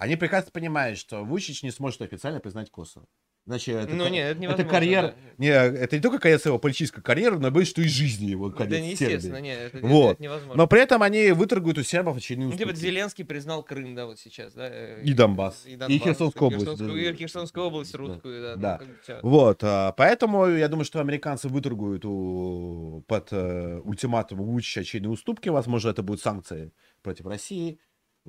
Они 0.00 0.16
прекрасно 0.16 0.50
понимают, 0.50 0.98
что 0.98 1.24
Вучич 1.24 1.62
не 1.62 1.70
сможет 1.70 2.00
официально 2.00 2.40
признать 2.40 2.70
Косово. 2.70 3.06
Значит, 3.46 3.74
это, 3.74 3.94
Ну, 3.94 4.06
нет, 4.08 4.36
это 4.38 4.52
это 4.52 4.64
карьера... 4.64 5.08
да. 5.08 5.14
Не, 5.38 5.48
это 5.48 5.96
не 5.96 6.02
только 6.02 6.18
конец 6.18 6.44
его 6.44 6.58
политической 6.58 7.02
карьеры, 7.02 7.38
но 7.38 7.48
и 7.58 7.64
что 7.64 7.80
и 7.82 7.88
жизни 7.88 8.26
его 8.26 8.50
конец 8.50 8.70
Да, 8.70 8.80
не 8.80 8.90
естественно, 8.92 9.40
нет, 9.40 9.74
это, 9.74 9.86
Вот. 9.86 10.12
это 10.12 10.22
невозможно. 10.22 10.56
Но 10.56 10.66
при 10.66 10.80
этом 10.82 11.02
они 11.02 11.32
выторгуют 11.32 11.78
у 11.78 11.82
сербов 11.82 12.16
очередные 12.16 12.50
Ну, 12.50 12.56
типа. 12.56 12.74
Зеленский 12.74 13.24
признал 13.24 13.62
Крым, 13.62 13.94
да, 13.94 14.06
вот 14.06 14.18
сейчас, 14.18 14.52
да. 14.52 14.68
э, 14.70 15.02
И 15.02 15.12
Донбасс. 15.14 15.64
И, 15.66 15.72
И 15.72 15.76
Донбасс, 15.76 16.02
Херсонскую 16.02 16.46
область, 16.48 16.64
Херсонскую, 16.66 17.04
да. 17.04 17.10
и 17.10 17.16
Херсонскую 17.16 17.66
область 17.66 17.94
русскую, 17.94 18.42
да. 18.42 18.56
ну, 18.56 18.62
Да. 18.62 18.78
как 18.78 18.88
бы 18.88 18.94
всё. 19.02 19.18
Вот, 19.22 19.64
а, 19.64 19.92
поэтому 19.92 20.46
я 20.46 20.68
думаю, 20.68 20.84
что 20.84 21.00
американцы 21.00 21.48
выторгуют 21.48 22.04
у, 22.04 23.04
под 23.06 23.28
э, 23.32 23.80
ультиматум 23.84 24.38
Вучича 24.42 24.80
очередные 24.80 25.10
уступки. 25.12 25.48
Возможно, 25.48 25.90
это 25.90 26.02
будут 26.02 26.22
санкции 26.22 26.72
против 27.02 27.26
России. 27.26 27.80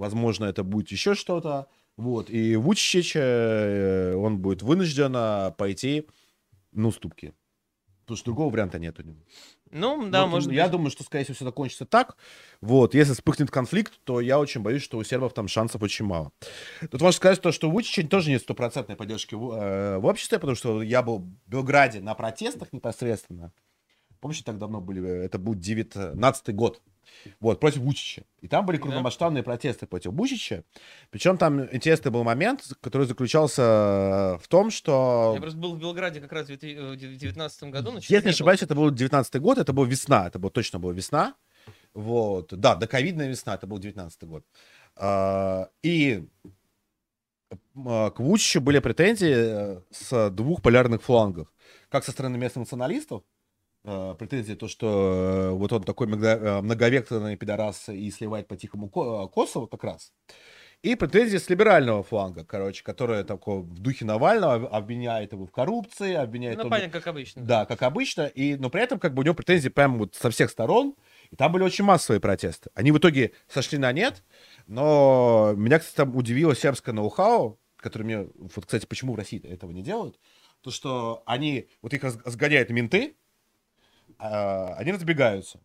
Возможно, 0.02 0.46
это 0.46 0.64
будет 0.64 0.90
еще 0.90 1.14
что-то. 1.14 1.68
Вот, 1.96 2.32
и 2.32 2.56
Вучич, 2.56 3.12
э, 3.16 4.16
он 4.16 4.40
будет 4.40 4.64
вынужден 4.64 5.14
а, 5.16 5.52
пойти 5.52 6.08
на 6.72 6.88
уступки. 6.88 7.36
Потому 8.00 8.18
что 8.18 8.26
другого 8.26 8.52
варианта 8.52 8.80
нет 8.80 9.00
у 9.00 9.04
него. 9.04 9.20
Ну, 9.70 10.10
да, 10.10 10.24
Вот, 10.24 10.32
может 10.32 10.52
я 10.52 10.64
быть. 10.64 10.72
думаю, 10.72 10.90
что, 10.90 11.04
скорее 11.04 11.26
всего, 11.26 11.36
все 11.36 11.46
закончится 11.46 11.86
так. 11.86 12.18
Вот, 12.62 12.96
если 12.96 13.14
вспыхнет 13.14 13.52
конфликт, 13.52 13.94
то 14.04 14.22
я 14.22 14.40
очень 14.40 14.62
боюсь, 14.62 14.82
что 14.82 14.98
у 14.98 15.04
сербов 15.04 15.36
там 15.36 15.48
шансов 15.48 15.84
очень 15.84 16.06
мало. 16.06 16.32
Тут 16.80 17.00
можно 17.00 17.12
сказать, 17.12 17.40
то, 17.40 17.52
что 17.52 17.70
у 17.70 17.72
Вучича 17.72 18.08
тоже 18.08 18.32
нет 18.32 18.42
стопроцентной 18.42 18.96
поддержки 18.96 19.36
в, 19.36 19.52
э, 19.52 19.98
в 20.00 20.06
обществе, 20.08 20.40
потому 20.40 20.56
что 20.56 20.82
я 20.82 21.04
был 21.04 21.20
в 21.20 21.30
Белграде 21.46 22.00
на 22.02 22.16
протестах 22.16 22.74
непосредственно. 22.74 23.54
Помните, 24.20 24.42
так 24.44 24.58
давно 24.58 24.82
были, 24.82 25.08
э, 25.08 25.26
это 25.26 25.38
был 25.38 25.54
19 25.54 26.56
год. 26.56 26.82
Вот, 27.40 27.60
против 27.60 27.80
Вучича. 27.80 28.24
И 28.42 28.48
там 28.48 28.66
были 28.66 28.78
крупномасштабные 28.78 29.44
протесты 29.44 29.86
против 29.86 30.12
Вучича. 30.12 30.64
Причем 31.10 31.38
там 31.38 31.64
интересный 31.74 32.12
был 32.12 32.24
момент, 32.24 32.64
который 32.82 33.08
заключался 33.08 34.38
в 34.42 34.48
том, 34.48 34.72
что... 34.72 35.34
Я 35.36 35.42
просто 35.42 35.60
был 35.60 35.76
в 35.76 35.80
Белграде 35.80 36.20
как 36.20 36.32
раз 36.32 36.46
в 36.46 36.48
2019 36.48 37.64
году. 37.64 37.92
но 37.92 38.00
чё-то 38.00 38.14
Если 38.14 38.28
не 38.28 38.32
ошибаюсь, 38.32 38.64
это 38.64 38.76
был 38.76 38.90
19 38.90 39.42
год, 39.42 39.58
это 39.58 39.74
была 39.74 39.88
весна, 39.88 40.28
это 40.28 40.40
была 40.40 40.50
точно 40.50 40.80
была 40.80 40.94
весна. 40.94 41.36
Вот, 41.94 42.54
да, 42.54 42.76
доковидная 42.76 43.28
весна, 43.28 43.56
это 43.56 43.68
был 43.68 43.78
19 43.78 44.24
год. 44.24 44.46
А, 44.96 45.70
И 45.84 46.28
а, 47.86 48.12
к 48.12 48.20
Вучичу 48.20 48.62
были 48.62 48.80
претензии 48.80 49.34
э, 49.34 49.82
с 49.92 50.30
двух 50.30 50.62
полярных 50.62 51.02
флангов. 51.02 51.48
Как 51.90 52.06
со 52.06 52.12
стороны 52.12 52.38
местных 52.38 52.64
националистов, 52.66 53.24
э, 53.84 54.16
претензии 54.18 54.54
то, 54.54 54.68
что 54.68 54.88
э, 54.88 55.50
вот 55.52 55.72
он 55.74 55.84
такой 55.84 56.08
э, 56.08 56.62
многовекторный 56.62 57.36
пидорас 57.36 57.90
и 57.90 58.10
сливает 58.12 58.48
по-тихому 58.48 58.90
Ко- 58.90 59.26
э, 59.26 59.28
Косово 59.34 59.68
как 59.68 59.84
раз. 59.84 60.14
И 60.82 60.96
претензии 60.96 61.38
с 61.38 61.48
либерального 61.48 62.02
фланга, 62.02 62.44
короче, 62.44 62.84
которая 62.84 63.24
такой 63.24 63.60
в 63.62 63.78
духе 63.80 64.04
Навального 64.04 64.56
об- 64.56 64.74
обвиняет 64.74 65.32
его 65.32 65.46
в 65.46 65.52
коррупции, 65.52 66.16
обвиняет 66.16 66.58
Ну, 66.58 66.70
понятно, 66.70 66.92
как 67.00 67.06
обычно. 67.08 67.44
да, 67.44 67.66
как 67.66 67.84
обычно, 67.84 68.26
и, 68.26 68.56
но 68.56 68.72
при 68.72 68.82
этом 68.82 69.00
как 69.00 69.14
бы 69.14 69.22
у 69.22 69.24
него 69.24 69.36
претензии 69.36 69.70
прямо 69.70 70.00
вот 70.00 70.16
со 70.16 70.32
всех 70.32 70.50
сторон, 70.50 70.96
и 71.30 71.36
там 71.36 71.52
были 71.52 71.64
очень 71.64 71.84
массовые 71.84 72.20
протесты. 72.20 72.72
Они 72.74 72.92
в 72.92 72.98
итоге 72.98 73.34
сошли 73.48 73.78
на 73.78 73.92
нет, 73.92 74.24
но 74.66 75.54
меня, 75.56 75.78
кстати, 75.78 75.96
там 75.98 76.16
удивило 76.16 76.56
сербское 76.56 76.96
ноу-хау, 76.96 77.60
которое 77.78 78.06
мне, 78.06 78.28
вот, 78.36 78.66
кстати, 78.66 78.86
почему 78.88 79.14
в 79.14 79.18
России 79.18 79.40
этого 79.48 79.72
не 79.72 79.84
делают, 79.84 80.20
то, 80.62 80.72
что 80.72 81.22
они, 81.28 81.68
вот 81.84 81.94
их 81.94 82.04
разгоняют 82.04 82.70
менты, 82.72 83.16
а, 84.22 84.76
они 84.76 84.92
разбегаются. 84.92 85.60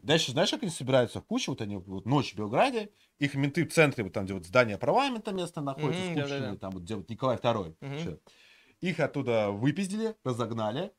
Дальше, 0.00 0.30
знаешь, 0.32 0.50
как 0.50 0.62
они 0.62 0.70
собираются 0.70 1.20
в 1.20 1.24
кучу, 1.24 1.50
вот 1.50 1.60
они 1.60 1.76
вот 1.76 2.06
ночь 2.06 2.32
в 2.32 2.36
Белграде, 2.36 2.90
их 3.18 3.34
менты 3.34 3.64
в 3.66 3.72
центре, 3.72 4.04
вот 4.04 4.12
там, 4.12 4.24
где 4.24 4.34
вот 4.34 4.46
здание 4.46 4.78
парламента 4.78 5.32
место 5.32 5.60
находится, 5.60 6.02
Мгм, 6.02 6.12
скучное, 6.12 6.38
да-да-да. 6.40 6.58
там 6.58 6.70
вот 6.72 6.82
где 6.82 6.94
вот 6.94 7.08
Николай 7.08 7.36
II. 7.36 7.74
Всё. 7.98 8.18
Их 8.80 9.00
оттуда 9.00 9.50
выпиздили, 9.50 10.14
разогнали, 10.22 10.92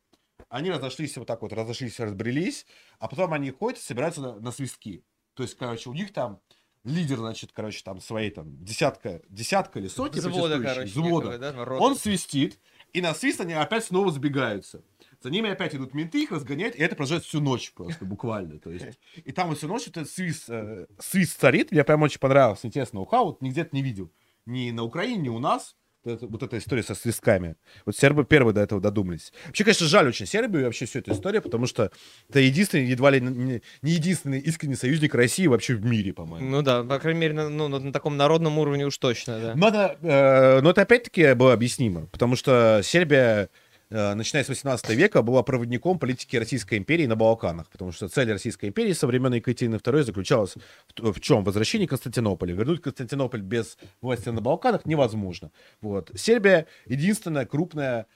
они 0.50 0.72
разошлись 0.72 1.16
вот 1.18 1.28
так 1.28 1.42
вот, 1.42 1.54
разошлись, 1.54 2.00
разбрелись, 2.00 2.66
а 3.00 3.08
потом 3.08 3.34
они 3.34 3.52
ходят 3.52 3.80
и 3.80 3.84
собираются 3.84 4.22
на, 4.22 4.36
на 4.40 4.52
свистки. 4.52 5.06
То 5.36 5.44
есть, 5.44 5.56
короче, 5.56 5.90
у 5.90 5.94
них 5.94 6.12
там 6.12 6.42
лидер, 6.84 7.18
значит, 7.18 7.52
короче, 7.54 7.82
там 7.84 8.02
своей 8.02 8.32
там 8.32 8.64
десятка, 8.64 9.22
десятка 9.30 9.80
или 9.80 9.88
сотни 9.88 10.20
Взвода, 10.20 10.60
короче, 10.60 10.84
взвода. 10.84 11.38
некого, 11.38 11.66
да. 11.66 11.78
Он 11.80 11.96
свистит, 11.96 12.60
и 12.94 13.02
на 13.02 13.14
свист 13.14 13.42
они 13.42 13.54
опять 13.54 13.86
снова 13.86 14.12
сбегаются. 14.12 14.84
За 15.22 15.30
ними 15.30 15.49
опять 15.49 15.73
идут 15.76 15.94
менты, 15.94 16.23
их 16.23 16.31
разгоняют, 16.31 16.76
и 16.76 16.80
это 16.81 16.95
продолжается 16.95 17.27
всю 17.30 17.41
ночь 17.41 17.72
просто, 17.73 18.06
буквально. 18.06 18.60
То 18.60 18.72
есть, 18.72 18.99
и 19.15 19.31
там 19.31 19.49
вот 19.49 19.57
всю 19.57 19.68
ночь 19.68 19.88
этот 19.88 20.10
свист, 20.10 20.45
э, 20.49 20.85
свист 20.99 21.39
царит. 21.39 21.72
Мне 21.72 21.84
прям 21.84 22.02
очень 22.03 22.19
понравился, 22.19 22.68
интересно, 22.68 22.99
ухау, 23.02 23.26
вот 23.27 23.41
нигде 23.41 23.61
это 23.61 23.76
не 23.76 23.81
видел. 23.81 24.11
Ни 24.45 24.72
на 24.72 24.84
Украине, 24.84 25.23
ни 25.23 25.30
у 25.30 25.39
нас. 25.39 25.76
это- 26.06 26.26
вот 26.27 26.41
эта 26.41 26.57
история 26.57 26.84
со 26.84 26.95
свистками. 26.95 27.56
Вот 27.85 27.98
сербы 27.98 28.23
первые 28.23 28.53
до 28.53 28.61
этого 28.61 28.80
додумались. 28.80 29.34
Вообще, 29.48 29.65
конечно, 29.65 29.88
жаль 29.88 30.07
очень 30.07 30.26
Сербию 30.26 30.61
и 30.61 30.64
вообще 30.64 30.85
всю 30.85 30.99
эту 30.99 31.11
историю, 31.11 31.41
потому 31.41 31.65
что 31.68 31.91
это 32.30 32.39
единственный, 32.39 32.85
едва 32.85 33.10
ли 33.10 33.19
не, 33.19 33.61
не 33.81 33.91
единственный 33.91 34.39
искренний 34.39 34.76
союзник 34.76 35.14
России 35.15 35.48
вообще 35.48 35.76
в 35.76 35.84
мире, 35.84 36.14
по-моему. 36.14 36.49
Ну 36.49 36.61
да, 36.61 36.84
по 36.85 36.98
крайней 36.99 37.19
мере, 37.19 37.34
на, 37.34 37.49
ну, 37.49 37.68
на, 37.68 37.80
на 37.80 37.91
таком 37.91 38.15
народном 38.15 38.57
уровне 38.57 38.85
уж 38.85 38.98
точно, 38.98 39.38
да. 39.41 39.53
Но 39.56 39.68
это, 39.68 39.98
э, 40.02 40.61
но 40.61 40.69
это 40.69 40.84
опять-таки 40.84 41.34
было 41.34 41.52
объяснимо, 41.52 42.06
потому 42.06 42.38
что 42.38 42.80
Сербия, 42.85 43.49
начиная 43.90 44.44
с 44.44 44.50
18 44.50 44.90
века, 44.90 45.22
была 45.22 45.44
проводником 45.44 46.00
политики 46.00 46.36
Российской 46.36 46.78
империи 46.78 47.06
на 47.06 47.16
Балканах, 47.16 47.70
потому 47.70 47.92
что 47.92 48.10
цель 48.10 48.32
Российской 48.32 48.68
империи 48.68 48.94
со 48.94 49.08
времен 49.08 49.34
Екатерины 49.34 49.76
II 49.76 50.04
заключалась 50.04 50.56
в, 50.98 51.14
в 51.14 51.20
чем? 51.22 51.44
Возвращение 51.44 51.88
Константинополя. 51.88 52.54
Вернуть 52.54 52.82
Константинополь 52.82 53.42
без 53.42 53.78
власти 54.02 54.30
на 54.30 54.42
Балканах 54.42 54.86
невозможно. 54.86 55.52
Вот. 55.82 56.12
Сербия 56.16 56.68
единственная 56.86 57.46
крупная 57.46 58.08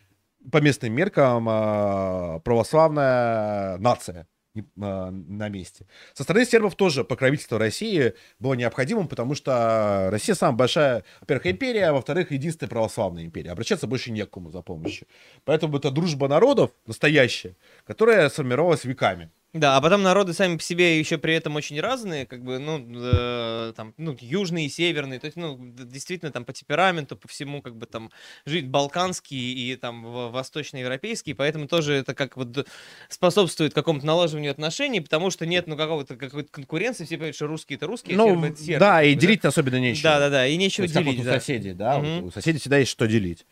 по 0.51 0.57
местным 0.57 0.93
меркам 0.93 1.47
а, 1.49 2.39
православная 2.39 3.77
нация 3.77 4.27
на 4.75 5.49
месте. 5.49 5.85
Со 6.13 6.23
стороны 6.23 6.45
сербов 6.45 6.75
тоже 6.75 7.03
покровительство 7.03 7.57
России 7.57 8.13
было 8.39 8.53
необходимым, 8.53 9.07
потому 9.07 9.35
что 9.35 10.09
Россия 10.11 10.35
самая 10.35 10.57
большая, 10.57 11.03
во-первых, 11.21 11.47
империя, 11.47 11.87
а 11.87 11.93
во-вторых, 11.93 12.31
единственная 12.31 12.69
православная 12.69 13.23
империя. 13.23 13.51
Обращаться 13.51 13.87
больше 13.87 14.11
не 14.11 14.25
к 14.25 14.29
кому 14.29 14.51
за 14.51 14.61
помощью. 14.61 15.07
Поэтому 15.45 15.77
это 15.77 15.91
дружба 15.91 16.27
народов 16.27 16.71
настоящая, 16.85 17.55
которая 17.85 18.29
сформировалась 18.29 18.83
веками. 18.83 19.31
Да, 19.53 19.75
а 19.75 19.81
потом 19.81 20.01
народы 20.01 20.31
сами 20.33 20.55
по 20.55 20.63
себе 20.63 20.97
еще 20.97 21.17
при 21.17 21.33
этом 21.35 21.57
очень 21.57 21.77
разные, 21.81 22.25
как 22.25 22.41
бы, 22.41 22.57
ну, 22.57 22.87
э, 22.89 23.73
там, 23.75 23.93
ну, 23.97 24.15
южные 24.21 24.67
и 24.67 24.69
северные, 24.69 25.19
то 25.19 25.25
есть, 25.25 25.35
ну, 25.35 25.57
действительно, 25.59 26.31
там, 26.31 26.45
по 26.45 26.53
темпераменту, 26.53 27.17
по 27.17 27.27
всему, 27.27 27.61
как 27.61 27.75
бы, 27.75 27.85
там, 27.85 28.11
жить 28.45 28.69
балканский 28.69 29.37
и, 29.71 29.75
там, 29.75 30.05
в- 30.05 30.31
восточноевропейский, 30.31 31.35
поэтому 31.35 31.67
тоже 31.67 31.95
это 31.95 32.13
как 32.13 32.37
вот 32.37 32.65
способствует 33.09 33.73
какому-то 33.73 34.05
налаживанию 34.05 34.51
отношений, 34.51 35.01
потому 35.01 35.29
что 35.31 35.45
нет, 35.45 35.67
ну, 35.67 35.75
какого-то, 35.75 36.15
какой-то 36.15 36.49
конкуренции, 36.49 37.03
все 37.03 37.15
понимают, 37.15 37.35
что 37.35 37.47
русские 37.47 37.75
это 37.75 37.87
русские, 37.87 38.15
ну, 38.15 38.29
сербы 38.29 38.47
это 38.47 38.57
сербы, 38.57 38.79
да, 38.79 39.03
и 39.03 39.13
делить 39.15 39.43
особенно 39.43 39.81
нечего. 39.81 40.13
Да-да-да, 40.13 40.47
и 40.47 40.55
То 40.55 40.59
нечего 40.61 40.83
есть, 40.83 40.93
как 40.93 41.03
вот 41.03 41.11
делить, 41.11 41.25
у 41.27 41.29
да. 41.29 41.39
соседей, 41.39 41.73
да, 41.73 41.99
Мгм. 41.99 42.23
у 42.27 42.31
соседей 42.31 42.59
всегда 42.59 42.77
есть 42.77 42.91
что 42.91 43.05
делить. 43.05 43.45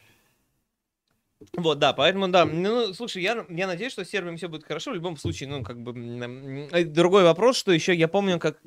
Вот, 1.56 1.80
да, 1.80 1.94
поэтому, 1.94 2.28
да, 2.28 2.46
ну, 2.46 2.94
слушай, 2.94 3.22
я, 3.22 3.46
я 3.50 3.68
надеюсь, 3.68 3.94
что 3.94 4.04
с 4.04 4.10
сербами 4.10 4.36
все 4.36 4.50
будет 4.50 4.66
хорошо, 4.66 4.92
в 4.92 4.96
любом 4.96 5.16
случае, 5.18 5.50
ну, 5.50 5.64
как 5.64 5.82
бы, 5.82 5.94
другой 6.86 7.24
вопрос, 7.24 7.58
что 7.58 7.72
еще, 7.72 7.96
я 7.96 8.08
помню, 8.10 8.40
как, 8.40 8.60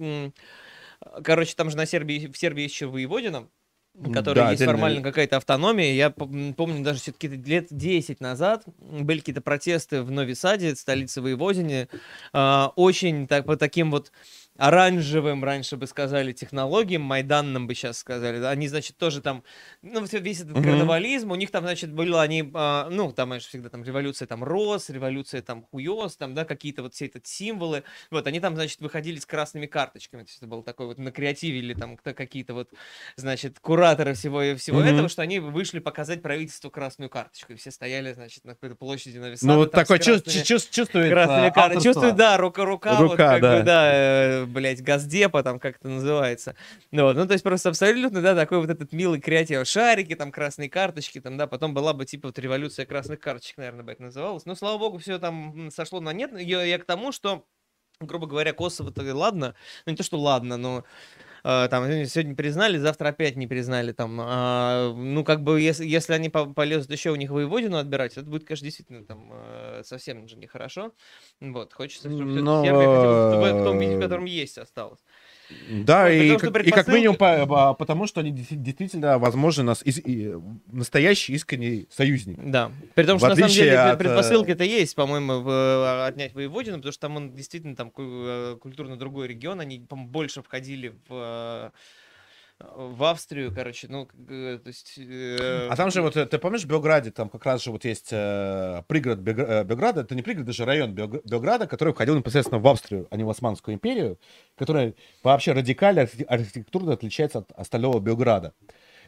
короче, 1.23 1.55
там 1.55 1.71
же 1.71 1.77
на 1.77 1.87
Сербии, 1.87 2.31
в 2.33 2.37
Сербии 2.39 2.65
еще 2.65 2.87
воеводина, 2.87 3.49
М, 3.95 4.13
которой 4.13 4.37
да, 4.39 4.51
есть 4.53 4.65
формально 4.65 5.03
какая-то 5.03 5.37
автономия. 5.37 5.93
Я 5.93 6.09
помню 6.09 6.83
даже 6.83 7.01
все-таки 7.01 7.29
лет 7.29 7.67
10 7.71 8.21
назад 8.21 8.65
были 8.79 9.19
какие-то 9.19 9.43
протесты 9.43 10.03
в 10.03 10.11
Нови 10.11 10.33
Саде, 10.33 10.75
столице 10.75 11.21
Воеводине, 11.21 11.89
а, 12.33 12.73
очень 12.77 13.27
так, 13.27 13.45
по 13.45 13.57
таким 13.57 13.91
вот 13.91 14.11
оранжевым, 14.59 15.43
раньше 15.45 15.77
бы 15.77 15.87
сказали, 15.87 16.33
технологиям, 16.33 17.03
майданным 17.03 17.67
бы 17.67 17.75
сейчас 17.75 17.99
сказали. 17.99 18.43
Они, 18.45 18.69
значит, 18.69 18.97
тоже 18.99 19.21
там, 19.23 19.43
ну, 19.81 20.05
всё- 20.05 20.19
весь 20.19 20.41
этот 20.41 20.57
Мгм. 20.57 20.65
карнавализм, 20.65 21.31
у 21.31 21.35
них 21.37 21.51
там, 21.51 21.65
значит, 21.65 21.93
было 21.93 22.21
они, 22.23 22.51
а, 22.55 22.89
ну, 22.91 23.13
там, 23.13 23.29
знаешь, 23.31 23.47
всегда 23.47 23.71
там 23.71 23.83
революция 23.83 24.27
там 24.27 24.45
роз, 24.45 24.91
революция 24.91 25.41
там 25.43 25.63
хуёс, 25.63 26.17
там, 26.17 26.35
да, 26.35 26.45
какие-то 26.45 26.83
вот 26.83 26.95
все 26.95 27.07
эти 27.07 27.21
символы. 27.25 27.83
Вот, 28.11 28.27
они 28.27 28.41
там, 28.41 28.55
значит, 28.55 28.81
выходили 28.81 29.19
с 29.19 29.27
красными 29.27 29.67
карточками. 29.67 30.23
То 30.23 30.29
есть 30.29 30.39
это 30.39 30.47
был 30.47 30.63
такой 30.63 30.87
вот 30.87 30.99
на 30.99 31.11
креативе 31.13 31.59
или 31.59 31.75
там 31.75 31.97
кто- 31.97 32.13
какие-то 32.15 32.53
вот, 32.55 32.69
значит, 33.17 33.59
кураторы 33.59 34.15
всего, 34.15 34.43
и 34.43 34.55
всего 34.57 34.81
Мгм. 34.81 34.89
этого, 34.89 35.09
что 35.09 35.23
они 35.23 35.39
вышли 35.41 35.79
показать 35.79 36.21
правительству 36.23 36.71
красную 36.71 37.09
карточку. 37.09 37.53
И 37.55 37.57
все 37.57 37.71
стояли, 37.71 38.13
значит, 38.13 38.45
на 38.45 38.53
какой-то 38.55 38.77
площади 38.77 39.17
на 39.19 39.35
Ну, 39.43 39.57
вот 39.57 39.73
такой 39.73 39.99
чувс- 39.99 40.23
чувс- 40.25 40.69
чувствует 40.71 41.11
Красными 41.11 41.51
а. 41.55 41.81
Чувствую, 41.81 42.13
да, 42.13 42.37
рука-рука, 42.37 42.95
вот 42.97 43.13
Рука, 43.13 43.33
как 43.33 43.41
да. 43.43 43.59
бы, 43.59 43.63
да, 43.65 44.42
блядь, 44.47 44.83
газдепа 44.83 45.43
там 45.43 45.59
как 45.59 45.77
это 45.77 45.89
называется. 45.89 46.55
Ну, 46.91 47.05
вот, 47.05 47.17
ну, 47.17 47.27
то 47.27 47.33
есть 47.33 47.45
просто 47.45 47.71
абсолютно, 47.71 48.23
да, 48.23 48.35
такой 48.35 48.59
вот 48.59 48.71
этот 48.71 48.93
милый 48.93 49.21
креатив. 49.21 49.67
Шарики, 49.67 50.15
там, 50.15 50.33
красные 50.33 50.71
карточки, 50.71 51.21
там, 51.21 51.37
да, 51.37 51.47
потом 51.47 51.75
была 51.75 51.93
бы, 51.93 52.05
типа, 52.05 52.29
вот 52.29 52.39
революция 52.39 52.87
красных 52.87 53.21
карточек, 53.21 53.59
наверное, 53.59 53.85
бы 53.85 53.93
это 53.93 54.03
называлось. 54.03 54.47
Но, 54.47 54.55
слава 54.55 54.79
богу, 54.79 54.99
все 54.99 55.19
там 55.19 55.71
сошло 55.71 56.01
на 56.01 56.13
нет. 56.13 56.33
Я, 56.39 56.63
я 56.63 56.79
к 56.79 56.85
тому, 56.85 57.13
что 57.13 57.47
грубо 58.07 58.27
говоря, 58.27 58.53
Косово-то 58.53 59.03
ладно, 59.15 59.55
ну 59.87 59.93
не 59.93 59.97
то, 59.97 60.03
что 60.03 60.19
ладно, 60.19 60.57
но 60.57 60.79
э, 60.79 61.32
там 61.69 61.85
э, 61.85 62.07
сегодня 62.07 62.37
признали, 62.37 62.79
завтра 62.79 63.09
опять 63.09 63.35
не 63.37 63.49
признали, 63.49 63.91
там, 63.93 64.19
а, 64.23 64.93
ну 64.95 65.25
как 65.25 65.43
бы 65.43 65.61
если, 65.61 65.85
если 65.85 66.13
они 66.13 66.29
по- 66.29 66.47
полезут 66.53 66.91
еще 66.93 67.11
у 67.11 67.17
них 67.17 67.31
воеводину 67.31 67.79
отбирать, 67.79 68.17
это 68.17 68.27
будет, 68.31 68.45
конечно, 68.47 68.65
действительно 68.65 69.05
там 69.05 69.31
э, 69.33 69.83
совсем 69.85 70.29
же 70.29 70.37
нехорошо, 70.37 70.93
вот, 71.41 71.73
хочется, 71.75 72.11
чтобы 72.11 72.31
всё-таки 72.31 72.55
Но, 72.55 72.61
Сербия 72.61 72.89
хотя 72.89 73.09
бы 73.09 73.17
в, 73.17 73.61
том 73.63 73.79
виде, 73.79 73.97
в 73.97 73.99
э, 73.99 73.99
котором 73.99 74.25
есть, 74.27 74.57
осталась. 74.59 75.01
Да, 75.85 76.03
Вот, 76.05 76.11
и, 76.11 76.37
как, 76.39 76.67
и 76.67 76.71
как 76.71 76.89
минимум 76.89 77.17
предпосылки- 77.17 77.49
по- 77.49 77.69
а, 77.71 77.75
потому, 77.75 78.07
что 78.07 78.21
они 78.21 78.31
действительно, 78.33 79.19
возможно, 79.19 79.63
нас 79.65 79.83
ис- 79.83 80.01
и- 80.01 80.35
настоящий 80.71 81.33
искренний 81.35 81.87
союзник. 81.91 82.39
Да. 82.45 82.71
При 82.95 83.05
том, 83.05 83.19
что 83.19 83.29
на 83.29 83.37
самом 83.37 83.51
деле 83.51 83.79
от, 83.79 83.99
предпосылки-то 83.99 84.65
есть, 84.65 84.95
по-моему, 84.95 85.41
в, 85.41 85.49
э, 85.49 86.07
отнять 86.07 86.35
воеводину, 86.35 86.77
потому 86.79 86.93
что 86.93 87.01
там 87.01 87.17
он 87.17 87.35
действительно 87.35 87.75
там 87.77 87.93
э, 87.97 88.57
культурно 88.61 88.97
другой 88.97 89.29
регион, 89.29 89.61
они, 89.61 89.81
по 89.81 89.97
больше 89.97 90.43
входили 90.43 90.95
в, 91.09 91.11
э, 91.11 91.71
в 92.61 93.05
Австрию, 93.05 93.53
короче, 93.55 93.89
ну, 93.89 94.07
то 94.07 94.63
есть... 94.67 94.95
э, 94.97 95.69
А 95.69 95.77
там 95.77 95.91
же 95.91 96.01
вот, 96.01 96.17
э, 96.17 96.27
ты 96.27 96.39
помнишь, 96.39 96.63
в 96.63 96.67
Белграде 96.67 97.11
там 97.11 97.29
как 97.29 97.45
раз 97.45 97.65
же 97.65 97.71
вот 97.71 97.85
есть 97.85 98.09
э, 98.13 98.83
пригород 98.87 99.27
э, 99.27 99.65
Белграда, 99.65 100.03
это 100.03 100.15
не 100.15 100.23
пригород, 100.23 100.47
даже 100.47 100.65
район 100.65 100.95
Белг- 100.95 101.23
Белграда, 101.29 101.67
который 101.67 101.93
входил 101.93 102.17
непосредственно 102.17 102.61
в 102.61 102.67
Австрию, 102.69 103.09
а 103.11 103.17
не 103.17 103.25
в 103.25 103.31
Османскую 103.31 103.75
империю, 103.75 104.19
которая 104.57 104.95
вообще 105.23 105.53
радикально 105.53 106.01
архи- 106.03 106.25
архитектурно 106.25 106.93
отличается 106.93 107.39
от 107.39 107.53
остального 107.53 108.01
Белграда. 108.01 108.55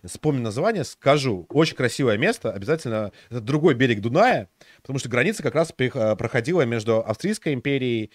Вспомню 0.05 0.43
название, 0.43 0.85
скажу. 0.85 1.47
Очень 1.49 1.77
красивое 1.77 2.19
место, 2.19 2.53
обязательно. 2.53 3.13
Это 3.31 3.41
другой 3.41 3.75
берег 3.75 4.01
Дуная, 4.01 4.51
потому 4.83 4.99
что 4.99 5.09
граница 5.09 5.43
как 5.43 5.55
раз 5.55 5.73
э, 5.79 6.17
проходила 6.17 6.63
между 6.63 7.01
Австрийской 7.01 7.55
империей, 7.55 8.11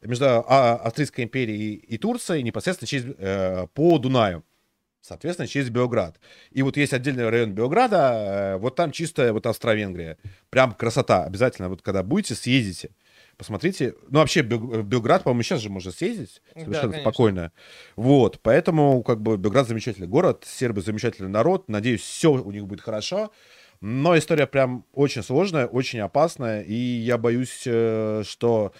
между 0.00 0.26
а, 0.26 0.76
Австрийской 0.76 1.24
империей 1.24 1.74
и 1.74 1.98
Турцией 1.98 2.42
непосредственно 2.42 2.86
через, 2.86 3.04
э, 3.18 3.66
по 3.74 3.98
Дунаю. 3.98 4.44
Соответственно, 5.06 5.46
через 5.46 5.68
Белград. 5.68 6.18
И 6.50 6.62
вот 6.62 6.78
есть 6.78 6.94
отдельный 6.94 7.28
район 7.28 7.52
Белграда, 7.52 8.54
э, 8.54 8.56
вот 8.56 8.74
там 8.74 8.90
чистая 8.90 9.34
вот 9.34 9.44
Австро-Венгрия. 9.44 10.16
Прям 10.48 10.72
красота. 10.72 11.24
Обязательно, 11.24 11.68
вот 11.68 11.82
когда 11.82 12.02
будете, 12.02 12.34
съездите. 12.34 12.88
Посмотрите. 13.36 13.94
Ну, 14.08 14.20
вообще, 14.20 14.40
Белград, 14.40 15.24
по-моему, 15.24 15.42
сейчас 15.42 15.60
же 15.60 15.68
можно 15.68 15.90
съездить. 15.90 16.40
Да, 16.54 16.62
Совершенно 16.62 16.92
конечно. 16.92 17.02
спокойно. 17.02 17.52
Вот. 17.96 18.40
Поэтому, 18.40 19.02
как 19.02 19.20
бы, 19.20 19.36
Белград 19.36 19.68
замечательный 19.68 20.06
город, 20.06 20.44
сербы 20.46 20.80
замечательный 20.80 21.28
народ. 21.28 21.68
Надеюсь, 21.68 22.00
все 22.00 22.32
у 22.32 22.50
них 22.50 22.66
будет 22.66 22.80
хорошо. 22.80 23.30
Но 23.82 24.16
история 24.16 24.46
прям 24.46 24.86
очень 24.94 25.22
сложная, 25.22 25.66
очень 25.66 26.00
опасная. 26.00 26.62
И 26.62 26.74
я 26.74 27.18
боюсь, 27.18 27.64
э, 27.66 28.22
что... 28.26 28.72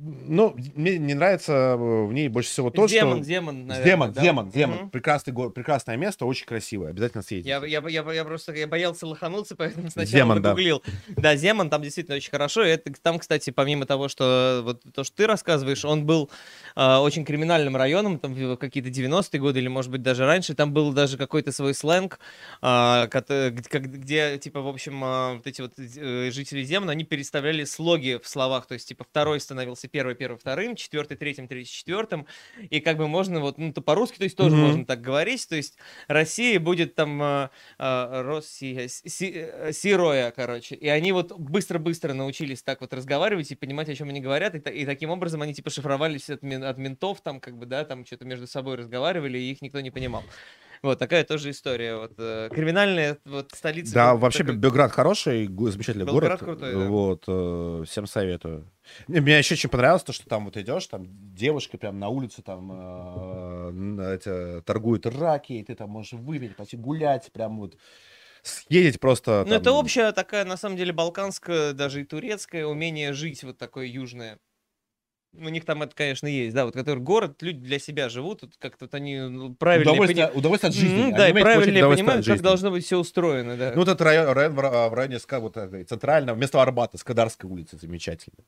Ну, 0.00 0.54
мне 0.76 0.96
не 0.96 1.14
нравится 1.14 1.52
э, 1.52 1.76
в 1.76 2.12
ней 2.12 2.28
больше 2.28 2.50
всего 2.50 2.70
то, 2.70 2.86
Земан, 2.86 3.16
что... 3.16 3.24
Земан, 3.24 3.66
наверное, 3.66 3.90
Земан, 3.90 4.12
да? 4.12 4.22
Земан, 4.22 4.52
Земан. 4.52 4.78
Мгм. 4.78 4.90
Прекрасный 4.90 5.32
город, 5.32 5.54
прекрасное 5.54 5.96
место, 5.96 6.24
очень 6.24 6.46
красивое. 6.46 6.90
Обязательно 6.90 7.24
съездите. 7.24 7.48
Я, 7.48 7.66
я, 7.66 7.82
я, 7.88 8.12
я 8.12 8.24
просто 8.24 8.52
я 8.52 8.68
боялся 8.68 9.08
лохануться, 9.08 9.56
поэтому 9.56 9.90
сначала 9.90 10.36
да. 10.36 10.40
нагуглил. 10.40 10.84
Да. 11.08 11.34
Земан 11.34 11.68
там 11.68 11.82
действительно 11.82 12.16
очень 12.16 12.30
хорошо. 12.30 12.64
И 12.64 12.68
это, 12.68 12.92
там, 13.02 13.18
кстати, 13.18 13.50
помимо 13.50 13.86
того, 13.86 14.08
что 14.08 14.60
вот 14.64 14.82
то, 14.94 15.02
что 15.02 15.16
ты 15.16 15.26
рассказываешь, 15.26 15.84
он 15.84 16.06
был 16.06 16.30
очень 17.00 17.24
криминальным 17.24 17.76
районом, 17.76 18.18
там 18.18 18.56
какие-то 18.56 18.90
90-е 18.90 19.40
годы 19.40 19.58
или, 19.58 19.68
может 19.68 19.90
быть, 19.90 20.02
даже 20.02 20.24
раньше. 20.26 20.54
Там 20.54 20.72
был 20.72 20.92
даже 20.92 21.16
какой-то 21.18 21.50
свой 21.52 21.74
сленг, 21.74 22.20
как- 22.60 23.90
где, 23.90 24.38
типа, 24.38 24.60
в 24.60 24.68
общем, 24.68 25.02
а, 25.02 25.34
вот 25.34 25.46
эти 25.46 25.60
вот 25.60 25.72
э, 25.78 26.30
жители 26.30 26.62
Земана, 26.62 26.92
они 26.92 27.04
переставляли 27.04 27.64
слоги 27.64 28.18
в 28.22 28.28
словах. 28.28 28.66
То 28.66 28.74
есть, 28.74 28.88
типа, 28.88 29.04
второй 29.04 29.40
становился 29.40 29.88
первый, 29.88 30.14
первый, 30.14 30.38
вторым, 30.38 30.76
четвертый, 30.76 31.16
третьим, 31.16 31.48
третий, 31.48 31.72
четвертым. 31.72 32.26
И 32.70 32.80
как 32.80 32.96
бы 32.96 33.08
можно 33.08 33.40
вот, 33.40 33.58
ну, 33.58 33.72
то 33.72 33.80
по-русски, 33.80 34.18
то 34.18 34.24
есть 34.24 34.36
тоже 34.36 34.54
Мгм. 34.56 34.64
можно 34.66 34.84
так 34.86 35.00
говорить. 35.00 35.48
То 35.48 35.56
есть 35.56 35.76
Россия 36.06 36.60
будет 36.60 36.94
там 36.94 37.50
Россия, 37.78 38.88
Си- 38.88 39.32
э, 39.34 39.72
Сироя, 39.72 40.30
короче. 40.30 40.74
И 40.74 40.88
они 40.88 41.12
вот 41.12 41.32
быстро-быстро 41.32 42.12
научились 42.14 42.62
так 42.62 42.80
вот 42.80 42.92
разговаривать 42.92 43.50
и 43.50 43.54
понимать, 43.54 43.88
о 43.88 43.94
чем 43.94 44.08
они 44.08 44.20
говорят. 44.20 44.54
И, 44.54 44.58
и 44.70 44.86
таким 44.86 45.10
образом 45.10 45.42
они 45.42 45.54
типа 45.54 45.70
шифровались 45.70 46.30
от, 46.30 46.42
от 46.68 46.78
ментов, 46.78 47.20
там 47.20 47.40
как 47.40 47.56
бы, 47.56 47.66
да, 47.66 47.84
там 47.84 48.04
что-то 48.04 48.24
между 48.24 48.46
собой 48.46 48.76
разговаривали, 48.76 49.38
и 49.38 49.52
их 49.52 49.62
никто 49.62 49.80
не 49.80 49.90
понимал. 49.90 50.22
Вот 50.82 50.98
такая 50.98 51.24
тоже 51.24 51.50
история. 51.50 51.96
Вот, 51.96 52.12
э, 52.18 52.48
криминальная 52.52 53.18
вот, 53.24 53.50
столица. 53.52 53.94
Да, 53.94 54.12
был 54.12 54.20
вообще 54.20 54.44
такой- 54.44 54.56
Белград 54.56 54.92
хороший, 54.92 55.46
замечательный 55.46 56.04
Белград 56.04 56.40
город. 56.40 56.40
крутой, 56.40 56.72
да. 56.74 56.88
Вот, 56.88 57.24
э, 57.26 57.84
всем 57.86 58.06
советую. 58.06 58.70
Не, 59.08 59.20
Мне 59.20 59.38
еще 59.38 59.54
очень 59.54 59.68
понравилось 59.68 60.04
то, 60.04 60.12
что 60.12 60.28
там 60.28 60.44
вот 60.44 60.56
идешь, 60.56 60.86
там 60.86 61.06
девушка 61.34 61.78
прям 61.78 61.98
на 61.98 62.08
улице 62.08 62.42
там 62.42 62.70
э, 62.72 64.14
эти, 64.14 64.62
торгует 64.62 65.06
раки, 65.06 65.54
и 65.54 65.64
ты 65.64 65.74
там 65.74 65.90
можешь 65.90 66.12
выпить, 66.12 66.56
пойти 66.56 66.76
гулять, 66.76 67.30
прям 67.32 67.58
вот 67.58 67.76
съездить 68.42 69.00
просто. 69.00 69.44
Ну, 69.46 69.54
это 69.54 69.66
там. 69.66 69.74
общая 69.74 70.12
такая, 70.12 70.44
на 70.44 70.56
самом 70.56 70.76
деле, 70.76 70.92
балканская, 70.92 71.72
даже 71.72 72.02
и 72.02 72.04
турецкое 72.04 72.66
умение 72.66 73.12
жить 73.12 73.42
вот 73.42 73.58
такое 73.58 73.86
южное. 73.86 74.38
У 75.34 75.48
них 75.50 75.64
там 75.64 75.82
это, 75.82 75.94
конечно, 75.94 76.26
есть, 76.26 76.54
да, 76.54 76.64
вот 76.64 76.74
который 76.74 77.00
город, 77.00 77.42
люди 77.42 77.60
для 77.60 77.78
себя 77.78 78.08
живут, 78.08 78.42
вот 78.42 78.52
как-то 78.58 78.86
вот 78.86 78.94
они 78.94 79.18
ну, 79.18 79.54
правильно 79.54 79.92
Удовольствие, 79.92 80.30
удовольствие 80.30 80.70
от 80.70 80.74
жизни. 80.74 81.02
Они 81.02 81.12
да, 81.12 81.28
и 81.28 81.32
правильно 81.32 81.88
понимают, 81.88 82.26
как 82.26 82.40
должно 82.40 82.70
быть 82.70 82.84
все 82.84 82.98
устроено, 82.98 83.56
да. 83.56 83.72
Ну, 83.76 83.82
этот 83.82 84.00
район, 84.00 84.32
район 84.32 84.54
в, 84.54 84.58
Ра- 84.58 84.88
в 84.88 84.94
районе 84.94 85.18
вот, 85.30 85.58
центрального, 85.88 86.34
вместо 86.34 86.60
Арбата, 86.62 86.96
Скадарской 86.96 87.48
улицы, 87.48 87.78
замечательно. 87.78 88.38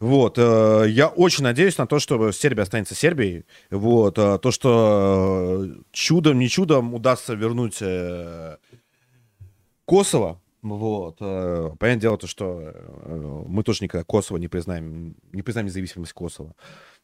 Вот, 0.00 0.36
э, 0.36 0.86
я 0.88 1.08
очень 1.08 1.44
надеюсь 1.44 1.78
на 1.78 1.86
то, 1.86 2.00
что 2.00 2.32
Сербия 2.32 2.62
останется 2.62 2.94
Сербией. 2.94 3.44
Вот, 3.70 4.18
э, 4.18 4.38
то, 4.38 4.50
что 4.50 5.64
э, 5.64 5.74
чудом, 5.92 6.38
не 6.38 6.48
чудом 6.48 6.92
удастся 6.92 7.34
вернуть 7.34 7.78
э, 7.80 8.56
Косово. 9.86 10.40
Вот, 10.62 11.18
э, 11.20 11.70
понятное 11.78 12.00
дело, 12.00 12.18
то, 12.18 12.26
что 12.26 12.60
э, 12.60 13.42
мы 13.46 13.62
тоже 13.62 13.84
никогда 13.84 14.04
Косово 14.04 14.38
не 14.38 14.48
признаем, 14.48 15.16
не 15.32 15.42
признаем 15.42 15.66
независимость 15.66 16.12
Косово. 16.12 16.54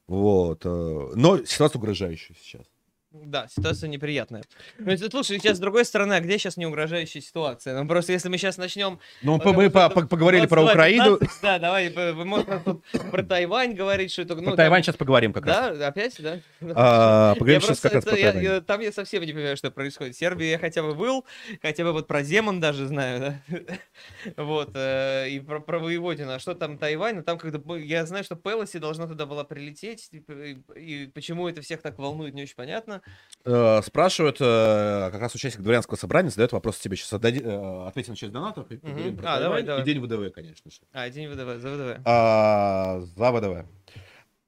Вот, 0.09 0.63
э, 0.65 1.11
но 1.15 1.45
ситуация 1.45 1.79
угрожающая 1.79 2.35
сейчас. 2.41 2.72
Да, 3.13 3.47
ситуация 3.49 3.89
неприятная. 3.89 4.43
Ну, 4.79 4.91
это, 4.91 5.11
слушай, 5.11 5.39
сейчас 5.39 5.59
с 5.59 5.61
другой 5.61 5.85
стороны, 5.85 6.15
а 6.15 6.21
где 6.21 6.39
сейчас 6.39 6.57
не 6.57 6.65
угрожающая 6.67 7.21
ситуация? 7.21 7.79
Ну, 7.81 7.87
просто 7.87 8.13
если 8.13 8.31
мы 8.31 8.39
сейчас 8.39 8.57
начнем... 8.57 8.99
Ну, 9.23 9.37
Потому 9.39 9.57
мы 9.61 9.69
что 9.69 9.89
по- 9.91 10.01
по- 10.01 10.07
поговорили 10.07 10.47
про 10.47 10.63
22, 10.63 10.71
Украину. 10.73 11.17
15, 11.19 11.43
Да, 11.43 11.59
давай, 11.59 11.91
вы 11.91 12.25
можете 12.25 12.59
тут 12.65 12.83
про 13.11 13.23
Тайвань 13.23 13.75
говорить, 13.75 14.13
что 14.13 14.23
это... 14.23 14.35
ну, 14.37 14.41
Про 14.43 14.51
там- 14.53 14.57
Тайвань 14.57 14.83
сейчас 14.83 14.97
поговорим 14.97 15.35
как 15.35 15.45
раз. 15.45 15.77
Да, 15.79 15.89
опять, 15.89 16.17
да? 16.23 16.39
А, 16.75 17.35
поговорим 17.35 17.55
Я 17.57 17.61
сейчас 17.61 17.67
просто 17.81 17.89
как 17.91 17.95
раз 17.97 18.05
про 18.05 18.17
я- 18.19 18.41
я- 18.41 18.61
Там 18.63 18.81
я 18.81 18.93
совсем 18.93 19.23
не 19.23 19.33
понимаю, 19.33 19.57
что 19.59 19.71
происходит. 19.71 20.15
В 20.15 20.19
Сербии 20.19 20.47
я 20.47 20.59
хотя 20.59 20.83
бы 20.83 20.95
был, 20.95 21.27
хотя 21.61 21.85
бы 21.85 21.93
вот 21.93 22.07
про 22.07 22.23
Земан 22.23 22.61
даже 22.61 22.87
знаю, 22.87 23.21
да? 23.21 23.59
Вот, 24.43 24.71
э, 24.75 25.29
и 25.29 25.41
про, 25.41 25.61
про 25.61 25.79
Воеводина. 25.79 26.37
А 26.37 26.39
что 26.39 26.55
там 26.55 26.79
Тайвань? 26.79 27.17
Ну, 27.17 27.23
там 27.23 27.37
когда... 27.37 27.61
Я 27.77 28.07
знаю, 28.07 28.25
что 28.25 28.37
Пелоси 28.37 28.79
должна 28.79 29.07
туда 29.07 29.27
была 29.27 29.45
прилететь, 29.45 30.09
типа, 30.11 30.33
и, 30.33 30.57
и 30.77 31.07
почему 31.09 31.47
это 31.47 31.61
всех 31.61 31.83
так 31.83 31.99
волнует, 31.99 32.33
не 32.33 32.43
очень 32.45 32.57
понятно. 32.57 33.02
Э, 33.45 33.81
Спрашивают, 33.83 34.37
э, 34.41 35.09
как 35.11 35.21
раз 35.21 35.35
участник 35.35 35.63
дворянского 35.63 35.97
собрания 35.97 36.31
задает 36.31 36.53
вопрос 36.53 36.79
тебе 36.79 36.97
сейчас. 36.97 37.13
Отдади, 37.13 37.41
э, 37.43 37.87
ответим 37.89 38.13
на 38.13 38.17
часть 38.17 38.33
донатов. 38.33 38.71
и 38.71 38.77
поговорим 38.77 39.17
про 39.17 39.35
А, 39.35 39.41
давай. 39.41 39.63
И 39.63 39.85
день 39.85 39.99
ВДВ, 40.01 40.33
конечно 40.33 40.71
же. 40.71 40.79
А, 40.93 41.09
день 41.11 41.29
ВДВ, 41.29 41.61
за 41.61 41.71
ВДВ. 41.71 42.03
А, 42.05 43.01
За 43.01 43.33
ВДВ. 43.33 43.67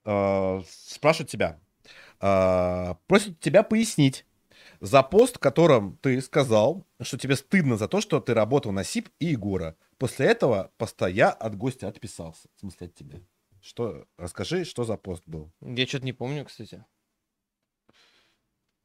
Э, 0.05 0.63
Спрашивают 0.69 1.31
тебя. 1.31 1.59
э, 2.21 2.95
Просят 3.07 3.41
тебя 3.41 3.63
пояснить 3.65 4.25
за 4.81 5.03
пост, 5.03 5.37
в 5.37 5.41
котором 5.41 5.97
ты 6.01 6.21
сказал, 6.21 6.87
что 7.01 7.19
тебе 7.19 7.37
стыдно 7.37 7.77
за 7.77 7.89
то, 7.89 8.01
что 8.01 8.21
ты 8.21 8.33
работал 8.35 8.71
на 8.73 8.85
СИП 8.85 9.09
и 9.19 9.27
Егора. 9.27 9.77
После 9.99 10.27
этого 10.27 10.71
поста 10.77 11.09
я 11.09 11.31
от 11.31 11.57
гостя 11.57 11.89
отписался. 11.89 12.49
В 12.57 12.61
смысле 12.61 12.87
от 12.89 12.95
тебя. 12.95 13.19
Что, 13.63 14.05
расскажи, 14.19 14.65
что 14.65 14.85
за 14.85 14.97
пост 14.97 15.23
был. 15.27 15.51
Я 15.63 15.87
что-то 15.87 16.05
не 16.05 16.13
помню, 16.13 16.45
кстати. 16.45 16.85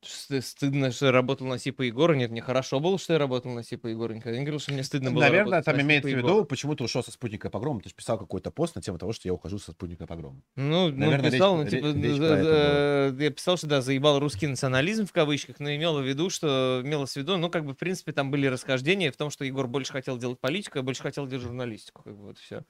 Ст- 0.02 0.42
Стыдно, 0.42 0.92
что 0.92 1.08
я 1.08 1.12
работал 1.12 1.46
на 1.48 1.58
Сипа 1.60 1.82
Егора. 1.82 2.14
Нет, 2.14 2.32
мне 2.32 2.42
хорошо 2.42 2.80
было, 2.80 2.98
что 2.98 3.14
я 3.14 3.20
работал 3.20 3.52
на 3.52 3.64
Сипа 3.64 3.88
Егора. 3.88 4.14
Никогда 4.14 4.38
не 4.38 4.46
говорил, 4.46 4.60
что 4.60 4.72
мне 4.72 4.84
стыдно 4.84 5.12
было 5.12 5.24
Наверное, 5.24 5.62
там 5.62 5.76
на 5.76 5.82
имеется 5.82 6.10
в 6.10 6.14
виду, 6.14 6.46
почему 6.46 6.74
ты 6.76 6.86
ушел 6.86 7.04
со 7.04 7.12
спутника 7.12 7.50
погрома. 7.50 7.82
Ты 7.82 7.90
же 7.90 7.96
писал 7.96 8.18
какой-то 8.18 8.50
пост 8.50 8.76
на 8.76 8.82
тему 8.82 8.98
того, 8.98 9.12
что 9.12 9.28
я 9.28 9.34
ухожу 9.34 9.60
со 9.60 9.72
спутника 9.72 10.08
погрома. 10.08 10.42
Ну, 10.56 10.88
ну, 10.90 10.96
Наверное, 10.98 11.32
писал, 11.32 11.62
речь- 11.62 11.72
ну, 11.72 11.78
типа, 11.78 11.86
речь- 11.88 11.96
речь 12.06 12.18
за- 12.18 12.28
про 12.28 12.38
это 12.38 13.16
за- 13.18 13.24
я 13.24 13.30
писал, 13.32 13.58
что, 13.58 13.68
да, 13.68 13.82
заебал 13.82 14.20
русский 14.20 14.48
национализм 14.48 15.06
в 15.06 15.12
кавычках, 15.12 15.60
но 15.60 15.76
имел 15.76 16.00
в 16.00 16.06
виду, 16.06 16.30
что, 16.30 16.82
имело 16.84 17.06
в 17.06 17.14
виду, 17.16 17.38
ну, 17.38 17.50
как 17.50 17.66
бы, 17.66 17.74
в 17.74 17.78
принципе, 17.78 18.14
там 18.14 18.32
были 18.32 18.46
расхождения 18.48 19.12
в 19.12 19.18
том, 19.18 19.30
что 19.30 19.44
Егор 19.44 19.68
больше 19.68 19.92
хотел 19.92 20.18
делать 20.18 20.40
политику, 20.40 20.80
а 20.80 20.82
больше 20.82 21.02
хотел 21.02 21.28
делать 21.28 21.44
журналистику, 21.44 22.04
как 22.04 22.16
бы, 22.16 22.28
вот 22.28 22.38
все. 22.38 22.64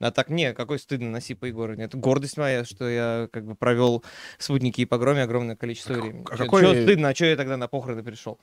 А 0.00 0.10
так, 0.10 0.28
не, 0.28 0.52
какой 0.52 0.78
стыдно 0.78 1.10
на 1.10 1.20
Сипа 1.22 1.46
Егора. 1.46 1.74
Это 1.78 1.96
гордость 1.96 2.36
моя, 2.36 2.64
что 2.64 2.86
я, 2.88 3.28
как 3.32 3.46
бы, 3.46 3.54
провел 3.54 4.04
спутники 4.38 4.82
и 4.82 4.84
погроме 4.84 5.22
огромное 5.22 5.56
количество 5.56 5.94
А 5.96 6.00
времени. 6.00 6.24
а 6.30 6.36
какой- 6.36 6.62
чё 6.62 6.82
стыдно, 6.82 7.08
а 7.08 7.14
что 7.14 7.24
я 7.24 7.36
тогда 7.36 7.56
на 7.56 7.66
похороны 7.66 8.02
пришел? 8.02 8.38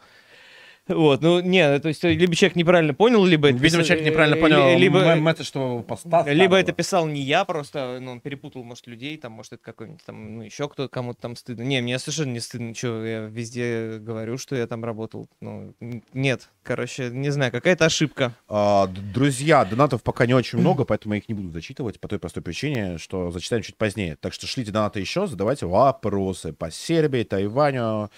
Вот, 0.86 1.22
ну, 1.22 1.40
не, 1.40 1.80
то 1.80 1.88
есть, 1.88 2.04
либо 2.04 2.36
человек 2.36 2.58
неправильно 2.58 2.94
понял, 2.94 3.24
либо... 3.24 3.48
это 3.48 3.58
Видимо, 3.58 3.84
пис- 3.84 3.86
человек 3.86 4.06
неправильно 4.06 4.36
э, 4.36 4.40
понял 4.42 4.70
ли- 4.72 4.78
либо, 4.78 5.16
месседж, 5.16 5.46
что 5.46 5.80
поста. 5.80 6.26
либо 6.30 6.58
это 6.58 6.74
писал 6.74 7.08
не 7.08 7.22
я, 7.22 7.46
просто 7.46 8.00
ну, 8.02 8.12
он 8.12 8.20
перепутал, 8.20 8.64
может, 8.66 8.86
людей, 8.88 9.16
там, 9.18 9.32
может, 9.32 9.54
это 9.54 9.64
какой-нибудь 9.64 10.04
там, 10.04 10.36
ну, 10.38 10.44
еще 10.44 10.68
кто-то 10.68 10.90
кому-то 10.90 11.22
там 11.22 11.38
стыдно. 11.38 11.64
Не, 11.64 11.80
мне 11.82 11.98
совершенно 12.00 12.34
не 12.34 12.42
стыдно, 12.42 12.76
что 12.76 13.06
я 13.06 13.20
везде 13.22 13.98
говорю, 14.00 14.38
что 14.38 14.58
я 14.58 14.68
там 14.68 14.84
работал. 14.84 15.30
Ну, 15.40 15.74
нет, 16.14 16.50
короче, 16.64 17.10
не 17.12 17.30
знаю, 17.30 17.54
какая-то 17.54 17.86
ошибка. 17.86 18.34
А, 18.50 18.88
Друзья, 18.88 19.64
донатов 19.64 20.04
пока 20.04 20.26
не 20.26 20.34
очень 20.34 20.60
много, 20.60 20.84
поэтому 20.84 21.14
я 21.14 21.20
их 21.20 21.30
не 21.30 21.36
буду 21.36 21.50
зачитывать 21.52 22.02
по 22.02 22.10
той 22.10 22.20
простой 22.20 22.44
причине, 22.44 22.98
что 22.98 23.32
зачитаем 23.32 23.64
чуть 23.64 23.78
позднее. 23.78 24.18
Так 24.20 24.34
что 24.34 24.48
шлите 24.48 24.72
донаты 24.72 25.00
еще, 25.00 25.28
задавайте 25.28 25.66
вопросы 25.66 26.52
по 26.52 26.70
Сербии, 26.70 27.24
Тайваню, 27.24 28.10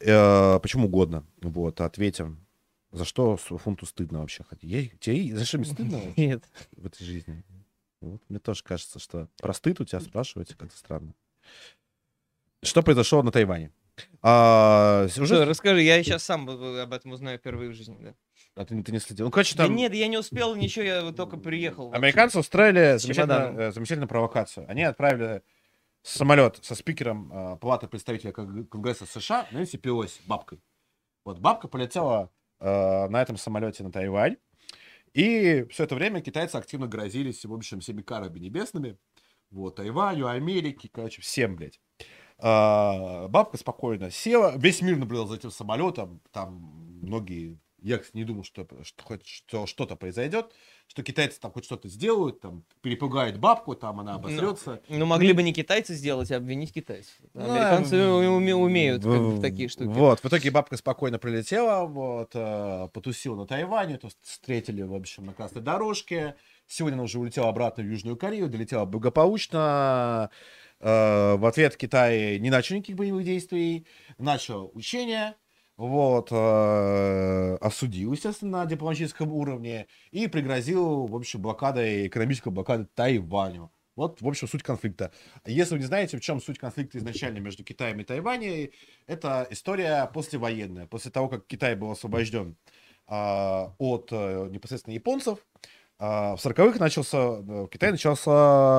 э, 0.00 0.58
почему 0.60 0.86
угодно. 0.86 1.24
Вот, 1.40 1.80
ответим. 1.80 2.44
За 2.90 3.04
что 3.04 3.36
фунту 3.36 3.84
стыдно 3.86 4.20
вообще? 4.20 4.44
Ей- 4.62 4.92
тебе 5.00 5.36
за 5.36 5.44
что 5.44 5.58
мне 5.58 5.66
стыдно 5.66 6.00
Нет. 6.16 6.42
в 6.76 6.86
этой 6.86 7.04
жизни? 7.04 7.44
Вот, 8.00 8.22
мне 8.28 8.38
тоже 8.38 8.62
кажется, 8.62 8.98
что 8.98 9.28
про 9.40 9.52
стыд 9.52 9.80
у 9.80 9.84
тебя 9.84 10.00
спрашивать 10.00 10.54
как-то 10.54 10.76
странно. 10.76 11.14
Что 12.62 12.82
произошло 12.82 13.22
на 13.22 13.30
Тайване? 13.32 13.72
А, 14.22 15.06
Что, 15.10 15.22
уже... 15.22 15.44
расскажи, 15.44 15.82
я 15.82 16.02
сейчас 16.02 16.22
сам 16.22 16.48
об 16.48 16.92
этом 16.92 17.12
узнаю 17.12 17.38
впервые 17.38 17.70
в 17.70 17.74
жизни. 17.74 17.96
Да, 18.00 18.14
А 18.54 18.64
ты, 18.64 18.80
ты 18.82 18.92
не 18.92 19.00
следил? 19.00 19.26
Ну, 19.26 19.30
короче, 19.32 19.56
Да 19.56 19.66
там... 19.66 19.74
нет, 19.74 19.92
я 19.94 20.06
не 20.06 20.16
успел 20.18 20.54
ничего, 20.54 20.84
я 20.84 21.02
вот 21.04 21.16
только 21.16 21.36
приехал. 21.36 21.86
вообще. 21.88 21.98
Американцы 21.98 22.38
устроили 22.38 22.98
чемоданом. 23.00 23.58
э, 23.58 23.72
замечательную 23.72 24.08
провокацию. 24.08 24.66
Они 24.70 24.82
отправили 24.84 25.42
самолет 26.08 26.58
со 26.62 26.74
спикером 26.74 27.32
э, 27.32 27.56
Палаты 27.58 27.86
представителей 27.88 28.32
Кон- 28.32 28.66
Конгресса 28.66 29.06
США 29.06 29.46
Нэнси 29.52 29.78
Пелоси, 29.78 30.20
бабкой. 30.26 30.60
Вот 31.24 31.38
бабка 31.38 31.68
полетела 31.68 32.30
э, 32.60 33.08
на 33.08 33.20
этом 33.22 33.36
самолете 33.36 33.82
на 33.82 33.92
Тайвань. 33.92 34.36
И 35.14 35.66
все 35.70 35.84
это 35.84 35.94
время 35.94 36.20
китайцы 36.20 36.56
активно 36.56 36.86
грозились, 36.86 37.44
в 37.44 37.52
общем, 37.52 37.80
всеми 37.80 38.02
карами 38.02 38.38
небесными. 38.38 38.98
Вот, 39.50 39.76
Тайваню, 39.76 40.28
Америке, 40.28 40.90
короче, 40.92 41.22
всем, 41.22 41.56
блядь. 41.56 41.80
А, 42.38 43.26
бабка 43.28 43.56
спокойно 43.56 44.10
села, 44.10 44.54
весь 44.56 44.82
мир 44.82 44.96
наблюдал 44.96 45.26
за 45.26 45.36
этим 45.36 45.50
самолетом, 45.50 46.20
там 46.30 46.52
многие, 47.02 47.58
я 47.80 48.00
не 48.12 48.24
думал, 48.24 48.44
что, 48.44 48.66
что 48.82 49.02
хоть 49.04 49.26
что, 49.26 49.66
что-то 49.66 49.96
произойдет, 49.96 50.52
что 50.86 51.02
китайцы 51.02 51.38
там 51.40 51.52
хоть 51.52 51.64
что-то 51.64 51.88
сделают, 51.88 52.40
там 52.40 52.64
перепугают 52.80 53.36
бабку, 53.38 53.74
там 53.74 54.00
она 54.00 54.14
обосрется. 54.14 54.80
Ну, 54.88 55.06
могли 55.06 55.32
бы 55.32 55.42
не 55.42 55.52
китайцы 55.52 55.94
сделать, 55.94 56.30
а 56.32 56.36
обвинить 56.36 56.72
китайцев. 56.72 57.14
Ну, 57.34 57.44
Американцы 57.44 57.96
э, 57.96 58.08
уме- 58.08 58.54
умеют 58.54 59.02
как 59.02 59.12
бы, 59.12 59.30
в- 59.36 59.40
такие 59.40 59.68
штуки. 59.68 59.88
Вот, 59.88 60.20
в 60.20 60.24
итоге 60.26 60.50
бабка 60.50 60.76
спокойно 60.76 61.18
прилетела, 61.18 61.84
вот, 61.86 62.30
э, 62.34 62.88
потусила 62.92 63.36
на 63.36 63.46
Тайване, 63.46 63.98
то 63.98 64.08
встретили, 64.22 64.82
в 64.82 64.94
общем, 64.94 65.26
на 65.26 65.34
красной 65.34 65.62
дорожке. 65.62 66.34
Сегодня 66.66 66.96
она 66.96 67.04
уже 67.04 67.18
улетела 67.18 67.48
обратно 67.48 67.82
в 67.82 67.86
Южную 67.86 68.16
Корею, 68.16 68.48
долетела 68.48 68.84
благополучно. 69.42 70.30
Э, 70.80 71.34
в 71.36 71.44
ответ 71.46 71.76
Китай 71.76 72.38
не 72.38 72.50
начал 72.50 72.76
никаких 72.76 72.96
боевых 72.96 73.24
действий, 73.24 73.84
начал 74.16 74.70
учения, 74.74 75.34
вот, 75.78 76.30
э, 76.32 77.56
осудил, 77.60 78.12
естественно, 78.12 78.64
на 78.64 78.66
дипломатическом 78.66 79.32
уровне 79.32 79.86
и 80.10 80.26
пригрозил, 80.26 81.06
в 81.06 81.14
общем, 81.14 81.40
блокадой, 81.40 82.08
экономической 82.08 82.50
блокадой 82.50 82.86
Тайваню. 82.86 83.70
Вот, 83.94 84.20
в 84.20 84.26
общем, 84.26 84.48
суть 84.48 84.64
конфликта. 84.64 85.12
Если 85.46 85.74
вы 85.74 85.80
не 85.80 85.86
знаете, 85.86 86.18
в 86.18 86.20
чем 86.20 86.40
суть 86.40 86.58
конфликта 86.58 86.98
изначально 86.98 87.38
между 87.38 87.62
Китаем 87.62 88.00
и 88.00 88.04
Тайванем, 88.04 88.70
это 89.06 89.46
история 89.50 90.10
послевоенная. 90.12 90.86
После 90.88 91.12
того, 91.12 91.28
как 91.28 91.46
Китай 91.46 91.76
был 91.76 91.92
освобожден 91.92 92.56
а, 93.06 93.72
от 93.78 94.08
э, 94.10 94.48
непосредственно 94.50 94.94
японцев, 94.94 95.38
а, 96.00 96.36
в 96.36 96.44
40-х 96.44 96.78
начался, 96.78 97.18
в 97.18 97.66
Китае 97.66 97.90
начался 97.90 98.30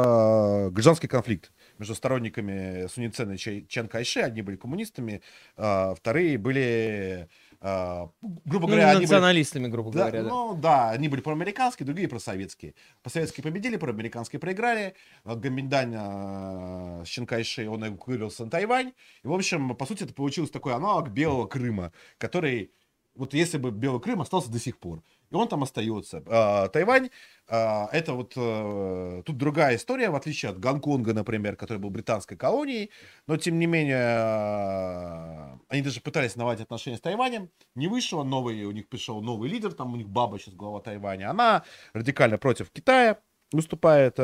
э, 0.06 0.70
гражданский 0.70 1.08
конфликт 1.08 1.52
между 1.78 1.94
сторонниками 1.94 2.88
Суньцена 2.88 3.34
и 3.34 3.68
Чан 3.68 3.90
Кайше. 3.90 4.22
Одни 4.22 4.42
были 4.42 4.56
коммунистами, 4.56 5.22
а 5.58 5.96
вторые 5.96 6.38
были 6.38 7.28
э, 7.60 8.08
грубо 8.22 8.68
Ну, 8.68 8.68
говоря, 8.68 8.94
были 8.94 9.02
националистами, 9.02 9.68
грубо 9.68 9.92
да, 9.92 10.00
говоря, 10.00 10.24
да. 10.24 10.30
Ну 10.30 10.56
да, 10.56 10.92
они 10.92 11.10
были 11.10 11.20
проамериканские, 11.20 11.86
другие 11.86 12.08
просоветские. 12.08 12.74
По-советские 13.04 13.44
победили, 13.44 13.76
проамериканские 13.76 14.40
проиграли. 14.40 14.96
А 15.26 15.36
Гоминдань 15.36 15.96
э, 15.98 17.04
с 17.06 17.10
Чинкайши, 17.10 17.68
он 17.68 17.86
эвакуировался 17.86 18.46
на 18.46 18.50
Тайвань. 18.50 18.94
И, 19.24 19.28
в 19.28 19.34
общем, 19.34 19.76
по 19.76 19.86
сути, 19.86 20.06
это 20.06 20.14
получился 20.14 20.54
такой 20.54 20.74
аналог 20.74 21.10
Белого 21.10 21.48
Крыма, 21.48 21.92
который, 22.18 22.72
вот 23.14 23.34
если 23.34 23.58
бы 23.58 23.72
Белый 23.72 24.00
Крым 24.00 24.22
остался 24.22 24.50
до 24.50 24.60
сих 24.60 24.78
пор, 24.78 25.04
и 25.32 25.36
он 25.36 25.48
там 25.48 25.64
остается. 25.64 26.24
А, 26.28 26.68
Тайвань, 26.70 27.10
а, 27.48 27.90
это 27.92 28.14
вот, 28.14 28.34
э, 28.36 29.24
тут 29.26 29.38
другая 29.38 29.76
история, 29.76 30.10
в 30.10 30.16
отличие 30.16 30.52
от 30.52 30.60
Гонконга, 30.60 31.14
например, 31.14 31.56
который 31.56 31.78
был 31.78 31.90
британской 31.90 32.38
колонией, 32.38 32.92
но, 33.28 33.38
тем 33.38 33.60
не 33.60 33.68
менее, 33.68 33.98
а, 33.98 35.60
они 35.68 35.82
даже 35.82 36.02
пытались 36.02 36.36
наладить 36.36 36.64
отношения 36.64 36.98
с 36.98 37.02
Тайванем, 37.02 37.50
не 37.76 37.88
вышло, 37.88 38.24
новый, 38.24 38.64
у 38.66 38.72
них 38.72 38.88
пришел 38.88 39.22
новый 39.22 39.50
лидер, 39.50 39.74
там 39.74 39.94
у 39.94 39.98
них 39.98 40.10
баба 40.10 40.40
сейчас 40.40 40.54
глава 40.56 40.80
Тайваня, 40.80 41.30
она 41.30 41.64
радикально 41.94 42.38
против 42.38 42.70
Китая 42.72 43.20
выступает, 43.52 44.20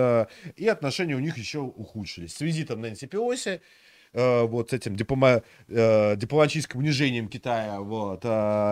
и 0.56 0.68
отношения 0.68 1.16
у 1.16 1.20
них 1.20 1.36
еще 1.40 1.60
ухудшились. 1.60 2.36
С 2.36 2.42
визитом 2.42 2.82
Нэнси 2.82 3.08
Пелоси, 3.08 3.60
э, 4.14 4.44
вот 4.44 4.70
с 4.70 4.74
этим 4.74 4.96
диплома, 4.96 5.42
дипломатическим 5.68 6.82
унижением 6.82 7.28
Китая, 7.28 7.80
вот, 7.80 8.22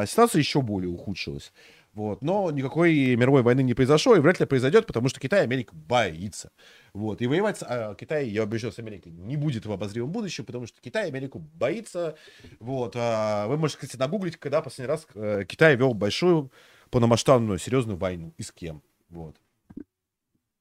ситуация 0.08 0.40
еще 0.40 0.62
более 0.62 0.92
ухудшилась. 0.92 1.52
Вот. 1.94 2.24
Но 2.24 2.50
никакой 2.50 3.16
мировой 3.16 3.44
войны 3.44 3.62
не 3.62 3.76
произошло, 3.76 4.16
и 4.16 4.20
вряд 4.20 4.40
ли 4.40 4.46
произойдет, 4.48 4.88
потому 4.88 5.10
что 5.10 5.20
Китай 5.20 5.44
Америка 5.44 5.76
боится. 5.76 6.52
Вот. 6.94 7.22
И 7.22 7.28
воевать 7.28 7.58
с 7.60 7.64
а, 7.68 7.94
Китай, 7.96 8.28
я 8.30 8.44
убежден, 8.44 8.72
с 8.72 8.80
Америкой 8.80 9.12
не 9.12 9.38
будет 9.38 9.66
в 9.68 9.72
обозримом 9.72 10.12
будущем, 10.12 10.44
потому 10.46 10.66
что 10.66 10.82
Китай 10.82 11.08
Америку 11.08 11.40
боится. 11.40 12.16
Вот. 12.60 12.94
А 12.96 13.48
вы 13.48 13.58
можете, 13.58 13.82
кстати, 13.82 14.00
нагуглить, 14.00 14.38
когда 14.38 14.62
последний 14.62 14.90
раз 14.90 15.08
э, 15.14 15.44
Китай 15.48 15.76
вел 15.76 15.94
большую 15.94 16.52
полномасштабную 16.90 17.60
серьезную 17.60 17.98
войну. 17.98 18.34
И 18.38 18.44
с 18.44 18.52
кем. 18.52 18.82
Вот. 19.10 19.36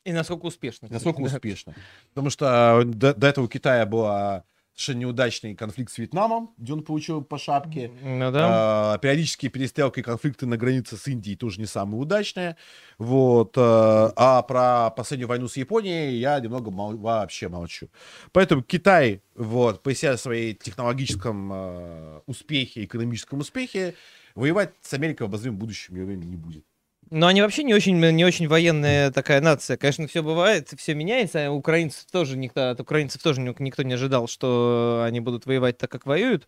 И 0.04 0.12
насколько 0.12 0.46
успешно. 0.46 0.88
Насколько 0.90 1.22
Да. 1.22 1.36
успешно. 1.36 1.74
Потому 2.10 2.28
что 2.28 2.80
э, 2.82 2.84
до, 2.84 3.14
до 3.14 3.26
этого 3.26 3.44
у 3.46 3.48
Китая 3.48 3.86
была 3.86 4.44
совершенно 4.82 5.02
неудачный 5.02 5.54
конфликт 5.54 5.92
с 5.92 5.98
Вьетнамом, 5.98 6.50
где 6.58 6.72
он 6.72 6.82
получил 6.82 7.22
по 7.22 7.38
шапке. 7.38 7.90
Ну 8.02 8.30
да. 8.32 8.94
А, 8.94 8.98
периодические 8.98 9.50
перестрелки 9.50 10.00
и 10.00 10.02
конфликты 10.02 10.46
на 10.46 10.56
границе 10.56 10.96
с 10.96 11.06
Индией 11.06 11.36
тоже 11.36 11.60
не 11.60 11.66
самые 11.66 12.00
удачные. 12.00 12.56
Вот. 12.98 13.56
а 13.56 14.12
а 14.16 14.42
про 14.42 14.90
последнюю 14.90 15.28
войну 15.28 15.46
с 15.46 15.56
Японией 15.56 16.18
я 16.18 16.40
немного 16.40 16.70
мол- 16.70 16.96
вообще 16.96 17.48
молчу. 17.48 17.88
Поэтому 18.32 18.62
Китай, 18.62 19.22
вот, 19.34 19.82
всей 19.92 20.16
своей 20.16 20.54
технологическом 20.54 21.50
э, 21.52 22.20
успехе, 22.26 22.84
экономическом 22.84 23.40
успехе, 23.40 23.94
воевать 24.34 24.72
с 24.80 24.92
Америкой 24.94 25.26
в 25.26 25.30
обозримом 25.30 25.58
будущем, 25.58 25.96
я 25.96 26.02
уверен, 26.02 26.22
не 26.22 26.36
будет. 26.36 26.64
Но 27.12 27.26
они 27.26 27.42
вообще 27.42 27.62
не 27.62 27.74
очень, 27.74 27.98
не 28.00 28.24
очень 28.24 28.48
военная 28.48 29.10
такая 29.10 29.42
нация. 29.42 29.76
Конечно, 29.76 30.06
все 30.08 30.22
бывает, 30.22 30.72
все 30.78 30.94
меняется. 30.94 31.46
а 31.46 31.50
Украинцев 31.50 32.06
тоже 32.10 32.38
никто, 32.38 32.70
от 32.70 32.80
украинцев 32.80 33.22
тоже 33.22 33.42
ни- 33.42 33.54
никто 33.62 33.82
не 33.82 33.92
ожидал, 33.92 34.28
что 34.28 35.02
они 35.06 35.20
будут 35.20 35.44
воевать 35.44 35.76
так, 35.76 35.90
как 35.90 36.06
воюют. 36.06 36.46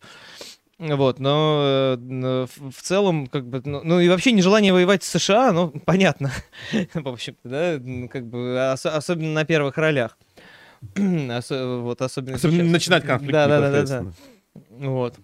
Вот, 0.79 1.19
но, 1.19 1.61
э, 1.63 1.97
но 1.97 2.47
в 2.47 2.71
в 2.71 2.81
целом, 2.81 3.27
как 3.27 3.47
бы, 3.47 3.61
ну, 3.63 3.81
ну 3.83 3.99
и 3.99 4.09
вообще 4.09 4.31
нежелание 4.31 4.73
воевать 4.73 5.03
с 5.03 5.09
США, 5.19 5.51
ну, 5.51 5.69
понятно, 5.85 6.31
в 6.95 7.07
общем 7.07 7.37
да, 7.43 7.73
как 8.11 8.25
бы, 8.27 8.71
ос- 8.73 8.87
особенно 8.87 9.33
на 9.33 9.45
первых 9.45 9.77
ролях. 9.77 10.17
Осо- 10.95 11.79
вот, 11.79 12.01
особенно 12.01 12.37
Особенно 12.37 12.63
сейчас. 12.63 12.71
начинать 12.71 13.03
конфликт 13.05 13.33
Да, 13.33 13.47
да, 13.47 13.71
да, 13.71 13.83
да. 13.83 14.11
Вот. 14.71 15.15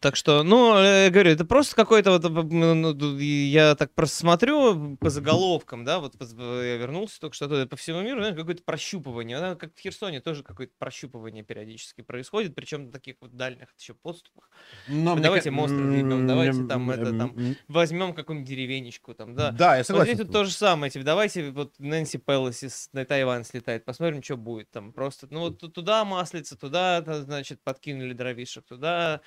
Так 0.00 0.16
что, 0.16 0.42
ну, 0.42 0.76
э, 0.76 1.04
я 1.04 1.10
говорю, 1.10 1.30
это 1.30 1.44
просто 1.44 1.76
какой-то 1.76 2.10
вот, 2.10 2.24
э, 2.24 2.28
ну, 2.28 2.92
ну, 2.92 3.18
я 3.18 3.76
так 3.76 3.94
просто 3.94 4.16
смотрю 4.16 4.96
по 4.96 5.10
заголовкам, 5.10 5.84
да, 5.84 6.00
вот 6.00 6.18
поз- 6.18 6.34
я 6.34 6.76
вернулся 6.76 7.20
только 7.20 7.36
что 7.36 7.46
туда, 7.48 7.66
по 7.66 7.76
всему 7.76 8.00
миру, 8.02 8.18
знаешь, 8.20 8.36
какое-то 8.36 8.64
прощупывание, 8.64 9.38
да, 9.38 9.54
как 9.54 9.74
в 9.74 9.78
Херсоне 9.78 10.20
тоже 10.20 10.42
какое-то 10.42 10.72
прощупывание 10.78 11.44
периодически 11.44 12.00
происходит, 12.00 12.54
причем 12.56 12.86
на 12.86 12.90
таких 12.92 13.14
вот 13.20 13.36
дальних 13.36 13.68
еще 13.78 13.94
подступах. 13.94 14.50
Но 14.88 15.14
мне 15.14 15.22
Давайте 15.22 15.50
ка- 15.50 15.54
мост 15.56 15.72
разъебем, 15.72 16.26
давайте 16.26 16.64
там 16.66 16.90
это, 16.90 17.16
там, 17.16 17.36
Возьмем 17.68 18.12
какую-нибудь 18.12 18.48
деревенечку 18.48 19.14
там, 19.14 19.34
да. 19.36 19.52
Да, 19.52 19.72
я 19.74 19.78
Вот 19.80 19.86
согласен. 19.86 20.14
здесь 20.14 20.24
с 20.24 20.26
вот 20.28 20.32
то 20.32 20.44
же 20.44 20.50
самое, 20.50 20.90
типа, 20.90 21.04
давайте 21.04 21.50
вот 21.52 21.74
Нэнси 21.78 22.18
Пелоси 22.18 22.68
на 22.92 23.04
Тайвань 23.04 23.44
слетает, 23.44 23.84
посмотрим, 23.84 24.20
что 24.22 24.36
будет 24.36 24.68
там. 24.70 24.92
Просто, 24.92 25.28
ну 25.30 25.40
вот 25.40 25.58
ту- 25.60 25.68
туда 25.68 26.04
маслица, 26.04 26.56
туда, 26.56 27.02
значит, 27.20 27.60
подкинули 27.62 28.12
дровишек, 28.14 28.64
туда, 28.66 29.20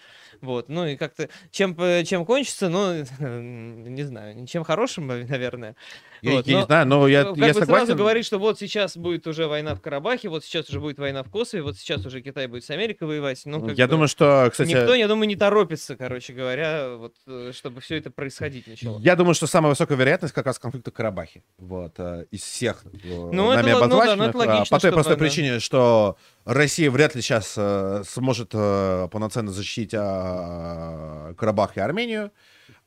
вот. 0.49 0.67
Ну 0.67 0.88
и 0.88 0.95
как-то, 0.95 1.30
чем, 1.51 1.77
чем 2.05 2.26
кончится, 2.26 2.69
ну, 2.69 2.93
не 3.19 4.03
знаю, 4.03 4.35
ничем 4.35 4.63
хорошим, 4.63 5.07
наверное. 5.07 5.76
Я, 6.21 6.34
Вот, 6.34 6.47
я 6.47 6.53
не 6.53 6.59
но, 6.59 6.65
знаю, 6.65 6.85
но 6.88 7.07
я, 7.07 7.23
Как 7.23 7.38
я 7.38 7.47
бы 7.47 7.53
согласен. 7.53 7.85
сразу 7.85 7.95
говорить, 7.95 8.26
что 8.26 8.39
вот 8.39 8.59
сейчас 8.59 8.97
будет 8.97 9.26
уже 9.27 9.47
война 9.47 9.73
в 9.76 9.81
Карабахе, 9.81 10.27
вот 10.27 10.43
сейчас 10.43 10.69
уже 10.69 10.81
будет 10.81 10.99
война 10.99 11.23
в 11.23 11.30
Косове, 11.31 11.63
вот 11.63 11.77
сейчас 11.77 12.05
уже 12.05 12.21
Китай 12.21 12.47
будет 12.47 12.65
с 12.65 12.69
Америкой 12.71 13.07
воевать. 13.07 13.41
Ну, 13.45 13.65
как 13.65 13.77
я 13.77 13.85
бы 13.85 13.91
думаю, 13.91 14.07
что, 14.09 14.49
кстати, 14.51 14.69
Никто, 14.69 14.93
я 14.95 15.07
думаю, 15.07 15.30
не 15.30 15.38
торопится, 15.38 15.95
короче 15.95 16.34
говоря, 16.34 16.95
вот, 16.97 17.15
э, 17.26 17.51
чтобы 17.53 17.80
все 17.80 17.97
это 17.97 18.11
происходить 18.11 18.67
начало. 18.67 18.99
Я 18.99 19.15
думаю, 19.15 19.34
что 19.34 19.47
самая 19.47 19.69
высокая 19.69 19.97
вероятность 19.97 20.34
как 20.34 20.45
раз 20.45 20.59
конфликта 20.59 20.91
в 20.91 20.93
Карабахе. 20.93 21.43
Вот, 21.57 21.93
э, 21.99 22.26
из 22.31 22.41
всех 22.41 22.84
э, 22.85 22.89
Ну, 23.31 23.51
это 23.51 23.61
нами 23.63 23.73
ло- 23.73 23.88
ну 23.88 24.05
да, 24.05 24.15
ну, 24.17 24.23
это 24.26 24.38
а, 24.38 24.45
логично, 24.45 24.76
по 24.76 24.81
той 24.81 24.91
простой 24.91 25.15
да. 25.15 25.19
причине, 25.19 25.59
что 25.59 26.17
Россия 26.53 26.89
вряд 26.89 27.13
ли 27.13 27.21
сейчас 27.21 27.53
э, 27.57 28.01
сможет 28.07 28.49
э, 28.53 29.07
полноценно 29.11 29.51
защитить 29.51 29.93
а, 29.95 31.35
Карабах 31.35 31.77
и 31.77 31.80
Армению. 31.80 32.31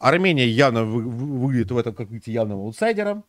Армения 0.01 0.49
явно 0.49 0.85
вы- 0.85 1.09
вы- 1.09 1.39
выглядит 1.39 1.71
в 1.71 1.79
этом 1.79 1.95
как 1.95 2.11
видите, 2.11 2.33
явным 2.33 2.59
аутсайдером. 2.59 3.25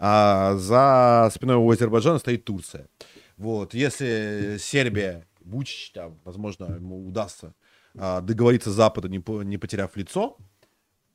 А 0.00 0.56
за 0.56 1.30
спиной 1.32 1.54
у 1.56 1.70
Азербайджана 1.70 2.18
стоит 2.18 2.44
Турция. 2.44 2.88
Вот, 3.36 3.74
если 3.74 4.56
Сербия, 4.58 5.24
Вучич, 5.44 5.92
там, 5.92 6.18
возможно, 6.24 6.64
ему 6.64 7.06
удастся 7.06 7.54
а, 7.96 8.20
договориться 8.22 8.72
с 8.72 8.74
Западом, 8.74 9.12
не, 9.12 9.20
по- 9.20 9.42
не 9.42 9.56
потеряв 9.56 9.94
лицо, 9.96 10.36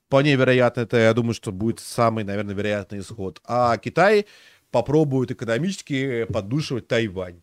вполне 0.08 0.38
вероятно, 0.38 0.80
это, 0.82 0.96
я 0.96 1.14
думаю, 1.14 1.34
что 1.34 1.52
будет 1.52 1.82
самый, 1.82 2.24
наверное, 2.24 2.56
вероятный 2.56 3.00
исход. 3.00 3.42
А 3.44 3.78
Китай 3.78 4.28
попробует 4.72 5.32
экономически 5.32 6.24
поддушивать 6.24 6.88
Тайвань. 6.88 7.42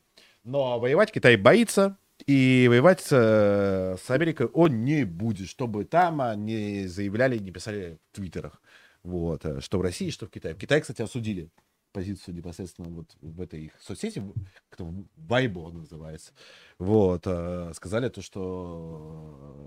Но 0.48 0.80
воевать 0.80 1.12
Китай 1.12 1.36
боится, 1.36 1.98
и 2.26 2.68
воевать 2.70 3.06
э, 3.10 3.96
с 4.02 4.10
Америкой 4.10 4.46
он 4.46 4.82
не 4.82 5.04
будет, 5.04 5.46
чтобы 5.46 5.84
там 5.84 6.22
не 6.46 6.86
заявляли, 6.86 7.36
не 7.36 7.50
писали 7.50 7.98
в 8.10 8.16
твиттерах. 8.16 8.62
Вот, 9.02 9.44
э, 9.44 9.60
что 9.60 9.78
в 9.78 9.82
России, 9.82 10.08
что 10.08 10.24
в 10.24 10.30
Китае. 10.30 10.54
В 10.54 10.58
Китае, 10.58 10.80
кстати, 10.80 11.02
осудили 11.02 11.50
позицию 11.92 12.34
непосредственно 12.34 12.88
вот 12.88 13.14
в 13.20 13.42
этой 13.42 13.64
их 13.64 13.72
соцсети, 13.78 14.22
как-то 14.70 14.90
Вайбо 15.16 15.70
называется. 15.70 16.32
Вот, 16.78 17.24
э, 17.26 17.70
сказали 17.74 18.08
то, 18.08 18.22
что 18.22 19.66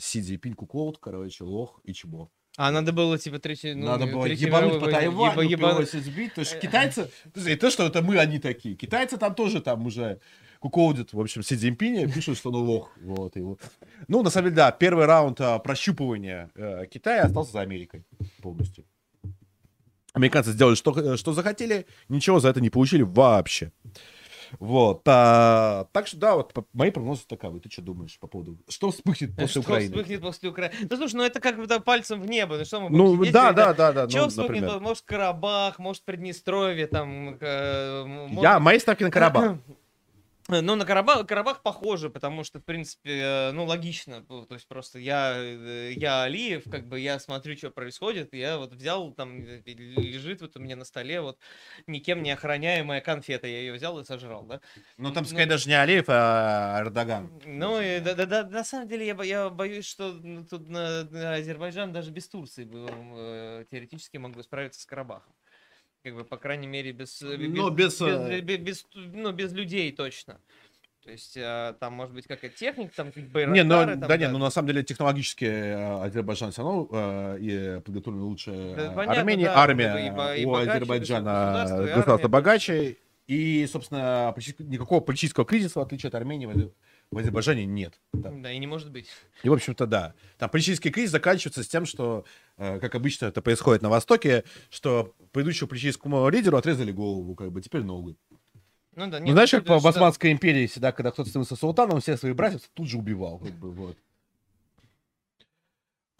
Си 0.00 0.22
Цзиньпинь 0.22 0.54
куколд, 0.54 0.96
короче, 0.96 1.44
лох 1.44 1.78
и 1.84 1.92
чмо. 1.92 2.30
А 2.56 2.70
надо 2.70 2.92
было, 2.92 3.18
типа, 3.18 3.38
третий... 3.38 3.74
Ну, 3.74 3.86
Надо 3.86 4.06
было 4.06 4.24
Третьей 4.24 4.48
ебануть 4.48 4.78
по 4.78 4.90
Тайваню, 4.90 5.48
еба- 5.48 5.84
сбить. 5.84 6.34
То 6.34 6.40
есть 6.40 6.60
китайцы... 6.60 7.10
Не 7.34 7.56
то, 7.56 7.70
что 7.70 7.86
это 7.86 8.02
мы, 8.02 8.18
они 8.18 8.38
такие. 8.38 8.74
Китайцы 8.74 9.16
там 9.16 9.34
тоже 9.34 9.62
там 9.62 9.86
уже 9.86 10.20
куколдят, 10.60 11.12
в 11.12 11.20
общем, 11.20 11.42
Си 11.42 11.56
Цзиньпиня, 11.56 12.12
пишут, 12.12 12.38
что 12.38 12.50
он 12.50 12.56
лох. 12.56 12.92
Вот, 13.00 13.36
его. 13.36 13.58
Ну, 14.06 14.22
на 14.22 14.30
самом 14.30 14.46
деле, 14.46 14.56
да, 14.56 14.70
первый 14.70 15.06
раунд 15.06 15.40
а, 15.40 15.58
прощупывания 15.58 16.50
э, 16.54 16.86
Китая 16.86 17.24
остался 17.24 17.52
за 17.52 17.60
Америкой 17.62 18.04
полностью. 18.42 18.84
Американцы 20.12 20.52
сделали, 20.52 20.74
что, 20.74 21.16
что 21.16 21.32
захотели, 21.32 21.86
ничего 22.08 22.38
за 22.38 22.50
это 22.50 22.60
не 22.60 22.70
получили 22.70 23.02
вообще. 23.02 23.72
Вот. 24.58 25.02
а, 25.06 25.86
так 25.92 26.06
что, 26.06 26.16
да, 26.16 26.34
вот 26.36 26.52
мои 26.72 26.90
прогнозы 26.90 27.22
таковы. 27.26 27.60
Ты 27.60 27.70
что 27.70 27.82
думаешь 27.82 28.18
по 28.18 28.26
поводу... 28.26 28.58
Что 28.68 28.90
вспыхнет 28.90 29.34
после 29.34 29.48
Что 29.48 29.60
Украины? 29.60 29.90
вспыхнет 29.90 30.20
после 30.20 30.48
Украины? 30.50 30.74
Ну, 30.90 30.96
слушай, 30.96 31.14
ну 31.16 31.22
это 31.22 31.40
как 31.40 31.56
бы 31.56 31.66
да, 31.66 31.80
пальцем 31.80 32.20
в 32.20 32.26
небо. 32.26 32.56
Ну, 32.58 32.64
что 32.64 32.80
мы 32.80 32.90
Ну, 32.90 33.24
да, 33.26 33.52
да, 33.52 33.72
говорить, 33.72 33.76
да, 33.76 33.92
да. 33.92 34.06
Чё 34.08 34.24
ну, 34.24 34.28
вспыхнет? 34.28 34.62
например. 34.62 34.80
Может, 34.80 35.02
Карабах, 35.04 35.78
может, 35.78 36.04
Приднестровье, 36.04 36.86
там... 36.86 37.36
э, 37.40 38.02
м- 38.04 38.28
Я, 38.40 38.52
может- 38.54 38.60
мои 38.62 38.78
ставки 38.78 39.04
на 39.04 39.10
Карабах. 39.10 39.56
Ну, 40.48 40.74
на 40.74 40.84
Карабах, 40.84 41.26
Карабах 41.26 41.62
похоже, 41.62 42.10
потому 42.10 42.42
что, 42.42 42.58
в 42.58 42.64
принципе, 42.64 43.20
э, 43.20 43.52
ну, 43.52 43.64
логично. 43.64 44.24
ну, 44.28 44.44
То 44.44 44.54
есть 44.54 44.66
просто 44.66 44.98
я, 44.98 45.34
э, 45.36 45.92
я 45.94 46.24
Алиев, 46.24 46.64
как 46.68 46.88
бы 46.88 46.98
я 46.98 47.20
смотрю, 47.20 47.56
что 47.56 47.70
происходит, 47.70 48.34
и 48.34 48.38
я 48.38 48.58
вот 48.58 48.72
взял, 48.72 49.12
там 49.12 49.40
э, 49.40 49.62
лежит 49.66 50.40
вот 50.40 50.56
у 50.56 50.60
меня 50.60 50.74
на 50.74 50.84
столе 50.84 51.20
вот 51.20 51.38
никем 51.86 52.22
не 52.22 52.32
охраняемая 52.32 53.00
конфета, 53.00 53.46
я 53.46 53.60
ее 53.60 53.72
взял 53.72 53.98
и 54.00 54.04
сожрал, 54.04 54.44
да? 54.44 54.60
Ну, 54.96 55.12
там, 55.12 55.22
Ну, 55.22 55.28
скорее, 55.28 55.46
даже 55.46 55.68
не 55.68 55.74
Алиев, 55.74 56.06
а 56.08 56.80
Эрдоган. 56.80 57.40
Ну, 57.44 57.80
и 57.80 58.00
да, 58.00 58.14
да, 58.14 58.26
да, 58.26 58.42
на 58.48 58.64
самом 58.64 58.88
деле 58.88 59.06
я, 59.06 59.22
я 59.22 59.48
боюсь, 59.48 59.86
что 59.86 60.12
ну, 60.12 60.44
тут 60.44 60.68
на, 60.68 61.04
на 61.04 61.34
Азербайджан 61.34 61.92
даже 61.92 62.10
без 62.10 62.28
Турции 62.28 62.64
бы 62.64 62.88
э, 62.90 63.64
теоретически 63.70 64.16
мог 64.16 64.32
бы 64.32 64.42
справиться 64.42 64.80
с 64.80 64.86
Карабахом. 64.86 65.32
Как 66.02 66.14
бы, 66.16 66.24
по 66.24 66.36
крайней 66.36 66.66
мере, 66.66 66.90
без, 66.92 67.22
э, 67.22 67.36
Ну, 67.36 67.70
без, 67.70 68.00
э, 68.00 68.40
без, 68.40 68.58
без- 68.58 68.58
без, 68.58 68.86
ну, 68.94 69.30
без 69.32 69.52
людей 69.52 69.92
точно. 69.92 70.40
То 71.04 71.10
есть 71.10 71.36
э, 71.36 71.74
там 71.80 71.94
может 71.94 72.14
быть 72.14 72.26
какая-то 72.26 72.56
техника, 72.56 72.92
там 72.94 73.12
как 73.12 73.22
Не, 73.24 73.28
байрактары, 73.28 73.98
там, 73.98 74.08
да, 74.08 74.16
не, 74.16 74.28
ну 74.28 74.38
на 74.38 74.50
самом 74.50 74.68
деле 74.68 74.82
технологически 74.84 75.44
Азербайджан 76.04 76.52
все 76.52 76.62
равно 76.62 76.88
э, 76.92 77.80
подготовлен 77.84 78.22
лучше 78.22 78.50
Да, 78.76 78.90
понятно, 78.92 79.20
Армении. 79.20 79.44
да, 79.44 79.56
Армия 79.56 80.36
и 80.36 80.42
и 80.42 80.44
у 80.44 80.50
богаче 80.52 80.70
Азербайджана 80.70 81.52
государство, 81.64 81.94
государство 81.96 82.28
богаче. 82.28 82.96
И, 83.28 83.66
собственно, 83.66 84.34
никакого 84.58 85.00
политического 85.00 85.44
кризиса, 85.44 85.78
в 85.78 85.82
отличие 85.82 86.08
от 86.08 86.14
Армении, 86.16 86.70
в 87.12 87.16
Азе- 87.16 87.16
в 87.16 87.18
Азербайджане 87.18 87.66
нет. 87.66 88.00
Да. 88.12 88.30
Да, 88.30 88.50
и 88.50 88.58
не 88.58 88.66
может 88.66 88.90
быть. 88.90 89.08
И, 89.44 89.48
в 89.48 89.52
общем-то, 89.52 89.86
да. 89.86 90.14
Там 90.38 90.50
политический 90.50 90.90
кризис 90.90 91.10
заканчивается 91.12 91.62
с 91.62 91.68
тем, 91.68 91.86
что, 91.86 92.24
э, 92.56 92.80
как 92.80 92.94
обычно 92.94 93.26
это 93.26 93.42
происходит 93.42 93.82
на 93.82 93.90
Востоке, 93.90 94.44
что 94.70 95.14
предыдущему 95.32 95.68
политическому 95.68 96.28
лидеру 96.28 96.56
отрезали 96.56 96.90
голову, 96.90 97.34
как 97.34 97.52
бы, 97.52 97.60
теперь 97.60 97.82
ногу. 97.82 98.16
Ну 98.94 99.06
да, 99.10 99.18
Ну, 99.20 99.26
нет, 99.26 99.32
знаешь, 99.34 99.50
как 99.50 99.62
в 99.62 99.78
что- 99.78 99.88
Османской 99.88 100.32
империи 100.32 100.66
всегда, 100.66 100.92
когда 100.92 101.10
кто-то 101.10 101.28
становился 101.30 101.56
султаном, 101.56 102.00
всех 102.00 102.18
своих 102.18 102.34
братьев 102.34 102.62
тут 102.74 102.88
же 102.88 102.98
убивал, 102.98 103.38
как 103.38 103.52
бы, 103.52 103.70
вот. 103.70 103.96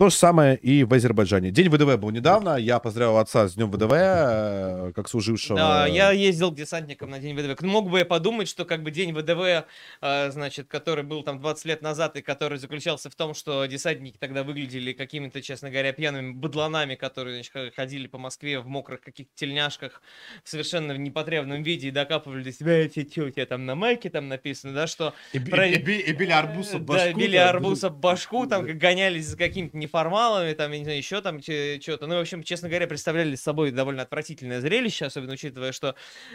То 0.03 0.11
же 0.11 0.17
самое 0.17 0.57
и 0.57 0.83
в 0.83 0.93
Азербайджане. 0.93 1.53
День 1.53 1.69
ВДВ 1.69 1.97
был 1.97 2.11
недавно. 2.11 2.57
Я 2.57 2.81
поздравил 2.81 3.19
отца 3.19 3.47
с 3.47 3.55
днем 3.55 3.71
ВДВ, 3.71 3.93
э, 3.93 4.93
как 4.97 5.09
служившего. 5.09 5.57
Да, 5.57 5.87
я 5.87 6.11
ездил 6.11 6.51
к 6.51 6.57
десантникам 6.57 7.11
на 7.11 7.21
день 7.21 7.39
ВДВ. 7.39 7.63
Мог 7.63 7.89
бы 7.89 8.01
я 8.01 8.05
подумать, 8.05 8.49
что 8.49 8.65
как 8.65 8.83
бы 8.83 8.91
день 8.91 9.13
ВДВ, 9.13 9.65
э, 10.01 10.31
значит, 10.33 10.67
который 10.67 11.05
был 11.05 11.23
там 11.23 11.39
20 11.39 11.67
лет 11.67 11.83
назад 11.83 12.17
и 12.17 12.21
который 12.21 12.59
заключался 12.59 13.11
в 13.11 13.15
том, 13.15 13.33
что 13.33 13.65
десантники 13.67 14.17
тогда 14.19 14.43
выглядели 14.43 14.93
какими-то, 14.93 15.41
честно 15.41 15.71
говоря, 15.71 15.93
пьяными 15.93 16.33
быдланами, 16.33 16.97
которые 16.97 17.37
значит, 17.37 17.73
ходили 17.73 18.09
по 18.09 18.19
Москве 18.19 18.59
в 18.59 18.67
мокрых 18.67 19.03
каких-то 19.03 19.31
тельняшках 19.37 20.03
в 20.43 20.49
совершенно 20.51 20.97
непотребном 20.99 21.63
виде 21.63 21.87
и 21.87 21.91
докапывали 21.93 22.43
до 22.43 22.51
себя, 22.51 22.73
эти 22.73 23.21
у 23.21 23.31
тебя 23.31 23.47
там 23.47 23.67
на 23.67 23.77
майке 23.77 24.11
там 24.11 24.27
написано, 24.27 24.75
да, 24.75 24.89
что 24.89 25.15
И, 25.33 25.39
про- 25.39 25.69
и 25.69 25.79
би- 25.79 26.01
и 26.01 26.13
били 26.13 26.33
арбуз 26.33 26.75
об 26.75 26.83
башку. 26.83 27.07
Да, 27.07 27.13
били 27.13 27.37
да. 27.37 27.51
арбуз 27.51 27.85
об 27.85 28.01
башку, 28.01 28.49
там 28.49 28.67
гонялись 28.67 29.27
за 29.27 29.37
какими-то 29.37 29.77
неформалами, 29.93 30.55
там, 30.55 30.73
я 30.73 30.79
не 30.79 30.85
знаю, 30.85 30.99
еще 30.99 31.21
там 31.21 31.41
что-то. 31.43 32.07
Ну, 32.07 32.17
в 32.17 32.21
общем, 32.21 32.43
честно 32.43 32.69
говоря, 32.69 32.87
представляли 32.87 33.35
собой 33.35 33.71
довольно 33.71 34.03
отвратительное 34.03 34.61
зрелище, 34.61 35.05
особенно 35.07 35.35
учитывая, 35.35 35.73
что 35.73 35.95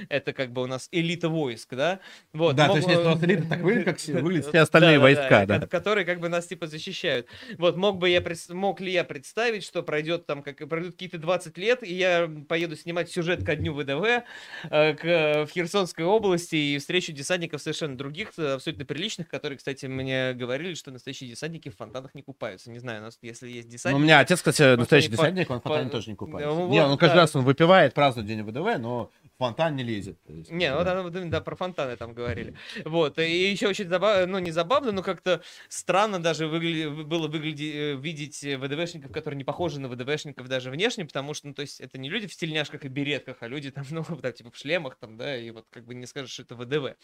это 0.09 0.34
как 0.34 0.51
бы 0.51 0.61
у 0.63 0.67
нас 0.67 0.88
элита 0.91 1.29
войск, 1.29 1.73
да? 1.73 1.99
Вот, 2.34 2.55
Да, 2.55 2.67
мог- 2.67 2.73
то 2.73 2.77
есть 2.77 2.88
нет, 2.88 2.99
у 2.99 3.03
нас 3.03 3.23
элита 3.23 3.47
так 3.49 3.59
выглядит, 3.61 3.85
как 3.85 3.97
все- 3.97 4.13
выглядят 4.13 4.47
все 4.49 4.59
остальные 4.59 4.99
войска, 4.99 5.45
ко- 5.45 5.45
да. 5.45 5.67
Которые 5.67 6.05
как 6.05 6.19
бы 6.19 6.29
нас 6.29 6.45
типа 6.47 6.67
защищают. 6.67 7.27
Вот, 7.57 7.75
мог 7.77 7.97
бы 7.97 8.09
я, 8.09 8.23
мог 8.49 8.79
ли 8.81 8.91
я 8.91 9.03
представить, 9.03 9.63
что 9.63 9.84
пройдет 9.84 10.25
там, 10.25 10.43
как 10.43 10.57
пройдут 10.69 10.94
какие-то 10.94 11.18
20 11.18 11.57
лет, 11.57 11.84
и 11.84 11.94
я 11.94 12.29
поеду 12.47 12.76
снимать 12.76 13.10
сюжет 13.11 13.44
ко 13.45 13.55
дню 13.55 13.73
ВДВ 13.73 14.23
э, 14.69 14.94
к, 14.94 15.45
в 15.45 15.49
Херсонской 15.52 16.05
области 16.05 16.55
и 16.55 16.77
встречу 16.77 17.11
десантников 17.11 17.61
совершенно 17.61 17.97
других, 17.97 18.29
э, 18.37 18.53
абсолютно 18.53 18.86
приличных, 18.86 19.27
которые, 19.27 19.57
кстати, 19.57 19.86
мне 19.87 20.34
говорили, 20.34 20.73
что 20.76 20.91
настоящие 20.91 21.29
десантники 21.29 21.69
в 21.69 21.76
фонтанах 21.76 22.13
не 22.15 22.21
купаются. 22.21 22.69
Не 22.71 22.79
знаю, 22.79 23.02
у 23.02 23.05
нас, 23.05 23.18
если 23.41 23.71
есть 23.71 23.85
Ну, 23.85 23.95
у 23.95 23.99
меня 23.99 24.19
отец, 24.19 24.39
кстати, 24.39 24.75
настоящий 24.75 25.09
по- 25.09 25.15
десантник, 25.17 25.49
он 25.49 25.59
в 25.59 25.63
по- 25.63 25.85
тоже 25.85 26.09
не 26.09 26.15
купается. 26.15 26.55
Ну, 26.55 26.69
Не, 26.69 26.81
вот, 26.83 26.91
он 26.91 26.97
каждый 26.97 27.15
да. 27.15 27.21
раз 27.21 27.35
он 27.35 27.43
выпивает, 27.43 27.93
празднует 27.93 28.27
день 28.27 28.43
ВДВ, 28.43 28.77
но 28.79 29.09
фонтан 29.37 29.75
не 29.75 29.83
лезет. 29.83 30.17
Есть, 30.27 30.51
Не, 30.51 30.69
да. 30.69 30.77
вот, 30.77 30.87
она, 30.87 31.01
вот 31.03 31.15
именно, 31.15 31.31
да, 31.31 31.41
про 31.41 31.55
фонтаны 31.55 31.95
там 31.95 32.13
говорили. 32.13 32.55
Вот, 32.85 33.19
и 33.19 33.51
еще 33.51 33.67
очень 33.67 33.87
забавно, 33.87 34.25
ну, 34.25 34.39
не 34.39 34.51
забавно, 34.51 34.91
но 34.91 35.03
как-то 35.03 35.41
странно 35.69 36.19
даже 36.21 36.45
выгля- 36.45 37.03
было 37.03 37.27
выгляди- 37.27 37.93
э, 37.93 37.95
видеть 37.95 38.43
э, 38.43 38.57
ВДВшников, 38.57 39.11
которые 39.11 39.37
не 39.37 39.43
похожи 39.43 39.79
на 39.79 39.87
ВДВшников 39.89 40.47
даже 40.47 40.71
внешне, 40.71 41.05
потому 41.05 41.33
что, 41.33 41.47
ну, 41.47 41.53
то 41.53 41.61
есть, 41.61 41.79
это 41.81 41.97
не 41.97 42.09
люди 42.09 42.27
в 42.27 42.33
стильняшках 42.33 42.83
и 42.85 42.87
беретках, 42.87 43.37
а 43.41 43.47
люди 43.47 43.71
там, 43.71 43.83
ну, 43.91 44.03
так, 44.21 44.35
типа, 44.35 44.51
в 44.51 44.57
шлемах 44.57 44.95
там, 44.97 45.17
да, 45.17 45.37
и 45.37 45.51
вот 45.51 45.65
как 45.69 45.85
бы 45.85 45.93
не 45.95 46.05
скажешь, 46.05 46.31
что 46.31 46.43
это 46.43 46.55
ВДВ. 46.55 46.95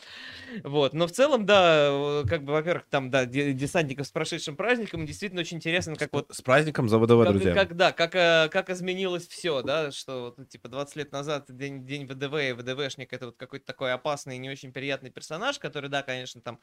Вот, 0.63 0.93
но 0.93 1.07
в 1.07 1.11
целом, 1.11 1.45
да, 1.45 2.23
как 2.27 2.43
бы, 2.43 2.53
во-первых, 2.53 2.85
там, 2.89 3.09
да, 3.09 3.25
де- 3.25 3.53
десантников 3.53 4.07
с 4.07 4.11
прошедшим 4.11 4.55
праздником, 4.55 5.05
действительно 5.05 5.41
очень 5.41 5.57
интересно, 5.57 5.95
как 5.95 6.11
вот 6.13 6.27
С 6.31 6.41
праздником 6.41 6.89
за 6.89 6.97
ВДВ, 6.99 7.23
как, 7.23 7.31
друзья. 7.31 7.53
как, 7.53 7.75
да, 7.75 7.91
как, 7.91 8.15
э, 8.15 8.49
как 8.51 8.69
изменилось 8.69 9.27
все, 9.27 9.61
да, 9.61 9.91
что 9.91 10.33
вот, 10.37 10.49
типа 10.49 10.67
20 10.69 10.95
лет 10.95 11.11
назад 11.11 11.45
день, 11.55 11.85
день 11.85 12.05
ВДВ 12.07 12.22
и 12.25 12.53
ВДВшник 12.53 13.13
это 13.13 13.27
вот 13.27 13.37
какой-то 13.37 13.65
такой 13.65 13.93
опасный 13.93 14.35
и 14.35 14.39
не 14.39 14.49
очень 14.49 14.71
приятный 14.71 15.09
персонаж, 15.09 15.59
который, 15.59 15.89
да, 15.89 16.03
конечно, 16.03 16.41
там 16.41 16.59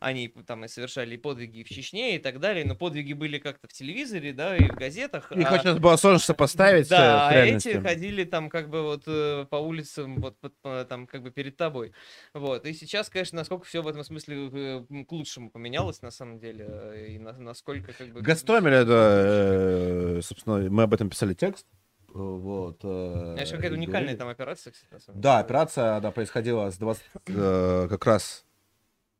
они 0.00 0.28
там 0.28 0.64
и 0.64 0.68
совершали 0.68 1.14
и 1.14 1.18
подвиги 1.18 1.62
в 1.62 1.68
Чечне 1.68 2.16
и 2.16 2.18
так 2.18 2.40
далее, 2.40 2.64
но 2.64 2.74
подвиги 2.74 3.12
были 3.12 3.38
как-то 3.38 3.68
в 3.68 3.72
телевизоре, 3.72 4.32
да, 4.32 4.56
и 4.56 4.68
в 4.68 4.74
газетах. 4.74 5.32
Их 5.32 5.46
а- 5.50 5.58
сейчас 5.58 5.78
было 5.78 5.96
сложно 5.96 6.18
сопоставить 6.18 6.88
да, 6.88 7.32
э, 7.32 7.58
с 7.58 7.66
а 7.66 7.70
эти 7.70 7.80
ходили 7.80 8.24
там 8.24 8.48
как 8.48 8.68
бы 8.68 8.82
вот 8.82 9.04
э, 9.06 9.46
по 9.48 9.56
улицам, 9.56 10.20
вот 10.20 10.36
там 10.88 11.06
как 11.06 11.22
бы 11.22 11.30
перед 11.30 11.56
тобой. 11.56 11.92
Вот. 12.34 12.66
И 12.66 12.72
сейчас, 12.72 13.08
конечно, 13.08 13.36
насколько 13.36 13.64
все 13.64 13.82
в 13.82 13.88
этом 13.88 14.04
смысле 14.04 14.50
э, 14.52 15.04
к 15.04 15.12
лучшему 15.12 15.50
поменялось 15.50 16.02
на 16.02 16.10
самом 16.10 16.38
деле, 16.38 17.06
и 17.08 17.18
на- 17.18 17.38
насколько 17.38 17.92
как 17.92 18.08
бы... 18.08 18.20
Гастомель, 18.20 18.74
это, 18.74 20.20
собственно, 20.22 20.70
мы 20.70 20.82
об 20.84 20.94
этом 20.94 21.10
писали 21.10 21.34
текст. 21.34 21.66
Вот. 22.16 22.80
э, 22.82 23.32
Знаешь, 23.34 23.50
какая-то 23.50 23.74
уникальная 23.74 24.16
там 24.16 24.28
операция, 24.28 24.72
кстати, 24.72 25.04
на 25.08 25.14
Да, 25.14 25.38
операция, 25.38 25.96
она 25.96 26.10
происходила 26.10 26.70
с 26.70 26.78
20, 26.78 27.02
э, 27.26 27.86
как 27.90 28.06
раз 28.06 28.44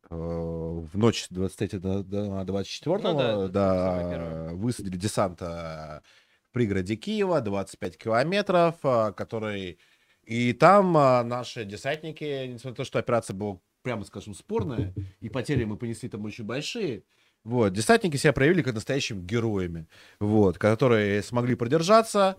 э, 0.09 0.15
в 0.15 0.91
ночь 0.95 1.25
с 1.25 1.29
23 1.29 1.79
до, 1.79 2.03
до 2.03 2.45
24 2.45 2.97
Ну 2.97 3.19
да, 3.19 3.33
это 3.33 3.49
да, 3.49 4.49
высадили 4.55 4.97
десант 4.97 5.43
э, 5.43 5.45
в 5.45 6.53
пригороде 6.53 6.97
Киева, 6.97 7.41
25 7.41 7.99
километров, 7.99 8.77
э, 8.83 9.13
который... 9.13 9.79
И 10.25 10.53
там 10.55 10.97
э, 10.97 11.23
наши 11.23 11.65
десантники, 11.65 12.47
несмотря 12.47 12.71
на 12.71 12.77
то, 12.77 12.85
что 12.85 12.99
операция 12.99 13.35
была, 13.35 13.59
прямо 13.83 14.05
скажем, 14.05 14.35
спорная, 14.35 14.95
и 15.21 15.29
потери 15.29 15.65
мы 15.65 15.77
понесли 15.77 16.09
там 16.09 16.25
очень 16.25 16.45
большие, 16.45 17.05
вот, 17.47 17.73
десантники 17.73 18.17
себя 18.17 18.33
проявили 18.33 18.63
как 18.63 18.75
настоящими 18.75 19.25
героями, 19.25 19.87
вот, 20.19 20.59
которые 20.59 21.23
смогли 21.23 21.55
продержаться, 21.55 22.35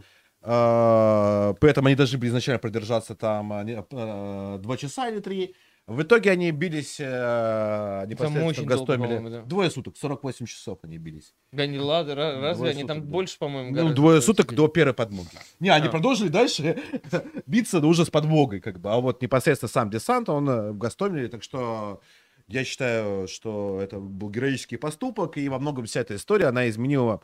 при 0.47 1.69
этом 1.69 1.85
они 1.87 1.95
должны 1.95 2.17
были 2.17 2.29
изначально 2.29 2.59
продержаться 2.59 3.15
там 3.15 3.49
не- 3.65 3.73
э, 3.91 4.57
два 4.61 4.77
часа 4.77 5.09
или 5.09 5.19
три. 5.19 5.55
В 5.87 6.01
итоге 6.01 6.31
они 6.31 6.51
бились 6.51 6.97
э, 6.99 8.05
непосредственно 8.07 8.51
в 8.53 8.65
Гастомеле. 8.65 9.29
да. 9.29 9.41
Двое 9.43 9.69
суток, 9.71 9.95
48 9.97 10.45
часов 10.45 10.79
они 10.83 10.97
бились. 10.97 11.33
Да 11.53 11.65
не 11.65 11.79
ладно, 11.79 12.11
ра- 12.11 12.41
разве 12.41 12.55
Двое 12.55 12.71
они 12.71 12.81
суток, 12.81 12.95
там 12.97 13.05
да. 13.05 13.11
больше, 13.11 13.37
по-моему, 13.39 13.71
Ну, 13.75 13.93
двое 13.93 14.21
суток 14.21 14.47
сидели? 14.47 14.57
до 14.57 14.67
первой 14.67 14.93
подмоги. 14.93 15.29
Не, 15.61 15.69
они 15.69 15.87
А. 15.87 15.89
продолжили 15.89 16.27
дальше 16.27 16.77
биться, 17.45 17.79
но 17.79 17.87
уже 17.87 18.03
с 18.05 18.09
подмогой, 18.09 18.59
как 18.59 18.79
бы. 18.81 18.91
А 18.91 18.97
вот 18.99 19.21
непосредственно 19.21 19.69
сам 19.69 19.89
десант, 19.89 20.27
он 20.27 20.49
э, 20.49 20.71
в 20.71 20.77
Гастомеле, 20.77 21.29
так 21.29 21.41
что 21.41 22.01
я 22.49 22.65
считаю, 22.65 23.27
что 23.29 23.79
это 23.81 23.97
был 23.99 24.29
героический 24.29 24.75
поступок, 24.77 25.37
и 25.37 25.47
во 25.47 25.57
многом 25.59 25.85
вся 25.85 26.01
эта 26.01 26.15
история, 26.17 26.47
она 26.47 26.67
изменила 26.69 27.21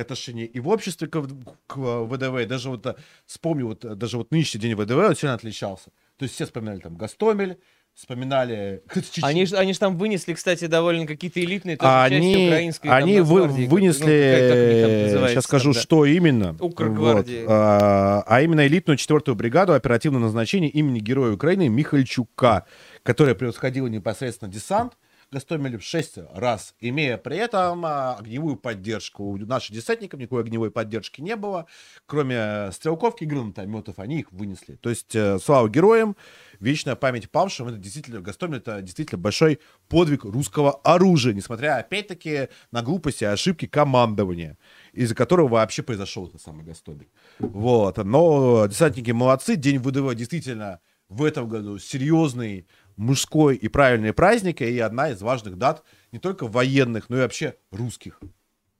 отношение 0.00 0.46
и 0.46 0.60
в 0.60 0.68
обществе 0.68 1.08
к, 1.08 1.22
к 1.66 1.76
ВДВ, 1.76 2.40
и 2.40 2.46
даже 2.46 2.70
вот 2.70 2.84
э, 2.86 2.94
вспомню, 3.26 3.66
вот 3.66 3.84
э, 3.84 3.94
даже 3.94 4.16
вот 4.18 4.30
нынешний 4.30 4.60
день 4.60 4.74
ВДВ, 4.74 4.96
он 4.96 5.14
сильно 5.16 5.34
отличался. 5.34 5.90
То 6.18 6.24
есть 6.24 6.34
все 6.34 6.44
вспоминали 6.44 6.80
там 6.80 6.96
Гастомель, 6.96 7.58
вспоминали... 7.94 8.82
Они 9.22 9.46
же 9.46 9.56
они 9.56 9.72
ж 9.72 9.78
там 9.78 9.96
вынесли, 9.96 10.34
кстати, 10.34 10.66
довольно 10.66 11.06
какие-то 11.06 11.40
элитные 11.40 11.76
тоже 11.76 11.90
части 12.10 12.14
Они, 12.14 12.46
украинской. 12.48 12.88
там, 12.88 12.96
они 12.96 13.20
вы- 13.20 13.40
Нацгвардии, 13.42 13.62
как- 13.64 13.72
вынесли, 13.72 14.04
ну, 14.04 15.12
как- 15.12 15.20
там 15.20 15.28
сейчас 15.28 15.44
скажу, 15.44 15.64
там, 15.64 15.72
да. 15.74 15.80
что 15.80 16.04
именно. 16.04 16.52
Вот, 16.58 17.26
а, 17.48 18.24
а 18.26 18.42
именно 18.42 18.66
элитную 18.66 18.96
четвертую 18.96 19.36
бригаду 19.36 19.74
оперативного 19.74 20.24
назначения 20.24 20.68
имени 20.68 20.98
Героя 20.98 21.34
Украины 21.34 21.68
Михальчука, 21.68 22.66
которая 23.04 23.34
превосходила 23.36 23.86
непосредственно 23.86 24.50
десант 24.50 24.94
Гастомеле 25.34 25.78
в 25.78 25.82
6 25.82 26.18
раз, 26.32 26.74
имея 26.80 27.18
при 27.18 27.36
этом 27.36 27.84
а, 27.84 28.14
огневую 28.14 28.56
поддержку. 28.56 29.24
У 29.24 29.36
наших 29.36 29.74
десантников 29.74 30.20
никакой 30.20 30.42
огневой 30.42 30.70
поддержки 30.70 31.20
не 31.20 31.34
было, 31.36 31.66
кроме 32.06 32.70
стрелковки 32.72 33.24
и 33.24 33.26
гранатометов, 33.26 33.98
они 33.98 34.20
их 34.20 34.32
вынесли. 34.32 34.76
То 34.76 34.90
есть, 34.90 35.14
э, 35.14 35.38
слава 35.40 35.68
героям, 35.68 36.16
вечная 36.60 36.94
память 36.94 37.30
павшим, 37.30 37.68
это 37.68 37.78
действительно, 37.78 38.20
Гастомель 38.20 38.58
это 38.58 38.80
действительно 38.80 39.20
большой 39.20 39.58
подвиг 39.88 40.24
русского 40.24 40.72
оружия, 40.84 41.34
несмотря, 41.34 41.78
опять-таки, 41.78 42.48
на 42.70 42.82
глупости 42.82 43.24
и 43.24 43.26
ошибки 43.26 43.66
командования, 43.66 44.56
из-за 44.92 45.14
которого 45.14 45.48
вообще 45.48 45.82
произошел 45.82 46.28
этот 46.28 46.40
самый 46.40 46.64
Гастомель. 46.64 47.10
Вот, 47.40 47.96
но 47.98 48.66
десантники 48.66 49.10
молодцы, 49.10 49.56
День 49.56 49.78
ВДВ 49.80 50.14
действительно 50.14 50.80
в 51.08 51.22
этом 51.22 51.48
году 51.48 51.78
серьезный, 51.78 52.66
мужской 52.96 53.56
и 53.56 53.68
правильный 53.68 54.12
праздник, 54.12 54.62
и 54.62 54.78
одна 54.78 55.10
из 55.10 55.22
важных 55.22 55.56
дат 55.58 55.82
не 56.12 56.18
только 56.18 56.46
военных, 56.46 57.08
но 57.08 57.16
и 57.16 57.20
вообще 57.20 57.56
русских. 57.70 58.20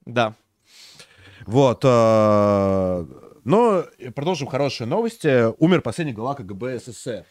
Да. 0.06 0.34
Вот. 1.46 1.82
э, 1.84 3.06
Но 3.44 3.84
продолжим 4.14 4.48
хорошие 4.48 4.86
новости. 4.86 5.52
Умер 5.62 5.82
последний 5.82 6.14
глава 6.14 6.34
КГБ 6.36 6.78
СССР. 6.78 7.24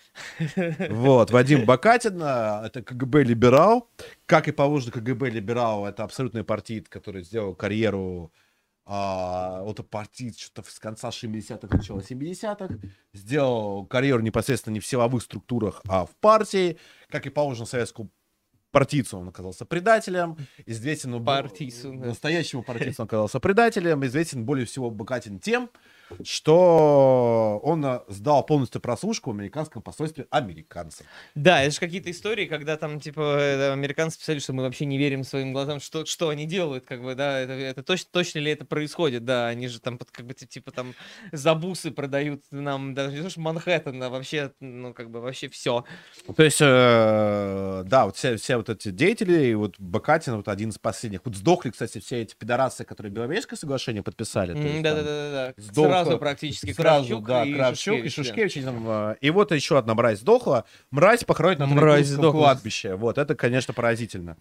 Вот. 0.89 1.31
Вадим 1.31 1.65
Бакатин, 1.65 2.21
э, 2.21 2.65
это 2.65 2.83
КГБ-либерал. 2.83 3.89
Как 4.25 4.47
и 4.47 4.51
положено 4.51 4.91
КГБ-либерал, 4.91 5.85
это 5.87 6.03
абсолютный 6.03 6.43
партиит, 6.43 6.89
который 6.89 7.23
сделал 7.23 7.55
карьеру 7.55 8.31
а, 8.85 9.63
это 9.67 9.83
партиит 9.83 10.37
что-то 10.37 10.69
с 10.69 10.79
конца 10.79 11.09
60-х, 11.09 11.77
начала 11.77 11.99
70-х. 11.99 12.75
Сделал 13.13 13.85
карьеру 13.85 14.21
непосредственно 14.21 14.73
не 14.73 14.79
в 14.79 14.85
силовых 14.85 15.23
структурах, 15.23 15.81
а 15.87 16.05
в 16.05 16.15
партии. 16.17 16.77
Как 17.09 17.25
и 17.25 17.29
положено 17.29 17.65
советскому 17.65 18.09
партийцу 18.71 19.19
он 19.19 19.29
оказался 19.29 19.65
предателем, 19.65 20.35
известен... 20.65 21.23
Партийцу, 21.23 21.93
да. 21.93 22.07
Настоящему 22.07 22.63
партийцу 22.63 23.03
он 23.03 23.05
оказался 23.05 23.39
предателем, 23.39 24.03
известен 24.05 24.45
более 24.45 24.65
всего 24.65 24.89
Бакатин 24.89 25.39
тем, 25.39 25.69
что 26.23 27.59
он 27.63 27.83
э, 27.85 27.99
сдал 28.07 28.45
полностью 28.45 28.81
прослушку 28.81 29.31
в 29.31 29.33
американском 29.33 29.81
посольстве 29.81 30.27
американцам. 30.29 31.05
Да, 31.35 31.61
это 31.63 31.73
же 31.73 31.79
какие-то 31.79 32.11
истории, 32.11 32.45
когда 32.45 32.77
там, 32.77 32.99
типа, 32.99 33.37
э, 33.39 33.71
американцы 33.71 34.19
писали, 34.19 34.39
что 34.39 34.53
мы 34.53 34.63
вообще 34.63 34.85
не 34.85 34.97
верим 34.97 35.23
своим 35.23 35.53
глазам, 35.53 35.79
что, 35.79 36.05
что 36.05 36.29
они 36.29 36.45
делают, 36.45 36.85
как 36.85 37.01
бы, 37.01 37.15
да, 37.15 37.39
это, 37.39 37.53
это 37.53 37.83
точно, 37.83 38.09
точно 38.11 38.39
ли 38.39 38.51
это 38.51 38.65
происходит, 38.65 39.25
да, 39.25 39.47
они 39.47 39.67
же 39.67 39.79
там, 39.79 39.97
как 40.11 40.25
бы, 40.25 40.33
ти- 40.33 40.47
типа, 40.47 40.71
там, 40.71 40.93
за 41.31 41.55
бусы 41.55 41.91
продают 41.91 42.43
нам, 42.51 42.93
даже 42.93 43.15
не 43.15 43.21
то, 43.21 43.29
что 43.29 43.41
Манхэттен, 43.41 44.01
а 44.03 44.09
вообще, 44.09 44.51
ну, 44.59 44.93
как 44.93 45.09
бы, 45.09 45.21
вообще 45.21 45.49
все. 45.49 45.83
То 46.35 46.43
есть, 46.43 46.59
э, 46.61 47.83
да, 47.85 48.05
вот 48.05 48.17
все, 48.17 48.37
все 48.37 48.57
вот 48.57 48.69
эти 48.69 48.89
деятели, 48.89 49.47
и 49.47 49.53
вот 49.55 49.75
Бакатин 49.79 50.35
вот 50.37 50.47
один 50.47 50.69
из 50.69 50.77
последних. 50.77 51.21
Вот 51.25 51.35
сдохли, 51.35 51.71
кстати, 51.71 51.99
все 51.99 52.21
эти 52.21 52.35
пидорасы, 52.35 52.83
которые 52.83 53.11
Беловежское 53.11 53.57
соглашение 53.57 54.03
подписали. 54.03 54.53
есть 54.57 54.73
там 54.73 54.83
Да-да-да, 54.83 55.53
сдох- 55.57 56.02
сразу 56.03 56.19
практически 56.19 56.73
Сразу, 56.73 57.07
Кравчук 57.07 57.27
да, 57.27 57.43
и 57.43 57.53
Кравчук 57.53 57.99
и 57.99 58.09
Шушкевич, 58.09 58.55
да. 58.55 58.61
Там, 58.63 58.83
э, 58.87 59.15
И 59.21 59.29
вот 59.29 59.51
еще 59.51 59.77
одна 59.77 59.93
мразь 59.93 60.19
сдохла. 60.19 60.65
Мразь 60.91 61.23
похоронить 61.23 61.59
на 61.59 61.67
Мразь 61.67 62.13
кладбище. 62.15 62.95
Вот, 62.95 63.17
это, 63.17 63.35
конечно, 63.35 63.73
поразительно. 63.73 64.37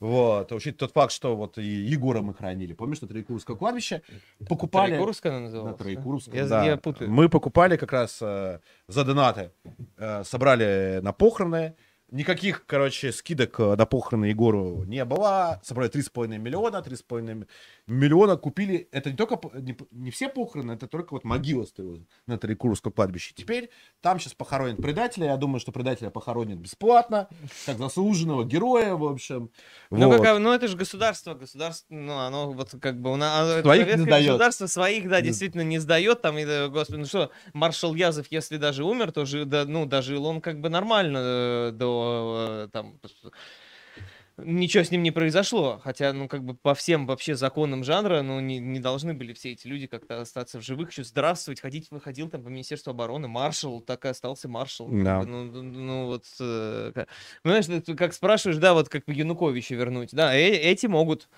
Вот, 0.00 0.52
учитывая 0.52 0.78
тот 0.88 0.92
факт, 0.92 1.12
что 1.12 1.36
вот 1.36 1.58
и 1.58 1.62
Егора 1.62 2.20
мы 2.20 2.34
хранили. 2.34 2.72
Помнишь, 2.72 2.98
что 2.98 3.06
Троекуровское 3.06 3.56
кладбище 3.56 4.02
покупали... 4.48 4.90
Троекуровская 4.90 5.32
она 5.32 5.40
На 5.40 5.44
называлась? 5.46 5.76
да? 5.76 5.84
Троекуровском, 5.84 6.34
Я, 6.34 6.46
да. 6.46 6.64
я 6.64 6.76
путаю. 6.76 7.10
Мы 7.10 7.28
покупали 7.28 7.76
как 7.76 7.92
раз 7.92 8.18
э, 8.20 8.60
за 8.88 9.04
донаты, 9.04 9.52
э, 9.96 10.22
собрали 10.24 11.00
на 11.02 11.12
похороны. 11.12 11.74
Никаких, 12.12 12.64
короче, 12.66 13.10
скидок 13.10 13.58
э, 13.58 13.74
на 13.74 13.84
похороны 13.84 14.26
Егору 14.26 14.84
не 14.84 15.04
было. 15.04 15.60
Собрали 15.64 15.90
3,5 15.90 16.38
миллиона, 16.38 16.76
3,5 16.76 17.48
миллиона 17.88 18.36
купили. 18.36 18.88
Это 18.92 19.10
не 19.10 19.16
только, 19.16 19.40
не, 19.58 19.76
не 19.90 20.10
все 20.12 20.28
похороны, 20.28 20.72
это 20.72 20.86
только 20.86 21.14
вот 21.14 21.24
могила 21.24 21.64
стоила 21.64 21.98
на 22.28 22.38
Троекуровском 22.38 22.92
кладбище. 22.92 23.34
Теперь 23.34 23.70
там 24.02 24.20
сейчас 24.20 24.34
похоронят 24.34 24.76
предателя. 24.76 25.26
Я 25.26 25.36
думаю, 25.36 25.58
что 25.58 25.72
предателя 25.72 26.10
похоронят 26.10 26.58
бесплатно, 26.58 27.28
как 27.66 27.78
заслуженного 27.78 28.44
героя, 28.44 28.94
в 28.94 29.04
общем. 29.04 29.50
Ну, 29.90 30.06
Вот. 30.08 30.22
как, 30.22 30.38
ну, 30.38 30.52
это 30.52 30.68
же 30.68 30.76
государство, 30.76 31.34
государство, 31.34 31.92
ну, 31.92 32.18
оно 32.18 32.52
вот 32.52 32.72
как 32.80 33.00
бы, 33.00 33.12
у 33.12 33.16
нас, 33.16 33.62
Своих 33.62 33.86
не 33.96 34.02
сдает. 34.02 34.26
государство 34.28 34.66
своих, 34.68 35.08
да, 35.08 35.20
действительно 35.20 35.62
не 35.62 35.80
сдает, 35.80 36.22
там, 36.22 36.38
и, 36.38 36.44
да, 36.44 36.68
господи, 36.68 37.00
ну 37.00 37.06
что, 37.06 37.30
маршал 37.52 37.96
Язов, 37.96 38.26
если 38.30 38.58
даже 38.58 38.84
умер, 38.84 39.10
то 39.10 39.24
жи- 39.24 39.44
да, 39.44 39.64
ну, 39.64 39.86
дожил 39.86 40.24
он 40.26 40.40
как 40.40 40.60
бы 40.60 40.68
нормально 40.68 41.18
э, 41.20 41.70
до, 41.72 41.95
э, 42.64 42.68
там, 42.72 42.98
ничего 44.38 44.84
с 44.84 44.90
ним 44.90 45.02
не 45.02 45.10
произошло, 45.10 45.80
хотя, 45.82 46.12
ну, 46.12 46.28
как 46.28 46.44
бы 46.44 46.54
по 46.54 46.74
всем 46.74 47.06
вообще 47.06 47.34
законам 47.34 47.84
жанра, 47.84 48.22
ну, 48.22 48.40
не, 48.40 48.58
не 48.58 48.80
должны 48.80 49.14
были 49.14 49.32
все 49.32 49.52
эти 49.52 49.66
люди 49.66 49.86
как-то 49.86 50.20
остаться 50.20 50.60
в 50.60 50.64
живых, 50.64 50.90
еще 50.90 51.04
здравствовать, 51.04 51.60
ходить, 51.60 51.90
выходил 51.90 52.28
там 52.28 52.42
по 52.42 52.48
Министерству 52.48 52.90
обороны, 52.90 53.28
маршал, 53.28 53.80
так 53.80 54.04
и 54.04 54.08
остался 54.08 54.48
маршал. 54.48 54.88
Да. 54.90 55.22
Ну, 55.22 55.44
ну, 55.44 55.62
ну, 55.62 56.06
вот, 56.06 56.24
э, 56.40 57.06
знаешь, 57.44 57.66
ты 57.84 57.94
как 57.94 58.12
спрашиваешь, 58.12 58.58
да, 58.58 58.74
вот 58.74 58.88
как 58.88 59.04
Януковича 59.06 59.74
вернуть, 59.74 60.10
да, 60.12 60.34
э- 60.36 60.50
эти 60.50 60.86
могут, 60.86 61.28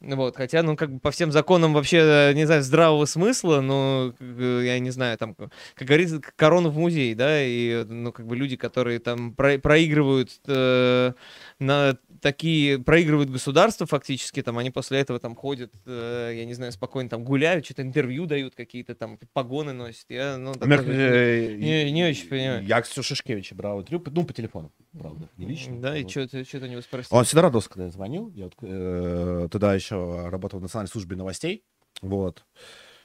вот, 0.00 0.36
хотя, 0.36 0.62
ну, 0.62 0.76
как 0.76 0.92
бы 0.94 0.98
по 1.00 1.10
всем 1.10 1.30
законам 1.30 1.74
вообще, 1.74 1.98
э, 1.98 2.32
не 2.32 2.46
знаю, 2.46 2.62
здравого 2.62 3.04
смысла, 3.04 3.60
но, 3.60 4.14
я 4.20 4.78
не 4.78 4.90
знаю, 4.90 5.18
там, 5.18 5.34
как 5.34 5.86
говорится, 5.86 6.20
к- 6.20 6.34
корону 6.36 6.70
в 6.70 6.78
музей, 6.78 7.14
да, 7.14 7.42
и, 7.44 7.84
ну, 7.84 8.10
как 8.12 8.26
бы 8.26 8.34
люди, 8.36 8.56
которые 8.56 8.98
там 8.98 9.34
про- 9.34 9.58
проигрывают 9.58 10.30
э, 10.46 11.12
на 11.58 11.98
такие, 12.22 12.78
проигрывают 12.78 13.30
государство 13.30 13.86
фактически, 13.86 14.42
там, 14.42 14.58
они 14.58 14.70
после 14.70 14.98
этого 15.00 15.18
там 15.18 15.34
ходят, 15.34 15.72
э, 15.86 16.32
я 16.34 16.44
не 16.44 16.54
знаю, 16.54 16.72
спокойно 16.72 17.08
там 17.10 17.24
гуляют, 17.24 17.64
что-то 17.64 17.82
интервью 17.82 18.26
дают, 18.26 18.54
какие-то 18.54 18.94
там 18.94 19.18
погоны 19.32 19.72
носят, 19.72 20.06
я, 20.08 20.36
ну, 20.38 20.52
такое 20.52 20.68
Мягко, 20.68 20.86
вот 20.86 20.94
э, 20.94 21.56
не, 21.56 21.90
не 21.92 22.04
очень 22.04 22.28
понимаю. 22.28 22.64
Я, 22.64 22.82
у 22.96 23.02
Шишкевича 23.02 23.54
брал 23.54 23.80
интервью, 23.80 24.02
ну, 24.12 24.24
по 24.24 24.32
телефону, 24.32 24.72
правда, 24.98 25.28
не 25.36 25.46
лично. 25.46 25.80
Да, 25.80 25.96
и 25.96 26.02
Вот. 26.02 26.10
что 26.10 26.28
ты, 26.28 26.44
что 26.44 26.60
ты 26.60 26.66
у 26.66 26.68
него 26.68 26.82
спросил? 26.82 27.16
Он 27.16 27.24
всегда 27.24 27.42
я 27.84 27.90
звонил. 27.90 28.30
Я 28.34 28.44
вот, 28.44 28.54
э, 28.62 29.48
тогда 29.50 29.74
еще 29.74 29.89
работал 29.96 30.58
в 30.58 30.62
Национальной 30.62 30.90
службе 30.90 31.16
новостей. 31.16 31.64
Вот. 32.02 32.44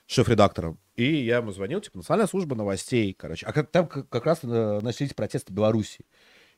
Шеф-редактором. 0.07 0.79
И 0.95 1.03
я 1.03 1.37
ему 1.37 1.51
звонил, 1.51 1.81
типа, 1.81 1.97
Национальная 1.97 2.27
служба 2.27 2.55
новостей, 2.55 3.13
короче. 3.13 3.45
А 3.45 3.53
как, 3.53 3.71
там 3.71 3.87
как, 3.87 4.25
раз 4.25 4.39
э, 4.43 4.79
начались 4.81 5.13
протесты 5.13 5.51
Беларуси. 5.51 6.05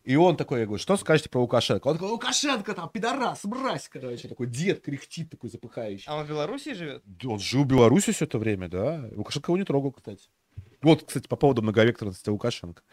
И 0.04 0.16
он 0.16 0.38
такой, 0.38 0.60
я 0.60 0.66
говорю, 0.66 0.82
что 0.82 0.96
скажете 0.98 1.30
про 1.30 1.40
Лукашенко? 1.40 1.88
Он 1.88 1.96
такой, 1.96 2.10
Лукашенко 2.10 2.74
там, 2.74 2.90
пидорас, 2.90 3.44
мразь, 3.46 3.90
короче. 3.90 4.28
Такой 4.28 4.48
дед 4.48 4.82
кряхтит, 4.82 5.30
такой 5.30 5.50
запыхающий. 5.50 6.06
А 6.08 6.18
он 6.18 6.26
в 6.26 6.30
Беларуси 6.30 6.74
живет? 6.74 7.04
Он 7.26 7.40
жил 7.40 7.64
в 7.64 7.68
Беларуси 7.68 8.12
все 8.12 8.26
это 8.26 8.38
время, 8.38 8.70
да. 8.70 9.10
Лукашенко 9.16 9.52
его 9.52 9.58
не 9.58 9.66
трогал, 9.66 9.92
кстати. 9.92 10.30
Вот, 10.82 11.04
кстати, 11.04 11.28
по 11.28 11.36
поводу 11.36 11.62
многовекторности 11.62 12.30
Лукашенко. 12.30 12.84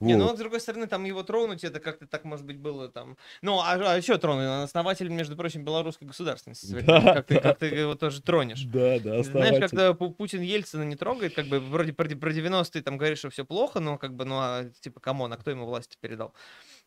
Не, 0.00 0.14
ну, 0.16 0.24
Вот. 0.26 0.36
с 0.36 0.38
другой 0.38 0.60
стороны, 0.60 0.86
там 0.86 1.04
его 1.04 1.22
тронуть, 1.22 1.64
это 1.64 1.80
как-то 1.80 2.06
так, 2.06 2.24
может 2.24 2.44
быть, 2.44 2.58
было 2.58 2.88
там... 2.88 3.16
Ну, 3.42 3.60
а, 3.62 4.00
что 4.02 4.18
тронуть? 4.18 4.46
Он 4.46 4.62
основатель, 4.64 5.08
между 5.08 5.36
прочим, 5.36 5.64
белорусской 5.64 6.06
государственности. 6.06 6.78
Да, 6.86 7.14
Как, 7.14 7.26
ты, 7.26 7.40
как 7.40 7.58
ты 7.58 7.66
его 7.66 7.94
тоже 7.94 8.20
тронешь. 8.20 8.62
Да, 8.64 8.98
да, 8.98 9.22
Знаешь, 9.22 9.58
когда 9.60 9.90
Пу- 9.92 10.12
Путин 10.14 10.42
Ельцина 10.42 10.82
не 10.82 10.96
трогает, 10.96 11.34
как 11.34 11.46
бы 11.46 11.60
вроде 11.60 11.92
про, 11.92 12.08
про 12.08 12.30
90-е 12.30 12.82
там 12.82 12.98
говорит, 12.98 13.18
что 13.18 13.30
все 13.30 13.44
плохо, 13.44 13.80
но 13.80 13.96
как 13.98 14.14
бы, 14.14 14.24
ну, 14.24 14.36
а, 14.38 14.64
типа, 14.80 15.00
come 15.00 15.18
on, 15.18 15.32
а 15.32 15.36
кто 15.36 15.50
ему 15.50 15.64
власть 15.66 15.96
передал? 16.00 16.34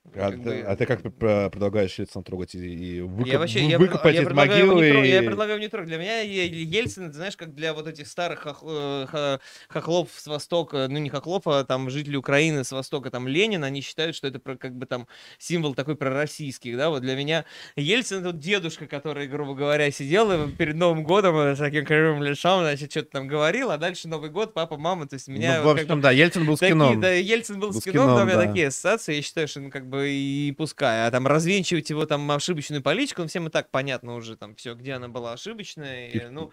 А, 0.06 0.10
Как 0.12 0.36
ты, 0.36 0.38
бы- 0.42 0.62
а 0.62 0.76
ты 0.78 0.86
как 0.86 1.02
пр- 1.02 1.50
предлагаешь 1.50 1.98
Ельцина 1.98 2.24
трогать 2.24 2.56
и, 2.56 2.60
и 2.60 3.00
выкоп- 3.02 3.28
я 3.28 3.38
вообще, 3.40 3.60
вы- 3.60 3.66
я, 3.72 3.78
выкопать 3.80 4.16
я 4.16 4.22
его 4.22 4.34
могилы? 4.34 4.86
не 4.86 4.92
трогать, 4.92 5.10
я 5.10 5.22
и- 5.22 5.26
предлагаю 5.26 5.60
не 5.60 5.68
трогать. 5.68 5.90
Для 5.90 5.98
меня 5.98 6.22
Ельцин, 6.22 7.06
это, 7.10 7.16
знаешь, 7.16 7.36
как 7.36 7.54
для 7.54 7.74
вот 7.74 7.86
этих 7.88 8.08
старых 8.08 8.48
э, 8.62 9.38
хохлов 9.68 10.10
с 10.16 10.28
Востока, 10.28 10.88
ну 10.90 11.00
не 11.00 11.10
хохлов, 11.10 11.48
а 11.48 11.64
там 11.64 11.90
жителей 11.90 12.18
Украины 12.18 12.64
с 12.64 12.72
Востока, 12.72 12.99
там 13.10 13.28
Ленин, 13.28 13.64
они 13.64 13.82
считают, 13.82 14.16
что 14.16 14.28
это 14.28 14.40
как 14.40 14.76
бы 14.76 14.86
там 14.86 15.08
символ 15.38 15.76
такой 15.76 15.96
пророссийский, 15.96 16.76
да, 16.76 16.90
вот 16.90 17.02
для 17.02 17.16
меня 17.16 17.46
Ельцин 17.76 18.24
вот 18.24 18.40
дедушка, 18.40 18.88
который, 18.88 19.28
грубо 19.28 19.54
говоря, 19.54 19.90
сидел 19.92 20.50
перед 20.52 20.76
Новым 20.76 21.04
годом 21.04 21.38
э, 21.38 21.56
с 21.56 21.60
таким 21.60 21.86
кривым 21.86 22.22
лицом, 22.24 22.62
значит, 22.62 22.92
что-то 22.92 23.12
там 23.12 23.28
говорил, 23.28 23.72
а 23.72 23.78
дальше 23.78 24.08
Новый 24.08 24.30
год, 24.30 24.54
папа, 24.54 24.78
мама, 24.78 25.08
то 25.08 25.16
есть 25.16 25.28
меня... 25.28 25.58
Ну, 25.58 25.64
вот 25.64 25.80
в 25.80 25.82
общем, 25.82 26.02
да, 26.02 26.12
Ельцин 26.12 26.46
был 26.46 26.58
с 26.58 26.60
Такие, 26.60 26.74
кином. 26.74 27.02
да, 27.02 27.12
Ельцин 27.12 27.60
был, 27.60 27.72
Был 27.72 27.82
с 27.82 27.84
кином, 27.84 28.08
да, 28.08 28.24
у 28.24 28.26
меня 28.26 28.36
да. 28.36 28.48
такие 28.48 28.68
ассоциации, 28.68 29.16
я 29.16 29.22
считаю, 29.22 29.48
что, 29.48 29.60
ну, 29.62 29.70
как 29.70 29.88
бы, 29.88 30.10
и 30.10 30.54
пускай. 30.58 31.08
А 31.08 31.12
там 31.12 31.28
развенчивать 31.28 31.90
его 31.90 32.06
там 32.06 32.30
ошибочную 32.32 32.82
политику, 32.82 33.22
ну, 33.22 33.28
всем 33.28 33.48
и 33.48 33.50
так 33.50 33.70
понятно 33.72 34.16
уже, 34.16 34.36
там, 34.36 34.56
все, 34.56 34.74
где 34.76 34.94
она 34.94 35.08
была 35.08 35.34
ошибочная, 35.34 36.10
и, 36.10 36.28
ну, 36.30 36.52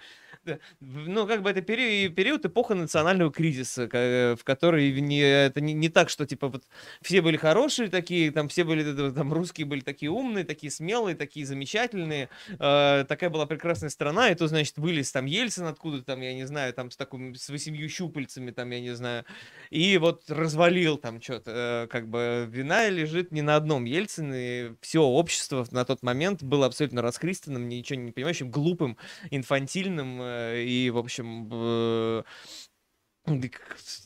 ну, 0.81 1.27
как 1.27 1.43
бы 1.43 1.51
это 1.51 1.63
период, 1.63 2.15
период 2.15 2.45
эпоха 2.45 2.75
национального 2.75 3.33
кризиса, 3.33 3.89
в 3.91 4.45
который 4.45 5.01
не, 5.01 5.21
это 5.21 5.61
не, 5.61 5.73
не 5.73 5.89
так, 5.89 6.09
что, 6.11 6.27
типа, 6.27 6.49
вот 6.49 6.65
все 7.03 7.23
были 7.23 7.37
хорошие 7.37 7.89
такие, 7.89 8.31
там, 8.31 8.49
все 8.49 8.65
были, 8.65 8.85
э, 8.85 9.13
там, 9.13 9.33
русские 9.33 9.67
были 9.67 9.81
такие 9.81 10.11
умные, 10.11 10.45
такие 10.45 10.71
смелые, 10.71 11.17
такие 11.17 11.47
замечательные, 11.47 12.29
э, 12.59 13.05
такая 13.09 13.31
была 13.31 13.47
прекрасная 13.47 13.91
страна, 13.91 14.31
и 14.31 14.35
то, 14.35 14.47
значит, 14.47 14.79
вылез 14.79 15.13
там 15.13 15.27
Ельцин 15.27 15.67
откуда 15.67 16.03
там, 16.03 16.21
я 16.21 16.35
не 16.35 16.47
знаю, 16.47 16.73
там, 16.73 16.91
с 16.91 16.97
таким, 16.97 17.35
с 17.35 17.49
восемью 17.49 17.89
щупальцами, 17.89 18.51
там, 18.51 18.71
я 18.71 18.81
не 18.81 18.95
знаю, 18.95 19.25
и 19.71 19.99
вот 19.99 20.25
развалил 20.29 20.97
там 20.97 21.21
что-то. 21.21 21.89
Как 21.91 22.09
бы 22.09 22.47
вина 22.51 22.89
лежит 22.89 23.33
не 23.33 23.43
на 23.43 23.57
одном 23.57 23.85
Ельцине. 23.85 24.77
Все 24.81 25.03
общество 25.03 25.67
на 25.71 25.85
тот 25.85 26.03
момент 26.03 26.43
было 26.43 26.67
абсолютно 26.67 27.03
расхристанным, 27.03 27.69
ничего 27.69 28.01
не 28.01 28.13
понимающим, 28.13 28.51
глупым, 28.51 28.97
инфантильным 29.31 30.21
э, 30.21 30.36
и, 30.57 30.91
в 30.91 30.99
общем, 30.99 31.49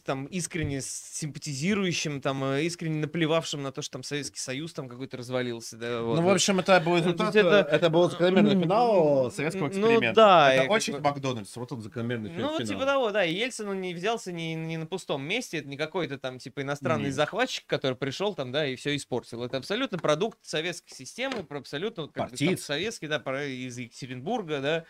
там 0.05 0.27
искренне 0.27 0.81
симпатизирующим, 0.81 2.21
там 2.21 2.43
э, 2.45 2.63
искренне 2.65 3.01
наплевавшим 3.01 3.63
на 3.63 3.73
то, 3.73 3.83
что 3.83 3.93
там 3.93 4.03
Советский 4.03 4.39
Союз 4.41 4.73
там 4.73 4.89
какой-то 4.89 5.17
развалился. 5.17 5.77
Да, 5.77 6.03
вот. 6.03 6.17
Ну, 6.17 6.23
в 6.23 6.31
общем, 6.31 6.59
это 6.61 6.81
был 6.81 6.93
Ну, 6.93 6.99
результат, 6.99 7.33
то 7.33 7.39
есть 7.39 7.49
это- 7.49 7.69
это, 7.77 7.91
был 7.91 8.11
закономерный 8.11 8.61
финал 8.61 9.31
советского 9.31 9.63
Ну, 9.65 9.69
эксперимента. 9.69 10.15
да, 10.15 10.53
Это 10.55 10.63
как 10.63 10.71
очень 10.73 10.93
бы- 10.95 11.01
Макдональдс, 11.01 11.57
вот 11.57 11.73
он 11.73 11.83
закономерный 11.83 12.31
Ну, 12.31 12.49
вот 12.49 12.63
финал. 12.63 12.67
типа 12.67 12.85
того, 12.87 13.11
да, 13.11 13.25
и 13.25 13.35
Ельцин, 13.35 13.69
он 13.69 13.81
не 13.81 13.95
взялся 13.95 14.33
не, 14.33 14.55
не 14.55 14.77
на 14.77 14.87
пустом 14.87 15.23
месте, 15.23 15.59
это 15.59 15.69
не 15.69 15.77
какой-то 15.77 16.19
там, 16.19 16.39
типа, 16.39 16.63
иностранный 16.63 17.07
Не. 17.07 17.11
захватчик, 17.13 17.65
который 17.67 17.97
пришел 17.97 18.35
там, 18.35 18.53
да, 18.53 18.67
и 18.67 18.75
все 18.77 18.97
испортил. 18.97 19.45
Это 19.45 19.59
абсолютно 19.59 19.99
продукт 19.99 20.39
советской 20.43 20.95
системы, 20.95 21.47
абсолютно, 21.51 22.05
вот, 22.05 22.13
как 22.13 22.31
бы, 22.31 22.37
там, 22.37 22.57
советский, 22.59 23.07
да, 23.07 23.21
из 23.45 23.79
Екатеринбурга, 23.79 24.61
да, 24.61 24.85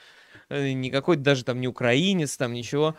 э, 0.49 0.73
не 0.73 0.91
какой-то 0.91 1.23
даже 1.23 1.45
там 1.45 1.61
не 1.61 1.69
украинец, 1.69 2.37
там 2.37 2.53
ничего. 2.53 2.95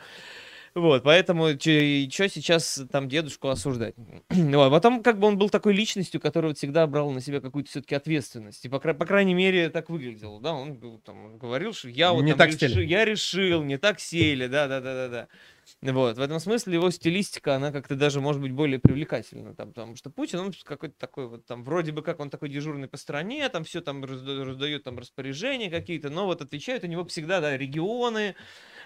Вот, 0.74 1.04
поэтому 1.04 1.50
что 1.50 2.30
сейчас 2.30 2.82
там 2.92 3.10
дедушку 3.10 3.50
осуждать? 3.50 3.96
Вот, 4.30 4.68
а 4.68 4.70
потом 4.70 5.04
как 5.04 5.20
бы 5.20 5.28
он 5.28 5.38
был 5.38 5.50
такой 5.50 5.74
личностью, 5.74 6.22
которая 6.22 6.52
вот 6.52 6.58
всегда 6.58 6.86
брал 6.88 7.12
на 7.12 7.22
себя 7.22 7.42
какую-то 7.42 7.70
все-таки 7.70 7.96
ответственность. 7.96 8.64
И 8.66 8.70
по, 8.70 8.80
по 8.80 9.06
крайней 9.06 9.34
мере 9.34 9.70
так 9.70 9.90
выглядел, 9.90 10.40
да, 10.40 10.54
он 10.54 10.76
был 10.76 11.00
там, 11.00 11.38
говорил, 11.38 11.74
что 11.74 11.90
я 11.90 12.14
вот 12.14 12.24
Не 12.24 12.32
там 12.34 12.50
так 12.50 12.60
сели. 12.60 12.86
я 12.86 13.06
решил, 13.06 13.64
не 13.64 13.78
так 13.78 14.00
сели, 14.00 14.48
да, 14.48 14.68
да, 14.68 14.80
да, 14.82 14.94
да, 14.94 15.08
да. 15.10 15.28
Вот, 15.82 16.18
в 16.18 16.22
этом 16.22 16.40
смысле 16.40 16.76
его 16.76 16.90
стилистика, 16.92 17.56
она 17.56 17.72
как-то 17.72 17.96
даже 17.96 18.20
может 18.20 18.42
быть 18.42 18.52
более 18.52 18.80
привлекательна, 18.80 19.56
там, 19.56 19.70
потому 19.70 19.96
что 19.96 20.10
Путин, 20.10 20.40
он 20.40 20.54
какой-то 20.64 20.96
такой 20.98 21.28
вот 21.28 21.46
там, 21.46 21.64
вроде 21.64 21.92
бы 21.92 22.02
как 22.02 22.20
он 22.20 22.30
такой 22.30 22.50
дежурный 22.50 22.88
по 22.88 22.98
стране, 22.98 23.48
там 23.50 23.64
все 23.64 23.82
там 23.82 24.04
раздает 24.04 24.84
там 24.84 25.00
распоряжения 25.00 25.70
какие-то, 25.70 26.10
но 26.10 26.26
вот 26.26 26.42
отвечают 26.42 26.84
у 26.84 26.88
него 26.88 27.06
всегда, 27.06 27.42
да, 27.42 27.58
регионы, 27.58 28.36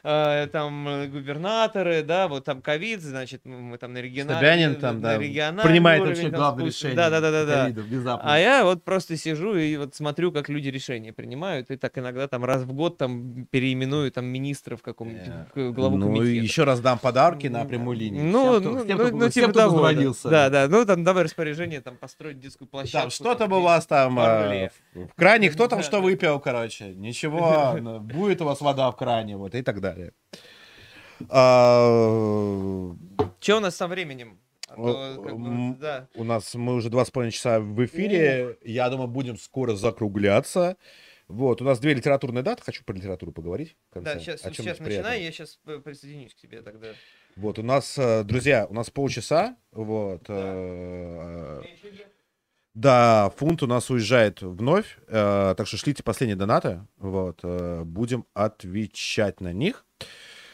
э, 0.06 0.48
там 0.52 0.88
э, 0.88 1.08
губернаторы, 1.08 2.04
да, 2.04 2.28
вот 2.28 2.46
там 2.46 2.62
ковид, 2.62 3.02
значит, 3.02 3.42
мы 3.46 3.78
там 3.78 3.94
на 3.94 4.02
региональном... 4.02 4.40
Собянин 4.40 4.76
там, 4.76 5.02
да, 5.02 5.18
принимает 5.18 6.04
вообще 6.04 6.30
главное 6.30 6.66
решение. 6.68 6.96
Да, 6.96 7.10
да, 7.10 7.20
да, 7.20 7.32
да, 7.32 7.72
да. 7.72 8.20
А 8.22 8.40
я 8.40 8.64
вот 8.64 8.84
просто 8.84 9.18
сижу 9.18 9.56
и 9.56 9.76
вот 9.78 9.96
смотрю, 9.96 10.32
как 10.32 10.50
люди 10.50 10.70
решения 10.70 11.12
принимают, 11.12 11.72
и 11.72 11.78
так 11.78 11.98
иногда 11.98 12.28
там 12.28 12.46
раз 12.46 12.64
в 12.64 12.74
год 12.74 12.98
там 12.98 13.46
переименую 13.50 14.12
там 14.12 14.26
министров 14.26 14.82
какому-нибудь 14.82 15.28
yeah. 15.28 15.72
главу 15.72 15.98
ну, 15.98 16.08
комитета. 16.08 16.44
еще 16.44 16.64
раздам 16.64 17.00
подарки 17.00 17.48
на 17.48 17.66
прямую 17.66 17.98
линию. 17.98 18.24
Ну, 18.24 18.60
ну, 18.60 18.86
тем, 18.86 18.98
ну, 18.98 19.18
ну, 19.18 19.30
типа 19.30 19.54
того. 19.54 19.90
Да, 20.24 20.50
да, 20.50 20.68
ну 20.68 20.86
там 20.86 21.04
давай 21.04 21.24
распоряжение 21.24 21.82
там 21.82 21.98
построить 21.98 22.40
детскую 22.40 22.68
площадку. 22.68 23.02
Там 23.02 23.10
что 23.10 23.36
там 23.36 23.52
у 23.54 23.62
вас 23.62 23.86
там 23.86 24.20
э, 24.20 24.70
в 24.94 25.14
кране, 25.16 25.50
кто 25.50 25.68
там 25.68 25.84
что 25.84 26.02
выпил, 26.02 26.40
короче, 26.40 26.94
ничего, 26.94 27.76
будет 28.02 28.42
у 28.42 28.46
вас 28.46 28.62
вода 28.62 28.90
в 28.92 28.96
кране, 28.96 29.38
вот 29.38 29.56
и 29.56 29.62
так 29.62 29.82
далее. 29.82 29.95
А... 31.30 32.96
Че 33.40 33.58
у 33.58 33.60
нас 33.60 33.76
со 33.76 33.88
временем? 33.88 34.40
А 34.68 34.76
то, 34.76 35.24
как 35.24 35.40
бы, 35.40 35.76
да. 35.80 36.08
У 36.16 36.24
нас 36.24 36.56
мы 36.56 36.74
уже 36.74 36.90
два 36.90 37.06
с 37.06 37.12
половиной 37.12 37.32
часа 37.32 37.60
в 37.60 37.86
эфире. 37.86 38.58
Я 38.64 38.90
думаю, 38.90 39.08
будем 39.08 39.38
скоро 39.38 39.76
закругляться. 39.76 40.78
Вот, 41.28 41.62
у 41.62 41.66
нас 41.66 41.80
две 41.80 41.94
литературные 41.94 42.44
даты. 42.44 42.64
Хочу 42.64 42.84
про 42.84 42.94
литературу 42.94 43.32
поговорить. 43.32 43.76
Да, 43.94 44.20
сейчас, 44.20 44.42
сейчас 44.42 44.80
начинай, 44.80 45.24
я 45.24 45.32
сейчас 45.32 45.60
присоединюсь 45.84 46.34
к 46.34 46.38
тебе 46.38 46.62
тогда. 46.62 46.90
Вот, 47.36 47.60
у 47.60 47.64
нас, 47.64 47.98
э, 47.98 48.24
друзья, 48.24 48.66
у 48.70 48.74
нас 48.74 48.90
полчаса. 48.90 49.58
Вот. 49.72 50.24
Да, 50.28 50.34
э, 50.38 51.62
да 52.76 53.32
фунт 53.38 53.64
у 53.64 53.68
нас 53.68 53.90
уезжает 53.90 54.42
вновь. 54.42 55.00
Э, 55.08 55.56
так 55.58 55.66
что 55.68 55.78
шлите 55.78 56.04
последние 56.04 56.36
донаты. 56.36 56.86
Вот, 56.98 57.44
будем 57.44 58.26
отвечать 58.34 59.42
на 59.42 59.52
них. 59.52 59.86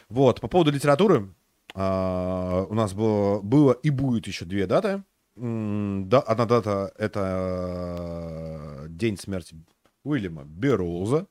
Вот, 0.08 0.41
по 0.41 0.48
поводу 0.48 0.72
литературы, 0.72 1.33
а, 1.74 2.66
у 2.69 2.74
нас 2.74 2.93
было, 2.93 3.41
было 3.41 3.72
и 3.72 3.90
будет 3.90 4.27
еще 4.27 4.45
две 4.45 4.67
даты. 4.67 5.03
Да, 5.35 6.19
одна 6.19 6.45
дата— 6.45 6.93
это 6.98 8.85
день 8.90 9.17
смерти 9.17 9.56
Уильяма 10.03 10.43
Бероуза. 10.43 11.27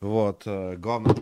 Вот, 0.00 0.44
э, 0.46 0.76
главное, 0.76 1.16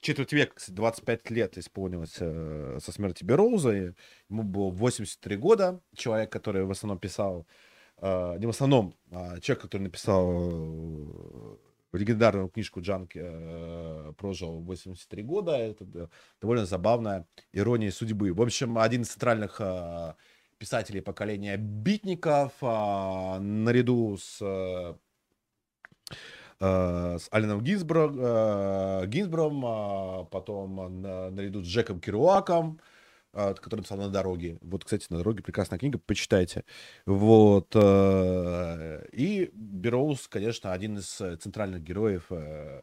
четверть 0.00 0.32
века, 0.32 0.54
25 0.66 1.30
лет 1.30 1.56
исполнилось 1.56 2.16
э, 2.18 2.78
со 2.82 2.92
смерти 2.92 3.24
Бероуза. 3.24 3.94
Ему 4.28 4.42
было 4.42 4.70
83 4.70 5.36
года. 5.36 5.80
Человек, 5.94 6.30
который 6.30 6.64
в 6.64 6.70
основном 6.70 6.98
писал, 6.98 7.46
э, 7.46 7.65
не 8.02 8.46
в 8.46 8.50
основном, 8.50 8.94
а 9.10 9.40
человек, 9.40 9.62
который 9.62 9.82
написал 9.82 11.58
легендарную 11.96 12.48
книжку 12.48 12.80
Джанки 12.80 13.20
э, 13.22 14.12
прожил 14.16 14.60
83 14.60 15.22
года. 15.22 15.52
Это 15.52 16.08
довольно 16.40 16.66
забавная 16.66 17.26
ирония 17.52 17.90
судьбы. 17.90 18.32
В 18.32 18.42
общем, 18.42 18.78
один 18.78 19.02
из 19.02 19.08
центральных 19.08 19.56
э, 19.60 20.14
писателей 20.58 21.00
поколения 21.00 21.56
битников, 21.56 22.52
э, 22.60 23.38
наряду 23.38 24.16
с, 24.18 24.38
э, 24.42 24.94
с 26.60 27.28
Аленом 27.30 27.62
Гинзбро, 27.62 28.12
э, 28.12 29.06
Гинзбром, 29.06 29.64
э, 29.64 30.24
потом 30.30 31.00
на, 31.02 31.30
наряду 31.30 31.62
с 31.62 31.66
Джеком 31.66 32.00
Керуаком, 32.00 32.80
а, 32.80 32.95
который 33.36 33.76
написал 33.80 33.98
«На 33.98 34.08
дороге». 34.08 34.58
Вот, 34.62 34.84
кстати, 34.84 35.06
«На 35.10 35.18
дороге» 35.18 35.42
прекрасная 35.42 35.78
книга, 35.78 35.98
почитайте. 35.98 36.64
Вот. 37.04 37.74
Э, 37.74 39.06
и 39.12 39.50
Бероуз, 39.52 40.26
конечно, 40.28 40.72
один 40.72 40.98
из 40.98 41.20
э, 41.20 41.36
центральных 41.36 41.82
героев 41.82 42.26
э, 42.30 42.82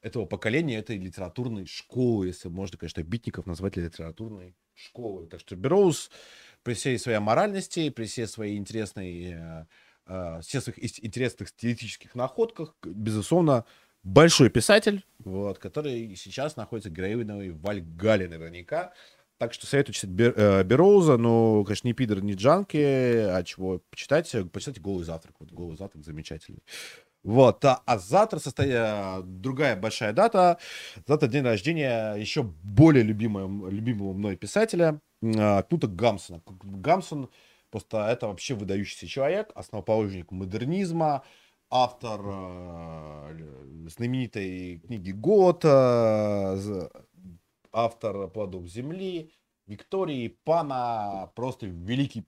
этого 0.00 0.24
поколения, 0.24 0.78
этой 0.78 0.96
литературной 0.96 1.66
школы, 1.66 2.28
если 2.28 2.48
можно, 2.48 2.78
конечно, 2.78 3.02
Битников 3.02 3.46
назвать 3.46 3.76
литературной 3.76 4.56
школой. 4.74 5.26
Так 5.26 5.40
что 5.40 5.56
Бероуз 5.56 6.10
при 6.62 6.74
всей 6.74 6.98
своей 6.98 7.18
моральности, 7.18 7.90
при 7.90 8.06
всей 8.06 8.26
своей 8.26 8.56
интересной, 8.56 9.66
всех 10.42 10.62
своих 10.62 11.04
интересных 11.04 11.48
стилистических 11.48 12.14
находках, 12.14 12.74
безусловно, 12.82 13.64
большой 14.02 14.50
писатель, 14.50 15.04
вот, 15.18 15.58
который 15.58 16.14
сейчас 16.16 16.56
находится 16.56 16.90
героиновой 16.90 17.50
в 17.50 17.60
Вальгале 17.60 18.28
наверняка. 18.28 18.92
Так 19.40 19.54
что 19.54 19.66
советую 19.66 19.94
читать 19.94 20.10
э, 20.18 20.62
Бероуза, 20.64 21.16
но, 21.16 21.64
конечно, 21.64 21.88
не 21.88 21.94
пидор, 21.94 22.22
не 22.22 22.34
джанки, 22.34 22.76
а 22.76 23.42
чего 23.42 23.80
почитать, 23.90 24.30
почитайте 24.52 24.82
«Голый 24.82 25.02
завтрак». 25.02 25.34
Вот 25.40 25.50
«Голый 25.50 25.78
завтрак» 25.78 26.04
замечательный. 26.04 26.62
Вот, 27.22 27.64
а, 27.64 27.80
а 27.86 27.98
завтра 27.98 28.38
состоя... 28.38 29.22
другая 29.22 29.76
большая 29.76 30.12
дата. 30.12 30.58
Завтра 31.06 31.26
день 31.26 31.44
рождения 31.44 32.16
еще 32.16 32.42
более 32.42 33.02
любимого, 33.02 33.70
любимого 33.70 34.12
мной 34.12 34.36
писателя 34.36 35.00
э, 35.22 35.62
Кнута 35.62 35.86
Гамсона. 35.86 36.42
Гамсон 36.46 37.30
просто 37.70 38.08
это 38.08 38.28
вообще 38.28 38.52
выдающийся 38.52 39.06
человек, 39.06 39.52
основоположник 39.54 40.30
модернизма, 40.32 41.22
автор 41.70 42.20
э, 42.24 43.88
знаменитой 43.88 44.80
книги 44.80 45.12
«Год», 45.12 45.64
э, 45.64 46.88
автор 47.72 48.28
«Плодов 48.28 48.66
земли», 48.66 49.32
Виктории, 49.66 50.36
Пана, 50.44 51.30
просто 51.36 51.66
великий, 51.66 52.24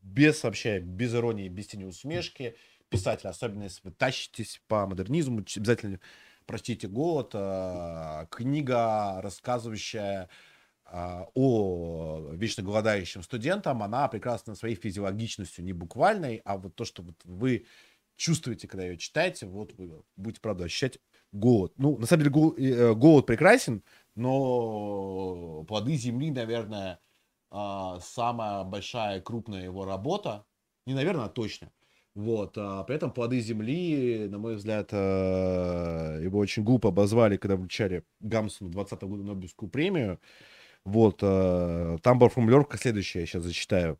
без 0.00 0.42
вообще, 0.44 0.78
без 0.78 1.14
иронии, 1.14 1.48
без 1.48 1.66
тени 1.66 1.84
усмешки, 1.84 2.54
писатель, 2.88 3.28
особенно 3.28 3.64
если 3.64 3.80
вы 3.82 3.90
тащитесь 3.90 4.62
по 4.68 4.86
модернизму, 4.86 5.44
обязательно 5.56 5.98
прочтите 6.46 6.86
«Голод», 6.86 7.30
э, 7.34 8.26
книга, 8.30 9.20
рассказывающая 9.22 10.28
э, 10.86 11.24
о 11.34 12.30
вечно 12.32 12.62
голодающем 12.62 13.22
студентам, 13.22 13.82
она 13.82 14.06
прекрасна 14.08 14.54
своей 14.54 14.76
физиологичностью, 14.76 15.64
не 15.64 15.72
буквальной, 15.72 16.42
а 16.44 16.56
вот 16.58 16.76
то, 16.76 16.84
что 16.84 17.02
вот 17.02 17.16
вы 17.24 17.66
чувствуете, 18.16 18.68
когда 18.68 18.84
ее 18.84 18.96
читаете, 18.96 19.46
вот 19.46 19.72
вы 19.74 20.02
будете, 20.16 20.40
правда, 20.40 20.64
ощущать 20.64 20.98
голод. 21.32 21.72
Ну, 21.76 21.98
на 21.98 22.06
самом 22.06 22.24
деле, 22.24 22.72
э, 22.72 22.94
голод 22.94 23.26
прекрасен, 23.26 23.82
но 24.14 25.64
плоды 25.64 25.94
земли, 25.96 26.30
наверное, 26.30 27.00
а, 27.50 28.00
самая 28.00 28.64
большая 28.64 29.20
крупная 29.20 29.64
его 29.64 29.84
работа. 29.84 30.44
Не 30.86 30.94
наверное, 30.94 31.26
а 31.26 31.28
точно. 31.28 31.70
Вот. 32.14 32.56
А 32.56 32.84
при 32.84 32.96
этом 32.96 33.12
плоды 33.12 33.40
земли, 33.40 34.28
на 34.28 34.38
мой 34.38 34.56
взгляд, 34.56 34.90
а, 34.92 36.18
его 36.20 36.38
очень 36.38 36.64
глупо 36.64 36.90
обозвали, 36.90 37.36
когда 37.36 37.56
вручали 37.56 38.04
Гамсону 38.20 38.70
20 38.70 39.02
года 39.02 39.22
Нобелевскую 39.24 39.70
премию. 39.70 40.20
Вот. 40.84 41.20
А, 41.22 41.98
там 42.02 42.18
была 42.18 42.30
формулировка 42.30 42.78
следующая, 42.78 43.20
я 43.20 43.26
сейчас 43.26 43.44
зачитаю. 43.44 43.98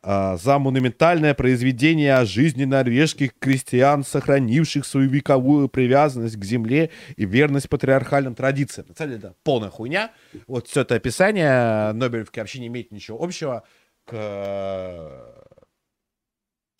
А, 0.00 0.36
за 0.36 0.58
монументальное 0.60 1.34
произведение 1.34 2.14
о 2.14 2.24
жизни 2.24 2.64
норвежских 2.64 3.36
крестьян, 3.38 4.04
сохранивших 4.04 4.86
свою 4.86 5.08
вековую 5.10 5.68
привязанность 5.68 6.36
к 6.36 6.44
земле 6.44 6.90
и 7.16 7.24
верность 7.24 7.68
патриархальным 7.68 8.36
традициям. 8.36 8.86
На 8.88 8.94
самом 8.94 9.10
деле, 9.10 9.18
это 9.18 9.36
полная 9.42 9.70
хуйня. 9.70 10.12
Вот 10.46 10.68
все 10.68 10.82
это 10.82 10.94
описание 10.94 11.92
Нобелевки 11.92 12.38
вообще 12.38 12.60
не 12.60 12.68
имеет 12.68 12.92
ничего 12.92 13.20
общего 13.20 13.64
к, 14.04 14.14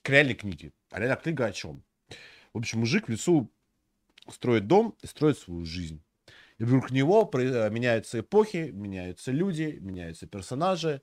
к 0.02 0.08
реальной 0.08 0.34
книге. 0.34 0.72
А 0.92 1.00
реальная 1.00 1.16
книга 1.16 1.46
о 1.46 1.52
чем? 1.52 1.82
В 2.54 2.58
общем, 2.58 2.80
мужик 2.80 3.08
в 3.08 3.10
лесу 3.10 3.50
строит 4.30 4.68
дом 4.68 4.94
и 5.02 5.08
строит 5.08 5.38
свою 5.38 5.64
жизнь. 5.64 6.04
И 6.58 6.64
вокруг 6.64 6.92
него 6.92 7.28
меняются 7.34 8.20
эпохи, 8.20 8.70
меняются 8.72 9.32
люди, 9.32 9.78
меняются 9.80 10.26
персонажи, 10.26 11.02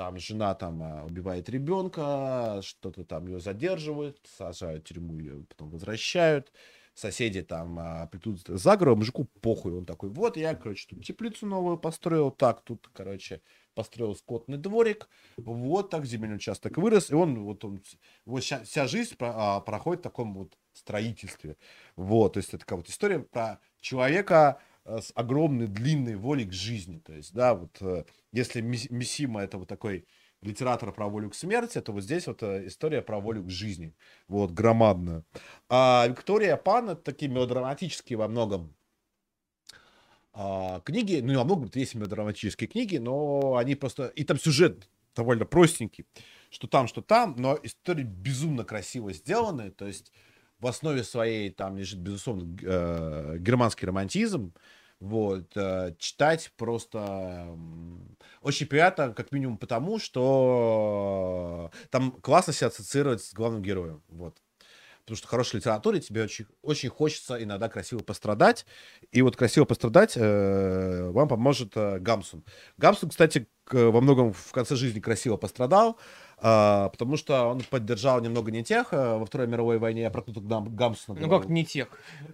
там 0.00 0.18
жена 0.18 0.54
там 0.54 0.82
а, 0.82 1.04
убивает 1.04 1.50
ребенка, 1.50 2.60
что-то 2.62 3.04
там 3.04 3.26
ее 3.26 3.38
задерживают, 3.38 4.18
сажают 4.24 4.84
в 4.84 4.88
тюрьму, 4.88 5.18
ее 5.18 5.44
потом 5.46 5.68
возвращают, 5.68 6.50
соседи 6.94 7.42
там 7.42 7.78
а, 7.78 8.06
придут 8.06 8.40
за 8.46 8.78
гору, 8.78 8.96
мужику 8.96 9.26
похуй, 9.42 9.74
он 9.74 9.84
такой, 9.84 10.08
вот 10.08 10.38
я, 10.38 10.54
короче, 10.54 10.86
тут 10.88 11.04
теплицу 11.04 11.44
новую 11.44 11.76
построил, 11.76 12.30
так, 12.30 12.62
тут, 12.62 12.88
короче, 12.94 13.42
построил 13.74 14.16
скотный 14.16 14.56
дворик, 14.56 15.06
вот 15.36 15.90
так 15.90 16.06
земельный 16.06 16.36
участок 16.36 16.78
вырос, 16.78 17.10
и 17.10 17.14
он, 17.14 17.38
вот 17.38 17.62
он, 17.66 17.82
вот 18.24 18.42
вся, 18.42 18.64
вся 18.64 18.86
жизнь 18.86 19.18
про, 19.18 19.34
а, 19.36 19.60
проходит 19.60 20.00
в 20.00 20.04
таком 20.04 20.32
вот 20.32 20.56
строительстве, 20.72 21.58
вот, 21.96 22.32
то 22.32 22.38
есть 22.38 22.48
это 22.48 22.60
такая 22.60 22.78
вот 22.78 22.88
история 22.88 23.18
про 23.18 23.60
человека, 23.82 24.62
с 24.84 25.12
огромной 25.14 25.66
длинной 25.66 26.16
волей 26.16 26.46
к 26.46 26.52
жизни. 26.52 26.98
То 26.98 27.12
есть, 27.14 27.34
да, 27.34 27.54
вот 27.54 27.76
э, 27.80 28.04
если 28.32 28.60
Мисима 28.60 29.42
это 29.42 29.58
вот 29.58 29.68
такой 29.68 30.06
литератор 30.42 30.92
про 30.92 31.08
волю 31.08 31.30
к 31.30 31.34
смерти, 31.34 31.80
то 31.80 31.92
вот 31.92 32.02
здесь 32.02 32.26
вот 32.26 32.42
э, 32.42 32.66
история 32.66 33.02
про 33.02 33.20
волю 33.20 33.44
к 33.44 33.50
жизни. 33.50 33.94
Вот, 34.28 34.52
громадная. 34.52 35.24
А 35.68 36.06
Виктория 36.08 36.56
Пан 36.56 36.90
это 36.90 37.02
такие 37.02 37.30
мелодраматические 37.30 38.16
во 38.18 38.28
многом 38.28 38.74
А, 40.32 40.80
книги, 40.80 41.20
ну, 41.20 41.36
во 41.38 41.44
многом 41.44 41.70
есть 41.74 41.94
мелодраматические 41.94 42.68
книги, 42.68 42.98
но 42.98 43.56
они 43.56 43.74
просто... 43.74 44.06
И 44.16 44.24
там 44.24 44.38
сюжет 44.38 44.88
довольно 45.16 45.44
простенький, 45.44 46.06
что 46.50 46.68
там, 46.68 46.86
что 46.86 47.02
там, 47.02 47.34
но 47.36 47.58
истории 47.62 48.04
безумно 48.04 48.64
красиво 48.64 49.12
сделаны, 49.12 49.70
то 49.70 49.86
есть 49.86 50.12
в 50.60 50.66
основе 50.66 51.04
своей 51.04 51.50
там 51.50 51.76
лежит, 51.76 52.00
безусловно, 52.00 52.56
э, 52.62 53.36
германский 53.38 53.86
романтизм, 53.86 54.54
вот, 55.00 55.56
э, 55.56 55.94
читать 55.98 56.52
просто 56.56 57.48
очень 58.42 58.66
приятно, 58.66 59.12
как 59.14 59.32
минимум 59.32 59.58
потому, 59.58 59.98
что 59.98 61.70
там 61.90 62.12
классно 62.12 62.52
себя 62.52 62.68
ассоциировать 62.68 63.22
с 63.22 63.32
главным 63.32 63.62
героем, 63.62 64.02
вот. 64.08 64.40
Потому 65.10 65.18
что 65.18 65.26
в 65.26 65.30
хорошей 65.30 65.56
литературе 65.56 65.98
тебе 65.98 66.22
очень, 66.22 66.46
очень 66.62 66.88
хочется 66.88 67.42
иногда 67.42 67.68
красиво 67.68 67.98
пострадать. 67.98 68.64
И 69.10 69.22
вот 69.22 69.36
красиво 69.36 69.64
пострадать 69.64 70.12
э, 70.14 71.10
вам 71.10 71.26
поможет 71.26 71.72
э, 71.74 71.98
Гамсун. 71.98 72.44
Гамсун, 72.78 73.10
кстати, 73.10 73.48
к, 73.64 73.74
во 73.90 74.00
многом 74.00 74.32
в 74.32 74.52
конце 74.52 74.76
жизни 74.76 75.00
красиво 75.00 75.36
пострадал. 75.36 75.98
А, 76.38 76.90
потому 76.90 77.16
что 77.16 77.46
он 77.46 77.60
поддержал 77.62 78.20
немного 78.20 78.52
не 78.52 78.62
тех 78.62 78.90
а, 78.92 79.18
во 79.18 79.26
Второй 79.26 79.48
мировой 79.48 79.78
войне, 79.78 80.02
я 80.02 80.10
проклятых 80.10 80.46
Гам, 80.46 80.76
Гамсона. 80.76 81.18
Ну 81.20 81.28
как 81.28 81.48
не 81.48 81.64
тех? 81.64 81.88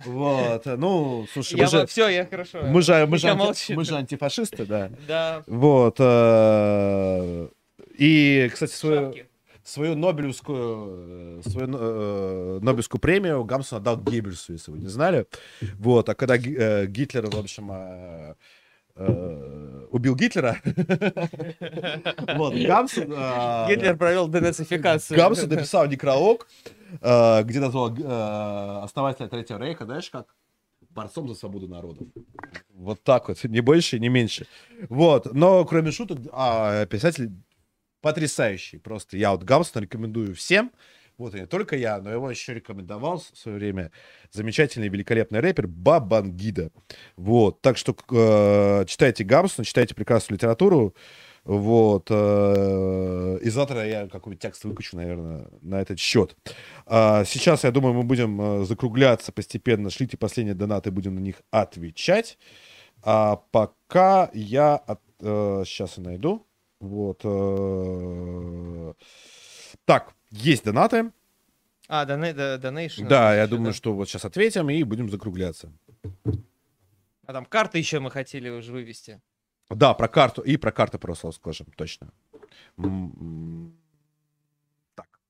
Вот, 0.05 0.67
ну, 0.67 1.27
слушай, 1.33 1.57
я 1.57 1.65
мы 1.65 1.71
же... 1.71 1.87
Все, 1.87 2.09
я 2.09 2.27
хорошо. 2.27 2.61
Мы 2.63 2.83
же, 2.83 3.07
мы, 3.07 3.17
же 3.17 3.29
анти, 3.31 3.73
мы 3.73 3.87
же 3.87 3.97
антифашисты, 3.97 4.67
да. 4.67 4.91
Да. 5.09 5.45
Вот. 5.47 5.97
А, 5.99 7.49
и, 7.97 8.51
кстати, 8.53 8.73
свою, 8.73 9.15
свою 9.67 9.97
Нобелевскую, 9.97 11.43
свою 11.43 11.69
э, 11.73 12.59
Нобелевскую 12.63 13.01
премию 13.01 13.45
Гамсон 13.45 13.79
отдал 13.79 14.01
Геббельсу, 14.01 14.53
если 14.53 14.71
вы 14.71 14.79
не 14.79 14.87
знали. 14.87 15.27
Вот, 15.79 16.09
а 16.09 16.15
когда 16.15 16.37
э, 16.37 16.87
Гитлер, 16.87 17.27
в 17.27 17.37
общем, 17.37 17.73
э, 17.73 18.35
э, 18.95 19.87
убил 19.91 20.15
Гитлера. 20.15 20.59
вот, 22.37 22.55
Гамсун... 22.55 23.13
Э, 23.13 23.67
Гитлер 23.69 23.97
провел 23.97 24.29
денацификацию. 24.29 25.19
Гамсун 25.19 25.51
написал 25.51 25.87
некролог, 25.89 26.47
э, 27.01 27.43
где 27.43 27.59
назвал 27.59 27.93
э, 27.93 28.85
основателя 28.85 29.29
Третьего 29.29 29.59
Рейха, 29.59 29.85
знаешь 29.85 30.11
как? 30.11 30.27
борцом 30.91 31.29
за 31.29 31.35
свободу 31.35 31.69
народов. 31.69 32.09
Вот 32.71 33.03
так 33.03 33.29
вот, 33.29 33.45
не 33.45 33.61
больше, 33.61 33.99
не 33.99 34.09
меньше. 34.09 34.47
Вот, 34.89 35.33
но 35.35 35.63
кроме 35.67 35.91
шуток, 35.91 36.19
а, 36.33 36.87
писатель 36.87 37.31
потрясающий. 38.07 38.79
Просто 38.79 39.17
я 39.17 39.33
вот 39.33 39.43
Гамсона 39.43 39.83
рекомендую 39.83 40.33
всем. 40.37 40.71
Вот 41.19 41.35
и 41.35 41.41
не 41.41 41.47
только 41.47 41.77
я, 41.77 42.01
но 42.01 42.13
его 42.13 42.31
еще 42.31 42.55
рекомендовал 42.55 43.19
в 43.19 43.37
свое 43.37 43.59
время 43.59 43.91
замечательный, 44.31 44.89
великолепный 44.89 45.41
рэпер 45.41 45.67
Бабангида. 45.67 46.71
Вот, 47.17 47.61
так 47.63 47.77
что 47.77 47.97
э, 48.13 48.85
читайте 48.87 49.25
Гамсона, 49.25 49.65
читайте 49.65 49.97
прекрасную 49.97 50.37
литературу. 50.37 50.95
Вот. 51.43 52.07
Э, 52.11 53.39
и 53.43 53.51
завтра 53.51 53.85
я 53.85 54.07
какой-нибудь 54.07 54.41
текст 54.41 54.63
выкачу, 54.63 54.97
наверное, 54.97 55.49
на 55.63 55.81
этот 55.81 55.99
счет. 55.99 56.37
А 56.87 57.25
сейчас, 57.25 57.65
я 57.65 57.73
думаю, 57.73 57.93
мы 57.93 58.05
будем 58.05 58.41
э, 58.41 58.65
закругляться 58.67 59.33
постепенно. 59.33 59.91
Шлите 59.91 60.17
последние 60.17 60.55
донаты, 60.55 60.93
будем 60.93 61.17
на 61.17 61.21
них 61.21 61.43
отвечать. 61.51 62.39
А 63.03 63.43
пока 63.51 64.31
я... 64.33 64.77
От, 64.77 65.01
э, 65.19 65.65
сейчас 65.67 65.99
я 65.99 66.05
найду. 66.05 66.46
Вот. 66.81 67.21
Э, 67.25 68.93
так, 69.85 70.15
есть 70.31 70.65
донаты. 70.65 71.13
А, 71.89 72.05
донейшн. 72.05 73.07
Да, 73.07 73.35
я 73.35 73.47
думаю, 73.47 73.73
что 73.73 73.95
вот 73.95 74.09
сейчас 74.09 74.25
ответим 74.25 74.69
и 74.71 74.83
будем 74.83 75.09
закругляться. 75.09 75.73
А 77.27 77.33
там 77.33 77.45
карты 77.45 77.79
еще 77.79 78.01
мы 78.01 78.11
хотели 78.11 78.49
уже 78.49 78.73
вывести. 78.73 79.21
Да, 79.71 79.95
про 79.95 80.09
карту 80.09 80.43
и 80.43 80.57
про 80.57 80.71
карты 80.73 80.99
просто 80.99 81.31
скажем, 81.33 81.67
точно. 81.77 82.13
Так. 84.95 85.21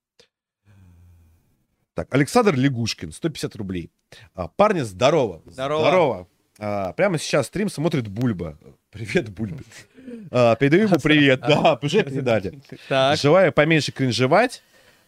Так, 1.94 2.14
Александр 2.14 2.54
Лягушкин, 2.54 3.12
150 3.12 3.56
рублей. 3.56 3.90
А, 4.34 4.48
парни, 4.48 4.80
здорово. 4.80 5.42
Здорово. 5.46 5.80
Здорово. 5.80 6.28
А, 6.58 6.92
прямо 6.92 7.18
сейчас 7.18 7.46
стрим 7.46 7.68
смотрит 7.68 8.08
Бульба. 8.08 8.58
Привет, 8.90 9.30
Бульба. 9.30 9.62
А, 10.30 10.56
передаю 10.56 10.84
ему 10.84 10.96
привет. 11.02 11.40
Да, 11.40 11.78
уже 11.82 12.02
передали. 12.02 12.58
Желаю 13.16 13.52
поменьше 13.52 13.92
кринжевать, 13.92 14.62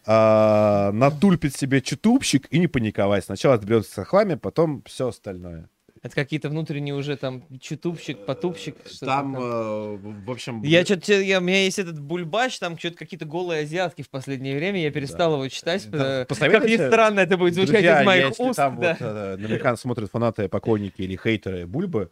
а, 0.06 0.90
натульпить 0.92 1.56
себе 1.56 1.80
чутупщик 1.80 2.46
и 2.50 2.58
не 2.58 2.66
паниковать. 2.66 3.24
Сначала 3.24 3.54
отберется 3.54 4.02
с 4.02 4.04
хлами, 4.04 4.34
потом 4.34 4.82
все 4.86 5.08
остальное. 5.08 5.68
Это 6.02 6.14
какие-то 6.14 6.48
внутренние 6.48 6.94
уже 6.94 7.16
там 7.16 7.42
чутупщик, 7.60 8.24
потупщик. 8.24 8.76
Там, 9.00 9.34
там. 9.34 9.36
Э, 9.36 9.96
в 10.26 10.30
общем... 10.30 10.62
Я 10.62 10.84
что-то, 10.84 11.12
я, 11.14 11.38
у 11.38 11.40
меня 11.40 11.64
есть 11.64 11.78
этот 11.78 12.00
бульбач, 12.00 12.58
там 12.58 12.78
что-то 12.78 12.96
какие-то 12.96 13.24
голые 13.24 13.62
азиатки 13.62 14.02
в 14.02 14.10
последнее 14.10 14.56
время, 14.56 14.80
я 14.80 14.90
перестал 14.90 15.30
да. 15.32 15.36
его 15.36 15.48
читать. 15.48 15.88
Там, 15.90 16.26
как 16.26 16.68
ни 16.68 16.76
странно 16.76 17.20
это 17.20 17.36
будет 17.36 17.54
звучать 17.54 17.72
друзья, 17.72 18.00
из 18.00 18.06
моих 18.06 18.28
если 18.28 18.42
уст. 18.44 18.56
там 18.56 18.80
да. 18.80 18.96
вот 18.98 19.06
э, 19.06 19.36
наверняка 19.38 19.76
смотрят 19.76 20.10
фанаты, 20.10 20.48
поклонники 20.48 21.02
или 21.02 21.16
хейтеры 21.16 21.66
Бульбы, 21.66 22.10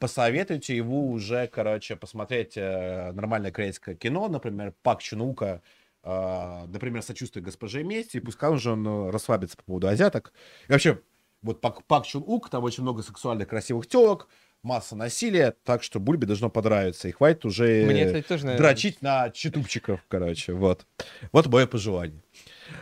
посоветуйте 0.00 0.74
его 0.74 1.06
уже, 1.06 1.46
короче, 1.46 1.94
посмотреть 1.94 2.56
э, 2.56 3.12
нормальное 3.12 3.52
корейское 3.52 3.94
кино, 3.94 4.26
например, 4.28 4.74
Пак 4.82 5.02
Чунука, 5.02 5.62
э, 6.02 6.66
например, 6.66 7.02
«Сочувствие 7.02 7.44
госпоже 7.44 7.84
Мести», 7.84 8.16
и 8.16 8.20
пускай 8.20 8.50
уже 8.50 8.72
он 8.72 8.86
э, 8.86 9.10
расслабится 9.10 9.58
по 9.58 9.62
поводу 9.62 9.86
азиаток. 9.88 10.32
И 10.68 10.72
вообще, 10.72 11.00
вот 11.42 11.60
Пак, 11.60 11.84
Пак 11.84 12.06
Чун 12.06 12.24
Ук, 12.26 12.48
там 12.48 12.64
очень 12.64 12.82
много 12.82 13.02
сексуальных 13.02 13.46
красивых 13.48 13.86
телок, 13.86 14.28
масса 14.62 14.96
насилия, 14.96 15.54
так 15.64 15.82
что 15.82 16.00
Бульбе 16.00 16.26
должно 16.26 16.48
понравиться. 16.48 17.06
И 17.06 17.12
хватит 17.12 17.44
уже 17.44 17.84
Мне, 17.84 18.06
кстати, 18.06 18.26
тоже, 18.26 18.46
наверное... 18.46 18.68
дрочить 18.68 19.02
на 19.02 19.30
читупчиков, 19.30 20.00
короче. 20.08 20.54
Вот. 20.54 20.86
Вот 21.30 21.46
мое 21.46 21.66
пожелание. 21.66 22.22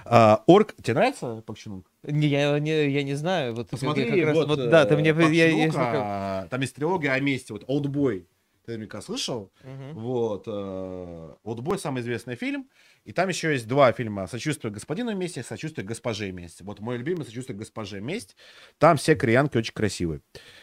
А, 0.05 0.44
орк, 0.47 0.74
тебе 0.82 0.94
нравится 0.94 1.42
Пак 1.44 1.58
Чун 1.58 1.78
Ук? 1.78 1.88
Не, 2.05 2.28
я, 2.28 2.59
не, 2.59 2.91
я 2.91 3.02
не 3.02 3.15
знаю. 3.15 3.55
Вот, 3.55 3.70
Посмотри, 3.70 4.25
раз, 4.25 4.36
вот, 4.36 4.49
вот, 4.49 4.70
да, 4.70 4.85
ты 4.85 4.97
мне... 4.97 5.12
Пак 5.12 5.31
я, 5.31 5.49
я, 5.49 5.67
я... 5.67 6.47
Там 6.49 6.60
есть 6.60 6.75
трилогия 6.75 7.12
о 7.12 7.20
месте, 7.20 7.52
вот 7.52 7.65
Олдбой. 7.67 8.28
Ты 8.65 8.73
наверняка 8.73 9.01
слышал? 9.01 9.51
Угу. 9.65 9.99
Вот. 9.99 10.44
Э, 10.47 11.35
Олдбой 11.43 11.78
самый 11.78 12.02
известный 12.02 12.36
фильм. 12.36 12.68
И 13.05 13.12
там 13.12 13.31
еще 13.31 13.52
есть 13.52 13.67
два 13.67 13.91
фильма 13.93 14.27
«Сочувствие 14.27 14.70
господину 14.70 15.17
месть» 15.17 15.39
и 15.39 15.43
«Сочувствие 15.43 15.86
госпоже 15.86 16.31
месть». 16.33 16.60
Вот 16.60 16.78
мой 16.78 16.99
любимый 16.99 17.25
«Сочувствие 17.25 17.57
госпоже 17.57 18.02
месть». 18.02 18.36
Там 18.77 18.99
все 18.99 19.17
кореянки 19.17 19.57
очень 19.57 19.73
красивые. 19.73 20.20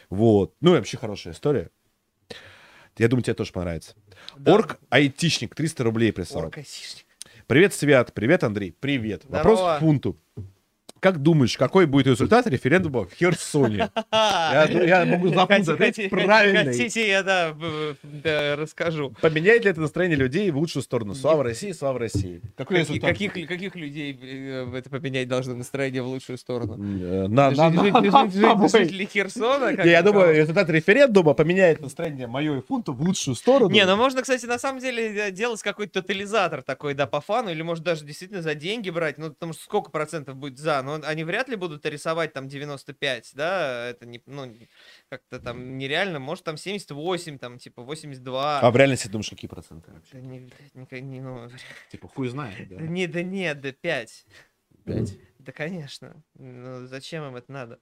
Вот. 0.08 0.54
Ну 0.60 0.74
и 0.74 0.76
вообще 0.76 0.96
хорошая 0.96 1.34
история. 1.34 1.70
Я 2.96 3.08
думаю, 3.08 3.24
тебе 3.24 3.34
тоже 3.34 3.52
понравится. 3.52 3.94
Да. 4.36 4.54
Орк-айтишник 4.54 5.56
300 5.56 5.82
рублей 5.82 6.12
прислал. 6.12 6.44
Орк-айтишник. 6.44 7.06
Привет, 7.48 7.74
Свят. 7.74 8.14
Привет, 8.14 8.44
Андрей. 8.44 8.70
Привет. 8.70 9.24
Здорово. 9.24 9.48
Вопрос 9.48 9.76
к 9.76 9.80
фунту. 9.80 10.16
Как 11.06 11.22
думаешь, 11.22 11.56
какой 11.56 11.86
будет 11.86 12.08
результат 12.08 12.48
референдума 12.48 13.04
в 13.04 13.12
Херсоне? 13.12 13.90
Я, 14.10 14.64
я 14.64 15.04
могу 15.04 15.28
запутать. 15.28 16.10
правильный. 16.10 16.72
Хотите, 16.72 17.06
я 17.08 17.22
да, 17.22 17.54
да, 18.02 18.56
расскажу. 18.56 19.14
Поменяет 19.20 19.64
ли 19.64 19.70
это 19.70 19.80
настроение 19.80 20.16
людей 20.16 20.50
в 20.50 20.56
лучшую 20.56 20.82
сторону? 20.82 21.14
Слава 21.14 21.44
России, 21.44 21.70
слава 21.70 22.00
России. 22.00 22.42
Какой 22.56 22.78
Каки, 22.78 22.88
результат? 22.88 23.10
Каких, 23.10 23.48
каких 23.48 23.76
людей 23.76 24.18
э, 24.20 24.76
это 24.76 24.90
поменять 24.90 25.28
должно 25.28 25.54
настроение 25.54 26.02
в 26.02 26.08
лучшую 26.08 26.38
сторону? 26.38 26.74
Э, 26.74 27.28
на, 27.28 27.52
на, 27.52 27.70
на, 27.70 28.68
Жители 28.68 29.04
Херсона? 29.04 29.80
Я 29.84 30.02
думаю, 30.02 30.34
результат 30.34 30.68
референдума 30.70 31.34
поменяет 31.34 31.80
настроение 31.80 32.26
мое 32.26 32.58
и 32.58 32.62
фунта 32.62 32.90
в 32.90 33.00
лучшую 33.00 33.36
сторону. 33.36 33.70
Не, 33.70 33.86
ну 33.86 33.94
можно, 33.94 34.22
кстати, 34.22 34.44
на 34.46 34.58
самом 34.58 34.80
деле 34.80 35.30
делать 35.30 35.62
какой-то 35.62 36.02
тотализатор 36.02 36.62
такой, 36.62 36.94
да, 36.94 37.06
по 37.06 37.20
фану, 37.20 37.50
или 37.50 37.62
может 37.62 37.84
даже 37.84 38.04
действительно 38.04 38.42
за 38.42 38.56
деньги 38.56 38.90
брать, 38.90 39.18
ну, 39.18 39.28
потому 39.28 39.52
что 39.52 39.62
сколько 39.62 39.92
процентов 39.92 40.34
будет 40.34 40.58
за, 40.58 40.82
но 40.98 41.06
они 41.06 41.24
вряд 41.24 41.48
ли 41.48 41.56
будут 41.56 41.84
рисовать 41.86 42.32
там 42.32 42.48
95, 42.48 43.32
да, 43.34 43.88
это 43.88 44.06
не, 44.06 44.22
ну, 44.26 44.54
как-то 45.08 45.40
там 45.40 45.78
нереально, 45.78 46.18
может 46.18 46.44
там 46.44 46.56
78, 46.56 47.38
там, 47.38 47.58
типа 47.58 47.82
82. 47.82 48.60
А 48.60 48.70
в 48.70 48.76
реальности 48.76 49.08
думаешь, 49.08 49.30
какие 49.30 49.48
проценты 49.48 49.92
вообще? 49.92 50.14
Да 50.14 50.20
не, 50.20 50.50
не, 50.74 51.00
не, 51.00 51.20
ну... 51.20 51.48
Типа 51.90 52.08
хуй 52.08 52.28
знает, 52.28 52.68
да? 52.68 52.76
Не, 52.76 53.06
да 53.06 53.22
нет, 53.22 53.60
да 53.60 53.72
5. 53.72 54.26
5? 54.84 55.18
Да, 55.38 55.52
конечно. 55.52 56.22
Ну, 56.34 56.86
зачем 56.86 57.24
им 57.24 57.36
это 57.36 57.52
надо? 57.52 57.78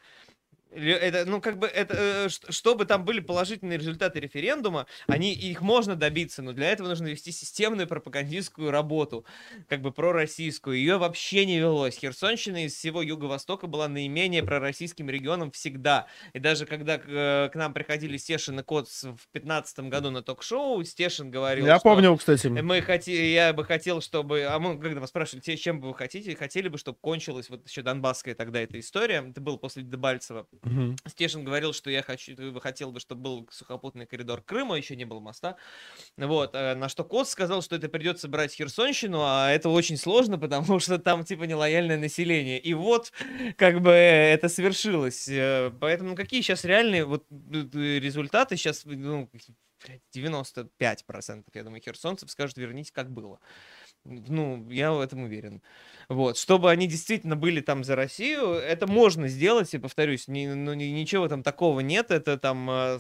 Это, 0.75 1.25
ну, 1.25 1.41
как 1.41 1.59
бы, 1.59 1.67
это, 1.67 1.95
э, 1.97 2.29
чтобы 2.29 2.85
там 2.85 3.05
были 3.05 3.21
положительные 3.21 3.79
результаты 3.79 4.21
референдума, 4.21 4.87
они, 5.07 5.33
их 5.33 5.61
можно 5.61 5.97
добиться, 5.97 6.43
но 6.43 6.53
для 6.53 6.71
этого 6.71 6.89
нужно 6.89 7.07
вести 7.07 7.33
системную 7.33 7.87
пропагандистскую 7.87 8.71
работу, 8.71 9.25
как 9.69 9.81
бы 9.83 9.93
пророссийскую. 9.93 10.77
Ее 10.77 10.99
вообще 10.99 11.47
не 11.47 11.59
велось. 11.59 11.97
Херсонщина 11.99 12.65
из 12.65 12.75
всего 12.75 13.03
Юго-Востока 13.03 13.67
была 13.67 13.89
наименее 13.89 14.43
пророссийским 14.43 15.09
регионом 15.09 15.51
всегда. 15.51 16.07
И 16.33 16.39
даже 16.39 16.67
когда 16.67 16.99
к, 16.99 17.05
э, 17.07 17.49
к 17.53 17.55
нам 17.55 17.73
приходили 17.73 18.17
Стешин 18.17 18.61
и 18.61 18.63
Коц 18.63 19.05
в 19.05 19.29
15 19.33 19.89
году 19.89 20.11
на 20.11 20.23
ток-шоу, 20.23 20.83
Стешин 20.85 21.31
говорил, 21.31 21.67
Я 21.67 21.79
помню, 21.79 22.17
кстати. 22.17 22.49
Мы 22.49 22.81
хоти, 22.83 23.11
я 23.11 23.53
бы 23.53 23.65
хотел, 23.65 24.01
чтобы... 24.01 24.45
А 24.45 24.59
мы, 24.59 24.79
когда 24.79 25.01
вас 25.01 25.11
спрашивали, 25.11 25.57
чем 25.57 25.81
бы 25.81 25.89
вы 25.89 25.95
хотите, 25.95 26.35
хотели 26.37 26.69
бы, 26.69 26.79
чтобы 26.79 26.99
кончилась 27.01 27.49
вот 27.49 27.69
еще 27.69 27.83
Донбасская 27.83 28.35
тогда 28.35 28.61
эта 28.61 28.79
история, 28.81 29.25
это 29.29 29.41
было 29.41 29.57
после 29.57 29.83
Дебальцева, 29.83 30.47
Мгм. 30.65 30.97
Стешин 31.07 31.45
говорил, 31.45 31.73
что 31.73 31.91
я 31.91 32.03
хочу, 32.03 32.33
э, 32.37 32.61
хотел 32.61 32.91
бы, 32.91 33.01
чтобы 33.01 33.23
был 33.23 33.49
сухопутный 33.51 34.07
коридор 34.07 34.41
к 34.41 34.47
Крыму, 34.47 34.75
еще 34.75 34.97
не 34.97 35.05
было 35.05 35.21
моста. 35.21 35.57
Вот, 36.17 36.55
э, 36.55 36.75
на 36.75 36.89
что 36.89 37.05
Кот 37.05 37.29
сказал, 37.29 37.63
что 37.63 37.77
это 37.77 37.89
придется 37.89 38.29
брать 38.29 38.53
Херсонщину, 38.55 39.21
а 39.23 39.51
это 39.51 39.69
очень 39.69 39.97
сложно, 39.97 40.39
потому 40.39 40.79
что 40.81 40.99
там 40.99 41.25
типа 41.25 41.45
нелояльное 41.45 41.99
население. 41.99 42.59
И 42.59 42.75
вот, 42.75 43.13
как 43.57 43.81
бы 43.81 43.91
это 43.91 44.49
свершилось. 44.49 45.29
Э, 45.29 45.71
Поэтому 45.81 46.17
какие 46.17 46.41
сейчас 46.41 46.65
реальные 46.65 47.05
вот 47.05 47.27
результаты? 47.31 48.57
Сейчас, 48.57 48.85
ну, 48.85 49.29
блядь, 49.85 50.03
95%, 50.15 51.45
я 51.55 51.63
думаю, 51.63 51.83
херсонцев 51.83 52.31
скажут, 52.31 52.57
верните 52.57 52.93
как 52.93 53.11
было. 53.11 53.39
Ну, 54.05 54.67
я 54.71 54.93
в 54.93 55.01
этом 55.01 55.23
уверен. 55.25 55.63
Вот, 56.11 56.37
чтобы 56.37 56.71
они 56.71 56.87
действительно 56.87 57.35
были 57.35 57.63
там 57.63 57.83
за 57.83 57.97
Россию, 57.97 58.51
это 58.51 58.87
можно 58.87 59.27
сделать, 59.27 59.73
и 59.73 59.79
повторюсь, 59.79 60.29
ни- 60.29 60.47
ну, 60.47 60.75
ни- 60.75 60.85
ничего 60.85 61.29
там 61.29 61.43
такого 61.43 61.81
нет, 61.81 62.11
это 62.11 62.37
там 62.37 62.69
э, 62.71 62.99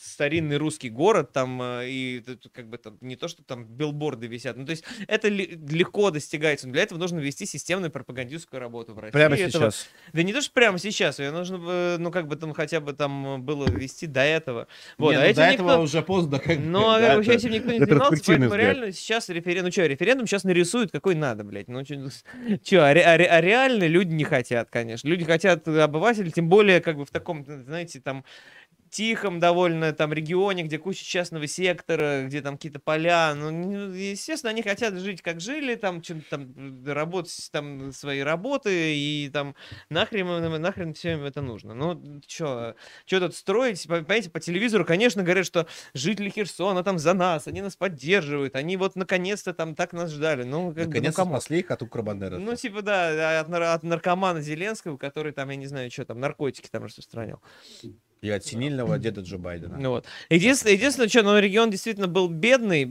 старинный 0.00 0.56
русский 0.56 0.90
город, 0.90 1.32
там, 1.32 1.60
э, 1.60 1.88
и 1.88 2.24
как 2.52 2.68
бы 2.68 2.78
там, 2.78 2.96
не 3.00 3.16
то, 3.16 3.26
что 3.26 3.42
там 3.42 3.64
билборды 3.64 4.28
висят, 4.28 4.56
ну, 4.56 4.64
то 4.64 4.70
есть 4.70 4.84
это 5.08 5.26
легко 5.28 6.12
достигается, 6.12 6.68
но 6.68 6.72
для 6.74 6.82
этого 6.82 7.00
нужно 7.00 7.18
вести 7.18 7.46
системную 7.46 7.90
пропагандистскую 7.90 8.60
работу 8.60 8.94
в 8.94 8.98
России. 9.00 9.12
Прямо 9.12 9.34
Этого- 9.34 9.72
сейчас. 9.72 9.88
Да 10.12 10.22
не 10.22 10.32
то, 10.32 10.40
что 10.40 10.52
прямо 10.52 10.78
сейчас, 10.78 11.18
ее 11.18 11.32
нужно, 11.32 11.98
ну, 11.98 12.12
как 12.12 12.28
бы 12.28 12.36
там 12.36 12.52
хотя 12.52 12.78
бы 12.78 12.92
там 12.92 13.42
было 13.42 13.68
вести 13.68 14.06
до 14.06 14.20
этого. 14.20 14.68
Вот, 14.98 15.10
Не, 15.10 15.16
а 15.16 15.20
ну, 15.28 15.34
до 15.34 15.50
никто- 15.50 15.64
этого 15.64 15.82
уже 15.82 16.02
поздно. 16.02 16.38
как 16.38 16.58
ну, 16.60 16.88
а 16.90 17.00
да, 17.00 17.16
бы 17.16 17.22
это 17.22 17.32
этим 17.32 17.50
никто 17.50 17.72
не 17.72 17.80
занимался, 17.80 18.22
поэтому 18.24 18.46
взгляд. 18.50 18.60
реально 18.76 18.92
сейчас 18.92 19.28
референдум... 19.28 19.66
Ну 19.66 19.72
что, 19.72 19.86
референдум 19.86 20.19
сейчас 20.26 20.44
нарисуют, 20.44 20.90
какой 20.92 21.14
надо, 21.14 21.44
блядь. 21.44 21.68
Ну, 21.68 21.84
что, 21.84 21.94
а, 22.88 22.94
ре- 22.94 23.02
а 23.04 23.12
а 23.14 23.40
реально 23.40 23.86
люди 23.86 24.12
не 24.12 24.24
хотят, 24.24 24.70
конечно. 24.70 25.08
Люди 25.08 25.24
хотят 25.24 25.66
обыватели, 25.68 26.30
тем 26.30 26.48
более, 26.48 26.80
как 26.80 26.96
бы 26.96 27.04
в 27.04 27.10
таком, 27.10 27.44
знаете, 27.44 28.00
там 28.00 28.24
тихом 28.90 29.38
довольно 29.38 29.92
там 29.92 30.12
регионе, 30.12 30.64
где 30.64 30.78
куча 30.78 31.04
частного 31.04 31.46
сектора, 31.46 32.24
где 32.26 32.40
там 32.42 32.56
какие-то 32.56 32.80
поля, 32.80 33.34
ну, 33.34 33.50
не- 33.50 34.10
естественно, 34.10 34.50
они 34.50 34.62
хотят 34.62 34.94
жить 34.98 35.22
как 35.22 35.40
жили, 35.40 35.76
там, 35.76 36.02
чем 36.02 36.22
там, 36.28 36.52
э, 36.86 36.92
работать 36.92 37.48
там 37.52 37.92
свои 37.92 38.20
работы, 38.20 38.96
и 38.96 39.30
там 39.32 39.54
нахрен, 39.88 40.60
нахрен 40.60 40.94
всем 40.94 41.22
это 41.24 41.40
нужно. 41.40 41.74
Ну, 41.74 42.20
что, 42.26 42.74
что 43.06 43.20
тут 43.20 43.34
строить? 43.36 43.86
По- 43.86 44.00
Понимаете, 44.00 44.30
по 44.30 44.40
телевизору, 44.40 44.84
конечно, 44.84 45.22
говорят, 45.22 45.46
что 45.46 45.66
жители 45.94 46.28
Херсона 46.28 46.82
там 46.82 46.98
за 46.98 47.14
нас, 47.14 47.46
они 47.46 47.62
нас 47.62 47.76
поддерживают, 47.76 48.56
они 48.56 48.76
вот 48.76 48.96
наконец-то 48.96 49.54
там 49.54 49.74
так 49.74 49.92
нас 49.92 50.10
ждали. 50.10 50.42
Ну, 50.42 50.68
как 50.70 50.76
ну, 50.78 50.84
Наконец-то 50.86 51.22
кому? 51.22 51.34
спасли 51.36 51.60
их 51.60 51.70
от 51.70 51.82
Укробандера. 51.82 52.38
Ну, 52.38 52.56
типа, 52.56 52.82
да, 52.82 53.40
от, 53.40 53.48
нар- 53.48 53.62
от 53.74 53.82
наркомана 53.84 54.40
Зеленского, 54.40 54.96
который 54.96 55.32
там, 55.32 55.48
я 55.50 55.56
не 55.56 55.66
знаю, 55.66 55.90
что 55.90 56.04
там, 56.04 56.18
наркотики 56.18 56.68
там 56.68 56.84
распространял. 56.84 57.40
И 58.22 58.28
от 58.28 58.44
синильного 58.44 58.98
деда 58.98 59.22
Джо 59.22 59.38
Байдена. 59.38 59.78
Ну 59.78 59.90
вот. 59.90 60.06
Единственное, 60.28 60.74
единственное, 60.74 61.08
что, 61.08 61.22
ну, 61.22 61.38
регион 61.38 61.70
действительно 61.70 62.06
был 62.06 62.28
бедный, 62.28 62.82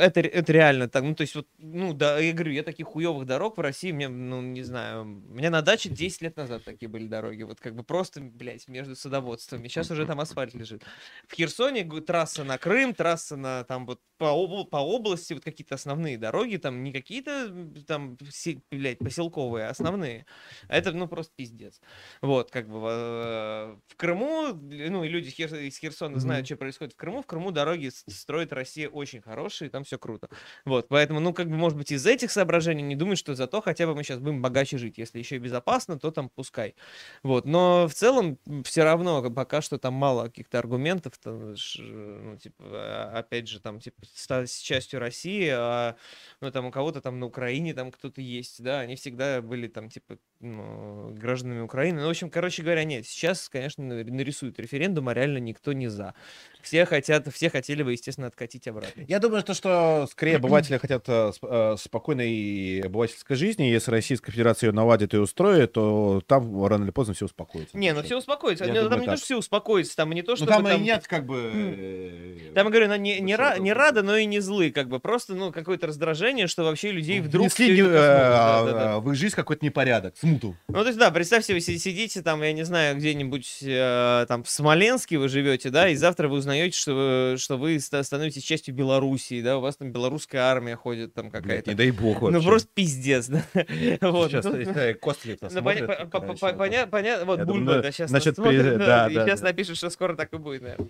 это, 0.00 0.20
это 0.20 0.52
реально 0.52 0.88
так, 0.88 1.04
ну, 1.04 1.14
то 1.14 1.20
есть, 1.20 1.36
вот, 1.36 1.46
ну, 1.58 1.92
да, 1.92 2.18
я 2.18 2.32
говорю, 2.32 2.50
я 2.50 2.64
таких 2.64 2.86
хуевых 2.88 3.24
дорог 3.24 3.58
в 3.58 3.60
России, 3.60 3.92
мне, 3.92 4.08
ну, 4.08 4.42
не 4.42 4.62
знаю, 4.64 5.04
меня 5.04 5.50
на 5.50 5.62
даче 5.62 5.88
10 5.88 6.22
лет 6.22 6.36
назад 6.36 6.64
такие 6.64 6.88
были 6.88 7.06
дороги, 7.06 7.44
вот, 7.44 7.60
как 7.60 7.76
бы 7.76 7.84
просто, 7.84 8.20
блядь, 8.20 8.66
между 8.66 8.96
садоводствами, 8.96 9.68
сейчас 9.68 9.90
уже 9.92 10.04
там 10.04 10.18
асфальт 10.18 10.52
лежит. 10.54 10.82
В 11.28 11.34
Херсоне 11.34 11.84
трасса 12.00 12.42
на 12.42 12.58
Крым, 12.58 12.92
трасса 12.92 13.36
на, 13.36 13.62
там, 13.62 13.86
вот, 13.86 14.00
по, 14.18 14.24
обл- 14.24 14.66
по 14.66 14.78
области, 14.78 15.32
вот, 15.32 15.44
какие-то 15.44 15.76
основные 15.76 16.18
дороги, 16.18 16.56
там, 16.56 16.82
не 16.82 16.92
какие-то, 16.92 17.54
там, 17.86 18.16
се- 18.30 18.60
блядь, 18.72 18.98
поселковые, 18.98 19.66
а 19.66 19.70
основные. 19.70 20.26
А 20.68 20.76
Это, 20.76 20.90
ну, 20.92 21.06
просто 21.06 21.32
пиздец. 21.36 21.80
Вот, 22.20 22.50
как 22.50 22.68
бы 22.68 22.78
э, 22.88 23.76
в 23.88 23.96
Крыму, 23.96 24.52
ну, 24.90 25.04
и 25.04 25.08
люди 25.08 25.28
из 25.28 25.78
Херсона 25.78 26.18
знают, 26.18 26.42
Мгм. 26.42 26.46
что 26.46 26.56
происходит 26.56 26.92
в 26.94 26.96
Крыму. 26.96 27.22
В 27.22 27.26
Крыму 27.26 27.50
дороги 27.50 27.88
с- 27.90 28.04
строит 28.08 28.52
Россия 28.52 28.88
очень 28.88 29.20
хорошие, 29.22 29.70
там 29.70 29.84
все 29.84 29.98
круто. 29.98 30.28
Вот, 30.64 30.88
поэтому, 30.88 31.20
ну, 31.20 31.32
как 31.34 31.48
бы, 31.48 31.56
может 31.56 31.78
быть, 31.78 31.90
из 31.92 32.06
этих 32.06 32.30
соображений 32.30 32.82
не 32.82 32.96
думать, 32.96 33.18
что 33.18 33.34
зато 33.34 33.60
хотя 33.60 33.86
бы 33.86 33.94
мы 33.94 34.02
сейчас 34.04 34.18
будем 34.18 34.42
богаче 34.42 34.78
жить. 34.78 34.98
Если 34.98 35.18
еще 35.18 35.36
и 35.36 35.38
безопасно, 35.38 35.98
то 35.98 36.10
там 36.10 36.28
пускай. 36.28 36.74
Вот, 37.22 37.44
но 37.46 37.86
в 37.88 37.94
целом 37.94 38.38
все 38.64 38.84
равно 38.84 39.30
пока 39.30 39.60
что 39.62 39.78
там 39.78 39.94
мало 39.94 40.24
каких-то 40.24 40.58
аргументов, 40.58 41.18
там, 41.18 41.54
ну, 41.78 42.36
типа, 42.36 42.64
а, 42.64 43.18
опять 43.18 43.48
же, 43.48 43.60
там, 43.60 43.80
типа, 43.80 44.02
стать 44.14 44.50
частью 44.62 45.00
России, 45.00 45.48
а, 45.52 45.96
ну, 46.40 46.50
там, 46.50 46.66
у 46.66 46.70
кого-то 46.70 47.00
там 47.00 47.20
на 47.20 47.26
Украине 47.26 47.74
там 47.74 47.90
кто-то 47.90 48.20
есть, 48.20 48.62
да, 48.62 48.80
они 48.80 48.96
всегда 48.96 49.40
были 49.42 49.68
там, 49.68 49.88
типа, 49.88 50.18
ну, 50.40 51.10
гражданами 51.14 51.60
Украины. 51.60 52.00
Ну, 52.00 52.06
в 52.06 52.10
общем, 52.10 52.30
короче 52.30 52.62
говоря, 52.62 52.84
нет, 52.84 53.06
сейчас, 53.06 53.48
конечно, 53.48 53.84
на- 53.84 54.02
нарисуют 54.04 54.58
референдум, 54.62 55.08
а 55.08 55.14
реально 55.14 55.38
никто 55.38 55.72
не 55.72 55.88
за. 55.88 56.14
Все 56.62 56.86
хотят, 56.86 57.26
все 57.34 57.50
хотели 57.50 57.82
бы, 57.82 57.90
естественно, 57.90 58.28
откатить 58.28 58.68
обратно. 58.68 59.02
Я 59.08 59.18
думаю, 59.18 59.42
то, 59.42 59.52
что 59.52 60.06
скорее 60.08 60.36
обыватели 60.36 60.78
хотят 60.78 61.04
э, 61.08 61.32
э, 61.42 61.76
спокойной 61.76 62.82
обывательской 62.84 63.34
жизни. 63.34 63.64
Если 63.64 63.90
Российская 63.90 64.30
Федерация 64.30 64.68
ее 64.68 64.72
наладит 64.72 65.12
и 65.12 65.16
устроит, 65.16 65.72
то 65.72 66.22
там 66.26 66.64
рано 66.64 66.84
или 66.84 66.92
поздно 66.92 67.14
все 67.14 67.24
успокоится. 67.24 67.76
Не, 67.76 67.92
ну 67.92 68.02
все 68.04 68.16
успокоится. 68.16 68.64
Я 68.64 68.68
ну, 68.74 68.74
думаю, 68.76 68.90
там 68.90 69.00
не 69.00 69.06
то, 69.06 69.10
так. 69.12 69.18
что 69.18 69.24
все 69.26 69.38
успокоится, 69.38 69.96
там 69.96 70.12
не 70.12 70.22
то, 70.22 70.32
Ну 70.32 70.36
что 70.36 70.46
там 70.46 70.68
и 70.68 70.78
нет 70.78 71.08
как 71.08 71.26
бы... 71.26 71.50
э, 71.52 72.36
Там, 72.54 72.66
я 72.66 72.70
говорю, 72.70 72.88
ну, 72.88 72.94
не, 72.96 73.18
не, 73.20 73.34
ра- 73.34 73.58
не 73.58 73.72
рады, 73.72 74.02
но 74.02 74.16
и 74.16 74.24
не 74.24 74.38
злы, 74.38 74.70
как 74.70 74.88
бы. 74.88 75.00
Просто, 75.00 75.34
ну, 75.34 75.50
какое-то 75.50 75.88
раздражение, 75.88 76.46
что 76.46 76.62
вообще 76.62 76.92
людей 76.92 77.20
вдруг... 77.20 77.50
Всё 77.50 77.64
не- 77.64 77.70
коснулось. 77.82 77.92
Да, 77.92 78.62
да, 78.64 78.70
э, 78.70 78.72
да. 78.72 79.00
в 79.00 79.10
их 79.10 79.16
жизнь 79.16 79.34
какой-то 79.34 79.64
непорядок, 79.64 80.14
смуту. 80.16 80.56
Ну, 80.68 80.74
то 80.74 80.86
есть, 80.86 80.98
да, 80.98 81.10
представьте, 81.10 81.54
вы 81.54 81.60
си- 81.60 81.78
сидите 81.78 82.22
там, 82.22 82.40
я 82.42 82.52
не 82.52 82.62
знаю, 82.62 82.96
где-нибудь 82.96 83.58
э, 83.62 84.26
там 84.28 84.44
в 84.44 84.48
Смоленске 84.52 85.18
вы 85.18 85.28
живете, 85.28 85.70
да, 85.70 85.88
и 85.88 85.94
завтра 85.94 86.28
вы 86.28 86.36
узнаете, 86.36 86.76
что 86.76 87.36
что 87.38 87.56
вы 87.56 87.80
ста- 87.80 88.02
становитесь 88.02 88.42
частью 88.42 88.74
Белоруссии, 88.74 89.40
да, 89.42 89.56
у 89.58 89.60
вас 89.60 89.76
там 89.76 89.90
белорусская 89.92 90.40
армия 90.42 90.76
ходит 90.76 91.14
там 91.14 91.30
какая-то. 91.30 91.70
не 91.70 91.74
дай 91.76 91.90
бог 91.90 92.20
Ну, 92.20 92.30
вообще. 92.32 92.46
просто 92.48 92.68
пиздец, 92.74 93.28
да. 93.28 93.42
Вот. 94.02 94.30
Сейчас, 94.30 94.44
ну, 94.44 94.94
Костылев 95.00 95.40
нас 95.40 95.52
Ну, 95.54 95.60
смотрит, 95.60 95.82
поня- 95.84 95.96
по- 96.04 96.04
по- 96.04 96.20
короче, 96.20 96.40
по- 96.40 97.24
вот 97.24 97.40
Бульба, 97.44 97.80
да, 97.82 97.92
сейчас 97.92 98.10
значит, 98.10 98.36
сейчас 98.36 99.40
да. 99.40 99.46
напишет, 99.46 99.76
что 99.76 99.88
скоро 99.90 100.14
так 100.16 100.32
и 100.34 100.36
будет, 100.36 100.62
наверное. 100.62 100.88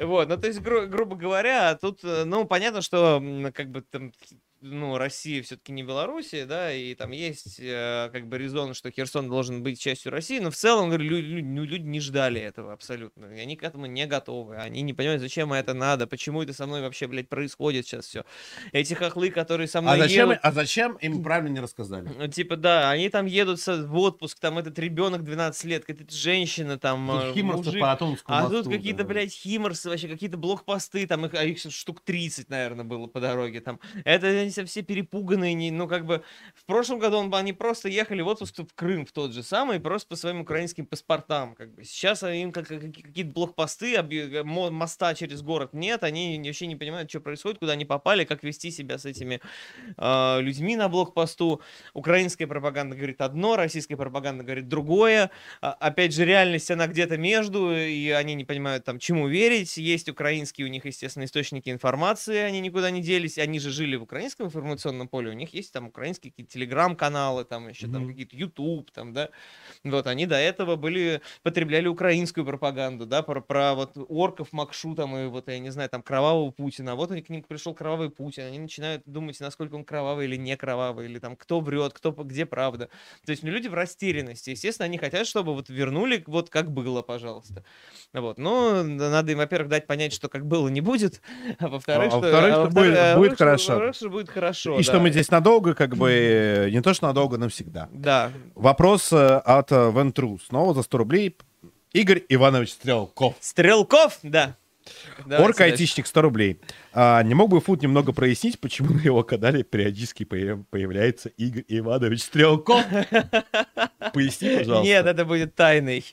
Вот, 0.00 0.28
ну, 0.28 0.36
то 0.36 0.46
есть, 0.46 0.60
гру- 0.60 0.86
грубо 0.86 1.16
говоря, 1.16 1.76
тут, 1.76 2.00
э, 2.04 2.24
ну, 2.24 2.44
понятно, 2.44 2.82
что, 2.82 3.22
как 3.54 3.70
бы, 3.70 3.82
там, 3.82 4.12
ну, 4.60 4.98
Россия 4.98 5.42
все-таки 5.42 5.72
не 5.72 5.82
Белоруссия, 5.82 6.44
да, 6.46 6.72
и 6.72 6.94
там 6.94 7.12
есть, 7.12 7.58
э, 7.60 8.10
как 8.12 8.26
бы, 8.26 8.38
резон, 8.38 8.74
что 8.74 8.90
Херсон 8.90 9.28
должен 9.28 9.62
быть 9.62 9.80
частью 9.80 10.10
России, 10.10 10.38
но 10.40 10.50
в 10.50 10.56
целом, 10.56 10.88
говорю, 10.88 11.04
лю- 11.04 11.20
лю- 11.22 11.44
ну, 11.44 11.64
люди 11.64 11.84
не 11.86 12.00
ждали 12.00 12.40
этого 12.40 12.72
абсолютно, 12.72 13.26
и 13.26 13.38
они 13.38 13.56
к 13.56 13.62
этому 13.62 13.86
не 13.86 14.06
готовы, 14.06 14.56
они 14.56 14.82
не 14.82 14.94
понимают, 14.94 15.22
зачем 15.22 15.52
это 15.52 15.74
надо, 15.74 16.06
почему 16.06 16.42
это 16.42 16.52
со 16.52 16.66
мной 16.66 16.80
вообще, 16.80 17.06
блядь, 17.06 17.28
происходит 17.28 17.86
сейчас 17.86 18.06
все. 18.06 18.24
Эти 18.72 18.94
хохлы, 18.94 19.30
которые 19.30 19.68
со 19.68 19.80
мной 19.80 19.94
А 19.94 19.98
зачем, 19.98 20.30
едут, 20.30 20.40
а 20.42 20.52
зачем 20.52 20.96
им 20.96 21.22
правильно 21.22 21.54
не 21.54 21.60
рассказали? 21.60 22.10
ну, 22.18 22.26
Типа, 22.28 22.56
да, 22.56 22.90
они 22.90 23.08
там 23.10 23.26
едут 23.26 23.64
в 23.66 23.96
отпуск, 23.98 24.38
там 24.40 24.58
этот 24.58 24.78
ребенок 24.78 25.22
12 25.24 25.64
лет, 25.64 25.84
какая-то 25.84 26.12
женщина, 26.14 26.78
там, 26.78 27.08
Тут 27.08 27.22
э, 27.22 27.32
Химорцы 27.34 27.64
мужик. 27.66 27.80
по 27.80 27.92
Атомскому 27.92 28.36
А 28.38 28.42
мосту, 28.42 28.62
тут 28.64 28.72
какие-то, 28.72 29.04
да. 29.04 29.08
блядь, 29.08 29.32
химорсы, 29.32 29.88
вообще 29.88 30.08
какие-то 30.08 30.36
блокпосты, 30.36 31.06
там 31.06 31.26
их, 31.26 31.34
а 31.34 31.44
их 31.44 31.58
штук 31.58 32.00
30, 32.00 32.48
наверное, 32.50 32.84
было 32.84 33.06
по 33.06 33.20
дороге. 33.20 33.60
Там. 33.60 33.78
Это 34.04 34.47
они 34.48 34.52
все 34.52 34.64
все 34.64 34.82
перепуганные, 34.82 35.54
не, 35.54 35.70
ну, 35.70 35.86
как 35.86 36.06
бы, 36.06 36.22
в 36.54 36.64
прошлом 36.64 36.98
году 36.98 37.18
он, 37.18 37.34
они 37.34 37.52
просто 37.52 37.88
ехали 37.88 38.22
в 38.22 38.28
отпуск 38.28 38.58
в 38.58 38.74
Крым, 38.74 39.04
в 39.04 39.12
тот 39.12 39.32
же 39.32 39.42
самый, 39.42 39.80
просто 39.80 40.08
по 40.08 40.16
своим 40.16 40.40
украинским 40.40 40.86
паспортам, 40.86 41.54
как 41.54 41.74
бы. 41.74 41.84
Сейчас 41.84 42.22
им 42.22 42.52
как, 42.52 42.68
как- 42.68 42.80
какие-то 42.80 43.32
блокпосты, 43.32 43.96
объ- 43.96 44.42
мо- 44.44 44.70
моста 44.70 45.14
через 45.14 45.42
город 45.42 45.70
нет, 45.72 46.02
они 46.04 46.40
вообще 46.44 46.66
не 46.66 46.76
понимают, 46.76 47.10
что 47.10 47.20
происходит, 47.20 47.58
куда 47.58 47.72
они 47.72 47.84
попали, 47.84 48.24
как 48.24 48.42
вести 48.42 48.70
себя 48.70 48.98
с 48.98 49.04
этими 49.04 49.40
э, 49.96 50.40
людьми 50.40 50.76
на 50.76 50.88
блокпосту. 50.88 51.60
Украинская 51.94 52.46
пропаганда 52.46 52.96
говорит 52.96 53.20
одно, 53.20 53.56
российская 53.56 53.96
пропаганда 53.96 54.44
говорит 54.44 54.68
другое. 54.68 55.30
А, 55.60 55.72
опять 55.72 56.14
же, 56.14 56.24
реальность, 56.24 56.70
она 56.70 56.86
где-то 56.86 57.18
между, 57.18 57.74
и 57.74 58.10
они 58.10 58.34
не 58.34 58.44
понимают, 58.44 58.84
там, 58.84 58.98
чему 58.98 59.28
верить. 59.28 59.76
Есть 59.76 60.08
украинские 60.08 60.66
у 60.66 60.70
них, 60.70 60.84
естественно, 60.84 61.24
источники 61.24 61.70
информации, 61.70 62.38
они 62.38 62.60
никуда 62.60 62.90
не 62.90 63.02
делись. 63.02 63.38
Они 63.38 63.58
же 63.58 63.70
жили 63.70 63.96
в 63.96 64.02
украинском 64.02 64.37
информационном 64.46 65.08
поле, 65.08 65.30
у 65.30 65.34
них 65.34 65.52
есть 65.54 65.72
там 65.72 65.88
украинские 65.88 66.30
какие-то 66.32 66.52
телеграм-каналы, 66.52 67.44
там 67.44 67.68
еще 67.68 67.88
там 67.88 68.02
Мгм. 68.02 68.10
какие-то 68.10 68.36
YouTube, 68.36 68.90
там, 68.90 69.12
да. 69.12 69.30
Вот, 69.84 70.06
они 70.06 70.26
до 70.26 70.36
этого 70.36 70.76
были, 70.76 71.20
потребляли 71.42 71.88
украинскую 71.88 72.44
пропаганду, 72.46 73.06
да, 73.06 73.22
про, 73.22 73.40
про 73.40 73.74
вот 73.74 73.92
орков 74.08 74.52
Макшу, 74.52 74.94
там, 74.94 75.16
и 75.16 75.26
вот, 75.26 75.48
я 75.48 75.58
не 75.58 75.70
знаю, 75.70 75.88
там, 75.90 76.02
кровавого 76.02 76.50
Путина. 76.50 76.94
Вот 76.96 77.10
они 77.10 77.22
к 77.22 77.28
ним 77.30 77.42
пришел 77.42 77.74
кровавый 77.74 78.10
Путин, 78.10 78.44
они 78.44 78.58
начинают 78.58 79.02
думать, 79.06 79.38
насколько 79.40 79.74
он 79.74 79.84
кровавый 79.84 80.26
или 80.26 80.36
не 80.36 80.56
кровавый, 80.56 81.06
или 81.06 81.18
там, 81.18 81.36
кто 81.36 81.60
врет, 81.60 81.92
кто, 81.92 82.12
где 82.12 82.46
правда. 82.46 82.88
То 83.24 83.30
есть, 83.32 83.42
ну, 83.42 83.50
люди 83.50 83.68
в 83.68 83.74
растерянности. 83.74 84.50
Естественно, 84.50 84.86
они 84.86 84.98
хотят, 84.98 85.26
чтобы 85.26 85.54
вот 85.54 85.68
вернули 85.68 86.22
вот 86.26 86.50
как 86.50 86.70
было, 86.72 87.02
пожалуйста. 87.02 87.64
Вот. 88.12 88.38
Ну, 88.38 88.76
н- 88.80 88.96
надо 88.96 89.32
им, 89.32 89.38
во-первых, 89.38 89.68
дать 89.68 89.86
понять, 89.86 90.12
что 90.12 90.28
как 90.28 90.46
было 90.46 90.68
не 90.68 90.80
будет, 90.80 91.20
а 91.58 91.68
во-вторых, 91.68 92.06
А 92.06 92.10
что, 92.10 92.20
во-вторых, 92.20 92.52
что 92.54 92.62
во-вторых, 92.64 92.90
будет- 92.90 92.98
а 92.98 93.16
будет 93.16 93.38
хорошо. 93.38 93.72
во-вторых, 93.72 93.94
что 93.96 94.10
будет 94.10 94.27
хорошо. 94.28 94.78
И 94.78 94.82
что 94.82 94.94
да. 94.94 94.98
мы 95.00 95.10
здесь 95.10 95.30
надолго, 95.30 95.74
как 95.74 95.96
бы, 95.96 96.10
э, 96.10 96.70
не 96.70 96.80
то, 96.80 96.94
что 96.94 97.06
надолго, 97.06 97.38
навсегда. 97.38 97.88
Да, 97.92 98.30
Вопрос 98.54 99.12
э, 99.12 99.16
от 99.16 99.72
э, 99.72 99.90
Вентру. 99.90 100.38
Снова 100.46 100.74
за 100.74 100.82
100 100.82 100.98
рублей. 100.98 101.36
Игорь 101.92 102.22
Иванович 102.28 102.72
Стрелков. 102.72 103.34
Стрелков, 103.40 104.18
да. 104.22 104.56
Орка 105.26 105.64
айтишник 105.64 106.06
100 106.06 106.22
рублей. 106.22 106.60
А, 106.92 107.22
не 107.22 107.34
мог 107.34 107.50
бы 107.50 107.60
Фут 107.60 107.82
немного 107.82 108.12
прояснить, 108.12 108.58
почему 108.58 108.94
на 108.94 109.00
его 109.00 109.22
канале 109.22 109.62
периодически 109.62 110.24
появ- 110.24 110.64
появляется 110.70 111.28
Игорь 111.30 111.64
Иванович 111.68 112.22
Стрелков? 112.22 112.84
Поясни, 114.12 114.48
пожалуйста. 114.58 114.84
Нет, 114.84 115.06
это 115.06 115.24
будет 115.24 115.54
тайной. 115.54 116.04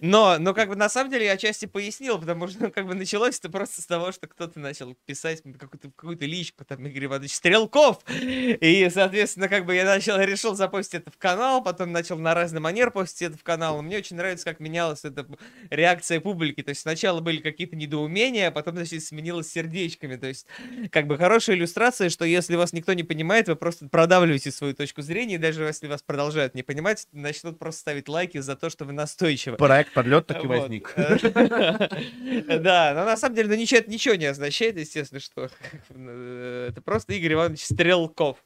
Но, 0.00 0.36
но 0.38 0.54
как 0.54 0.68
бы 0.68 0.76
на 0.76 0.88
самом 0.88 1.10
деле 1.10 1.26
я 1.26 1.32
отчасти 1.32 1.66
пояснил, 1.66 2.18
потому 2.18 2.48
что 2.48 2.64
ну, 2.64 2.70
как 2.70 2.86
бы 2.86 2.94
началось 2.94 3.38
это 3.38 3.50
просто 3.50 3.80
с 3.82 3.86
того, 3.86 4.12
что 4.12 4.26
кто-то 4.26 4.60
начал 4.60 4.94
писать 5.06 5.42
какую-то 5.58 5.90
какую 5.90 6.18
личку, 6.20 6.64
там, 6.64 6.86
Игорь 6.86 7.06
Иванович 7.06 7.34
Стрелков. 7.34 7.98
И, 8.20 8.88
соответственно, 8.92 9.48
как 9.48 9.64
бы 9.64 9.74
я 9.74 9.84
начал, 9.84 10.20
решил 10.20 10.54
запостить 10.54 11.00
это 11.00 11.10
в 11.10 11.18
канал, 11.18 11.62
потом 11.62 11.92
начал 11.92 12.18
на 12.18 12.34
разный 12.34 12.60
манер 12.60 12.90
постить 12.90 13.28
это 13.28 13.38
в 13.38 13.42
канал. 13.42 13.80
Мне 13.82 13.98
очень 13.98 14.16
нравится, 14.16 14.44
как 14.44 14.60
менялась 14.60 15.04
эта 15.04 15.26
реакция 15.70 16.20
публики. 16.20 16.62
То 16.62 16.70
есть 16.70 16.82
сначала 16.82 17.20
были 17.20 17.38
какие-то 17.38 17.76
недоумения, 17.76 18.48
а 18.48 18.50
потом, 18.50 18.76
значит, 18.76 19.02
сменилось 19.04 19.50
сердечками. 19.50 20.16
То 20.16 20.26
есть, 20.26 20.46
как 20.90 21.06
бы 21.06 21.16
хорошая 21.16 21.56
иллюстрация, 21.56 22.10
что 22.10 22.24
если 22.24 22.56
вас 22.56 22.72
никто 22.72 22.92
не 22.92 23.02
понимает, 23.02 23.48
вы 23.48 23.56
просто 23.56 23.88
продавливаете 23.88 24.50
свою 24.50 24.74
точку 24.74 25.02
зрения, 25.02 25.36
и 25.36 25.38
даже 25.38 25.64
если 25.64 25.86
вас 25.86 26.02
продолжают 26.02 26.54
не 26.54 26.62
понимать, 26.62 27.06
начнут 27.22 27.58
просто 27.58 27.80
ставить 27.80 28.08
лайки 28.08 28.38
за 28.38 28.56
то, 28.56 28.68
что 28.70 28.84
вы 28.84 28.92
настойчивы. 28.92 29.56
Проект 29.56 29.92
подлет 29.94 30.26
так 30.26 30.44
и 30.44 30.46
Вот. 30.46 30.58
возник. 30.58 30.94
Да, 30.96 32.92
но 32.94 33.04
на 33.04 33.16
самом 33.16 33.34
деле, 33.36 33.48
ну 33.48 33.54
ничего, 33.54 33.80
это 33.80 33.90
ничего 33.90 34.14
не 34.14 34.26
означает, 34.26 34.78
естественно, 34.78 35.20
что 35.20 35.48
э, 35.90 36.66
это 36.70 36.82
просто 36.82 37.12
Игорь 37.14 37.34
Иванович 37.34 37.64
Стрелков. 37.64 38.44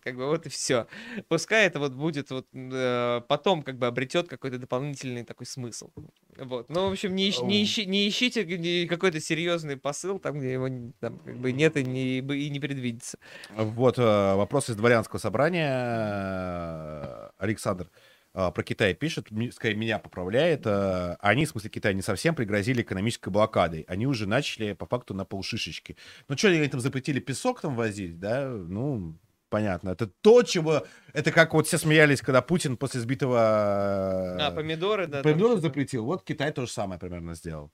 Как 0.00 0.16
бы 0.16 0.26
вот 0.26 0.46
и 0.46 0.48
все. 0.48 0.86
Пускай 1.28 1.66
это 1.66 1.80
вот 1.80 1.92
будет 1.92 2.30
вот 2.30 2.46
э, 2.54 3.20
потом 3.28 3.62
как 3.62 3.78
бы 3.78 3.86
обретет 3.88 4.28
какой-то 4.28 4.56
дополнительный 4.56 5.24
такой 5.24 5.44
смысл. 5.44 5.90
Вот. 6.36 6.70
Ну, 6.70 6.88
в 6.88 6.92
общем, 6.92 7.14
не, 7.14 7.28
ищ- 7.28 7.44
не, 7.44 7.62
ищи- 7.64 7.84
не 7.84 8.08
ищите 8.08 8.86
какой-то 8.86 9.20
серьезный 9.20 9.76
посыл 9.76 10.18
там, 10.20 10.38
где 10.38 10.52
его 10.52 10.68
там, 11.00 11.18
как 11.18 11.36
бы 11.36 11.52
нет 11.52 11.76
и 11.76 11.84
не, 11.84 12.18
и 12.20 12.48
не 12.48 12.60
предвидится. 12.60 13.18
Вот 13.54 13.98
э, 13.98 14.34
вопрос 14.34 14.70
из 14.70 14.76
дворянского 14.76 15.18
собрания. 15.18 15.68
Э, 15.74 17.28
Александр 17.38 17.90
э, 17.92 18.07
про 18.54 18.62
Китай 18.62 18.94
пишет, 18.94 19.28
скорее 19.52 19.74
меня 19.74 19.98
поправляет. 19.98 20.62
э, 20.64 21.16
Они, 21.20 21.44
в 21.44 21.48
смысле 21.48 21.70
Китая, 21.70 21.94
не 21.94 22.02
совсем 22.02 22.34
пригрозили 22.34 22.82
экономической 22.82 23.30
блокадой. 23.30 23.84
Они 23.88 24.06
уже 24.06 24.26
начали 24.26 24.74
по 24.74 24.86
факту 24.86 25.14
на 25.14 25.24
полшишечки. 25.24 25.96
Ну 26.28 26.36
что, 26.36 26.48
они 26.48 26.68
там 26.68 26.80
запретили 26.80 27.18
песок 27.18 27.60
там 27.60 27.74
возить, 27.74 28.20
да? 28.20 28.48
Ну, 28.48 29.18
понятно. 29.48 29.90
Это 29.90 30.06
то, 30.06 30.42
чего... 30.42 30.86
Это 31.12 31.32
как 31.32 31.52
вот 31.52 31.66
все 31.66 31.78
смеялись, 31.78 32.20
когда 32.20 32.40
Путин 32.40 32.76
после 32.76 33.00
сбитого... 33.00 34.36
А, 34.40 34.50
помидоры, 34.52 35.06
да. 35.08 35.22
Помидоры 35.22 35.60
запретил. 35.60 36.04
Вот 36.04 36.22
Китай 36.22 36.52
то 36.52 36.64
же 36.64 36.70
самое 36.70 37.00
примерно 37.00 37.34
сделал. 37.34 37.72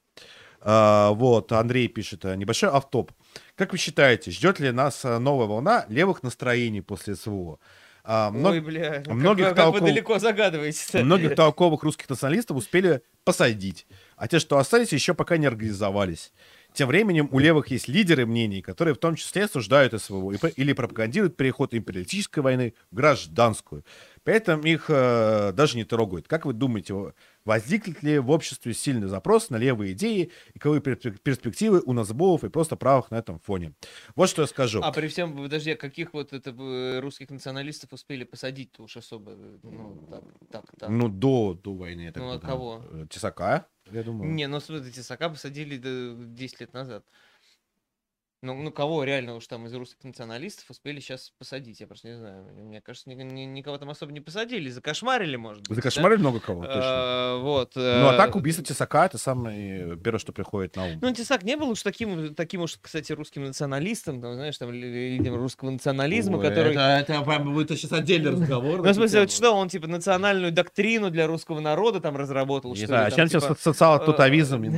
А, 0.61 1.11
вот, 1.11 1.53
Андрей 1.53 1.89
пишет, 1.89 2.25
э, 2.25 2.37
небольшой 2.37 2.71
автоп. 2.71 3.13
Как 3.55 3.73
вы 3.73 3.79
считаете, 3.79 4.31
ждет 4.31 4.61
ли 4.61 4.71
нас 4.71 5.05
э, 5.05 5.19
новая 5.19 5.47
волна 5.47 5.85
левых 5.91 6.23
настроений 6.23 6.81
после 6.81 7.17
СВО? 7.17 7.59
А, 8.07 8.31
мног- 8.31 8.53
Ой, 8.53 8.61
бля, 8.61 9.03
как, 9.03 9.15
многих 9.15 9.49
вы- 9.49 9.55
как 9.55 9.67
вы 9.67 9.73
толков- 9.73 9.89
далеко 9.89 10.19
загадываете 10.19 11.03
Многих 11.03 11.35
толковых 11.35 11.83
русских 11.85 12.09
националистов 12.11 12.59
успели 12.59 13.01
посадить, 13.25 13.87
а 14.17 14.29
те, 14.29 14.39
что 14.39 14.59
остались, 14.59 14.93
еще 14.93 15.15
пока 15.15 15.39
не 15.39 15.47
организовались. 15.47 16.31
Тем 16.75 16.89
временем 16.89 17.29
у 17.33 17.39
левых 17.39 17.69
есть 17.69 17.89
лидеры 17.89 18.27
мнений, 18.27 18.61
которые 18.61 18.95
в 18.95 18.99
том 18.99 19.15
числе 19.15 19.45
осуждают 19.45 19.95
СВО 19.95 20.33
или 20.57 20.73
пропагандируют 20.75 21.37
переход 21.37 21.73
империалистической 21.73 22.43
войны 22.43 22.75
в 22.91 22.97
гражданскую. 22.97 23.85
При 24.25 24.35
этом 24.35 24.61
их 24.63 24.87
э, 24.89 25.53
даже 25.55 25.77
не 25.77 25.85
трогают. 25.85 26.27
Как 26.29 26.45
вы 26.45 26.53
думаете, 26.53 27.13
возникнет 27.45 28.03
ли 28.03 28.19
в 28.19 28.31
обществе 28.31 28.75
сильный 28.75 29.09
запрос 29.09 29.51
на 29.51 29.57
левые 29.57 29.93
идеи 29.93 30.31
и 30.55 30.59
каковы 30.59 30.79
перспек- 30.79 31.19
перспективы 31.23 31.81
у 31.85 31.93
назбовов 31.93 32.45
и 32.45 32.49
просто 32.49 32.77
правых 32.77 33.11
на 33.11 33.17
этом 33.17 33.39
фоне? 33.41 33.75
Вот 34.15 34.29
что 34.29 34.43
я 34.43 34.49
скажу. 34.49 34.81
А 34.83 34.93
при 34.93 35.09
всем, 35.09 35.37
подожди, 35.37 35.73
а 35.73 35.77
каких 35.77 36.15
вот 36.15 36.33
это 36.33 36.51
э, 36.51 37.01
русских 37.01 37.31
националистов 37.31 37.93
успели 37.93 38.25
посадить-то 38.25 38.83
уж 38.83 38.97
особо? 38.97 39.33
э, 39.33 39.59
Ну, 39.63 40.07
так, 40.11 40.25
так, 40.51 40.65
так. 40.79 40.89
Ну, 40.91 41.09
до, 41.09 41.55
до 41.55 41.75
войны. 41.75 42.11
так 42.13 42.23
Ну, 42.23 42.33
а 42.33 42.39
кого? 42.39 42.85
Тесака, 43.11 43.67
я 43.91 44.03
думаю. 44.03 44.33
Не, 44.33 44.47
ну 44.49 44.61
смотри, 44.61 44.91
Тесака 44.91 45.29
посадили 45.29 45.77
да, 45.79 46.15
10 46.35 46.61
лет 46.61 46.73
назад. 46.73 47.05
Ну, 48.45 48.55
ну, 48.63 48.71
кого 48.71 49.05
реально 49.05 49.37
уж 49.37 49.47
там 49.47 49.65
из 49.67 49.75
русских 49.75 50.05
националистов 50.05 50.69
успели 50.69 51.01
сейчас 51.01 51.33
посадить? 51.39 51.81
Я 51.81 51.87
просто 51.87 52.09
не 52.09 52.19
знаю. 52.19 52.45
Мне 52.55 52.83
кажется, 52.83 53.09
ни- 53.09 53.15
ни- 53.15 53.45
никого 53.47 53.79
там 53.79 53.89
особо 53.89 54.13
не 54.13 54.21
посадили. 54.21 54.69
Закошмарили, 54.69 55.37
может 55.37 55.61
быть. 55.63 55.71
да? 55.71 55.75
Закошмарили 55.77 56.19
много 56.21 56.41
кого, 56.41 56.63
точно. 56.65 56.81
А, 56.83 57.39
Вот. 57.41 57.73
Ну, 57.75 57.83
а 57.83 58.15
э, 58.15 58.17
так 58.19 58.37
убийство 58.37 58.63
Тесака 58.63 59.07
это 59.07 59.17
самое 59.17 59.97
первое, 59.97 60.19
что 60.19 60.33
приходит 60.33 60.77
на 60.77 60.85
ум. 60.85 60.99
Ну, 61.01 61.13
Тесак 61.15 61.43
не 61.43 61.57
был 61.57 61.71
уж 61.71 61.83
таким, 61.83 62.35
таким 62.35 62.61
уж, 62.61 62.77
кстати, 62.81 63.13
русским 63.13 63.45
националистом, 63.45 64.21
там, 64.21 64.35
знаешь, 64.35 64.59
там, 64.59 64.71
ли- 64.71 65.17
лидером 65.17 65.37
русского 65.37 65.71
национализма, 65.71 66.37
Ой, 66.37 66.43
который... 66.49 66.73
Это, 66.73 67.13
это 67.13 67.23
прям 67.23 67.51
будет 67.55 67.71
сейчас 67.71 67.93
отдельный 67.93 68.31
разговор. 68.33 68.83
Ну, 68.83 68.91
в 68.91 68.95
смысле, 68.95 69.21
вот 69.21 69.31
что, 69.33 69.53
он, 69.53 69.71
типа, 69.71 69.87
национальную 69.87 70.53
доктрину 70.53 71.11
для 71.11 71.27
русского 71.27 71.61
народа 71.61 72.01
там 72.01 72.15
разработал, 72.15 72.73
Не 72.73 72.77
что 72.77 72.87
знаю, 72.89 73.07
а 73.07 73.11
чем 73.11 73.27
тебе 73.29 73.41
типа, 73.41 73.55
социал-тутовизм? 73.59 74.65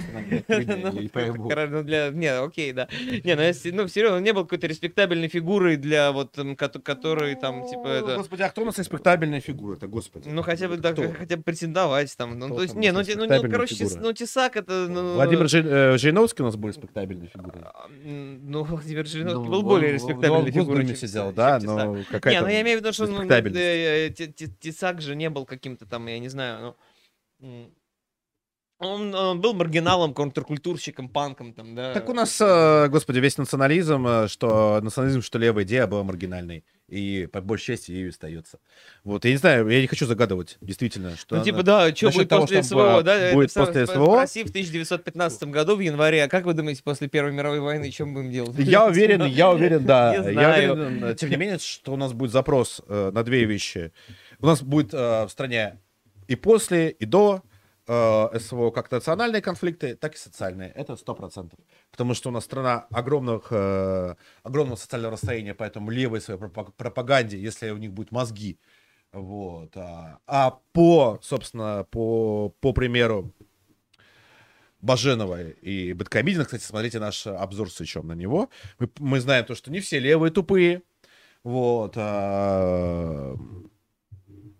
Ну, 0.49 1.49
кора- 1.49 1.67
ну. 1.67 1.83
Не, 1.83 2.39
окей, 2.41 2.73
да. 2.73 2.89
Не, 3.25 3.35
ну, 3.35 3.43
ну, 3.65 3.89
серьезно, 3.89 4.17
он 4.19 4.23
не 4.23 4.33
был 4.33 4.43
какой-то 4.45 4.67
респектабельной 4.67 5.29
фигурой 5.29 5.77
для 5.77 6.13
вот, 6.13 6.37
м, 6.39 6.55
кото- 6.57 6.81
который 6.81 7.35
там, 7.35 7.67
типа, 7.69 7.87
это... 7.89 8.17
Господи, 8.17 8.43
а 8.43 8.49
кто 8.51 8.63
у 8.63 8.65
нас 8.65 8.79
респектабельная 8.79 9.41
фигура? 9.41 9.77
Это 9.77 9.87
господи. 9.87 10.29
Ну, 10.29 10.43
хотя 10.43 10.69
бы, 10.69 10.77
да, 10.77 10.95
хотя 10.95 11.37
бы 11.37 11.43
претендовать 11.43 12.17
там. 12.17 12.39
Ну, 12.39 12.47
Кто 12.47 12.57
то 12.57 12.63
есть, 12.63 12.75
там 12.75 12.81
не, 12.83 12.93
ну, 12.93 13.01
ну, 13.07 13.27
ну, 13.43 13.51
короче, 13.51 13.75
фигура? 13.75 14.01
ну, 14.01 14.13
Тесак 14.13 14.57
это, 14.57 14.87
ну... 14.89 15.15
Владимир 15.15 15.49
Жи- 15.49 15.65
э, 15.67 15.99
Жириновский 15.99 16.43
у 16.43 16.47
нас 16.47 16.57
был 16.57 16.69
респектабельной 16.69 17.27
фигурой. 17.29 17.63
а, 17.65 17.87
Ну, 18.05 18.63
Владимир 18.65 19.07
Жириновский 19.07 19.45
Ну, 19.45 19.51
был 19.51 19.59
он- 19.61 19.65
более 19.65 19.93
респектабельной 19.93 20.51
фигурой, 20.51 20.87
чем 20.87 20.97
сидел, 20.97 21.33
да, 21.33 21.61
чем 21.61 21.67
но 21.77 21.97
Не, 21.97 22.05
какая-то... 22.05 22.43
ну 22.45 22.49
я 22.51 22.61
имею 22.63 22.79
в 22.79 22.81
виду, 22.83 22.93
что 22.93 23.07
ну, 23.07 23.23
э, 23.29 24.07
э, 24.07 24.11
Те- 24.11 24.27
Те- 24.29 24.47
Тесак 24.49 25.01
же 25.01 25.15
не 25.17 25.31
был 25.31 25.45
каким-то 25.47 25.87
там, 25.87 26.07
я 26.07 26.19
не 26.19 26.29
знаю, 26.29 26.77
ну... 27.41 27.71
Он, 28.79 29.15
он 29.15 29.41
был 29.41 29.55
маргиналом, 29.55 30.13
контркультурщиком, 30.13 31.09
панком 31.09 31.55
там, 31.55 31.75
да. 31.75 31.95
Так 31.95 32.11
у 32.11 32.13
нас, 32.13 32.39
э, 32.43 32.89
господи, 32.89 33.21
весь 33.21 33.39
национализм, 33.39 34.07
э, 34.07 34.29
что 34.29 34.81
национализм, 34.83 35.23
что 35.23 35.39
левая 35.39 35.65
идея 35.65 35.87
была 35.87 36.03
маргинальной. 36.03 36.63
И 36.87 37.27
по 37.33 37.41
большей 37.41 37.75
части 37.75 37.91
ею 37.93 38.11
остается. 38.11 38.59
Вот, 39.03 39.25
я 39.25 39.31
не 39.31 39.39
знаю, 39.39 39.67
я 39.69 39.81
не 39.81 39.87
хочу 39.87 40.05
загадывать, 40.07 40.59
действительно, 40.61 41.17
что... 41.17 41.37
Ну, 41.37 41.43
типа, 41.43 41.61
она- 41.61 41.65
да, 41.65 41.97
что 41.97 42.11
будет 42.11 42.29
того, 42.29 42.43
после 42.43 42.63
что 42.63 42.69
СВО, 42.69 43.03
да? 43.03 43.17
это 43.17 43.35
будет 43.35 43.51
самом- 43.51 43.67
после 43.69 43.87
СВО? 43.87 44.11
В 44.11 44.15
России 44.15 44.45
в 44.45 44.51
1915 44.51 45.45
году, 45.45 45.77
в 45.77 45.81
январе. 45.81 46.25
А 46.25 46.29
как 46.29 46.45
вы 46.45 46.53
думаете, 46.53 46.83
после 46.85 47.09
Первой 47.09 47.33
мировой 47.33 47.61
войны, 47.61 47.91
мы 47.99 48.07
будем 48.13 48.31
делать? 48.31 48.55
Я 48.59 48.85
уверен, 48.87 49.25
я 49.25 49.51
уверен, 49.51 49.87
да. 49.87 50.15
Я 50.31 50.55
уверен, 50.55 51.05
э, 51.05 51.15
тем 51.15 51.31
не 51.31 51.37
менее, 51.37 51.59
что 51.59 51.95
у 51.95 51.97
нас 51.97 52.13
будет 52.13 52.31
запрос 52.31 52.83
э, 52.87 53.11
на 53.13 53.25
две 53.25 53.47
вещи. 53.47 53.93
У 54.39 54.47
нас 54.47 54.63
будет 54.63 54.93
э, 54.93 55.25
в 55.25 55.29
стране 55.31 55.81
и 56.29 56.37
после, 56.37 56.91
и 56.91 57.05
до 57.05 57.43
э, 57.87 58.39
СВО 58.39 58.71
как 58.71 58.91
национальные 58.91 59.43
конфликты, 59.43 59.95
так 59.95 60.15
и 60.15 60.19
социальные. 60.19 60.71
Это 60.71 60.97
сто 60.97 61.15
процентов. 61.15 61.59
Потому 61.91 62.15
что 62.15 62.31
у 62.31 62.33
нас 62.33 62.45
страна 62.45 62.87
огромных, 62.91 63.49
э, 63.51 64.15
огромного 64.43 64.77
социального 64.77 65.13
расстояния, 65.13 65.55
поэтому 65.55 65.91
левой 65.91 66.21
своей 66.21 66.41
пропаг- 66.41 66.73
пропаганде, 66.77 67.39
если 67.39 67.71
у 67.71 67.77
них 67.77 67.93
будут 67.93 68.13
мозги. 68.13 68.59
Вот. 69.13 69.77
А, 69.77 70.19
а 70.27 70.59
по, 70.73 71.19
собственно, 71.23 71.87
по, 71.91 72.55
по 72.61 72.73
примеру 72.73 73.33
Баженова 74.81 75.43
и 75.43 75.93
Бэткомедина, 75.95 76.45
кстати, 76.45 76.63
смотрите 76.63 76.99
наш 76.99 77.27
обзор 77.27 77.71
с 77.71 77.81
Ичом 77.81 78.09
на 78.09 78.13
него. 78.13 78.51
Мы, 78.79 78.91
мы 78.99 79.21
знаем 79.21 79.45
то, 79.45 79.55
что 79.55 79.71
не 79.71 79.81
все 79.81 79.99
левые 79.99 80.31
тупые, 80.31 80.83
вот, 81.43 81.95
а, 81.97 83.37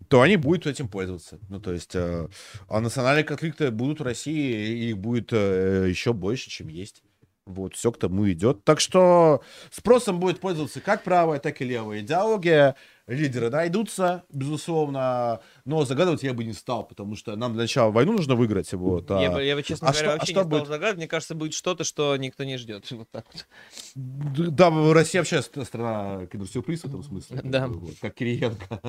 то 0.07 0.21
они 0.21 0.37
будут 0.37 0.67
этим 0.67 0.87
пользоваться. 0.87 1.39
Ну, 1.49 1.59
то 1.59 1.73
есть, 1.73 1.95
а, 1.95 2.29
а 2.67 2.79
национальные 2.79 3.23
конфликты 3.23 3.71
будут 3.71 3.99
в 3.99 4.03
России, 4.03 4.89
их 4.89 4.97
будет 4.97 5.29
э, 5.31 5.87
еще 5.89 6.13
больше, 6.13 6.49
чем 6.49 6.67
есть. 6.67 7.03
Вот, 7.45 7.75
все 7.75 7.91
к 7.91 7.97
тому 7.97 8.29
идет. 8.29 8.65
Так 8.65 8.79
что 8.79 9.41
спросом 9.71 10.19
будет 10.19 10.39
пользоваться 10.39 10.81
как 10.81 11.03
правая, 11.03 11.39
так 11.39 11.61
и 11.61 11.65
левая 11.65 12.01
идеология. 12.01 12.75
Лидеры 13.07 13.49
найдутся, 13.49 14.25
безусловно, 14.33 15.39
но 15.63 15.85
загадывать 15.85 16.23
я 16.23 16.33
бы 16.33 16.43
не 16.43 16.51
стал, 16.51 16.85
потому 16.85 17.15
что 17.15 17.35
нам 17.37 17.53
для 17.53 17.61
начала 17.61 17.89
войну 17.89 18.11
нужно 18.13 18.35
выиграть. 18.35 18.71
Вот, 18.73 19.09
Я 19.09 19.29
а- 19.29 19.31
бы, 19.33 19.43
я 19.45 19.55
бы, 19.55 19.63
честно 19.63 19.87
а 19.87 19.91
говоря, 19.91 20.05
что- 20.07 20.11
а 20.13 20.17
вообще 20.17 20.31
что 20.33 20.41
не 20.41 20.47
стал 20.47 20.59
будет? 20.59 20.67
загадывать. 20.67 20.97
Мне 20.97 21.07
кажется, 21.07 21.33
будет 21.35 21.53
что-то, 21.53 21.83
что 21.85 22.17
никто 22.17 22.43
не 22.43 22.57
ждет. 22.57 22.85
Вот 22.91 23.09
так 23.09 23.25
вот. 23.31 23.47
Да, 23.95 24.69
Россия 24.93 25.21
вообще 25.21 25.41
ст- 25.41 25.65
страна 25.65 26.25
киносюрприз 26.27 26.81
в 26.81 26.85
этом 26.85 27.01
смысле. 27.03 27.39
Да. 27.43 27.67
Вот, 27.67 27.93
как 28.01 28.13
Кириенко. 28.13 28.81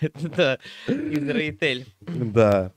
Да, 0.36 0.58
Израитель. 0.88 1.86
Да. 2.00 2.72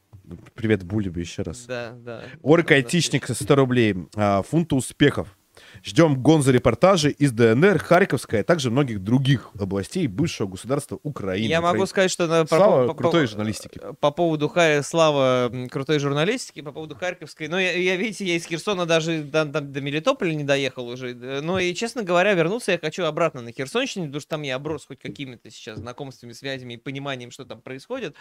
Привет, 0.53 0.84
Булебе, 0.84 1.22
еще 1.22 1.42
раз. 1.44 1.66
Да, 1.66 1.94
да. 1.94 2.24
Орк 2.44 2.69
айтишник 2.72 3.28
100 3.28 3.56
рублей. 3.56 3.95
А, 4.16 4.44
фунты 4.44 4.76
успехов. 4.76 5.36
Ждем 5.83 6.22
гонзо-репортажи 6.22 7.09
из 7.11 7.32
ДНР, 7.32 7.80
Харьковской, 7.80 8.41
а 8.41 8.43
также 8.43 8.69
многих 8.72 8.99
других 9.03 9.49
областей 9.59 10.08
бывшего 10.08 10.48
государства 10.48 10.99
Украины. 11.03 11.48
Я 11.48 11.61
могу 11.61 11.85
сказать, 11.85 12.11
что 12.11 12.27
на, 12.27 12.45
Слава 12.45 12.88
по, 12.88 12.93
крутой 12.93 13.24
по- 13.24 13.27
журналистики. 13.27 13.82
По 13.99 14.11
поводу 14.11 14.49
Ха- 14.49 14.83
Слава 14.83 15.51
крутой 15.72 15.99
журналистики, 15.99 16.61
по 16.61 16.72
поводу 16.72 16.95
Харьковской. 16.95 17.48
Ну, 17.48 17.58
я, 17.58 17.72
я, 17.74 17.95
видите, 17.95 18.25
я 18.25 18.35
из 18.35 18.45
Херсона 18.45 18.85
даже 18.85 19.22
до, 19.24 19.45
до- 19.45 19.61
до 19.61 19.82
Мелитополя 19.82 20.33
не 20.33 20.43
доехал 20.43 20.88
уже. 20.88 21.11
Э, 21.16 21.41
Но 21.41 21.59
и, 21.59 21.74
честно 21.74 22.03
говоря, 22.03 22.33
вернуться 22.33 22.72
я 22.74 22.77
хочу 22.77 23.03
обратно 23.03 23.41
на 23.41 23.51
Херсонщине, 23.51 24.08
потому 24.08 24.22
что 24.22 24.30
там 24.30 24.41
я 24.41 24.56
оброс 24.56 24.85
хоть 24.85 24.99
какими-то 24.99 25.49
сейчас 25.49 25.80
знакомствами, 25.80 26.33
связями 26.33 26.74
и 26.74 26.77
пониманием, 26.77 27.32
что 27.32 27.45
там 27.45 27.61
происходит. 27.61 28.16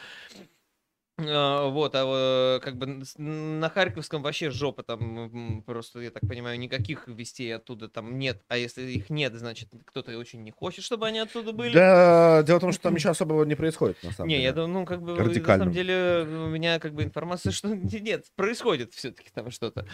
А, 1.19 1.69
Вот, 1.69 1.95
а 1.95 2.57
э, 2.59 2.61
как 2.61 2.77
бы 2.77 3.03
на 3.17 3.69
Харьковском 3.69 4.23
вообще 4.23 4.51
жопа 4.51 4.83
там 4.83 5.63
просто, 5.63 6.01
я 6.01 6.11
так 6.11 6.23
понимаю, 6.29 6.59
никаких 6.59 7.09
вестей 7.09 7.55
оттуда 7.55 7.89
там 7.89 8.19
нет. 8.19 8.43
А 8.49 8.57
если 8.57 8.83
их 8.83 9.11
нет, 9.11 9.35
значит, 9.35 9.69
кто-то 9.85 10.17
очень 10.17 10.43
не 10.45 10.53
хочет, 10.53 10.85
чтобы 10.85 11.07
они 11.07 11.19
оттуда 11.19 11.53
были. 11.53 11.75
Да, 11.75 12.43
дело 12.45 12.59
в 12.59 12.61
том, 12.61 12.73
что 12.73 12.83
там 12.83 12.95
ничего 12.97 13.11
особого 13.11 13.45
не 13.45 13.57
происходит, 13.57 14.03
на 14.03 14.13
самом 14.13 14.29
Не, 14.29 14.37
деле. 14.37 14.45
я 14.45 14.53
думаю, 14.53 14.73
ну, 14.81 14.87
как 14.87 15.03
бы, 15.03 15.17
на 15.17 15.45
самом 15.45 15.73
деле, 15.73 16.25
у 16.25 16.49
меня, 16.49 16.79
как 16.79 16.95
бы, 16.95 17.03
информация, 17.03 17.51
что 17.53 17.69
нет, 17.69 18.27
происходит 18.37 18.95
все-таки 18.95 19.31
там 19.35 19.51
что-то. 19.51 19.87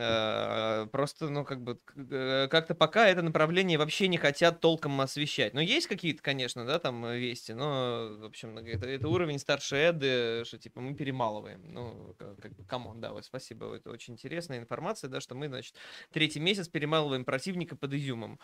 Э, 0.00 0.86
Просто, 0.92 1.28
ну, 1.28 1.44
как 1.44 1.62
бы, 1.62 1.80
э, 1.96 2.48
как-то 2.50 2.74
пока 2.74 3.08
это 3.08 3.22
направление 3.22 3.78
вообще 3.78 4.08
не 4.08 4.16
хотят 4.18 4.60
толком 4.60 5.00
освещать. 5.00 5.54
Ну, 5.54 5.60
есть 5.60 5.86
какие-то, 5.86 6.22
конечно, 6.22 6.64
да, 6.66 6.78
там, 6.78 7.04
э, 7.04 7.18
вести, 7.18 7.52
но, 7.52 8.16
в 8.18 8.24
общем, 8.24 8.58
это, 8.58 8.88
это 8.88 9.08
уровень 9.08 9.38
старше 9.38 9.90
еды, 9.90 10.44
что, 10.44 10.58
типа, 10.58 10.80
мы 10.80 10.94
перемалываем. 10.94 11.62
Ну, 11.72 12.14
ка- 12.18 12.36
как 12.36 12.54
бы, 12.54 12.64
come 12.64 12.85
on, 12.85 13.00
да, 13.00 13.12
вот 13.12 13.24
спасибо, 13.24 13.74
это 13.74 13.90
очень 13.90 14.14
интересная 14.14 14.58
информация, 14.58 15.08
да, 15.08 15.20
что 15.20 15.34
мы, 15.34 15.48
значит, 15.48 15.76
третий 16.12 16.40
месяц 16.40 16.68
перемалываем 16.68 17.24
противника 17.24 17.76
под 17.76 17.94
Изюмом. 17.94 18.38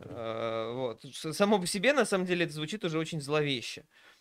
Вот. 0.00 1.02
Само 1.12 1.58
по 1.60 1.66
себе, 1.66 1.92
на 1.92 2.04
самом 2.04 2.26
деле, 2.26 2.44
это 2.44 2.54
звучит 2.54 2.84
уже 2.84 2.98
очень 2.98 3.20
зловеще. 3.20 3.82
Э, 3.82 4.13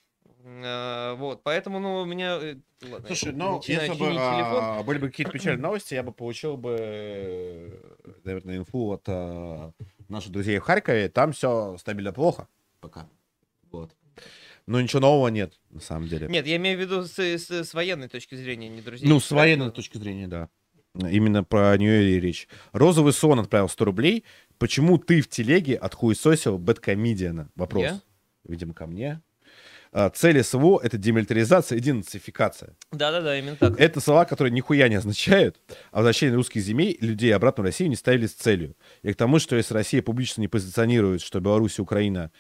Вот, 0.44 1.42
поэтому, 1.44 1.80
ну, 1.80 2.02
у 2.02 2.06
меня... 2.06 2.38
э, 2.42 2.56
ладно, 2.90 3.08
Слушай, 3.08 3.32
ну, 3.34 3.56
начинаю 3.58 3.92
если 3.92 4.00
бы 4.00 4.16
а, 4.18 4.84
были 4.84 4.98
бы 4.98 5.10
какие-то 5.10 5.32
печальные 5.32 5.62
новости, 5.62 5.94
я 5.94 6.03
бы 6.03 6.12
получил 6.12 6.58
бы, 6.58 6.76
э, 6.80 7.80
наверное, 8.24 8.58
инфу 8.58 8.92
от 8.92 9.03
а, 9.08 9.72
наших 10.10 10.32
друзей 10.32 10.60
в 10.60 10.64
Харькове. 10.64 11.10
Там 11.10 11.32
все 11.32 11.78
стабильно 11.78 12.12
плохо 12.12 12.48
пока. 12.82 13.08
Вот. 13.72 13.95
Но 14.66 14.80
ничего 14.82 15.00
нового 15.02 15.30
нет, 15.30 15.60
на 15.70 15.80
самом 15.80 16.08
деле. 16.08 16.28
Нет, 16.28 16.45
я 16.45 16.58
имею 16.58 16.78
в 16.78 16.82
виду 16.82 17.03
с, 17.03 17.18
с- 17.18 17.50
с 17.52 17.74
военной 17.74 18.08
точки 18.08 18.36
зрения, 18.36 18.70
не 18.70 18.82
друзей. 18.82 19.08
Ну, 19.08 19.20
с 19.20 19.32
военной 19.32 19.66
Харькова. 19.66 19.76
точки 19.76 19.98
зрения, 19.98 20.28
да. 20.28 20.50
Именно 20.95 21.44
про 21.44 21.76
нее 21.78 22.12
и 22.12 22.20
речь. 22.20 22.48
Розовый 22.72 23.14
сон 23.14 23.40
отправил 23.40 23.68
100 23.68 23.86
рублей. 23.86 24.24
Почему 24.60 24.98
ты 24.98 25.22
в 25.22 25.28
телеге 25.30 25.76
отхуесосил 25.76 26.58
бэткомедиана? 26.60 27.50
Вопрос. 27.56 27.84
Я? 27.84 28.02
Видимо, 28.45 28.74
ко 28.74 28.86
мне. 28.86 29.22
А, 29.94 30.10
Цель 30.10 30.44
СВО— 30.44 30.80
это 30.84 30.98
демилитаризация 30.98 31.78
и 31.78 31.82
денацификация. 31.82 32.76
Да-да-да, 32.92 33.38
именно 33.38 33.56
так. 33.56 33.80
Это 33.80 34.00
слова, 34.02 34.26
которые 34.26 34.52
нихуя 34.52 34.90
не 34.90 34.96
означают, 34.96 35.62
а 35.92 35.98
возвращение 35.98 36.36
русских 36.36 36.62
земель 36.62 36.98
людей 37.00 37.34
обратно 37.34 37.62
в 37.62 37.66
Россию 37.68 37.90
не 37.90 37.96
ставились 37.96 38.34
целью. 38.34 38.76
И 39.04 39.14
к 39.14 39.16
тому, 39.16 39.38
что 39.38 39.56
если 39.56 39.76
Россия 39.76 40.02
публично 40.02 40.42
не 40.42 40.48
позиционирует, 40.48 41.22
что 41.22 41.40
Беларусь 41.40 41.78
и 41.78 41.82
Украина... 41.82 42.32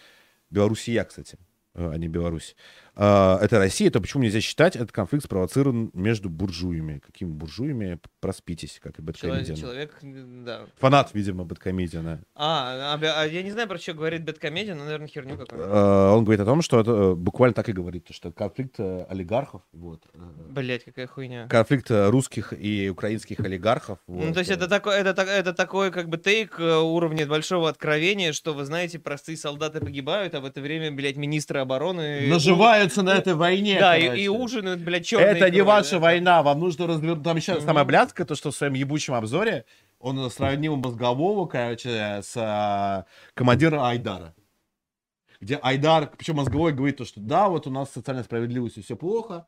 Белоруссия, 0.49 1.03
кстати, 1.03 1.37
э, 1.73 1.91
а 1.93 1.97
не 1.97 2.07
Беларусь. 2.07 2.55
А, 2.95 3.39
Это 3.41 3.57
Россия, 3.59 3.89
то 3.89 3.99
почему 3.99 4.23
нельзя 4.23 4.41
считать 4.41 4.75
этот 4.75 4.91
конфликт 4.91 5.25
спровоцирован 5.25 5.89
между 5.93 6.29
буржуями? 6.29 6.99
Какими 6.99 7.29
буржуями? 7.29 7.99
Проспитесь, 8.19 8.79
как 8.81 8.99
и 8.99 9.01
Бэткомедиан. 9.01 9.55
человек, 9.57 9.97
да. 10.01 10.65
Фанат, 10.77 11.13
видимо, 11.13 11.43
Бэткомедиана. 11.43 12.21
А, 12.35 12.95
а, 12.95 13.21
а 13.21 13.25
я 13.25 13.41
не 13.43 13.51
знаю, 13.51 13.67
про 13.67 13.77
что 13.77 13.93
говорит 13.93 14.23
Бэткомедиан, 14.23 14.77
но, 14.77 14.85
наверное, 14.85 15.07
херню 15.07 15.37
какую-то. 15.37 15.65
Э, 15.65 16.15
Он 16.15 16.23
говорит 16.23 16.41
о 16.41 16.45
том, 16.45 16.61
что 16.61 16.79
это 16.79 16.91
э, 16.91 17.15
буквально 17.15 17.53
так 17.53 17.67
и 17.69 17.73
говорит, 17.73 18.07
что 18.11 18.31
конфликт 18.31 18.75
э, 18.77 19.05
олигархов, 19.09 19.61
вот, 19.71 20.03
э, 20.13 20.17
Блять, 20.49 20.83
какая 20.85 21.07
хуйня. 21.07 21.47
конфликт 21.47 21.87
русских 21.89 22.53
и 22.53 22.89
украинских 22.89 23.39
олигархов. 23.39 23.99
Ну, 24.07 24.27
вот, 24.27 24.33
то 24.33 24.39
есть 24.39 24.51
это 24.51 24.67
такой, 24.67 24.97
это, 24.97 25.21
это 25.21 25.53
такой 25.53 25.91
как 25.91 26.09
бы 26.09 26.17
тейк 26.17 26.59
уровня 26.59 27.25
большого 27.25 27.69
откровения, 27.69 28.33
что, 28.33 28.53
вы 28.53 28.65
знаете, 28.65 28.99
простые 28.99 29.37
солдаты 29.37 29.79
погибают, 29.79 30.35
а 30.35 30.41
в 30.41 30.45
это 30.45 30.61
время, 30.61 30.91
блядь, 30.91 31.17
министры 31.17 31.59
обороны... 31.59 32.27
наживаются 32.83 33.03
на 33.03 33.15
этой 33.17 33.33
войне. 33.33 33.79
Да, 33.79 33.97
и, 33.97 34.03
короче. 34.05 34.21
и 34.21 34.27
ужинают, 34.27 34.81
блядь, 34.81 35.05
черной 35.05 35.27
Это 35.27 35.49
не 35.49 35.61
ваша 35.61 35.99
война, 35.99 36.43
вам 36.43 36.59
нужно 36.59 36.87
развернуть. 36.87 37.23
Там 37.23 37.37
еще 37.37 37.61
самая 37.61 37.85
блядская, 37.85 38.25
то, 38.25 38.35
что 38.35 38.51
в 38.51 38.55
своем 38.55 38.73
ебучем 38.73 39.13
обзоре 39.13 39.65
он 39.99 40.29
сравнил 40.29 40.75
мозгового, 40.75 41.45
короче, 41.45 42.21
с 42.21 42.33
а, 42.35 43.05
командиром 43.33 43.81
Айдара. 43.81 44.35
Где 45.39 45.55
Айдар, 45.57 46.11
причем 46.17 46.37
мозговой 46.37 46.73
говорит 46.73 46.97
то, 46.97 47.05
что 47.05 47.19
да, 47.19 47.49
вот 47.49 47.67
у 47.67 47.69
нас 47.69 47.89
с 47.89 47.93
социальной 47.93 48.23
справедливостью 48.23 48.83
все 48.83 48.95
плохо. 48.95 49.47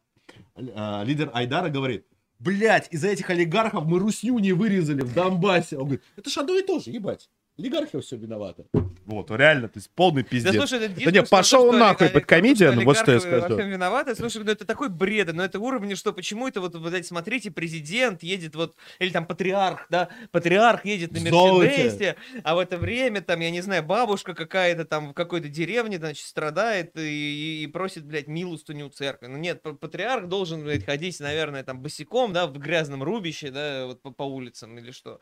А, 0.56 1.04
лидер 1.04 1.32
Айдара 1.34 1.70
говорит, 1.70 2.06
блядь, 2.40 2.88
из-за 2.92 3.10
этих 3.10 3.30
олигархов 3.30 3.86
мы 3.86 4.00
русню 4.00 4.38
не 4.40 4.54
вырезали 4.54 5.02
в 5.02 5.14
Донбассе. 5.14 5.78
Он 5.78 5.84
говорит, 5.84 6.04
это 6.16 6.30
ж 6.30 6.38
одно 6.38 6.58
и 6.58 6.62
то 6.62 6.80
же, 6.80 6.92
ебать. 6.92 7.30
Олигархи 7.58 8.00
все 8.02 8.18
виноваты. 8.18 8.66
Вот, 9.06 9.32
реально, 9.32 9.70
то 9.70 9.78
есть 9.78 9.90
полный 9.96 10.24
Да 10.24 10.30
пиздец. 10.30 10.56
слушай, 10.56 10.80
это 10.80 10.90
не, 10.90 10.96
дискурс 10.96 11.14
про 11.14 11.24
то, 11.24 11.30
пошел 11.30 11.70
что 11.70 11.78
нахуй, 11.78 12.10
Бэткомедиан, 12.10 12.74
что 12.74 12.86
вот 12.86 12.98
что 12.98 13.12
я 13.14 13.20
скажу. 13.20 13.56
виноваты. 13.56 14.16
Слушай, 14.16 14.44
ну 14.44 14.52
это 14.52 14.66
такой 14.66 14.90
бред, 14.90 15.32
ну 15.32 15.42
это 15.44 15.60
уровень, 15.60 15.96
что 15.96 16.12
почему 16.12 16.48
это 16.48 16.60
вот, 16.60 16.76
блядь, 16.76 17.06
смотрите, 17.06 17.52
президент 17.52 18.24
едет 18.24 18.56
вот, 18.56 18.76
или 19.00 19.12
там 19.12 19.26
патриарх, 19.26 19.86
да, 19.90 20.10
патриарх 20.32 20.86
едет 20.86 21.12
на. 21.12 21.20
Мерседесе, 21.20 22.16
а 22.44 22.56
в 22.56 22.60
это 22.60 22.78
время 22.78 23.22
там, 23.22 23.40
я 23.40 23.52
не 23.52 23.62
знаю, 23.62 23.84
бабушка 23.84 24.34
какая-то 24.34 24.84
там 24.84 25.10
в 25.10 25.14
какой-то 25.14 25.48
деревне, 25.48 25.98
значит, 25.98 26.26
страдает 26.26 26.98
и, 26.98 27.64
и 27.64 27.68
просит, 27.68 28.06
блядь, 28.06 28.28
милостыню 28.28 28.88
у 28.88 28.90
церкви. 28.90 29.28
Ну 29.28 29.38
нет, 29.38 29.62
патриарх 29.62 30.28
должен, 30.28 30.64
блядь, 30.64 30.86
ходить, 30.86 31.20
наверное, 31.20 31.64
там 31.64 31.80
босиком, 31.80 32.34
да, 32.34 32.48
в 32.48 32.58
грязном 32.58 33.04
рубище, 33.04 33.52
да, 33.52 33.86
вот 33.86 34.02
по, 34.02 34.12
по 34.12 34.24
улицам 34.24 34.78
или 34.78 34.92
что. 34.92 35.20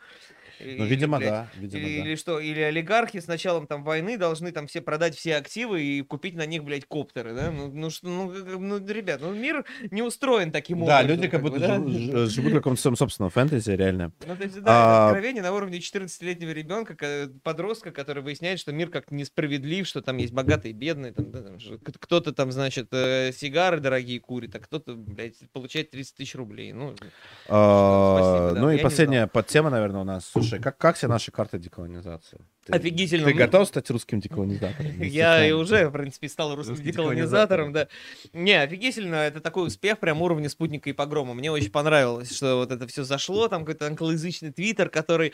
Ну, 0.59 0.65
Или, 0.65 0.85
видимо, 0.85 1.17
блядь, 1.17 1.29
да, 1.29 1.47
видимо, 1.55 1.81
или, 1.83 1.99
да. 2.01 2.05
или 2.07 2.15
что, 2.15 2.39
или 2.39 2.59
олигархи 2.61 3.19
с 3.19 3.27
началом 3.27 3.67
там 3.67 3.83
войны 3.83 4.17
должны 4.17 4.51
там 4.51 4.67
все 4.67 4.81
продать 4.81 5.15
все 5.15 5.35
активы 5.35 5.81
и 5.81 6.01
купить 6.01 6.35
на 6.35 6.45
них, 6.45 6.63
блядь, 6.63 6.85
коптеры, 6.85 7.33
да? 7.33 7.51
Ну, 7.51 7.67
ну, 7.73 7.89
что, 7.89 8.07
ну, 8.07 8.29
как- 8.29 8.59
ну, 8.59 8.85
ребят, 8.87 9.19
ну, 9.21 9.33
мир 9.33 9.65
не 9.91 10.01
устроен 10.01 10.51
таким 10.51 10.85
Да, 10.85 10.99
образом. 10.99 11.07
люди 11.07 11.27
как 11.27 11.41
бы, 11.41 11.49
будто 11.49 11.59
да? 11.67 11.75
живут, 12.27 12.51
в 12.53 12.55
каком-то 12.55 12.81
своем 12.81 12.95
собственном 12.95 13.29
фэнтези, 13.31 13.71
реально. 13.71 14.11
Ну, 14.25 14.35
то 14.35 14.43
есть, 14.43 14.61
да, 14.61 14.71
А- 14.71 14.83
это 14.83 15.07
откровение 15.07 15.43
на 15.43 15.53
уровне 15.53 15.79
14-летнего 15.79 16.51
ребенка, 16.51 16.95
ка- 16.95 17.29
подростка, 17.43 17.91
который 17.91 18.21
выясняет, 18.23 18.59
что 18.59 18.71
мир 18.71 18.89
как-то 18.89 19.15
несправедлив, 19.15 19.87
что 19.87 20.01
там 20.01 20.17
есть 20.17 20.33
богатые 20.33 20.71
и 20.71 20.75
бедные, 20.75 21.13
там, 21.13 21.31
да, 21.31 21.41
там, 21.41 21.57
кто-то 21.99 22.31
там, 22.31 22.51
значит, 22.51 22.87
э, 22.91 23.31
сигары 23.33 23.79
дорогие 23.79 24.19
курит, 24.19 24.55
а 24.55 24.59
кто-то, 24.59 24.93
блядь, 24.95 25.35
получает 25.51 25.91
30 25.91 26.15
тысяч 26.15 26.35
рублей. 26.35 26.71
Ну, 26.73 26.93
А, 27.49 28.17
спасибо, 28.17 28.51
да, 28.55 28.61
Ну 28.61 28.71
и 28.71 28.77
последняя 28.81 29.27
подтема, 29.27 29.69
наверное, 29.69 30.01
у 30.01 30.03
нас. 30.05 30.31
Слушай, 30.49 30.61
как, 30.61 30.77
как 30.77 30.95
все 30.95 31.07
наши 31.07 31.31
карты 31.31 31.57
деколонизации? 31.59 32.39
Ты- 32.65 32.73
Офигительно. 32.73 33.25
Ты 33.27 33.33
Ну, 33.33 33.37
готов 33.39 33.67
стать 33.67 33.89
русским 33.89 34.21
деколонизатором? 34.21 35.01
Я 35.01 35.45
и 35.45 35.51
уже, 35.51 35.89
в 35.89 35.91
принципе, 35.91 36.29
стал 36.29 36.55
русским 36.55 36.75
деколонизатором, 36.75 37.73
да. 37.73 37.87
Не, 38.31 38.61
офигительно, 38.61 39.15
это 39.15 39.41
такой 39.41 39.67
успех 39.67 39.99
прям 39.99 40.21
уровня 40.21 40.47
спутника 40.47 40.89
и 40.89 40.93
погрома. 40.93 41.33
Мне 41.33 41.51
очень 41.51 41.71
понравилось, 41.71 42.33
что 42.33 42.55
вот 42.57 42.71
это 42.71 42.87
все 42.87 43.03
зашло, 43.03 43.49
там 43.49 43.65
какой-то 43.65 43.87
англоязычный 43.87 44.53
твиттер, 44.53 44.89
который 44.89 45.33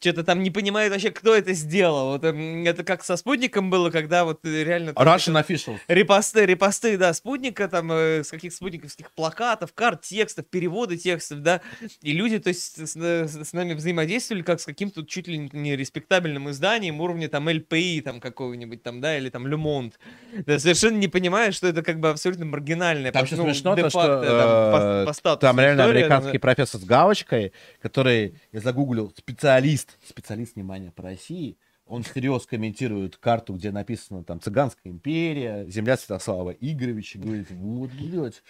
что-то 0.00 0.24
там 0.24 0.42
не 0.42 0.50
понимает 0.50 0.90
вообще, 0.92 1.12
кто 1.12 1.34
это 1.34 1.52
сделал. 1.52 2.08
Вот, 2.08 2.24
эм, 2.24 2.66
это 2.66 2.82
как 2.82 3.04
со 3.04 3.16
спутником 3.16 3.70
было, 3.70 3.90
когда 3.90 4.24
вот 4.24 4.44
э, 4.44 4.64
реально... 4.64 4.90
Russian 4.90 5.40
official. 5.46 5.78
Репосты, 5.86 6.44
репосты, 6.44 6.98
да, 6.98 7.12
спутника, 7.14 7.68
там, 7.68 7.92
э, 7.92 8.24
с 8.24 8.30
каких-то 8.30 8.56
спутниковских 8.56 9.12
плакатов, 9.12 9.72
карт, 9.74 10.02
текстов, 10.02 10.46
переводы 10.48 10.96
текстов, 10.96 11.40
да, 11.42 11.60
и 12.02 12.12
люди, 12.12 12.38
то 12.40 12.48
есть, 12.48 12.78
с- 12.88 12.96
с 12.96 13.52
нами 13.52 13.74
взаимодействовали 13.74 14.42
как 14.44 14.60
с 14.60 14.64
каким-то 14.64 15.02
чуть 15.04 15.26
ли 15.26 15.50
не 15.52 15.76
респектабельным 15.76 16.50
изданием 16.50 17.00
уровня, 17.00 17.28
там, 17.28 17.48
ЛПИ, 17.48 18.02
там, 18.02 18.20
какого-нибудь, 18.20 18.82
там, 18.82 19.00
да, 19.00 19.18
или 19.18 19.30
там, 19.30 19.46
Люмонт, 19.46 19.98
да, 20.46 20.58
совершенно 20.58 20.96
не 20.96 21.08
понимая, 21.08 21.52
что 21.52 21.66
это 21.66 21.82
как 21.82 22.00
бы 22.00 22.10
абсолютно 22.10 22.44
маргинальное, 22.44 23.12
Там 23.12 23.26
ну, 23.30 23.44
смешно 23.44 23.74
то, 23.74 23.90
что 23.90 24.22
там, 24.22 25.02
э, 25.02 25.06
по 25.06 25.12
статусу 25.12 25.40
там 25.40 25.58
реально 25.58 25.82
история, 25.82 26.04
американский 26.04 26.38
профессор 26.38 26.80
с 26.80 26.84
галочкой, 26.84 27.52
который, 27.80 28.34
я 28.52 28.60
загуглил, 28.60 29.12
специалист, 29.16 29.96
специалист, 30.06 30.54
внимание, 30.54 30.90
по 30.92 31.02
России, 31.02 31.56
Он 31.86 32.02
всерьез 32.02 32.46
комментирует 32.46 33.18
карту, 33.18 33.52
где 33.54 33.70
написано 33.70 34.24
там 34.24 34.40
«Цыганская 34.40 34.90
империя», 34.90 35.66
«Земля 35.68 35.98
Святослава 35.98 36.50
Игоревича». 36.50 37.18
Говорит, 37.18 37.50
вот, 37.50 37.90
блядь, 37.90 38.42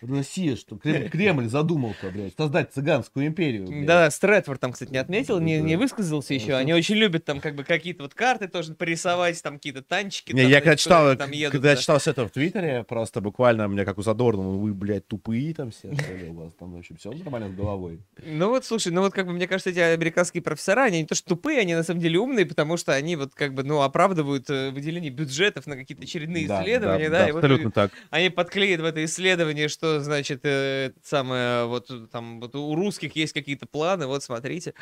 Россия, 0.00 0.54
что 0.54 0.76
Кремль, 0.76 1.10
Кремль 1.10 1.48
задумал-то, 1.48 2.10
блядь, 2.10 2.34
создать 2.36 2.72
цыганскую 2.72 3.26
империю. 3.26 3.66
блядь. 3.66 3.86
Да, 3.86 4.10
Стрэдфорд 4.10 4.60
там, 4.60 4.72
кстати, 4.72 4.92
не 4.92 4.98
отметил, 4.98 5.40
не, 5.40 5.58
не 5.60 5.76
высказался 5.76 6.32
еще. 6.32 6.54
Они 6.54 6.74
очень 6.74 6.94
любят 6.94 7.24
там 7.24 7.40
как 7.40 7.56
бы 7.56 7.64
какие-то 7.64 8.04
вот 8.04 8.14
карты 8.14 8.46
тоже 8.46 8.74
порисовать, 8.74 9.42
там 9.42 9.54
какие-то 9.54 9.82
танчики. 9.82 10.32
Не, 10.32 10.42
там, 10.42 10.50
я 10.50 10.60
когда 10.60 10.76
читал, 10.76 11.16
там 11.16 11.30
едут, 11.32 11.52
когда 11.52 11.70
я 11.70 11.74
да. 11.74 11.80
читал 11.80 11.98
все 11.98 12.12
это 12.12 12.26
в 12.26 12.30
Твиттере, 12.30 12.84
просто 12.84 13.20
буквально 13.20 13.66
мне 13.66 13.84
как 13.84 13.98
у 13.98 14.02
Задорнова, 14.02 14.56
вы, 14.56 14.72
блядь, 14.74 15.08
тупые 15.08 15.54
там 15.54 15.72
все, 15.72 15.92
у 16.30 16.34
вас 16.34 16.52
там 16.54 16.72
вообще 16.72 16.94
все 16.94 17.10
нормально 17.10 17.48
с 17.48 17.52
головой. 17.52 18.00
Ну 18.24 18.50
вот, 18.50 18.64
слушай, 18.64 18.92
ну 18.92 19.00
вот 19.00 19.12
как 19.12 19.26
бы 19.26 19.32
мне 19.32 19.48
кажется, 19.48 19.70
эти 19.70 19.80
американские 19.80 20.42
профессора, 20.42 20.84
они 20.84 21.00
не 21.00 21.06
то 21.06 21.16
что 21.16 21.30
тупые, 21.30 21.60
они 21.60 21.74
на 21.74 21.82
самом 21.82 22.00
деле 22.00 22.18
умные, 22.18 22.46
потому 22.46 22.75
что 22.76 22.92
они 22.94 23.16
вот 23.16 23.34
как 23.34 23.54
бы, 23.54 23.62
ну, 23.62 23.82
оправдывают 23.82 24.48
э, 24.50 24.70
выделение 24.70 25.10
бюджетов 25.10 25.66
на 25.66 25.76
какие-то 25.76 26.04
очередные 26.04 26.46
Да, 26.46 26.60
исследования, 26.62 27.10
да, 27.10 27.18
да, 27.18 27.22
да, 27.24 27.28
и 27.28 27.32
вот 27.32 27.38
абсолютно 27.44 27.70
так. 27.70 27.90
они 28.10 28.30
подклеят 28.30 28.80
в 28.80 28.84
это 28.84 29.04
исследование, 29.04 29.68
что, 29.68 30.00
значит, 30.00 30.40
э, 30.44 30.86
это 30.86 30.98
самое, 31.02 31.66
вот 31.66 31.90
э, 31.90 32.06
там, 32.10 32.40
вот 32.40 32.54
у 32.54 32.74
русских 32.74 33.16
есть 33.16 33.32
какие-то 33.32 33.66
планы, 33.66 34.06
вот 34.06 34.22
смотрите. 34.22 34.74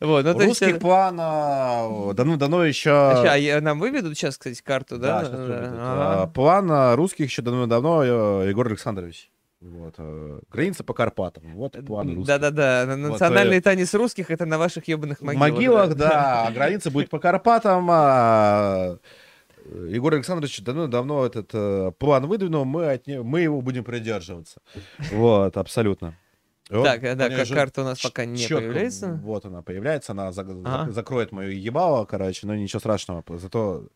Вот, 0.00 0.24
ну, 0.24 0.30
У 0.30 0.34
то 0.34 0.42
есть, 0.42 0.60
русских 0.60 0.76
э, 0.76 0.80
плана 0.80 2.14
давно-давно 2.14 2.64
еще... 2.64 2.90
а 2.90 3.36
я- 3.36 3.60
нам 3.60 3.80
выведут 3.80 4.16
сейчас, 4.16 4.36
кстати, 4.38 4.60
карту, 4.62 4.98
да? 4.98 5.22
Да, 5.22 5.28
Да, 5.30 5.36
выведут. 5.36 5.78
А, 5.78 6.26
План 6.28 6.68
а, 6.70 6.96
русских 6.96 7.26
еще 7.26 7.42
давно-давно 7.42 8.44
Егор 8.44 8.66
Александрович. 8.66 9.30
Вот, 9.60 9.94
э, 9.98 10.40
граница 10.50 10.84
по 10.84 10.94
Карпатам. 10.94 11.42
Вот 11.56 11.72
план 11.84 12.08
русских. 12.14 12.26
Да-да-да, 12.26 12.84
на- 12.86 13.02
Вот, 13.02 13.12
национальный 13.12 13.56
э, 13.58 13.60
танец 13.60 13.92
русских 13.92 14.30
это 14.30 14.46
на 14.46 14.56
ваших 14.56 14.86
ебаных 14.86 15.18
В 15.18 15.22
могилах. 15.24 15.50
могилах, 15.52 15.94
да, 15.96 16.46
а 16.46 16.50
граница 16.52 16.92
будет 16.92 17.10
по 17.10 17.18
Карпатам. 17.18 17.88
а, 17.90 18.98
э, 19.64 19.88
Егор 19.90 20.14
Александрович 20.14 20.60
давно-давно 20.62 21.26
этот 21.26 21.50
э, 21.54 21.90
план 21.98 22.26
выдвинул, 22.28 22.64
мы, 22.66 22.92
от 22.92 23.08
не- 23.08 23.20
мы 23.20 23.40
его 23.40 23.60
будем 23.60 23.82
придерживаться. 23.82 24.60
Вот, 25.10 25.56
абсолютно. 25.56 26.14
Вот 26.70 26.84
Так, 26.84 27.02
э, 27.02 27.14
да, 27.16 27.28
как 27.28 27.48
карта 27.48 27.80
у 27.80 27.84
нас 27.84 28.00
пока 28.00 28.26
не 28.26 28.36
чётко, 28.38 28.66
появляется. 28.66 29.20
Вот 29.24 29.44
она 29.44 29.62
появляется, 29.62 30.12
она 30.12 30.30
за- 30.30 30.42
Ага. 30.42 30.84
за- 30.86 30.92
закроет 30.92 31.32
мою 31.32 31.50
ебало, 31.50 32.04
короче, 32.04 32.46
но 32.46 32.54
ничего 32.54 32.78
страшного. 32.78 33.24
Зато 33.38 33.80
За- 33.80 33.88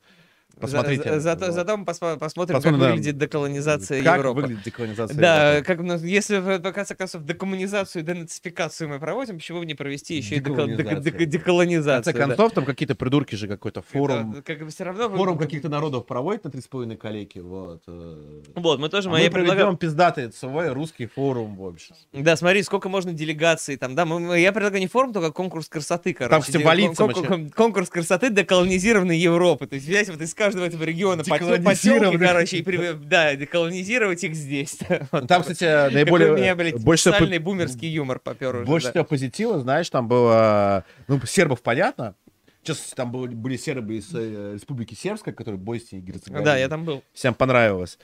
посмотрите. 0.60 1.04
за- 1.14 1.20
зато, 1.20 1.46
вот. 1.46 1.54
зато 1.54 1.84
посмотрим, 1.84 2.18
Посмотрим, 2.18 2.60
как 2.60 2.78
да, 2.78 2.88
выглядит 2.90 3.18
деколонизация 3.18 4.02
как 4.02 4.18
Европы. 4.18 4.40
выглядит 4.42 4.64
деколонизация 4.64 5.18
Да, 5.18 5.52
Европы. 5.54 5.66
как, 5.66 5.80
ну, 5.80 5.96
если 5.98 6.38
в 6.38 6.72
конце 6.72 6.94
концов 6.94 7.24
декоммунизацию 7.24 8.02
и 8.02 8.06
денацификацию 8.06 8.88
мы 8.88 8.98
проводим, 8.98 9.36
почему 9.36 9.60
бы 9.60 9.66
не 9.66 9.74
провести 9.74 10.14
еще 10.16 10.36
и 10.36 10.40
деко- 10.40 10.66
деко- 10.66 11.00
деко- 11.00 11.02
Деколонизацию. 11.02 11.12
В 11.12 11.16
конце 11.16 11.26
деколонизацию? 11.26 12.14
да? 12.14 12.26
концов, 12.26 12.52
там 12.52 12.64
какие-то 12.64 12.94
придурки 12.94 13.34
же 13.34 13.48
какой-то 13.48 13.82
форум, 13.82 14.32
Это, 14.32 14.42
как 14.42 14.58
бы 14.64 14.70
все 14.70 14.84
равно... 14.84 15.08
форум 15.10 15.38
каких-то 15.38 15.68
народов 15.68 16.06
проводит 16.06 16.44
на 16.44 16.48
3,5 16.50 16.96
коллеги, 16.96 17.38
вот. 17.38 17.82
э. 17.86 18.42
Вот, 18.54 18.78
мы 18.78 18.88
тоже, 18.88 19.08
А 19.08 19.12
мы, 19.12 19.18
предлагаю... 19.30 19.46
проведем 19.66 19.76
пиздатый 19.76 20.32
свой 20.32 20.72
русский 20.72 21.06
форум, 21.06 21.56
в 21.56 21.66
общем. 21.66 21.94
Да, 22.12 22.36
смотри, 22.36 22.62
сколько 22.62 22.88
можно 22.88 23.12
делегаций 23.12 23.76
там, 23.76 23.94
да, 23.94 24.04
мы- 24.04 24.38
я 24.38 24.52
предлагаю 24.52 24.80
не 24.80 24.88
форум, 24.88 25.12
только 25.12 25.32
конкурс 25.32 25.68
красоты, 25.68 26.12
короче. 26.14 26.42
все 26.42 26.58
Де- 26.58 26.64
валиться 26.64 27.02
кон- 27.04 27.14
кон- 27.14 27.26
кон- 27.26 27.50
Конкурс 27.50 27.88
красоты 27.88 28.30
деколонизированной 28.30 29.18
Европы, 29.18 29.66
то 29.66 29.74
есть 29.76 29.86
взять 29.86 30.08
вот 30.08 30.20
из 30.20 30.34
каждого 30.44 30.64
этого 30.64 30.82
региона 30.84 31.22
посел- 31.22 31.62
поселки, 31.62 32.18
короче, 32.18 32.56
и, 32.58 32.62
при- 32.62 32.92
да, 32.94 33.34
деколонизировать 33.36 34.24
их 34.24 34.34
здесь. 34.34 34.78
Вот 35.12 35.28
Там, 35.28 35.42
кстати, 35.42 35.64
Какой 35.64 35.94
наиболее... 35.94 36.32
у 36.32 36.36
меня, 36.36 36.54
блядь, 36.56 36.82
больше 36.82 37.04
социальный 37.04 37.38
по- 37.38 37.44
бумерский 37.44 37.88
юмор 37.88 38.18
попер 38.18 38.56
уже, 38.56 38.64
Больше 38.64 38.86
да. 38.86 38.90
всего 38.92 39.04
позитива, 39.04 39.60
знаешь, 39.60 39.88
там 39.90 40.08
было... 40.08 40.84
Ну, 41.08 41.20
сербов 41.26 41.62
понятно. 41.62 42.14
Сейчас 42.62 42.78
там 42.94 43.10
были, 43.10 43.34
были 43.34 43.56
сербы 43.56 43.96
из 43.96 44.14
э, 44.14 44.52
Республики 44.54 44.94
Сербской, 44.94 45.32
которые 45.32 45.58
Боснии 45.58 46.00
и 46.00 46.04
Герцеговины. 46.04 46.44
Да, 46.44 46.56
я 46.56 46.68
там 46.68 46.84
был. 46.84 47.02
Всем 47.12 47.34
понравилось. 47.34 47.98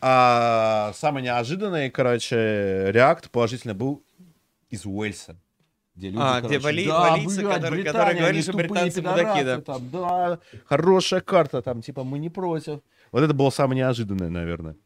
А 0.00 0.92
самый 0.96 1.22
неожиданный, 1.22 1.90
короче, 1.90 2.86
реакт 2.90 3.30
положительно 3.30 3.74
был 3.74 4.02
из 4.68 4.84
Уэльса. 4.86 5.36
Где 5.96 6.08
люди, 6.08 6.22
А, 6.22 6.38
где 6.40 6.48
короче, 6.48 6.64
вали- 6.64 6.86
да, 6.86 7.10
валийцы, 7.10 7.40
блядь, 7.40 7.54
которые- 7.54 7.70
Британия, 7.70 7.92
которые 7.92 8.18
говорили, 8.20 8.42
что 8.42 8.52
британцы 8.52 9.02
мудаки, 9.02 9.44
да. 9.44 9.60
там, 9.60 9.90
да, 9.90 10.38
хорошая 10.64 11.20
карта, 11.20 11.62
там, 11.62 11.82
типа, 11.82 12.04
мы 12.04 12.18
не 12.18 12.30
против. 12.30 12.80
Вот 13.12 13.22
это 13.22 13.34
было 13.34 13.50
самое 13.50 13.78
неожиданное, 13.78 14.30
наверное. 14.30 14.76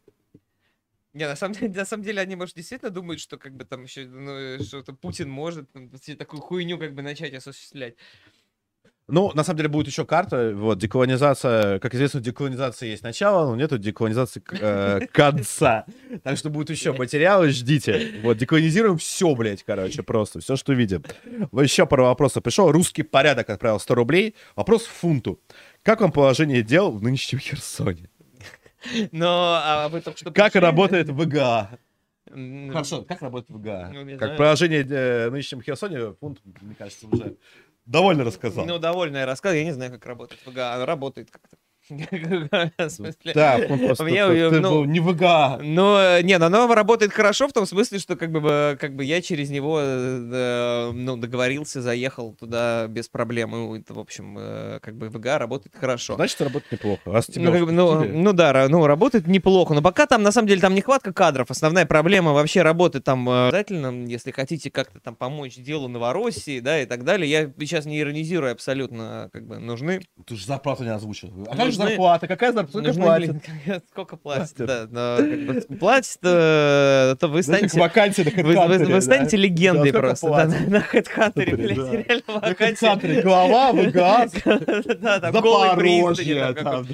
Не, 1.13 1.27
на 1.27 1.35
самом 1.37 1.53
деле, 1.53 1.73
на 1.73 1.85
самом 1.85 2.03
деле 2.03 2.21
они, 2.21 2.35
может, 2.35 2.55
действительно 2.55 2.91
думают, 2.91 3.21
что 3.21 3.37
как 3.37 3.53
бы 3.55 3.63
там 3.63 3.83
еще, 3.83 4.05
ну, 4.05 4.61
что-то 4.61 4.91
Путин 4.93 5.29
может 5.29 5.71
там, 5.71 5.89
такую 6.17 6.41
хуйню 6.41 6.77
как 6.77 6.93
бы 6.93 7.01
начать 7.01 7.33
осуществлять. 7.33 7.95
Ну, 9.07 9.31
на 9.35 9.43
самом 9.43 9.57
деле 9.57 9.69
будет 9.69 9.85
еще 9.85 10.03
карта, 10.03 10.51
вот, 10.55 10.79
деколонизация, 10.79 11.77
как 11.77 11.93
известно, 11.93 12.21
деколонизации 12.21 12.87
есть 12.89 13.03
начало, 13.03 13.47
но 13.47 13.55
нету 13.55 13.77
деколонизации 13.77 14.41
э, 14.59 15.01
конца. 15.11 15.85
Так 16.23 16.37
что 16.37 16.49
будут 16.49 16.71
еще 16.71 16.91
материалы, 16.91 17.49
ждите. 17.49 18.13
Вот, 18.23 18.37
деколонизируем 18.37 18.97
все, 18.97 19.35
блядь, 19.35 19.61
короче, 19.63 20.01
просто, 20.01 20.39
все, 20.39 20.55
что 20.55 20.73
видим. 20.73 21.03
Еще 21.51 21.85
пару 21.85 22.05
вопросов 22.05 22.41
пришел. 22.41 22.71
Русский 22.71 23.03
порядок 23.03 23.51
отправил 23.51 23.79
100 23.79 23.93
рублей. 23.93 24.35
Вопрос 24.55 24.85
в 24.85 24.91
фунту. 24.91 25.39
Как 25.83 26.01
вам 26.01 26.11
положение 26.11 26.63
дел 26.63 26.91
в 26.91 27.03
нынешнем 27.03 27.37
Херсоне? 27.37 28.09
Но 29.11 29.59
а 29.63 29.87
вы 29.89 30.01
только 30.01 30.17
что... 30.17 30.31
Как 30.31 30.53
пришли? 30.53 30.61
работает 30.61 31.09
ВГА? 31.09 31.77
Хорошо, 32.71 33.03
как 33.03 33.21
работает 33.21 33.51
ВГА? 33.51 33.91
Ну, 33.93 34.09
Как 34.11 34.17
знаю. 34.17 34.37
положение 34.37 34.81
э, 34.81 35.29
в 35.29 35.31
нынешнем 35.31 35.61
Херсоне, 35.61 36.13
фунт, 36.19 36.39
мне 36.61 36.73
кажется, 36.75 37.07
уже 37.07 37.35
довольно 37.85 38.23
рассказал. 38.23 38.65
Ну, 38.65 38.79
довольно 38.79 39.17
я 39.17 39.25
рассказал. 39.25 39.55
Я 39.55 39.63
не 39.63 39.73
знаю, 39.73 39.91
как 39.91 40.05
работает 40.05 40.41
ВГА. 40.45 40.85
Работает 40.85 41.31
как-то. 41.31 41.57
Да, 43.33 43.67
фунт 43.67 43.85
просто 43.85 44.05
ты 44.05 44.59
ну, 44.59 44.69
был 44.69 44.85
не 44.85 44.99
ВГА. 44.99 45.59
Ну, 45.61 45.97
э, 45.97 46.21
не, 46.23 46.37
но 46.37 46.47
оно 46.47 46.73
работает 46.73 47.11
хорошо 47.11 47.47
в 47.47 47.53
том 47.53 47.65
смысле, 47.65 47.99
что 47.99 48.15
как 48.15 48.31
бы, 48.31 48.39
э, 48.43 48.75
как 48.79 48.95
бы 48.95 49.03
я 49.03 49.21
через 49.21 49.49
него 49.49 49.79
э, 49.81 50.91
ну, 50.93 51.17
договорился, 51.17 51.81
заехал 51.81 52.33
туда 52.33 52.87
без 52.87 53.07
проблем. 53.07 53.75
И, 53.75 53.83
в 53.87 53.99
общем, 53.99 54.79
как 54.81 54.95
бы 54.95 55.09
ВГА 55.09 55.37
работает 55.37 55.75
хорошо. 55.75 56.15
Значит, 56.15 56.41
работает 56.41 56.71
неплохо. 56.71 57.01
Раз 57.05 57.27
тебя 57.27 57.51
Ну, 57.51 57.71
ну, 57.71 58.03
ну 58.03 58.33
да, 58.33 58.67
ну, 58.69 58.85
работает 58.87 59.27
неплохо. 59.27 59.73
Но 59.73 59.81
пока 59.81 60.05
там, 60.05 60.23
на 60.23 60.31
самом 60.31 60.47
деле, 60.47 60.61
там 60.61 60.73
нехватка 60.73 61.13
кадров. 61.13 61.51
Основная 61.51 61.85
проблема 61.85 62.33
вообще 62.33 62.61
работы 62.61 62.99
там 62.99 63.29
обязательно, 63.29 64.07
если 64.07 64.31
хотите 64.31 64.71
как-то 64.71 64.99
там 64.99 65.15
помочь 65.15 65.55
делу 65.55 65.87
Новороссии, 65.87 66.59
да, 66.59 66.81
и 66.81 66.85
так 66.85 67.03
далее. 67.03 67.29
Я 67.29 67.51
сейчас 67.59 67.85
не 67.85 67.99
иронизирую 67.99 68.51
абсолютно, 68.51 69.29
как 69.31 69.45
бы, 69.47 69.59
нужны. 69.59 70.01
Ты 70.25 70.35
же 70.35 70.45
зарплату 70.45 70.83
не 70.83 70.93
озвучил. 70.93 71.31
А 71.49 71.55
как 71.55 71.71
Нужны- 71.77 71.89
зарплата? 71.89 72.27
Какая 72.27 72.51
зарплата? 72.53 72.71
Сколько 72.71 72.87
нужны, 72.87 73.03
платят? 73.03 73.29
блин, 73.65 73.81
сколько 73.91 74.17
платят, 74.17 74.57
да. 74.57 74.87
но 74.89 75.17
как 75.17 75.45
бы 75.45 75.77
платят, 75.77 76.19
э, 76.23 77.15
то 77.19 77.27
вы 77.27 77.43
станете... 77.43 77.79
вакансия 77.79 78.23
на 78.23 78.43
Вы, 78.43 78.55
вы- 78.55 78.77
вы 78.85 78.91
да? 78.93 79.01
станете 79.01 79.37
легендой 79.37 79.91
Да, 79.91 79.99
просто. 79.99 80.27
Да, 80.29 80.45
на, 80.45 80.59
на 80.67 80.77
HeadHunter, 80.77 81.45
Да. 81.51 81.55
блядь, 81.55 81.77
реально 82.07 82.23
На 82.27 82.33
вакансия. 82.39 82.85
HeadHunter 82.87 83.21
глава 83.21 83.71
ВГА. 83.73 84.27
Да, 85.05 85.19
там 85.19 85.41
голый 85.41 85.75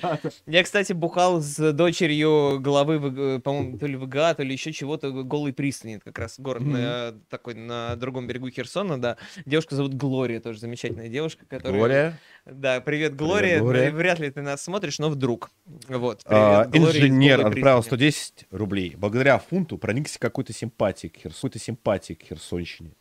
да. 0.01 0.19
Я, 0.47 0.63
кстати, 0.63 0.93
бухал 0.93 1.41
с 1.41 1.73
дочерью 1.73 2.59
главы, 2.59 3.39
по-моему, 3.39 3.77
то 3.77 3.85
ли 3.87 3.95
ВГА, 3.95 4.33
то 4.35 4.43
ли 4.43 4.51
еще 4.53 4.71
чего-то, 4.71 5.11
Голый 5.11 5.53
пристани, 5.53 5.95
это 5.95 6.05
как 6.05 6.19
раз 6.19 6.39
город 6.39 6.63
на, 6.63 7.13
такой 7.29 7.53
на 7.53 7.95
другом 7.95 8.27
берегу 8.27 8.49
Херсона, 8.49 8.99
да. 8.99 9.17
Девушка 9.45 9.75
зовут 9.75 9.93
Глория, 9.93 10.39
тоже 10.39 10.59
замечательная 10.59 11.09
девушка, 11.09 11.45
которая... 11.47 11.77
Глория. 11.77 12.19
Да, 12.45 12.81
привет, 12.81 13.15
Глория. 13.15 13.59
Глория. 13.59 13.91
Вряд 13.91 14.19
ли 14.19 14.31
ты 14.31 14.41
нас 14.41 14.63
смотришь, 14.63 14.97
но 14.97 15.09
вдруг. 15.09 15.51
Вот. 15.87 16.21
А, 16.25 16.63
привет, 16.65 16.83
Глория 16.85 17.01
из 17.01 17.05
Инженер 17.05 17.45
отправил 17.45 17.81
пристани. 17.81 17.97
110 17.99 18.45
рублей. 18.49 18.95
Благодаря 18.97 19.37
фунту 19.37 19.77
проникся 19.77 20.19
какой-то 20.19 20.51
симпатией 20.51 21.11
к 21.11 21.17
Херс- 21.17 21.35
какой-то 21.35 21.59
симпатией 21.59 22.17
к 22.17 22.23
Херсонщине. 22.23 22.93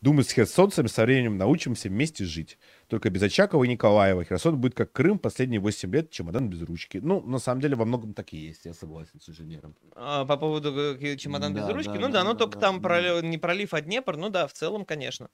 Думаю, 0.00 0.24
с 0.24 0.30
херсонцами 0.30 0.86
со 0.88 1.04
временем 1.04 1.36
научимся 1.36 1.88
вместе 1.88 2.24
жить. 2.24 2.58
Только 2.88 3.10
без 3.10 3.22
Очакова 3.22 3.64
и 3.64 3.68
Николаева. 3.68 4.24
Херсон 4.24 4.56
будет 4.58 4.74
как 4.74 4.90
Крым 4.92 5.18
последние 5.18 5.60
8 5.60 5.92
лет, 5.94 6.10
чемодан 6.10 6.48
без 6.48 6.62
ручки. 6.62 6.98
Ну, 7.02 7.20
на 7.20 7.38
самом 7.38 7.60
деле, 7.60 7.76
во 7.76 7.84
многом 7.84 8.14
так 8.14 8.32
и 8.32 8.38
есть, 8.38 8.64
я 8.64 8.72
согласен 8.72 9.20
с 9.20 9.28
инженером. 9.28 9.74
А, 9.94 10.24
по 10.24 10.38
поводу 10.38 10.72
э, 10.98 11.16
чемодан 11.16 11.52
без 11.52 11.64
Да, 11.66 11.72
ручки, 11.74 11.88
да, 11.92 11.94
ну 12.00 12.06
да, 12.06 12.12
да, 12.12 12.24
ну 12.24 12.32
да, 12.32 12.38
только 12.38 12.54
да, 12.54 12.60
там 12.60 12.80
да. 12.80 12.88
пролив- 12.88 13.22
не 13.22 13.36
пролив, 13.36 13.74
а 13.74 13.82
Днепр, 13.82 14.16
ну 14.16 14.30
да, 14.30 14.46
в 14.46 14.54
целом, 14.54 14.86
конечно. 14.86 15.28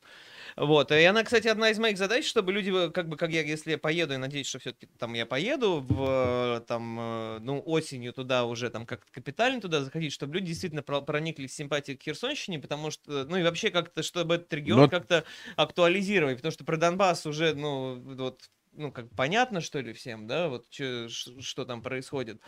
Вот, 0.57 0.91
и 0.91 1.02
она, 1.05 1.23
кстати, 1.23 1.47
одна 1.47 1.70
из 1.70 1.78
моих 1.78 1.97
задач, 1.97 2.26
чтобы 2.26 2.52
люди, 2.52 2.70
э, 2.86 2.91
как 2.91 3.08
бы, 3.08 3.16
как 3.16 3.31
я, 3.31 3.42
если 3.42 3.70
я 3.73 3.78
поеду, 3.78 4.15
я 4.15 4.18
надеюсь, 4.18 4.49
что 4.49 4.58
все-таки 4.58 4.89
там 4.99 5.15
я 5.15 5.24
поеду 5.24 5.81
в, 5.81 6.58
э, 6.58 6.60
там, 6.66 7.39
ну, 7.41 7.62
осенью 7.65 8.12
туда 8.12 8.47
уже, 8.47 8.68
там, 8.68 8.84
как 8.84 9.07
капитально 9.12 9.60
туда 9.60 9.81
заходить, 9.84 10.12
чтобы 10.12 10.34
люди 10.34 10.47
действительно 10.49 10.83
про- 10.83 11.02
прониклись 11.02 11.52
с 11.52 11.57
симпатией 11.57 11.97
к 11.97 12.02
Херсонщине, 12.02 12.58
потому 12.58 12.91
что, 12.91 13.24
ну, 13.26 13.36
и 13.36 13.44
вообще 13.44 13.70
как-то, 13.70 14.02
чтобы 14.02 14.34
этот 14.36 14.52
регион 14.52 14.81
Но- 14.81 14.89
как-то 14.89 15.23
актуализировать, 15.55 16.39
потому 16.39 16.50
что 16.50 16.65
про 16.65 16.76
Донбасс 16.76 17.26
уже, 17.26 17.43
ну, 17.55 18.00
вот, 18.16 18.42
ну, 18.73 18.90
как 18.90 19.10
понятно, 19.14 19.60
что 19.60 19.81
ли, 19.81 19.92
всем, 19.92 20.26
да, 20.26 20.48
вот 20.48 20.68
чё- 20.70 21.08
что 21.08 21.64
там 21.64 21.82
происходит. 21.82 22.40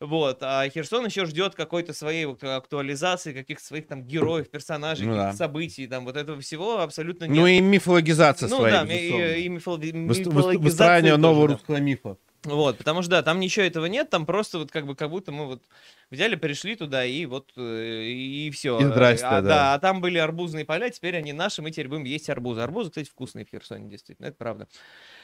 Вот, 0.00 0.38
а 0.42 0.68
Херсон 0.68 1.06
еще 1.06 1.26
ждет 1.26 1.54
какой-то 1.54 1.92
своей 1.92 2.24
вот 2.26 2.42
актуализации, 2.44 3.32
каких-то 3.32 3.64
своих 3.64 3.86
там 3.88 4.04
героев, 4.04 4.48
персонажей, 4.50 5.06
Ну 5.06 5.14
да. 5.14 5.32
событий, 5.32 5.86
там 5.88 6.04
вот 6.04 6.16
этого 6.16 6.40
всего 6.40 6.80
абсолютно 6.80 7.24
нет. 7.24 7.36
Ну 7.36 7.46
и 7.46 7.60
мифологизация 7.60 8.48
Ну 8.48 8.58
своя, 8.58 8.84
да, 8.84 8.94
и, 8.94 8.96
безусловно. 9.08 9.32
и- 9.34 9.48
мифологизация 9.48 10.58
Выстраивание 10.58 11.16
нового 11.16 11.48
да. 11.48 11.54
русского 11.54 11.76
мифа. 11.80 12.16
Вот, 12.56 12.78
потому 12.78 13.02
что 13.02 13.10
да, 13.10 13.22
там 13.22 13.40
ничего 13.40 13.64
этого 13.64 13.86
нет, 13.86 14.10
там 14.10 14.26
просто 14.26 14.58
вот 14.58 14.70
как 14.70 14.86
бы 14.86 14.94
как 14.94 15.10
будто 15.10 15.32
мы 15.32 15.46
вот 15.46 15.62
взяли, 16.10 16.36
пришли 16.36 16.76
туда 16.76 17.04
и 17.04 17.26
вот 17.26 17.52
э, 17.56 18.02
и 18.04 18.50
все. 18.50 18.78
И 18.80 18.84
здрасте, 18.84 19.26
а, 19.26 19.42
да. 19.42 19.74
а 19.74 19.78
там 19.78 20.00
были 20.00 20.18
арбузные 20.18 20.64
поля, 20.64 20.90
теперь 20.90 21.16
они 21.16 21.32
наши, 21.32 21.62
мы 21.62 21.70
теперь 21.70 21.88
будем 21.88 22.04
есть 22.04 22.28
арбузы. 22.30 22.60
Арбузы, 22.60 22.90
кстати, 22.90 23.08
вкусные 23.08 23.44
в 23.44 23.50
Херсоне, 23.50 23.88
действительно, 23.88 24.26
это 24.26 24.36
правда. 24.36 24.68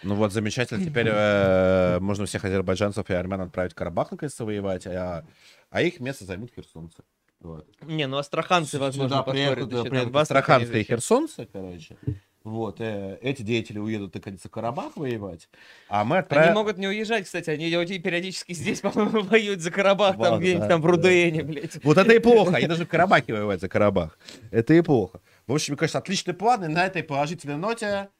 Ну 0.03 0.15
вот, 0.15 0.33
замечательно. 0.33 0.85
Теперь 0.85 1.09
э, 1.11 1.99
можно 2.01 2.27
всех 2.27 2.44
азербайджанцев 2.44 3.09
и 3.09 3.15
армян 3.15 3.41
отправить 3.41 3.73
в 3.73 3.75
Карабах 3.75 4.11
наконец-то 4.11 4.44
воевать, 4.44 4.86
а, 4.86 5.25
а 5.70 5.83
их 5.83 6.01
место 6.01 6.25
займут 6.25 6.53
херсонцы. 6.55 7.03
Вот. 7.41 7.67
Не, 7.83 8.07
ну 8.07 8.17
астраханцы, 8.17 8.78
возможно, 8.78 9.19
Сюда 9.19 9.20
Астрахани 9.20 10.17
астраханцы 10.17 10.81
и 10.81 10.85
херсонцы, 10.85 11.49
короче. 11.53 11.97
Вот, 12.44 12.78
э, 12.78 13.18
эти 13.23 13.40
деятели 13.40 13.78
уедут 13.78 14.14
наконец 14.14 14.40
в 14.44 14.50
Карабах 14.50 14.98
воевать, 14.98 15.48
а 15.89 16.05
мы 16.05 16.16
Они 16.16 16.24
отправим... 16.24 16.52
могут 16.52 16.76
не 16.76 16.86
уезжать, 16.86 17.24
кстати, 17.24 17.48
они 17.48 17.70
периодически 17.70 18.52
здесь, 18.52 18.82
по-моему, 18.82 19.23
воюют 19.23 19.60
за 19.60 19.70
Карабах, 19.70 20.16
Вот, 20.16 20.24
там 20.24 20.40
где-нибудь 20.40 20.62
да, 20.62 20.68
там 20.68 20.82
в 20.82 20.84
да. 20.84 20.90
Рудене, 20.90 21.42
блядь. 21.42 21.82
Вот 21.82 21.97
это 21.97 22.12
и 22.12 22.18
плохо, 22.18 22.56
они 22.56 22.66
даже 22.66 22.84
в 22.84 22.89
Карабахе 22.89 23.32
воевать 23.32 23.62
за 23.62 23.70
Карабах. 23.70 24.18
Это 24.50 24.74
и 24.74 24.82
плохо. 24.82 25.23
В 25.47 25.55
общем, 25.55 25.73
мне 25.73 25.78
кажется, 25.78 25.98
отличный 25.98 26.34
план, 26.34 26.64
и 26.64 26.68
на 26.68 26.84
этой 26.84 27.02
положительной 27.02 27.56
ноте, 27.56 28.10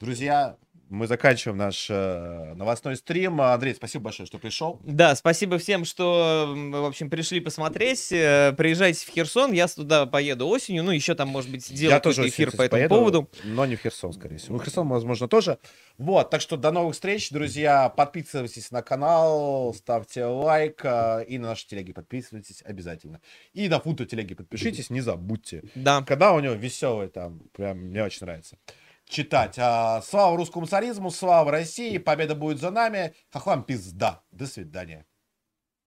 друзья, 0.00 0.56
мы 0.92 1.06
заканчиваем 1.06 1.56
наш 1.56 1.86
э, 1.88 2.52
новостной 2.54 2.96
стрим. 2.96 3.40
Андрей, 3.40 3.74
спасибо 3.74 4.04
большое, 4.04 4.26
что 4.26 4.38
пришел. 4.38 4.78
Да, 4.84 5.16
спасибо 5.16 5.56
всем, 5.56 5.86
что, 5.86 6.52
в 6.54 6.84
общем, 6.84 7.08
пришли 7.08 7.40
посмотреть. 7.40 8.12
Э, 8.12 8.52
Приезжайте 8.52 9.06
в 9.06 9.08
Херсон, 9.08 9.52
я 9.52 9.66
туда 9.68 10.04
поеду 10.04 10.46
осенью, 10.48 10.84
ну, 10.84 10.90
еще 10.90 11.14
там, 11.14 11.28
может 11.28 11.50
быть, 11.50 11.64
сделаю 11.64 11.96
какой-то 11.98 12.28
эфир 12.28 12.50
по 12.50 12.62
этому 12.62 12.70
поеду, 12.70 12.94
поводу. 12.94 13.30
Но 13.44 13.64
не 13.64 13.76
в 13.76 13.80
Херсон, 13.80 14.12
скорее 14.12 14.36
всего. 14.36 14.58
Ну, 14.58 14.62
Херсон, 14.62 14.86
возможно, 14.86 15.28
тоже. 15.28 15.58
Вот, 15.96 16.28
так 16.28 16.42
что 16.42 16.58
до 16.58 16.70
новых 16.70 16.92
встреч, 16.94 17.30
друзья. 17.30 17.88
Подписывайтесь 17.88 18.70
на 18.70 18.82
канал, 18.82 19.72
ставьте 19.74 20.26
лайк 20.26 20.82
э, 20.84 21.24
и 21.26 21.38
на 21.38 21.48
наши 21.48 21.66
телеги 21.66 21.92
подписывайтесь 21.92 22.62
обязательно. 22.66 23.22
И 23.54 23.66
на 23.70 23.80
фунту 23.80 24.04
телеги 24.04 24.34
подпишитесь, 24.34 24.90
не 24.90 25.00
забудьте. 25.00 25.62
Да. 25.74 26.02
Когда 26.02 26.34
у 26.34 26.40
него 26.40 26.52
веселый 26.52 27.08
там, 27.08 27.40
прям 27.54 27.78
мне 27.78 28.04
очень 28.04 28.26
нравится 28.26 28.58
читать. 29.12 29.58
А, 29.58 30.02
слава 30.02 30.36
русскому 30.36 30.66
царизму, 30.66 31.10
слава 31.10 31.50
России, 31.50 31.98
победа 31.98 32.34
будет 32.34 32.58
за 32.58 32.70
нами. 32.70 33.14
Хохлам 33.30 33.62
пизда. 33.64 34.22
До 34.32 34.46
свидания. 34.46 35.06